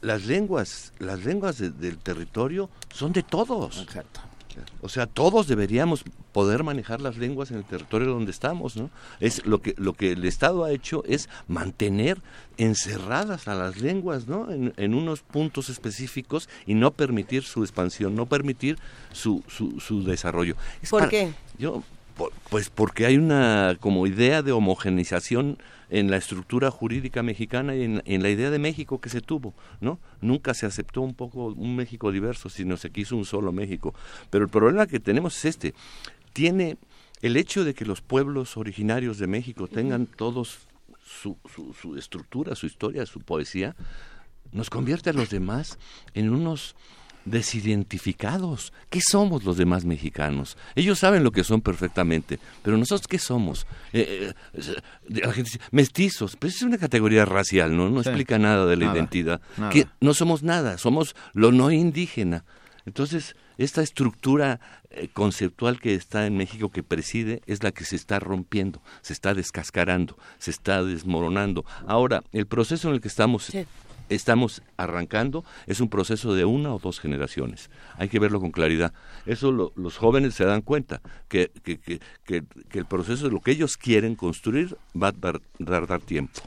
las 0.00 0.26
lenguas, 0.26 0.92
las 0.98 1.24
lenguas 1.24 1.58
de- 1.58 1.70
del 1.70 1.98
territorio 1.98 2.70
son 2.92 3.12
de 3.12 3.22
todos. 3.22 3.80
Exacto. 3.82 4.20
O 4.80 4.88
sea, 4.88 5.06
todos 5.06 5.46
deberíamos 5.46 6.02
poder 6.32 6.64
manejar 6.64 7.00
las 7.00 7.16
lenguas 7.16 7.52
en 7.52 7.58
el 7.58 7.64
territorio 7.64 8.08
donde 8.08 8.32
estamos, 8.32 8.74
¿no? 8.76 8.90
Es 9.20 9.46
lo 9.46 9.62
que 9.62 9.72
lo 9.78 9.92
que 9.92 10.10
el 10.12 10.24
Estado 10.24 10.64
ha 10.64 10.72
hecho 10.72 11.04
es 11.06 11.28
mantener 11.46 12.20
encerradas 12.56 13.46
a 13.46 13.54
las 13.54 13.80
lenguas, 13.80 14.26
¿no? 14.26 14.50
En, 14.50 14.74
en 14.76 14.94
unos 14.94 15.20
puntos 15.20 15.68
específicos 15.68 16.48
y 16.66 16.74
no 16.74 16.90
permitir 16.90 17.44
su 17.44 17.62
expansión, 17.62 18.16
no 18.16 18.26
permitir 18.26 18.78
su 19.12 19.44
su, 19.46 19.78
su 19.80 20.02
desarrollo. 20.02 20.56
Es 20.82 20.90
¿Por 20.90 21.00
para- 21.00 21.10
qué? 21.10 21.32
Yo 21.58 21.84
por- 22.16 22.32
pues 22.50 22.68
porque 22.68 23.06
hay 23.06 23.16
una 23.16 23.76
como 23.78 24.08
idea 24.08 24.42
de 24.42 24.50
homogenización 24.50 25.58
en 25.90 26.10
la 26.10 26.16
estructura 26.16 26.70
jurídica 26.70 27.22
mexicana 27.22 27.74
y 27.74 27.82
en, 27.82 28.02
en 28.04 28.22
la 28.22 28.30
idea 28.30 28.50
de 28.50 28.58
México 28.58 29.00
que 29.00 29.08
se 29.08 29.20
tuvo, 29.20 29.54
¿no? 29.80 29.98
Nunca 30.20 30.54
se 30.54 30.66
aceptó 30.66 31.00
un 31.00 31.14
poco 31.14 31.46
un 31.46 31.76
México 31.76 32.12
diverso, 32.12 32.48
sino 32.48 32.76
se 32.76 32.90
quiso 32.90 33.16
un 33.16 33.24
solo 33.24 33.52
México. 33.52 33.94
Pero 34.30 34.44
el 34.44 34.50
problema 34.50 34.86
que 34.86 35.00
tenemos 35.00 35.36
es 35.38 35.44
este. 35.46 35.74
Tiene 36.32 36.76
el 37.22 37.36
hecho 37.36 37.64
de 37.64 37.74
que 37.74 37.84
los 37.84 38.00
pueblos 38.00 38.56
originarios 38.56 39.18
de 39.18 39.26
México 39.26 39.66
tengan 39.66 40.06
todos 40.06 40.60
su, 41.02 41.36
su, 41.52 41.74
su 41.74 41.96
estructura, 41.96 42.54
su 42.54 42.66
historia, 42.66 43.06
su 43.06 43.20
poesía, 43.20 43.74
nos 44.52 44.70
convierte 44.70 45.10
a 45.10 45.12
los 45.12 45.30
demás 45.30 45.78
en 46.14 46.30
unos 46.30 46.74
desidentificados. 47.30 48.72
¿Qué 48.90 49.00
somos 49.00 49.44
los 49.44 49.56
demás 49.56 49.84
mexicanos? 49.84 50.56
Ellos 50.74 50.98
saben 50.98 51.24
lo 51.24 51.30
que 51.32 51.44
son 51.44 51.60
perfectamente, 51.60 52.38
pero 52.62 52.76
nosotros 52.76 53.06
¿qué 53.06 53.18
somos? 53.18 53.66
Eh, 53.92 54.32
eh, 54.54 54.60
la 55.08 55.32
gente 55.32 55.50
dice, 55.50 55.60
mestizos, 55.70 56.36
pero 56.36 56.50
es 56.50 56.62
una 56.62 56.78
categoría 56.78 57.24
racial, 57.24 57.76
¿no? 57.76 57.88
No 57.90 58.02
Sí. 58.02 58.08
explica 58.08 58.38
nada 58.38 58.66
de 58.66 58.76
la 58.76 58.86
Nada, 58.86 58.96
identidad. 58.98 59.40
nada. 59.56 59.70
Que 59.72 59.86
no 60.00 60.14
somos 60.14 60.42
nada, 60.42 60.78
somos 60.78 61.14
lo 61.34 61.52
no 61.52 61.70
indígena. 61.70 62.44
Entonces, 62.86 63.36
esta 63.58 63.82
estructura 63.82 64.60
eh, 64.90 65.08
conceptual 65.12 65.80
que 65.80 65.94
está 65.94 66.26
en 66.26 66.36
México 66.38 66.70
que 66.70 66.82
preside 66.82 67.42
es 67.46 67.62
la 67.62 67.72
que 67.72 67.84
se 67.84 67.96
está 67.96 68.18
rompiendo, 68.18 68.80
se 69.02 69.12
está 69.12 69.34
descascarando, 69.34 70.16
se 70.38 70.50
está 70.50 70.82
desmoronando. 70.82 71.64
Ahora, 71.86 72.22
el 72.32 72.46
proceso 72.46 72.88
en 72.88 72.94
el 72.94 73.00
que 73.02 73.08
estamos 73.08 73.52
estamos 74.08 74.62
arrancando 74.76 75.44
es 75.66 75.80
un 75.80 75.88
proceso 75.88 76.34
de 76.34 76.44
una 76.44 76.72
o 76.74 76.78
dos 76.78 77.00
generaciones. 77.00 77.70
Hay 77.96 78.08
que 78.08 78.18
verlo 78.18 78.40
con 78.40 78.50
claridad. 78.50 78.92
Eso 79.26 79.52
lo- 79.52 79.72
los 79.76 79.96
jóvenes 79.96 80.34
se 80.34 80.44
dan 80.44 80.62
cuenta, 80.62 81.00
que, 81.28 81.50
que, 81.62 81.78
que, 81.78 82.00
que- 82.24 82.44
el 82.78 82.86
proceso 82.86 83.24
de 83.26 83.32
lo 83.32 83.40
que 83.40 83.50
ellos 83.52 83.76
quieren 83.76 84.14
construir 84.16 84.76
va 85.00 85.08
a 85.08 85.12
dar, 85.12 85.40
dar, 85.58 85.86
dar 85.86 86.00
tiempo. 86.00 86.40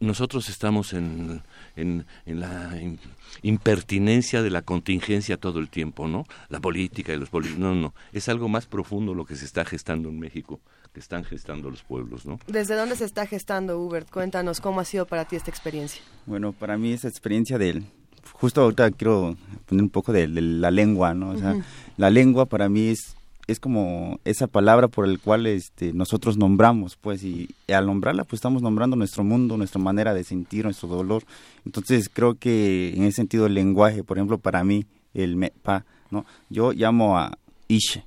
Nosotros 0.00 0.48
estamos 0.48 0.92
en, 0.94 1.42
en, 1.76 2.06
en 2.24 2.40
la 2.40 2.70
im- 2.80 2.98
impertinencia 3.42 4.42
de 4.42 4.48
la 4.50 4.62
contingencia 4.62 5.36
todo 5.36 5.58
el 5.58 5.68
tiempo, 5.68 6.08
¿no? 6.08 6.24
La 6.48 6.60
política 6.60 7.12
y 7.12 7.18
los 7.18 7.28
políticos. 7.28 7.60
No, 7.60 7.74
no. 7.74 7.94
Es 8.12 8.28
algo 8.30 8.48
más 8.48 8.66
profundo 8.66 9.14
lo 9.14 9.26
que 9.26 9.36
se 9.36 9.44
está 9.44 9.64
gestando 9.66 10.08
en 10.08 10.18
México, 10.18 10.60
que 10.92 11.00
están 11.00 11.24
gestando 11.24 11.70
los 11.70 11.82
pueblos, 11.82 12.26
¿no? 12.26 12.38
¿Desde 12.46 12.74
dónde 12.74 12.96
se 12.96 13.04
está 13.04 13.26
gestando, 13.26 13.78
Hubert? 13.78 14.10
Cuéntanos 14.10 14.60
cómo 14.60 14.80
ha 14.80 14.84
sido 14.84 15.06
para 15.06 15.24
ti 15.24 15.36
esta 15.36 15.50
experiencia. 15.50 16.02
Bueno, 16.26 16.52
para 16.52 16.76
mí 16.76 16.92
esa 16.92 17.08
experiencia 17.08 17.58
del... 17.58 17.84
Justo 18.32 18.62
ahorita 18.62 18.90
quiero 18.90 19.36
poner 19.66 19.82
un 19.82 19.90
poco 19.90 20.12
de, 20.12 20.28
de 20.28 20.40
la 20.40 20.70
lengua, 20.70 21.14
¿no? 21.14 21.30
O 21.30 21.38
sea, 21.38 21.56
la 21.96 22.10
lengua 22.10 22.46
para 22.46 22.68
mí 22.68 22.88
es, 22.88 23.16
es 23.46 23.60
como 23.60 24.20
esa 24.24 24.46
palabra 24.46 24.88
por 24.88 25.06
el 25.06 25.18
cual 25.18 25.46
este, 25.46 25.92
nosotros 25.92 26.36
nombramos, 26.36 26.96
pues, 26.96 27.24
y, 27.24 27.48
al 27.68 27.86
nombrarla, 27.86 28.24
pues 28.24 28.38
estamos 28.38 28.62
nombrando 28.62 28.94
nuestro 28.94 29.24
mundo, 29.24 29.56
nuestra 29.56 29.80
manera 29.80 30.12
de 30.12 30.24
sentir, 30.24 30.64
nuestro 30.64 30.88
dolor. 30.88 31.24
Entonces, 31.64 32.10
creo 32.12 32.34
que 32.34 32.92
en 32.94 33.04
ese 33.04 33.16
sentido 33.16 33.46
el 33.46 33.54
lenguaje, 33.54 34.04
por 34.04 34.18
ejemplo, 34.18 34.38
para 34.38 34.64
mí, 34.64 34.86
el 35.14 35.36
mepa, 35.36 35.84
¿no? 36.10 36.26
Yo 36.50 36.72
llamo 36.72 37.18
a 37.18 37.38
ishe, 37.68 38.04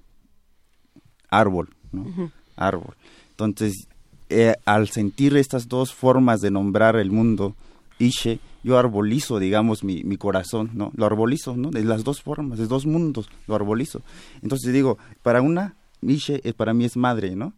árbol, 1.29 1.75
¿no? 1.91 2.31
Árbol. 2.55 2.95
Entonces, 3.31 3.87
eh, 4.29 4.55
al 4.65 4.87
sentir 4.89 5.35
estas 5.37 5.67
dos 5.67 5.93
formas 5.93 6.41
de 6.41 6.51
nombrar 6.51 6.95
el 6.95 7.11
mundo, 7.11 7.55
Ishe, 7.99 8.39
yo 8.63 8.77
arbolizo, 8.77 9.39
digamos, 9.39 9.83
mi, 9.83 10.03
mi 10.03 10.17
corazón, 10.17 10.71
¿no? 10.73 10.91
Lo 10.95 11.05
arbolizo, 11.05 11.55
¿no? 11.55 11.69
De 11.69 11.83
las 11.83 12.03
dos 12.03 12.21
formas, 12.21 12.57
de 12.57 12.67
dos 12.67 12.85
mundos, 12.85 13.29
lo 13.47 13.55
arbolizo. 13.55 14.01
Entonces 14.41 14.73
digo, 14.73 14.97
para 15.21 15.41
una, 15.41 15.75
Ishe 16.01 16.41
eh, 16.43 16.53
para 16.53 16.73
mí 16.73 16.85
es 16.85 16.97
madre, 16.97 17.35
¿no? 17.35 17.53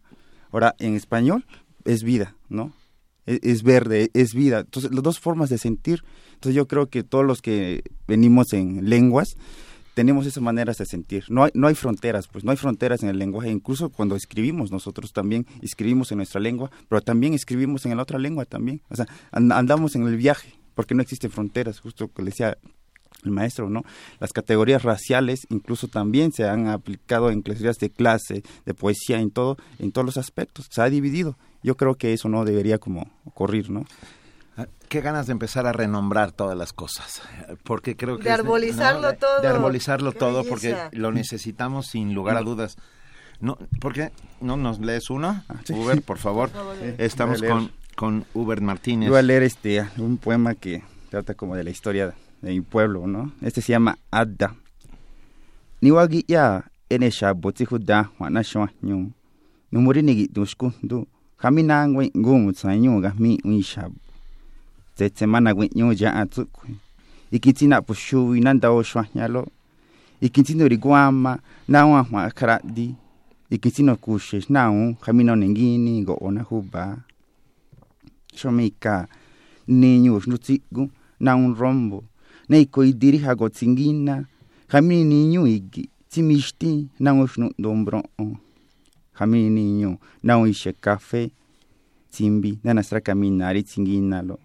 Ahora, 0.52 0.74
en 0.78 0.96
español, 0.96 1.44
es 1.84 2.02
vida, 2.02 2.34
¿no? 2.48 2.72
Es, 3.24 3.40
es 3.42 3.62
verde, 3.62 4.10
es 4.14 4.34
vida. 4.34 4.60
Entonces, 4.60 4.92
las 4.92 5.02
dos 5.02 5.20
formas 5.20 5.48
de 5.48 5.58
sentir. 5.58 6.02
Entonces, 6.34 6.54
yo 6.54 6.66
creo 6.66 6.88
que 6.88 7.02
todos 7.02 7.24
los 7.24 7.40
que 7.42 7.82
venimos 8.06 8.52
en 8.52 8.88
lenguas, 8.88 9.36
tenemos 9.96 10.26
esas 10.26 10.42
maneras 10.42 10.76
de 10.76 10.84
sentir. 10.84 11.24
No 11.30 11.44
hay, 11.44 11.50
no 11.54 11.68
hay 11.68 11.74
fronteras, 11.74 12.28
pues 12.28 12.44
no 12.44 12.50
hay 12.50 12.58
fronteras 12.58 13.02
en 13.02 13.08
el 13.08 13.18
lenguaje. 13.18 13.50
Incluso 13.50 13.88
cuando 13.88 14.14
escribimos, 14.14 14.70
nosotros 14.70 15.14
también 15.14 15.46
escribimos 15.62 16.12
en 16.12 16.18
nuestra 16.18 16.38
lengua, 16.38 16.70
pero 16.90 17.00
también 17.00 17.32
escribimos 17.32 17.86
en 17.86 17.96
la 17.96 18.02
otra 18.02 18.18
lengua 18.18 18.44
también. 18.44 18.82
O 18.90 18.94
sea, 18.94 19.06
and- 19.32 19.54
andamos 19.54 19.96
en 19.96 20.06
el 20.06 20.18
viaje, 20.18 20.52
porque 20.74 20.94
no 20.94 21.00
existen 21.00 21.30
fronteras, 21.30 21.80
justo 21.80 22.08
que 22.12 22.22
decía 22.22 22.58
el 23.24 23.30
maestro, 23.30 23.70
¿no? 23.70 23.84
Las 24.20 24.34
categorías 24.34 24.82
raciales 24.82 25.46
incluso 25.48 25.88
también 25.88 26.30
se 26.30 26.44
han 26.44 26.66
aplicado 26.68 27.30
en 27.30 27.40
clases 27.40 27.78
de 27.78 27.88
clase, 27.88 28.42
de 28.66 28.74
poesía, 28.74 29.18
en 29.18 29.30
todo, 29.30 29.56
en 29.78 29.92
todos 29.92 30.04
los 30.04 30.18
aspectos. 30.18 30.66
Se 30.70 30.82
ha 30.82 30.90
dividido. 30.90 31.38
Yo 31.62 31.74
creo 31.78 31.94
que 31.94 32.12
eso 32.12 32.28
no 32.28 32.44
debería 32.44 32.76
como 32.76 33.10
ocurrir, 33.24 33.70
¿no? 33.70 33.86
Ah, 34.56 34.66
Qué 34.88 35.00
ganas 35.00 35.26
de 35.26 35.32
empezar 35.32 35.66
a 35.66 35.72
renombrar 35.72 36.32
todas 36.32 36.56
las 36.56 36.72
cosas, 36.72 37.20
porque 37.64 37.96
creo 37.96 38.16
que 38.18 38.24
De 38.24 38.30
es 38.30 38.38
arbolizarlo 38.38 39.08
de- 39.08 39.16
todo. 39.16 39.40
de 39.42 39.48
arbolizarlo 39.48 40.12
Qué 40.12 40.18
todo, 40.18 40.44
belleza. 40.44 40.50
porque 40.88 40.96
lo 40.96 41.12
necesitamos 41.12 41.86
sin 41.88 42.14
lugar 42.14 42.36
a 42.36 42.42
dudas. 42.42 42.76
No, 43.40 43.58
¿por 43.80 43.92
qué 43.92 44.12
no 44.40 44.56
nos 44.56 44.78
lees 44.80 45.10
uno, 45.10 45.42
Uber, 45.70 46.00
por 46.02 46.18
favor? 46.18 46.48
Por 46.50 46.58
favor. 46.76 46.76
Estamos 46.98 47.42
con 47.42 47.70
con 47.96 48.24
Uber 48.34 48.60
Martínez. 48.60 49.06
Yo 49.06 49.12
voy 49.12 49.20
a 49.20 49.22
leer 49.22 49.42
este, 49.42 49.84
un 49.98 50.18
poema 50.18 50.54
que 50.54 50.82
trata 51.10 51.34
como 51.34 51.56
de 51.56 51.64
la 51.64 51.70
historia 51.70 52.14
de 52.42 52.50
mi 52.50 52.60
pueblo, 52.60 53.06
¿no? 53.06 53.32
Este 53.42 53.60
se 53.62 53.72
llama 53.72 53.98
Adda. 54.10 54.54
Niwagi 55.80 56.24
ya 56.28 56.64
ene 56.88 57.10
shabo 57.10 57.52
tihuda 57.52 58.10
wana 58.18 58.42
shwa 58.42 58.70
nyu. 58.82 59.10
Numuri 59.72 60.02
nigi 60.02 60.28
dushku 60.28 60.72
du. 60.82 61.06
Kami 61.36 61.62
nangwe 61.62 62.10
ngumu 62.16 62.52
tsanyu 62.52 63.00
ga 63.00 63.12
mi 63.18 63.38
un 63.44 63.60
tsetse 64.96 65.24
manahui'ño 65.26 65.92
ya'a 66.00 66.26
tsúkui 66.32 66.74
ikitsi 67.36 67.66
riguama 67.68 68.40
nandaoxuajñalo 68.40 69.42
ikitsi 70.20 70.54
norikuama 70.56 71.38
nahua 71.68 72.00
jua'a 72.08 72.30
kjara'di 72.30 72.86
ikitsi 73.50 73.82
nokuxe 73.82 74.40
xnahun 74.44 74.96
ja 75.04 75.12
minonenguini 75.12 76.02
go'o 76.08 76.30
najuba 76.30 76.82
xomika 78.38 79.06
niñu 79.68 80.20
xndutsíku 80.22 80.90
nahun 81.20 81.54
rombo. 81.54 82.04
Neikoitiri 82.48 83.18
ja 83.18 83.36
kotsinkina 83.36 84.24
ja 84.72 84.80
miniñu 84.80 85.46
iki 85.46 85.90
tsimixti 86.08 86.88
nahun 87.00 87.26
xnu'ndo 87.26 87.74
mbro'on 87.74 88.36
ja 89.18 89.26
miniñu 89.26 89.98
nahun 90.22 90.48
ixe 90.48 90.72
café 90.72 91.30
tsimbi 92.10 92.58
kamina 92.62 93.00
caminari 93.00 93.62
tsinkinalo 93.62 94.38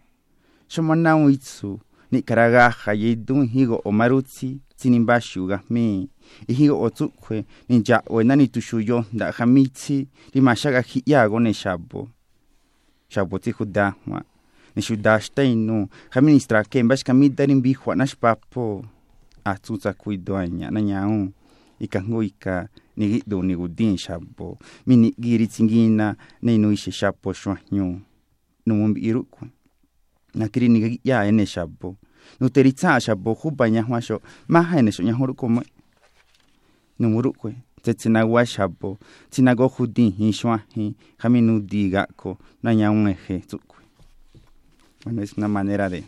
xomanaw 0.72 1.30
itsu 1.35 1.80
ni'karagaja 2.11 2.91
yeidún 3.01 3.43
hígo 3.53 3.82
omarutsi 3.90 4.50
tsinimbaxiugajme 4.77 6.08
ihígo 6.51 6.75
ne 6.85 7.38
ninya'uena 7.69 8.33
nituxuyo 8.35 8.98
nda'ajamitsi 9.14 10.08
rimaxága 10.33 10.82
ji'yago 10.90 11.38
nexabo 11.40 12.01
xabo 13.14 13.35
tsi 13.40 13.51
judajua 13.58 14.19
nixudaxta 14.75 15.43
mbash 16.83 17.03
kamida 17.03 17.48
ni 17.48 17.56
mba 17.56 17.69
xkamita 17.69 18.06
shpapo 18.08 18.85
atuza 19.43 19.93
kuidoanya 19.93 20.72
na 20.72 20.82
nyau. 20.82 21.32
Ikango 21.80 22.24
ika 22.24 22.69
ni 22.98 23.08
gido 23.09 23.41
ni 23.41 23.56
gudin 23.56 23.98
ni'ki 23.98 24.58
mini 24.85 25.16
tsingina 25.48 26.16
ne 26.41 26.56
inú 26.56 26.72
ixe 26.72 26.91
shapo 26.91 27.33
xuajñu 27.33 28.00
numu 28.66 28.88
mbi'i 28.88 29.14
rúk'ue 29.14 29.50
shwanyu. 30.34 30.40
Numumbi 30.40 30.40
irukwe. 30.40 30.40
Nakiri 30.40 30.69
nigi 30.69 31.00
ya 31.03 31.26
ene 31.26 31.45
shabo. 31.45 31.95
Nuteritsa 32.40 33.00
shabo 33.00 33.34
huba 33.34 33.69
nyahwasho. 33.69 34.22
Maha 34.48 34.80
ene 34.80 34.92
sho 34.92 35.03
nyahurukome. 35.03 35.61
Numurukwe. 37.00 37.56
Tetsinagua 37.82 38.45
shabo. 38.45 38.98
Tsinago 39.30 39.68
hudin 39.68 40.11
hinshwahi. 40.11 40.95
Jaminu 41.24 41.60
digako. 41.60 42.38
Na 42.64 42.76
nyau 42.76 43.08
eje 43.08 43.40
tsukwe. 43.40 43.84
Bueno, 45.03 45.24
es 45.24 45.34
una 45.38 45.48
manera 45.48 45.90
de 45.90 46.03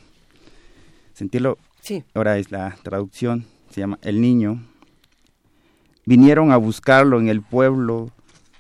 sentirlo. 1.13 1.57
Sí. 1.81 2.03
Ahora 2.13 2.37
es 2.37 2.51
la 2.51 2.77
traducción, 2.83 3.45
se 3.69 3.81
llama 3.81 3.97
El 4.01 4.21
Niño. 4.21 4.61
Vinieron 6.05 6.51
a 6.51 6.57
buscarlo 6.57 7.19
en 7.19 7.27
el 7.27 7.41
pueblo 7.41 8.11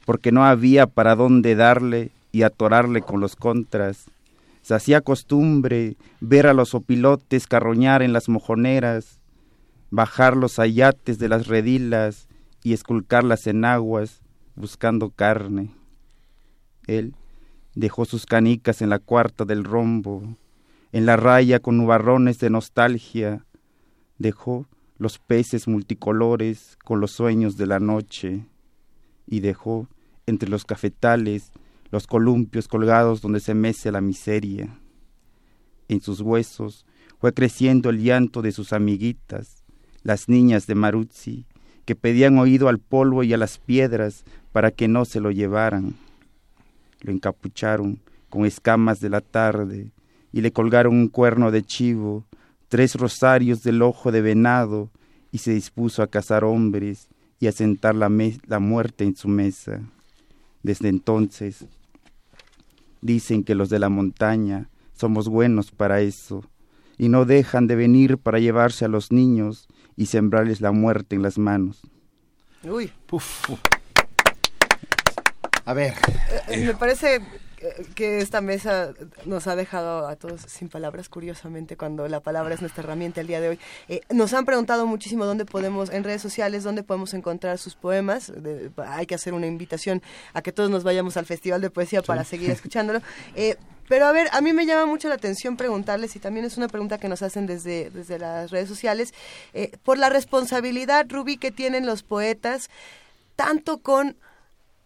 porque 0.05 0.31
no 0.31 0.43
había 0.43 0.87
para 0.87 1.15
dónde 1.15 1.55
darle 1.55 2.11
y 2.31 2.41
atorarle 2.41 3.01
con 3.01 3.19
los 3.21 3.35
contras. 3.35 4.05
Se 4.63 4.73
hacía 4.73 5.01
costumbre 5.01 5.97
ver 6.19 6.47
a 6.47 6.53
los 6.53 6.73
opilotes 6.73 7.47
carroñar 7.47 8.01
en 8.01 8.13
las 8.13 8.29
mojoneras. 8.29 9.19
bajar 9.91 10.35
los 10.35 10.57
ayates 10.57 11.19
de 11.19 11.29
las 11.29 11.45
redilas 11.45 12.27
y 12.63 12.73
esculcarlas 12.73 13.45
en 13.45 13.63
aguas 13.63 14.23
buscando 14.55 15.11
carne. 15.11 15.69
Él 16.87 17.15
dejó 17.75 18.05
sus 18.05 18.25
canicas 18.25 18.81
en 18.81 18.89
la 18.89 18.97
cuarta 18.97 19.45
del 19.45 19.63
rombo, 19.63 20.35
en 20.91 21.05
la 21.05 21.15
raya 21.15 21.59
con 21.59 21.77
nubarrones 21.77 22.39
de 22.39 22.49
nostalgia, 22.49 23.45
dejó 24.17 24.67
los 24.97 25.19
peces 25.19 25.67
multicolores 25.67 26.75
con 26.83 26.99
los 26.99 27.11
sueños 27.11 27.55
de 27.57 27.67
la 27.67 27.79
noche, 27.79 28.47
y 29.27 29.41
dejó 29.41 29.87
entre 30.25 30.49
los 30.49 30.65
cafetales 30.65 31.51
los 31.93 32.07
columpios 32.07 32.67
colgados 32.67 33.21
donde 33.21 33.39
se 33.39 33.53
mece 33.53 33.91
la 33.91 34.01
miseria. 34.01 34.79
En 35.87 36.01
sus 36.01 36.21
huesos 36.21 36.87
fue 37.19 37.35
creciendo 37.35 37.91
el 37.91 38.01
llanto 38.01 38.41
de 38.41 38.51
sus 38.51 38.73
amiguitas, 38.73 39.63
las 40.01 40.27
niñas 40.27 40.65
de 40.65 40.73
Maruzzi, 40.73 41.45
que 41.85 41.93
pedían 41.93 42.39
oído 42.39 42.67
al 42.67 42.79
polvo 42.79 43.21
y 43.21 43.31
a 43.31 43.37
las 43.37 43.59
piedras 43.59 44.23
para 44.51 44.71
que 44.71 44.87
no 44.87 45.05
se 45.05 45.19
lo 45.19 45.29
llevaran. 45.29 45.93
Lo 47.01 47.11
encapucharon 47.11 47.99
con 48.27 48.47
escamas 48.47 48.99
de 48.99 49.09
la 49.09 49.21
tarde 49.21 49.91
y 50.31 50.41
le 50.41 50.51
colgaron 50.51 50.95
un 50.95 51.09
cuerno 51.09 51.51
de 51.51 51.61
chivo, 51.61 52.25
tres 52.69 52.95
rosarios 52.95 53.61
del 53.61 53.83
ojo 53.83 54.11
de 54.11 54.21
venado 54.21 54.89
y 55.31 55.37
se 55.37 55.53
dispuso 55.53 56.01
a 56.01 56.07
cazar 56.07 56.43
hombres 56.43 57.07
y 57.39 57.45
a 57.45 57.51
sentar 57.51 57.93
la, 57.93 58.09
la 58.47 58.57
muerte 58.57 59.03
en 59.03 59.15
su 59.15 59.27
mesa. 59.27 59.79
Desde 60.63 60.89
entonces 60.89 61.67
dicen 63.03 63.43
que 63.43 63.53
los 63.53 63.69
de 63.69 63.79
la 63.79 63.89
montaña 63.89 64.69
somos 64.93 65.27
buenos 65.27 65.71
para 65.71 66.01
eso 66.01 66.43
y 66.97 67.09
no 67.09 67.25
dejan 67.25 67.67
de 67.67 67.75
venir 67.75 68.17
para 68.17 68.39
llevarse 68.39 68.85
a 68.85 68.87
los 68.87 69.11
niños 69.11 69.67
y 69.95 70.07
sembrarles 70.07 70.61
la 70.61 70.71
muerte 70.71 71.15
en 71.15 71.21
las 71.21 71.37
manos. 71.37 71.81
Uy. 72.63 72.91
Uf. 73.11 73.49
A 75.65 75.73
ver. 75.73 75.93
Eh, 76.47 76.65
me 76.65 76.73
parece 76.73 77.21
que 77.95 78.19
esta 78.19 78.41
mesa 78.41 78.93
nos 79.25 79.47
ha 79.47 79.55
dejado 79.55 80.07
a 80.07 80.15
todos 80.15 80.41
sin 80.41 80.69
palabras, 80.69 81.09
curiosamente, 81.09 81.77
cuando 81.77 82.07
la 82.07 82.19
palabra 82.19 82.53
es 82.53 82.61
nuestra 82.61 82.83
herramienta 82.83 83.21
el 83.21 83.27
día 83.27 83.41
de 83.41 83.49
hoy. 83.49 83.59
Eh, 83.87 84.01
nos 84.09 84.33
han 84.33 84.45
preguntado 84.45 84.85
muchísimo 84.85 85.25
dónde 85.25 85.45
podemos, 85.45 85.89
en 85.89 86.03
redes 86.03 86.21
sociales, 86.21 86.63
dónde 86.63 86.83
podemos 86.83 87.13
encontrar 87.13 87.57
sus 87.57 87.75
poemas. 87.75 88.31
hay 88.77 89.05
que 89.05 89.15
hacer 89.15 89.33
una 89.33 89.47
invitación 89.47 90.01
a 90.33 90.41
que 90.41 90.51
todos 90.51 90.69
nos 90.69 90.83
vayamos 90.83 91.17
al 91.17 91.25
Festival 91.25 91.61
de 91.61 91.69
Poesía 91.69 92.01
para 92.01 92.23
seguir 92.23 92.49
escuchándolo. 92.51 93.01
Eh, 93.35 93.55
pero 93.89 94.05
a 94.05 94.11
ver, 94.11 94.29
a 94.31 94.41
mí 94.41 94.53
me 94.53 94.65
llama 94.65 94.85
mucho 94.85 95.09
la 95.09 95.15
atención 95.15 95.57
preguntarles, 95.57 96.15
y 96.15 96.19
también 96.19 96.45
es 96.45 96.57
una 96.57 96.69
pregunta 96.69 96.97
que 96.97 97.09
nos 97.09 97.21
hacen 97.21 97.45
desde, 97.45 97.89
desde 97.89 98.17
las 98.17 98.49
redes 98.49 98.69
sociales, 98.69 99.13
por 99.83 99.97
la 99.97 100.09
responsabilidad, 100.09 101.05
Rubí, 101.09 101.35
que 101.35 101.51
tienen 101.51 101.85
los 101.85 102.01
poetas, 102.01 102.69
tanto 103.35 103.79
con 103.79 104.15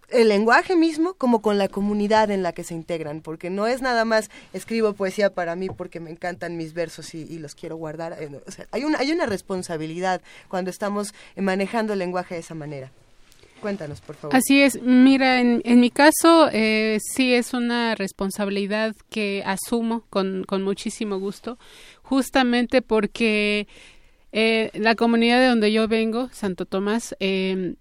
el 0.09 0.29
lenguaje 0.29 0.75
mismo 0.75 1.13
como 1.15 1.41
con 1.41 1.57
la 1.57 1.67
comunidad 1.67 2.31
en 2.31 2.43
la 2.43 2.53
que 2.53 2.63
se 2.63 2.73
integran, 2.73 3.21
porque 3.21 3.49
no 3.49 3.67
es 3.67 3.81
nada 3.81 4.05
más 4.05 4.29
escribo 4.53 4.93
poesía 4.93 5.33
para 5.33 5.55
mí 5.55 5.67
porque 5.69 5.99
me 5.99 6.11
encantan 6.11 6.57
mis 6.57 6.73
versos 6.73 7.13
y, 7.13 7.39
los 7.39 7.55
quiero 7.55 7.75
guardar. 7.75 8.17
Eh, 8.19 8.29
hay, 8.71 8.83
una, 8.83 8.99
hay 8.99 9.11
una 9.11 9.25
responsabilidad 9.25 10.21
cuando 10.47 10.71
estamos 10.71 11.13
manejando 11.35 11.93
el 11.93 11.99
lenguaje 11.99 12.35
de 12.35 12.41
esa 12.41 12.55
manera. 12.55 12.91
Cuéntanos, 13.61 14.01
por 14.01 14.15
favor. 14.15 14.35
Así 14.35 14.61
es. 14.61 14.81
Mira, 14.81 15.39
en, 15.39 15.61
en 15.65 15.79
mi 15.79 15.89
caso, 15.89 16.49
eh, 16.51 16.99
sí 17.01 17.33
es 17.33 17.53
una 17.53 17.95
responsabilidad 17.95 18.95
que 19.09 19.43
asumo 19.45 20.03
con, 20.09 20.43
con 20.43 20.63
muchísimo 20.63 21.19
gusto, 21.19 21.57
justamente 22.03 22.81
porque 22.81 23.67
eh, 24.31 24.69
la 24.73 24.95
comunidad 24.95 25.39
de 25.39 25.47
donde 25.47 25.71
yo 25.71 25.87
vengo, 25.87 26.29
Santo 26.31 26.65
Tomás, 26.65 27.15
eh, 27.19 27.75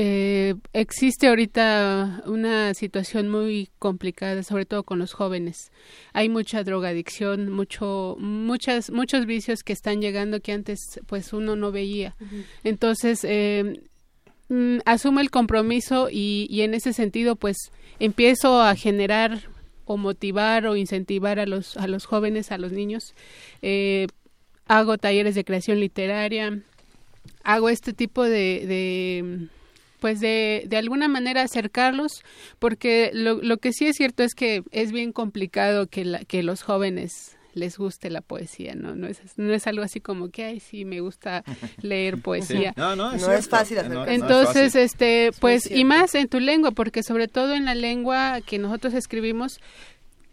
eh, 0.00 0.54
existe 0.74 1.26
ahorita 1.26 2.22
una 2.26 2.72
situación 2.74 3.28
muy 3.28 3.68
complicada, 3.80 4.44
sobre 4.44 4.64
todo 4.64 4.84
con 4.84 5.00
los 5.00 5.12
jóvenes. 5.12 5.72
Hay 6.12 6.28
mucha 6.28 6.62
drogadicción, 6.62 7.50
mucho, 7.50 8.14
muchas, 8.20 8.92
muchos 8.92 9.26
vicios 9.26 9.64
que 9.64 9.72
están 9.72 10.00
llegando 10.00 10.38
que 10.38 10.52
antes, 10.52 10.78
pues, 11.08 11.32
uno 11.32 11.56
no 11.56 11.72
veía. 11.72 12.14
Entonces, 12.62 13.24
eh, 13.24 13.82
mm, 14.48 14.78
asumo 14.84 15.18
el 15.18 15.32
compromiso 15.32 16.08
y, 16.08 16.46
y 16.48 16.60
en 16.60 16.74
ese 16.74 16.92
sentido, 16.92 17.34
pues, 17.34 17.56
empiezo 17.98 18.62
a 18.62 18.76
generar 18.76 19.48
o 19.84 19.96
motivar 19.96 20.68
o 20.68 20.76
incentivar 20.76 21.40
a 21.40 21.46
los 21.46 21.76
a 21.76 21.88
los 21.88 22.04
jóvenes, 22.04 22.52
a 22.52 22.58
los 22.58 22.70
niños. 22.70 23.16
Eh, 23.62 24.06
hago 24.68 24.96
talleres 24.96 25.34
de 25.34 25.44
creación 25.44 25.80
literaria, 25.80 26.62
hago 27.42 27.68
este 27.68 27.92
tipo 27.92 28.22
de 28.22 29.48
pues 30.00 30.20
de, 30.20 30.64
de 30.66 30.76
alguna 30.76 31.08
manera 31.08 31.42
acercarlos, 31.42 32.22
porque 32.58 33.10
lo, 33.12 33.42
lo 33.42 33.58
que 33.58 33.72
sí 33.72 33.86
es 33.86 33.96
cierto 33.96 34.22
es 34.22 34.34
que 34.34 34.62
es 34.70 34.92
bien 34.92 35.12
complicado 35.12 35.86
que, 35.86 36.04
la, 36.04 36.24
que 36.24 36.42
los 36.42 36.62
jóvenes 36.62 37.38
les 37.54 37.76
guste 37.76 38.10
la 38.10 38.20
poesía, 38.20 38.74
¿no? 38.74 38.94
No 38.94 39.06
es, 39.06 39.20
no 39.36 39.52
es 39.52 39.66
algo 39.66 39.82
así 39.82 40.00
como 40.00 40.30
que, 40.30 40.44
ay, 40.44 40.60
sí, 40.60 40.84
me 40.84 41.00
gusta 41.00 41.44
leer 41.82 42.20
poesía. 42.22 42.72
No, 42.76 42.96
no, 42.96 43.12
es, 43.12 43.22
no 43.22 43.32
es 43.32 43.48
fácil. 43.48 43.78
Entonces, 44.06 44.74
este, 44.74 45.30
pues, 45.40 45.70
y 45.70 45.84
más 45.84 46.14
en 46.14 46.28
tu 46.28 46.40
lengua, 46.40 46.70
porque 46.70 47.02
sobre 47.02 47.28
todo 47.28 47.54
en 47.54 47.64
la 47.64 47.74
lengua 47.74 48.40
que 48.40 48.58
nosotros 48.58 48.94
escribimos, 48.94 49.60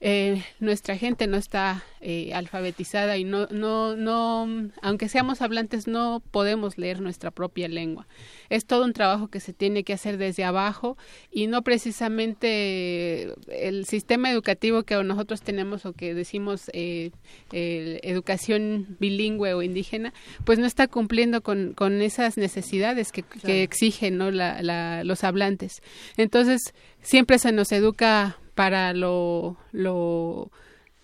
eh, 0.07 0.43
nuestra 0.59 0.95
gente 0.95 1.25
no 1.25 1.35
está 1.35 1.83
eh, 1.99 2.31
alfabetizada 2.35 3.17
y 3.17 3.23
no, 3.23 3.47
no, 3.47 3.95
no, 3.95 4.69
aunque 4.83 5.09
seamos 5.09 5.41
hablantes, 5.41 5.87
no 5.87 6.21
podemos 6.29 6.77
leer 6.77 7.01
nuestra 7.01 7.31
propia 7.31 7.67
lengua. 7.67 8.05
Es 8.51 8.67
todo 8.67 8.85
un 8.85 8.93
trabajo 8.93 9.29
que 9.29 9.39
se 9.39 9.51
tiene 9.51 9.83
que 9.83 9.93
hacer 9.93 10.19
desde 10.19 10.43
abajo 10.43 10.95
y 11.31 11.47
no 11.47 11.63
precisamente 11.63 13.33
el 13.49 13.87
sistema 13.87 14.29
educativo 14.29 14.83
que 14.83 15.03
nosotros 15.03 15.41
tenemos 15.41 15.87
o 15.87 15.93
que 15.93 16.13
decimos 16.13 16.69
eh, 16.73 17.09
educación 17.51 18.97
bilingüe 18.99 19.55
o 19.55 19.63
indígena, 19.63 20.13
pues 20.43 20.59
no 20.59 20.67
está 20.67 20.87
cumpliendo 20.87 21.41
con, 21.41 21.73
con 21.73 22.03
esas 22.03 22.37
necesidades 22.37 23.11
que, 23.11 23.23
que 23.23 23.63
exigen 23.63 24.19
¿no? 24.19 24.29
la, 24.29 24.61
la, 24.61 25.03
los 25.03 25.23
hablantes. 25.23 25.81
Entonces, 26.15 26.75
siempre 27.01 27.39
se 27.39 27.51
nos 27.51 27.71
educa 27.71 28.37
para 28.55 28.93
lo, 28.93 29.57
lo, 29.71 30.49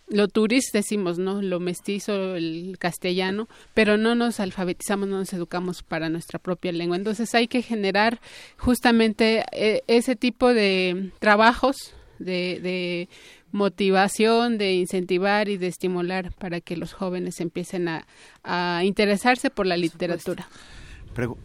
lo 0.08 0.28
turis, 0.28 0.72
decimos, 0.74 1.20
¿no? 1.20 1.42
Lo 1.42 1.60
mestizo, 1.60 2.36
el 2.36 2.78
castellano, 2.80 3.48
pero 3.74 3.98
no 3.98 4.16
nos 4.16 4.40
alfabetizamos, 4.40 5.08
no 5.08 5.18
nos 5.18 5.34
educamos 5.34 5.84
para 5.84 6.10
nuestra 6.10 6.40
propia 6.40 6.72
lengua. 6.72 6.98
Entonces 6.98 7.36
hay 7.36 7.48
que 7.48 7.62
generar 7.62 8.20
justamente 8.58 9.46
eh, 9.52 9.84
ese 9.88 10.16
tipo 10.16 10.54
de 10.54 11.12
trabajos 11.20 11.94
de, 12.20 12.60
de 12.62 13.10
motivación, 13.52 14.58
de 14.58 14.74
incentivar 14.74 15.50
y 15.50 15.58
de 15.58 15.68
estimular 15.68 16.32
para 16.34 16.62
que 16.62 16.78
los 16.78 16.94
jóvenes 16.94 17.40
empiecen 17.42 17.88
a, 17.88 18.08
a 18.44 18.84
interesarse 18.84 19.50
por 19.50 19.68
la 19.68 19.78
literatura. 19.78 20.48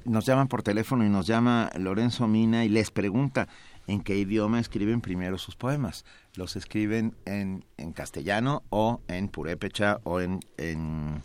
Nos 0.05 0.25
llaman 0.25 0.47
por 0.47 0.63
teléfono 0.63 1.05
y 1.05 1.09
nos 1.09 1.27
llama 1.27 1.71
Lorenzo 1.77 2.29
Mina 2.29 2.65
y 2.65 2.69
les 2.69 2.93
pregunta, 2.93 3.49
en 3.87 4.01
qué 4.01 4.17
idioma 4.17 4.61
escriben 4.61 5.01
primero 5.01 5.39
sus 5.39 5.57
poemas. 5.57 6.05
Los 6.35 6.57
escriben 6.57 7.15
en, 7.25 7.65
en 7.77 7.93
castellano 7.93 8.63
o 8.71 9.01
en 9.09 9.29
purépecha 9.29 10.01
o 10.05 10.21
en, 10.21 10.41
en... 10.57 11.23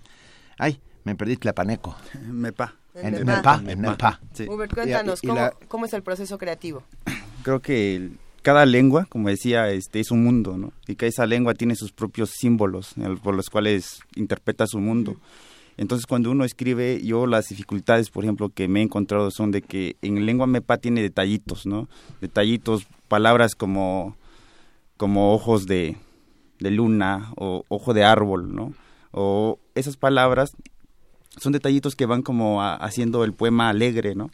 ¡Ay! 0.58 0.80
Me 1.04 1.16
perdí 1.16 1.38
Tlapaneco. 1.38 1.96
Mepa. 2.28 2.76
En, 2.94 3.16
en 3.16 3.26
Mepa. 3.26 3.62
En 3.66 3.82
Mepa. 3.82 4.20
Sí. 4.34 4.46
cuéntanos, 4.46 5.22
¿cómo, 5.22 5.50
¿cómo, 5.68 5.86
es 5.86 5.94
el 5.94 6.04
proceso 6.04 6.38
creativo? 6.38 6.84
Creo 7.44 7.60
que 7.60 7.96
el, 7.96 8.20
cada 8.42 8.66
lengua, 8.66 9.06
como 9.06 9.30
decía, 9.30 9.70
este 9.70 10.00
es 10.00 10.12
un 10.12 10.24
mundo, 10.24 10.58
¿no? 10.58 10.74
Y 10.88 10.96
que 10.96 11.08
esa 11.08 11.26
lengua 11.26 11.54
tiene 11.54 11.76
sus 11.76 11.92
propios 11.92 12.32
símbolos 12.32 12.96
por 13.24 13.36
los 13.36 13.50
cuales 13.50 14.02
interpreta 14.16 14.66
su 14.68 14.80
mundo. 14.80 15.18
Entonces, 15.78 16.06
cuando 16.06 16.32
uno 16.32 16.44
escribe, 16.44 17.02
yo 17.04 17.26
las 17.28 17.50
dificultades, 17.50 18.10
por 18.10 18.24
ejemplo, 18.24 18.50
que 18.50 18.68
me 18.68 18.82
he 18.82 18.84
encontrado 18.84 19.32
son 19.32 19.52
de 19.52 19.62
que 19.62 19.96
en 20.02 20.26
lengua 20.26 20.48
mepa 20.48 20.78
tiene 20.78 21.02
detallitos, 21.02 21.66
¿no? 21.66 21.88
Detallitos, 22.20 22.86
palabras 23.08 23.56
como, 23.56 24.16
como 24.98 25.34
ojos 25.34 25.66
de, 25.66 25.98
de 26.60 26.72
luna 26.72 27.34
o 27.38 27.64
ojo 27.70 27.94
de 27.94 28.04
árbol, 28.04 28.54
¿no? 28.54 28.74
O 29.12 29.60
esas 29.76 29.98
palabras 29.98 30.56
son 31.38 31.54
detallitos 31.54 31.96
que 31.96 32.06
van 32.06 32.22
como 32.22 32.62
haciendo 32.62 33.24
el 33.24 33.34
poema 33.34 33.70
alegre, 33.70 34.16
¿no? 34.16 34.30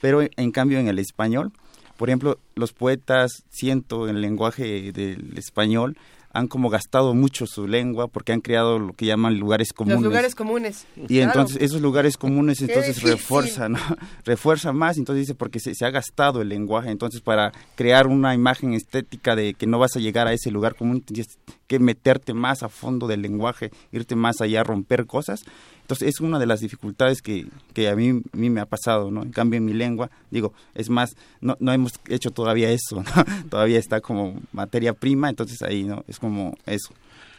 Pero 0.00 0.20
en 0.22 0.50
cambio 0.52 0.78
en 0.78 0.88
el 0.88 0.98
español, 0.98 1.52
por 1.96 2.08
ejemplo, 2.08 2.38
los 2.54 2.72
poetas, 2.72 3.44
siento 3.48 4.08
en 4.08 4.16
el 4.16 4.22
lenguaje 4.22 4.92
del 4.92 5.36
español, 5.36 5.96
han 6.36 6.48
como 6.48 6.68
gastado 6.68 7.14
mucho 7.14 7.46
su 7.46 7.66
lengua 7.66 8.08
porque 8.08 8.32
han 8.32 8.40
creado 8.40 8.78
lo 8.78 8.92
que 8.92 9.06
llaman 9.06 9.38
lugares 9.38 9.72
comunes. 9.72 10.00
Los 10.00 10.04
lugares 10.04 10.34
comunes. 10.34 10.86
Y 11.08 11.20
entonces 11.20 11.58
esos 11.60 11.80
lugares 11.80 12.16
comunes 12.18 12.60
entonces 12.60 13.02
refuerzan, 13.02 13.72
¿no? 13.72 13.78
refuerza 14.24 14.72
más, 14.72 14.98
entonces 14.98 15.26
dice 15.26 15.34
porque 15.34 15.60
se, 15.60 15.74
se, 15.74 15.84
ha 15.84 15.90
gastado 15.90 16.42
el 16.42 16.48
lenguaje, 16.48 16.90
entonces 16.90 17.20
para 17.20 17.52
crear 17.74 18.06
una 18.06 18.34
imagen 18.34 18.74
estética 18.74 19.34
de 19.34 19.54
que 19.54 19.66
no 19.66 19.78
vas 19.78 19.96
a 19.96 20.00
llegar 20.00 20.26
a 20.26 20.32
ese 20.32 20.50
lugar 20.50 20.74
común 20.74 21.00
tienes 21.00 21.38
que 21.66 21.78
meterte 21.78 22.34
más 22.34 22.62
a 22.62 22.68
fondo 22.68 23.06
del 23.06 23.22
lenguaje, 23.22 23.70
irte 23.92 24.14
más 24.14 24.40
allá, 24.40 24.62
romper 24.62 25.06
cosas. 25.06 25.40
Entonces 25.86 26.08
es 26.08 26.20
una 26.20 26.40
de 26.40 26.46
las 26.46 26.58
dificultades 26.58 27.22
que, 27.22 27.46
que 27.72 27.88
a, 27.88 27.94
mí, 27.94 28.08
a 28.10 28.36
mí 28.36 28.50
me 28.50 28.60
ha 28.60 28.66
pasado, 28.66 29.12
¿no? 29.12 29.22
En 29.22 29.30
cambio 29.30 29.58
en 29.58 29.64
mi 29.64 29.72
lengua, 29.72 30.10
digo, 30.32 30.52
es 30.74 30.90
más, 30.90 31.16
no, 31.40 31.56
no 31.60 31.72
hemos 31.72 31.92
hecho 32.08 32.32
todavía 32.32 32.70
eso, 32.70 33.04
¿no? 33.04 33.24
todavía 33.48 33.78
está 33.78 34.00
como 34.00 34.34
materia 34.50 34.94
prima, 34.94 35.28
entonces 35.28 35.62
ahí, 35.62 35.84
¿no? 35.84 36.02
Es 36.08 36.18
como 36.18 36.56
eso 36.66 36.92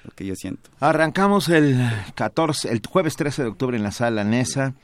lo 0.05 0.11
que 0.11 0.25
yo 0.25 0.33
siento. 0.37 0.69
Arrancamos 0.79 1.49
el 1.49 1.77
14, 2.15 2.71
el 2.71 2.81
jueves 2.87 3.17
13 3.17 3.43
de 3.43 3.49
octubre 3.49 3.75
en 3.75 3.83
la 3.83 3.91
sala 3.91 4.23
NESA 4.23 4.75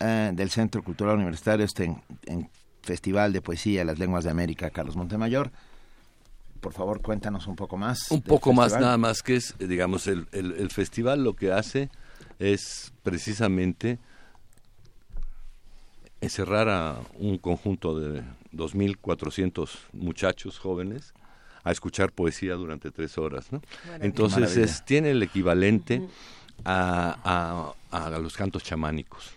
eh, 0.00 0.30
del 0.32 0.48
Centro 0.48 0.82
Cultural 0.82 1.16
Universitario, 1.16 1.66
este 1.66 1.84
en, 1.84 2.02
en 2.24 2.50
Festival 2.80 3.34
de 3.34 3.42
Poesía 3.42 3.84
Las 3.84 3.98
Lenguas 3.98 4.24
de 4.24 4.30
América, 4.30 4.70
Carlos 4.70 4.96
Montemayor. 4.96 5.52
Por 6.62 6.72
favor, 6.72 7.02
cuéntanos 7.02 7.46
un 7.46 7.56
poco 7.56 7.76
más. 7.76 8.10
Un 8.10 8.22
poco 8.22 8.54
más 8.54 8.72
nada 8.72 8.96
más, 8.96 9.22
que 9.22 9.36
es, 9.36 9.54
digamos, 9.58 10.06
el, 10.06 10.28
el, 10.32 10.52
el 10.52 10.70
festival 10.70 11.22
lo 11.22 11.36
que 11.36 11.52
hace 11.52 11.90
es 12.42 12.92
precisamente 13.04 13.98
encerrar 16.20 16.68
a 16.68 17.00
un 17.18 17.38
conjunto 17.38 17.98
de 17.98 18.22
2.400 18.52 19.70
muchachos 19.92 20.58
jóvenes 20.58 21.14
a 21.62 21.70
escuchar 21.70 22.10
poesía 22.12 22.54
durante 22.54 22.90
tres 22.90 23.16
horas. 23.16 23.52
¿no? 23.52 23.62
Entonces 24.00 24.56
es, 24.56 24.84
tiene 24.84 25.12
el 25.12 25.22
equivalente 25.22 26.02
a, 26.64 27.74
a, 27.92 28.06
a, 28.06 28.18
los 28.18 28.36
cantos 28.36 28.64
chamánicos. 28.64 29.30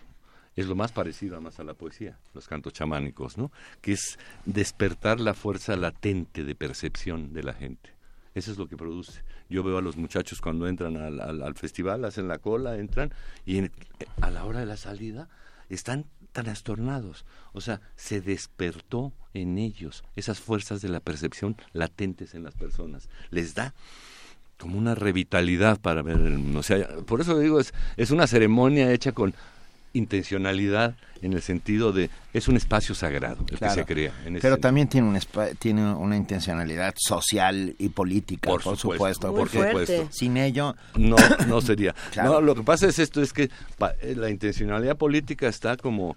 Es 0.56 0.66
lo 0.66 0.74
más 0.74 0.90
parecido 0.90 1.36
a 1.36 1.64
la 1.64 1.74
poesía, 1.74 2.18
los 2.34 2.48
cantos 2.48 2.72
chamánicos, 2.72 3.38
¿no? 3.38 3.52
que 3.80 3.92
es 3.92 4.18
despertar 4.46 5.20
la 5.20 5.34
fuerza 5.34 5.76
latente 5.76 6.42
de 6.44 6.54
percepción 6.56 7.32
de 7.32 7.42
la 7.44 7.52
gente. 7.52 7.90
Eso 8.34 8.50
es 8.50 8.58
lo 8.58 8.66
que 8.66 8.76
produce. 8.76 9.22
Yo 9.48 9.62
veo 9.62 9.78
a 9.78 9.82
los 9.82 9.96
muchachos 9.96 10.40
cuando 10.40 10.66
entran 10.68 10.96
al, 10.96 11.20
al, 11.20 11.42
al 11.42 11.54
festival, 11.54 12.04
hacen 12.04 12.28
la 12.28 12.38
cola, 12.38 12.76
entran 12.76 13.12
y 13.44 13.58
en, 13.58 13.72
a 14.20 14.30
la 14.30 14.44
hora 14.44 14.60
de 14.60 14.66
la 14.66 14.76
salida 14.76 15.28
están 15.68 16.06
trastornados. 16.32 17.24
O 17.52 17.60
sea, 17.60 17.80
se 17.96 18.20
despertó 18.20 19.12
en 19.34 19.58
ellos 19.58 20.04
esas 20.16 20.40
fuerzas 20.40 20.82
de 20.82 20.88
la 20.88 21.00
percepción 21.00 21.56
latentes 21.72 22.34
en 22.34 22.44
las 22.44 22.54
personas. 22.54 23.08
Les 23.30 23.54
da 23.54 23.74
como 24.58 24.78
una 24.78 24.94
revitalidad 24.94 25.78
para 25.80 26.02
ver 26.02 26.16
el 26.16 26.38
mundo. 26.38 26.60
O 26.60 26.62
sea, 26.62 26.86
por 27.06 27.20
eso 27.20 27.38
digo, 27.38 27.60
es, 27.60 27.74
es 27.96 28.10
una 28.10 28.26
ceremonia 28.26 28.92
hecha 28.92 29.12
con 29.12 29.34
intencionalidad 29.96 30.94
en 31.22 31.32
el 31.32 31.42
sentido 31.42 31.92
de 31.92 32.10
es 32.32 32.48
un 32.48 32.56
espacio 32.56 32.94
sagrado 32.94 33.44
el 33.50 33.58
claro, 33.58 33.74
que 33.74 33.80
se 33.80 33.86
crea. 33.86 34.12
En 34.24 34.38
pero 34.40 34.58
también 34.58 34.88
tiene 34.88 35.08
un 35.08 35.18
tiene 35.58 35.94
una 35.94 36.16
intencionalidad 36.16 36.94
social 36.96 37.74
y 37.78 37.88
política, 37.88 38.48
por, 38.50 38.62
por 38.62 38.76
supuesto, 38.76 39.28
Muy 39.28 39.38
porque 39.40 39.58
fuerte. 39.58 40.08
sin 40.10 40.36
ello 40.36 40.76
no 40.96 41.16
no 41.46 41.60
sería. 41.60 41.94
claro. 42.12 42.32
No, 42.34 42.40
lo 42.40 42.54
que 42.54 42.62
pasa 42.62 42.86
es 42.86 42.98
esto 42.98 43.22
es 43.22 43.32
que 43.32 43.50
la 44.14 44.30
intencionalidad 44.30 44.96
política 44.96 45.48
está 45.48 45.76
como 45.76 46.16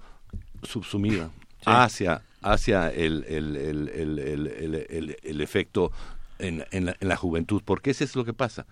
subsumida 0.63 1.29
sí. 1.59 1.63
hacia 1.65 2.21
hacia 2.41 2.89
el 2.89 3.25
el, 3.27 3.55
el, 3.55 4.47
el, 4.47 5.17
el 5.23 5.41
efecto 5.41 5.91
en, 6.39 6.65
en, 6.71 6.85
la, 6.85 6.95
en 6.99 7.07
la 7.07 7.17
juventud, 7.17 7.61
porque 7.63 7.91
eso 7.91 8.03
es 8.03 8.15
lo 8.15 8.25
que 8.25 8.33
pasa 8.33 8.65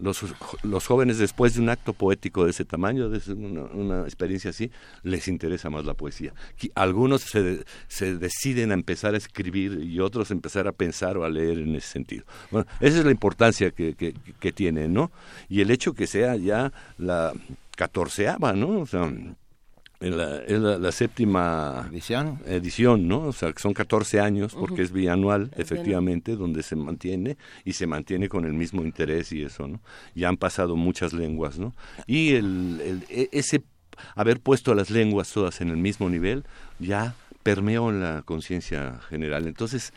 los, 0.00 0.24
los, 0.62 0.86
jóvenes 0.86 1.18
después 1.18 1.54
de 1.54 1.60
un 1.60 1.68
acto 1.68 1.92
poético 1.92 2.44
de 2.44 2.50
ese 2.50 2.64
tamaño, 2.64 3.08
de 3.08 3.32
una, 3.32 4.02
experiencia 4.02 4.50
así, 4.50 4.70
les 5.02 5.28
interesa 5.28 5.70
más 5.70 5.84
la 5.84 5.94
poesía. 5.94 6.32
Algunos 6.74 7.22
se, 7.22 7.64
se, 7.88 8.16
deciden 8.16 8.70
a 8.70 8.74
empezar 8.74 9.14
a 9.14 9.18
escribir 9.18 9.82
y 9.82 10.00
otros 10.00 10.30
a 10.30 10.34
empezar 10.34 10.68
a 10.68 10.72
pensar 10.72 11.16
o 11.18 11.24
a 11.24 11.28
leer 11.28 11.58
en 11.58 11.74
ese 11.74 11.88
sentido. 11.88 12.24
Bueno, 12.50 12.66
esa 12.80 12.98
es 12.98 13.04
la 13.04 13.10
importancia 13.10 13.70
que, 13.70 13.94
que, 13.94 14.14
que 14.38 14.52
tiene, 14.52 14.88
¿no? 14.88 15.10
Y 15.48 15.60
el 15.60 15.70
hecho 15.70 15.94
que 15.94 16.06
sea 16.06 16.36
ya 16.36 16.72
la 16.98 17.32
catorceava, 17.76 18.52
¿no? 18.52 18.80
O 18.80 18.86
sea, 18.86 19.10
en 20.00 20.16
la, 20.16 20.38
es 20.44 20.58
la, 20.60 20.78
la, 20.78 20.92
séptima 20.92 21.88
edición. 21.90 22.40
edición, 22.46 23.08
¿no? 23.08 23.22
O 23.22 23.32
sea, 23.32 23.52
que 23.52 23.60
son 23.60 23.74
14 23.74 24.20
años, 24.20 24.54
porque 24.54 24.74
uh 24.74 24.78
-huh. 24.78 24.84
es 24.84 24.92
bianual, 24.92 25.50
efectivamente, 25.56 26.36
donde 26.36 26.62
se 26.62 26.76
mantiene 26.76 27.36
y 27.64 27.72
se 27.72 27.86
mantiene 27.86 28.28
con 28.28 28.44
el 28.44 28.52
mismo 28.54 28.82
interés 28.82 29.32
y 29.32 29.42
eso, 29.42 29.66
¿no? 29.66 29.80
Ya 30.14 30.28
han 30.28 30.36
pasado 30.36 30.76
muchas 30.76 31.12
lenguas, 31.12 31.58
¿no? 31.58 31.74
Y 32.06 32.34
el, 32.34 32.80
el, 33.10 33.28
ese 33.32 33.62
haber 34.14 34.40
puesto 34.40 34.74
las 34.74 34.90
lenguas 34.90 35.32
todas 35.32 35.60
en 35.60 35.70
el 35.70 35.76
mismo 35.76 36.08
nivel 36.08 36.44
ya 36.78 37.14
permeó 37.42 37.90
en 37.90 38.00
la 38.00 38.22
conciencia 38.22 39.00
general. 39.08 39.46
Entonces, 39.46 39.92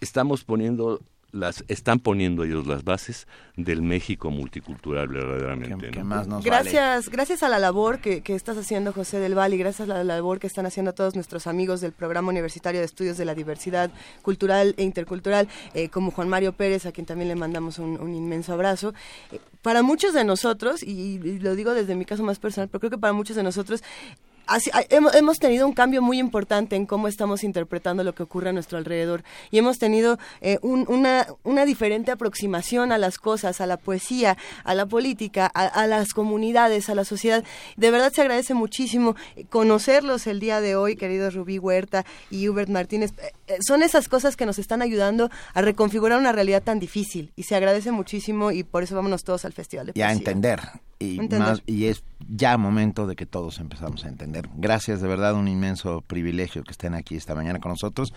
estamos 0.00 0.44
poniendo 0.44 1.00
las 1.32 1.64
están 1.68 1.98
poniendo 1.98 2.44
ellos 2.44 2.66
las 2.66 2.84
bases 2.84 3.26
del 3.56 3.82
México 3.82 4.30
multicultural 4.30 5.08
verdaderamente. 5.08 5.90
¿Qué, 5.90 5.98
¿no? 5.98 6.04
más 6.04 6.26
nos 6.26 6.44
gracias, 6.44 7.06
vale? 7.06 7.16
gracias 7.16 7.42
a 7.42 7.48
la 7.48 7.58
labor 7.58 8.00
que, 8.00 8.22
que, 8.22 8.34
estás 8.34 8.56
haciendo 8.56 8.92
José 8.92 9.18
del 9.18 9.34
Val 9.34 9.52
y 9.54 9.58
gracias 9.58 9.88
a 9.88 9.94
la 9.94 10.04
labor 10.04 10.38
que 10.38 10.46
están 10.46 10.66
haciendo 10.66 10.94
todos 10.94 11.14
nuestros 11.14 11.46
amigos 11.46 11.80
del 11.80 11.92
Programa 11.92 12.30
Universitario 12.30 12.80
de 12.80 12.86
Estudios 12.86 13.16
de 13.16 13.24
la 13.24 13.34
Diversidad 13.34 13.90
Cultural 14.22 14.74
e 14.76 14.82
Intercultural, 14.82 15.48
eh, 15.74 15.88
como 15.88 16.10
Juan 16.10 16.28
Mario 16.28 16.52
Pérez, 16.52 16.86
a 16.86 16.92
quien 16.92 17.06
también 17.06 17.28
le 17.28 17.36
mandamos 17.36 17.78
un, 17.78 18.00
un 18.00 18.14
inmenso 18.14 18.52
abrazo. 18.52 18.94
Eh, 19.32 19.40
para 19.62 19.82
muchos 19.82 20.14
de 20.14 20.24
nosotros, 20.24 20.82
y, 20.82 21.18
y 21.22 21.38
lo 21.40 21.54
digo 21.54 21.74
desde 21.74 21.94
mi 21.94 22.04
caso 22.04 22.22
más 22.22 22.38
personal, 22.38 22.68
pero 22.68 22.80
creo 22.80 22.90
que 22.90 22.98
para 22.98 23.12
muchos 23.12 23.36
de 23.36 23.42
nosotros 23.42 23.82
Así, 24.46 24.70
hemos 24.90 25.38
tenido 25.38 25.66
un 25.66 25.72
cambio 25.72 26.02
muy 26.02 26.18
importante 26.18 26.76
en 26.76 26.86
cómo 26.86 27.08
estamos 27.08 27.42
interpretando 27.42 28.04
lo 28.04 28.14
que 28.14 28.22
ocurre 28.22 28.50
a 28.50 28.52
nuestro 28.52 28.78
alrededor 28.78 29.24
y 29.50 29.58
hemos 29.58 29.78
tenido 29.78 30.18
eh, 30.40 30.58
un, 30.62 30.84
una, 30.88 31.26
una, 31.42 31.64
diferente 31.64 32.12
aproximación 32.12 32.92
a 32.92 32.98
las 32.98 33.18
cosas, 33.18 33.60
a 33.60 33.66
la 33.66 33.76
poesía, 33.76 34.36
a 34.62 34.74
la 34.74 34.86
política, 34.86 35.50
a, 35.52 35.66
a, 35.66 35.86
las 35.86 36.12
comunidades, 36.12 36.88
a 36.88 36.94
la 36.94 37.04
sociedad. 37.04 37.44
De 37.76 37.90
verdad 37.90 38.12
se 38.12 38.20
agradece 38.20 38.54
muchísimo 38.54 39.16
conocerlos 39.50 40.26
el 40.26 40.38
día 40.38 40.60
de 40.60 40.76
hoy, 40.76 40.96
queridos 40.96 41.34
Rubí 41.34 41.58
Huerta 41.58 42.04
y 42.30 42.48
Hubert 42.48 42.70
Martínez. 42.70 43.12
Eh, 43.48 43.58
son 43.66 43.82
esas 43.82 44.08
cosas 44.08 44.36
que 44.36 44.46
nos 44.46 44.58
están 44.58 44.82
ayudando 44.82 45.30
a 45.54 45.62
reconfigurar 45.62 46.18
una 46.18 46.32
realidad 46.32 46.62
tan 46.62 46.78
difícil 46.78 47.32
y 47.36 47.44
se 47.44 47.56
agradece 47.56 47.90
muchísimo 47.90 48.50
y 48.52 48.62
por 48.64 48.82
eso 48.82 48.94
vámonos 48.94 49.24
todos 49.24 49.44
al 49.44 49.52
Festival 49.52 49.86
de 49.86 49.92
Poesía. 49.92 50.06
Y 50.06 50.08
a 50.08 50.12
entender. 50.12 50.60
Y, 50.98 51.20
más, 51.20 51.62
y 51.66 51.86
es 51.86 52.02
ya 52.28 52.56
momento 52.56 53.06
de 53.06 53.16
que 53.16 53.26
todos 53.26 53.58
empezamos 53.58 54.04
a 54.04 54.08
entender. 54.08 54.35
Gracias, 54.54 55.00
de 55.00 55.08
verdad, 55.08 55.34
un 55.34 55.48
inmenso 55.48 56.02
privilegio 56.02 56.62
que 56.64 56.72
estén 56.72 56.94
aquí 56.94 57.16
esta 57.16 57.34
mañana 57.34 57.60
con 57.60 57.70
nosotros. 57.70 58.12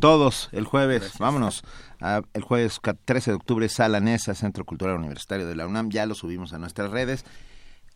Todos, 0.00 0.48
el 0.52 0.64
jueves, 0.64 1.00
Gracias. 1.00 1.18
vámonos, 1.18 1.62
a, 2.00 2.22
el 2.32 2.42
jueves 2.42 2.80
13 3.04 3.32
de 3.32 3.34
octubre, 3.34 3.68
Sala 3.68 4.00
Nesa, 4.00 4.34
Centro 4.34 4.64
Cultural 4.64 4.96
Universitario 4.96 5.46
de 5.46 5.54
la 5.54 5.66
UNAM, 5.66 5.90
ya 5.90 6.06
lo 6.06 6.14
subimos 6.14 6.52
a 6.52 6.58
nuestras 6.58 6.90
redes. 6.90 7.24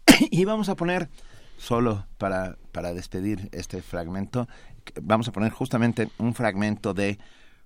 y 0.30 0.44
vamos 0.44 0.68
a 0.68 0.76
poner, 0.76 1.08
solo 1.56 2.06
para, 2.18 2.58
para 2.72 2.92
despedir 2.92 3.48
este 3.52 3.80
fragmento, 3.80 4.46
vamos 5.00 5.28
a 5.28 5.32
poner 5.32 5.52
justamente 5.52 6.10
un 6.18 6.34
fragmento 6.34 6.92
de 6.92 7.18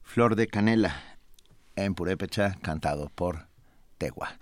Flor 0.03 0.37
de 0.37 0.47
Canela 0.47 0.97
en 1.77 1.95
Purépecha, 1.95 2.57
cantado 2.63 3.11
por 3.15 3.49
Tegua. 3.99 4.39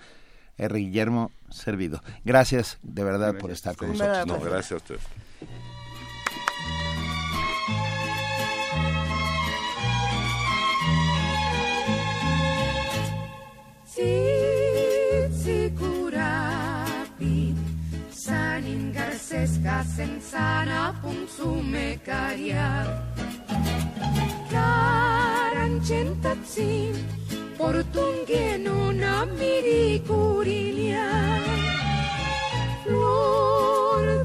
R. 0.58 0.78
Guillermo 0.78 1.30
Servido. 1.50 2.02
Gracias 2.24 2.78
de 2.82 3.04
verdad 3.04 3.32
gracias. 3.32 3.40
por 3.40 3.50
estar 3.52 3.76
con 3.76 3.88
nosotros. 3.88 4.26
No, 4.26 4.40
gracias 4.40 4.72
a 4.72 4.76
usted. 4.76 4.98
Si, 5.38 5.46
segura, 15.44 16.84
papi, 17.18 17.54
salin 18.10 18.92
garces 18.92 19.62
gasenzara 19.62 20.94
pumzumecaria, 21.02 22.86
clarancienta 24.48 26.34
sin, 26.44 26.94
portuenguen 27.56 28.68
una 28.68 29.26
piricurilian, 29.38 31.42
nor 32.90 34.24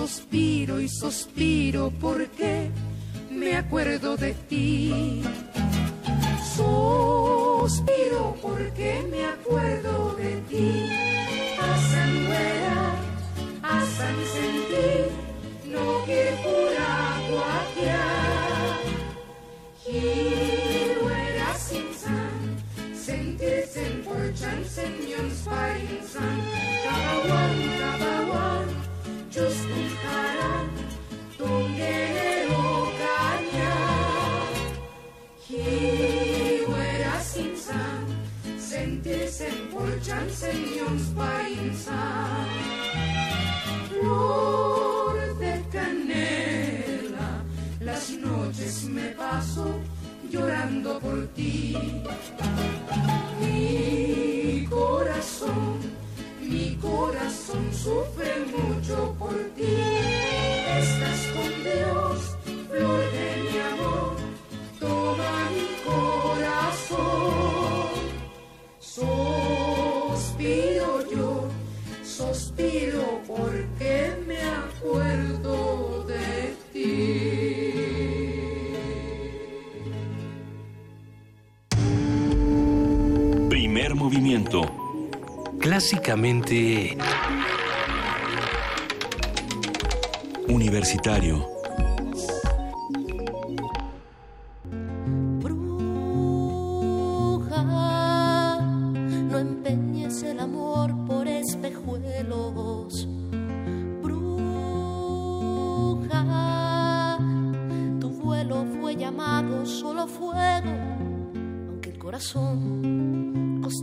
sospiro 0.00 0.80
y 0.80 0.88
sospiro 0.88 1.92
porque 2.00 2.70
me 3.30 3.54
acuerdo 3.56 4.16
de 4.16 4.32
ti. 4.48 5.22
Sospiro 6.56 8.34
porque 8.40 9.04
me 9.10 9.26
acuerdo 9.26 10.14
de 10.14 10.36
ti. 10.48 10.88
Asanguera, 11.60 12.94
asan 13.62 14.16
sentir, 14.36 15.04
no 15.70 16.04
quiere 16.06 16.30
Hiruera 19.86 21.54
sin 21.58 21.88
san, 22.02 22.38
sentir 22.94 23.64
sen 23.66 24.02
porchan 24.04 24.64
sen 24.64 24.94
yon 25.12 25.28
spy 25.30 25.76
in 25.94 26.02
san. 26.12 26.38
Kabawan, 26.84 27.56
kabawan, 27.80 28.68
just 29.30 29.69
pensar. 41.60 42.46
Flor 43.88 45.38
de 45.38 45.64
canela, 45.72 47.44
las 47.80 48.10
noches 48.10 48.84
me 48.84 49.08
paso 49.10 49.74
llorando 50.30 50.98
por 51.00 51.26
ti. 51.28 51.76
Mi 53.40 54.66
corazón, 54.68 55.78
mi 56.40 56.76
corazón 56.76 57.72
sufre 57.72 58.32
mucho 58.46 59.14
por 59.18 59.34
ti. 59.56 59.76
Estás 60.80 61.20
con 61.34 61.50
Dios, 61.64 62.36
flor 62.68 63.02
de 63.16 63.28
mi 63.44 63.58
amor, 63.72 64.16
toma 64.78 65.50
mi 65.54 65.68
corazón. 65.84 67.39
Suspiro 68.92 70.82
yo, 71.08 71.48
suspiro 72.02 73.22
porque 73.24 74.16
me 74.26 74.42
acuerdo 74.42 76.04
de 76.08 76.56
ti. 76.72 77.72
Primer 83.48 83.94
movimiento. 83.94 84.62
Clásicamente 85.60 86.98
Universitario. 90.48 91.49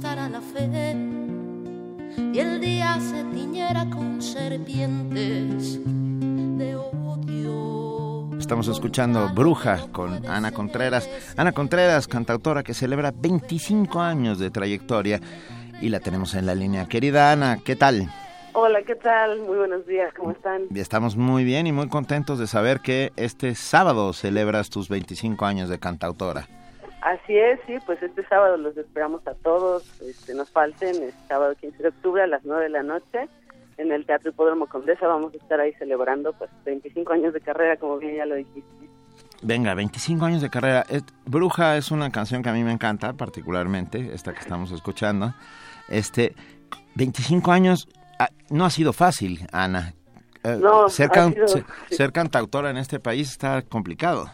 Costara 0.07 0.29
la 0.29 0.41
fe 0.41 0.95
y 2.17 2.39
el 2.39 2.61
día 2.61 2.97
se 2.99 3.23
tiñera 3.25 3.89
con 3.89 4.21
serpientes 4.21 5.79
de 5.83 6.75
odio. 6.75 8.29
Estamos 8.39 8.69
escuchando 8.69 9.27
Bruja 9.29 9.87
con 9.91 10.25
Ana 10.25 10.51
Contreras. 10.51 11.09
Ana 11.35 11.51
Contreras, 11.51 12.07
cantautora 12.07 12.63
que 12.63 12.73
celebra 12.73 13.11
25 13.13 13.99
años 13.99 14.39
de 14.39 14.49
trayectoria 14.49 15.19
y 15.81 15.89
la 15.89 15.99
tenemos 15.99 16.35
en 16.35 16.45
la 16.45 16.55
línea. 16.55 16.87
Querida 16.87 17.33
Ana, 17.33 17.59
¿qué 17.65 17.75
tal? 17.75 18.09
Hola, 18.53 18.83
¿qué 18.83 18.95
tal? 18.95 19.41
Muy 19.41 19.57
buenos 19.57 19.85
días, 19.85 20.13
¿cómo 20.15 20.31
están? 20.31 20.63
Estamos 20.73 21.17
muy 21.17 21.43
bien 21.43 21.67
y 21.67 21.73
muy 21.73 21.89
contentos 21.89 22.39
de 22.39 22.47
saber 22.47 22.79
que 22.79 23.11
este 23.17 23.55
sábado 23.55 24.13
celebras 24.13 24.69
tus 24.69 24.87
25 24.87 25.45
años 25.45 25.67
de 25.67 25.79
cantautora. 25.79 26.47
Así 27.13 27.37
es, 27.37 27.59
sí, 27.65 27.75
pues 27.85 28.01
este 28.03 28.25
sábado 28.27 28.57
los 28.57 28.75
esperamos 28.75 29.25
a 29.27 29.33
todos, 29.35 29.83
este, 30.01 30.33
nos 30.33 30.49
falten, 30.49 30.95
el 31.03 31.13
sábado 31.27 31.55
15 31.55 31.81
de 31.83 31.89
octubre 31.89 32.21
a 32.23 32.27
las 32.27 32.43
9 32.43 32.63
de 32.63 32.69
la 32.69 32.83
noche 32.83 33.29
en 33.77 33.91
el 33.91 34.05
Teatro 34.05 34.31
Hipódromo 34.31 34.65
Condesa, 34.67 35.07
vamos 35.07 35.33
a 35.33 35.37
estar 35.37 35.59
ahí 35.59 35.71
celebrando 35.73 36.33
pues 36.33 36.49
25 36.65 37.13
años 37.13 37.33
de 37.33 37.39
carrera, 37.41 37.77
como 37.77 37.97
bien 37.97 38.17
ya 38.17 38.25
lo 38.25 38.35
dijiste. 38.35 38.67
Venga, 39.41 39.73
25 39.75 40.25
años 40.25 40.41
de 40.41 40.49
carrera. 40.49 40.83
Es- 40.89 41.03
Bruja 41.25 41.77
es 41.77 41.91
una 41.91 42.11
canción 42.11 42.41
que 42.43 42.49
a 42.49 42.53
mí 42.53 42.63
me 42.63 42.71
encanta, 42.73 43.13
particularmente, 43.13 44.13
esta 44.13 44.33
que 44.33 44.39
estamos 44.39 44.71
escuchando. 44.71 45.33
Este, 45.87 46.33
25 46.95 47.51
años, 47.51 47.87
ah, 48.19 48.29
no 48.49 48.65
ha 48.65 48.69
sido 48.71 48.91
fácil, 48.93 49.47
Ana. 49.53 49.93
Eh, 50.43 50.57
No, 50.59 50.89
ser, 50.89 51.05
ha 51.05 51.09
can- 51.11 51.33
sido- 51.33 51.47
ser- 51.47 51.65
ser 51.91 52.11
cantautora 52.11 52.69
en 52.71 52.77
este 52.77 52.99
país 52.99 53.29
está 53.29 53.61
complicado. 53.61 54.29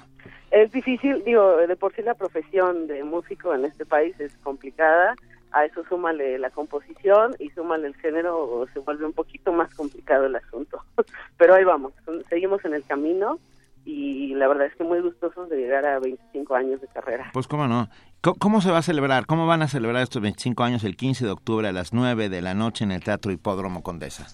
Es 0.54 0.72
difícil, 0.72 1.24
digo, 1.26 1.58
de 1.58 1.76
por 1.76 1.96
sí 1.96 2.04
la 2.04 2.14
profesión 2.14 2.86
de 2.86 3.04
músico 3.04 3.56
en 3.56 3.66
este 3.66 3.88
país 3.88 4.14
es 4.20 4.36
complicada, 4.44 5.16
a 5.52 5.66
eso 5.66 5.84
súmale 5.90 6.38
la 6.38 6.52
composición 6.52 7.36
y 7.40 7.50
súmale 7.50 7.88
el 7.88 7.96
género, 7.96 8.68
se 8.72 8.78
vuelve 8.78 9.04
un 9.04 9.14
poquito 9.14 9.52
más 9.52 9.74
complicado 9.74 10.28
el 10.28 10.36
asunto. 10.36 10.80
Pero 11.38 11.56
ahí 11.56 11.64
vamos, 11.64 11.94
seguimos 12.30 12.64
en 12.66 12.76
el 12.76 12.84
camino 12.84 13.40
y 13.84 14.36
la 14.36 14.48
verdad 14.48 14.68
es 14.68 14.76
que 14.76 14.84
muy 14.84 15.02
gustosos 15.02 15.50
de 15.50 15.58
llegar 15.58 15.88
a 15.88 15.98
25 15.98 16.54
años 16.54 16.80
de 16.82 16.88
carrera. 16.88 17.32
Pues 17.34 17.48
cómo 17.48 17.68
no. 17.68 17.90
¿Cómo 18.22 18.62
se 18.62 18.70
va 18.70 18.78
a 18.78 18.84
celebrar? 18.84 19.26
¿Cómo 19.26 19.48
van 19.48 19.64
a 19.64 19.68
celebrar 19.68 20.04
estos 20.04 20.22
25 20.22 20.64
años 20.64 20.84
el 20.84 20.96
15 20.96 21.26
de 21.26 21.32
octubre 21.32 21.68
a 21.68 21.72
las 21.72 21.94
9 21.94 22.30
de 22.30 22.42
la 22.44 22.54
noche 22.54 22.84
en 22.84 22.92
el 22.92 23.04
Teatro 23.04 23.32
Hipódromo 23.32 23.82
Condesa? 23.82 24.28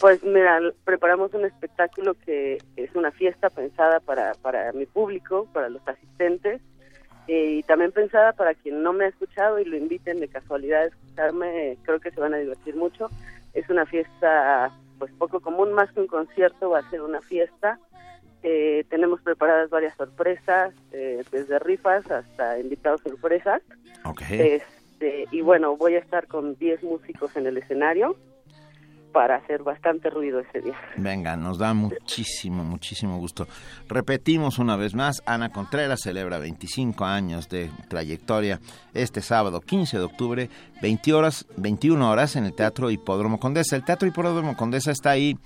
Pues 0.00 0.22
mira, 0.24 0.60
preparamos 0.84 1.32
un 1.34 1.44
espectáculo 1.44 2.14
que 2.14 2.58
es 2.76 2.94
una 2.94 3.10
fiesta 3.12 3.50
pensada 3.50 4.00
para, 4.00 4.32
para 4.34 4.72
mi 4.72 4.86
público, 4.86 5.48
para 5.52 5.68
los 5.68 5.86
asistentes, 5.86 6.60
eh, 7.28 7.58
y 7.58 7.62
también 7.62 7.92
pensada 7.92 8.32
para 8.32 8.54
quien 8.54 8.82
no 8.82 8.92
me 8.92 9.04
ha 9.04 9.08
escuchado 9.08 9.58
y 9.58 9.64
lo 9.64 9.76
inviten 9.76 10.18
de 10.18 10.28
casualidad 10.28 10.82
a 10.82 10.86
escucharme, 10.86 11.78
creo 11.82 12.00
que 12.00 12.10
se 12.10 12.20
van 12.20 12.34
a 12.34 12.38
divertir 12.38 12.74
mucho. 12.74 13.08
Es 13.54 13.68
una 13.68 13.86
fiesta 13.86 14.72
pues 14.98 15.12
poco 15.18 15.40
común, 15.40 15.72
más 15.72 15.90
que 15.92 16.00
un 16.00 16.06
concierto, 16.06 16.70
va 16.70 16.80
a 16.80 16.90
ser 16.90 17.02
una 17.02 17.20
fiesta. 17.20 17.78
Eh, 18.42 18.84
tenemos 18.88 19.20
preparadas 19.20 19.70
varias 19.70 19.96
sorpresas, 19.96 20.74
eh, 20.90 21.22
desde 21.30 21.58
rifas 21.60 22.10
hasta 22.10 22.58
invitados 22.58 23.02
sorpresas. 23.02 23.62
Este, 24.30 25.26
y 25.30 25.42
bueno, 25.42 25.76
voy 25.76 25.94
a 25.94 25.98
estar 25.98 26.26
con 26.26 26.56
10 26.56 26.82
músicos 26.82 27.36
en 27.36 27.46
el 27.46 27.58
escenario 27.58 28.16
para 29.12 29.36
hacer 29.36 29.62
bastante 29.62 30.10
ruido 30.10 30.40
ese 30.40 30.60
día. 30.60 30.76
Venga, 30.96 31.36
nos 31.36 31.58
da 31.58 31.74
muchísimo, 31.74 32.64
muchísimo 32.64 33.18
gusto. 33.18 33.46
Repetimos 33.88 34.58
una 34.58 34.76
vez 34.76 34.94
más, 34.94 35.22
Ana 35.26 35.50
Contreras 35.52 36.00
celebra 36.02 36.38
25 36.38 37.04
años 37.04 37.48
de 37.48 37.70
trayectoria 37.88 38.58
este 38.94 39.20
sábado 39.20 39.60
15 39.60 39.98
de 39.98 40.04
octubre, 40.04 40.50
20 40.80 41.12
horas, 41.12 41.46
21 41.56 42.10
horas 42.10 42.36
en 42.36 42.46
el 42.46 42.54
Teatro 42.54 42.90
Hipódromo 42.90 43.38
Condesa. 43.38 43.76
El 43.76 43.84
Teatro 43.84 44.08
Hipódromo 44.08 44.56
Condesa 44.56 44.90
está 44.90 45.10
ahí 45.10 45.36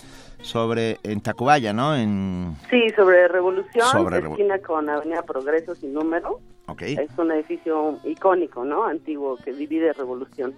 sobre, 0.42 0.98
en 1.02 1.20
Tacubaya, 1.20 1.72
¿no? 1.72 1.96
En, 1.96 2.56
Sí, 2.70 2.88
sobre 2.94 3.26
Revolución, 3.28 3.86
Sobre 3.90 4.20
Revo- 4.20 4.32
esquina 4.32 4.58
con 4.58 4.88
Avenida 4.88 5.22
Progreso 5.22 5.74
sin 5.74 5.92
número. 5.92 6.40
ok. 6.66 6.82
Es 6.82 7.10
un 7.18 7.32
edificio 7.32 7.98
icónico, 8.04 8.64
¿no? 8.64 8.84
Antiguo 8.86 9.36
que 9.44 9.52
divide 9.52 9.92
Revolución. 9.92 10.54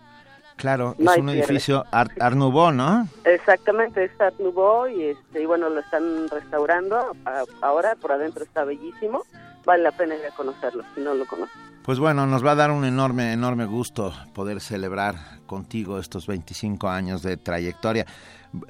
Claro, 0.58 0.94
No 0.98 1.12
es 1.12 1.18
un 1.18 1.30
edificio 1.30 1.84
Art, 1.90 2.12
Art 2.20 2.36
Nouveau, 2.36 2.70
¿no? 2.72 3.08
Exactamente, 3.24 4.04
es 4.04 4.20
Art 4.20 4.38
Nouveau 4.38 4.86
y, 4.88 5.04
este, 5.04 5.42
y 5.42 5.46
bueno, 5.46 5.70
lo 5.70 5.80
están 5.80 6.28
restaurando 6.28 6.98
a- 7.24 7.44
ahora, 7.62 7.94
por 7.94 8.12
adentro 8.12 8.44
está 8.44 8.64
bellísimo. 8.64 9.22
Vale 9.64 9.82
la 9.84 9.92
pena 9.92 10.14
ir 10.16 10.26
a 10.26 10.34
conocerlo 10.34 10.82
si 10.94 11.00
no 11.00 11.14
lo 11.14 11.24
conocen. 11.26 11.60
Pues 11.82 11.98
bueno, 11.98 12.26
nos 12.26 12.44
va 12.44 12.50
a 12.52 12.54
dar 12.56 12.70
un 12.70 12.84
enorme, 12.84 13.32
enorme 13.32 13.64
gusto 13.64 14.12
poder 14.34 14.60
celebrar 14.60 15.14
contigo 15.46 15.98
estos 15.98 16.26
25 16.26 16.88
años 16.88 17.22
de 17.22 17.36
trayectoria. 17.38 18.04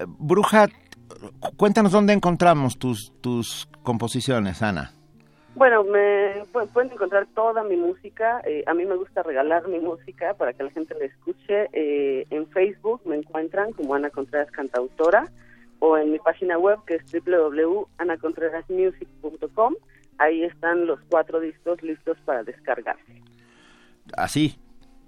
Bruja, 0.06 0.68
cuéntanos 1.56 1.92
dónde 1.92 2.12
encontramos 2.12 2.78
tus, 2.78 3.12
tus 3.20 3.68
composiciones, 3.82 4.62
Ana. 4.62 4.92
Bueno, 5.58 5.82
me 5.84 6.42
pu- 6.52 6.68
pueden 6.72 6.92
encontrar 6.92 7.26
toda 7.34 7.62
mi 7.64 7.76
música. 7.76 8.40
eh, 8.44 8.62
a 8.66 8.74
mí 8.74 8.84
me 8.86 8.94
gusta 8.96 9.22
regalar 9.24 9.66
mi 9.68 9.78
música 9.80 10.34
para 10.34 10.52
que 10.52 10.62
la 10.62 10.70
gente 10.70 10.94
la 10.98 11.04
escuche. 11.06 11.68
eh, 11.72 12.26
en 12.30 12.46
Facebook 12.48 13.00
me 13.04 13.16
encuentran 13.16 13.72
como 13.72 13.94
Ana 13.94 14.10
Contreras 14.10 14.50
Cantautora 14.52 15.24
o 15.80 15.96
en 15.98 16.12
mi 16.12 16.18
página 16.20 16.56
web 16.58 16.78
que 16.86 16.94
es 16.96 17.02
www.anacontrerasmusic.com. 17.12 19.74
Ahí 20.18 20.44
están 20.44 20.86
los 20.86 21.00
cuatro 21.10 21.40
discos 21.40 21.82
listos 21.82 22.16
para 22.24 22.42
descargarse. 22.44 23.20
Así. 24.16 24.56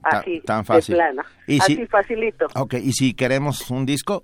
Así, 0.03 0.41
tan 0.41 0.65
fácil. 0.65 0.95
de 0.95 0.99
plano. 1.03 1.23
Y 1.47 1.61
Así 1.61 1.77
si, 1.77 1.87
facilito. 1.87 2.47
ok, 2.57 2.73
y 2.75 2.93
si 2.93 3.13
queremos 3.15 3.71
un 3.71 3.85
disco, 3.85 4.23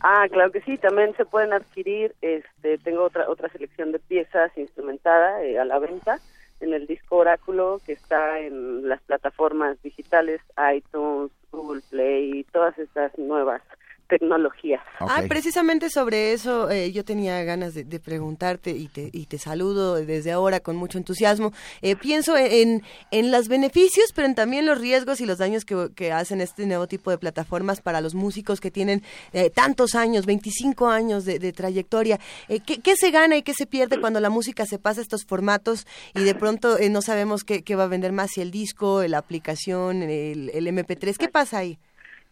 Ah, 0.00 0.26
claro 0.30 0.50
que 0.50 0.62
sí, 0.62 0.78
también 0.78 1.14
se 1.16 1.26
pueden 1.26 1.52
adquirir, 1.52 2.14
este, 2.22 2.78
tengo 2.78 3.04
otra 3.04 3.28
otra 3.28 3.50
selección 3.50 3.92
de 3.92 3.98
piezas 3.98 4.50
instrumentada 4.56 5.42
eh, 5.44 5.58
a 5.58 5.64
la 5.66 5.78
venta 5.78 6.18
en 6.60 6.72
el 6.72 6.86
disco 6.86 7.16
Oráculo 7.16 7.80
que 7.84 7.92
está 7.92 8.38
en 8.38 8.88
las 8.88 9.00
plataformas 9.02 9.80
digitales 9.82 10.40
iTunes, 10.74 11.30
Google 11.52 11.82
Play, 11.90 12.44
todas 12.52 12.78
estas 12.78 13.16
nuevas 13.18 13.62
tecnologías. 14.10 14.82
Ah, 14.98 15.22
precisamente 15.28 15.88
sobre 15.88 16.32
eso 16.32 16.70
eh, 16.70 16.92
yo 16.92 17.04
tenía 17.04 17.42
ganas 17.44 17.72
de, 17.72 17.84
de 17.84 18.00
preguntarte 18.00 18.72
y 18.72 18.88
te, 18.88 19.08
y 19.12 19.26
te 19.26 19.38
saludo 19.38 19.94
desde 19.94 20.32
ahora 20.32 20.60
con 20.60 20.76
mucho 20.76 20.98
entusiasmo. 20.98 21.52
Eh, 21.80 21.96
pienso 21.96 22.36
en, 22.36 22.82
en 23.10 23.30
los 23.30 23.48
beneficios, 23.48 24.12
pero 24.14 24.26
en 24.26 24.34
también 24.34 24.66
los 24.66 24.78
riesgos 24.78 25.20
y 25.20 25.26
los 25.26 25.38
daños 25.38 25.64
que, 25.64 25.88
que 25.94 26.12
hacen 26.12 26.40
este 26.40 26.66
nuevo 26.66 26.86
tipo 26.86 27.10
de 27.10 27.18
plataformas 27.18 27.80
para 27.80 28.00
los 28.00 28.14
músicos 28.14 28.60
que 28.60 28.70
tienen 28.70 29.02
eh, 29.32 29.50
tantos 29.50 29.94
años, 29.94 30.26
25 30.26 30.88
años 30.88 31.24
de, 31.24 31.38
de 31.38 31.52
trayectoria. 31.52 32.18
Eh, 32.48 32.60
¿qué, 32.60 32.80
qué 32.80 32.96
se 32.96 33.10
gana 33.10 33.36
y 33.36 33.42
qué 33.42 33.54
se 33.54 33.66
pierde 33.66 34.00
cuando 34.00 34.20
la 34.20 34.30
música 34.30 34.66
se 34.66 34.78
pasa 34.78 35.00
a 35.00 35.02
estos 35.02 35.24
formatos 35.24 35.86
y 36.14 36.24
de 36.24 36.34
pronto 36.34 36.78
eh, 36.78 36.90
no 36.90 37.02
sabemos 37.02 37.44
qué, 37.44 37.62
qué 37.62 37.76
va 37.76 37.84
a 37.84 37.88
vender 37.88 38.12
más, 38.12 38.30
si 38.32 38.40
el 38.40 38.50
disco, 38.50 39.02
la 39.06 39.18
aplicación, 39.18 40.02
el, 40.02 40.50
el 40.52 40.66
MP3? 40.66 41.16
¿Qué 41.16 41.28
pasa 41.28 41.58
ahí? 41.58 41.78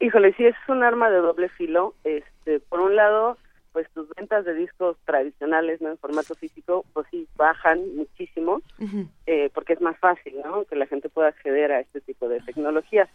Híjole, 0.01 0.33
sí, 0.35 0.47
es 0.47 0.57
un 0.69 0.83
arma 0.83 1.11
de 1.11 1.19
doble 1.19 1.49
filo. 1.49 1.95
Este, 2.05 2.61
por 2.61 2.81
un 2.81 2.95
lado, 2.95 3.37
pues 3.73 3.89
tus 3.91 4.09
ventas 4.11 4.45
de 4.45 4.55
discos 4.55 4.97
tradicionales, 5.05 5.81
¿no? 5.81 5.91
En 5.91 5.99
formato 5.99 6.35
físico, 6.35 6.85
pues 6.93 7.07
sí, 7.11 7.27
bajan 7.37 7.97
muchísimo, 7.97 8.63
eh, 9.27 9.51
porque 9.53 9.73
es 9.73 9.81
más 9.81 9.99
fácil, 9.99 10.35
¿no? 10.45 10.65
Que 10.65 10.77
la 10.77 10.87
gente 10.87 11.09
pueda 11.09 11.29
acceder 11.29 11.73
a 11.73 11.81
este 11.81 12.01
tipo 12.01 12.29
de 12.29 12.41
tecnologías. 12.41 13.09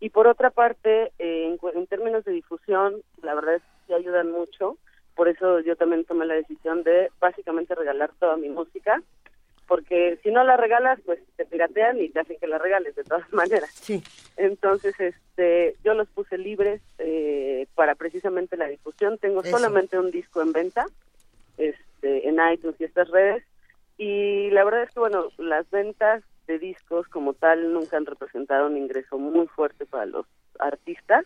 Y 0.00 0.10
por 0.10 0.26
otra 0.26 0.50
parte, 0.50 1.12
eh, 1.18 1.56
en, 1.62 1.78
en 1.78 1.86
términos 1.86 2.24
de 2.24 2.32
difusión, 2.32 2.96
la 3.22 3.34
verdad 3.34 3.56
es 3.56 3.62
que 3.62 3.86
sí 3.86 3.94
ayudan 3.94 4.30
mucho. 4.30 4.76
Por 5.14 5.28
eso 5.28 5.60
yo 5.60 5.76
también 5.76 6.04
tomé 6.04 6.26
la 6.26 6.34
decisión 6.34 6.82
de 6.82 7.10
básicamente 7.20 7.74
regalar 7.74 8.10
toda 8.18 8.36
mi 8.36 8.48
música, 8.50 9.02
porque 9.66 10.18
si 10.22 10.30
no 10.30 10.44
la 10.44 10.56
regalas, 10.56 10.98
pues 11.04 11.18
te 11.36 11.44
piratean 11.44 12.00
y 12.00 12.08
te 12.08 12.20
hacen 12.20 12.36
que 12.38 12.46
la 12.46 12.58
regales 12.58 12.94
de 12.94 13.04
todas 13.04 13.30
maneras. 13.32 13.70
Sí. 13.74 14.02
Entonces, 14.36 14.98
este, 14.98 15.76
yo 15.84 15.94
los 15.94 16.08
puse 16.08 16.38
libres 16.38 16.80
eh, 16.98 17.66
para 17.74 17.94
precisamente 17.94 18.56
la 18.56 18.68
difusión. 18.68 19.18
Tengo 19.18 19.42
Eso. 19.42 19.56
solamente 19.56 19.98
un 19.98 20.10
disco 20.10 20.42
en 20.42 20.52
venta, 20.52 20.86
este, 21.58 22.28
en 22.28 22.38
iTunes 22.52 22.80
y 22.80 22.84
estas 22.84 23.08
redes. 23.10 23.42
Y 23.98 24.50
la 24.50 24.64
verdad 24.64 24.82
es 24.82 24.90
que, 24.90 25.00
bueno, 25.00 25.28
las 25.38 25.68
ventas 25.70 26.22
de 26.46 26.58
discos 26.58 27.08
como 27.08 27.34
tal 27.34 27.72
nunca 27.72 27.96
han 27.96 28.06
representado 28.06 28.66
un 28.66 28.76
ingreso 28.76 29.18
muy 29.18 29.46
fuerte 29.48 29.86
para 29.86 30.06
los 30.06 30.26
artistas, 30.58 31.24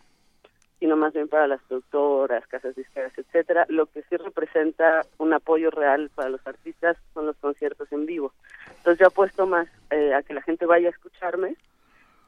sino 0.80 0.96
más 0.96 1.12
bien 1.12 1.28
para 1.28 1.46
las 1.46 1.60
productoras, 1.62 2.46
casas 2.46 2.74
disqueras, 2.74 3.12
etcétera. 3.16 3.66
Lo 3.68 3.86
que 3.86 4.02
sí 4.08 4.16
representa 4.16 5.06
un 5.18 5.32
apoyo 5.34 5.70
real 5.70 6.10
para 6.14 6.30
los 6.30 6.44
artistas 6.46 6.96
son 7.12 7.26
los 7.26 7.36
conciertos 7.36 7.92
en 7.92 8.06
vivo. 8.06 8.32
Entonces 8.78 8.98
yo 8.98 9.08
apuesto 9.08 9.46
más 9.46 9.68
eh, 9.90 10.14
a 10.14 10.22
que 10.22 10.34
la 10.34 10.42
gente 10.42 10.64
vaya 10.64 10.88
a 10.88 10.92
escucharme 10.92 11.54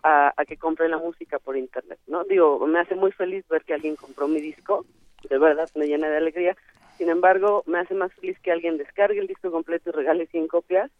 a, 0.02 0.34
a 0.36 0.44
que 0.44 0.58
compre 0.58 0.88
la 0.88 0.98
música 0.98 1.38
por 1.38 1.56
internet, 1.56 1.98
¿no? 2.06 2.24
Digo, 2.24 2.64
me 2.66 2.78
hace 2.78 2.94
muy 2.94 3.10
feliz 3.12 3.46
ver 3.48 3.64
que 3.64 3.72
alguien 3.72 3.96
compró 3.96 4.28
mi 4.28 4.40
disco, 4.40 4.84
de 5.28 5.38
verdad 5.38 5.68
me 5.74 5.86
llena 5.86 6.08
de 6.08 6.18
alegría. 6.18 6.56
Sin 6.98 7.08
embargo, 7.08 7.64
me 7.66 7.78
hace 7.78 7.94
más 7.94 8.12
feliz 8.14 8.38
que 8.40 8.52
alguien 8.52 8.76
descargue 8.76 9.18
el 9.18 9.26
disco 9.26 9.50
completo 9.50 9.90
y 9.90 9.92
regale 9.92 10.26
100 10.26 10.46
copias, 10.48 10.90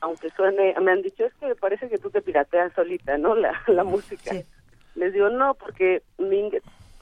aunque 0.00 0.30
suene, 0.30 0.74
me 0.80 0.92
han 0.92 1.02
dicho, 1.02 1.24
es 1.24 1.34
que 1.34 1.54
parece 1.54 1.88
que 1.88 1.98
tú 1.98 2.10
te 2.10 2.22
pirateas 2.22 2.72
solita, 2.74 3.16
¿no? 3.18 3.34
La, 3.34 3.62
la 3.66 3.84
música. 3.84 4.32
Les 4.94 5.12
digo, 5.12 5.30
no, 5.30 5.54
porque 5.54 6.02
mi, 6.18 6.50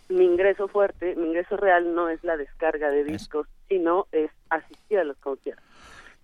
mi 0.08 0.24
ingreso 0.24 0.68
fuerte, 0.68 1.14
mi 1.16 1.26
ingreso 1.26 1.56
real 1.56 1.94
no 1.94 2.08
es 2.08 2.22
la 2.24 2.36
descarga 2.36 2.90
de 2.90 3.04
discos, 3.04 3.46
sino 3.68 4.06
es 4.12 4.30
asistir 4.48 4.98
a 4.98 5.04
los 5.04 5.16
conciertos. 5.18 5.64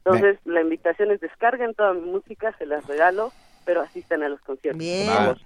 Entonces, 0.04 0.38
la 0.44 0.60
invitación 0.60 1.10
es 1.10 1.20
descarguen 1.20 1.74
toda 1.74 1.94
mi 1.94 2.10
música, 2.10 2.54
se 2.58 2.66
las 2.66 2.86
regalo, 2.86 3.32
pero 3.64 3.80
asistan 3.80 4.22
a 4.22 4.28
los 4.28 4.40
conciertos. 4.40 4.84
favor. 5.06 5.38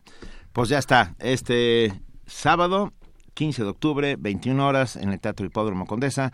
Pues 0.53 0.69
ya 0.69 0.79
está. 0.79 1.15
Este 1.21 1.93
sábado, 2.27 2.93
15 3.39 3.63
de 3.63 3.69
octubre, 3.69 4.17
21 4.19 4.67
horas, 4.67 4.97
en 4.97 5.11
el 5.11 5.21
Teatro 5.21 5.47
Hipódromo 5.47 5.87
Condesa, 5.87 6.33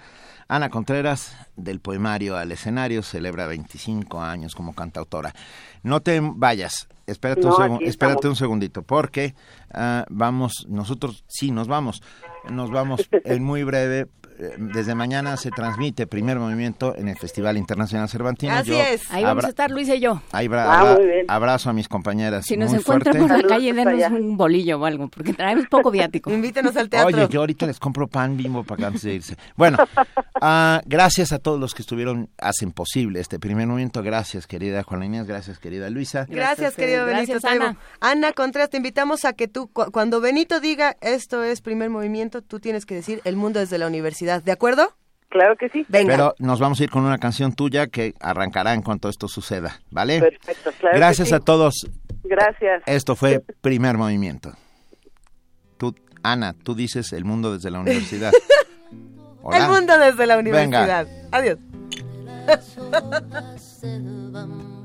Ana 0.48 0.70
Contreras, 0.70 1.36
del 1.54 1.78
poemario 1.78 2.34
al 2.38 2.50
escenario, 2.50 3.02
celebra 3.02 3.46
25 3.46 4.22
años 4.22 4.54
como 4.54 4.74
cantautora. 4.74 5.34
No 5.82 6.00
te 6.00 6.18
vayas, 6.22 6.88
espérate, 7.06 7.42
No, 7.42 7.48
un, 7.54 7.62
segun- 7.62 7.82
espérate 7.82 8.26
un 8.26 8.36
segundito, 8.36 8.80
porque 8.84 9.34
ah, 9.74 10.06
vamos, 10.08 10.64
nosotros 10.70 11.24
sí 11.28 11.50
nos 11.50 11.68
vamos, 11.68 12.02
nos 12.48 12.70
vamos 12.70 13.06
en 13.26 13.44
muy 13.44 13.64
breve. 13.64 14.06
Desde 14.58 14.94
mañana 14.94 15.36
se 15.36 15.50
transmite 15.50 16.06
primer 16.06 16.38
movimiento 16.38 16.94
en 16.96 17.08
el 17.08 17.16
Festival 17.16 17.56
Internacional 17.56 18.08
Cervantino. 18.08 18.52
Así 18.52 18.70
Yo 18.70 18.80
es. 18.80 19.10
Ahí 19.10 19.22
vamos 19.22 19.44
abra- 19.44 19.46
a 19.46 19.50
estar 19.50 19.70
Luis 19.70 19.88
y 19.88 20.00
yo. 20.00 20.20
ahí 20.32 20.48
Ah, 20.52 20.80
abra- 20.80 20.98
abrazo 21.28 21.70
a 21.70 21.72
mis 21.72 21.88
compañeras. 21.88 22.44
Si 22.46 22.56
nos 22.56 22.70
muy 22.70 22.80
encuentran 22.80 23.16
fuerte. 23.16 23.34
por 23.34 23.42
la 23.42 23.48
calle, 23.48 23.72
denos 23.72 24.10
un 24.12 24.36
bolillo 24.36 24.78
o 24.80 24.84
algo, 24.84 25.08
porque 25.08 25.32
traemos 25.34 25.66
poco 25.68 25.90
viático. 25.90 26.30
Invítenos 26.34 26.76
al 26.76 26.88
Oye, 27.04 27.28
yo 27.30 27.40
ahorita 27.40 27.66
les 27.66 27.78
compro 27.78 28.08
pan 28.08 28.36
bimbo 28.36 28.64
para 28.64 28.78
que 28.78 28.84
antes 28.86 29.02
de 29.02 29.14
irse. 29.14 29.36
Bueno, 29.56 29.78
ah, 30.40 30.80
gracias 30.86 31.32
a 31.32 31.38
todos 31.38 31.60
los 31.60 31.74
que 31.74 31.82
estuvieron, 31.82 32.28
hacen 32.38 32.72
posible 32.72 33.20
este 33.20 33.38
primer 33.38 33.66
momento. 33.66 34.02
Gracias, 34.02 34.46
querida 34.46 34.82
Juana 34.82 35.06
Inés. 35.06 35.26
Gracias, 35.26 35.58
querida 35.58 35.88
Luisa. 35.90 36.26
Gracias, 36.28 36.74
querido 36.74 37.06
Gracias, 37.06 37.42
Benito. 37.42 37.46
Taibo. 37.48 37.64
Ana. 37.64 37.76
Ana 38.00 38.32
Contreras, 38.32 38.70
te 38.70 38.78
invitamos 38.78 39.24
a 39.24 39.32
que 39.32 39.48
tú, 39.48 39.68
cu- 39.68 39.90
cuando 39.92 40.20
Benito 40.20 40.60
diga 40.60 40.96
esto 41.00 41.42
es 41.44 41.60
primer 41.60 41.90
movimiento, 41.90 42.42
tú 42.42 42.58
tienes 42.60 42.84
que 42.86 42.94
decir 42.96 43.20
el 43.24 43.36
mundo 43.36 43.60
desde 43.60 43.78
la 43.78 43.86
universidad, 43.86 44.23
¿de 44.24 44.52
acuerdo? 44.52 44.92
Claro 45.28 45.56
que 45.56 45.68
sí. 45.68 45.84
Venga. 45.88 46.12
Pero 46.14 46.34
nos 46.38 46.60
vamos 46.60 46.78
a 46.80 46.84
ir 46.84 46.90
con 46.90 47.04
una 47.04 47.18
canción 47.18 47.52
tuya 47.54 47.88
que 47.88 48.14
arrancará 48.20 48.72
en 48.72 48.82
cuanto 48.82 49.08
esto 49.08 49.26
suceda, 49.26 49.80
¿vale? 49.90 50.20
Perfecto, 50.20 50.70
claro 50.78 50.92
que 50.94 50.98
Gracias 50.98 51.28
sí. 51.28 51.34
a 51.34 51.40
todos. 51.40 51.86
Gracias. 52.22 52.82
Esto 52.86 53.16
fue 53.16 53.40
primer 53.60 53.96
movimiento. 53.98 54.52
Tú, 55.76 55.94
Ana, 56.22 56.54
tú 56.54 56.74
dices 56.76 57.12
el 57.12 57.24
mundo 57.24 57.52
desde 57.52 57.70
la 57.70 57.80
universidad. 57.80 58.32
Hola. 59.42 59.58
El 59.58 59.68
mundo 59.68 59.98
desde 59.98 60.26
la 60.26 60.36
Venga. 60.36 60.58
universidad. 60.60 61.06
Adiós. 61.32 61.58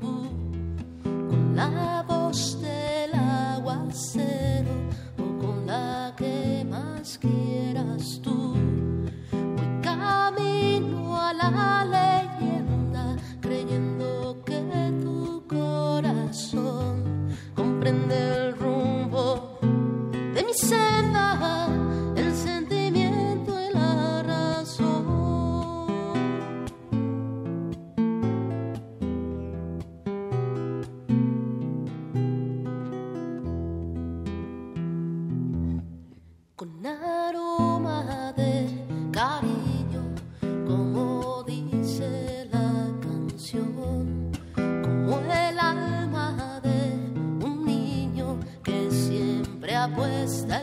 con 0.00 1.54
la 1.56 2.04
voz 2.06 2.60
del 2.60 3.14
aguacero 3.14 4.70
o 5.18 5.38
con 5.38 5.66
la 5.66 6.12
que 6.16 6.66
más 6.68 7.18
quieras 7.18 8.20
tú. 8.22 8.56
Camino 10.10 11.16
a 11.16 11.32
la 11.32 11.84
leyenda 11.96 13.16
creyendo 13.40 14.42
que 14.44 14.60
tu 15.00 15.44
corazón 15.46 17.28
comprende 17.54 18.16
el 18.16 18.56
rumbo 18.58 19.58
de 20.34 20.42
mi 20.42 20.52
senda, 20.52 21.68
apuesta 49.84 50.62